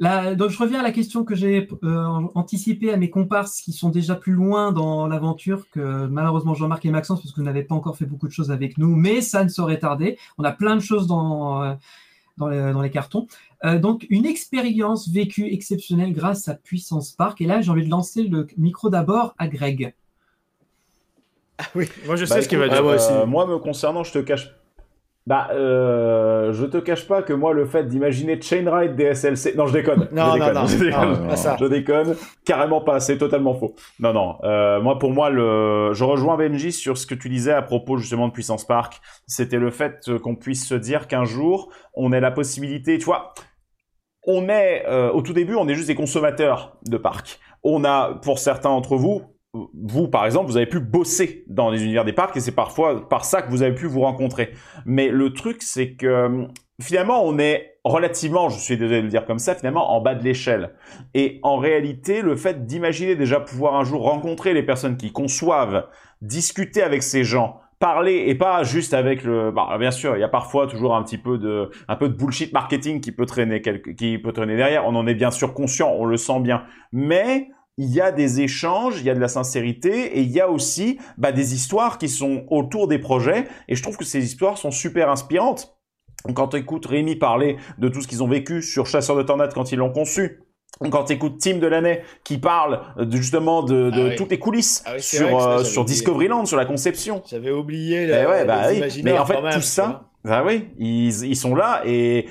Là, 0.00 0.36
donc 0.36 0.50
je 0.50 0.58
reviens 0.58 0.78
à 0.78 0.82
la 0.84 0.92
question 0.92 1.24
que 1.24 1.34
j'ai 1.34 1.68
euh, 1.82 2.06
anticipée 2.36 2.92
à 2.92 2.96
mes 2.96 3.10
comparses 3.10 3.60
qui 3.60 3.72
sont 3.72 3.88
déjà 3.88 4.14
plus 4.14 4.32
loin 4.32 4.70
dans 4.70 5.08
l'aventure 5.08 5.68
que 5.70 6.06
malheureusement 6.06 6.54
Jean-Marc 6.54 6.84
et 6.86 6.90
Maxence 6.92 7.20
parce 7.20 7.32
que 7.32 7.40
vous 7.40 7.46
n'avez 7.46 7.64
pas 7.64 7.74
encore 7.74 7.96
fait 7.96 8.06
beaucoup 8.06 8.28
de 8.28 8.32
choses 8.32 8.52
avec 8.52 8.78
nous, 8.78 8.94
mais 8.94 9.20
ça 9.20 9.42
ne 9.42 9.48
saurait 9.48 9.80
tarder. 9.80 10.16
On 10.38 10.44
a 10.44 10.52
plein 10.52 10.76
de 10.76 10.80
choses 10.80 11.08
dans, 11.08 11.64
euh, 11.64 11.74
dans, 12.36 12.46
les, 12.46 12.72
dans 12.72 12.80
les 12.80 12.90
cartons. 12.90 13.26
Euh, 13.64 13.80
donc 13.80 14.06
une 14.08 14.24
expérience 14.24 15.08
vécue 15.08 15.52
exceptionnelle 15.52 16.12
grâce 16.12 16.46
à 16.48 16.54
Puissance 16.54 17.10
Park. 17.10 17.40
Et 17.40 17.46
là, 17.46 17.60
j'ai 17.60 17.70
envie 17.72 17.84
de 17.84 17.90
lancer 17.90 18.22
le 18.22 18.46
micro 18.56 18.90
d'abord 18.90 19.34
à 19.36 19.48
Greg. 19.48 19.94
Moi 21.74 22.16
je 22.16 22.24
sais 22.24 22.34
Bah, 22.36 22.42
ce 22.42 22.48
qu'il 22.48 22.58
va 22.58 22.68
dire. 22.68 22.84
euh, 22.86 23.26
moi, 23.26 23.46
me 23.46 23.58
concernant, 23.58 24.04
je 24.04 24.12
te 24.12 24.18
cache. 24.18 24.50
Bah, 25.26 25.48
euh, 25.52 26.54
je 26.54 26.64
te 26.64 26.78
cache 26.78 27.06
pas 27.06 27.20
que 27.22 27.34
moi, 27.34 27.52
le 27.52 27.66
fait 27.66 27.86
d'imaginer 27.86 28.40
Chain 28.40 28.64
Ride 28.74 28.96
DSLC, 28.96 29.54
non, 29.56 29.66
je 29.66 29.74
déconne. 29.74 30.08
Non, 30.10 30.32
je 30.32 30.38
non, 30.38 30.46
déconne, 30.46 30.54
non, 30.54 30.66
je 30.66 30.76
déconne. 30.78 31.12
non, 31.22 31.28
pas 31.28 31.36
ça. 31.36 31.56
Je 31.60 31.66
déconne, 31.66 32.16
carrément 32.46 32.80
pas. 32.80 32.98
C'est 32.98 33.18
totalement 33.18 33.52
faux. 33.54 33.74
Non, 34.00 34.14
non. 34.14 34.36
Euh, 34.44 34.80
moi, 34.80 34.98
pour 34.98 35.10
moi, 35.12 35.28
le, 35.28 35.90
je 35.92 36.02
rejoins 36.04 36.38
Benji 36.38 36.72
sur 36.72 36.96
ce 36.96 37.06
que 37.06 37.14
tu 37.14 37.28
disais 37.28 37.52
à 37.52 37.60
propos 37.60 37.98
justement 37.98 38.28
de 38.28 38.32
Puissance 38.32 38.66
Park. 38.66 39.00
C'était 39.26 39.58
le 39.58 39.70
fait 39.70 40.10
qu'on 40.22 40.34
puisse 40.34 40.66
se 40.66 40.74
dire 40.74 41.08
qu'un 41.08 41.24
jour, 41.24 41.68
on 41.92 42.12
ait 42.12 42.20
la 42.20 42.30
possibilité, 42.30 42.96
tu 42.96 43.04
vois. 43.04 43.34
On 44.26 44.48
est 44.48 44.84
euh, 44.88 45.10
au 45.10 45.20
tout 45.20 45.34
début, 45.34 45.56
on 45.56 45.68
est 45.68 45.74
juste 45.74 45.88
des 45.88 45.94
consommateurs 45.94 46.76
de 46.86 46.96
parcs. 46.96 47.38
On 47.64 47.84
a, 47.84 48.14
pour 48.22 48.38
certains 48.38 48.70
d'entre 48.70 48.96
vous, 48.96 49.22
vous, 49.74 50.08
par 50.08 50.26
exemple, 50.26 50.50
vous 50.50 50.56
avez 50.56 50.66
pu 50.66 50.80
bosser 50.80 51.44
dans 51.48 51.70
les 51.70 51.84
univers 51.84 52.04
des 52.04 52.12
parcs 52.12 52.36
et 52.36 52.40
c'est 52.40 52.52
parfois 52.52 53.08
par 53.08 53.24
ça 53.24 53.42
que 53.42 53.50
vous 53.50 53.62
avez 53.62 53.74
pu 53.74 53.86
vous 53.86 54.00
rencontrer. 54.00 54.50
Mais 54.86 55.08
le 55.08 55.32
truc, 55.32 55.62
c'est 55.62 55.92
que 55.92 56.46
finalement, 56.80 57.24
on 57.24 57.38
est 57.38 57.78
relativement, 57.84 58.48
je 58.48 58.58
suis 58.58 58.76
désolé 58.76 58.98
de 58.98 59.04
le 59.04 59.10
dire 59.10 59.24
comme 59.24 59.38
ça, 59.38 59.54
finalement, 59.54 59.92
en 59.92 60.00
bas 60.00 60.14
de 60.14 60.22
l'échelle. 60.22 60.74
Et 61.14 61.40
en 61.42 61.56
réalité, 61.56 62.22
le 62.22 62.36
fait 62.36 62.66
d'imaginer 62.66 63.16
déjà 63.16 63.40
pouvoir 63.40 63.74
un 63.76 63.84
jour 63.84 64.02
rencontrer 64.02 64.54
les 64.54 64.62
personnes 64.62 64.96
qui 64.96 65.12
conçoivent, 65.12 65.86
discuter 66.20 66.82
avec 66.82 67.02
ces 67.02 67.24
gens, 67.24 67.60
parler 67.78 68.24
et 68.26 68.34
pas 68.34 68.64
juste 68.64 68.92
avec 68.92 69.22
le 69.22 69.52
bah, 69.52 69.76
bien 69.78 69.90
sûr 69.90 70.16
il 70.16 70.20
y 70.20 70.24
a 70.24 70.28
parfois 70.28 70.66
toujours 70.66 70.96
un 70.96 71.02
petit 71.02 71.18
peu 71.18 71.38
de 71.38 71.70
un 71.86 71.96
peu 71.96 72.08
de 72.08 72.14
bullshit 72.14 72.52
marketing 72.52 73.00
qui 73.00 73.12
peut 73.12 73.26
traîner 73.26 73.62
qui 73.62 74.18
peut 74.18 74.32
traîner 74.32 74.56
derrière 74.56 74.84
on 74.86 74.96
en 74.96 75.06
est 75.06 75.14
bien 75.14 75.30
sûr 75.30 75.54
conscient 75.54 75.94
on 75.96 76.04
le 76.04 76.16
sent 76.16 76.40
bien 76.40 76.64
mais 76.92 77.50
il 77.78 77.90
y 77.90 78.00
a 78.00 78.12
des 78.12 78.40
échanges, 78.40 78.98
il 79.00 79.06
y 79.06 79.10
a 79.10 79.14
de 79.14 79.20
la 79.20 79.28
sincérité 79.28 80.18
et 80.18 80.20
il 80.20 80.30
y 80.30 80.40
a 80.40 80.50
aussi 80.50 80.98
bah, 81.16 81.32
des 81.32 81.54
histoires 81.54 81.96
qui 81.96 82.08
sont 82.08 82.44
autour 82.48 82.88
des 82.88 82.98
projets 82.98 83.46
et 83.68 83.76
je 83.76 83.82
trouve 83.82 83.96
que 83.96 84.04
ces 84.04 84.22
histoires 84.22 84.58
sont 84.58 84.70
super 84.72 85.08
inspirantes. 85.08 85.74
Quand 86.34 86.48
tu 86.48 86.56
écoutes 86.56 86.84
Rémi 86.86 87.14
parler 87.16 87.56
de 87.78 87.88
tout 87.88 88.02
ce 88.02 88.08
qu'ils 88.08 88.22
ont 88.22 88.28
vécu 88.28 88.60
sur 88.60 88.86
Chasseur 88.86 89.16
de 89.16 89.22
Tornades 89.22 89.54
quand 89.54 89.70
ils 89.70 89.78
l'ont 89.78 89.92
conçu, 89.92 90.42
quand 90.90 91.04
tu 91.04 91.12
écoutes 91.12 91.38
Tim 91.40 91.58
Delaney 91.58 92.02
qui 92.24 92.38
parle 92.38 92.80
de, 92.98 93.16
justement 93.16 93.62
de, 93.62 93.90
de 93.90 94.00
Ah 94.00 94.08
oui. 94.10 94.16
toutes 94.16 94.30
les 94.32 94.38
coulisses 94.40 94.82
Ah 94.84 94.92
oui, 94.96 95.02
sur, 95.02 95.40
ça, 95.40 95.50
euh, 95.50 95.64
sur. 95.64 95.84
Discoveryland, 95.84 96.44
sur 96.44 96.56
la 96.56 96.66
conception. 96.66 97.22
J'avais 97.30 97.52
oublié 97.52 98.02
Eh 98.02 98.06
la, 98.06 98.28
ouais, 98.28 98.44
bah 98.44 98.70
les 98.72 98.80
oui. 98.82 99.02
Mais 99.04 99.16
en 99.16 99.24
fait, 99.24 99.40
même, 99.40 99.52
tout 99.52 99.60
ça, 99.60 100.10
bah 100.24 100.42
oui, 100.44 100.68
ils, 100.78 101.24
ils 101.24 101.36
sont 101.36 101.54
là 101.54 101.82
et 101.86 102.26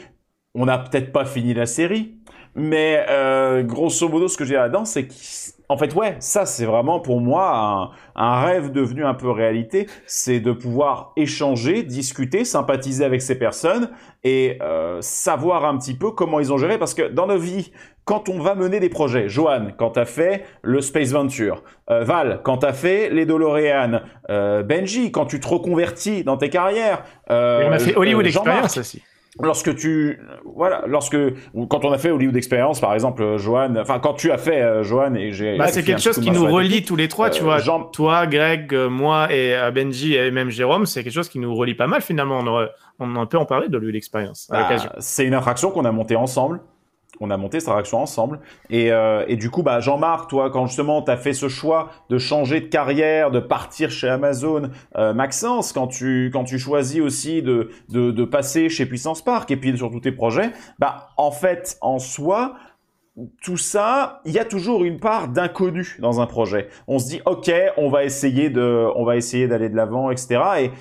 on 0.53 0.65
n'a 0.65 0.77
peut-être 0.77 1.11
pas 1.11 1.25
fini 1.25 1.53
la 1.53 1.65
série, 1.65 2.16
mais 2.57 3.05
euh, 3.07 3.61
grosso 3.61 4.09
modo, 4.09 4.27
ce 4.27 4.35
que 4.35 4.43
j'ai 4.43 4.55
là-dedans, 4.55 4.83
c'est 4.83 5.07
qu'en 5.07 5.77
fait, 5.77 5.93
ouais, 5.93 6.15
ça, 6.19 6.47
c'est 6.47 6.65
vraiment 6.65 6.99
pour 6.99 7.21
moi 7.21 7.55
un, 7.55 7.91
un 8.15 8.41
rêve 8.41 8.71
devenu 8.71 9.05
un 9.05 9.13
peu 9.13 9.29
réalité, 9.29 9.87
c'est 10.07 10.39
de 10.39 10.51
pouvoir 10.51 11.13
échanger, 11.15 11.83
discuter, 11.83 12.43
sympathiser 12.45 13.05
avec 13.05 13.21
ces 13.21 13.37
personnes 13.37 13.91
et 14.23 14.57
euh, 14.63 14.97
savoir 15.01 15.65
un 15.65 15.77
petit 15.77 15.93
peu 15.95 16.09
comment 16.09 16.39
ils 16.39 16.51
ont 16.51 16.57
géré, 16.57 16.79
parce 16.79 16.95
que 16.95 17.07
dans 17.07 17.27
nos 17.27 17.37
vies, 17.37 17.71
quand 18.05 18.29
on 18.29 18.39
va 18.39 18.55
mener 18.55 18.79
des 18.79 18.89
projets, 18.89 19.27
Johan, 19.27 19.67
quand 19.77 19.91
t'as 19.91 20.05
fait 20.05 20.45
le 20.63 20.81
Space 20.81 21.11
Venture, 21.11 21.61
euh, 21.91 22.03
Val, 22.05 22.39
quand 22.43 22.59
t'as 22.59 22.73
fait 22.73 23.09
les 23.09 23.25
DeLorean, 23.25 23.99
euh, 24.29 24.63
Benji, 24.63 25.11
quand 25.11 25.25
tu 25.25 25.39
te 25.39 25.47
reconvertis 25.47 26.23
dans 26.23 26.37
tes 26.37 26.49
carrières, 26.49 27.03
euh, 27.29 27.67
on 27.67 27.71
a 27.71 27.79
fait 27.79 27.95
Hollywood 27.95 28.25
euh, 28.25 28.29
Jean-Marc, 28.29 28.63
Experience 28.63 28.77
aussi. 28.77 29.03
Lorsque 29.41 29.75
tu, 29.75 30.19
voilà, 30.55 30.83
lorsque, 30.87 31.17
ou 31.53 31.67
quand 31.67 31.85
on 31.85 31.91
a 31.91 31.97
fait 31.97 32.09
Hollywood 32.11 32.35
Experience, 32.35 32.79
par 32.79 32.93
exemple, 32.93 33.21
euh, 33.21 33.37
Johan, 33.37 33.75
enfin, 33.79 33.99
quand 33.99 34.13
tu 34.15 34.31
as 34.31 34.37
fait, 34.37 34.61
euh, 34.61 34.83
Johan, 34.83 35.13
et 35.15 35.31
j'ai. 35.31 35.57
Bah, 35.57 35.67
c'est 35.67 35.83
quelque 35.83 36.01
chose 36.01 36.19
qui 36.19 36.31
nous 36.31 36.45
relie 36.45 36.83
tous 36.83 36.95
les 36.95 37.07
trois, 37.07 37.29
tu 37.29 37.41
Euh, 37.41 37.45
vois. 37.45 37.59
Jean- 37.59 37.83
Toi, 37.83 38.25
Greg, 38.27 38.73
euh, 38.73 38.89
moi 38.89 39.27
et 39.31 39.55
Benji 39.73 40.15
et 40.15 40.31
même 40.31 40.49
Jérôme, 40.49 40.85
c'est 40.85 41.03
quelque 41.03 41.13
chose 41.13 41.29
qui 41.29 41.39
nous 41.39 41.53
relie 41.55 41.75
pas 41.75 41.87
mal 41.87 42.01
finalement. 42.01 42.39
On, 42.39 42.47
aurait- 42.47 42.71
on 42.99 43.25
peut 43.27 43.37
en 43.37 43.45
parler 43.45 43.69
de 43.69 43.77
lui 43.77 43.91
l'expérience 43.91 44.47
à 44.49 44.53
Bah, 44.53 44.61
l'occasion. 44.63 44.89
c'est 44.99 45.25
une 45.25 45.33
attraction 45.35 45.69
qu'on 45.71 45.85
a 45.85 45.91
montée 45.91 46.15
ensemble. 46.15 46.59
On 47.19 47.29
a 47.29 47.37
monté 47.37 47.59
cette 47.59 47.69
attraction 47.69 47.99
ensemble. 47.99 48.39
Et, 48.69 48.91
euh, 48.91 49.25
et 49.27 49.35
du 49.35 49.49
coup, 49.49 49.63
bah, 49.63 49.79
Jean-Marc, 49.79 50.29
toi, 50.29 50.49
quand 50.49 50.65
justement 50.67 51.01
tu 51.01 51.11
as 51.11 51.17
fait 51.17 51.33
ce 51.33 51.47
choix 51.47 51.89
de 52.09 52.17
changer 52.17 52.61
de 52.61 52.67
carrière, 52.67 53.31
de 53.31 53.39
partir 53.39 53.89
chez 53.89 54.07
Amazon, 54.07 54.69
euh, 54.97 55.13
Maxence, 55.13 55.73
quand 55.73 55.87
tu, 55.87 56.29
quand 56.31 56.43
tu 56.43 56.59
choisis 56.59 57.01
aussi 57.01 57.41
de, 57.41 57.71
de, 57.89 58.11
de 58.11 58.25
passer 58.25 58.69
chez 58.69 58.85
Puissance 58.85 59.21
Park 59.21 59.49
et 59.51 59.57
puis 59.57 59.75
sur 59.77 59.91
tous 59.91 60.01
tes 60.01 60.11
projets, 60.11 60.51
bah, 60.79 61.09
en 61.17 61.31
fait, 61.31 61.77
en 61.81 61.99
soi, 61.99 62.55
tout 63.41 63.57
ça, 63.57 64.21
il 64.25 64.31
y 64.31 64.39
a 64.39 64.45
toujours 64.45 64.83
une 64.83 64.99
part 64.99 65.27
d'inconnu 65.27 65.97
dans 65.99 66.21
un 66.21 66.27
projet. 66.27 66.67
On 66.87 66.99
se 66.99 67.07
dit, 67.07 67.21
ok, 67.25 67.51
on 67.77 67.89
va 67.89 68.03
essayer 68.03 68.53
on 68.55 69.03
va 69.03 69.15
essayer 69.15 69.47
d'aller 69.47 69.69
de 69.69 69.75
l'avant, 69.75 70.11
etc. 70.11 70.39
Et 70.59 70.71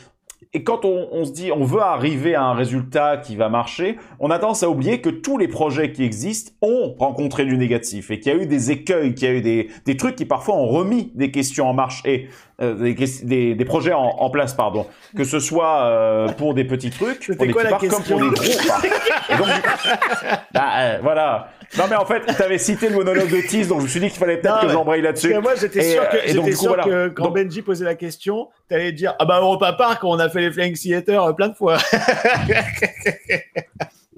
et 0.53 0.65
quand 0.65 0.85
on, 0.85 1.25
se 1.25 1.33
dit 1.33 1.53
on 1.53 1.65
veut 1.65 1.83
arriver 1.83 2.35
à 2.35 2.43
un 2.43 2.55
résultat 2.55 3.19
qui 3.19 3.37
va 3.37 3.49
marcher, 3.49 3.99
on 4.21 4.31
a 4.31 4.39
tendance 4.39 4.63
à 4.63 4.71
oublier 4.71 5.01
que 5.01 5.11
tous 5.11 5.39
les 5.39 5.49
projets 5.49 5.93
qui 5.93 6.03
existent 6.03 6.53
ont 6.63 6.95
rencontré 6.99 7.45
du 7.45 7.59
négatif 7.59 8.11
et 8.11 8.21
qu'il 8.21 8.33
y 8.33 8.35
a 8.35 8.39
eu 8.43 8.47
des 8.47 8.71
écueils, 8.71 9.15
qu'il 9.15 9.29
y 9.29 9.31
a 9.31 9.35
eu 9.35 9.43
des, 9.43 9.69
des 9.85 9.97
trucs 9.97 10.17
qui 10.17 10.25
parfois 10.25 10.57
ont 10.57 10.67
remis 10.67 11.13
des 11.15 11.31
questions 11.31 11.69
en 11.69 11.75
marche. 11.75 12.03
Et 12.05 12.29
des, 12.59 12.95
ques- 12.95 13.25
des, 13.25 13.55
des 13.55 13.65
projets 13.65 13.93
en, 13.93 14.03
en 14.03 14.31
place, 14.31 14.55
pardon. 14.55 14.87
Que 15.17 15.25
ce 15.25 15.41
soit 15.41 15.83
euh, 15.85 16.29
pour 16.29 16.55
des 16.55 16.65
petits 16.65 16.91
trucs, 16.91 17.27
pour 17.27 17.37
des 17.47 17.53
quoi 17.53 17.63
petits 17.65 17.71
parcs, 17.71 17.89
comme 17.89 18.03
pour 18.03 18.21
des 18.21 18.29
gros 18.31 18.67
parcs. 18.67 18.87
Et 19.31 19.37
donc, 19.37 19.47
bah, 20.55 20.65
euh, 20.79 20.99
voilà. 21.03 21.51
Non 21.77 21.85
mais 21.91 21.97
en 21.97 22.07
fait, 22.07 22.23
tu 22.25 22.43
avais 22.43 22.59
cité 22.59 22.89
le 22.89 22.95
monologue 22.95 23.29
de 23.29 23.41
Tease, 23.41 23.67
donc 23.69 23.81
je 23.81 23.85
me 23.85 23.89
suis 23.89 23.99
dit 24.01 24.09
qu'il 24.09 24.19
fallait 24.21 24.37
peut-être 24.39 24.61
que 24.61 24.69
j'embraye 24.69 25.03
là-dessus. 25.03 25.35
Moi, 25.41 25.55
j'étais 25.61 25.83
sûr 25.83 26.03
euh, 26.03 26.07
que, 26.07 26.31
et 26.31 26.33
donc, 26.33 26.45
coup, 26.47 26.53
sûr 26.53 26.69
voilà. 26.69 26.85
que 26.85 27.09
quand 27.09 27.25
Donc- 27.25 27.35
Benji 27.35 27.61
posait 27.61 27.85
la 27.85 27.97
question, 27.97 28.49
t'allais 28.69 28.93
dire 28.93 29.15
Ah 29.19 29.25
bah 29.25 29.41
Europa 29.41 29.73
Park, 29.73 30.05
on 30.05 30.19
a 30.21 30.29
fait 30.29 30.41
les 30.43 30.53
Flying 30.53 30.77
Theater 30.79 31.25
euh, 31.25 31.33
plein 31.33 31.49
de 31.49 31.55
fois. 31.55 31.77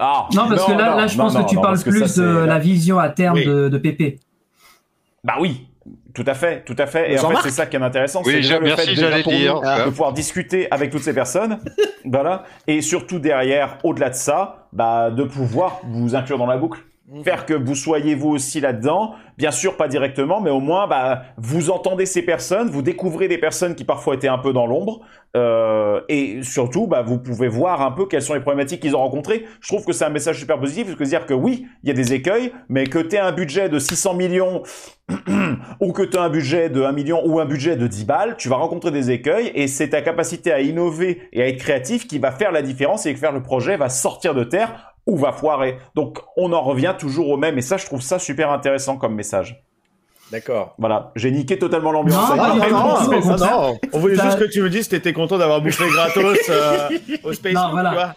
Ah, 0.01 0.27
Non, 0.33 0.47
parce 0.47 0.63
que 0.65 0.71
là, 0.71 0.91
non, 0.91 0.95
là 0.97 1.07
je 1.07 1.17
non, 1.17 1.23
pense 1.25 1.33
non, 1.33 1.43
que 1.43 1.49
tu 1.49 1.55
non, 1.55 1.61
parles 1.61 1.79
plus 1.81 2.07
ça, 2.07 2.21
de 2.21 2.27
la 2.45 2.57
vision 2.57 2.99
à 2.99 3.09
terme 3.09 3.35
Oui. 3.35 3.45
de, 3.45 3.67
de 3.67 3.77
Pépé. 3.77 4.17
Bah 5.25 5.33
oui, 5.41 5.67
tout 6.13 6.23
à 6.25 6.33
fait, 6.33 6.63
tout 6.65 6.75
à 6.77 6.85
fait. 6.85 7.13
Et 7.13 7.19
en 7.19 7.29
fait, 7.29 7.37
c'est 7.43 7.49
ça 7.51 7.65
qui 7.65 7.75
est 7.75 7.81
intéressant. 7.81 8.21
Oui, 8.25 8.43
c'est 8.43 8.59
le 8.59 8.65
merci, 8.65 8.85
fait 8.85 8.91
déjà 8.91 9.09
j'allais 9.09 9.23
pour 9.23 9.31
dire. 9.31 9.55
nous 9.55 9.61
Ah. 9.63 9.85
de 9.85 9.89
pouvoir 9.89 10.13
discuter 10.13 10.67
avec 10.71 10.89
toutes 10.91 11.03
ces 11.03 11.13
personnes, 11.13 11.59
voilà. 12.05 12.43
Et 12.67 12.81
surtout 12.81 13.19
derrière, 13.19 13.77
au-delà 13.83 14.09
de 14.09 14.15
ça, 14.15 14.67
bah 14.73 15.11
de 15.11 15.23
pouvoir 15.23 15.81
vous 15.85 16.15
inclure 16.15 16.37
dans 16.37 16.45
la 16.47 16.57
boucle. 16.57 16.79
Faire 17.23 17.47
que 17.47 17.55
vous 17.55 17.73
soyez 17.73 18.13
vous 18.13 18.29
aussi 18.29 18.59
là-dedans, 18.59 19.15
bien 19.35 19.49
sûr 19.49 19.77
pas 19.77 19.87
directement, 19.87 20.41
mais 20.41 20.51
au 20.51 20.59
moins 20.59 20.85
bah 20.85 21.23
vous 21.37 21.71
entendez 21.71 22.05
ces 22.05 22.21
personnes, 22.21 22.69
vous 22.69 22.83
découvrez 22.83 23.27
des 23.27 23.39
personnes 23.39 23.73
qui 23.73 23.83
parfois 23.83 24.13
étaient 24.13 24.27
un 24.27 24.37
peu 24.37 24.53
dans 24.53 24.67
l'ombre, 24.67 24.99
euh, 25.35 26.01
et 26.07 26.43
surtout 26.43 26.85
bah 26.85 27.01
vous 27.01 27.17
pouvez 27.17 27.47
voir 27.47 27.81
un 27.81 27.91
peu 27.91 28.05
quelles 28.05 28.21
sont 28.21 28.35
les 28.35 28.41
problématiques 28.41 28.81
qu'ils 28.81 28.95
ont 28.95 28.99
rencontrées. 28.99 29.45
Je 29.59 29.69
trouve 29.69 29.85
que 29.85 29.91
c'est 29.91 30.05
un 30.05 30.11
message 30.11 30.37
super 30.37 30.59
positif, 30.59 30.85
parce 30.85 30.97
que 30.97 31.03
dire 31.03 31.25
que 31.25 31.33
oui, 31.33 31.65
il 31.81 31.89
y 31.89 31.91
a 31.91 31.95
des 31.95 32.13
écueils, 32.13 32.53
mais 32.67 32.85
que 32.85 32.99
tu 32.99 33.17
un 33.17 33.31
budget 33.31 33.69
de 33.69 33.79
600 33.79 34.13
millions 34.13 34.61
ou 35.79 35.93
que 35.93 36.03
tu 36.03 36.17
un 36.17 36.29
budget 36.29 36.69
de 36.69 36.83
1 36.83 36.91
million 36.91 37.25
ou 37.25 37.39
un 37.39 37.45
budget 37.45 37.75
de 37.75 37.87
10 37.87 38.05
balles, 38.05 38.35
tu 38.37 38.49
vas 38.49 38.57
rencontrer 38.57 38.91
des 38.91 39.09
écueils 39.09 39.51
et 39.55 39.67
c'est 39.67 39.89
ta 39.89 40.03
capacité 40.03 40.51
à 40.51 40.61
innover 40.61 41.21
et 41.33 41.41
à 41.41 41.47
être 41.47 41.57
créatif 41.57 42.07
qui 42.07 42.19
va 42.19 42.31
faire 42.31 42.51
la 42.51 42.61
différence 42.61 43.07
et 43.07 43.15
faire 43.15 43.31
le 43.31 43.41
projet 43.41 43.77
va 43.77 43.89
sortir 43.89 44.35
de 44.35 44.43
terre 44.43 44.88
ou 45.09 45.17
va 45.17 45.31
foirer. 45.31 45.77
Donc 45.95 46.19
on 46.37 46.53
en 46.53 46.61
revient 46.61 46.95
toujours 46.97 47.29
au 47.29 47.37
même 47.37 47.57
et 47.57 47.61
ça 47.61 47.77
je 47.77 47.85
trouve 47.85 48.01
ça 48.01 48.19
super 48.19 48.51
intéressant 48.51 48.97
comme 48.97 49.15
message. 49.15 49.63
D'accord. 50.31 50.75
Voilà, 50.77 51.11
j'ai 51.15 51.31
niqué 51.31 51.57
totalement 51.57 51.91
l'ambiance. 51.91 52.29
Non, 52.29 52.35
non, 52.35 52.95
ça, 52.97 53.19
contraire. 53.19 53.39
non. 53.39 53.79
On 53.93 53.99
voulait 53.99 54.15
juste 54.15 54.37
que 54.37 54.43
tu 54.43 54.61
me 54.61 54.69
dises 54.69 54.87
que 54.87 54.91
t'étais 54.91 55.11
content 55.13 55.39
d'avoir 55.39 55.59
bouffé 55.59 55.85
gratos 55.91 56.37
euh, 56.49 56.89
au 57.23 57.33
Space 57.33 57.53
Non, 57.53 57.71
voilà. 57.71 58.15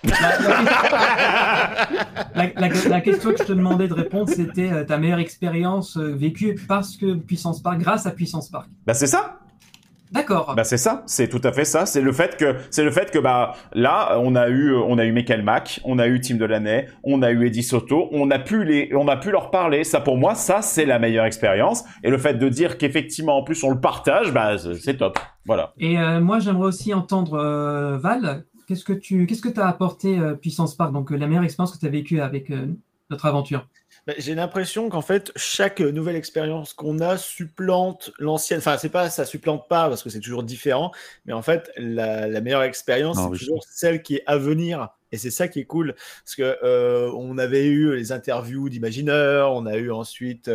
la 2.35 3.01
question 3.01 3.33
que 3.33 3.39
je 3.39 3.45
te 3.45 3.53
demandais 3.53 3.89
de 3.89 3.95
répondre, 3.95 4.29
c'était 4.29 4.71
euh, 4.71 4.85
ta 4.85 4.99
meilleure 4.99 5.21
expérience 5.21 5.97
euh, 5.97 6.15
vécue 6.15 6.55
parce 6.69 6.99
que 6.99 7.15
Puissance 7.15 7.63
Park, 7.63 7.79
grâce 7.79 8.05
à 8.05 8.11
Puissance 8.11 8.51
Park. 8.51 8.69
Bah 8.87 8.93
c'est 8.93 9.07
ça. 9.07 9.39
D'accord. 10.13 10.55
Bah 10.55 10.65
c'est 10.65 10.77
ça, 10.77 11.03
c'est 11.07 11.29
tout 11.29 11.41
à 11.43 11.53
fait 11.53 11.65
ça. 11.65 11.87
C'est 11.87 12.03
le 12.03 12.13
fait 12.13 12.37
que 12.37 12.57
c'est 12.71 12.85
le 12.85 12.91
fait 12.91 13.11
que 13.11 13.19
bah 13.19 13.55
là 13.73 14.19
on 14.19 14.35
a 14.37 14.49
eu 14.49 14.75
on 14.75 14.99
a 14.99 15.05
eu 15.05 15.13
Michael 15.13 15.43
Mack, 15.43 15.81
on 15.85 15.99
a 15.99 16.07
eu 16.07 16.21
Tim 16.21 16.37
Delaney, 16.37 16.87
on 17.03 17.23
a 17.23 17.31
eu 17.31 17.47
Eddie 17.47 17.63
Soto, 17.63 18.09
on 18.13 18.31
a 18.31 18.39
pu 18.39 18.65
les 18.65 18.91
on 18.95 19.09
a 19.09 19.17
pu 19.17 19.31
leur 19.31 19.51
parler. 19.51 19.85
Ça 19.85 20.01
pour 20.01 20.19
moi 20.19 20.35
ça 20.35 20.63
c'est 20.63 20.85
la 20.85 20.99
meilleure 20.99 21.25
expérience. 21.25 21.85
Et 22.05 22.11
le 22.11 22.19
fait 22.19 22.35
de 22.35 22.49
dire 22.49 22.79
qu'effectivement 22.79 23.39
en 23.39 23.43
plus 23.43 23.65
on 23.65 23.71
le 23.71 23.81
partage, 23.81 24.33
bah 24.33 24.57
c'est 24.59 24.99
top. 24.99 25.19
Voilà. 25.45 25.73
Et 25.79 25.99
euh, 25.99 26.21
moi, 26.21 26.39
j'aimerais 26.39 26.67
aussi 26.69 26.95
entendre 26.95 27.35
euh, 27.35 27.99
Val. 27.99 28.45
Qu'est-ce 28.67 28.85
que 28.85 28.93
tu 28.93 29.27
qu'est-ce 29.27 29.43
que 29.43 29.49
t'as 29.49 29.67
apporté 29.67 30.19
euh, 30.19 30.35
Puissance 30.35 30.77
Park 30.77 30.93
Donc 30.93 31.11
euh, 31.11 31.17
la 31.17 31.27
meilleure 31.27 31.45
expérience 31.45 31.75
que 31.75 31.81
tu 31.81 31.87
as 31.87 31.91
vécue 31.91 32.21
avec 32.21 32.51
euh, 32.51 32.67
notre 33.11 33.27
aventure? 33.27 33.67
Bah, 34.07 34.15
J'ai 34.19 34.35
l'impression 34.35 34.89
qu'en 34.89 35.03
fait, 35.03 35.33
chaque 35.37 35.81
nouvelle 35.81 36.17
expérience 36.17 36.73
qu'on 36.73 36.99
a 37.01 37.17
supplante 37.17 38.13
l'ancienne. 38.19 38.59
Enfin, 38.59 38.77
c'est 38.79 38.89
pas, 38.89 39.11
ça 39.11 39.25
supplante 39.25 39.69
pas 39.69 39.89
parce 39.89 40.03
que 40.03 40.11
c'est 40.11 40.21
toujours 40.21 40.43
différent. 40.43 40.91
Mais 41.25 41.33
en 41.33 41.43
fait, 41.43 41.71
la, 41.77 42.27
la 42.27 42.41
meilleure 42.41 42.65
expérience, 42.65 43.17
c'est 43.17 43.29
oui. 43.29 43.39
toujours 43.39 43.63
celle 43.65 44.03
qui 44.03 44.17
est 44.17 44.23
à 44.27 44.37
venir. 44.39 44.89
Et 45.13 45.19
c'est 45.19 45.31
ça 45.31 45.47
qui 45.47 45.61
est 45.61 45.67
cool. 45.67 45.95
Parce 46.25 46.35
que 46.35 46.59
euh, 46.65 47.13
on 47.15 47.39
avait 47.39 47.67
eu 47.67 47.95
les 47.95 48.13
interviews 48.13 48.69
d'imagineurs, 48.69 49.53
on 49.53 49.67
a 49.67 49.77
eu 49.77 49.93
ensuite 49.93 50.51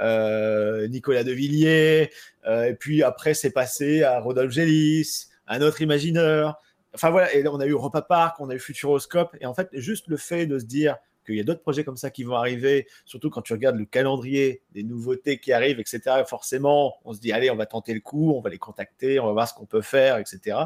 euh, 0.00 0.88
Nicolas 0.88 1.24
Devilliers, 1.24 2.10
euh, 2.46 2.64
et 2.64 2.74
puis 2.74 3.02
après, 3.02 3.34
c'est 3.34 3.50
passé 3.50 4.02
à 4.02 4.18
Rodolphe 4.18 4.52
Gélis, 4.52 5.28
un 5.46 5.60
autre 5.60 5.82
imagineur. 5.82 6.58
enfin 6.94 7.10
voilà, 7.10 7.34
et 7.34 7.46
on 7.46 7.60
a 7.60 7.66
eu 7.66 7.72
Europa 7.72 8.02
Park, 8.02 8.36
on 8.40 8.48
a 8.48 8.54
eu 8.54 8.58
Futuroscope, 8.58 9.36
et 9.40 9.46
en 9.46 9.54
fait, 9.54 9.68
juste 9.74 10.08
le 10.08 10.16
fait 10.16 10.46
de 10.46 10.58
se 10.58 10.64
dire 10.64 10.96
qu'il 11.30 11.38
y 11.38 11.42
a 11.42 11.44
d'autres 11.44 11.62
projets 11.62 11.84
comme 11.84 11.96
ça 11.96 12.10
qui 12.10 12.24
vont 12.24 12.34
arriver, 12.34 12.86
surtout 13.04 13.30
quand 13.30 13.42
tu 13.42 13.52
regardes 13.52 13.76
le 13.76 13.84
calendrier 13.84 14.62
des 14.72 14.82
nouveautés 14.82 15.38
qui 15.38 15.52
arrivent, 15.52 15.80
etc. 15.80 16.22
Forcément, 16.26 16.96
on 17.04 17.12
se 17.12 17.20
dit 17.20 17.32
allez, 17.32 17.50
on 17.50 17.56
va 17.56 17.66
tenter 17.66 17.94
le 17.94 18.00
coup, 18.00 18.32
on 18.32 18.40
va 18.40 18.50
les 18.50 18.58
contacter, 18.58 19.20
on 19.20 19.26
va 19.26 19.32
voir 19.32 19.48
ce 19.48 19.54
qu'on 19.54 19.66
peut 19.66 19.80
faire, 19.80 20.18
etc. 20.18 20.58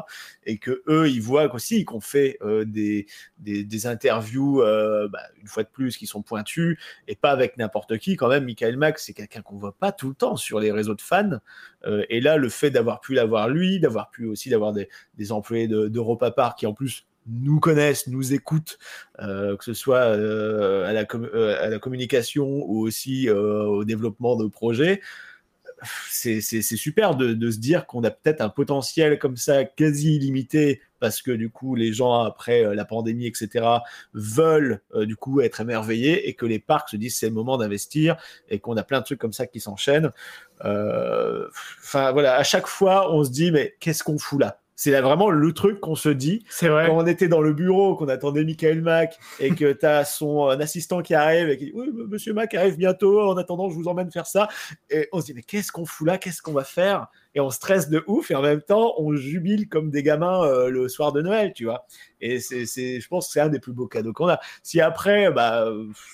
Et 0.45 0.57
que 0.57 0.83
eux, 0.87 1.09
ils 1.09 1.21
voient 1.21 1.53
aussi 1.53 1.85
qu'on 1.85 1.99
fait 1.99 2.37
euh, 2.41 2.65
des, 2.65 3.07
des, 3.37 3.87
interviews 3.87 4.61
euh, 4.61 5.07
bah, 5.07 5.21
une 5.39 5.47
fois 5.47 5.63
de 5.63 5.69
plus 5.69 5.97
qui 5.97 6.07
sont 6.07 6.21
pointues 6.21 6.79
et 7.07 7.15
pas 7.15 7.31
avec 7.31 7.57
n'importe 7.57 7.97
qui. 7.97 8.15
Quand 8.15 8.29
même, 8.29 8.45
Michael 8.45 8.77
Max, 8.77 9.05
c'est 9.05 9.13
quelqu'un 9.13 9.41
qu'on 9.41 9.57
voit 9.57 9.77
pas 9.77 9.91
tout 9.91 10.09
le 10.09 10.15
temps 10.15 10.35
sur 10.35 10.59
les 10.59 10.71
réseaux 10.71 10.95
de 10.95 11.01
fans. 11.01 11.39
Euh, 11.85 12.03
et 12.09 12.19
là, 12.21 12.37
le 12.37 12.49
fait 12.49 12.71
d'avoir 12.71 12.99
pu 12.99 13.13
l'avoir 13.13 13.49
lui, 13.49 13.79
d'avoir 13.79 14.09
pu 14.09 14.25
aussi 14.25 14.49
d'avoir 14.49 14.73
des, 14.73 14.89
des 15.15 15.31
employés 15.31 15.67
d'Europa 15.67 16.29
de, 16.29 16.35
Park 16.35 16.59
qui 16.59 16.65
en 16.65 16.73
plus 16.73 17.05
nous 17.27 17.59
connaissent, 17.59 18.07
nous 18.07 18.33
écoutent, 18.33 18.77
euh, 19.19 19.57
que 19.57 19.63
ce 19.63 19.73
soit 19.73 19.97
euh, 19.97 20.85
à, 20.85 20.93
la 20.93 21.05
euh, 21.13 21.57
à, 21.63 21.69
la 21.69 21.79
communication 21.79 22.47
ou 22.47 22.79
aussi 22.81 23.29
au 23.29 23.83
développement 23.83 24.35
de 24.35 24.47
projets. 24.47 25.01
C'est 26.09 26.41
super 26.41 27.15
de, 27.15 27.33
de, 27.33 27.51
se 27.51 27.59
dire 27.59 27.85
qu'on 27.85 28.03
a 28.03 28.09
peut-être 28.09 28.41
un 28.41 28.49
potentiel 28.49 29.19
comme 29.19 29.35
ça 29.35 29.65
quasi 29.65 30.15
illimité 30.15 30.81
parce 30.99 31.21
que 31.21 31.31
du 31.31 31.49
coup 31.49 31.75
les 31.75 31.91
gens 31.91 32.21
après 32.21 32.73
la 32.73 32.85
pandémie 32.85 33.27
etc 33.27 33.67
veulent 34.13 34.81
du 34.95 35.17
coup 35.17 35.41
être 35.41 35.59
émerveillés 35.59 36.29
et 36.29 36.33
que 36.33 36.45
les 36.45 36.59
parcs 36.59 36.89
se 36.89 36.95
disent 36.95 37.17
c'est 37.17 37.27
le 37.27 37.33
moment 37.33 37.57
d'investir 37.57 38.15
et 38.49 38.59
qu'on 38.59 38.77
a 38.77 38.83
plein 38.83 38.99
de 38.99 39.05
trucs 39.05 39.19
comme 39.19 39.33
ça 39.33 39.47
qui 39.47 39.59
s'enchaînent. 39.59 40.11
Enfin 40.61 42.11
voilà, 42.13 42.37
à 42.37 42.43
chaque 42.43 42.67
fois 42.67 43.13
on 43.13 43.23
se 43.25 43.29
dit 43.29 43.51
mais 43.51 43.75
qu'est-ce 43.79 44.03
qu'on 44.03 44.17
fout 44.17 44.39
là? 44.39 44.61
C'est 44.75 44.99
vraiment 44.99 45.29
le 45.29 45.53
truc 45.53 45.79
qu'on 45.79 45.95
se 45.95 46.09
dit. 46.09 46.43
C'est 46.49 46.67
vrai. 46.67 46.87
Quand 46.87 46.97
on 46.97 47.07
était 47.07 47.29
dans 47.29 47.41
le 47.41 47.53
bureau, 47.53 47.95
qu'on 47.95 48.09
attendait 48.09 48.43
Michael 48.43 48.81
Mac 48.81 49.17
et 49.39 49.51
que 49.51 49.71
tu 49.71 49.85
as 49.85 50.03
son 50.03 50.49
euh, 50.49 50.57
assistant 50.57 51.01
qui 51.01 51.13
arrive 51.13 51.49
et 51.49 51.57
qui 51.57 51.65
dit 51.65 51.71
Oui, 51.73 51.87
monsieur 52.09 52.33
Mac 52.33 52.53
arrive 52.53 52.75
bientôt. 52.75 53.21
En 53.21 53.37
attendant, 53.37 53.69
je 53.69 53.75
vous 53.75 53.87
emmène 53.87 54.11
faire 54.11 54.27
ça. 54.27 54.49
Et 54.89 55.07
on 55.13 55.21
se 55.21 55.27
dit 55.27 55.33
Mais 55.33 55.43
qu'est-ce 55.43 55.71
qu'on 55.71 55.85
fout 55.85 56.05
là? 56.05 56.17
Qu'est-ce 56.17 56.41
qu'on 56.41 56.51
va 56.51 56.65
faire? 56.65 57.07
Et 57.35 57.39
on 57.39 57.49
stresse 57.49 57.89
de 57.89 58.03
ouf 58.07 58.31
et 58.31 58.35
en 58.35 58.41
même 58.41 58.61
temps, 58.61 58.93
on 58.97 59.13
jubile 59.13 59.67
comme 59.67 59.91
des 59.91 60.03
gamins 60.03 60.43
euh, 60.45 60.69
le 60.69 60.87
soir 60.87 61.11
de 61.11 61.21
Noël, 61.21 61.53
tu 61.53 61.65
vois. 61.65 61.85
Et 62.21 62.39
c'est, 62.39 62.65
je 62.65 63.07
pense 63.07 63.27
que 63.27 63.33
c'est 63.33 63.41
un 63.41 63.49
des 63.49 63.59
plus 63.59 63.73
beaux 63.73 63.87
cadeaux 63.87 64.13
qu'on 64.13 64.29
a. 64.29 64.39
Si 64.63 64.79
après, 64.79 65.31
bah, 65.31 65.69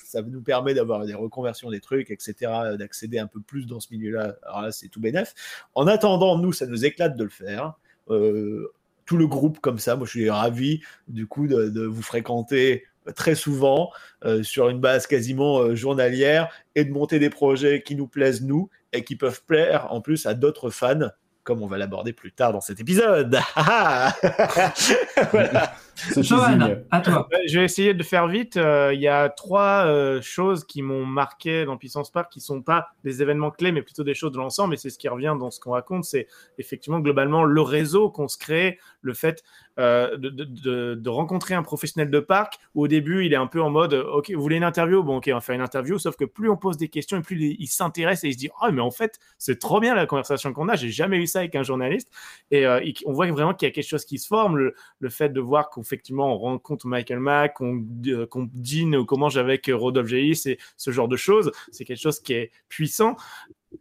ça 0.06 0.22
nous 0.24 0.42
permet 0.42 0.74
d'avoir 0.74 1.06
des 1.06 1.14
reconversions 1.14 1.70
des 1.70 1.80
trucs, 1.80 2.10
etc., 2.10 2.76
d'accéder 2.78 3.20
un 3.20 3.28
peu 3.28 3.40
plus 3.40 3.68
dans 3.68 3.80
ce 3.80 3.88
milieu-là, 3.92 4.36
alors 4.44 4.62
là, 4.64 4.72
c'est 4.72 4.88
tout 4.88 5.00
bénef. 5.00 5.34
En 5.76 5.86
attendant, 5.86 6.40
nous, 6.40 6.54
ça 6.54 6.66
nous 6.66 6.86
éclate 6.86 7.16
de 7.16 7.24
le 7.24 7.30
faire. 7.30 7.76
Euh, 8.10 8.72
tout 9.06 9.18
le 9.18 9.28
groupe 9.28 9.60
comme 9.60 9.80
ça. 9.80 9.96
Moi, 9.96 10.06
je 10.06 10.12
suis 10.12 10.30
ravi 10.30 10.82
du 11.08 11.28
coup 11.28 11.48
de, 11.48 11.86
vous 11.86 12.02
fréquenter 12.02 12.86
très 13.16 13.36
souvent 13.36 13.92
euh, 14.24 14.44
sur 14.44 14.70
une 14.70 14.80
base 14.80 15.08
quasiment 15.08 15.60
euh, 15.60 15.76
journalière 15.76 16.50
et 16.76 16.86
de 16.86 16.92
monter 16.92 17.20
des 17.20 17.30
projets 17.30 17.82
qui 17.82 17.96
nous 17.96 18.08
plaisent 18.08 18.44
nous 18.44 18.70
et 18.94 19.04
qui 19.04 19.16
peuvent 19.16 19.44
plaire 19.44 19.92
en 19.92 20.02
plus 20.02 20.26
à 20.28 20.34
d'autres 20.34 20.70
fans 20.70 21.10
comme 21.44 21.62
on 21.62 21.68
va 21.68 21.78
l'aborder 21.78 22.14
plus 22.14 22.32
tard 22.32 22.54
dans 22.54 22.62
cet 22.62 22.80
épisode. 22.80 23.40
voilà. 25.32 25.74
Johan, 26.18 26.60
à 26.90 27.02
toi. 27.02 27.28
Je 27.48 27.60
vais 27.60 27.66
essayer 27.66 27.94
de 27.94 28.04
faire 28.04 28.28
vite. 28.28 28.58
Euh, 28.58 28.92
il 28.94 29.02
y 29.02 29.08
a 29.08 29.30
trois 29.30 29.86
euh, 29.86 30.22
choses 30.22 30.66
qui 30.66 30.82
m'ont 30.82 31.06
marqué 31.06 31.66
dans 31.66 31.78
Puissance 31.78 32.12
Park 32.12 32.32
qui 32.32 32.42
sont 32.42 32.62
pas 32.62 32.90
des 33.04 33.22
événements 33.22 33.52
clés, 33.52 33.72
mais 33.72 33.82
plutôt 33.82 34.04
des 34.04 34.14
choses 34.14 34.32
de 34.32 34.38
l'ensemble. 34.38 34.74
Et 34.74 34.78
c'est 34.78 34.90
ce 34.90 34.98
qui 34.98 35.08
revient 35.10 35.36
dans 35.40 35.52
ce 35.52 35.60
qu'on 35.60 35.72
raconte. 35.72 36.06
C'est 36.06 36.28
effectivement 36.58 37.00
globalement 37.00 37.44
le 37.44 37.62
réseau 37.62 38.10
qu'on 38.10 38.28
se 38.28 38.38
crée, 38.38 38.80
le 39.02 39.14
fait 39.14 39.44
euh, 39.82 40.16
de, 40.18 41.10
rencontrer 41.10 41.56
un 41.56 41.64
professionnel 41.64 42.12
de 42.12 42.20
parc 42.20 42.60
où 42.76 42.84
au 42.84 42.88
début 42.88 43.26
il 43.26 43.34
est 43.34 43.38
un 43.38 43.48
peu 43.48 43.62
en 43.62 43.70
mode 43.70 43.94
ok 43.94 44.32
vous 44.32 44.42
voulez 44.42 44.58
une 44.58 44.64
interview? 44.64 45.04
Bon 45.04 45.18
ok 45.18 45.30
on 45.32 45.34
va 45.34 45.42
faire 45.42 45.56
une 45.56 45.62
interview 45.62 45.98
sauf 45.98 46.16
que 46.16 46.26
plus 46.26 46.50
on 46.50 46.56
pose 46.56 46.78
des 46.78 46.88
questions 46.88 47.18
et 47.18 47.22
plus 47.22 47.56
il, 47.60 47.68
s'intéresse 47.68 48.24
et 48.24 48.28
il 48.28 48.34
se 48.34 48.38
dit 48.38 48.50
oh 48.62 48.68
mais 48.72 48.82
en 48.82 48.92
fait 48.92 49.20
c'est 49.38 49.60
trop 49.60 49.80
bien 49.80 49.96
la 49.96 50.06
conversation 50.06 50.54
qu'on 50.54 50.70
a 50.70 50.76
j'ai 50.76 50.92
jamais 50.92 51.18
eu 51.18 51.28
ça 51.28 51.40
avec 51.40 51.56
un 51.56 51.64
journaliste 51.64 52.10
et 52.52 52.66
euh, 52.66 52.80
on 53.06 53.12
voit 53.12 53.30
vraiment 53.32 53.54
qu'il 53.54 53.68
y 53.68 53.72
a 53.72 53.74
quelque 53.74 53.88
chose 53.88 54.06
qui 54.06 54.20
se 54.20 54.28
forme 54.28 54.58
le, 54.58 55.10
fait 55.10 55.30
de 55.30 55.42
voir 55.42 55.70
qu'effectivement 55.70 56.34
on 56.34 56.38
rencontre 56.38 56.88
Michael 56.88 57.20
Mack 57.20 57.56
qu'on 57.56 57.84
euh, 58.08 58.28
qu'on 58.28 58.48
dîne 58.54 58.96
ou 58.96 59.06
qu'on 59.06 59.18
mange 59.18 59.38
avec 59.38 59.70
Rodolphe 59.74 60.08
Géis 60.08 60.42
et 60.46 60.60
ce 60.78 60.92
genre 60.92 61.08
de 61.08 61.18
choses 61.18 61.52
c'est 61.72 61.86
quelque 61.86 62.02
chose 62.02 62.20
qui 62.20 62.34
est 62.34 62.52
puissant 62.70 63.18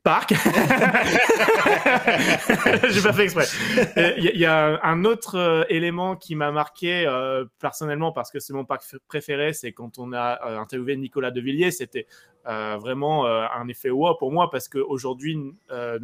parc. 0.03 0.31
J'ai 2.89 3.03
pas 3.03 3.13
fait 3.13 3.25
exprès. 3.25 3.47
Il 4.17 4.25
y, 4.35 4.39
y, 4.39 4.47
a 4.47 4.81
un 4.83 5.05
autre 5.05 5.37
euh, 5.37 5.65
élément 5.69 6.17
qui 6.17 6.35
m'a 6.35 6.51
marqué 6.51 7.07
euh, 7.07 7.45
personnellement 7.59 8.13
parce 8.13 8.31
que 8.31 8.41
c'est 8.41 8.53
mon 8.53 8.65
parc 8.65 8.83
préféré, 9.09 9.53
c'est 9.53 9.73
quand 9.73 9.99
on 9.99 10.13
a 10.13 10.41
euh, 10.47 10.59
interviewé 10.59 10.97
Nicolas 10.97 11.31
Devilliers, 11.31 11.71
c'était 11.71 12.07
euh, 12.47 12.79
vraiment 12.79 13.27
euh, 13.27 13.45
un 13.55 13.69
effet 13.69 13.91
wow 13.91 14.15
pour 14.15 14.33
moi 14.33 14.51
parce 14.51 14.67
qu'aujourd'hui, 14.67 15.39
euh, 15.71 15.99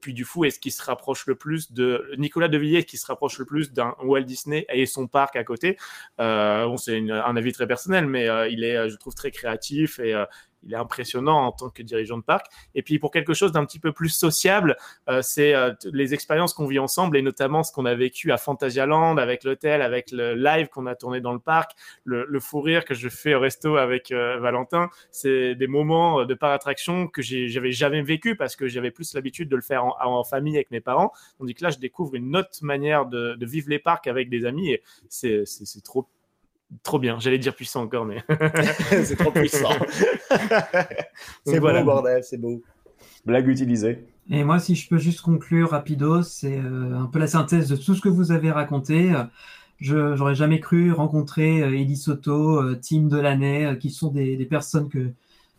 Puis 0.00 0.14
du 0.14 0.24
Fou 0.24 0.44
est 0.44 0.50
ce 0.50 0.60
qui 0.60 0.70
se 0.70 0.82
rapproche 0.82 1.26
le 1.26 1.34
plus 1.34 1.72
de 1.72 2.08
Nicolas 2.16 2.46
Devilliers 2.46 2.84
qui 2.84 2.96
se 2.96 3.06
rapproche 3.06 3.38
le 3.38 3.44
plus 3.44 3.72
d'un 3.72 3.96
Walt 4.04 4.22
Disney 4.22 4.66
et 4.72 4.86
son 4.86 5.08
parc 5.08 5.34
à 5.34 5.42
côté. 5.42 5.76
bon, 6.18 6.76
c'est 6.76 6.98
un 7.10 7.36
avis 7.36 7.52
très 7.52 7.66
personnel, 7.66 8.06
mais 8.06 8.28
il 8.50 8.62
est, 8.62 8.88
je 8.88 8.96
trouve, 8.96 9.14
très 9.14 9.32
créatif 9.32 9.98
et 9.98 10.14
il 10.64 10.72
est 10.72 10.76
impressionnant 10.76 11.46
en 11.46 11.52
tant 11.52 11.70
que 11.70 11.82
dirigeant 11.82 12.18
de 12.18 12.22
parc. 12.22 12.46
Et 12.74 12.82
puis 12.82 12.98
pour 12.98 13.10
quelque 13.10 13.34
chose 13.34 13.52
d'un 13.52 13.64
petit 13.64 13.78
peu 13.78 13.92
plus 13.92 14.08
sociable, 14.08 14.76
euh, 15.08 15.22
c'est 15.22 15.54
euh, 15.54 15.72
les 15.92 16.14
expériences 16.14 16.54
qu'on 16.54 16.66
vit 16.66 16.78
ensemble 16.78 17.16
et 17.16 17.22
notamment 17.22 17.62
ce 17.62 17.72
qu'on 17.72 17.86
a 17.86 17.94
vécu 17.94 18.32
à 18.32 18.36
Phantasialand 18.36 19.16
avec 19.16 19.44
l'hôtel, 19.44 19.82
avec 19.82 20.10
le 20.10 20.34
live 20.34 20.68
qu'on 20.68 20.86
a 20.86 20.94
tourné 20.94 21.20
dans 21.20 21.32
le 21.32 21.38
parc, 21.38 21.72
le, 22.04 22.26
fou 22.40 22.60
rire 22.60 22.84
que 22.84 22.94
je 22.94 23.08
fais 23.08 23.34
au 23.34 23.40
resto 23.40 23.76
avec 23.76 24.10
euh, 24.10 24.38
Valentin. 24.38 24.90
C'est 25.10 25.54
des 25.54 25.66
moments 25.66 26.24
de 26.24 26.34
par 26.34 26.52
attraction 26.52 27.06
que 27.06 27.22
j'avais 27.22 27.72
jamais 27.72 28.02
vécu 28.02 28.36
parce 28.36 28.56
que 28.56 28.68
j'avais 28.68 28.90
plus 28.90 29.14
l'habitude 29.14 29.48
de 29.48 29.56
le 29.56 29.62
faire 29.62 29.84
en, 29.84 29.96
en, 30.00 30.24
famille 30.24 30.56
avec 30.56 30.70
mes 30.70 30.80
parents. 30.80 31.12
Tandis 31.38 31.54
que 31.54 31.64
là, 31.64 31.70
je 31.70 31.78
découvre 31.78 32.14
une 32.14 32.36
autre 32.36 32.50
manière 32.62 33.06
de, 33.06 33.34
de 33.34 33.46
vivre 33.46 33.68
les 33.68 33.78
parcs 33.78 34.06
avec 34.06 34.28
des 34.28 34.44
amis 34.44 34.70
et 34.70 34.82
c'est 35.08 35.82
trop 35.84 36.08
trop 36.82 36.98
bien. 36.98 37.18
J'allais 37.20 37.38
dire 37.38 37.54
puissant 37.54 37.82
encore, 37.82 38.04
mais 38.04 38.22
c'est 39.04 39.16
trop 39.16 39.30
puissant. 39.30 39.70
c'est 41.46 41.54
beau, 41.54 41.60
voilà. 41.60 41.82
bordel, 41.82 42.22
c'est 42.24 42.38
beau. 42.38 42.62
Blague 43.24 43.48
utilisée. 43.48 44.04
Et 44.30 44.44
moi, 44.44 44.58
si 44.58 44.74
je 44.74 44.88
peux 44.88 44.98
juste 44.98 45.20
conclure 45.20 45.70
rapido, 45.70 46.22
c'est 46.22 46.58
euh, 46.58 46.98
un 46.98 47.06
peu 47.06 47.18
la 47.18 47.26
synthèse 47.26 47.68
de 47.68 47.76
tout 47.76 47.94
ce 47.94 48.00
que 48.00 48.08
vous 48.08 48.32
avez 48.32 48.50
raconté. 48.50 49.12
Je 49.82 49.96
n'aurais 49.96 50.36
jamais 50.36 50.60
cru 50.60 50.92
rencontrer 50.92 51.60
euh, 51.60 51.76
Eddie 51.76 51.96
Soto, 51.96 52.62
euh, 52.62 52.78
Tim 52.80 53.08
Delaney, 53.08 53.64
euh, 53.64 53.74
qui 53.74 53.90
sont 53.90 54.12
des, 54.12 54.36
des, 54.36 54.44
personnes 54.46 54.88
que, 54.88 55.10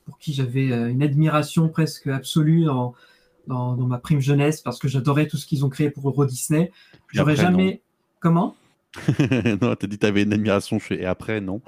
pour 0.05 0.17
qui 0.17 0.33
j'avais 0.33 0.71
euh, 0.71 0.89
une 0.89 1.03
admiration 1.03 1.67
presque 1.67 2.07
absolue 2.07 2.63
dans, 2.63 2.93
dans, 3.47 3.75
dans, 3.75 3.85
ma 3.85 3.97
prime 3.97 4.21
jeunesse, 4.21 4.61
parce 4.61 4.79
que 4.79 4.87
j'adorais 4.87 5.27
tout 5.27 5.35
ce 5.35 5.45
qu'ils 5.45 5.65
ont 5.65 5.69
créé 5.69 5.89
pour 5.89 6.07
Euro 6.07 6.25
Disney. 6.25 6.71
J'aurais 7.09 7.35
jamais... 7.35 7.65
Non. 7.65 7.79
Comment? 8.21 8.55
non, 9.61 9.75
t'as 9.75 9.87
dit 9.87 9.97
que 9.97 10.01
t'avais 10.01 10.23
une 10.23 10.33
admiration 10.33 10.79
chez... 10.79 11.01
et 11.01 11.05
après, 11.05 11.41
non. 11.41 11.61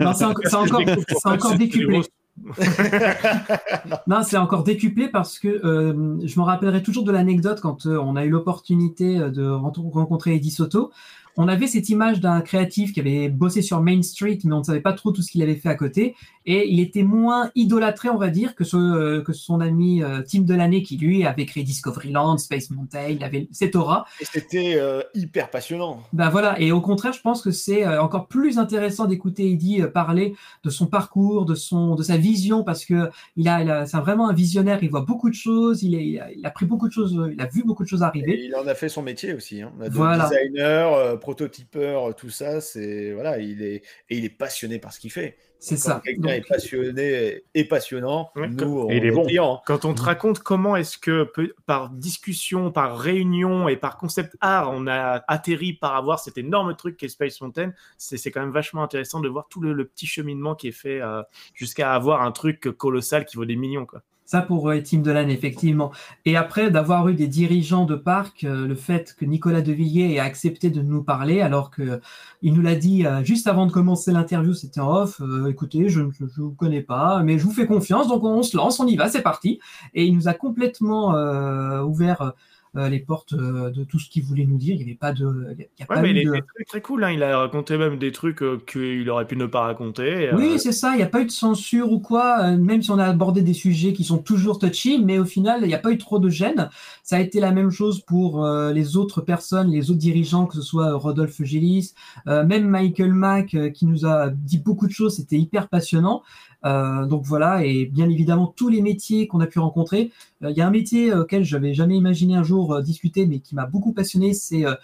non, 0.00 0.12
c'est 0.14 0.24
encore, 0.24 0.54
encore, 0.54 0.82
encore 1.24 1.56
décuplé. 1.56 2.02
non, 4.08 4.22
c'est 4.24 4.36
encore 4.36 4.64
décuplé 4.64 5.08
parce 5.08 5.38
que 5.38 5.48
euh, 5.48 6.18
je 6.26 6.40
me 6.40 6.44
rappellerai 6.44 6.82
toujours 6.82 7.04
de 7.04 7.12
l'anecdote 7.12 7.60
quand 7.60 7.86
euh, 7.86 7.98
on 7.98 8.16
a 8.16 8.24
eu 8.24 8.30
l'opportunité 8.30 9.18
de 9.18 9.48
rencontrer 9.48 10.34
Eddie 10.34 10.50
Soto 10.50 10.90
on 11.36 11.48
avait 11.48 11.66
cette 11.66 11.88
image 11.88 12.20
d'un 12.20 12.40
créatif 12.40 12.92
qui 12.92 13.00
avait 13.00 13.28
bossé 13.28 13.62
sur 13.62 13.80
Main 13.80 14.02
Street, 14.02 14.38
mais 14.44 14.52
on 14.52 14.58
ne 14.58 14.64
savait 14.64 14.80
pas 14.80 14.92
trop 14.92 15.12
tout 15.12 15.22
ce 15.22 15.30
qu'il 15.30 15.42
avait 15.42 15.56
fait 15.56 15.68
à 15.68 15.74
côté. 15.74 16.14
Et 16.46 16.68
il 16.68 16.78
était 16.80 17.02
moins 17.02 17.50
idolâtré, 17.54 18.10
on 18.10 18.18
va 18.18 18.28
dire, 18.28 18.54
que, 18.54 18.64
ce, 18.64 18.76
euh, 18.76 19.22
que 19.22 19.32
son 19.32 19.60
ami 19.60 20.02
euh, 20.02 20.20
Tim 20.30 20.40
Delaney, 20.40 20.82
qui 20.82 20.98
lui 20.98 21.24
avait 21.24 21.46
créé 21.46 21.62
Discoveryland, 21.62 22.36
Space 22.36 22.70
Mountain, 22.70 23.08
il 23.08 23.24
avait 23.24 23.48
cette 23.50 23.76
aura. 23.76 24.04
Et 24.20 24.26
c'était 24.26 24.74
euh, 24.76 25.00
hyper 25.14 25.50
passionnant. 25.50 26.02
Ben 26.12 26.28
voilà, 26.28 26.60
et 26.60 26.70
au 26.70 26.82
contraire, 26.82 27.14
je 27.14 27.22
pense 27.22 27.40
que 27.40 27.50
c'est 27.50 27.86
encore 27.98 28.28
plus 28.28 28.58
intéressant 28.58 29.06
d'écouter 29.06 29.50
Eddie 29.50 29.82
parler 29.92 30.34
de 30.64 30.70
son 30.70 30.86
parcours, 30.86 31.46
de, 31.46 31.54
son, 31.54 31.94
de 31.94 32.02
sa 32.02 32.18
vision, 32.18 32.62
parce 32.62 32.84
que 32.84 33.08
il 33.36 33.48
a, 33.48 33.62
il 33.62 33.70
a 33.70 33.86
c'est 33.86 33.96
vraiment 33.98 34.28
un 34.28 34.34
visionnaire, 34.34 34.82
il 34.82 34.90
voit 34.90 35.00
beaucoup 35.00 35.30
de 35.30 35.34
choses, 35.34 35.82
il, 35.82 35.94
est, 35.94 36.06
il, 36.06 36.20
a, 36.20 36.30
il, 36.30 36.44
a, 36.44 36.50
pris 36.50 36.66
beaucoup 36.66 36.88
de 36.88 36.92
choses, 36.92 37.18
il 37.32 37.40
a 37.40 37.46
vu 37.46 37.62
beaucoup 37.64 37.84
de 37.84 37.88
choses 37.88 38.02
arriver. 38.02 38.32
Et 38.32 38.44
il 38.44 38.54
en 38.54 38.66
a 38.66 38.74
fait 38.74 38.90
son 38.90 39.02
métier 39.02 39.32
aussi. 39.32 39.62
Hein. 39.62 39.72
On 39.78 39.82
a 39.82 39.88
voilà. 39.88 40.28
designer, 40.28 41.18
prototypeur, 41.24 42.14
tout 42.14 42.28
ça, 42.28 42.60
c'est 42.60 43.12
voilà, 43.12 43.38
il 43.38 43.62
est 43.62 43.76
et 44.10 44.18
il 44.18 44.26
est 44.26 44.36
passionné 44.36 44.78
par 44.78 44.92
ce 44.92 45.00
qu'il 45.00 45.10
fait. 45.10 45.38
C'est 45.58 45.78
ça. 45.78 46.02
Quelqu'un 46.04 46.34
est 46.34 46.46
passionné 46.46 47.42
et 47.54 47.64
passionnant. 47.64 48.30
Ouais, 48.36 48.48
nous, 48.48 48.80
on 48.80 48.90
et 48.90 48.96
est 48.96 49.10
bon. 49.10 49.24
Clients. 49.24 49.62
Quand 49.64 49.86
on 49.86 49.94
te 49.94 50.02
raconte 50.02 50.40
comment 50.40 50.76
est-ce 50.76 50.98
que 50.98 51.32
par 51.64 51.88
discussion, 51.88 52.70
par 52.70 52.98
réunion 52.98 53.66
et 53.68 53.78
par 53.78 53.96
concept 53.96 54.36
art, 54.42 54.70
on 54.70 54.86
a 54.86 55.24
atterri 55.26 55.72
par 55.72 55.96
avoir 55.96 56.20
cet 56.20 56.36
énorme 56.36 56.76
truc 56.76 56.98
qu'est 56.98 57.08
Space 57.08 57.40
Mountain, 57.40 57.72
c'est 57.96 58.30
quand 58.30 58.42
même 58.42 58.52
vachement 58.52 58.82
intéressant 58.82 59.20
de 59.20 59.28
voir 59.30 59.48
tout 59.48 59.62
le, 59.62 59.72
le 59.72 59.86
petit 59.86 60.06
cheminement 60.06 60.54
qui 60.54 60.68
est 60.68 60.72
fait 60.72 61.00
euh, 61.00 61.22
jusqu'à 61.54 61.94
avoir 61.94 62.20
un 62.20 62.32
truc 62.32 62.60
colossal 62.76 63.24
qui 63.24 63.36
vaut 63.38 63.46
des 63.46 63.56
millions. 63.56 63.86
Quoi. 63.86 64.02
Ça 64.26 64.40
pour 64.40 64.70
euh, 64.70 64.80
Team 64.80 65.02
de 65.02 65.10
l'année, 65.10 65.34
effectivement. 65.34 65.92
Et 66.24 66.36
après, 66.36 66.70
d'avoir 66.70 67.08
eu 67.08 67.14
des 67.14 67.26
dirigeants 67.28 67.84
de 67.84 67.94
parc, 67.94 68.44
euh, 68.44 68.66
le 68.66 68.74
fait 68.74 69.14
que 69.18 69.26
Nicolas 69.26 69.60
Devilliers 69.60 70.14
ait 70.14 70.18
accepté 70.18 70.70
de 70.70 70.80
nous 70.80 71.02
parler, 71.02 71.42
alors 71.42 71.70
que 71.70 72.00
il 72.40 72.54
nous 72.54 72.62
l'a 72.62 72.74
dit 72.74 73.06
euh, 73.06 73.22
juste 73.22 73.46
avant 73.46 73.66
de 73.66 73.72
commencer 73.72 74.12
l'interview, 74.12 74.54
c'était 74.54 74.80
en 74.80 74.90
off. 75.02 75.20
euh, 75.20 75.48
écoutez, 75.48 75.88
je 75.90 76.00
ne 76.00 76.10
vous 76.36 76.52
connais 76.52 76.80
pas, 76.82 77.22
mais 77.22 77.38
je 77.38 77.44
vous 77.44 77.52
fais 77.52 77.66
confiance, 77.66 78.08
donc 78.08 78.24
on 78.24 78.42
se 78.42 78.56
lance, 78.56 78.80
on 78.80 78.86
y 78.86 78.96
va, 78.96 79.08
c'est 79.10 79.22
parti. 79.22 79.60
Et 79.92 80.04
il 80.06 80.14
nous 80.14 80.26
a 80.28 80.34
complètement 80.34 81.14
euh, 81.16 81.82
ouvert 81.82 82.22
euh, 82.22 82.30
les 82.74 82.98
portes 83.00 83.32
euh, 83.34 83.70
de 83.70 83.84
tout 83.84 83.98
ce 83.98 84.08
qu'il 84.10 84.22
voulait 84.24 84.46
nous 84.46 84.58
dire. 84.58 84.74
Il 84.74 84.78
n'y 84.78 84.82
avait 84.84 84.94
pas 84.94 85.12
de. 85.12 85.24
Il 85.24 85.62
a- 85.62 85.86
Ouais, 85.88 85.96
pas 85.96 86.02
mais 86.02 86.10
eu 86.10 86.16
il 86.22 86.28
de- 86.30 86.34
était 86.36 86.64
très, 86.66 86.80
cool. 86.80 87.04
Hein. 87.04 87.12
Il 87.12 87.22
a 87.22 87.38
raconté 87.38 87.76
même 87.78 87.98
des 87.98 88.10
trucs 88.12 88.42
euh, 88.42 88.60
qu'il 88.66 89.08
aurait 89.10 89.26
pu 89.26 89.36
ne 89.36 89.46
pas 89.46 89.60
raconter. 89.60 90.28
euh, 90.30 90.36
Oui, 90.36 90.58
c'est 90.58 90.72
ça, 90.72 90.92
il 90.94 90.96
n'y 90.96 91.02
a 91.02 91.06
pas 91.08 91.20
eu 91.20 91.26
de 91.26 91.30
censure 91.30 91.92
ou 91.92 92.00
quoi, 92.00 92.40
euh, 92.44 92.56
même 92.56 92.82
si 92.82 92.90
on 92.90 92.98
a 92.98 93.04
abordé 93.06 93.42
des 93.42 93.52
sujets 93.54 93.92
qui 93.92 94.04
sont 94.04 94.18
toujours 94.18 94.58
touchy, 94.58 94.98
mais 95.02 95.18
au 95.18 95.24
final, 95.24 95.60
il 95.62 95.68
n'y 95.68 95.74
a 95.74 95.78
pas 95.78 95.92
eu 95.92 95.98
trop 95.98 96.18
de 96.18 96.28
gêne. 96.28 96.68
Ça 97.02 97.16
a 97.16 97.20
été 97.20 97.38
la 97.40 97.52
même 97.52 97.70
chose 97.70 98.00
pour 98.00 98.44
euh, 98.44 98.72
les 98.72 98.96
autres 98.96 99.20
personnes, 99.20 99.70
les 99.70 99.90
autres 99.90 100.00
dirigeants, 100.00 100.46
que 100.46 100.54
ce 100.56 100.62
soit 100.62 100.88
euh, 100.92 100.96
Rodolphe 100.96 101.42
Gélis, 101.42 101.94
euh, 102.26 102.44
même 102.44 102.66
Michael 102.68 103.12
Mack, 103.12 103.54
euh, 103.54 103.70
qui 103.70 103.86
nous 103.86 104.06
a 104.06 104.30
dit 104.30 104.58
beaucoup 104.58 104.86
de 104.86 104.92
choses, 104.92 105.16
c'était 105.16 105.36
hyper 105.38 105.68
passionnant. 105.68 106.22
Euh, 106.64 107.04
donc 107.06 107.24
voilà, 107.24 107.64
et 107.64 107.86
bien 107.86 108.08
évidemment, 108.08 108.46
tous 108.46 108.68
les 108.68 108.80
métiers 108.80 109.26
qu'on 109.26 109.40
a 109.40 109.46
pu 109.46 109.58
rencontrer. 109.58 110.10
Euh, 110.42 110.50
Il 110.50 110.56
y 110.56 110.62
a 110.62 110.66
un 110.66 110.70
métier 110.70 111.12
auquel 111.12 111.44
je 111.44 111.56
n'avais 111.56 111.74
jamais 111.74 111.96
imaginé 111.96 112.36
un 112.36 112.42
jour 112.42 112.72
euh, 112.72 112.82
discuter, 112.82 113.26
mais 113.26 113.40
qui 113.40 113.54
m'a 113.54 113.66
beaucoup 113.66 113.92
passionné, 113.92 114.32
c'est 114.32 114.64
euh, 114.64 114.74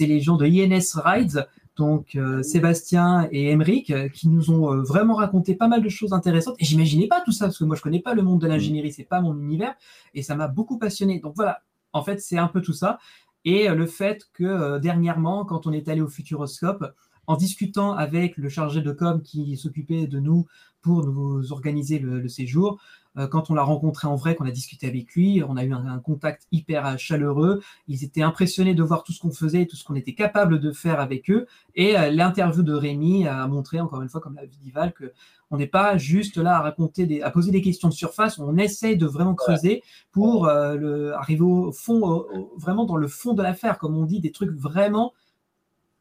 les 0.00 0.20
gens 0.20 0.36
de 0.36 0.46
INS 0.46 1.00
Rides, 1.04 1.46
donc 1.76 2.14
euh, 2.14 2.42
Sébastien 2.42 3.28
et 3.32 3.50
Emeric, 3.50 3.90
euh, 3.90 4.08
qui 4.08 4.28
nous 4.28 4.50
ont 4.50 4.72
euh, 4.72 4.82
vraiment 4.82 5.14
raconté 5.14 5.54
pas 5.54 5.68
mal 5.68 5.82
de 5.82 5.88
choses 5.88 6.12
intéressantes. 6.12 6.56
Et 6.58 6.64
j'imaginais 6.64 7.06
pas 7.06 7.20
tout 7.22 7.32
ça, 7.32 7.46
parce 7.46 7.58
que 7.58 7.64
moi 7.64 7.76
je 7.76 7.82
connais 7.82 8.00
pas 8.00 8.14
le 8.14 8.22
monde 8.22 8.40
de 8.40 8.46
l'ingénierie, 8.46 8.92
c'est 8.92 9.04
pas 9.04 9.20
mon 9.20 9.38
univers, 9.38 9.74
et 10.14 10.22
ça 10.22 10.36
m'a 10.36 10.48
beaucoup 10.48 10.78
passionné. 10.78 11.20
Donc 11.20 11.34
voilà, 11.36 11.60
en 11.92 12.02
fait 12.02 12.20
c'est 12.20 12.38
un 12.38 12.48
peu 12.48 12.62
tout 12.62 12.72
ça. 12.72 12.98
Et 13.44 13.68
euh, 13.68 13.74
le 13.74 13.86
fait 13.86 14.28
que 14.32 14.44
euh, 14.44 14.78
dernièrement, 14.78 15.44
quand 15.44 15.66
on 15.66 15.72
est 15.72 15.88
allé 15.88 16.00
au 16.00 16.08
Futuroscope, 16.08 16.94
en 17.28 17.36
discutant 17.36 17.92
avec 17.92 18.36
le 18.36 18.48
chargé 18.48 18.80
de 18.80 18.92
com 18.92 19.20
qui 19.20 19.56
s'occupait 19.56 20.06
de 20.06 20.20
nous 20.20 20.46
pour 20.86 21.04
nous 21.06 21.52
organiser 21.52 21.98
le, 21.98 22.20
le 22.20 22.28
séjour, 22.28 22.78
euh, 23.18 23.26
quand 23.26 23.50
on 23.50 23.54
l'a 23.54 23.62
rencontré 23.62 24.06
en 24.06 24.14
vrai, 24.16 24.34
qu'on 24.36 24.46
a 24.46 24.50
discuté 24.50 24.86
avec 24.86 25.14
lui, 25.14 25.42
on 25.48 25.56
a 25.56 25.64
eu 25.64 25.72
un, 25.72 25.86
un 25.86 25.98
contact 25.98 26.46
hyper 26.52 26.86
euh, 26.86 26.96
chaleureux. 26.96 27.60
Ils 27.88 28.04
étaient 28.04 28.22
impressionnés 28.22 28.74
de 28.74 28.82
voir 28.82 29.02
tout 29.04 29.12
ce 29.12 29.20
qu'on 29.20 29.32
faisait, 29.32 29.62
et 29.62 29.66
tout 29.66 29.76
ce 29.76 29.84
qu'on 29.84 29.94
était 29.94 30.14
capable 30.14 30.60
de 30.60 30.70
faire 30.72 31.00
avec 31.00 31.30
eux. 31.30 31.46
Et 31.74 31.98
euh, 31.98 32.10
l'interview 32.10 32.62
de 32.62 32.74
Rémi 32.74 33.26
a 33.26 33.46
montré, 33.46 33.80
encore 33.80 34.02
une 34.02 34.08
fois, 34.10 34.20
comme 34.20 34.34
l'a 34.36 34.46
dit 34.46 34.58
Dival, 34.58 34.92
que 34.92 35.12
on 35.50 35.56
n'est 35.58 35.66
pas 35.68 35.96
juste 35.96 36.36
là 36.38 36.56
à 36.56 36.60
raconter, 36.60 37.06
des, 37.06 37.22
à 37.22 37.30
poser 37.30 37.50
des 37.52 37.62
questions 37.62 37.88
de 37.88 37.94
surface. 37.94 38.38
On 38.38 38.56
essaye 38.58 38.96
de 38.96 39.06
vraiment 39.06 39.34
creuser 39.34 39.82
pour 40.12 40.46
euh, 40.48 40.74
le, 40.76 41.14
arriver 41.14 41.42
au 41.42 41.72
fond, 41.72 42.00
au- 42.02 42.26
au- 42.36 42.52
vraiment 42.58 42.84
dans 42.84 42.96
le 42.96 43.08
fond 43.08 43.32
de 43.34 43.42
l'affaire, 43.42 43.78
comme 43.78 43.96
on 43.96 44.04
dit, 44.04 44.20
des 44.20 44.32
trucs 44.32 44.50
vraiment 44.52 45.12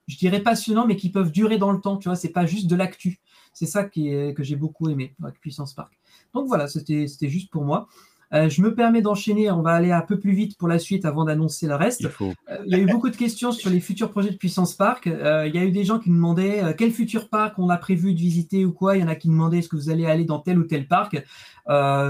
je 0.07 0.17
dirais 0.17 0.39
passionnants, 0.41 0.85
mais 0.85 0.95
qui 0.95 1.09
peuvent 1.09 1.31
durer 1.31 1.57
dans 1.57 1.71
le 1.71 1.81
temps. 1.81 1.97
Tu 1.97 2.09
vois, 2.09 2.15
c'est 2.15 2.29
pas 2.29 2.45
juste 2.45 2.67
de 2.67 2.75
l'actu. 2.75 3.19
C'est 3.55 3.65
ça 3.65 3.85
qui 3.85 4.09
est- 4.09 4.33
que 4.35 4.43
j'ai 4.43 4.55
beaucoup 4.57 4.89
aimé 4.89 5.15
avec 5.23 5.39
Puissance 5.39 5.73
Park. 5.73 5.97
Donc 6.33 6.47
voilà, 6.47 6.67
c'était 6.67 7.07
juste 7.29 7.49
pour 7.49 7.63
moi. 7.63 7.87
Euh, 8.33 8.49
je 8.49 8.61
me 8.61 8.73
permets 8.73 9.01
d'enchaîner. 9.01 9.49
On 9.51 9.61
va 9.61 9.71
aller 9.73 9.91
un 9.91 10.01
peu 10.01 10.19
plus 10.19 10.33
vite 10.33 10.57
pour 10.57 10.67
la 10.67 10.79
suite 10.79 11.05
avant 11.05 11.23
d'annoncer 11.25 11.67
le 11.67 11.75
reste. 11.75 12.01
Il 12.01 12.09
faut. 12.09 12.33
Euh, 12.49 12.57
Il 12.65 12.71
y 12.71 12.75
a 12.75 12.79
eu 12.79 12.85
beaucoup 12.87 13.09
de 13.09 13.15
questions 13.15 13.51
sur 13.53 13.69
les 13.69 13.79
futurs 13.79 14.11
projets 14.11 14.31
de 14.31 14.35
Puissance 14.35 14.73
Park. 14.73 15.07
Euh, 15.07 15.47
il 15.47 15.55
y 15.55 15.59
a 15.59 15.63
eu 15.63 15.71
des 15.71 15.83
gens 15.85 15.99
qui 15.99 16.09
nous 16.09 16.15
demandaient 16.15 16.75
quel 16.77 16.91
futur 16.91 17.29
parc 17.29 17.57
on 17.59 17.69
a 17.69 17.77
prévu 17.77 18.13
de 18.13 18.19
visiter 18.19 18.65
ou 18.65 18.73
quoi. 18.73 18.97
Il 18.97 19.01
y 19.01 19.03
en 19.03 19.07
a 19.07 19.15
qui 19.15 19.27
demandaient 19.29 19.59
est-ce 19.59 19.69
que 19.69 19.75
vous 19.77 19.89
allez 19.89 20.05
aller 20.07 20.25
dans 20.25 20.39
tel 20.39 20.57
ou 20.59 20.63
tel 20.63 20.87
parc. 20.87 21.23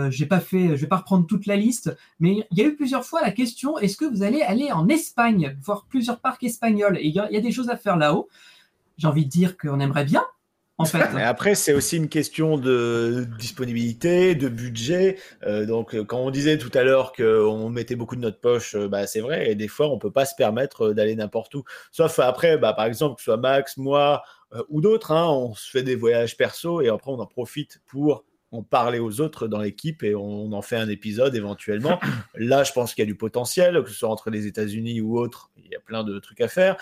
J'ai 0.09 0.25
pas 0.25 0.39
fait, 0.39 0.69
je 0.69 0.81
vais 0.81 0.87
pas 0.87 0.97
reprendre 0.97 1.27
toute 1.27 1.45
la 1.45 1.57
liste, 1.57 1.95
mais 2.19 2.47
il 2.49 2.57
y 2.57 2.61
a 2.61 2.65
eu 2.65 2.75
plusieurs 2.75 3.05
fois 3.05 3.21
la 3.21 3.31
question 3.31 3.77
est-ce 3.77 3.97
que 3.97 4.05
vous 4.05 4.23
allez 4.23 4.41
aller 4.41 4.71
en 4.71 4.87
Espagne, 4.87 5.55
voir 5.61 5.85
plusieurs 5.87 6.19
parcs 6.21 6.43
espagnols? 6.43 6.97
Et 6.97 7.07
il 7.07 7.13
y, 7.13 7.19
a- 7.19 7.29
il 7.29 7.33
y 7.35 7.37
a 7.37 7.41
des 7.41 7.51
choses 7.51 7.69
à 7.69 7.77
faire 7.77 7.97
là-haut. 7.97 8.29
J'ai 8.97 9.07
envie 9.07 9.25
de 9.25 9.29
dire 9.29 9.57
qu'on 9.57 9.79
aimerait 9.81 10.05
bien, 10.05 10.23
en 10.77 10.85
fait. 10.85 11.09
Mais 11.13 11.23
après, 11.23 11.55
c'est 11.55 11.73
aussi 11.73 11.97
une 11.97 12.09
question 12.09 12.57
de 12.57 13.25
disponibilité, 13.39 14.35
de 14.35 14.49
budget. 14.49 15.17
Euh, 15.43 15.65
donc, 15.65 15.95
euh, 15.95 16.03
quand 16.03 16.19
on 16.19 16.31
disait 16.31 16.57
tout 16.57 16.71
à 16.73 16.83
l'heure 16.83 17.13
qu'on 17.13 17.69
mettait 17.69 17.95
beaucoup 17.95 18.15
de 18.15 18.21
notre 18.21 18.39
poche, 18.39 18.75
euh, 18.75 18.87
bah, 18.87 19.07
c'est 19.07 19.21
vrai. 19.21 19.51
Et 19.51 19.55
des 19.55 19.67
fois, 19.67 19.89
on 19.89 19.97
peut 19.97 20.11
pas 20.11 20.25
se 20.25 20.35
permettre 20.35 20.87
euh, 20.87 20.93
d'aller 20.93 21.15
n'importe 21.15 21.55
où. 21.55 21.63
Sauf 21.91 22.19
après, 22.19 22.57
bah, 22.57 22.73
par 22.73 22.85
exemple, 22.85 23.15
que 23.15 23.21
ce 23.21 23.25
soit 23.25 23.37
Max, 23.37 23.77
moi 23.77 24.23
euh, 24.53 24.63
ou 24.69 24.81
d'autres, 24.81 25.11
hein, 25.11 25.27
on 25.27 25.53
se 25.55 25.69
fait 25.69 25.83
des 25.83 25.95
voyages 25.95 26.37
perso 26.37 26.81
et 26.81 26.89
après, 26.89 27.11
on 27.11 27.19
en 27.19 27.25
profite 27.25 27.81
pour 27.85 28.25
en 28.51 28.63
parler 28.63 28.99
aux 28.99 29.19
autres 29.21 29.47
dans 29.47 29.59
l'équipe 29.59 30.03
et 30.03 30.15
on 30.15 30.51
en 30.53 30.61
fait 30.61 30.77
un 30.77 30.87
épisode 30.87 31.35
éventuellement. 31.35 31.99
Là, 32.35 32.63
je 32.63 32.71
pense 32.71 32.93
qu'il 32.93 33.01
y 33.03 33.07
a 33.07 33.11
du 33.11 33.15
potentiel, 33.17 33.81
que 33.83 33.89
ce 33.89 33.95
soit 33.95 34.09
entre 34.09 34.29
les 34.29 34.47
États-Unis 34.47 35.01
ou 35.01 35.17
autres. 35.17 35.51
Il 35.57 35.69
y 35.71 35.75
a 35.75 35.79
plein 35.79 36.03
de 36.03 36.19
trucs 36.19 36.41
à 36.41 36.47
faire. 36.47 36.77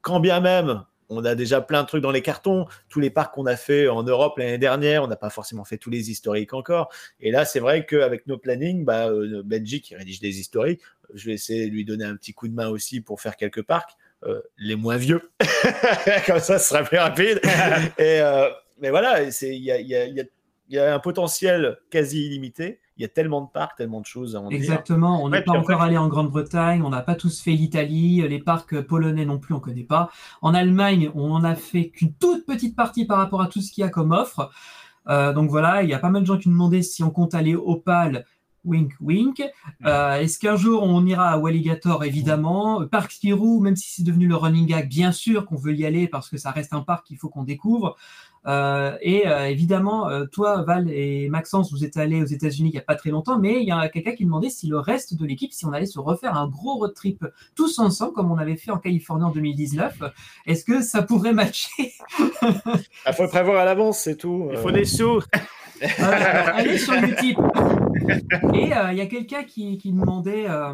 Quand 0.00 0.20
bien 0.20 0.40
même, 0.40 0.84
on 1.08 1.24
a 1.24 1.34
déjà 1.34 1.60
plein 1.60 1.82
de 1.82 1.86
trucs 1.88 2.02
dans 2.02 2.10
les 2.10 2.22
cartons. 2.22 2.66
Tous 2.88 3.00
les 3.00 3.10
parcs 3.10 3.34
qu'on 3.34 3.46
a 3.46 3.56
fait 3.56 3.88
en 3.88 4.02
Europe 4.02 4.38
l'année 4.38 4.58
dernière, 4.58 5.02
on 5.02 5.06
n'a 5.06 5.16
pas 5.16 5.30
forcément 5.30 5.64
fait 5.64 5.78
tous 5.78 5.90
les 5.90 6.10
historiques 6.10 6.54
encore. 6.54 6.90
Et 7.20 7.30
là, 7.30 7.44
c'est 7.44 7.60
vrai 7.60 7.86
qu'avec 7.86 8.26
nos 8.26 8.38
plannings, 8.38 8.84
bah, 8.84 9.08
euh, 9.08 9.42
Benji 9.44 9.80
qui 9.80 9.94
rédige 9.96 10.20
des 10.20 10.38
historiques, 10.40 10.82
je 11.14 11.26
vais 11.26 11.32
essayer 11.32 11.66
de 11.66 11.72
lui 11.72 11.84
donner 11.84 12.04
un 12.04 12.16
petit 12.16 12.34
coup 12.34 12.48
de 12.48 12.54
main 12.54 12.68
aussi 12.68 13.00
pour 13.00 13.20
faire 13.20 13.36
quelques 13.36 13.62
parcs, 13.62 13.92
euh, 14.24 14.40
les 14.58 14.76
moins 14.76 14.96
vieux. 14.96 15.30
Comme 16.26 16.40
ça, 16.40 16.58
ce 16.58 16.68
sera 16.68 16.82
plus 16.82 16.98
rapide. 16.98 17.40
Et, 17.98 18.20
euh, 18.20 18.48
mais 18.80 18.90
voilà, 18.90 19.22
il 19.22 19.54
y 19.54 19.72
a, 19.72 19.80
y 19.80 20.20
a- 20.20 20.24
il 20.68 20.76
y 20.76 20.78
a 20.78 20.94
un 20.94 20.98
potentiel 20.98 21.78
quasi 21.90 22.26
illimité. 22.26 22.80
Il 22.96 23.02
y 23.02 23.04
a 23.04 23.08
tellement 23.08 23.42
de 23.42 23.48
parcs, 23.48 23.76
tellement 23.76 24.00
de 24.00 24.06
choses 24.06 24.36
à 24.36 24.40
en 24.40 24.52
dire. 24.52 24.56
Exactement, 24.56 25.22
on 25.22 25.28
n'est 25.30 25.38
Ouais, 25.38 25.42
pas 25.42 25.52
encore 25.52 25.82
allé 25.82 25.96
en 25.98 26.08
Grande-Bretagne, 26.08 26.82
on 26.82 26.90
n'a 26.90 27.02
pas 27.02 27.14
tous 27.14 27.40
fait 27.40 27.52
l'Italie, 27.52 28.26
les 28.28 28.38
parcs 28.40 28.80
polonais 28.80 29.24
non 29.24 29.38
plus, 29.38 29.54
on 29.54 29.60
connaît 29.60 29.84
pas. 29.84 30.10
En 30.42 30.54
Allemagne, 30.54 31.10
on 31.14 31.30
en 31.32 31.44
a 31.44 31.54
fait 31.54 31.90
qu'une 31.90 32.14
toute 32.14 32.44
petite 32.46 32.74
partie 32.74 33.04
par 33.06 33.18
rapport 33.18 33.40
à 33.42 33.46
tout 33.48 33.60
ce 33.60 33.70
qu'il 33.72 33.82
y 33.82 33.86
a 33.86 33.90
comme 33.90 34.12
offre. 34.12 34.50
Euh, 35.08 35.32
donc 35.32 35.50
voilà, 35.50 35.82
il 35.82 35.88
y 35.88 35.94
a 35.94 35.98
pas 35.98 36.10
mal 36.10 36.22
de 36.22 36.26
gens 36.26 36.38
qui 36.38 36.48
nous 36.48 36.54
demandaient 36.54 36.82
si 36.82 37.02
on 37.02 37.10
compte 37.10 37.34
aller 37.34 37.54
au 37.54 37.76
PAL. 37.76 38.26
Wink, 38.68 38.92
wink. 39.00 39.42
Euh, 39.84 40.16
Est-ce 40.16 40.38
qu'un 40.38 40.56
jour 40.56 40.82
on 40.82 41.04
ira 41.06 41.30
à 41.30 41.38
Walligator 41.38 42.04
Évidemment. 42.04 42.86
Parc 42.86 43.12
Spirou, 43.12 43.60
même 43.60 43.76
si 43.76 43.90
c'est 43.90 44.02
devenu 44.02 44.26
le 44.26 44.36
running 44.36 44.66
gag, 44.66 44.88
bien 44.88 45.12
sûr 45.12 45.46
qu'on 45.46 45.56
veut 45.56 45.74
y 45.74 45.86
aller 45.86 46.06
parce 46.06 46.28
que 46.28 46.36
ça 46.36 46.50
reste 46.50 46.74
un 46.74 46.82
parc 46.82 47.06
qu'il 47.06 47.16
faut 47.16 47.28
qu'on 47.28 47.44
découvre. 47.44 47.96
Euh, 48.46 48.96
et 49.02 49.26
euh, 49.26 49.48
évidemment, 49.48 50.08
toi, 50.30 50.62
Val 50.62 50.88
et 50.90 51.28
Maxence, 51.28 51.72
vous 51.72 51.84
êtes 51.84 51.96
allés 51.96 52.22
aux 52.22 52.26
États-Unis 52.26 52.68
il 52.70 52.72
n'y 52.72 52.78
a 52.78 52.82
pas 52.82 52.94
très 52.94 53.10
longtemps, 53.10 53.38
mais 53.38 53.60
il 53.60 53.66
y 53.66 53.72
a 53.72 53.88
quelqu'un 53.88 54.12
qui 54.12 54.24
demandait 54.24 54.50
si 54.50 54.68
le 54.68 54.78
reste 54.78 55.14
de 55.14 55.26
l'équipe, 55.26 55.52
si 55.52 55.66
on 55.66 55.72
allait 55.72 55.86
se 55.86 55.98
refaire 55.98 56.36
un 56.36 56.48
gros 56.48 56.76
road 56.76 56.94
trip 56.94 57.24
tous 57.56 57.78
ensemble, 57.78 58.12
comme 58.12 58.30
on 58.30 58.38
avait 58.38 58.56
fait 58.56 58.70
en 58.70 58.78
Californie 58.78 59.24
en 59.24 59.30
2019. 59.30 60.02
Est-ce 60.46 60.64
que 60.64 60.82
ça 60.82 61.02
pourrait 61.02 61.32
matcher? 61.32 61.94
Il 62.42 63.14
faut 63.14 63.24
le 63.24 63.28
prévoir 63.28 63.60
à 63.60 63.64
l'avance, 63.64 63.98
c'est 63.98 64.16
tout. 64.16 64.48
Il 64.52 64.58
faut 64.58 64.70
des 64.70 64.84
sous. 64.84 65.20
Euh, 65.82 66.44
allez 66.54 66.78
sur 66.78 66.94
Utip. 66.94 67.38
Et 68.54 68.72
euh, 68.76 68.92
il 68.92 68.98
y 68.98 69.00
a 69.00 69.06
quelqu'un 69.06 69.44
qui, 69.44 69.78
qui 69.78 69.92
demandait 69.92 70.46
euh, 70.48 70.72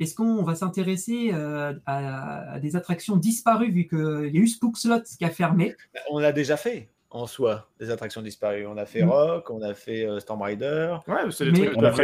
est-ce 0.00 0.14
qu'on 0.14 0.42
va 0.42 0.54
s'intéresser 0.54 1.30
euh, 1.32 1.72
à, 1.86 2.52
à 2.54 2.58
des 2.60 2.76
attractions 2.76 3.16
disparues 3.16 3.70
vu 3.70 3.86
qu'il 3.88 4.30
y 4.32 4.38
a 4.38 4.40
eu 4.42 4.46
Spook 4.48 4.76
Slot 4.76 5.00
qui 5.18 5.24
a 5.24 5.30
fermé? 5.30 5.74
On 6.10 6.18
l'a 6.18 6.32
déjà 6.32 6.56
fait 6.56 6.88
en 7.10 7.26
soi, 7.26 7.66
des 7.80 7.90
attractions 7.90 8.20
disparues. 8.20 8.66
On 8.66 8.76
a 8.76 8.84
fait 8.84 9.02
Mm. 9.02 9.08
Rock, 9.10 9.50
on 9.50 9.62
a 9.62 9.72
fait 9.72 10.04
euh, 10.06 10.20
Storm 10.20 10.42
Rider. 10.42 10.94
Ouais, 11.08 11.16
c'est 11.30 11.46
des 11.46 11.52
Mais- 11.52 11.58
trucs 11.66 11.72
que 11.74 11.80
On 11.80 11.84
a 11.84 11.92
fait 11.92 12.02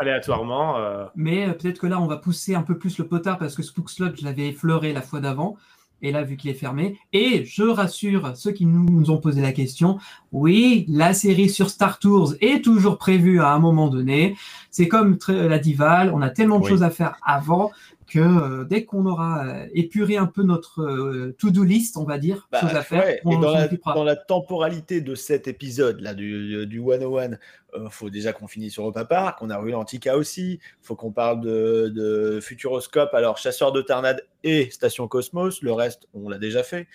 aléatoirement. 0.00 0.78
euh. 0.78 1.04
Mais 1.14 1.48
euh, 1.48 1.52
peut-être 1.52 1.78
que 1.80 1.86
là, 1.86 2.00
on 2.00 2.06
va 2.06 2.16
pousser 2.16 2.54
un 2.54 2.62
peu 2.62 2.76
plus 2.76 2.98
le 2.98 3.06
potard 3.06 3.38
parce 3.38 3.54
que 3.54 3.62
Spook 3.62 3.88
Slot, 3.88 4.16
je 4.18 4.24
l'avais 4.24 4.48
effleuré 4.48 4.92
la 4.92 5.00
fois 5.00 5.20
d'avant. 5.20 5.56
Et 6.02 6.12
là, 6.12 6.22
vu 6.22 6.36
qu'il 6.36 6.50
est 6.50 6.54
fermé. 6.54 6.98
Et 7.12 7.44
je 7.46 7.62
rassure 7.62 8.36
ceux 8.36 8.52
qui 8.52 8.66
nous, 8.66 9.10
ont 9.10 9.18
posé 9.18 9.40
la 9.40 9.52
question, 9.52 9.98
oui, 10.32 10.84
la 10.88 11.14
série 11.14 11.48
sur 11.48 11.70
Star 11.70 11.98
Tours 11.98 12.34
est 12.40 12.62
toujours 12.62 12.98
prévue 12.98 13.40
à 13.40 13.52
un 13.52 13.58
moment 13.58 13.88
donné. 13.88 14.36
C'est 14.70 14.88
comme 14.88 15.16
la 15.28 15.58
Dival, 15.58 16.12
on 16.14 16.20
a 16.20 16.30
tellement 16.30 16.58
de 16.58 16.64
Oui. 16.64 16.70
choses 16.70 16.82
à 16.82 16.90
faire 16.90 17.16
avant 17.24 17.70
que 18.06 18.18
euh, 18.18 18.64
dès 18.64 18.84
qu'on 18.84 19.06
aura 19.06 19.46
euh, 19.46 19.66
épuré 19.74 20.16
un 20.16 20.26
peu 20.26 20.42
notre 20.42 20.82
euh, 20.82 21.34
to-do 21.38 21.64
list, 21.64 21.96
on 21.96 22.04
va 22.04 22.18
dire, 22.18 22.48
Bah, 22.50 22.60
choses 22.60 22.74
à 22.74 22.82
faire, 22.82 23.04
ouais, 23.04 23.20
on 23.24 23.32
et 23.32 23.40
dans 23.42 23.52
la, 23.52 23.68
dans 23.68 24.04
la 24.04 24.16
temporalité 24.16 25.00
de 25.00 25.14
cet 25.14 25.48
épisode 25.48 26.00
là 26.00 26.14
du, 26.14 26.66
du 26.66 26.80
101, 26.80 27.32
euh, 27.74 27.90
faut 27.90 28.10
déjà 28.10 28.32
qu'on 28.32 28.46
finisse 28.46 28.74
sur 28.74 28.84
Europa 28.84 29.04
Park. 29.04 29.38
On 29.42 29.50
a 29.50 29.60
eu 29.62 29.70
l'Antica 29.70 30.16
aussi. 30.16 30.60
faut 30.82 30.94
qu'on 30.94 31.12
parle 31.12 31.40
de, 31.40 31.92
de 31.94 32.40
Futuroscope, 32.40 33.12
alors 33.14 33.38
Chasseur 33.38 33.72
de 33.72 33.82
Tornades 33.82 34.22
et 34.44 34.70
Station 34.70 35.08
Cosmos. 35.08 35.62
Le 35.62 35.72
reste, 35.72 36.08
on 36.14 36.28
l'a 36.28 36.38
déjà 36.38 36.62
fait. 36.62 36.86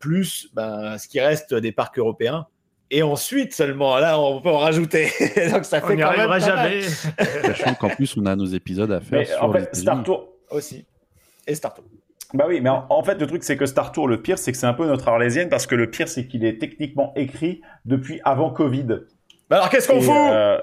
Plus 0.00 0.48
ben, 0.54 0.96
ce 0.96 1.08
qui 1.08 1.20
reste 1.20 1.52
des 1.52 1.72
parcs 1.72 1.98
européens. 1.98 2.46
Et 2.94 3.02
ensuite 3.02 3.54
seulement, 3.54 3.96
là, 3.96 4.20
on 4.20 4.40
peut 4.42 4.50
en 4.50 4.58
rajouter. 4.58 5.06
Donc 5.50 5.64
ça 5.64 5.80
On 5.82 5.86
fait 5.88 5.96
quand 5.96 6.02
arrivera 6.08 6.38
jamais. 6.38 6.82
Sachant 7.42 7.74
qu'en 7.74 7.88
plus, 7.88 8.14
on 8.18 8.26
a 8.26 8.36
nos 8.36 8.44
épisodes 8.44 8.92
à 8.92 9.00
faire 9.00 9.20
Mais 9.20 9.24
sur 9.24 9.42
en 9.42 9.50
fait. 9.52 9.74
Star 9.74 10.02
Tour. 10.04 10.28
aussi. 10.50 10.84
Et 11.46 11.54
Star 11.54 11.72
Tour. 11.72 11.84
Bah 12.34 12.44
oui, 12.48 12.60
mais 12.60 12.68
en, 12.68 12.86
en 12.90 13.02
fait, 13.02 13.18
le 13.18 13.26
truc, 13.26 13.44
c'est 13.44 13.56
que 13.56 13.64
Star 13.66 13.92
Tour, 13.92 14.08
le 14.08 14.20
pire, 14.20 14.38
c'est 14.38 14.52
que 14.52 14.58
c'est 14.58 14.66
un 14.66 14.74
peu 14.74 14.86
notre 14.86 15.08
arlésienne 15.08 15.48
parce 15.48 15.66
que 15.66 15.74
le 15.74 15.90
pire, 15.90 16.06
c'est 16.08 16.26
qu'il 16.26 16.44
est 16.44 16.58
techniquement 16.58 17.12
écrit 17.16 17.62
depuis 17.86 18.20
avant 18.24 18.50
Covid. 18.50 18.86
Bah 19.48 19.56
alors 19.56 19.70
qu'est-ce 19.70 19.88
qu'on 19.88 20.00
fout? 20.00 20.14
euh, 20.14 20.58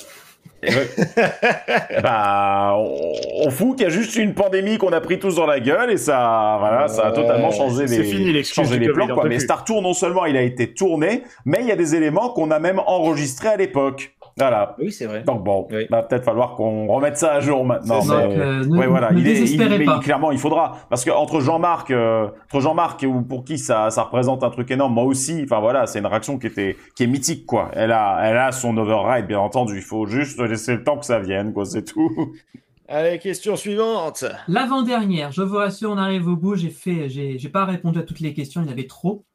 bah, 2.02 2.76
on, 2.78 3.14
on 3.46 3.50
fout 3.50 3.78
qu'il 3.78 3.84
y 3.84 3.88
a 3.88 3.90
juste 3.90 4.16
une 4.16 4.34
pandémie 4.34 4.78
qu'on 4.78 4.92
a 4.92 5.02
pris 5.02 5.20
tous 5.20 5.36
dans 5.36 5.46
la 5.46 5.60
gueule 5.60 5.92
et 5.92 5.98
ça, 5.98 6.58
voilà, 6.60 6.88
ça 6.88 7.08
a 7.08 7.12
totalement 7.12 7.52
changé 7.52 7.86
les, 7.86 8.04
fini 8.04 8.44
changé 8.44 8.80
les 8.80 8.90
plans. 8.90 9.08
Quoi. 9.08 9.26
Mais. 9.28 9.40
Star 9.40 9.64
Tour, 9.64 9.82
non 9.82 9.94
seulement 9.94 10.26
il 10.26 10.36
a 10.38 10.42
été 10.42 10.74
tourné, 10.74 11.24
mais 11.46 11.60
il 11.62 11.68
y 11.68 11.72
a 11.72 11.76
des 11.76 11.96
éléments 11.96 12.30
qu'on 12.30 12.52
a 12.52 12.60
même 12.60 12.80
enregistrés 12.80 13.50
à 13.50 13.58
l'époque. 13.58 14.16
Voilà. 14.40 14.76
Oui, 14.80 14.92
c'est 14.92 15.06
vrai. 15.06 15.24
Donc 15.24 15.44
bon, 15.44 15.68
va 15.90 16.04
peut-être 16.04 16.24
falloir 16.24 16.56
qu'on 16.56 16.88
remette 16.88 17.18
ça 17.18 17.34
à 17.34 17.40
jour 17.42 17.66
maintenant. 17.66 18.00
Mais- 18.18 18.28
Donc, 18.28 18.38
euh, 18.38 18.66
ne- 18.66 18.78
ouais, 18.78 18.88
voilà. 18.88 19.12
ne 19.12 19.20
il 19.20 19.28
est, 19.28 19.42
il- 19.54 19.60
mais 19.78 19.86
clairement, 20.02 20.32
il 20.32 20.38
faudra 20.40 20.78
parce 20.90 21.04
que 21.06 21.12
entre 21.12 21.40
Jean-Marc, 21.42 21.92
euh, 21.92 22.28
entre 22.46 22.60
Jean-Marc 22.62 23.06
ou 23.08 23.22
pour 23.22 23.44
qui 23.44 23.58
ça, 23.58 23.90
ça 23.90 24.04
représente 24.04 24.44
un 24.44 24.50
truc 24.50 24.72
énorme, 24.72 24.94
moi 24.94 25.04
aussi. 25.04 25.42
Enfin 25.44 25.60
voilà, 25.60 25.86
c'est 25.88 26.00
une 26.00 26.06
réaction 26.06 26.38
qui 26.40 26.48
était, 26.48 26.78
qui 26.96 27.04
est 27.04 27.08
mythique 27.08 27.46
quoi. 27.46 27.70
Elle 27.74 27.92
a, 27.92 28.20
elle 28.24 28.38
a 28.38 28.52
son 28.52 28.76
override 28.78 29.28
bien 29.28 29.40
entendu. 29.40 29.76
Il 29.76 29.82
faut 29.84 30.06
juste 30.06 30.40
laisser 30.40 30.74
le 30.76 30.84
temps 30.84 30.98
que 30.98 31.06
ça 31.06 31.20
vienne 31.20 31.54
quoi, 31.54 31.66
c'est 31.66 31.84
tout. 31.84 32.10
Allez, 32.92 33.20
question 33.20 33.56
suivante. 33.56 34.26
L'avant-dernière, 34.48 35.32
je 35.32 35.44
vous 35.44 35.58
rassure, 35.58 35.92
on 35.92 35.98
arrive 35.98 36.28
au 36.28 36.36
bout. 36.36 36.56
J'ai 36.56 36.72
fait, 36.72 37.08
j'ai 37.08 37.38
j'ai 37.38 37.50
pas 37.50 37.64
répondu 37.66 38.00
à 38.00 38.02
toutes 38.04 38.20
les 38.20 38.34
questions, 38.34 38.62
il 38.62 38.66
y 38.66 38.70
en 38.70 38.72
avait 38.72 38.88
trop. 38.88 39.26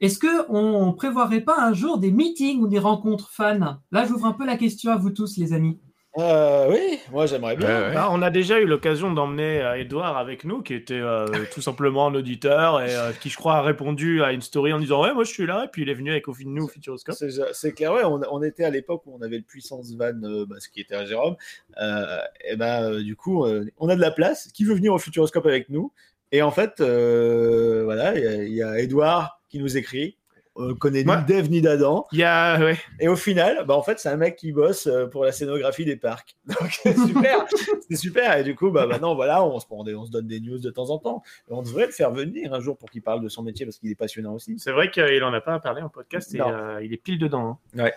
Est-ce 0.00 0.18
que 0.18 0.50
on 0.50 0.92
prévoirait 0.92 1.42
pas 1.42 1.60
un 1.60 1.74
jour 1.74 1.98
des 1.98 2.10
meetings 2.10 2.60
ou 2.60 2.68
des 2.68 2.78
rencontres 2.78 3.30
fans? 3.30 3.78
Là, 3.92 4.06
j'ouvre 4.06 4.26
un 4.26 4.32
peu 4.32 4.46
la 4.46 4.56
question 4.56 4.90
à 4.92 4.96
vous 4.96 5.10
tous, 5.10 5.36
les 5.36 5.52
amis. 5.52 5.78
Euh, 6.18 6.68
oui, 6.68 6.98
moi 7.12 7.26
j'aimerais 7.26 7.54
bien. 7.54 7.94
Bah, 7.94 8.08
on 8.10 8.20
a 8.20 8.30
déjà 8.30 8.58
eu 8.58 8.66
l'occasion 8.66 9.12
d'emmener 9.12 9.60
euh, 9.60 9.78
Edouard 9.78 10.16
avec 10.16 10.44
nous, 10.44 10.60
qui 10.60 10.74
était 10.74 10.94
euh, 10.94 11.26
tout 11.54 11.60
simplement 11.60 12.08
un 12.08 12.14
auditeur 12.14 12.80
et 12.80 12.96
euh, 12.96 13.12
qui, 13.12 13.28
je 13.28 13.36
crois, 13.36 13.56
a 13.56 13.62
répondu 13.62 14.20
à 14.22 14.32
une 14.32 14.40
story 14.40 14.72
en 14.72 14.80
disant 14.80 15.02
Ouais, 15.02 15.14
moi 15.14 15.22
je 15.22 15.30
suis 15.30 15.46
là. 15.46 15.66
Et 15.66 15.68
puis 15.68 15.82
il 15.82 15.88
est 15.88 15.94
venu 15.94 16.10
avec 16.10 16.26
au 16.26 16.34
nous 16.44 16.64
au 16.64 16.68
Futuroscope. 16.68 17.14
C'est 17.14 17.30
c'est 17.52 17.72
clair, 17.72 17.92
ouais, 17.92 18.02
on, 18.04 18.20
on 18.28 18.42
était 18.42 18.64
à 18.64 18.70
l'époque 18.70 19.02
où 19.06 19.16
on 19.16 19.22
avait 19.22 19.36
le 19.36 19.44
puissance 19.44 19.94
van, 19.94 20.20
euh, 20.24 20.46
bah, 20.46 20.56
ce 20.58 20.68
qui 20.68 20.80
était 20.80 20.96
à 20.96 21.04
Jérôme. 21.04 21.36
Euh, 21.80 22.18
et 22.48 22.56
ben, 22.56 22.90
euh, 22.90 23.02
du 23.02 23.14
coup, 23.14 23.44
euh, 23.44 23.70
on 23.78 23.88
a 23.88 23.94
de 23.94 24.00
la 24.00 24.10
place. 24.10 24.48
Qui 24.52 24.64
veut 24.64 24.74
venir 24.74 24.92
au 24.92 24.98
Futuroscope 24.98 25.46
avec 25.46 25.68
nous? 25.68 25.92
Et 26.32 26.42
en 26.42 26.50
fait, 26.50 26.80
euh, 26.80 27.82
voilà, 27.84 28.16
il 28.18 28.48
y 28.48 28.56
y, 28.56 28.62
a 28.62 28.80
Edouard 28.80 29.39
qui 29.50 29.58
nous 29.58 29.76
écrit. 29.76 30.16
On 30.56 30.74
connaît 30.74 31.08
Ouais. 31.08 31.16
ni 31.18 31.24
Dave 31.26 31.48
ni 31.48 31.60
d'Adam. 31.62 32.06
Il 32.12 32.18
y 32.18 32.24
a, 32.24 32.58
ouais. 32.58 32.76
Et 32.98 33.06
au 33.06 33.14
final, 33.14 33.64
bah, 33.66 33.76
en 33.76 33.82
fait, 33.82 34.00
c'est 34.00 34.08
un 34.08 34.16
mec 34.16 34.34
qui 34.36 34.50
bosse 34.52 34.88
euh, 34.88 35.06
pour 35.06 35.24
la 35.24 35.30
scénographie 35.32 35.84
des 35.84 35.96
parcs. 35.96 36.36
Donc, 36.46 36.70
c'est 36.82 36.96
super. 36.98 37.46
c'est 37.88 37.96
super. 37.96 38.36
Et 38.36 38.42
du 38.42 38.56
coup, 38.56 38.70
bah, 38.70 38.86
maintenant, 38.86 39.14
voilà, 39.14 39.44
on 39.44 39.60
se, 39.60 39.66
on, 39.70 39.86
on 39.86 40.04
se 40.06 40.10
donne 40.10 40.26
des 40.26 40.40
news 40.40 40.58
de 40.58 40.70
temps 40.70 40.90
en 40.90 40.98
temps. 40.98 41.22
Et 41.48 41.52
on 41.52 41.62
devrait 41.62 41.86
le 41.86 41.92
faire 41.92 42.10
venir 42.10 42.52
un 42.52 42.60
jour 42.60 42.76
pour 42.76 42.90
qu'il 42.90 43.00
parle 43.00 43.22
de 43.22 43.28
son 43.28 43.42
métier 43.44 43.64
parce 43.64 43.78
qu'il 43.78 43.90
est 43.92 43.94
passionnant 43.94 44.34
aussi. 44.34 44.58
C'est 44.58 44.72
vrai 44.72 44.90
qu'il 44.90 45.22
en 45.22 45.32
a 45.32 45.40
pas 45.40 45.60
parlé 45.60 45.82
en 45.82 45.88
podcast 45.88 46.34
et 46.34 46.40
euh, 46.40 46.82
il 46.82 46.92
est 46.92 47.02
pile 47.02 47.18
dedans. 47.18 47.60
hein. 47.76 47.82
Ouais. 47.84 47.94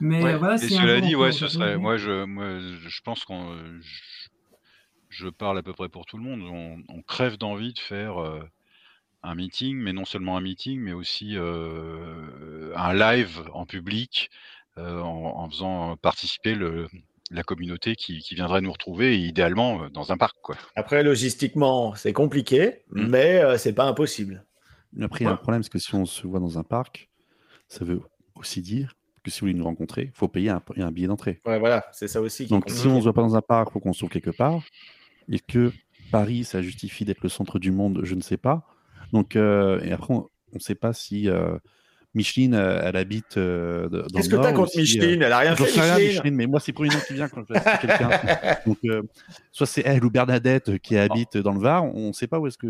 Mais 0.00 0.22
Ouais. 0.22 0.32
euh, 0.34 0.38
voilà, 0.38 0.56
Et 0.56 0.58
c'est 0.58 0.76
un 0.76 0.82
cela 0.82 1.00
dit, 1.00 1.14
ouais, 1.14 1.30
ce 1.30 1.46
serait. 1.46 1.78
Moi, 1.78 1.96
je, 1.96 2.24
moi, 2.24 2.58
je 2.58 3.00
pense 3.02 3.24
qu'on. 3.24 3.56
Je, 3.80 4.28
je 5.10 5.28
parle 5.28 5.56
à 5.58 5.62
peu 5.62 5.72
près 5.72 5.88
pour 5.88 6.06
tout 6.06 6.16
le 6.18 6.24
monde. 6.24 6.42
On, 6.42 6.82
on 6.92 7.02
crève 7.02 7.38
d'envie 7.38 7.72
de 7.72 7.78
faire 7.78 8.20
euh, 8.20 8.40
un 9.24 9.34
meeting, 9.34 9.76
mais 9.76 9.92
non 9.92 10.04
seulement 10.04 10.36
un 10.36 10.40
meeting, 10.40 10.80
mais 10.80 10.92
aussi 10.92 11.36
euh, 11.36 12.72
un 12.76 12.94
live 12.94 13.42
en 13.52 13.66
public, 13.66 14.30
euh, 14.78 15.00
en, 15.00 15.40
en 15.40 15.50
faisant 15.50 15.96
participer 15.96 16.54
le, 16.54 16.88
la 17.30 17.42
communauté 17.42 17.96
qui, 17.96 18.20
qui 18.20 18.34
viendrait 18.34 18.60
nous 18.60 18.72
retrouver, 18.72 19.14
et 19.14 19.18
idéalement 19.18 19.88
dans 19.88 20.12
un 20.12 20.16
parc, 20.16 20.36
quoi. 20.42 20.56
Après, 20.76 21.02
logistiquement, 21.02 21.94
c'est 21.94 22.12
compliqué, 22.12 22.82
mais 22.90 23.38
euh, 23.42 23.56
c'est 23.58 23.72
pas 23.72 23.84
impossible. 23.84 24.44
Après, 25.00 25.24
il 25.24 25.26
y 25.26 25.30
a 25.30 25.32
un 25.32 25.36
problème, 25.36 25.62
c'est 25.62 25.72
que 25.72 25.78
si 25.78 25.94
on 25.94 26.06
se 26.06 26.26
voit 26.26 26.38
dans 26.38 26.58
un 26.58 26.62
parc, 26.62 27.08
ça 27.66 27.84
veut 27.84 28.00
aussi 28.36 28.60
dire 28.62 28.94
que 29.24 29.30
si 29.30 29.40
vous 29.40 29.46
voulez 29.46 29.58
nous 29.58 29.64
rencontrer, 29.64 30.02
il 30.02 30.16
faut 30.16 30.28
payer 30.28 30.50
un, 30.50 30.62
un 30.76 30.92
billet 30.92 31.06
d'entrée. 31.06 31.40
Ouais, 31.46 31.58
voilà, 31.58 31.86
c'est 31.92 32.08
ça 32.08 32.20
aussi. 32.20 32.44
qui 32.44 32.50
Donc, 32.50 32.68
si 32.68 32.86
on 32.86 32.96
ne 32.96 32.98
se 32.98 33.04
voit 33.04 33.14
pas 33.14 33.22
dans 33.22 33.36
un 33.36 33.42
parc, 33.42 33.70
il 33.70 33.72
faut 33.72 33.80
qu'on 33.80 33.94
se 33.94 34.00
trouve 34.00 34.10
quelque 34.10 34.30
part. 34.30 34.62
Et 35.30 35.40
que 35.40 35.72
Paris, 36.12 36.44
ça 36.44 36.60
justifie 36.60 37.06
d'être 37.06 37.22
le 37.22 37.30
centre 37.30 37.58
du 37.58 37.70
monde, 37.70 38.00
je 38.04 38.14
ne 38.14 38.20
sais 38.20 38.36
pas. 38.36 38.66
Donc, 39.14 39.36
euh, 39.36 39.80
et 39.82 39.92
après, 39.92 40.12
on 40.12 40.28
ne 40.52 40.58
sait 40.58 40.74
pas 40.74 40.92
si 40.92 41.28
euh, 41.30 41.56
Micheline, 42.14 42.54
euh, 42.54 42.80
elle 42.84 42.96
habite 42.96 43.36
euh, 43.38 43.88
dans 43.88 44.02
Qu'est-ce 44.08 44.28
le 44.28 44.36
que 44.38 44.42
t'as 44.42 44.52
contre 44.52 44.76
Micheline? 44.76 45.22
Elle 45.22 45.32
a 45.32 45.38
rien 45.38 45.56
fait, 45.56 45.64
Micheline? 45.64 46.08
Micheline, 46.08 46.34
mais 46.34 46.46
moi, 46.46 46.58
c'est 46.60 46.72
le 46.72 46.74
premier 46.74 46.90
nom 46.90 47.00
qui 47.06 47.14
vient 47.14 47.28
quand 47.28 47.42
je 47.48 47.54
vois 47.54 47.76
quelqu'un. 47.78 48.10
Donc, 48.66 48.78
euh, 48.84 49.02
soit 49.52 49.66
c'est 49.66 49.82
elle 49.84 50.04
ou 50.04 50.10
Bernadette 50.10 50.78
qui 50.78 50.98
habite 50.98 51.36
dans 51.38 51.52
le 51.52 51.60
Var. 51.60 51.84
On 51.84 52.08
ne 52.08 52.12
sait 52.12 52.26
pas 52.26 52.40
où, 52.40 52.46
est-ce 52.48 52.58
que, 52.58 52.66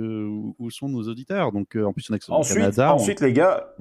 où 0.58 0.70
sont 0.70 0.88
nos 0.88 1.02
auditeurs. 1.08 1.50
Donc, 1.50 1.76
euh, 1.76 1.84
en 1.84 1.92
plus, 1.94 2.08
on 2.10 2.14
est 2.14 2.28
au 2.28 2.32
Ensuite, 2.34 2.58
Canada. 2.58 2.92
on- 2.92 2.96
ensuite 2.96 3.20
les 3.20 3.32
gars, 3.32 3.74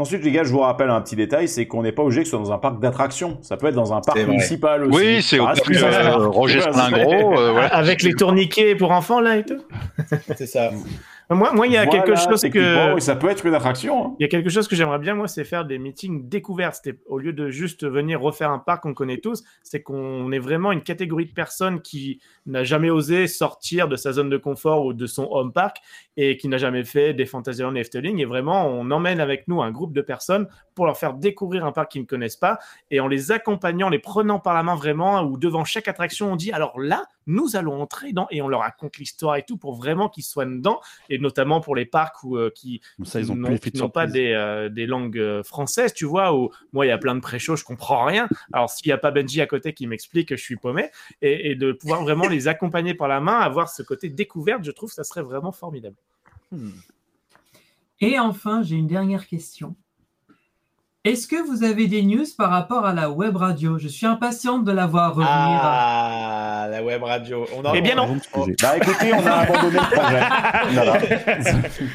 Ensuite, 0.00 0.24
les 0.24 0.30
gars, 0.32 0.44
je 0.44 0.50
vous 0.50 0.60
rappelle 0.60 0.88
un 0.88 1.00
petit 1.02 1.14
détail, 1.14 1.46
c'est 1.46 1.66
qu'on 1.66 1.82
n'est 1.82 1.92
pas 1.92 2.02
obligé 2.02 2.20
que 2.22 2.24
ce 2.26 2.30
soit 2.30 2.38
dans 2.38 2.52
un 2.52 2.58
parc 2.58 2.80
d'attractions. 2.80 3.36
Ça 3.42 3.58
peut 3.58 3.66
être 3.66 3.74
dans 3.74 3.92
un 3.92 4.00
parc 4.00 4.18
municipal 4.26 4.84
aussi. 4.84 4.96
Oui, 4.98 5.22
c'est 5.22 5.38
au 5.38 5.44
parc, 5.44 5.62
plus 5.62 5.84
euh. 5.84 6.26
Roger 6.28 6.60
c'est- 6.62 6.94
euh. 6.94 7.68
Avec 7.70 8.02
les 8.02 8.14
tourniquets 8.14 8.74
pour 8.74 8.92
enfants, 8.92 9.20
là 9.20 9.36
et 9.36 9.44
tout. 9.44 9.60
c'est 10.36 10.46
ça. 10.46 10.70
Moi, 11.32 11.52
moi, 11.52 11.66
il 11.68 11.72
y 11.72 11.76
a 11.76 11.84
Voilà, 11.84 12.02
quelque 12.02 12.18
chose 12.18 12.42
que. 12.42 12.98
ça 12.98 13.14
peut 13.14 13.28
être 13.28 13.46
une 13.46 13.54
attraction. 13.54 14.04
hein. 14.06 14.16
Il 14.18 14.22
y 14.22 14.24
a 14.24 14.28
quelque 14.28 14.50
chose 14.50 14.66
que 14.66 14.74
j'aimerais 14.74 14.98
bien, 14.98 15.14
moi, 15.14 15.28
c'est 15.28 15.44
faire 15.44 15.64
des 15.64 15.78
meetings 15.78 16.28
découvertes. 16.28 16.88
Au 17.06 17.18
lieu 17.18 17.32
de 17.32 17.50
juste 17.50 17.86
venir 17.86 18.20
refaire 18.20 18.50
un 18.50 18.58
parc 18.58 18.82
qu'on 18.82 18.94
connaît 18.94 19.18
tous, 19.18 19.44
c'est 19.62 19.80
qu'on 19.80 20.32
est 20.32 20.40
vraiment 20.40 20.72
une 20.72 20.82
catégorie 20.82 21.26
de 21.26 21.32
personnes 21.32 21.82
qui 21.82 22.20
n'a 22.46 22.64
jamais 22.64 22.90
osé 22.90 23.28
sortir 23.28 23.86
de 23.86 23.94
sa 23.94 24.10
zone 24.12 24.28
de 24.28 24.38
confort 24.38 24.84
ou 24.84 24.92
de 24.92 25.06
son 25.06 25.28
home 25.30 25.52
park 25.52 25.76
et 26.16 26.36
qui 26.36 26.48
n'a 26.48 26.58
jamais 26.58 26.82
fait 26.84 27.14
des 27.14 27.26
Fantasyland 27.26 27.76
et 27.76 27.80
Efteling. 27.80 28.18
Et 28.18 28.24
vraiment, 28.24 28.66
on 28.66 28.90
emmène 28.90 29.20
avec 29.20 29.46
nous 29.46 29.62
un 29.62 29.70
groupe 29.70 29.92
de 29.92 30.02
personnes 30.02 30.48
pour 30.74 30.86
leur 30.86 30.96
faire 30.96 31.14
découvrir 31.14 31.64
un 31.64 31.70
parc 31.72 31.92
qu'ils 31.92 32.02
ne 32.02 32.06
connaissent 32.06 32.36
pas 32.36 32.58
et 32.90 32.98
en 32.98 33.06
les 33.06 33.30
accompagnant, 33.30 33.88
les 33.88 34.00
prenant 34.00 34.40
par 34.40 34.54
la 34.54 34.64
main 34.64 34.74
vraiment, 34.74 35.22
ou 35.22 35.36
devant 35.38 35.64
chaque 35.64 35.86
attraction, 35.86 36.32
on 36.32 36.36
dit 36.36 36.50
alors 36.50 36.80
là, 36.80 37.04
nous 37.26 37.54
allons 37.54 37.80
entrer 37.80 38.12
dans 38.12 38.26
et 38.30 38.42
on 38.42 38.48
leur 38.48 38.60
raconte 38.60 38.96
l'histoire 38.96 39.36
et 39.36 39.44
tout 39.44 39.56
pour 39.56 39.74
vraiment 39.76 40.08
qu'ils 40.08 40.24
soient 40.24 40.46
dedans 40.46 40.80
et 41.08 41.19
notamment 41.20 41.60
pour 41.60 41.76
les 41.76 41.84
parcs 41.86 42.22
où, 42.24 42.36
euh, 42.36 42.50
qui 42.54 42.80
Comme 42.96 43.06
ça, 43.06 43.20
ils 43.20 43.30
ont 43.30 43.36
n'ont- 43.36 43.48
de 43.50 43.86
pas 43.86 44.06
des, 44.06 44.32
euh, 44.32 44.68
des 44.68 44.86
langues 44.86 45.18
euh, 45.18 45.42
françaises, 45.42 45.92
tu 45.94 46.04
vois, 46.04 46.34
où 46.34 46.50
moi 46.72 46.86
il 46.86 46.88
y 46.88 46.92
a 46.92 46.98
plein 46.98 47.14
de 47.14 47.20
pré-shows, 47.20 47.56
je 47.56 47.64
comprends 47.64 48.04
rien. 48.04 48.28
Alors 48.52 48.70
s'il 48.70 48.86
n'y 48.88 48.92
a 48.92 48.98
pas 48.98 49.10
Benji 49.10 49.40
à 49.40 49.46
côté 49.46 49.72
qui 49.72 49.86
m'explique 49.86 50.28
que 50.28 50.36
je 50.36 50.42
suis 50.42 50.56
paumé, 50.56 50.90
et, 51.22 51.50
et 51.50 51.54
de 51.54 51.72
pouvoir 51.72 52.02
vraiment 52.02 52.26
les 52.28 52.48
accompagner 52.48 52.94
par 52.94 53.08
la 53.08 53.20
main, 53.20 53.38
avoir 53.38 53.68
ce 53.68 53.82
côté 53.82 54.08
découverte, 54.08 54.64
je 54.64 54.70
trouve 54.70 54.88
que 54.88 54.94
ça 54.94 55.04
serait 55.04 55.22
vraiment 55.22 55.52
formidable. 55.52 55.96
Et 58.00 58.18
enfin, 58.18 58.62
j'ai 58.62 58.76
une 58.76 58.86
dernière 58.86 59.26
question. 59.26 59.74
Est-ce 61.02 61.26
que 61.26 61.36
vous 61.48 61.64
avez 61.64 61.86
des 61.86 62.02
news 62.02 62.26
par 62.36 62.50
rapport 62.50 62.84
à 62.84 62.92
la 62.92 63.08
web 63.08 63.34
radio? 63.34 63.78
Je 63.78 63.88
suis 63.88 64.04
impatiente 64.04 64.64
de 64.64 64.72
la 64.72 64.86
voir 64.86 65.12
revenir. 65.14 65.30
Ah, 65.32 66.66
la 66.70 66.82
web 66.82 67.02
radio. 67.02 67.46
On 67.56 67.64
en- 67.66 67.72
Eh 67.72 67.80
bien 67.80 67.94
non. 67.94 68.18
on- 68.34 68.46
Bah 68.62 68.76
écoutez, 68.76 69.10
on 69.14 69.26
a 69.26 69.30
abandonné 69.32 69.78
le 69.78 69.96
projet. 69.96 70.20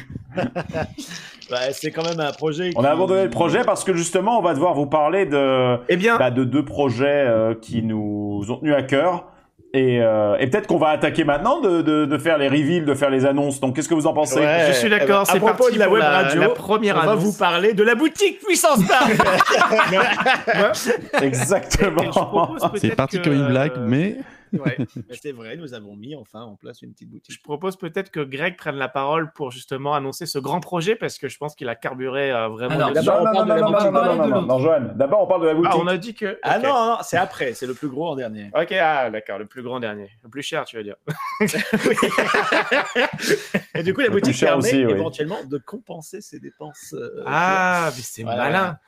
Bah, 1.48 1.58
c'est 1.70 1.92
quand 1.92 2.02
même 2.02 2.18
un 2.18 2.32
projet. 2.32 2.72
On 2.74 2.82
a 2.82 2.90
abandonné 2.90 3.22
le 3.22 3.30
projet 3.30 3.62
parce 3.62 3.84
que 3.84 3.94
justement, 3.94 4.40
on 4.40 4.42
va 4.42 4.54
devoir 4.54 4.74
vous 4.74 4.86
parler 4.86 5.24
de, 5.26 5.78
Eh 5.88 5.96
bien, 5.96 6.16
bah, 6.18 6.32
de 6.32 6.42
deux 6.42 6.64
projets 6.64 7.06
euh, 7.06 7.54
qui 7.54 7.84
nous 7.84 8.44
ont 8.48 8.56
tenus 8.56 8.74
à 8.74 8.82
cœur. 8.82 9.26
Et, 9.74 10.00
euh, 10.00 10.36
et 10.38 10.46
peut-être 10.46 10.66
qu'on 10.66 10.78
va 10.78 10.88
attaquer 10.88 11.24
maintenant 11.24 11.60
de, 11.60 11.82
de, 11.82 12.06
de 12.06 12.18
faire 12.18 12.38
les 12.38 12.48
reveals, 12.48 12.84
de 12.86 12.94
faire 12.94 13.10
les 13.10 13.26
annonces. 13.26 13.60
Donc, 13.60 13.76
qu'est-ce 13.76 13.88
que 13.88 13.94
vous 13.94 14.06
en 14.06 14.14
pensez 14.14 14.40
Ouais. 14.40 14.64
je 14.68 14.72
suis 14.72 14.88
d'accord, 14.88 15.24
Eh 15.28 15.32
ben, 15.32 15.32
c'est 15.32 15.36
à 15.36 15.40
propos 15.40 15.56
parti 15.64 15.74
de 15.74 15.78
la 15.78 15.84
pour 15.86 15.94
web 15.94 16.02
radio, 16.02 16.40
la 16.40 16.48
première 16.50 16.96
on 17.02 17.06
va 17.06 17.14
vous 17.14 17.32
parler 17.32 17.74
de 17.74 17.82
la 17.82 17.94
boutique 17.94 18.40
Puissance 18.40 18.80
Park. 18.86 19.12
Exactement. 21.22 22.56
C'est 22.76 22.94
parti 22.96 23.20
comme 23.20 23.34
une 23.34 23.48
blague, 23.48 23.72
mais 23.80 24.16
Ouais, 24.52 24.76
c'est 25.20 25.32
vrai, 25.32 25.56
nous 25.56 25.74
avons 25.74 25.96
mis 25.96 26.14
enfin 26.14 26.42
en 26.42 26.56
place 26.56 26.82
une 26.82 26.92
petite 26.92 27.10
boutique. 27.10 27.34
Je 27.34 27.40
propose 27.42 27.76
peut-être 27.76 28.10
que 28.10 28.20
Greg 28.20 28.56
prenne 28.56 28.76
la 28.76 28.88
parole 28.88 29.32
pour 29.32 29.50
justement 29.50 29.94
annoncer 29.94 30.26
ce 30.26 30.38
grand 30.38 30.60
projet 30.60 30.96
parce 30.96 31.18
que 31.18 31.28
je 31.28 31.36
pense 31.38 31.54
qu'il 31.54 31.68
a 31.68 31.74
carburé 31.74 32.30
euh, 32.32 32.48
vraiment. 32.48 32.90
Dessus. 32.90 33.04
d'abord, 33.06 33.20
on 33.20 33.24
non, 33.24 33.32
parle 33.32 33.36
non, 33.36 33.44
de 33.44 33.48
la 33.48 33.60
non, 33.60 33.70
non, 33.70 33.72
boutique. 33.72 33.92
non, 33.92 34.16
non, 34.16 34.28
non, 34.42 34.80
non. 34.80 34.92
D'abord, 34.94 35.22
on 35.22 35.26
parle 35.26 35.42
de 35.42 35.46
la 35.48 35.54
boutique. 35.54 35.72
Ah, 35.74 35.78
on 35.78 35.86
a 35.86 35.96
dit 35.96 36.14
que. 36.14 36.38
Ah 36.42 36.58
non, 36.58 36.72
non, 36.72 36.96
c'est 37.02 37.16
après, 37.16 37.54
c'est 37.54 37.66
le 37.66 37.74
plus 37.74 37.88
gros 37.88 38.08
en 38.10 38.16
dernier. 38.16 38.50
Ok, 38.54 38.72
ah 38.72 39.10
d'accord, 39.10 39.38
le 39.38 39.46
plus 39.46 39.62
grand 39.62 39.80
dernier. 39.80 40.10
Le 40.22 40.28
plus 40.28 40.42
cher, 40.42 40.64
tu 40.64 40.76
veux 40.76 40.84
dire. 40.84 40.96
Et 43.74 43.82
du 43.82 43.92
coup, 43.94 44.00
la 44.00 44.06
Le 44.08 44.12
boutique 44.12 44.38
permet 44.38 44.58
aussi, 44.64 44.84
oui. 44.84 44.90
éventuellement 44.92 45.42
de 45.44 45.58
compenser 45.58 46.20
ses 46.20 46.38
dépenses. 46.40 46.94
euh, 46.94 47.22
Ah, 47.26 47.90
mais 47.94 48.02
c'est 48.02 48.22
Voilà. 48.22 48.44
malin. 48.44 48.78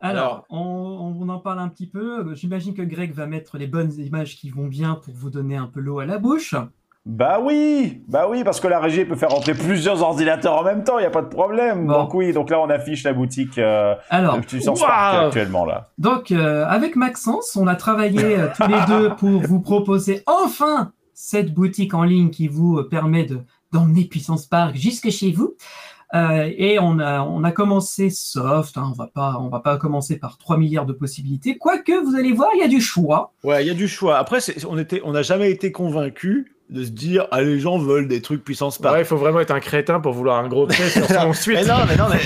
Alors, 0.00 0.44
on, 0.50 1.16
on 1.20 1.28
en 1.28 1.38
parle 1.38 1.58
un 1.60 1.68
petit 1.68 1.86
peu. 1.86 2.34
J'imagine 2.34 2.74
que 2.74 2.82
Greg 2.82 3.12
va 3.14 3.26
mettre 3.26 3.56
les 3.58 3.66
bonnes 3.66 3.92
images 3.98 4.36
qui 4.36 4.50
vont 4.50 4.66
bien 4.66 4.94
pour 4.94 5.14
vous 5.14 5.30
donner 5.30 5.56
un 5.56 5.66
peu 5.66 5.80
l'eau 5.80 5.98
à 6.00 6.06
la 6.06 6.18
bouche. 6.18 6.54
Bah 7.06 7.38
oui, 7.40 8.02
bah 8.08 8.26
oui, 8.28 8.42
parce 8.42 8.58
que 8.58 8.66
la 8.66 8.80
régie 8.80 9.04
peut 9.04 9.14
faire 9.14 9.28
rentrer 9.30 9.54
plusieurs 9.54 10.02
ordinateurs 10.02 10.54
en 10.56 10.64
même 10.64 10.82
temps, 10.82 10.98
il 10.98 11.02
y 11.02 11.06
a 11.06 11.10
pas 11.10 11.22
de 11.22 11.28
problème. 11.28 11.86
Bon. 11.86 12.02
Donc 12.02 12.14
oui, 12.14 12.32
donc 12.32 12.50
là 12.50 12.60
on 12.60 12.68
affiche 12.68 13.04
la 13.04 13.12
boutique 13.12 13.58
euh, 13.58 13.94
Alors, 14.10 14.34
de 14.36 14.40
Puissance 14.44 14.80
Waouh. 14.80 14.90
Park 14.90 15.26
actuellement 15.26 15.64
là. 15.64 15.90
Donc, 15.98 16.32
euh, 16.32 16.66
avec 16.66 16.96
Maxence, 16.96 17.54
on 17.54 17.68
a 17.68 17.76
travaillé 17.76 18.36
euh, 18.36 18.48
tous 18.56 18.66
les 18.66 18.84
deux 18.88 19.10
pour 19.18 19.40
vous 19.40 19.60
proposer 19.60 20.24
enfin 20.26 20.90
cette 21.14 21.54
boutique 21.54 21.94
en 21.94 22.02
ligne 22.02 22.30
qui 22.30 22.48
vous 22.48 22.78
euh, 22.78 22.88
permet 22.88 23.22
de- 23.24 23.38
d'emmener 23.72 24.04
Puissance 24.06 24.46
Park 24.46 24.74
jusque 24.74 25.08
chez 25.10 25.30
vous. 25.30 25.54
Euh, 26.16 26.50
et 26.56 26.78
on 26.78 26.98
a, 26.98 27.52
commencé 27.52 28.10
soft, 28.10 28.78
hein, 28.78 28.90
on 28.90 28.92
va 28.92 29.06
pas, 29.06 29.38
va 29.50 29.60
pas 29.60 29.76
commencer 29.76 30.18
par 30.18 30.38
3 30.38 30.56
milliards 30.56 30.86
de 30.86 30.92
possibilités. 30.92 31.58
Quoique, 31.58 31.92
vous 32.04 32.16
allez 32.16 32.32
voir, 32.32 32.50
il 32.54 32.60
y 32.60 32.62
a 32.62 32.68
du 32.68 32.80
choix. 32.80 33.32
Ouais, 33.44 33.64
il 33.64 33.68
y 33.68 33.70
a 33.70 33.74
du 33.74 33.88
choix. 33.88 34.18
Après, 34.18 34.38
on 34.64 35.12
n'a 35.12 35.22
jamais 35.22 35.50
été 35.50 35.72
convaincu 35.72 36.55
de 36.68 36.84
se 36.84 36.90
dire, 36.90 37.28
ah, 37.30 37.42
les 37.42 37.60
gens 37.60 37.78
veulent 37.78 38.08
des 38.08 38.20
trucs 38.20 38.42
puissance 38.42 38.78
par. 38.78 38.92
Ouais, 38.92 39.00
il 39.00 39.04
faut 39.04 39.16
vraiment 39.16 39.38
être 39.40 39.52
un 39.52 39.60
crétin 39.60 40.00
pour 40.00 40.12
vouloir 40.12 40.42
un 40.42 40.48
gros 40.48 40.66
trait 40.66 40.90
sur 40.90 41.06
son 41.06 41.32
suite. 41.32 41.58
Mais 41.58 41.64
non, 41.64 41.86
mais 41.86 41.96
non, 41.96 42.06
mais 42.08 42.18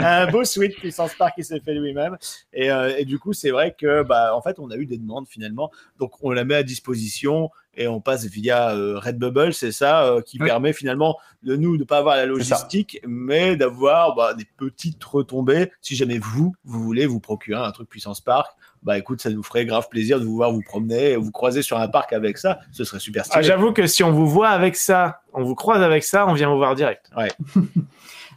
un 0.02 0.30
beau 0.30 0.44
suite 0.44 0.76
puissance 0.76 1.14
park 1.14 1.34
qui 1.34 1.44
s'est 1.44 1.60
fait 1.60 1.74
lui-même. 1.74 2.16
Et, 2.52 2.70
euh, 2.70 2.96
et 2.96 3.04
du 3.04 3.18
coup, 3.18 3.34
c'est 3.34 3.50
vrai 3.50 3.74
que, 3.78 4.02
bah, 4.02 4.34
en 4.34 4.40
fait, 4.40 4.58
on 4.58 4.70
a 4.70 4.76
eu 4.76 4.86
des 4.86 4.96
demandes 4.96 5.26
finalement. 5.28 5.70
Donc, 5.98 6.12
on 6.22 6.30
la 6.30 6.44
met 6.44 6.54
à 6.54 6.62
disposition 6.62 7.50
et 7.78 7.86
on 7.86 8.00
passe 8.00 8.26
via 8.26 8.74
euh, 8.74 8.98
Redbubble, 8.98 9.54
c'est 9.54 9.70
ça, 9.70 10.04
euh, 10.04 10.20
qui 10.20 10.38
permet 10.38 10.72
finalement 10.72 11.16
de 11.44 11.54
nous 11.54 11.76
de 11.76 11.84
pas 11.84 11.98
avoir 11.98 12.16
la 12.16 12.26
logistique, 12.26 13.00
mais 13.06 13.56
d'avoir 13.56 14.16
bah, 14.16 14.34
des 14.34 14.46
petites 14.56 15.02
retombées. 15.04 15.70
Si 15.80 15.94
jamais 15.94 16.18
vous, 16.18 16.54
vous 16.64 16.82
voulez 16.82 17.06
vous 17.06 17.20
procurer 17.20 17.60
un 17.60 17.70
truc 17.70 17.88
puissance 17.88 18.20
park, 18.20 18.50
bah 18.82 18.96
écoute, 18.98 19.20
ça 19.20 19.30
nous 19.30 19.42
ferait 19.42 19.66
grave 19.66 19.88
plaisir 19.88 20.20
de 20.20 20.24
vous 20.24 20.34
voir 20.36 20.52
vous 20.52 20.62
promener, 20.62 21.16
vous 21.16 21.30
croiser 21.32 21.62
sur 21.62 21.78
un 21.78 21.88
parc 21.88 22.12
avec 22.12 22.38
ça. 22.38 22.60
Ce 22.72 22.84
serait 22.84 23.00
super 23.00 23.22
Ah, 23.26 23.30
stylé. 23.30 23.44
J'avoue 23.44 23.72
que 23.72 23.86
si 23.86 24.02
on 24.04 24.12
vous 24.12 24.26
voit 24.28 24.48
avec 24.50 24.76
ça, 24.76 25.20
on 25.32 25.42
vous 25.44 25.54
croise 25.54 25.82
avec 25.82 26.04
ça, 26.04 26.26
on 26.26 26.32
vient 26.34 26.48
vous 26.50 26.56
voir 26.58 26.74
direct. 26.74 27.10
Ouais. 27.16 27.28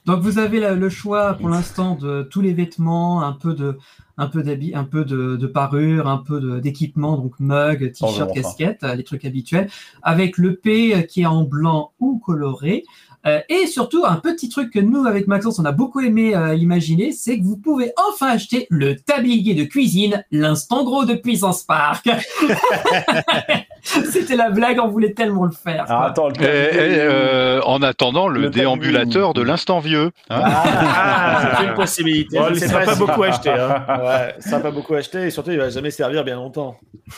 Donc 0.06 0.22
vous 0.22 0.40
avez 0.40 0.60
le 0.60 0.90
choix 0.90 1.36
pour 1.36 1.48
l'instant 1.50 1.94
de 1.96 2.24
tous 2.24 2.42
les 2.42 2.54
vêtements, 2.54 3.22
un 3.22 3.34
peu 3.34 3.54
de, 3.54 3.78
un 4.18 4.28
peu 4.28 4.42
d'habits, 4.42 4.74
un 4.74 4.84
peu 4.84 5.06
de, 5.06 5.36
de 5.36 5.48
parure, 5.48 6.08
un 6.08 6.18
peu 6.18 6.60
d'équipement, 6.60 7.18
donc 7.18 7.40
mug, 7.40 7.92
t-shirt, 7.92 8.00
Bonjour, 8.02 8.24
enfin. 8.32 8.34
casquette, 8.42 8.84
euh, 8.84 8.96
les 8.96 9.04
trucs 9.04 9.26
habituels, 9.26 9.70
avec 10.02 10.40
le 10.40 10.56
P 10.56 11.06
qui 11.08 11.22
est 11.22 11.26
en 11.28 11.44
blanc 11.44 11.92
ou 12.00 12.18
coloré. 12.18 12.84
Euh, 13.26 13.39
et 13.49 13.68
surtout, 13.68 14.06
un 14.06 14.15
petit 14.15 14.49
truc 14.49 14.72
que 14.72 14.80
nous, 14.80 15.06
avec 15.06 15.27
Maxence, 15.27 15.60
on 15.60 15.65
a 15.65 15.72
beaucoup 15.72 15.99
aimé 15.99 16.35
euh, 16.35 16.56
imaginer, 16.56 17.11
c'est 17.11 17.39
que 17.39 17.43
vous 17.43 17.57
pouvez 17.57 17.93
enfin 18.10 18.27
acheter 18.27 18.68
le 18.69 18.95
tablier 18.95 19.53
de 19.53 19.64
cuisine, 19.64 20.26
l'instant 20.31 20.84
gros 20.84 21.06
de 21.06 21.14
Puissance 21.14 21.64
Park. 21.64 22.10
C'était 24.12 24.36
la 24.36 24.49
blague, 24.49 24.80
on 24.82 24.88
voulait 24.88 25.14
tellement 25.14 25.45
le 25.45 25.52
faire. 25.52 25.86
Ah, 25.88 26.06
attends, 26.08 26.30
le 26.30 26.36
Et, 26.41 26.95
et, 26.95 26.99
euh, 26.99 27.62
en 27.64 27.82
attendant, 27.82 28.28
le, 28.28 28.41
Le 28.41 28.49
déambulateur 28.49 29.34
de 29.34 29.41
l'instant 29.41 29.80
vieux. 29.80 30.12
hein. 30.30 30.41
Ah, 30.44 31.56
c'est 31.58 31.66
une 31.66 31.74
possibilité. 31.74 32.38
Bon, 32.38 32.53
sais 32.53 32.68
sera 32.68 32.82
pas 32.82 32.95
beaucoup 32.95 33.24
acheté, 33.24 33.49
hein. 33.49 33.84
Ouais, 34.02 34.36
ça 34.40 34.58
va 34.58 34.60
pas 34.60 34.72
beaucoup 34.72 34.94
acheté 34.95 35.24
et 35.28 35.30
surtout 35.32 35.52
il 35.52 35.58
va 35.58 35.70
jamais 35.70 35.91
servir 35.91 36.24
bien 36.24 36.36
longtemps. 36.36 36.78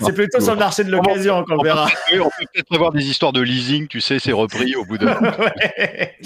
c'est 0.00 0.12
plutôt 0.14 0.40
sur 0.40 0.52
le 0.54 0.58
marché 0.58 0.84
de 0.84 0.90
l'occasion 0.90 1.44
qu'on 1.44 1.56
le 1.56 1.64
verra. 1.64 1.88
On 2.12 2.24
peut 2.24 2.30
peut-être 2.52 2.74
avoir 2.74 2.92
des 2.92 3.08
histoires 3.08 3.32
de 3.32 3.40
leasing, 3.40 3.88
tu 3.88 4.00
sais, 4.00 4.18
c'est 4.18 4.32
repris 4.32 4.76
au 4.76 4.84
bout 4.84 4.98
de. 4.98 5.06
Ouais. 5.06 6.16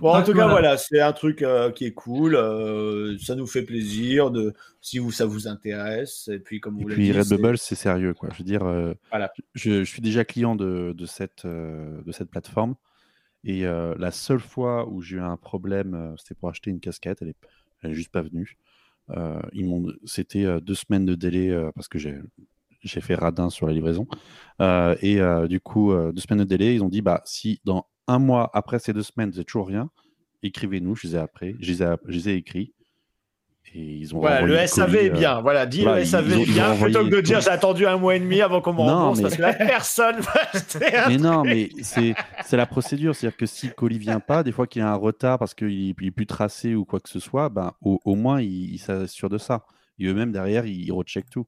Bon, 0.00 0.14
en 0.14 0.22
tout 0.22 0.32
cas, 0.32 0.46
voilà. 0.46 0.50
voilà, 0.50 0.76
c'est 0.78 1.00
un 1.00 1.12
truc 1.12 1.42
euh, 1.42 1.70
qui 1.70 1.84
est 1.84 1.92
cool. 1.92 2.34
euh, 2.34 3.16
ça 3.18 3.34
nous 3.34 3.46
fait 3.46 3.62
plaisir 3.62 4.30
de 4.30 4.54
si 4.80 4.98
vous 4.98 5.12
ça 5.12 5.26
vous 5.26 5.46
intéresse. 5.48 6.28
Et 6.28 6.38
puis, 6.38 6.60
comme 6.60 6.78
vous 6.78 6.88
l'avez 6.88 7.02
puis 7.02 7.12
dit, 7.12 7.18
Redbubble, 7.18 7.58
c'est 7.58 7.74
sérieux, 7.74 8.14
quoi. 8.14 8.28
Je 8.32 8.38
veux 8.38 8.44
dire, 8.44 8.64
euh, 8.64 8.94
Voilà. 9.10 9.32
je, 9.54 9.84
je 9.84 9.90
suis 9.90 10.02
déjà 10.02 10.24
client 10.24 10.56
de, 10.56 10.94
de 10.96 11.06
cette, 11.06 11.44
euh, 11.44 12.02
de 12.02 12.12
cette 12.12 12.30
plateforme. 12.30 12.74
Et 13.44 13.66
euh, 13.66 13.94
la 13.98 14.10
seule 14.10 14.40
fois 14.40 14.88
où 14.88 15.00
j'ai 15.02 15.16
eu 15.16 15.20
un 15.20 15.36
problème, 15.36 15.94
euh, 15.94 16.14
c'était 16.18 16.34
pour 16.34 16.48
acheter 16.48 16.70
une 16.70 16.80
casquette. 16.80 17.18
Elle 17.22 17.28
est, 17.28 17.36
elle 17.82 17.90
est 17.90 17.94
juste 17.94 18.10
pas 18.12 18.22
venue. 18.22 18.56
Ils 19.52 19.96
c'était 20.04 20.60
deux 20.60 20.76
semaines 20.76 21.04
de 21.04 21.16
délai 21.16 21.52
parce 21.74 21.88
que 21.88 21.98
j'ai, 21.98 22.16
j'ai 22.82 23.00
fait 23.00 23.14
radin 23.14 23.50
sur 23.50 23.66
la 23.66 23.72
livraison. 23.72 24.06
Euh, 24.60 24.96
et 25.00 25.20
euh, 25.20 25.46
du 25.46 25.60
coup, 25.60 25.92
euh, 25.92 26.12
deux 26.12 26.20
semaines 26.20 26.44
de 26.44 26.48
délai. 26.48 26.74
Ils 26.74 26.82
ont 26.82 26.88
dit, 26.88 27.02
bah, 27.02 27.22
si 27.24 27.60
dans 27.64 27.86
un 28.10 28.18
mois 28.18 28.50
après 28.54 28.78
ces 28.78 28.92
deux 28.92 29.02
semaines, 29.02 29.30
vous 29.30 29.36
n'avez 29.36 29.44
toujours 29.44 29.68
rien, 29.68 29.90
écrivez-nous. 30.42 30.96
Je 30.96 31.06
les 31.08 31.14
ai 31.16 31.18
après, 31.18 31.54
je 31.60 31.70
les 31.72 31.82
ai, 31.82 31.86
je 32.06 32.12
les 32.12 32.28
ai 32.30 32.34
écrits. 32.34 32.72
Et 33.72 33.80
ils 33.98 34.16
ont 34.16 34.18
Voilà, 34.20 34.40
le 34.42 34.66
SAV 34.66 34.90
colis, 34.90 35.06
est 35.06 35.10
euh, 35.10 35.12
bien. 35.14 35.40
Voilà, 35.42 35.64
dis 35.64 35.82
voilà, 35.82 36.00
le 36.00 36.04
SAV 36.04 36.32
est 36.32 36.44
bien 36.44 36.74
plutôt 36.74 37.04
que 37.04 37.10
de 37.10 37.20
dire 37.20 37.40
j'ai 37.40 37.50
attendu 37.50 37.86
un 37.86 37.98
mois 37.98 38.16
et 38.16 38.18
demi 38.18 38.40
avant 38.40 38.60
qu'on 38.60 38.72
me 38.72 38.78
Non, 38.78 38.84
rembourse 38.86 39.18
mais- 39.18 39.22
parce 39.22 39.36
que 39.36 39.42
là, 39.42 39.52
personne 39.54 40.16
va 40.20 40.32
acheter 40.52 40.96
un 40.96 41.08
Mais 41.08 41.18
non, 41.18 41.44
mais 41.44 41.70
c'est 41.82 42.14
c'est 42.44 42.56
la 42.56 42.66
procédure. 42.66 43.14
C'est-à-dire 43.14 43.36
que 43.36 43.46
si 43.46 43.68
le 43.68 43.72
colis 43.74 43.98
vient 43.98 44.18
pas, 44.18 44.42
des 44.42 44.50
fois 44.50 44.66
qu'il 44.66 44.80
y 44.80 44.82
a 44.84 44.90
un 44.90 44.96
retard 44.96 45.38
parce 45.38 45.54
qu'il 45.54 45.94
n'est 46.00 46.10
plus 46.10 46.26
tracé 46.26 46.74
ou 46.74 46.84
quoi 46.84 46.98
que 46.98 47.08
ce 47.08 47.20
soit, 47.20 47.48
ben, 47.48 47.72
au, 47.80 48.00
au 48.04 48.16
moins, 48.16 48.40
ils 48.40 48.72
il 48.74 48.78
s'assurent 48.78 49.28
de 49.28 49.38
ça. 49.38 49.64
Et 50.00 50.06
eux-mêmes, 50.06 50.32
derrière, 50.32 50.66
ils, 50.66 50.82
ils 50.86 50.92
recheckent 50.92 51.30
tout. 51.30 51.46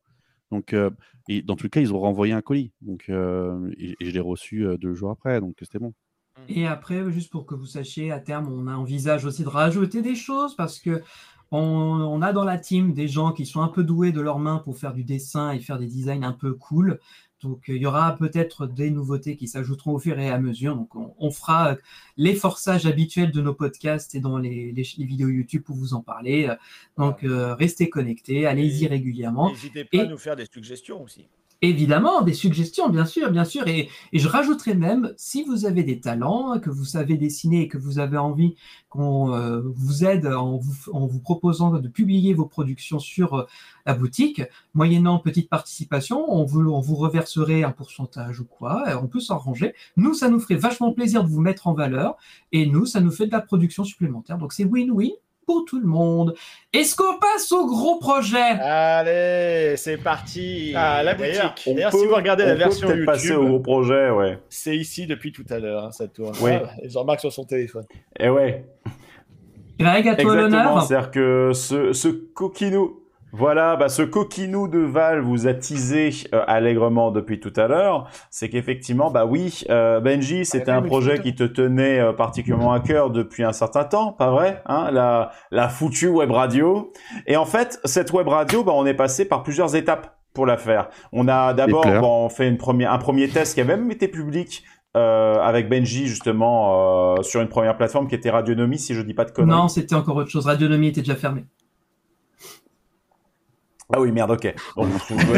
Donc, 0.52 0.74
euh, 0.74 0.90
et 1.28 1.42
dans 1.42 1.56
tout 1.56 1.68
cas, 1.70 1.80
ils 1.80 1.92
ont 1.92 1.98
renvoyé 1.98 2.34
un 2.34 2.42
colis. 2.42 2.70
Donc, 2.82 3.06
euh, 3.08 3.68
et, 3.78 3.96
et 3.98 4.06
je 4.06 4.10
l'ai 4.12 4.20
reçu 4.20 4.64
euh, 4.64 4.76
deux 4.76 4.94
jours 4.94 5.10
après. 5.10 5.40
Donc, 5.40 5.56
c'était 5.60 5.78
bon. 5.80 5.92
Et 6.48 6.66
après, 6.66 7.10
juste 7.12 7.30
pour 7.30 7.46
que 7.46 7.54
vous 7.54 7.66
sachiez, 7.66 8.10
à 8.10 8.18
terme, 8.20 8.48
on 8.52 8.66
a 8.66 8.74
envisage 8.74 9.24
aussi 9.24 9.42
de 9.44 9.48
rajouter 9.48 10.02
des 10.02 10.14
choses 10.16 10.54
parce 10.56 10.78
que 10.78 11.02
on, 11.50 11.58
on 11.58 12.22
a 12.22 12.32
dans 12.32 12.44
la 12.44 12.56
team 12.58 12.94
des 12.94 13.08
gens 13.08 13.32
qui 13.32 13.44
sont 13.44 13.60
un 13.60 13.68
peu 13.68 13.84
doués 13.84 14.10
de 14.12 14.20
leurs 14.22 14.38
mains 14.38 14.58
pour 14.58 14.78
faire 14.78 14.94
du 14.94 15.04
dessin 15.04 15.52
et 15.52 15.60
faire 15.60 15.78
des 15.78 15.86
designs 15.86 16.22
un 16.22 16.32
peu 16.32 16.54
cool. 16.54 16.98
Donc, 17.42 17.68
euh, 17.68 17.74
il 17.76 17.82
y 17.82 17.86
aura 17.86 18.16
peut-être 18.16 18.66
des 18.66 18.90
nouveautés 18.90 19.36
qui 19.36 19.48
s'ajouteront 19.48 19.92
au 19.94 19.98
fur 19.98 20.18
et 20.18 20.30
à 20.30 20.38
mesure. 20.38 20.76
Donc, 20.76 20.94
on, 20.94 21.12
on 21.18 21.30
fera 21.30 21.72
euh, 21.72 21.76
les 22.16 22.34
forçages 22.34 22.86
habituels 22.86 23.32
de 23.32 23.42
nos 23.42 23.52
podcasts 23.52 24.14
et 24.14 24.20
dans 24.20 24.38
les, 24.38 24.72
les- 24.72 24.88
les 24.96 25.04
vidéos 25.04 25.28
YouTube 25.28 25.62
pour 25.64 25.76
vous 25.76 25.92
en 25.92 26.00
parler. 26.00 26.46
Euh, 26.48 26.54
Donc, 26.96 27.24
euh, 27.24 27.54
restez 27.54 27.90
connectés, 27.90 28.46
allez-y 28.46 28.86
régulièrement. 28.86 29.50
N'hésitez 29.50 29.84
pas 29.84 29.88
Et- 29.98 30.00
à 30.00 30.06
nous 30.06 30.18
faire 30.18 30.36
des 30.36 30.46
suggestions 30.46 31.02
aussi. 31.02 31.26
Évidemment, 31.64 32.22
des 32.22 32.34
suggestions, 32.34 32.88
bien 32.88 33.04
sûr, 33.04 33.30
bien 33.30 33.44
sûr. 33.44 33.68
Et, 33.68 33.88
je 34.12 34.26
rajouterai 34.26 34.74
même, 34.74 35.14
si 35.16 35.44
vous 35.44 35.64
avez 35.64 35.84
des 35.84 36.00
talents, 36.00 36.58
que 36.58 36.70
vous 36.70 36.84
savez 36.84 37.16
dessiner 37.16 37.62
et 37.62 37.68
que 37.68 37.78
vous 37.78 38.00
avez 38.00 38.18
envie 38.18 38.56
qu'on 38.88 39.32
euh, 39.32 39.62
vous 39.62 40.04
aide 40.04 40.26
en 40.26 40.58
vous, 40.58 41.20
proposant 41.20 41.70
de 41.70 41.86
publier 41.86 42.34
vos 42.34 42.46
productions 42.46 42.98
sur 42.98 43.34
euh, 43.34 43.46
la 43.86 43.94
boutique, 43.94 44.42
moyennant 44.74 45.20
petite 45.20 45.48
participation, 45.48 46.24
on 46.32 46.44
vous, 46.44 46.68
on 46.68 46.80
vous 46.80 46.96
reverserait 46.96 47.62
un 47.62 47.70
pourcentage 47.70 48.40
ou 48.40 48.44
quoi, 48.44 49.00
on 49.00 49.06
peut 49.06 49.20
s'arranger. 49.20 49.72
Nous, 49.96 50.14
ça 50.14 50.28
nous 50.28 50.40
ferait 50.40 50.56
vachement 50.56 50.92
plaisir 50.92 51.22
de 51.22 51.28
vous 51.28 51.40
mettre 51.40 51.68
en 51.68 51.74
valeur, 51.74 52.16
et 52.50 52.66
nous, 52.66 52.86
ça 52.86 53.00
nous 53.00 53.12
fait 53.12 53.26
de 53.26 53.32
la 53.32 53.40
production 53.40 53.84
supplémentaire. 53.84 54.36
Donc 54.36 54.52
c'est 54.52 54.64
win-win 54.64 55.12
pour 55.52 55.64
tout 55.66 55.80
le 55.80 55.86
monde. 55.86 56.34
Est-ce 56.72 56.96
qu'on 56.96 57.18
passe 57.18 57.52
au 57.52 57.66
gros 57.66 57.98
projet? 57.98 58.38
Allez, 58.38 59.76
c'est 59.76 59.98
parti. 59.98 60.72
Ah, 60.74 61.02
la 61.02 61.14
boutique. 61.14 61.62
D'ailleurs, 61.66 61.92
si 61.92 62.06
vous 62.06 62.14
regardez 62.14 62.44
la 62.46 62.54
version 62.54 62.88
YouTube, 62.88 63.04
passer 63.06 63.34
au 63.34 63.46
gros 63.46 63.60
projet, 63.60 64.10
ouais. 64.10 64.38
c'est 64.48 64.76
ici 64.76 65.06
depuis 65.06 65.32
tout 65.32 65.44
à 65.50 65.58
l'heure, 65.58 65.84
hein, 65.84 65.92
ça 65.92 66.08
tourne. 66.08 66.34
Oui. 66.40 66.52
Ah, 66.54 66.70
Jean-Marc 66.84 67.20
sur 67.20 67.32
son 67.32 67.44
téléphone. 67.44 67.84
Et 68.18 68.30
ouais. 68.30 68.64
Greg, 69.78 70.08
à 70.08 70.14
toi 70.14 70.32
Exactement, 70.32 70.34
l'honneur. 70.34 70.82
c'est-à-dire 70.82 71.10
que 71.10 71.50
ce, 71.54 71.92
ce 71.92 72.08
coquinou, 72.08 73.01
voilà, 73.32 73.76
bah 73.76 73.88
ce 73.88 74.02
coquinou 74.02 74.68
de 74.68 74.78
Val 74.78 75.20
vous 75.20 75.46
a 75.46 75.54
teasé 75.54 76.10
euh, 76.34 76.42
allègrement 76.46 77.10
depuis 77.10 77.40
tout 77.40 77.52
à 77.56 77.66
l'heure, 77.66 78.08
c'est 78.30 78.48
qu'effectivement, 78.48 79.10
bah 79.10 79.26
oui, 79.26 79.64
euh, 79.70 80.00
Benji, 80.00 80.44
c'était 80.44 80.70
un 80.70 80.82
projet 80.82 81.20
qui 81.20 81.34
te 81.34 81.44
tenait 81.44 81.98
euh, 81.98 82.12
particulièrement 82.12 82.72
à 82.72 82.80
cœur 82.80 83.10
depuis 83.10 83.42
un 83.42 83.52
certain 83.52 83.84
temps, 83.84 84.12
pas 84.12 84.30
vrai 84.30 84.62
hein, 84.66 84.90
la, 84.92 85.30
la 85.50 85.68
foutue 85.68 86.08
web 86.08 86.30
radio. 86.30 86.92
Et 87.26 87.36
en 87.36 87.46
fait, 87.46 87.80
cette 87.84 88.12
web 88.12 88.28
radio, 88.28 88.64
bah, 88.64 88.72
on 88.74 88.86
est 88.86 88.94
passé 88.94 89.24
par 89.24 89.42
plusieurs 89.42 89.74
étapes 89.74 90.16
pour 90.34 90.46
la 90.46 90.56
faire. 90.56 90.88
On 91.12 91.28
a 91.28 91.52
d'abord 91.54 91.84
bon, 91.84 92.28
fait 92.28 92.48
une 92.48 92.56
première, 92.56 92.92
un 92.92 92.98
premier 92.98 93.28
test 93.28 93.54
qui 93.54 93.60
a 93.60 93.64
même 93.64 93.90
été 93.90 94.08
public 94.08 94.64
euh, 94.96 95.40
avec 95.40 95.70
Benji 95.70 96.06
justement 96.06 97.16
euh, 97.16 97.22
sur 97.22 97.40
une 97.40 97.48
première 97.48 97.76
plateforme 97.76 98.08
qui 98.08 98.14
était 98.14 98.30
Radionomie, 98.30 98.78
si 98.78 98.94
je 98.94 99.00
dis 99.00 99.14
pas 99.14 99.24
de 99.24 99.30
conneries. 99.30 99.56
Non, 99.56 99.68
c'était 99.68 99.94
encore 99.94 100.16
autre 100.16 100.30
chose. 100.30 100.46
Radionomie 100.46 100.88
était 100.88 101.00
déjà 101.00 101.16
fermée. 101.16 101.44
Ah 103.94 104.00
oui, 104.00 104.10
merde, 104.12 104.30
ok. 104.30 104.54
Bon, 104.76 104.86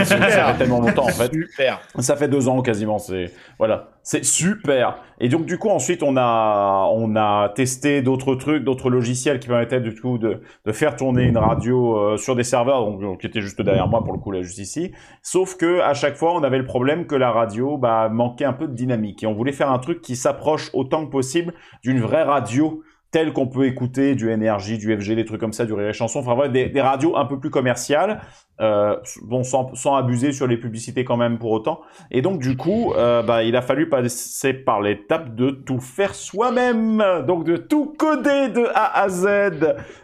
ça 0.05 0.17
fait 0.17 0.59
tellement 0.59 0.81
longtemps 0.81 1.05
en 1.05 1.09
fait. 1.09 1.33
Super. 1.33 1.81
Ça 1.99 2.17
fait 2.17 2.29
deux 2.29 2.49
ans 2.49 2.63
quasiment. 2.63 2.99
C'est 2.99 3.33
voilà, 3.59 3.89
c'est 4.03 4.25
super. 4.25 4.99
Et 5.21 5.29
donc 5.29 5.45
du 5.47 5.59
coup 5.59 5.71
ensuite 5.71 6.03
on 6.03 6.17
a 6.17 6.89
on 6.93 7.17
a 7.17 7.49
testé 7.51 8.03
d'autres 8.03 8.35
trucs, 8.35 8.65
d'autres 8.65 8.91
logiciels 8.91 9.41
qui 9.41 9.49
permettaient 9.49 9.81
du 9.81 9.95
coup 9.99 10.19
de, 10.19 10.41
de 10.65 10.73
faire 10.73 10.97
tourner 10.97 11.25
une 11.25 11.39
radio 11.39 11.97
euh, 11.97 12.17
sur 12.17 12.37
des 12.37 12.45
serveurs 12.45 12.85
donc, 12.85 13.01
donc, 13.01 13.21
qui 13.21 13.27
étaient 13.27 13.41
juste 13.41 13.61
derrière 13.63 13.89
moi 13.89 14.03
pour 14.05 14.13
le 14.13 14.19
coup 14.19 14.31
là 14.31 14.43
juste 14.43 14.59
ici. 14.59 14.93
Sauf 15.23 15.57
que 15.57 15.81
à 15.81 15.95
chaque 15.95 16.17
fois 16.17 16.35
on 16.35 16.43
avait 16.43 16.59
le 16.59 16.67
problème 16.67 17.07
que 17.07 17.15
la 17.15 17.31
radio 17.31 17.77
bah 17.77 18.09
manquait 18.09 18.45
un 18.45 18.53
peu 18.53 18.69
de 18.69 18.75
dynamique 18.75 19.23
et 19.23 19.27
on 19.27 19.35
voulait 19.35 19.53
faire 19.53 19.71
un 19.71 19.79
truc 19.79 20.01
qui 20.01 20.17
s'approche 20.17 20.71
autant 20.75 21.05
que 21.07 21.11
possible 21.11 21.55
d'une 21.83 22.01
vraie 22.01 22.25
radio 22.25 22.83
telles 23.15 23.33
qu'on 23.33 23.47
peut 23.47 23.67
écouter 23.67 24.17
du 24.17 24.37
NRJ, 24.37 24.77
du 24.77 24.93
FG, 24.93 25.15
des 25.15 25.25
trucs 25.25 25.39
comme 25.39 25.53
ça, 25.53 25.65
du 25.67 25.73
Rire 25.73 25.91
et 25.91 25.93
Chanson, 25.93 26.19
enfin 26.19 26.35
voilà, 26.35 26.51
des, 26.51 26.69
des 26.69 26.81
radios 26.81 27.17
un 27.17 27.27
peu 27.27 27.39
plus 27.39 27.49
commerciales, 27.49 28.21
euh, 28.61 28.97
bon, 29.23 29.45
sans, 29.45 29.73
sans 29.77 29.95
abuser 29.95 30.33
sur 30.33 30.49
les 30.49 30.57
publicités 30.57 31.05
quand 31.05 31.17
même 31.17 31.39
pour 31.39 31.53
autant. 31.53 31.81
Et 32.11 32.23
donc 32.23 32.41
du 32.41 32.57
coup, 32.57 32.93
euh, 32.97 33.23
bah, 33.23 33.45
il 33.45 33.55
a 33.55 33.63
fallu 33.63 33.89
passer 33.89 34.53
par 34.53 34.81
l'étape 34.81 35.37
de 35.37 35.51
tout 35.51 35.79
faire 35.79 36.13
soi-même, 36.13 37.05
donc 37.25 37.45
de 37.45 37.57
tout 37.57 37.95
coder 37.97 38.49
de 38.49 38.67
A 38.75 39.03
à 39.03 39.09
Z, 39.09 39.29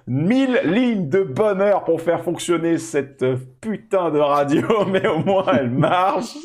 mille 0.06 0.60
lignes 0.64 1.08
de 1.08 1.22
bonheur 1.22 1.82
pour 1.82 2.00
faire 2.02 2.22
fonctionner 2.22 2.78
cette 2.78 3.24
putain 3.60 4.12
de 4.12 4.20
radio, 4.20 4.68
mais 4.88 5.04
au 5.08 5.18
moins 5.18 5.46
elle 5.52 5.70
marche. 5.70 6.36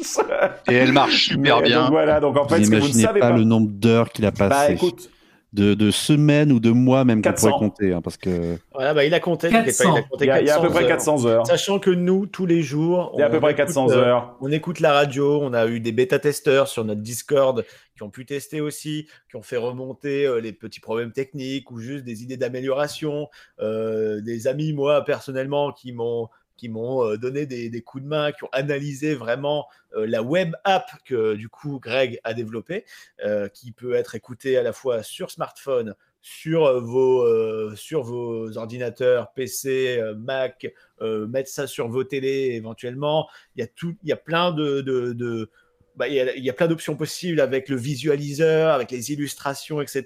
Et 0.68 0.74
elle 0.74 0.94
marche 0.94 1.28
super 1.28 1.58
Mais, 1.58 1.68
bien. 1.68 1.82
donc 1.84 1.92
voilà, 1.92 2.20
donc 2.20 2.36
en 2.38 2.48
fait, 2.48 2.58
Vous 2.58 2.66
ce 2.66 2.72
que 2.72 2.76
vous 2.78 2.88
ne 2.88 2.92
savez 2.92 3.20
pas, 3.20 3.30
pas, 3.30 3.38
le 3.38 3.44
nombre 3.44 3.70
d'heures 3.70 4.10
qu'il 4.10 4.26
a 4.26 4.32
passé. 4.32 4.50
bah 4.50 4.72
écoute, 4.72 5.12
de, 5.56 5.74
de 5.74 5.90
semaines 5.90 6.52
ou 6.52 6.60
de 6.60 6.70
mois 6.70 7.04
même 7.06 7.20
qu'on 7.20 7.30
400. 7.32 7.50
pourrait 7.50 7.60
compter. 7.60 7.94
hein, 7.94 8.02
parce 8.02 8.18
que... 8.18 8.58
Voilà, 8.74 8.94
bah, 8.94 9.06
il 9.06 9.14
a 9.14 9.20
compté. 9.20 9.50
t'inquiète 9.50 9.78
pas, 9.78 9.84
400. 9.86 9.96
il 9.96 10.00
a 10.00 10.04
compté 10.04 10.26
il 10.26 10.28
y, 10.28 10.32
a- 10.32 10.42
il 10.42 10.48
y 10.48 10.50
a 10.50 10.56
à 10.56 10.60
peu 10.62 10.68
400 10.68 10.74
près 10.80 10.88
400 10.88 11.26
heures. 11.26 11.48
Sachant 11.48 11.80
que 11.80 11.90
nous, 11.90 12.26
tous 12.28 12.46
les 12.46 12.62
jours, 12.62 13.12
Il 13.16 13.20
y 13.20 13.24
a 13.24 13.26
à 13.26 13.30
peu 13.30 13.38
on 13.38 13.42
près 13.42 13.52
écoute, 13.52 13.66
400 13.66 13.90
euh, 13.92 13.96
heures. 13.96 14.36
On 14.42 14.52
écoute 14.52 14.80
la 14.80 14.94
radio, 14.94 15.40
on 15.42 15.54
a 15.54 15.66
eu 15.68 15.80
des 15.80 15.92
bêta-testeurs 15.92 16.68
sur 16.68 16.84
notre 16.86 17.02
Discord 17.02 17.66
qui 17.96 18.04
ont 18.04 18.10
pu 18.10 18.26
tester 18.26 18.60
aussi, 18.62 19.08
qui 19.30 19.38
ont 19.38 19.42
fait 19.42 19.56
remonter 19.58 20.26
euh, 20.26 20.40
les 20.42 20.52
petits 20.52 20.82
problèmes 20.82 21.14
techniques 21.14 21.72
ou 21.72 21.80
juste 21.80 22.04
des 22.04 22.24
idées 22.24 22.38
d'amélioration. 22.38 23.30
Euh, 23.62 24.20
des 24.22 24.48
amis, 24.48 24.74
moi, 24.74 25.04
personnellement, 25.06 25.72
qui 25.72 25.94
m'ont 25.94 26.28
qui 26.58 26.70
m'ont 26.70 27.04
euh, 27.04 27.18
donné 27.18 27.46
des, 27.46 27.82
coups 27.82 28.04
de 28.04 28.10
main, 28.10 28.32
qui 28.32 28.44
ont 28.44 28.50
analysé 28.52 29.16
vraiment 29.16 29.68
euh, 29.96 30.06
la 30.08 30.24
web 30.24 30.56
app 30.64 30.90
que 31.06 31.36
du 31.36 31.50
coup 31.50 31.80
Greg 31.80 32.20
a 32.24 32.34
développée, 32.34 32.86
euh, 33.24 33.48
qui 33.50 33.72
peut 33.72 33.94
être 33.94 34.16
écoutée 34.16 34.58
à 34.58 34.64
la 34.64 34.74
fois 34.74 35.04
sur 35.04 35.32
smartphone, 35.32 35.96
sur 36.22 36.82
vos, 36.82 38.58
ordinateurs, 38.58 39.32
PC, 39.34 40.02
Mac, 40.18 40.66
mettre 41.00 41.50
ça 41.50 41.68
sur 41.68 41.88
vos 41.88 42.04
télés 42.04 42.54
éventuellement. 42.56 43.30
Il 43.56 43.68
y 44.04 44.12
a, 44.12 44.18
plein 44.18 44.52
de- 44.52 45.50
bah, 45.96 46.08
il, 46.08 46.16
y 46.16 46.20
a, 46.20 46.36
y 46.36 46.50
a 46.50 46.54
plein 46.54 46.68
d'options 46.68 46.96
possibles 46.96 47.40
avec 47.40 47.70
le 47.70 47.76
visualiseur, 47.76 48.74
avec 48.74 48.92
les 48.92 49.12
illustrations, 49.12 49.82
etc. 49.82 50.04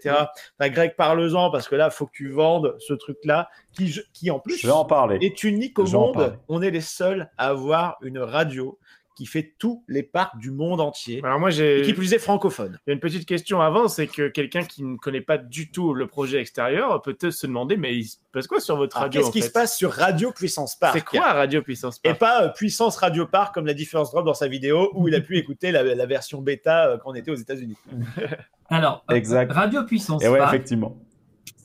Enfin, 0.59 0.69
Greg, 0.69 0.95
parle-en 0.95 1.51
parce 1.51 1.67
que 1.67 1.75
là, 1.75 1.89
il 1.91 1.95
faut 1.95 2.05
que 2.05 2.13
tu 2.13 2.29
vendes 2.29 2.75
ce 2.79 2.93
truc-là 2.93 3.49
qui, 3.73 3.99
qui 4.13 4.31
en 4.31 4.39
plus 4.39 4.57
Je 4.59 4.67
vais 4.67 4.73
en 4.73 4.85
parler. 4.85 5.17
est 5.21 5.43
unique 5.43 5.79
au 5.79 5.87
monde. 5.87 6.37
On 6.47 6.61
est 6.61 6.71
les 6.71 6.81
seuls 6.81 7.29
à 7.37 7.47
avoir 7.47 7.97
une 8.01 8.19
radio 8.19 8.77
qui 9.19 9.25
fait 9.25 9.53
tous 9.59 9.83
les 9.89 10.01
parcs 10.01 10.37
du 10.37 10.49
monde 10.49 10.79
entier 10.79 11.19
Alors 11.25 11.41
moi 11.41 11.49
et 11.49 11.51
j'ai 11.51 11.81
qui 11.81 11.93
plus 11.93 12.13
est 12.13 12.19
francophone. 12.19 12.79
Il 12.87 12.91
y 12.91 12.91
a 12.91 12.93
une 12.93 13.01
petite 13.01 13.25
question 13.25 13.59
avant, 13.59 13.89
c'est 13.89 14.07
que 14.07 14.29
quelqu'un 14.29 14.63
qui 14.63 14.81
ne 14.81 14.95
connaît 14.95 15.19
pas 15.19 15.37
du 15.37 15.71
tout 15.71 15.93
le 15.93 16.07
projet 16.07 16.39
extérieur 16.39 17.01
peut 17.01 17.13
peut-être 17.13 17.33
se 17.33 17.45
demander, 17.45 17.75
mais 17.75 17.97
il 17.97 18.05
se 18.05 18.15
passe 18.31 18.47
quoi 18.47 18.61
sur 18.61 18.77
votre 18.77 18.95
Alors, 18.95 19.07
radio 19.07 19.19
Qu'est-ce 19.19 19.31
qui 19.33 19.41
se 19.41 19.51
passe 19.51 19.75
sur 19.75 19.91
Radio 19.91 20.31
Puissance 20.31 20.77
Park 20.77 20.93
C'est 20.95 21.03
quoi 21.03 21.33
Radio 21.33 21.61
Puissance 21.61 21.99
Et 22.05 22.13
Park 22.13 22.19
pas 22.19 22.43
euh, 22.45 22.49
Puissance 22.53 22.95
Radio 22.95 23.25
Park 23.25 23.53
comme 23.53 23.65
la 23.65 23.73
différence 23.73 24.11
drop 24.11 24.25
dans 24.25 24.33
sa 24.33 24.47
vidéo 24.47 24.89
où 24.93 25.09
il 25.09 25.15
a 25.15 25.19
pu 25.19 25.37
écouter 25.37 25.73
la, 25.73 25.83
la 25.83 26.05
version 26.05 26.41
bêta 26.41 26.87
euh, 26.87 26.97
quand 26.97 27.11
on 27.11 27.15
était 27.15 27.31
aux 27.31 27.35
États-Unis. 27.35 27.75
Alors, 28.69 29.03
euh, 29.11 29.15
Exact. 29.15 29.51
Radio 29.51 29.83
Puissance 29.83 30.23
Et 30.23 30.29
ouais, 30.29 30.39
Park, 30.39 30.53
effectivement. 30.53 30.95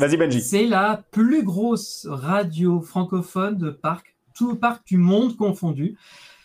Vas-y, 0.01 0.17
Benji. 0.17 0.41
c'est 0.41 0.67
la 0.67 1.05
plus 1.13 1.45
grosse 1.45 2.05
radio 2.11 2.81
francophone 2.81 3.57
de 3.57 3.71
parc, 3.71 4.17
tout 4.35 4.57
parc 4.57 4.85
du 4.89 4.97
monde 4.97 5.37
confondu. 5.37 5.97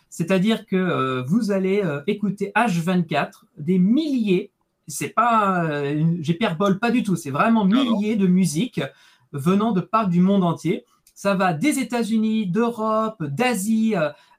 C'est-à-dire 0.09 0.65
que 0.65 0.75
euh, 0.75 1.23
vous 1.23 1.51
allez 1.51 1.81
euh, 1.83 2.01
écouter 2.07 2.51
H24 2.55 3.43
des 3.57 3.77
milliers, 3.79 4.51
c'est 4.87 5.09
pas, 5.09 5.63
euh, 5.65 5.93
une- 5.93 6.23
j'hyperbole 6.23 6.79
pas 6.79 6.91
du 6.91 7.03
tout, 7.03 7.15
c'est 7.15 7.29
vraiment 7.31 7.63
milliers 7.65 8.15
de 8.15 8.27
musiques 8.27 8.81
venant 9.31 9.71
de 9.71 9.81
parcs 9.81 10.09
du 10.09 10.19
monde 10.21 10.43
entier. 10.43 10.83
Ça 11.13 11.35
va 11.35 11.53
des 11.53 11.79
États-Unis, 11.79 12.47
d'Europe, 12.47 13.23
d'Asie, 13.23 13.93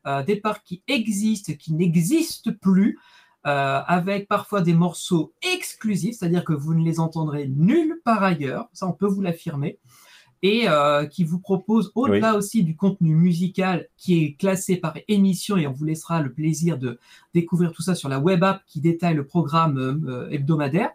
euh, 0.06 0.22
des 0.24 0.36
parcs 0.36 0.64
qui 0.64 0.82
existent, 0.88 1.52
qui 1.58 1.72
n'existent 1.74 2.50
plus, 2.60 2.98
euh, 3.46 3.80
avec 3.86 4.28
parfois 4.28 4.60
des 4.62 4.74
morceaux 4.74 5.32
exclusifs, 5.54 6.16
c'est-à-dire 6.18 6.44
que 6.44 6.52
vous 6.52 6.74
ne 6.74 6.82
les 6.84 6.98
entendrez 7.00 7.46
nulle 7.48 8.00
part 8.04 8.22
ailleurs, 8.22 8.68
ça 8.72 8.86
on 8.86 8.92
peut 8.92 9.06
vous 9.06 9.20
l'affirmer, 9.20 9.78
et 10.42 10.68
euh, 10.68 11.04
qui 11.06 11.24
vous 11.24 11.38
propose, 11.38 11.92
au-delà 11.94 12.34
aussi 12.38 12.64
du 12.64 12.74
contenu 12.76 13.14
musical 13.14 13.88
qui 13.96 14.24
est 14.24 14.34
classé 14.34 14.76
par 14.76 14.94
émission, 15.08 15.56
et 15.56 15.66
on 15.66 15.72
vous 15.72 15.84
laissera 15.84 16.22
le 16.22 16.32
plaisir 16.32 16.78
de 16.78 16.98
découvrir 17.34 17.72
tout 17.72 17.82
ça 17.82 17.94
sur 17.94 18.08
la 18.08 18.18
web 18.18 18.42
app 18.42 18.62
qui 18.66 18.80
détaille 18.80 19.14
le 19.14 19.26
programme 19.26 19.78
euh, 19.78 19.94
euh, 20.08 20.30
hebdomadaire, 20.30 20.90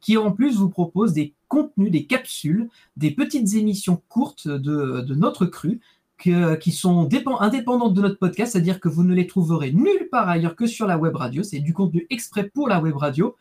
qui 0.00 0.16
en 0.16 0.32
plus 0.32 0.56
vous 0.56 0.70
propose 0.70 1.12
des 1.12 1.34
contenus, 1.46 1.90
des 1.90 2.06
capsules, 2.06 2.68
des 2.96 3.10
petites 3.10 3.54
émissions 3.54 4.02
courtes 4.08 4.48
de, 4.48 5.02
de 5.02 5.14
notre 5.14 5.46
cru, 5.46 5.80
que- 6.18 6.56
qui 6.56 6.72
sont 6.72 7.06
dépen- 7.06 7.36
indépendantes 7.40 7.94
de 7.94 8.02
notre 8.02 8.18
podcast, 8.18 8.52
c'est-à-dire 8.52 8.80
que 8.80 8.88
vous 8.88 9.04
ne 9.04 9.14
les 9.14 9.26
trouverez 9.26 9.72
nulle 9.72 10.08
part 10.10 10.28
ailleurs 10.28 10.56
que 10.56 10.66
sur 10.66 10.86
la 10.86 10.98
web 10.98 11.16
radio. 11.16 11.42
C'est 11.42 11.60
du 11.60 11.72
contenu 11.72 12.06
exprès 12.10 12.48
pour 12.48 12.68
la 12.68 12.80
web 12.80 12.96
radio. 12.96 13.36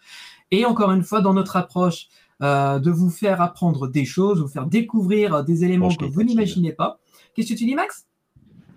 Et 0.51 0.65
encore 0.65 0.91
une 0.91 1.03
fois, 1.03 1.21
dans 1.21 1.34
notre 1.34 1.57
approche 1.57 2.07
euh, 2.41 2.79
de 2.79 2.91
vous 2.91 3.09
faire 3.09 3.41
apprendre 3.41 3.87
des 3.87 4.05
choses, 4.05 4.41
vous 4.41 4.47
faire 4.47 4.65
découvrir 4.65 5.43
des 5.43 5.63
éléments 5.63 5.93
que 5.93 6.05
vous 6.05 6.23
n'imaginez 6.23 6.73
pas. 6.73 6.99
Qu'est-ce 7.33 7.53
que 7.53 7.57
tu 7.57 7.65
dis, 7.65 7.75
Max? 7.75 8.09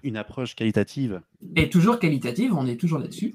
Une 0.04 0.16
approche 0.16 0.56
qualitative. 0.56 1.20
et 1.56 1.68
toujours 1.70 1.98
qualitative, 2.00 2.52
on 2.56 2.66
est 2.66 2.76
toujours 2.76 2.98
là-dessus, 2.98 3.34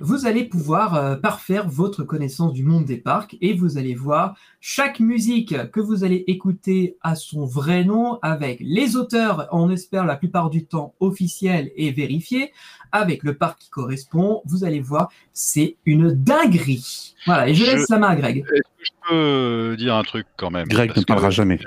vous 0.00 0.26
allez 0.26 0.44
pouvoir 0.44 0.94
euh, 0.94 1.16
parfaire 1.16 1.68
votre 1.68 2.04
connaissance 2.04 2.52
du 2.52 2.62
monde 2.64 2.84
des 2.84 2.96
parcs 2.98 3.36
et 3.40 3.52
vous 3.52 3.78
allez 3.78 3.94
voir 3.94 4.36
chaque 4.60 5.00
musique 5.00 5.54
que 5.72 5.80
vous 5.80 6.04
allez 6.04 6.22
écouter 6.28 6.96
à 7.02 7.14
son 7.16 7.44
vrai 7.46 7.84
nom, 7.84 8.18
avec 8.22 8.58
les 8.60 8.94
auteurs, 8.96 9.48
on 9.52 9.70
espère 9.70 10.04
la 10.04 10.16
plupart 10.16 10.50
du 10.50 10.64
temps 10.66 10.94
officiels 11.00 11.72
et 11.76 11.90
vérifiés, 11.90 12.52
avec 12.92 13.24
le 13.24 13.34
parc 13.36 13.58
qui 13.62 13.70
correspond, 13.70 14.40
vous 14.46 14.62
allez 14.64 14.80
voir, 14.80 15.08
c'est 15.32 15.76
une 15.84 16.12
dinguerie. 16.12 17.14
Voilà, 17.26 17.48
et 17.48 17.54
je 17.54 17.64
Je- 17.64 17.70
laisse 17.72 17.88
la 17.88 17.98
main 17.98 18.08
à 18.08 18.16
Greg. 18.16 18.38
Est-ce 18.38 18.50
que 18.52 18.84
je 18.84 19.08
peux 19.10 19.76
dire 19.76 19.94
un 19.96 20.02
truc 20.04 20.26
quand 20.36 20.50
même? 20.50 20.68
Greg 20.68 20.96
ne 20.96 21.02
parlera 21.02 21.30
jamais. 21.30 21.58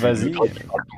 Vas-y, 0.00 0.32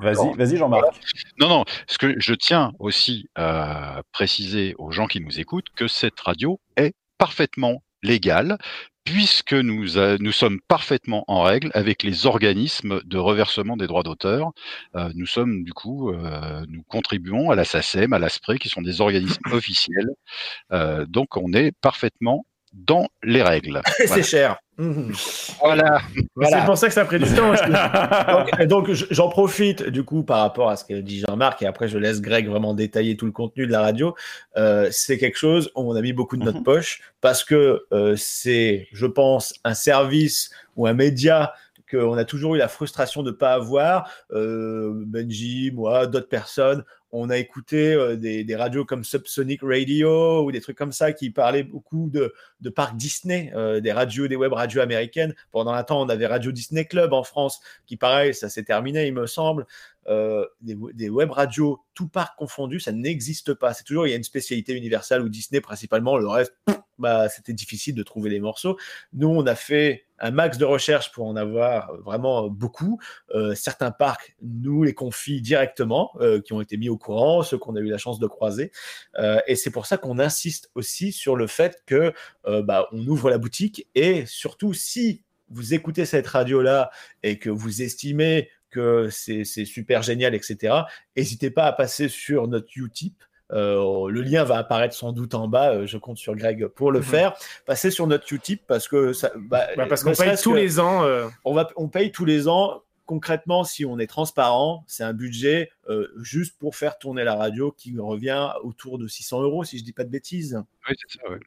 vas-y, 0.02 0.36
vas-y, 0.36 0.56
Jean-Marc. 0.56 1.00
Non, 1.38 1.48
non, 1.48 1.64
parce 1.64 1.98
que 1.98 2.14
je 2.18 2.34
tiens 2.34 2.72
aussi 2.78 3.28
à 3.34 4.02
préciser 4.12 4.74
aux 4.78 4.90
gens 4.90 5.06
qui 5.06 5.20
nous 5.20 5.40
écoutent 5.40 5.68
que 5.76 5.88
cette 5.88 6.18
radio 6.20 6.60
est 6.76 6.94
parfaitement 7.18 7.82
légale, 8.02 8.58
puisque 9.04 9.54
nous, 9.54 9.86
nous 10.20 10.32
sommes 10.32 10.60
parfaitement 10.66 11.24
en 11.28 11.42
règle 11.42 11.70
avec 11.74 12.02
les 12.02 12.26
organismes 12.26 13.00
de 13.04 13.18
reversement 13.18 13.76
des 13.76 13.86
droits 13.86 14.02
d'auteur. 14.02 14.52
Euh, 14.94 15.10
nous 15.14 15.26
sommes, 15.26 15.64
du 15.64 15.72
coup, 15.72 16.10
euh, 16.10 16.64
nous 16.68 16.82
contribuons 16.84 17.50
à 17.50 17.54
la 17.54 17.64
SACEM, 17.64 18.12
à 18.12 18.18
l'ASPRE, 18.18 18.56
qui 18.56 18.68
sont 18.68 18.82
des 18.82 19.00
organismes 19.00 19.42
officiels. 19.52 20.10
Euh, 20.72 21.04
donc, 21.06 21.36
on 21.36 21.52
est 21.52 21.72
parfaitement 21.80 22.46
dans 22.72 23.08
les 23.22 23.42
règles. 23.42 23.82
C'est 24.06 24.22
cher. 24.22 24.56
Mhm. 24.76 25.12
Voilà. 25.60 26.00
Voilà. 26.34 26.58
C'est 26.60 26.66
pour 26.66 26.76
ça 26.76 26.88
que 26.88 26.94
ça 26.94 27.04
pris 27.04 27.18
du 27.20 27.26
temps. 27.32 27.52
donc, 28.28 28.62
donc, 28.66 28.90
j- 28.92 29.06
j'en 29.10 29.28
profite 29.28 29.84
du 29.88 30.02
coup 30.04 30.24
par 30.24 30.40
rapport 30.40 30.68
à 30.70 30.76
ce 30.76 30.84
que 30.84 30.94
dit 31.00 31.20
Jean-Marc 31.20 31.62
et 31.62 31.66
après 31.66 31.86
je 31.88 31.96
laisse 31.98 32.20
Greg 32.20 32.48
vraiment 32.48 32.74
détailler 32.74 33.16
tout 33.16 33.26
le 33.26 33.32
contenu 33.32 33.66
de 33.66 33.72
la 33.72 33.80
radio. 33.82 34.14
Euh, 34.56 34.88
c'est 34.90 35.18
quelque 35.18 35.38
chose 35.38 35.70
où 35.76 35.90
on 35.92 35.94
a 35.94 36.00
mis 36.00 36.12
beaucoup 36.12 36.36
de 36.36 36.44
notre 36.44 36.62
poche 36.62 37.00
parce 37.20 37.44
que 37.44 37.84
euh, 37.92 38.14
c'est, 38.16 38.88
je 38.92 39.06
pense, 39.06 39.54
un 39.64 39.74
service 39.74 40.50
ou 40.76 40.86
un 40.86 40.92
média 40.94 41.54
qu'on 41.90 42.16
a 42.16 42.24
toujours 42.24 42.54
eu 42.56 42.58
la 42.58 42.68
frustration 42.68 43.22
de 43.22 43.30
ne 43.30 43.36
pas 43.36 43.52
avoir. 43.52 44.08
Euh, 44.32 44.90
Benji, 45.06 45.70
moi, 45.72 46.06
d'autres 46.06 46.28
personnes, 46.28 46.82
on 47.16 47.30
a 47.30 47.36
écouté 47.36 47.94
euh, 47.94 48.16
des, 48.16 48.56
radios 48.56 48.84
comme 48.84 49.04
Subsonic 49.04 49.60
Radio 49.62 50.44
ou 50.44 50.50
des 50.50 50.60
trucs 50.60 50.76
comme 50.76 50.90
ça 50.90 51.12
qui 51.12 51.30
parlaient 51.30 51.62
beaucoup 51.62 52.10
de, 52.10 52.34
de 52.60 52.70
parcs 52.70 52.96
Disney, 52.96 53.52
euh, 53.54 53.80
des 53.80 53.92
radios, 53.92 54.26
des 54.26 54.34
web 54.34 54.52
radios 54.52 54.80
américaines. 54.80 55.32
Pendant 55.52 55.72
un 55.72 55.84
temps, 55.84 56.02
on 56.02 56.08
avait 56.08 56.26
Radio 56.26 56.50
Disney 56.50 56.84
Club 56.84 57.12
en 57.12 57.22
France, 57.22 57.60
qui 57.86 57.96
pareil, 57.96 58.34
ça 58.34 58.48
s'est 58.48 58.64
terminé, 58.64 59.06
il 59.06 59.14
me 59.14 59.28
semble. 59.28 59.64
Euh, 60.08 60.46
des, 60.60 61.08
web 61.08 61.30
radios, 61.30 61.80
tout 61.94 62.08
parc 62.08 62.36
confondu, 62.36 62.80
ça 62.80 62.92
n'existe 62.92 63.54
pas. 63.54 63.72
C'est 63.74 63.84
toujours, 63.84 64.06
il 64.06 64.10
y 64.10 64.12
a 64.12 64.16
une 64.16 64.24
spécialité 64.24 64.74
universelle 64.74 65.22
ou 65.22 65.28
Disney 65.28 65.60
principalement, 65.60 66.16
le 66.16 66.28
reste, 66.28 66.54
bah, 66.98 67.28
c'était 67.28 67.52
difficile 67.52 67.94
de 67.94 68.02
trouver 68.02 68.30
les 68.30 68.40
morceaux. 68.40 68.76
Nous, 69.12 69.28
on 69.28 69.46
a 69.46 69.54
fait 69.54 70.06
un 70.18 70.30
max 70.30 70.58
de 70.58 70.64
recherche 70.64 71.10
pour 71.12 71.26
en 71.26 71.36
avoir 71.36 71.96
vraiment 71.96 72.48
beaucoup. 72.48 73.00
Euh, 73.34 73.54
certains 73.54 73.90
parcs 73.90 74.36
nous 74.42 74.84
les 74.84 74.94
confient 74.94 75.40
directement, 75.40 76.10
euh, 76.20 76.40
qui 76.40 76.52
ont 76.52 76.60
été 76.60 76.76
mis 76.76 76.88
au 76.88 76.96
courant, 76.96 77.42
ceux 77.42 77.58
qu'on 77.58 77.74
a 77.76 77.80
eu 77.80 77.88
la 77.88 77.98
chance 77.98 78.18
de 78.18 78.26
croiser. 78.26 78.72
Et 79.46 79.56
c'est 79.56 79.70
pour 79.70 79.86
ça 79.86 79.96
qu'on 79.96 80.18
insiste 80.18 80.70
aussi 80.74 81.12
sur 81.12 81.36
le 81.36 81.46
fait 81.46 81.82
que 81.86 82.12
bah, 82.44 82.88
on 82.92 83.06
ouvre 83.06 83.30
la 83.30 83.38
boutique 83.38 83.88
et 83.94 84.26
surtout 84.26 84.74
si 84.74 85.22
vous 85.50 85.74
écoutez 85.74 86.04
cette 86.04 86.26
radio-là 86.26 86.90
et 87.22 87.38
que 87.38 87.50
vous 87.50 87.82
estimez 87.82 88.50
que 88.74 89.08
c'est 89.10 89.44
super 89.64 90.02
génial, 90.02 90.34
etc., 90.34 90.74
n'hésitez 91.16 91.50
pas 91.50 91.64
à 91.64 91.72
passer 91.72 92.08
sur 92.08 92.48
notre 92.48 92.68
Utip 92.76 93.14
euh, 93.52 94.08
le 94.08 94.22
lien 94.22 94.42
va 94.42 94.56
apparaître 94.56 94.94
sans 94.94 95.12
doute 95.12 95.34
en 95.34 95.48
bas. 95.48 95.74
euh, 95.74 95.86
je 95.86 95.98
compte 95.98 96.16
sur 96.16 96.34
Greg 96.34 96.66
pour 96.66 96.90
le 96.90 97.00
Mhm. 97.00 97.04
faire. 97.04 97.36
Passez 97.66 97.90
sur 97.90 98.06
notre 98.06 98.32
Utip 98.32 98.62
parce 98.66 98.88
que 98.88 99.12
ça, 99.12 99.30
bah, 99.36 99.66
Bah, 99.76 99.86
parce 99.86 100.02
qu'on 100.02 100.14
paye 100.14 100.34
tous 100.42 100.52
que- 100.52 100.56
les 100.56 100.80
ans. 100.80 101.04
euh, 101.04 101.28
on, 101.44 101.52
va, 101.54 101.68
on 101.76 101.88
paye 101.88 102.10
tous 102.10 102.24
les 102.24 102.48
ans. 102.48 102.80
Concrètement, 103.04 103.62
si 103.62 103.84
on 103.84 103.98
est 103.98 104.06
transparent, 104.06 104.82
c'est 104.86 105.04
un 105.04 105.12
budget 105.12 105.70
euh, 105.90 106.08
juste 106.22 106.58
pour 106.58 106.74
faire 106.74 106.96
tourner 106.98 107.22
la 107.22 107.34
radio 107.34 107.70
qui 107.70 107.94
revient 107.98 108.48
autour 108.62 108.98
de 108.98 109.06
600 109.06 109.42
euros, 109.42 109.62
si 109.62 109.78
je 109.78 109.84
dis 109.84 109.92
pas 109.92 110.04
de 110.04 110.10
bêtises. 110.10 110.58
Oui, 110.88 110.96
c'est 111.06 111.18
ça, 111.20 111.30
ouais. 111.30 111.38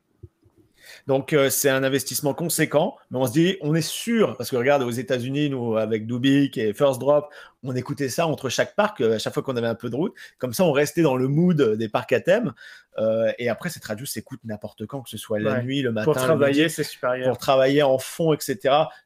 Donc 1.07 1.33
euh, 1.33 1.49
c'est 1.49 1.69
un 1.69 1.83
investissement 1.83 2.33
conséquent, 2.33 2.95
mais 3.11 3.17
on 3.17 3.25
se 3.25 3.31
dit, 3.31 3.57
on 3.61 3.75
est 3.75 3.81
sûr, 3.81 4.35
parce 4.37 4.49
que 4.49 4.55
regarde 4.55 4.83
aux 4.83 4.91
États-Unis, 4.91 5.49
nous 5.49 5.77
avec 5.77 6.07
Dubik 6.07 6.57
et 6.57 6.73
First 6.73 6.99
Drop, 6.99 7.29
on 7.63 7.75
écoutait 7.75 8.09
ça 8.09 8.27
entre 8.27 8.49
chaque 8.49 8.75
parc, 8.75 9.01
euh, 9.01 9.15
à 9.15 9.19
chaque 9.19 9.33
fois 9.33 9.43
qu'on 9.43 9.55
avait 9.57 9.67
un 9.67 9.75
peu 9.75 9.89
de 9.89 9.95
route. 9.95 10.13
Comme 10.37 10.53
ça, 10.53 10.63
on 10.63 10.71
restait 10.71 11.01
dans 11.01 11.15
le 11.15 11.27
mood 11.27 11.61
des 11.77 11.89
parcs 11.89 12.13
à 12.13 12.19
thème. 12.21 12.53
Euh, 12.99 13.31
et 13.37 13.47
après, 13.49 13.69
cette 13.69 13.85
radio 13.85 14.05
s'écoute 14.07 14.39
n'importe 14.43 14.85
quand, 14.87 15.01
que 15.01 15.09
ce 15.09 15.17
soit 15.17 15.39
la 15.39 15.53
Ouais. 15.53 15.63
nuit, 15.63 15.81
le 15.83 15.91
matin, 15.91 16.05
Pour 16.05 16.13
le 16.15 16.19
travailler, 16.21 16.67
c'est 16.69 16.83
supérieur. 16.83 17.27
pour 17.27 17.37
travailler 17.37 17.83
en 17.83 17.99
fond, 17.99 18.33
etc. 18.33 18.57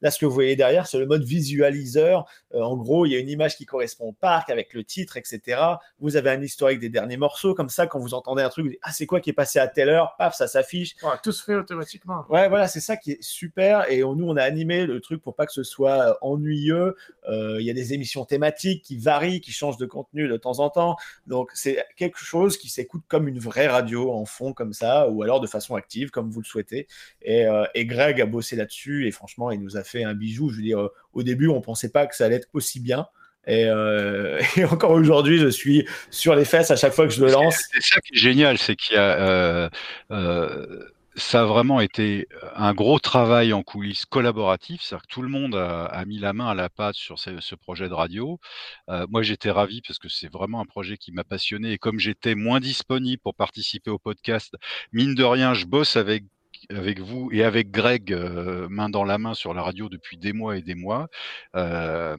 Là, 0.02 0.12
ce 0.12 0.18
que 0.18 0.26
vous 0.26 0.32
voyez 0.34 0.56
derrière, 0.56 0.88
c'est 0.88 0.98
le 0.98 1.06
mode 1.06 1.24
visualiseur. 1.24 2.26
Euh, 2.54 2.62
en 2.62 2.78
gros, 2.78 3.06
il 3.06 3.12
y 3.12 3.16
a 3.16 3.20
une 3.20 3.28
image 3.30 3.58
qui 3.58 3.66
correspond 3.66 4.06
au 4.06 4.12
parc 4.14 4.50
avec 4.50 4.74
le 4.74 4.84
titre, 4.86 5.18
etc. 5.18 5.60
Vous 6.00 6.16
avez 6.16 6.30
un 6.30 6.42
historique 6.42 6.80
des 6.80 6.90
derniers 6.90 7.18
morceaux. 7.18 7.54
Comme 7.54 7.70
ça, 7.70 7.86
quand 7.88 8.00
vous 8.00 8.14
entendez 8.14 8.44
un 8.44 8.50
truc, 8.50 8.64
vous 8.66 8.72
dites, 8.72 8.80
ah, 8.84 8.92
c'est 8.94 9.06
quoi 9.06 9.20
qui 9.20 9.30
est 9.30 9.34
passé 9.34 9.60
à 9.60 9.68
telle 9.68 9.90
heure? 9.90 10.16
Paf, 10.18 10.36
ça 10.36 10.48
s'affiche. 10.48 10.96
Ouais, 11.04 11.12
tout 11.24 11.32
se 11.34 11.44
fait 11.44 11.56
automatiquement. 11.56 12.26
Ouais, 12.30 12.48
voilà, 12.48 12.68
c'est 12.70 12.80
ça 12.80 12.96
qui 12.96 13.12
est 13.14 13.22
super. 13.22 13.92
Et 13.92 14.04
on- 14.06 14.16
nous, 14.16 14.28
on 14.28 14.38
a 14.38 14.44
animé 14.44 14.86
le 14.86 15.00
truc 15.02 15.22
pour 15.22 15.36
pas 15.36 15.46
que 15.46 15.52
ce 15.54 15.64
soit 15.64 16.18
ennuyeux. 16.22 16.96
Euh, 17.30 17.58
Il 17.60 17.66
y 17.66 17.70
a 17.70 17.74
des 17.74 17.94
émissions 17.94 18.24
thématiques 18.26 18.41
qui 18.84 18.98
varient, 18.98 19.42
qui 19.42 19.52
changent 19.52 19.78
de 19.78 19.86
contenu 19.86 20.28
de 20.28 20.38
temps 20.38 20.60
en 20.60 20.70
temps. 20.70 20.96
Donc, 21.28 21.52
c'est 21.54 21.84
quelque 21.96 22.20
chose 22.20 22.58
qui 22.58 22.70
s'écoute 22.70 23.04
comme 23.08 23.28
une 23.28 23.40
vraie 23.40 23.68
radio 23.68 24.12
en 24.12 24.26
fond, 24.26 24.54
comme 24.54 24.74
ça, 24.74 25.10
ou 25.10 25.24
alors 25.24 25.40
de 25.40 25.48
façon 25.48 25.76
active, 25.76 26.10
comme 26.10 26.30
vous 26.30 26.42
le 26.42 26.46
souhaitez. 26.46 26.88
Et, 27.22 27.46
euh, 27.46 27.66
et 27.76 27.86
Greg 27.86 28.22
a 28.22 28.26
bossé 28.26 28.56
là-dessus. 28.56 29.08
Et 29.08 29.12
franchement, 29.12 29.52
il 29.52 29.62
nous 29.62 29.78
a 29.78 29.84
fait 29.84 30.04
un 30.04 30.14
bijou. 30.14 30.50
Je 30.50 30.58
veux 30.58 30.64
dire, 30.64 30.80
euh, 30.80 30.94
au 31.14 31.24
début, 31.24 31.48
on 31.48 31.62
pensait 31.62 31.90
pas 31.90 32.08
que 32.08 32.16
ça 32.16 32.26
allait 32.26 32.36
être 32.36 32.50
aussi 32.54 32.80
bien. 32.80 33.08
Et, 33.48 33.66
euh, 33.66 34.40
et 34.58 34.66
encore 34.66 34.92
aujourd'hui, 34.92 35.40
je 35.40 35.48
suis 35.48 35.88
sur 36.10 36.36
les 36.36 36.46
fesses 36.46 36.72
à 36.72 36.76
chaque 36.76 36.94
fois 36.94 37.08
que 37.08 37.14
je 37.14 37.24
le 37.24 37.32
lance. 37.32 37.58
C'est 37.72 37.82
ça 37.82 38.02
qui 38.02 38.16
est 38.16 38.20
génial, 38.20 38.58
c'est 38.58 38.76
qu'il 38.76 38.96
y 38.96 39.00
a 39.00 39.20
euh, 39.20 39.70
euh, 40.12 40.86
ça 41.16 41.42
a 41.42 41.46
vraiment 41.46 41.82
été 41.82 42.28
un 42.56 42.74
gros 42.74 43.00
travail 43.00 43.54
en 43.54 43.64
coulisses 43.64 44.06
collaboratif, 44.06 44.82
c'est-à-dire 44.82 45.08
que 45.08 45.14
tout 45.14 45.22
le 45.22 45.30
monde 45.30 45.56
a, 45.56 46.04
mis 46.06 46.20
la 46.20 46.34
main 46.34 46.48
à 46.48 46.56
la 46.56 46.70
pâte 46.70 46.96
sur 46.96 47.20
ce, 47.20 47.56
projet 47.56 47.90
de 47.90 47.94
radio. 47.94 48.40
Euh, 48.90 49.06
moi, 49.10 49.22
j'étais 49.22 49.52
ravi 49.52 49.82
parce 49.82 50.00
que 50.00 50.10
c'est 50.10 50.32
vraiment 50.32 50.62
un 50.62 50.66
projet 50.66 50.98
qui 50.98 51.12
m'a 51.12 51.24
passionné 51.24 51.74
et 51.74 51.78
comme 51.78 52.00
j'étais 52.00 52.36
moins 52.36 52.60
disponible 52.60 53.22
pour 53.22 53.36
participer 53.36 53.92
au 53.92 54.00
podcast, 54.00 54.56
mine 54.94 55.16
de 55.16 55.24
rien, 55.24 55.54
je 55.54 55.66
bosse 55.66 55.98
avec 55.98 56.24
avec 56.70 57.00
vous 57.00 57.30
et 57.32 57.44
avec 57.44 57.72
Greg 57.72 58.14
euh, 58.14 58.68
main 58.70 58.90
dans 58.90 59.04
la 59.04 59.18
main 59.18 59.34
sur 59.34 59.54
la 59.54 59.64
radio 59.64 59.90
depuis 59.90 60.18
des 60.18 60.34
mois 60.34 60.58
et 60.58 60.62
des 60.62 60.76
mois. 60.76 61.08
Euh, 61.56 62.16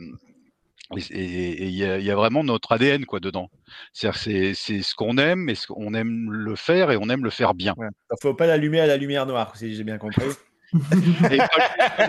et- 0.98 1.64
il 1.64 1.70
y, 1.74 2.10
a- 2.10 2.16
vraiment 2.16 2.44
notre 2.44 2.73
ADN 2.73 3.05
quoi 3.06 3.20
dedans. 3.20 3.48
C'est 3.93 4.12
c'est 4.55 4.82
ce 4.82 4.94
qu'on 4.94 5.19
aime, 5.19 5.48
et 5.48 5.55
ce 5.55 5.66
qu'on 5.66 5.94
aime 5.94 6.31
le 6.31 6.55
faire 6.56 6.90
et 6.90 6.97
on 6.97 7.09
aime 7.09 7.24
le 7.24 7.31
faire 7.31 7.55
bien. 7.55 7.74
Il 7.78 8.16
faut 8.20 8.35
pas 8.35 8.47
l'allumer 8.47 8.81
à 8.81 8.86
la 8.86 8.97
lumière 8.97 9.27
noire, 9.27 9.56
si 9.56 9.74
j'ai 9.74 9.85
bien 9.85 9.98
compris. 9.98 10.24
Et 10.73 10.73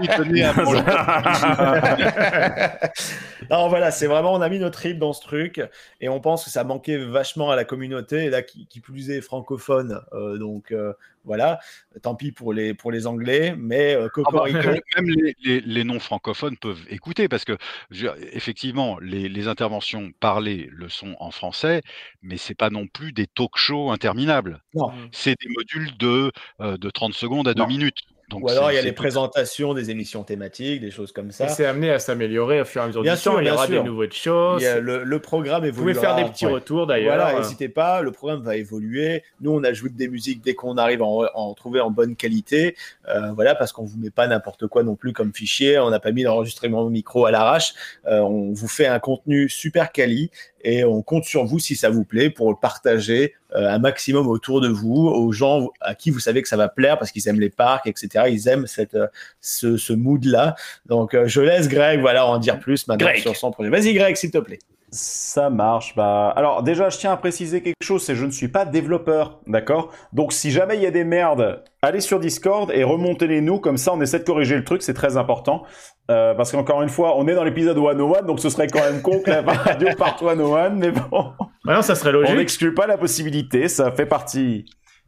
non, 3.52 3.68
voilà, 3.68 3.91
c'est 3.91 4.07
vraiment, 4.07 4.34
on 4.34 4.41
a 4.41 4.49
mis 4.49 4.60
notre 4.60 4.80
trip 4.80 4.98
dans 4.98 5.14
ce 5.14 5.22
truc 5.22 5.61
et 6.02 6.10
on 6.10 6.19
pense 6.19 6.45
que 6.45 6.49
ça 6.49 6.64
manquait 6.64 6.98
vachement 6.98 7.52
à 7.52 7.56
la 7.56 7.65
communauté, 7.65 8.26
et 8.26 8.30
là, 8.30 8.41
qui, 8.41 8.68
qui 8.68 8.80
plus 8.80 9.10
est 9.10 9.22
francophone. 9.22 9.99
euh, 10.14 10.38
donc, 10.38 10.72
euh, 10.72 10.94
voilà, 11.26 11.60
tant 12.02 12.15
pis 12.15 12.31
pour 12.34 12.52
les, 12.53 12.73
pour 12.73 12.91
les 12.91 13.07
Anglais, 13.07 13.56
mais 13.57 13.95
euh, 13.95 14.10
Ah 14.26 14.31
bah, 14.31 14.40
Cocorico. 14.44 14.60
même 14.60 15.06
les, 15.07 15.35
les- 15.44 15.61
les 15.61 15.84
non-francophones 15.85 16.57
peuvent 16.57 16.84
écouter 16.90 17.30
parce 17.30 17.45
que, 17.45 17.57
je 17.91 18.07
effectivement, 18.34 18.98
les, 18.99 19.30
les 19.30 19.48
interventions 19.48 20.11
parlées 20.19 20.68
le 20.72 20.90
sont 20.90 21.15
en 21.19 21.31
français, 21.31 21.81
mais 22.22 22.35
c'est 22.38 22.56
pas 22.56 22.69
non 22.69 22.88
plus 22.88 23.14
des 23.14 23.27
talk-shows 23.27 23.91
interminables. 23.91 24.61
Non. 24.73 24.91
C'est 25.14 25.35
des 25.41 25.49
modules 25.49 25.95
de, 25.98 26.31
de 26.60 26.90
30 26.90 27.14
secondes 27.14 27.48
à 27.48 27.53
2 27.53 27.65
minutes. 27.65 27.99
Donc 28.34 28.43
Ou 28.45 28.49
alors, 28.49 28.72
il 28.72 28.76
y 28.76 28.77
a 28.77 28.81
les 28.81 28.89
tout- 28.89 28.95
présentations 28.95 29.73
des 29.73 29.89
émissions 29.91 30.23
thématiques, 30.23 30.81
des 30.81 30.91
choses 30.91 31.11
comme 31.11 31.31
ça. 31.31 31.45
Et 31.45 31.49
c'est 31.49 31.65
amené 31.65 31.91
à 31.91 31.99
s'améliorer 31.99 32.61
au 32.61 32.65
fur 32.65 32.81
et 32.81 32.84
à 32.84 32.88
mesure 32.88 33.01
Bien 33.01 33.14
du 33.14 33.19
sûr, 33.19 33.34
temps. 33.34 33.39
Il 33.39 33.47
y 33.47 33.51
aura 33.51 33.68
sûr. 33.68 33.81
des 33.84 33.89
nouvelles 33.89 34.11
choses. 34.14 34.61
Il 34.61 34.65
y 34.65 34.68
a 34.68 34.80
le, 34.80 35.03
le 35.03 35.19
programme 35.19 35.61
Vous 35.61 35.68
évolue. 35.68 35.93
pouvez 35.93 36.05
faire 36.05 36.15
des 36.15 36.26
petits 36.26 36.45
retours 36.45 36.88
d'ailleurs. 36.88 37.15
Voilà, 37.15 37.39
n'hésitez 37.39 37.69
pas, 37.69 38.01
le 38.01 38.11
programme 38.11 38.41
va 38.41 38.55
évoluer. 38.55 39.23
Nous, 39.41 39.51
on 39.51 39.64
ajoute 39.64 39.95
des 39.95 40.07
musiques 40.07 40.43
dès 40.43 40.53
qu'on 40.55 40.77
arrive 40.77 41.01
à 41.01 41.05
en, 41.05 41.23
à 41.23 41.31
en 41.35 41.53
trouver 41.53 41.80
en 41.80 41.91
bonne 41.91 42.15
qualité. 42.15 42.76
Euh, 43.07 43.31
voilà, 43.34 43.55
parce 43.55 43.72
qu'on 43.72 43.85
vous 43.85 43.97
met 43.97 44.10
pas 44.10 44.27
n'importe 44.27 44.68
quoi 44.68 44.84
non 44.84 44.95
plus 44.95 45.14
comme 45.14 45.34
fichier. 45.34 45.77
On 45.80 45.89
n'a 45.89 45.99
pas 45.99 46.11
mis 46.11 46.23
d'enregistrement 46.23 46.81
au 46.81 46.89
micro 46.89 47.26
à 47.26 47.31
l'arrache. 47.31 47.73
Euh, 48.07 48.19
on 48.19 48.51
vous 48.53 48.68
fait 48.68 48.88
un 48.88 48.99
contenu 48.99 49.49
super 49.49 49.91
quali 49.91 50.31
et 50.64 50.84
on 50.84 51.02
compte 51.02 51.26
sur 51.26 51.45
vous 51.45 51.60
si 51.60 51.76
ça 51.76 51.90
vous 51.90 52.03
plaît 52.03 52.30
pour 52.30 52.49
le 52.49 52.56
partager 52.56 53.34
euh, 53.56 53.69
un 53.69 53.80
maximum 53.80 54.27
autour 54.27 54.61
de 54.61 54.68
vous, 54.68 55.07
aux 55.07 55.31
gens 55.31 55.69
à 55.81 55.95
qui 55.95 56.10
vous 56.10 56.19
savez 56.19 56.41
que 56.41 56.48
ça 56.48 56.57
va 56.57 56.69
plaire 56.69 56.98
parce 56.98 57.11
qu'ils 57.11 57.27
aiment 57.27 57.40
les 57.40 57.49
parcs, 57.49 57.88
etc. 57.88 58.26
Ils 58.30 58.48
aiment 58.48 58.68
cette, 58.68 58.95
euh, 58.95 59.07
ce, 59.41 59.77
ce 59.77 59.94
mood-là. 59.94 60.56
Donc, 60.85 61.14
euh, 61.14 61.27
je 61.27 61.41
laisse 61.41 61.68
Greg 61.68 61.99
voilà, 61.99 62.26
en 62.26 62.38
dire 62.38 62.60
plus 62.60 62.88
maintenant 62.88 63.07
Greg. 63.07 63.22
sur 63.22 63.35
son 63.35 63.52
projet. 63.52 63.69
Vas-y, 63.69 63.94
Greg, 63.94 64.15
s'il 64.15 64.31
te 64.31 64.40
plaît. 64.40 64.60
Ça 64.94 65.49
marche. 65.49 65.95
Bah, 65.95 66.30
alors 66.35 66.61
déjà, 66.61 66.90
je 66.90 66.99
tiens 66.99 67.11
à 67.11 67.18
préciser 67.18 67.64
quelque 67.64 67.81
chose, 67.81 68.03
c'est 68.03 68.14
que 68.14 68.19
je 68.19 68.26
ne 68.26 68.31
suis 68.31 68.48
pas 68.48 68.64
développeur, 68.64 69.40
d'accord? 69.48 69.91
Donc, 70.14 70.34
si 70.34 70.52
jamais 70.52 70.76
il 70.76 70.84
y 70.84 70.85
a 70.85 70.91
des 70.91 71.03
merdes, 71.03 71.64
allez 71.81 71.99
sur 71.99 72.19
Discord 72.19 72.72
et 72.72 72.84
remontez-les 72.84 73.41
nous, 73.41 73.60
comme 73.60 73.77
ça, 73.77 73.91
on 73.94 74.02
essaie 74.02 74.19
de 74.19 74.23
corriger 74.23 74.56
le 74.56 74.64
truc, 74.64 74.84
c'est 74.84 74.94
très 74.94 75.18
important. 75.18 75.64
Euh, 76.11 76.34
parce 76.34 76.51
qu'encore 76.51 76.81
une 76.81 76.89
fois, 76.89 77.17
on 77.17 77.27
est 77.27 77.34
dans 77.35 77.45
l'épisode 77.45 77.77
101, 77.77 78.23
donc 78.23 78.39
ce 78.41 78.49
serait 78.49 78.67
quand 78.67 78.81
même 78.81 79.01
con 79.01 79.21
que 79.21 79.31
la 79.31 79.41
radio 79.41 79.88
parte 79.97 80.19
101, 80.19 80.69
mais 80.71 80.91
bon. 80.91 81.31
Maintenant, 81.63 81.81
ça 81.81 81.95
serait 81.95 82.09
On 82.09 82.19
logique. 82.19 82.35
n'exclut 82.38 82.73
pas 82.73 82.88
la 82.88 82.97
possibilité, 82.97 83.69
ça 83.69 83.91
fait 83.91 84.05
partie. 84.05 84.65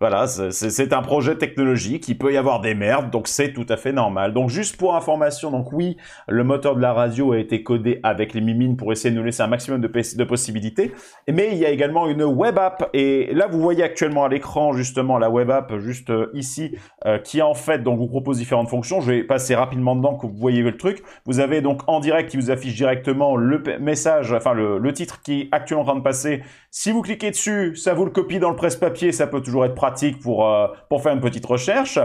Voilà, 0.08 0.28
c'est- 0.28 0.94
un 0.94 1.02
projet 1.02 1.36
technologique, 1.36 2.08
il 2.08 2.16
peut 2.16 2.32
y 2.32 2.38
avoir 2.38 2.62
des 2.62 2.76
merdes, 2.76 3.10
donc 3.10 3.28
c'est 3.28 3.54
tout 3.54 3.66
à 3.70 3.76
fait 3.76 3.92
normal. 3.92 4.34
Donc 4.34 4.50
juste 4.52 4.78
pour 4.78 4.96
information, 4.96 5.50
donc 5.50 5.74
oui, 5.74 5.98
le 6.28 6.44
moteur 6.44 6.76
de 6.76 6.82
la 6.82 6.94
radio 6.94 7.32
a 7.32 7.40
été 7.40 7.64
codé 7.64 8.02
avec 8.04 8.36
les 8.36 8.42
mimines 8.42 8.78
pour 8.78 8.92
essayer 8.92 9.10
de 9.10 9.18
nous 9.20 9.26
laisser 9.26 9.42
un 9.42 9.48
maximum 9.48 9.82
de, 9.82 9.88
de 9.88 10.24
possibilités, 10.24 10.92
mais 11.28 11.50
il 11.54 11.58
y 11.58 11.66
a 11.66 11.72
également 11.72 12.08
une 12.08 12.22
web 12.22 12.60
app, 12.60 12.88
et 12.94 13.34
là 13.34 13.48
vous 13.48 13.60
voyez 13.60 13.82
actuellement 13.82 14.26
à 14.26 14.30
l'écran 14.30 14.74
justement 14.74 15.18
la 15.18 15.32
web 15.32 15.50
app 15.50 15.76
juste 15.80 16.12
euh, 16.12 16.30
ici, 16.36 16.76
euh, 17.08 17.18
qui 17.18 17.42
en 17.42 17.56
fait 17.56 17.82
donc 17.82 17.98
vous 17.98 18.08
propose 18.08 18.38
différentes 18.38 18.70
fonctions. 18.70 19.02
Je 19.02 19.12
vais 19.12 19.24
passer 19.24 19.56
rapidement 19.56 19.96
dedans 19.96 20.18
que 20.18 20.28
vous 20.28 20.38
voyez 20.38 20.62
le 20.62 20.78
truc. 20.78 21.02
Vous 21.26 21.40
avez 21.40 21.62
donc 21.62 21.82
en 21.88 22.00
direct 22.00 22.30
qui 22.30 22.38
vous 22.38 22.52
affiche 22.52 22.76
directement 22.76 23.36
le 23.38 23.64
message, 23.80 24.32
enfin 24.34 24.54
le, 24.54 24.78
le 24.78 24.94
titre 24.94 25.24
qui 25.24 25.42
est 25.42 25.48
actuellement 25.52 25.82
en 25.82 25.86
train 25.88 25.96
de 25.96 26.04
passer. 26.04 26.44
Si 26.78 26.92
vous 26.92 27.02
cliquez 27.02 27.32
dessus, 27.32 27.74
ça 27.78 27.94
vous 27.94 28.04
le 28.04 28.12
copie 28.12 28.38
dans 28.38 28.50
le 28.50 28.58
presse-papier, 28.58 29.14
ça 29.14 29.28
peut 29.28 29.40
toujours 29.42 29.64
être 29.64 29.76
pratique 29.76 30.20
pour 30.20 30.46
euh, 30.46 30.68
pour 30.90 31.02
faire 31.02 31.14
une 31.14 31.22
petite 31.22 31.46
recherche. 31.46 31.98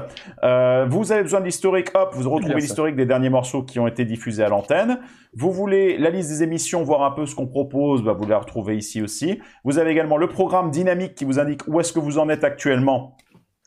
Euh, 0.44 0.86
vous 0.88 1.10
avez 1.10 1.24
besoin 1.24 1.40
de 1.40 1.47
l'historique, 1.47 1.88
hop, 1.94 2.10
vous 2.14 2.30
retrouvez 2.30 2.60
l'historique 2.60 2.94
des 2.94 3.05
derniers 3.05 3.30
morceaux 3.30 3.64
qui 3.64 3.80
ont 3.80 3.88
été 3.88 4.05
diffusés 4.05 4.44
à 4.44 4.48
l'antenne. 4.48 5.01
Vous 5.34 5.51
voulez 5.51 5.98
la 5.98 6.10
liste 6.10 6.28
des 6.28 6.44
émissions, 6.44 6.84
voir 6.84 7.02
un 7.02 7.10
peu 7.10 7.26
ce 7.26 7.34
qu'on 7.34 7.48
propose, 7.48 8.05
bah, 8.05 8.12
vous 8.12 8.28
la 8.28 8.38
retrouvez 8.38 8.76
ici 8.76 9.02
aussi. 9.02 9.40
Vous 9.64 9.78
avez 9.78 9.90
également 9.90 10.16
le 10.16 10.28
programme 10.28 10.70
dynamique 10.70 11.16
qui 11.16 11.24
vous 11.24 11.40
indique 11.40 11.62
où 11.66 11.80
est-ce 11.80 11.92
que 11.92 11.98
vous 11.98 12.18
en 12.18 12.28
êtes 12.28 12.44
actuellement 12.44 13.16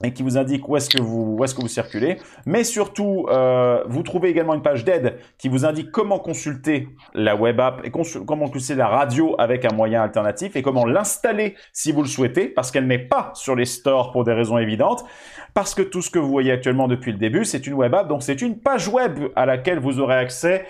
et 0.01 0.11
qui 0.11 0.23
vous 0.23 0.37
indique 0.37 0.67
où 0.67 0.75
est-ce 0.75 0.89
que 0.89 1.01
vous 1.01 1.35
où 1.37 1.43
est-ce 1.43 1.53
que 1.53 1.61
vous 1.61 1.67
circulez. 1.67 2.17
Mais 2.45 2.63
surtout, 2.63 3.27
euh, 3.29 3.83
vous 3.87 4.01
trouvez 4.03 4.29
également 4.29 4.55
une 4.55 4.61
page 4.61 4.83
d'aide 4.83 5.17
qui 5.37 5.49
vous 5.49 5.65
indique 5.65 5.91
comment 5.91 6.19
consulter 6.19 6.89
la 7.13 7.35
web 7.35 7.59
app 7.59 7.81
et 7.83 7.91
comment 7.91 8.49
consulter 8.49 8.75
la 8.75 8.87
radio 8.87 9.35
avec 9.37 9.65
un 9.65 9.73
moyen 9.73 10.01
alternatif 10.01 10.55
et 10.55 10.61
comment 10.61 10.85
l'installer 10.85 11.55
si 11.71 11.91
vous 11.91 12.01
le 12.01 12.07
souhaitez, 12.07 12.47
parce 12.47 12.71
qu'elle 12.71 12.87
n'est 12.87 12.97
pas 12.97 13.31
sur 13.35 13.55
les 13.55 13.65
stores 13.65 14.11
pour 14.11 14.23
des 14.23 14.33
raisons 14.33 14.57
évidentes. 14.57 15.03
Parce 15.53 15.75
que 15.75 15.83
tout 15.83 16.01
ce 16.01 16.09
que 16.09 16.19
vous 16.19 16.29
voyez 16.29 16.51
actuellement 16.51 16.87
depuis 16.87 17.11
le 17.11 17.19
début, 17.19 17.45
c'est 17.45 17.67
une 17.67 17.73
web 17.73 17.93
app, 17.93 18.07
donc 18.07 18.23
c'est 18.23 18.41
une 18.41 18.59
page 18.59 18.87
web 18.87 19.19
à 19.35 19.45
laquelle 19.45 19.79
vous 19.79 19.99
aurez 19.99 20.15
accès 20.15 20.65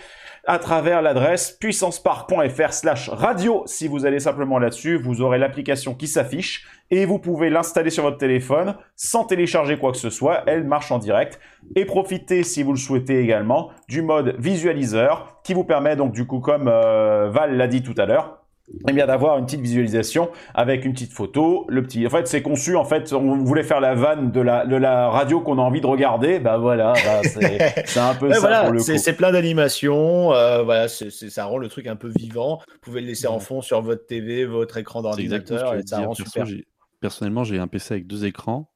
à 0.45 0.59
travers 0.59 1.01
l'adresse 1.01 1.51
puissancepark.fr 1.51 2.73
slash 2.73 3.09
radio. 3.09 3.63
Si 3.65 3.87
vous 3.87 4.05
allez 4.05 4.19
simplement 4.19 4.59
là-dessus, 4.59 4.97
vous 4.97 5.21
aurez 5.21 5.37
l'application 5.37 5.95
qui 5.95 6.07
s'affiche 6.07 6.67
et 6.91 7.05
vous 7.05 7.17
pouvez 7.17 7.49
l'installer 7.49 7.89
sur 7.89 8.03
votre 8.03 8.17
téléphone 8.17 8.75
sans 8.95 9.23
télécharger 9.23 9.77
quoi 9.77 9.91
que 9.91 9.97
ce 9.97 10.09
soit. 10.09 10.43
Elle 10.45 10.65
marche 10.65 10.91
en 10.91 10.99
direct 10.99 11.39
et 11.75 11.85
profitez, 11.85 12.43
si 12.43 12.61
vous 12.61 12.73
le 12.73 12.77
souhaitez 12.77 13.19
également, 13.19 13.71
du 13.87 14.01
mode 14.01 14.35
visualiseur 14.37 15.39
qui 15.43 15.53
vous 15.53 15.63
permet 15.63 15.95
donc 15.95 16.11
du 16.11 16.27
coup, 16.27 16.39
comme 16.39 16.67
euh, 16.67 17.29
Val 17.29 17.55
l'a 17.55 17.67
dit 17.67 17.81
tout 17.81 17.95
à 17.97 18.05
l'heure, 18.05 18.42
eh 18.87 18.93
bien 18.93 19.05
d'avoir 19.05 19.37
une 19.37 19.45
petite 19.45 19.61
visualisation 19.61 20.29
avec 20.53 20.85
une 20.85 20.93
petite 20.93 21.11
photo, 21.11 21.65
le 21.67 21.83
petit. 21.83 22.05
En 22.07 22.09
fait, 22.09 22.27
c'est 22.27 22.41
conçu. 22.41 22.75
En 22.75 22.85
fait, 22.85 23.11
on 23.13 23.43
voulait 23.43 23.63
faire 23.63 23.81
la 23.81 23.93
vanne 23.93 24.31
de 24.31 24.39
la 24.39 24.65
de 24.65 24.75
la 24.75 25.09
radio 25.09 25.41
qu'on 25.41 25.57
a 25.57 25.61
envie 25.61 25.81
de 25.81 25.87
regarder. 25.87 26.39
Bah 26.39 26.57
voilà, 26.57 26.93
bah, 26.93 27.21
c'est 27.23 27.97
un 27.99 28.15
peu 28.15 28.31
ça 28.31 28.39
voilà, 28.39 28.63
pour 28.63 28.73
le 28.73 28.79
c'est 28.79 28.93
coup. 28.93 28.99
c'est 28.99 29.13
plein 29.13 29.31
d'animations, 29.31 30.33
euh, 30.33 30.63
voilà, 30.63 30.87
ça 30.87 31.45
rend 31.45 31.57
le 31.57 31.67
truc 31.67 31.87
un 31.87 31.95
peu 31.95 32.09
vivant. 32.09 32.61
Vous 32.71 32.79
pouvez 32.81 33.01
le 33.01 33.07
laisser 33.07 33.27
en 33.27 33.39
fond 33.39 33.61
sur 33.61 33.81
votre 33.81 34.05
TV, 34.05 34.45
votre 34.45 34.77
écran 34.77 35.01
d'ordinateur, 35.01 35.75
et 35.75 35.81
ça 35.85 35.97
dire. 35.97 36.07
rend 36.07 36.15
Perso, 36.15 36.45
super. 36.45 36.63
personnellement, 37.01 37.43
j'ai 37.43 37.59
un 37.59 37.67
PC 37.67 37.95
avec 37.95 38.07
deux 38.07 38.25
écrans 38.25 38.69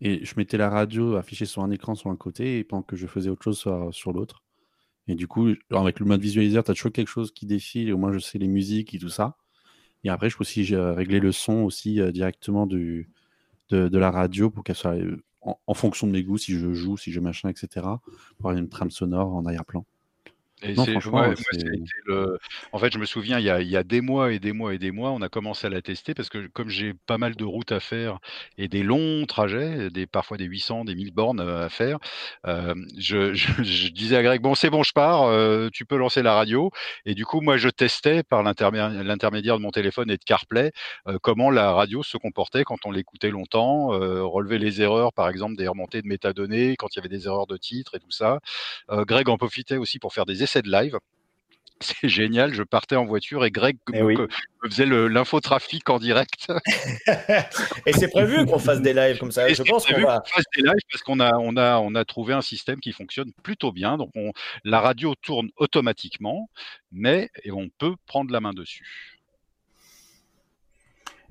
et 0.00 0.24
je 0.24 0.34
mettais 0.36 0.56
la 0.56 0.70
radio 0.70 1.16
affichée 1.16 1.46
sur 1.46 1.62
un 1.62 1.70
écran 1.70 1.94
sur 1.94 2.10
un 2.10 2.16
côté 2.16 2.58
et 2.58 2.64
pendant 2.64 2.82
que 2.82 2.96
je 2.96 3.06
faisais 3.06 3.30
autre 3.30 3.44
chose 3.44 3.58
sur, 3.58 3.88
sur 3.92 4.12
l'autre. 4.12 4.43
Et 5.08 5.14
du 5.14 5.26
coup, 5.28 5.48
avec 5.70 6.00
le 6.00 6.06
mode 6.06 6.20
visualiseur, 6.20 6.64
tu 6.64 6.70
as 6.70 6.74
toujours 6.74 6.92
quelque 6.92 7.08
chose 7.08 7.32
qui 7.32 7.46
défile 7.46 7.92
au 7.92 7.98
moins 7.98 8.12
je 8.12 8.18
sais 8.18 8.38
les 8.38 8.48
musiques 8.48 8.94
et 8.94 8.98
tout 8.98 9.08
ça. 9.08 9.36
Et 10.02 10.10
après, 10.10 10.30
je 10.30 10.36
peux 10.36 10.42
aussi 10.42 10.74
euh, 10.74 10.92
régler 10.92 11.20
le 11.20 11.32
son 11.32 11.62
aussi 11.62 12.00
euh, 12.00 12.12
directement 12.12 12.66
de 12.66 13.06
la 13.70 14.10
radio 14.10 14.50
pour 14.50 14.64
qu'elle 14.64 14.76
soit 14.76 14.96
euh, 14.96 15.22
en, 15.40 15.58
en 15.66 15.74
fonction 15.74 16.06
de 16.06 16.12
mes 16.12 16.22
goûts, 16.22 16.38
si 16.38 16.52
je 16.52 16.72
joue, 16.72 16.96
si 16.96 17.12
je 17.12 17.20
machin, 17.20 17.48
etc. 17.48 17.68
Pour 18.38 18.50
avoir 18.50 18.56
une 18.56 18.68
trame 18.68 18.90
sonore 18.90 19.34
en 19.34 19.44
arrière-plan. 19.44 19.84
Et 20.64 20.74
Non, 20.74 20.86
franchement, 20.86 21.20
ouais, 21.28 21.34
le- 22.06 22.38
En 22.72 22.78
fait, 22.78 22.92
je 22.92 22.98
me 22.98 23.04
souviens, 23.06 23.38
il 23.38 23.44
y, 23.44 23.50
a, 23.50 23.60
il 23.60 23.68
y 23.68 23.76
a 23.76 23.82
des 23.82 24.00
mois 24.00 24.32
et 24.32 24.38
des 24.38 24.52
mois 24.52 24.74
et 24.74 24.78
des 24.78 24.90
mois, 24.90 25.10
on 25.10 25.20
a 25.22 25.28
commencé 25.28 25.66
à 25.66 25.70
la 25.70 25.82
tester 25.82 26.14
parce 26.14 26.28
que 26.28 26.46
comme 26.48 26.68
j'ai 26.68 26.94
pas 27.06 27.18
mal 27.18 27.34
de 27.36 27.44
routes 27.44 27.72
à 27.72 27.80
faire 27.80 28.18
et 28.58 28.68
des 28.68 28.82
longs 28.82 29.26
trajets, 29.26 29.90
des, 29.90 30.06
parfois 30.06 30.36
des 30.36 30.44
800, 30.46 30.84
des 30.84 30.94
1000 30.94 31.12
bornes 31.12 31.40
euh, 31.40 31.66
à 31.66 31.68
faire, 31.68 31.98
euh, 32.46 32.74
je, 32.98 33.34
je- 33.34 33.62
je 33.62 33.88
disais 33.88 34.16
à 34.16 34.22
Greg, 34.22 34.40
bon, 34.40 34.54
c'est 34.54 34.70
bon, 34.70 34.82
je 34.82 34.92
pars, 34.92 35.24
euh, 35.24 35.68
tu 35.72 35.84
peux 35.84 35.96
lancer 35.96 36.22
la 36.22 36.34
radio. 36.34 36.70
Et 37.06 37.14
du 37.14 37.24
coup, 37.26 37.40
moi, 37.40 37.56
je 37.56 37.68
testais 37.68 38.22
par 38.22 38.42
l'intermé- 38.42 39.02
l'intermédiaire 39.04 39.56
de 39.58 39.62
mon 39.62 39.70
téléphone 39.70 40.10
et 40.10 40.16
de 40.16 40.24
CarPlay 40.24 40.72
euh, 41.08 41.18
comment 41.22 41.50
la 41.50 41.72
radio 41.72 42.02
se 42.02 42.16
comportait 42.16 42.64
quand 42.64 42.78
on 42.86 42.90
l'écoutait 42.90 43.30
longtemps, 43.30 43.88
relever 43.88 44.58
les 44.58 44.80
erreurs, 44.82 45.12
par 45.12 45.28
exemple, 45.28 45.56
des 45.56 45.68
remontées 45.68 46.02
de 46.02 46.06
métadonnées, 46.08 46.76
quand 46.76 46.88
il 46.94 46.98
y 46.98 47.00
avait 47.00 47.08
des 47.08 47.26
erreurs 47.26 47.46
de 47.46 47.56
titre 47.56 47.94
et 47.96 47.98
tout 48.00 48.10
ça. 48.10 48.40
Greg 48.90 49.28
en 49.28 49.36
profitait 49.36 49.76
aussi 49.76 49.98
pour 49.98 50.12
faire 50.12 50.26
des 50.26 50.42
essais 50.42 50.53
de 50.62 50.70
live. 50.70 50.98
C'est 51.80 52.08
génial, 52.08 52.54
je 52.54 52.62
partais 52.62 52.96
en 52.96 53.04
voiture 53.04 53.44
et 53.44 53.50
Greg 53.50 53.76
Eh 53.92 54.00
me, 54.00 54.04
oui. 54.04 54.16
me 54.16 54.70
faisait 54.70 54.86
l'infotrafic 54.86 55.90
en 55.90 55.98
direct. 55.98 56.46
Et 57.86 57.92
c'est 57.92 58.08
prévu 58.08 58.46
qu'on 58.46 58.58
fasse 58.60 58.80
des 58.80 58.94
lives 58.94 59.18
comme 59.18 59.32
ça. 59.32 59.50
Et 59.50 59.54
Je 59.54 59.62
pense 59.64 59.84
qu'on 59.84 60.00
va. 60.00 60.20
qu'on 60.20 60.30
fasse 60.34 60.44
des 60.56 60.62
lives 60.62 60.72
parce 60.90 61.02
qu'on 61.02 61.20
a, 61.20 61.36
on 61.36 61.56
a, 61.56 61.78
on 61.78 61.94
a 61.94 62.04
trouvé 62.04 62.32
un 62.32 62.42
système 62.42 62.78
qui 62.80 62.92
fonctionne 62.92 63.32
plutôt 63.42 63.72
bien. 63.72 63.98
Donc 63.98 64.10
on, 64.14 64.32
la 64.62 64.80
radio 64.80 65.14
tourne 65.20 65.48
automatiquement, 65.56 66.48
mais 66.92 67.28
et 67.42 67.50
on 67.50 67.68
peut 67.76 67.96
prendre 68.06 68.32
la 68.32 68.40
main 68.40 68.52
dessus. 68.52 69.13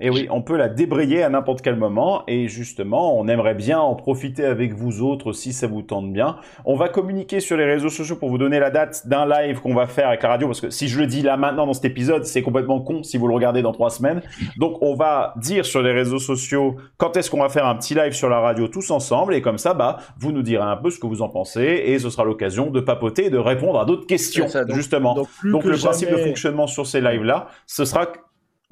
Et 0.04 0.10
oui, 0.10 0.26
on 0.30 0.42
peut 0.42 0.58
la 0.58 0.68
débrayer 0.68 1.22
à 1.22 1.30
n'importe 1.30 1.62
quel 1.62 1.76
moment 1.76 2.24
et 2.28 2.46
justement, 2.46 3.18
on 3.18 3.26
aimerait 3.26 3.54
bien 3.54 3.80
en 3.80 3.94
profiter 3.94 4.44
avec 4.44 4.74
vous 4.74 5.00
autres 5.00 5.32
si 5.32 5.54
ça 5.54 5.66
vous 5.66 5.80
tente 5.80 6.12
bien. 6.12 6.36
On 6.66 6.76
va 6.76 6.90
communiquer 6.90 7.40
sur 7.40 7.56
les 7.56 7.64
réseaux 7.64 7.88
sociaux 7.88 8.16
pour 8.16 8.28
vous 8.28 8.36
donner 8.36 8.58
la 8.58 8.68
date 8.70 9.08
d'un 9.08 9.26
live 9.26 9.60
qu'on 9.62 9.74
va 9.74 9.86
faire 9.86 10.08
avec 10.08 10.22
la 10.22 10.28
radio 10.28 10.46
parce 10.46 10.60
que 10.60 10.68
si 10.68 10.88
je 10.88 11.00
le 11.00 11.06
dis 11.06 11.22
là 11.22 11.38
maintenant 11.38 11.66
dans 11.66 11.72
cet 11.72 11.86
épisode, 11.86 12.26
c'est 12.26 12.42
complètement 12.42 12.80
con 12.80 13.02
si 13.02 13.16
vous 13.16 13.26
le 13.28 13.34
regardez 13.34 13.62
dans 13.62 13.72
trois 13.72 13.88
semaines. 13.88 14.20
Donc 14.58 14.76
on 14.82 14.94
va 14.94 15.32
dire 15.38 15.64
sur 15.64 15.80
les 15.80 15.92
réseaux 15.92 16.18
sociaux 16.18 16.76
quand 16.98 17.16
est-ce 17.16 17.30
qu'on 17.30 17.40
va 17.40 17.48
faire 17.48 17.66
un 17.66 17.74
petit 17.74 17.94
live 17.94 18.12
sur 18.12 18.28
la 18.28 18.40
radio 18.40 18.68
tous 18.68 18.90
ensemble 18.90 19.34
et 19.34 19.40
comme 19.40 19.56
ça, 19.56 19.72
bah, 19.72 20.00
vous 20.18 20.32
nous 20.32 20.42
direz 20.42 20.64
un 20.64 20.76
peu 20.76 20.90
ce 20.90 20.98
que 20.98 21.06
vous 21.06 21.22
en 21.22 21.30
pensez 21.30 21.62
et 21.86 21.98
ce 21.98 22.10
sera 22.10 22.24
l'occasion 22.24 22.70
de 22.70 22.80
papoter 22.80 23.24
et 23.24 23.30
de 23.30 23.38
répondre 23.38 23.80
à 23.80 23.86
d'autres 23.86 24.06
questions 24.06 24.48
ça, 24.48 24.66
donc- 24.66 24.76
justement. 24.76 25.14
donc 25.14 25.64
le 25.64 25.78
principe 25.78 26.10
de 26.10 26.18
fonctionnement 26.18 26.66
sur 26.66 26.86
ces 26.86 27.00
lives 27.00 27.24
là, 27.24 27.46
ce 27.66 27.86
sera 27.86 28.06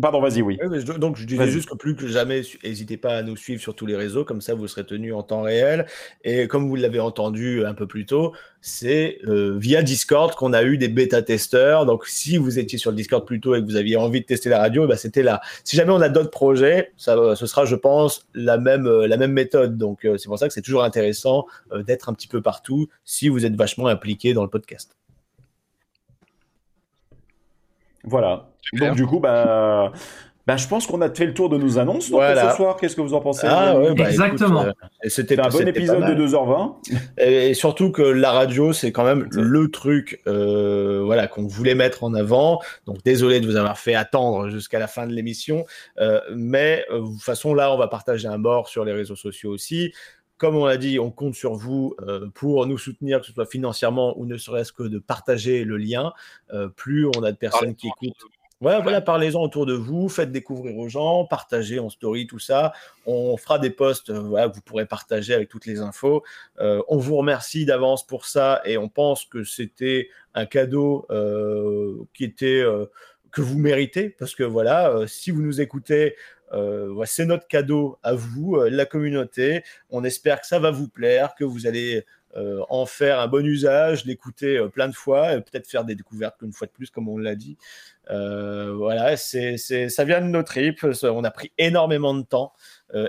Pardon, 0.02 0.20
vas-y, 0.20 0.42
oui. 0.42 0.58
Oui, 0.60 0.68
mais 0.70 0.80
je- 0.80 0.92
donc 0.92 1.16
je 1.16 1.24
disais 1.24 1.38
juste 1.50 1.68
que 1.70 1.76
plus 1.76 1.94
que 1.96 2.06
jamais, 2.08 2.42
n'hésitez 2.64 2.96
pas 2.98 3.16
à 3.16 3.22
nous 3.22 3.36
suivre 3.36 3.60
sur 3.62 3.74
tous 3.74 3.86
les 3.86 3.96
réseaux, 3.96 4.24
comme 4.24 4.40
ça 4.42 4.52
vous 4.54 4.66
serez 4.68 4.84
tenus 4.84 5.14
en 5.14 5.22
temps 5.22 5.42
réel. 5.42 5.86
Et 6.24 6.48
comme 6.48 6.68
vous 6.68 6.76
l'avez 6.76 7.00
entendu 7.00 7.64
un 7.64 7.72
peu 7.72 7.86
plus 7.86 8.04
tôt, 8.04 8.32
c'est 8.60 9.18
euh, 9.26 9.56
via 9.58 9.82
Discord 9.82 10.34
qu'on 10.34 10.52
a 10.52 10.62
eu 10.64 10.76
des 10.76 10.88
bêta-testeurs. 10.88 11.86
Donc 11.86 12.06
si 12.06 12.36
vous 12.36 12.58
étiez 12.58 12.78
sur 12.78 12.90
le 12.90 12.96
Discord 12.96 13.24
plus 13.24 13.40
tôt 13.40 13.54
et 13.54 13.60
que 13.60 13.64
vous 13.64 13.76
aviez 13.76 13.96
envie 13.96 14.20
de 14.20 14.26
tester 14.26 14.48
la 14.50 14.58
radio, 14.58 14.86
bah, 14.86 14.96
c'était 14.96 15.22
là. 15.22 15.40
Si 15.64 15.76
jamais 15.76 15.92
on 15.92 16.00
a 16.00 16.08
d'autres 16.08 16.30
projets, 16.30 16.92
ça, 16.96 17.34
ce 17.36 17.46
sera, 17.46 17.64
je 17.64 17.76
pense, 17.76 18.26
la 18.34 18.58
même, 18.58 18.86
euh, 18.86 19.06
la 19.06 19.16
même 19.16 19.32
méthode. 19.32 19.78
Donc 19.78 20.04
euh, 20.04 20.18
c'est 20.18 20.26
pour 20.28 20.38
ça 20.38 20.48
que 20.48 20.52
c'est 20.54 20.62
toujours 20.62 20.82
intéressant 20.84 21.46
d'être 21.86 22.08
un 22.08 22.14
petit 22.14 22.28
peu 22.28 22.42
partout 22.42 22.88
si 23.04 23.28
vous 23.28 23.46
êtes 23.46 23.54
vachement 23.56 23.86
impliqué 23.86 24.34
dans 24.34 24.42
le 24.42 24.50
podcast. 24.50 24.96
Voilà. 28.04 28.48
Donc 28.72 28.94
du 28.94 29.06
coup, 29.06 29.20
bah, 29.20 29.92
bah, 30.46 30.56
je 30.56 30.66
pense 30.66 30.86
qu'on 30.88 31.00
a 31.02 31.14
fait 31.14 31.26
le 31.26 31.34
tour 31.34 31.48
de 31.48 31.56
nos 31.56 31.78
annonces 31.78 32.10
donc, 32.10 32.18
Voilà. 32.20 32.50
ce 32.50 32.56
soir. 32.56 32.76
Qu'est-ce 32.76 32.96
que 32.96 33.00
vous 33.00 33.14
en 33.14 33.20
pensez 33.20 33.46
Ah 33.48 33.78
ouais, 33.78 33.94
bah, 33.94 34.10
écoute, 34.10 34.42
euh, 34.42 34.72
c'était 35.06 35.38
un 35.38 35.48
bon 35.48 35.68
épisode 35.68 36.04
de 36.04 36.26
2h20. 36.26 36.74
Et, 37.18 37.50
et 37.50 37.54
surtout 37.54 37.92
que 37.92 38.02
la 38.02 38.32
radio, 38.32 38.72
c'est 38.72 38.90
quand 38.90 39.04
même 39.04 39.28
le 39.32 39.70
truc 39.70 40.20
euh, 40.26 41.02
voilà, 41.04 41.28
qu'on 41.28 41.46
voulait 41.46 41.76
mettre 41.76 42.02
en 42.02 42.12
avant. 42.14 42.60
Donc 42.86 43.04
désolé 43.04 43.38
de 43.40 43.46
vous 43.46 43.54
avoir 43.56 43.78
fait 43.78 43.94
attendre 43.94 44.48
jusqu'à 44.48 44.80
la 44.80 44.88
fin 44.88 45.06
de 45.06 45.12
l'émission. 45.12 45.64
Euh, 45.98 46.20
mais 46.34 46.84
euh, 46.90 47.00
de 47.00 47.06
toute 47.06 47.22
façon, 47.22 47.54
là, 47.54 47.72
on 47.72 47.78
va 47.78 47.86
partager 47.86 48.26
un 48.26 48.38
mort 48.38 48.66
sur 48.68 48.84
les 48.84 48.92
réseaux 48.92 49.16
sociaux 49.16 49.52
aussi. 49.52 49.92
Comme 50.42 50.56
on 50.56 50.66
l'a 50.66 50.76
dit, 50.76 50.98
on 50.98 51.12
compte 51.12 51.36
sur 51.36 51.54
vous 51.54 51.94
euh, 52.02 52.26
pour 52.34 52.66
nous 52.66 52.76
soutenir, 52.76 53.20
que 53.20 53.26
ce 53.26 53.32
soit 53.32 53.46
financièrement 53.46 54.18
ou 54.18 54.26
ne 54.26 54.36
serait-ce 54.36 54.72
que 54.72 54.82
de 54.82 54.98
partager 54.98 55.62
le 55.62 55.76
lien. 55.76 56.12
Euh, 56.52 56.66
plus 56.66 57.06
on 57.06 57.22
a 57.22 57.30
de 57.30 57.36
personnes 57.36 57.76
qui 57.76 57.86
écoutent. 57.86 58.28
Ouais, 58.60 58.82
voilà, 58.82 59.00
parlez-en 59.00 59.40
autour 59.40 59.66
de 59.66 59.72
vous, 59.72 60.08
faites 60.08 60.32
découvrir 60.32 60.76
aux 60.78 60.88
gens, 60.88 61.24
partagez 61.24 61.78
en 61.78 61.90
story 61.90 62.26
tout 62.26 62.40
ça. 62.40 62.72
On 63.06 63.36
fera 63.36 63.60
des 63.60 63.70
posts 63.70 64.10
euh, 64.10 64.18
voilà, 64.18 64.48
que 64.48 64.56
vous 64.56 64.62
pourrez 64.62 64.86
partager 64.86 65.32
avec 65.32 65.48
toutes 65.48 65.66
les 65.66 65.80
infos. 65.80 66.24
Euh, 66.58 66.82
on 66.88 66.96
vous 66.96 67.16
remercie 67.16 67.64
d'avance 67.64 68.04
pour 68.04 68.24
ça 68.24 68.62
et 68.64 68.78
on 68.78 68.88
pense 68.88 69.26
que 69.26 69.44
c'était 69.44 70.08
un 70.34 70.46
cadeau 70.46 71.06
euh, 71.10 72.04
qui 72.14 72.24
était 72.24 72.64
que 73.30 73.42
vous 73.42 73.58
méritez 73.58 74.10
parce 74.10 74.34
que 74.34 74.42
voilà, 74.42 75.06
si 75.06 75.30
vous 75.30 75.42
nous 75.42 75.60
écoutez, 75.60 76.16
euh, 76.52 77.02
c'est 77.06 77.24
notre 77.24 77.46
cadeau 77.46 77.98
à 78.02 78.14
vous, 78.14 78.56
euh, 78.56 78.70
la 78.70 78.86
communauté. 78.86 79.62
On 79.90 80.04
espère 80.04 80.40
que 80.40 80.46
ça 80.46 80.58
va 80.58 80.70
vous 80.70 80.88
plaire, 80.88 81.34
que 81.34 81.44
vous 81.44 81.66
allez 81.66 82.04
euh, 82.34 82.62
en 82.70 82.86
faire 82.86 83.20
un 83.20 83.28
bon 83.28 83.44
usage, 83.44 84.06
l'écouter 84.06 84.56
euh, 84.56 84.68
plein 84.68 84.88
de 84.88 84.94
fois, 84.94 85.34
et 85.34 85.40
peut-être 85.42 85.66
faire 85.66 85.84
des 85.84 85.94
découvertes 85.94 86.36
une 86.40 86.52
fois 86.52 86.66
de 86.66 86.72
plus, 86.72 86.88
comme 86.88 87.08
on 87.08 87.18
l'a 87.18 87.34
dit. 87.34 87.58
Euh, 88.10 88.72
voilà, 88.74 89.18
c'est, 89.18 89.58
c'est, 89.58 89.90
ça 89.90 90.04
vient 90.04 90.22
de 90.22 90.28
nos 90.28 90.42
tripes. 90.42 90.86
On 91.02 91.24
a 91.24 91.30
pris 91.30 91.52
énormément 91.58 92.14
de 92.14 92.22
temps 92.22 92.54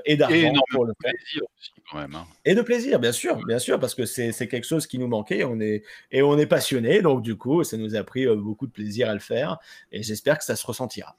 et 0.05 0.15
d'argent 0.15 0.53
pour 0.71 0.85
le 0.85 0.91
de 0.91 0.97
faire. 1.01 1.13
plaisir 1.13 1.41
aussi, 1.57 1.71
quand 1.89 1.97
même. 1.99 2.15
hein. 2.15 2.25
Et 2.45 2.53
de 2.53 2.61
plaisir, 2.61 2.99
bien 2.99 3.11
sûr, 3.11 3.37
bien 3.45 3.59
sûr, 3.59 3.79
parce 3.79 3.95
que 3.95 4.05
c'est, 4.05 4.31
quelque 4.47 4.67
chose 4.67 4.87
qui 4.87 4.99
nous 4.99 5.07
manquait. 5.07 5.43
On 5.45 5.59
est, 5.59 5.83
et 6.11 6.21
on 6.21 6.37
est 6.37 6.45
passionné, 6.45 7.01
donc 7.01 7.21
du 7.21 7.35
coup, 7.37 7.63
ça 7.63 7.77
nous 7.77 7.95
a 7.95 8.03
pris 8.03 8.27
beaucoup 8.27 8.67
de 8.67 8.71
plaisir 8.71 9.09
à 9.09 9.13
le 9.13 9.19
faire. 9.19 9.57
Et 9.91 10.03
j'espère 10.03 10.37
que 10.37 10.43
ça 10.43 10.55
se 10.55 10.65
ressentira. 10.65 11.17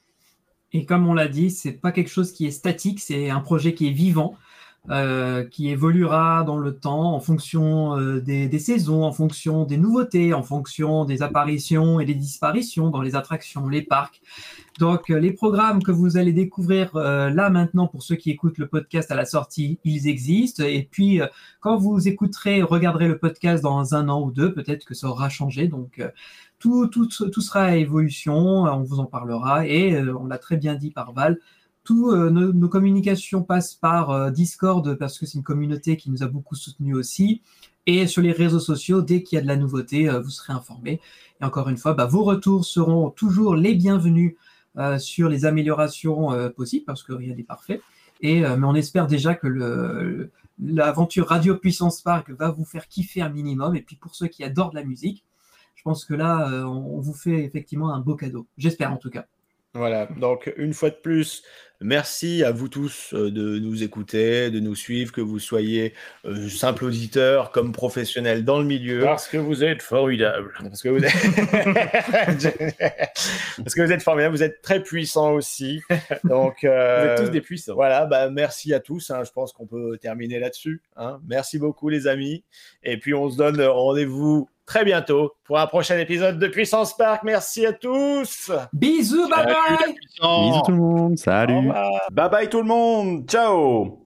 Et 0.74 0.84
comme 0.84 1.06
on 1.06 1.14
l'a 1.14 1.28
dit, 1.28 1.50
c'est 1.50 1.72
pas 1.72 1.92
quelque 1.92 2.10
chose 2.10 2.32
qui 2.32 2.46
est 2.46 2.50
statique, 2.50 3.00
c'est 3.00 3.30
un 3.30 3.40
projet 3.40 3.74
qui 3.74 3.86
est 3.86 3.92
vivant, 3.92 4.34
euh, 4.90 5.44
qui 5.44 5.70
évoluera 5.70 6.42
dans 6.42 6.58
le 6.58 6.76
temps 6.76 7.14
en 7.14 7.20
fonction 7.20 7.96
euh, 7.96 8.20
des, 8.20 8.48
des 8.48 8.58
saisons, 8.58 9.04
en 9.04 9.12
fonction 9.12 9.64
des 9.64 9.78
nouveautés, 9.78 10.34
en 10.34 10.42
fonction 10.42 11.04
des 11.04 11.22
apparitions 11.22 12.00
et 12.00 12.04
des 12.04 12.14
disparitions 12.14 12.90
dans 12.90 13.00
les 13.00 13.14
attractions, 13.14 13.68
les 13.68 13.82
parcs. 13.82 14.20
Donc 14.80 15.10
euh, 15.10 15.18
les 15.18 15.32
programmes 15.32 15.80
que 15.80 15.92
vous 15.92 16.16
allez 16.16 16.32
découvrir 16.32 16.96
euh, 16.96 17.30
là 17.30 17.48
maintenant 17.48 17.86
pour 17.86 18.02
ceux 18.02 18.16
qui 18.16 18.30
écoutent 18.30 18.58
le 18.58 18.66
podcast 18.66 19.12
à 19.12 19.14
la 19.14 19.24
sortie, 19.24 19.78
ils 19.84 20.08
existent. 20.08 20.64
Et 20.64 20.86
puis 20.90 21.20
quand 21.60 21.78
vous 21.78 22.08
écouterez, 22.08 22.62
regarderez 22.62 23.06
le 23.06 23.16
podcast 23.16 23.62
dans 23.62 23.94
un 23.94 24.08
an 24.08 24.20
ou 24.20 24.32
deux, 24.32 24.52
peut-être 24.52 24.84
que 24.84 24.94
ça 24.94 25.06
aura 25.06 25.28
changé. 25.28 25.68
Donc 25.68 26.02
tout, 26.64 26.86
tout, 26.86 27.06
tout 27.06 27.40
sera 27.42 27.64
à 27.64 27.76
évolution, 27.76 28.66
euh, 28.66 28.70
on 28.70 28.82
vous 28.82 28.98
en 28.98 29.04
parlera. 29.04 29.66
Et 29.66 29.94
euh, 29.94 30.16
on 30.16 30.26
l'a 30.26 30.38
très 30.38 30.56
bien 30.56 30.74
dit 30.76 30.90
par 30.90 31.12
Val, 31.12 31.38
tous 31.84 32.10
euh, 32.10 32.30
nos, 32.30 32.68
communications 32.70 33.42
passent 33.42 33.74
par 33.74 34.32
Discord 34.32 34.94
parce 34.94 35.18
que 35.18 35.26
c'est 35.26 35.36
une 35.36 35.44
communauté 35.44 35.98
qui 35.98 36.10
nous 36.10 36.22
a 36.22 36.26
beaucoup 36.26 36.54
soutenus 36.54 36.96
aussi. 36.96 37.42
Et 37.86 38.06
sur 38.06 38.22
les 38.22 38.32
réseaux 38.32 38.60
sociaux, 38.60 39.02
dès 39.02 39.22
qu'il 39.22 39.36
y 39.36 39.38
a 39.38 39.42
de 39.42 39.46
la 39.46 39.56
nouveauté, 39.56 40.08
vous 40.08 40.30
serez 40.30 40.54
informés. 40.54 41.02
Et 41.42 41.44
encore 41.44 41.68
une 41.68 41.76
fois, 41.76 41.92
bah, 41.92 42.06
vos 42.06 42.24
retours 42.24 42.64
seront 42.64 43.10
toujours 43.10 43.56
les 43.56 43.74
bienvenus 43.74 44.36
sur 44.96 45.28
les 45.28 45.44
améliorations 45.44 46.30
possibles 46.56 46.86
parce 46.86 47.02
que 47.02 47.12
rien 47.12 47.34
n'est 47.34 47.42
parfait. 47.42 47.82
Et, 48.22 48.40
mais 48.40 48.66
on 48.66 48.74
espère 48.74 49.06
déjà 49.06 49.34
que 49.34 50.30
l'aventure 50.58 51.28
Radio 51.28 51.56
Puissance 51.56 52.00
Park 52.00 52.30
va 52.30 52.50
vous 52.50 52.64
faire 52.64 52.88
kiffer 52.88 53.20
un 53.20 53.28
minimum. 53.28 53.76
Et 53.76 53.82
puis 53.82 53.96
pour 53.96 54.14
ceux 54.14 54.28
qui 54.28 54.42
adorent 54.44 54.72
la 54.72 54.82
musique, 54.82 55.22
pense 55.84 56.04
que 56.04 56.14
là, 56.14 56.48
euh, 56.50 56.64
on 56.64 56.98
vous 57.00 57.14
fait 57.14 57.44
effectivement 57.44 57.92
un 57.94 58.00
beau 58.00 58.16
cadeau. 58.16 58.46
J'espère 58.58 58.92
en 58.92 58.96
tout 58.96 59.10
cas. 59.10 59.26
Voilà, 59.76 60.06
donc 60.20 60.52
une 60.56 60.72
fois 60.72 60.90
de 60.90 60.94
plus, 60.94 61.42
merci 61.80 62.44
à 62.44 62.52
vous 62.52 62.68
tous 62.68 63.12
euh, 63.12 63.32
de 63.32 63.58
nous 63.58 63.82
écouter, 63.82 64.50
de 64.52 64.60
nous 64.60 64.76
suivre, 64.76 65.10
que 65.10 65.20
vous 65.20 65.40
soyez 65.40 65.94
euh, 66.26 66.48
simple 66.48 66.84
auditeur 66.84 67.50
comme 67.50 67.72
professionnel 67.72 68.44
dans 68.44 68.60
le 68.60 68.64
milieu. 68.66 69.00
Parce 69.00 69.26
que 69.26 69.36
vous 69.36 69.64
êtes 69.64 69.82
formidable. 69.82 70.52
Parce 70.62 70.80
que 70.80 70.88
vous 70.90 71.04
êtes, 71.04 71.12
Parce 73.56 73.74
que 73.74 73.82
vous 73.82 73.90
êtes 73.92 74.02
formidable, 74.02 74.36
vous 74.36 74.42
êtes 74.44 74.62
très 74.62 74.80
puissant 74.80 75.32
aussi. 75.32 75.80
Donc, 76.22 76.62
euh, 76.62 77.00
Vous 77.00 77.06
êtes 77.22 77.26
tous 77.26 77.32
des 77.32 77.40
puissants. 77.40 77.74
Voilà, 77.74 78.06
bah, 78.06 78.30
merci 78.30 78.72
à 78.74 78.78
tous. 78.80 79.10
hein. 79.10 79.22
Je 79.24 79.32
pense 79.32 79.52
qu'on 79.52 79.66
peut 79.66 79.98
terminer 80.00 80.38
là-dessus. 80.38 80.82
hein. 80.96 81.20
Merci 81.26 81.58
beaucoup, 81.58 81.88
les 81.88 82.06
amis. 82.06 82.44
Et 82.84 82.96
puis, 82.98 83.12
on 83.14 83.28
se 83.28 83.36
donne 83.36 83.60
rendez-vous 83.60 84.48
très 84.66 84.84
bientôt 84.84 85.32
pour 85.44 85.58
un 85.58 85.66
prochain 85.66 85.98
épisode 85.98 86.38
de 86.38 86.46
Puissance 86.46 86.96
Park. 86.96 87.22
Merci 87.24 87.66
à 87.66 87.72
tous. 87.72 88.50
Bisous, 88.72 89.28
bye 89.28 89.44
bye. 89.44 89.94
Bisous 90.20 90.62
tout 90.64 90.72
le 90.72 90.78
monde. 90.78 91.18
Salut. 91.18 91.70
Bye 92.12 92.30
bye 92.30 92.48
tout 92.48 92.62
le 92.62 92.68
monde. 92.68 93.28
Ciao. 93.28 94.03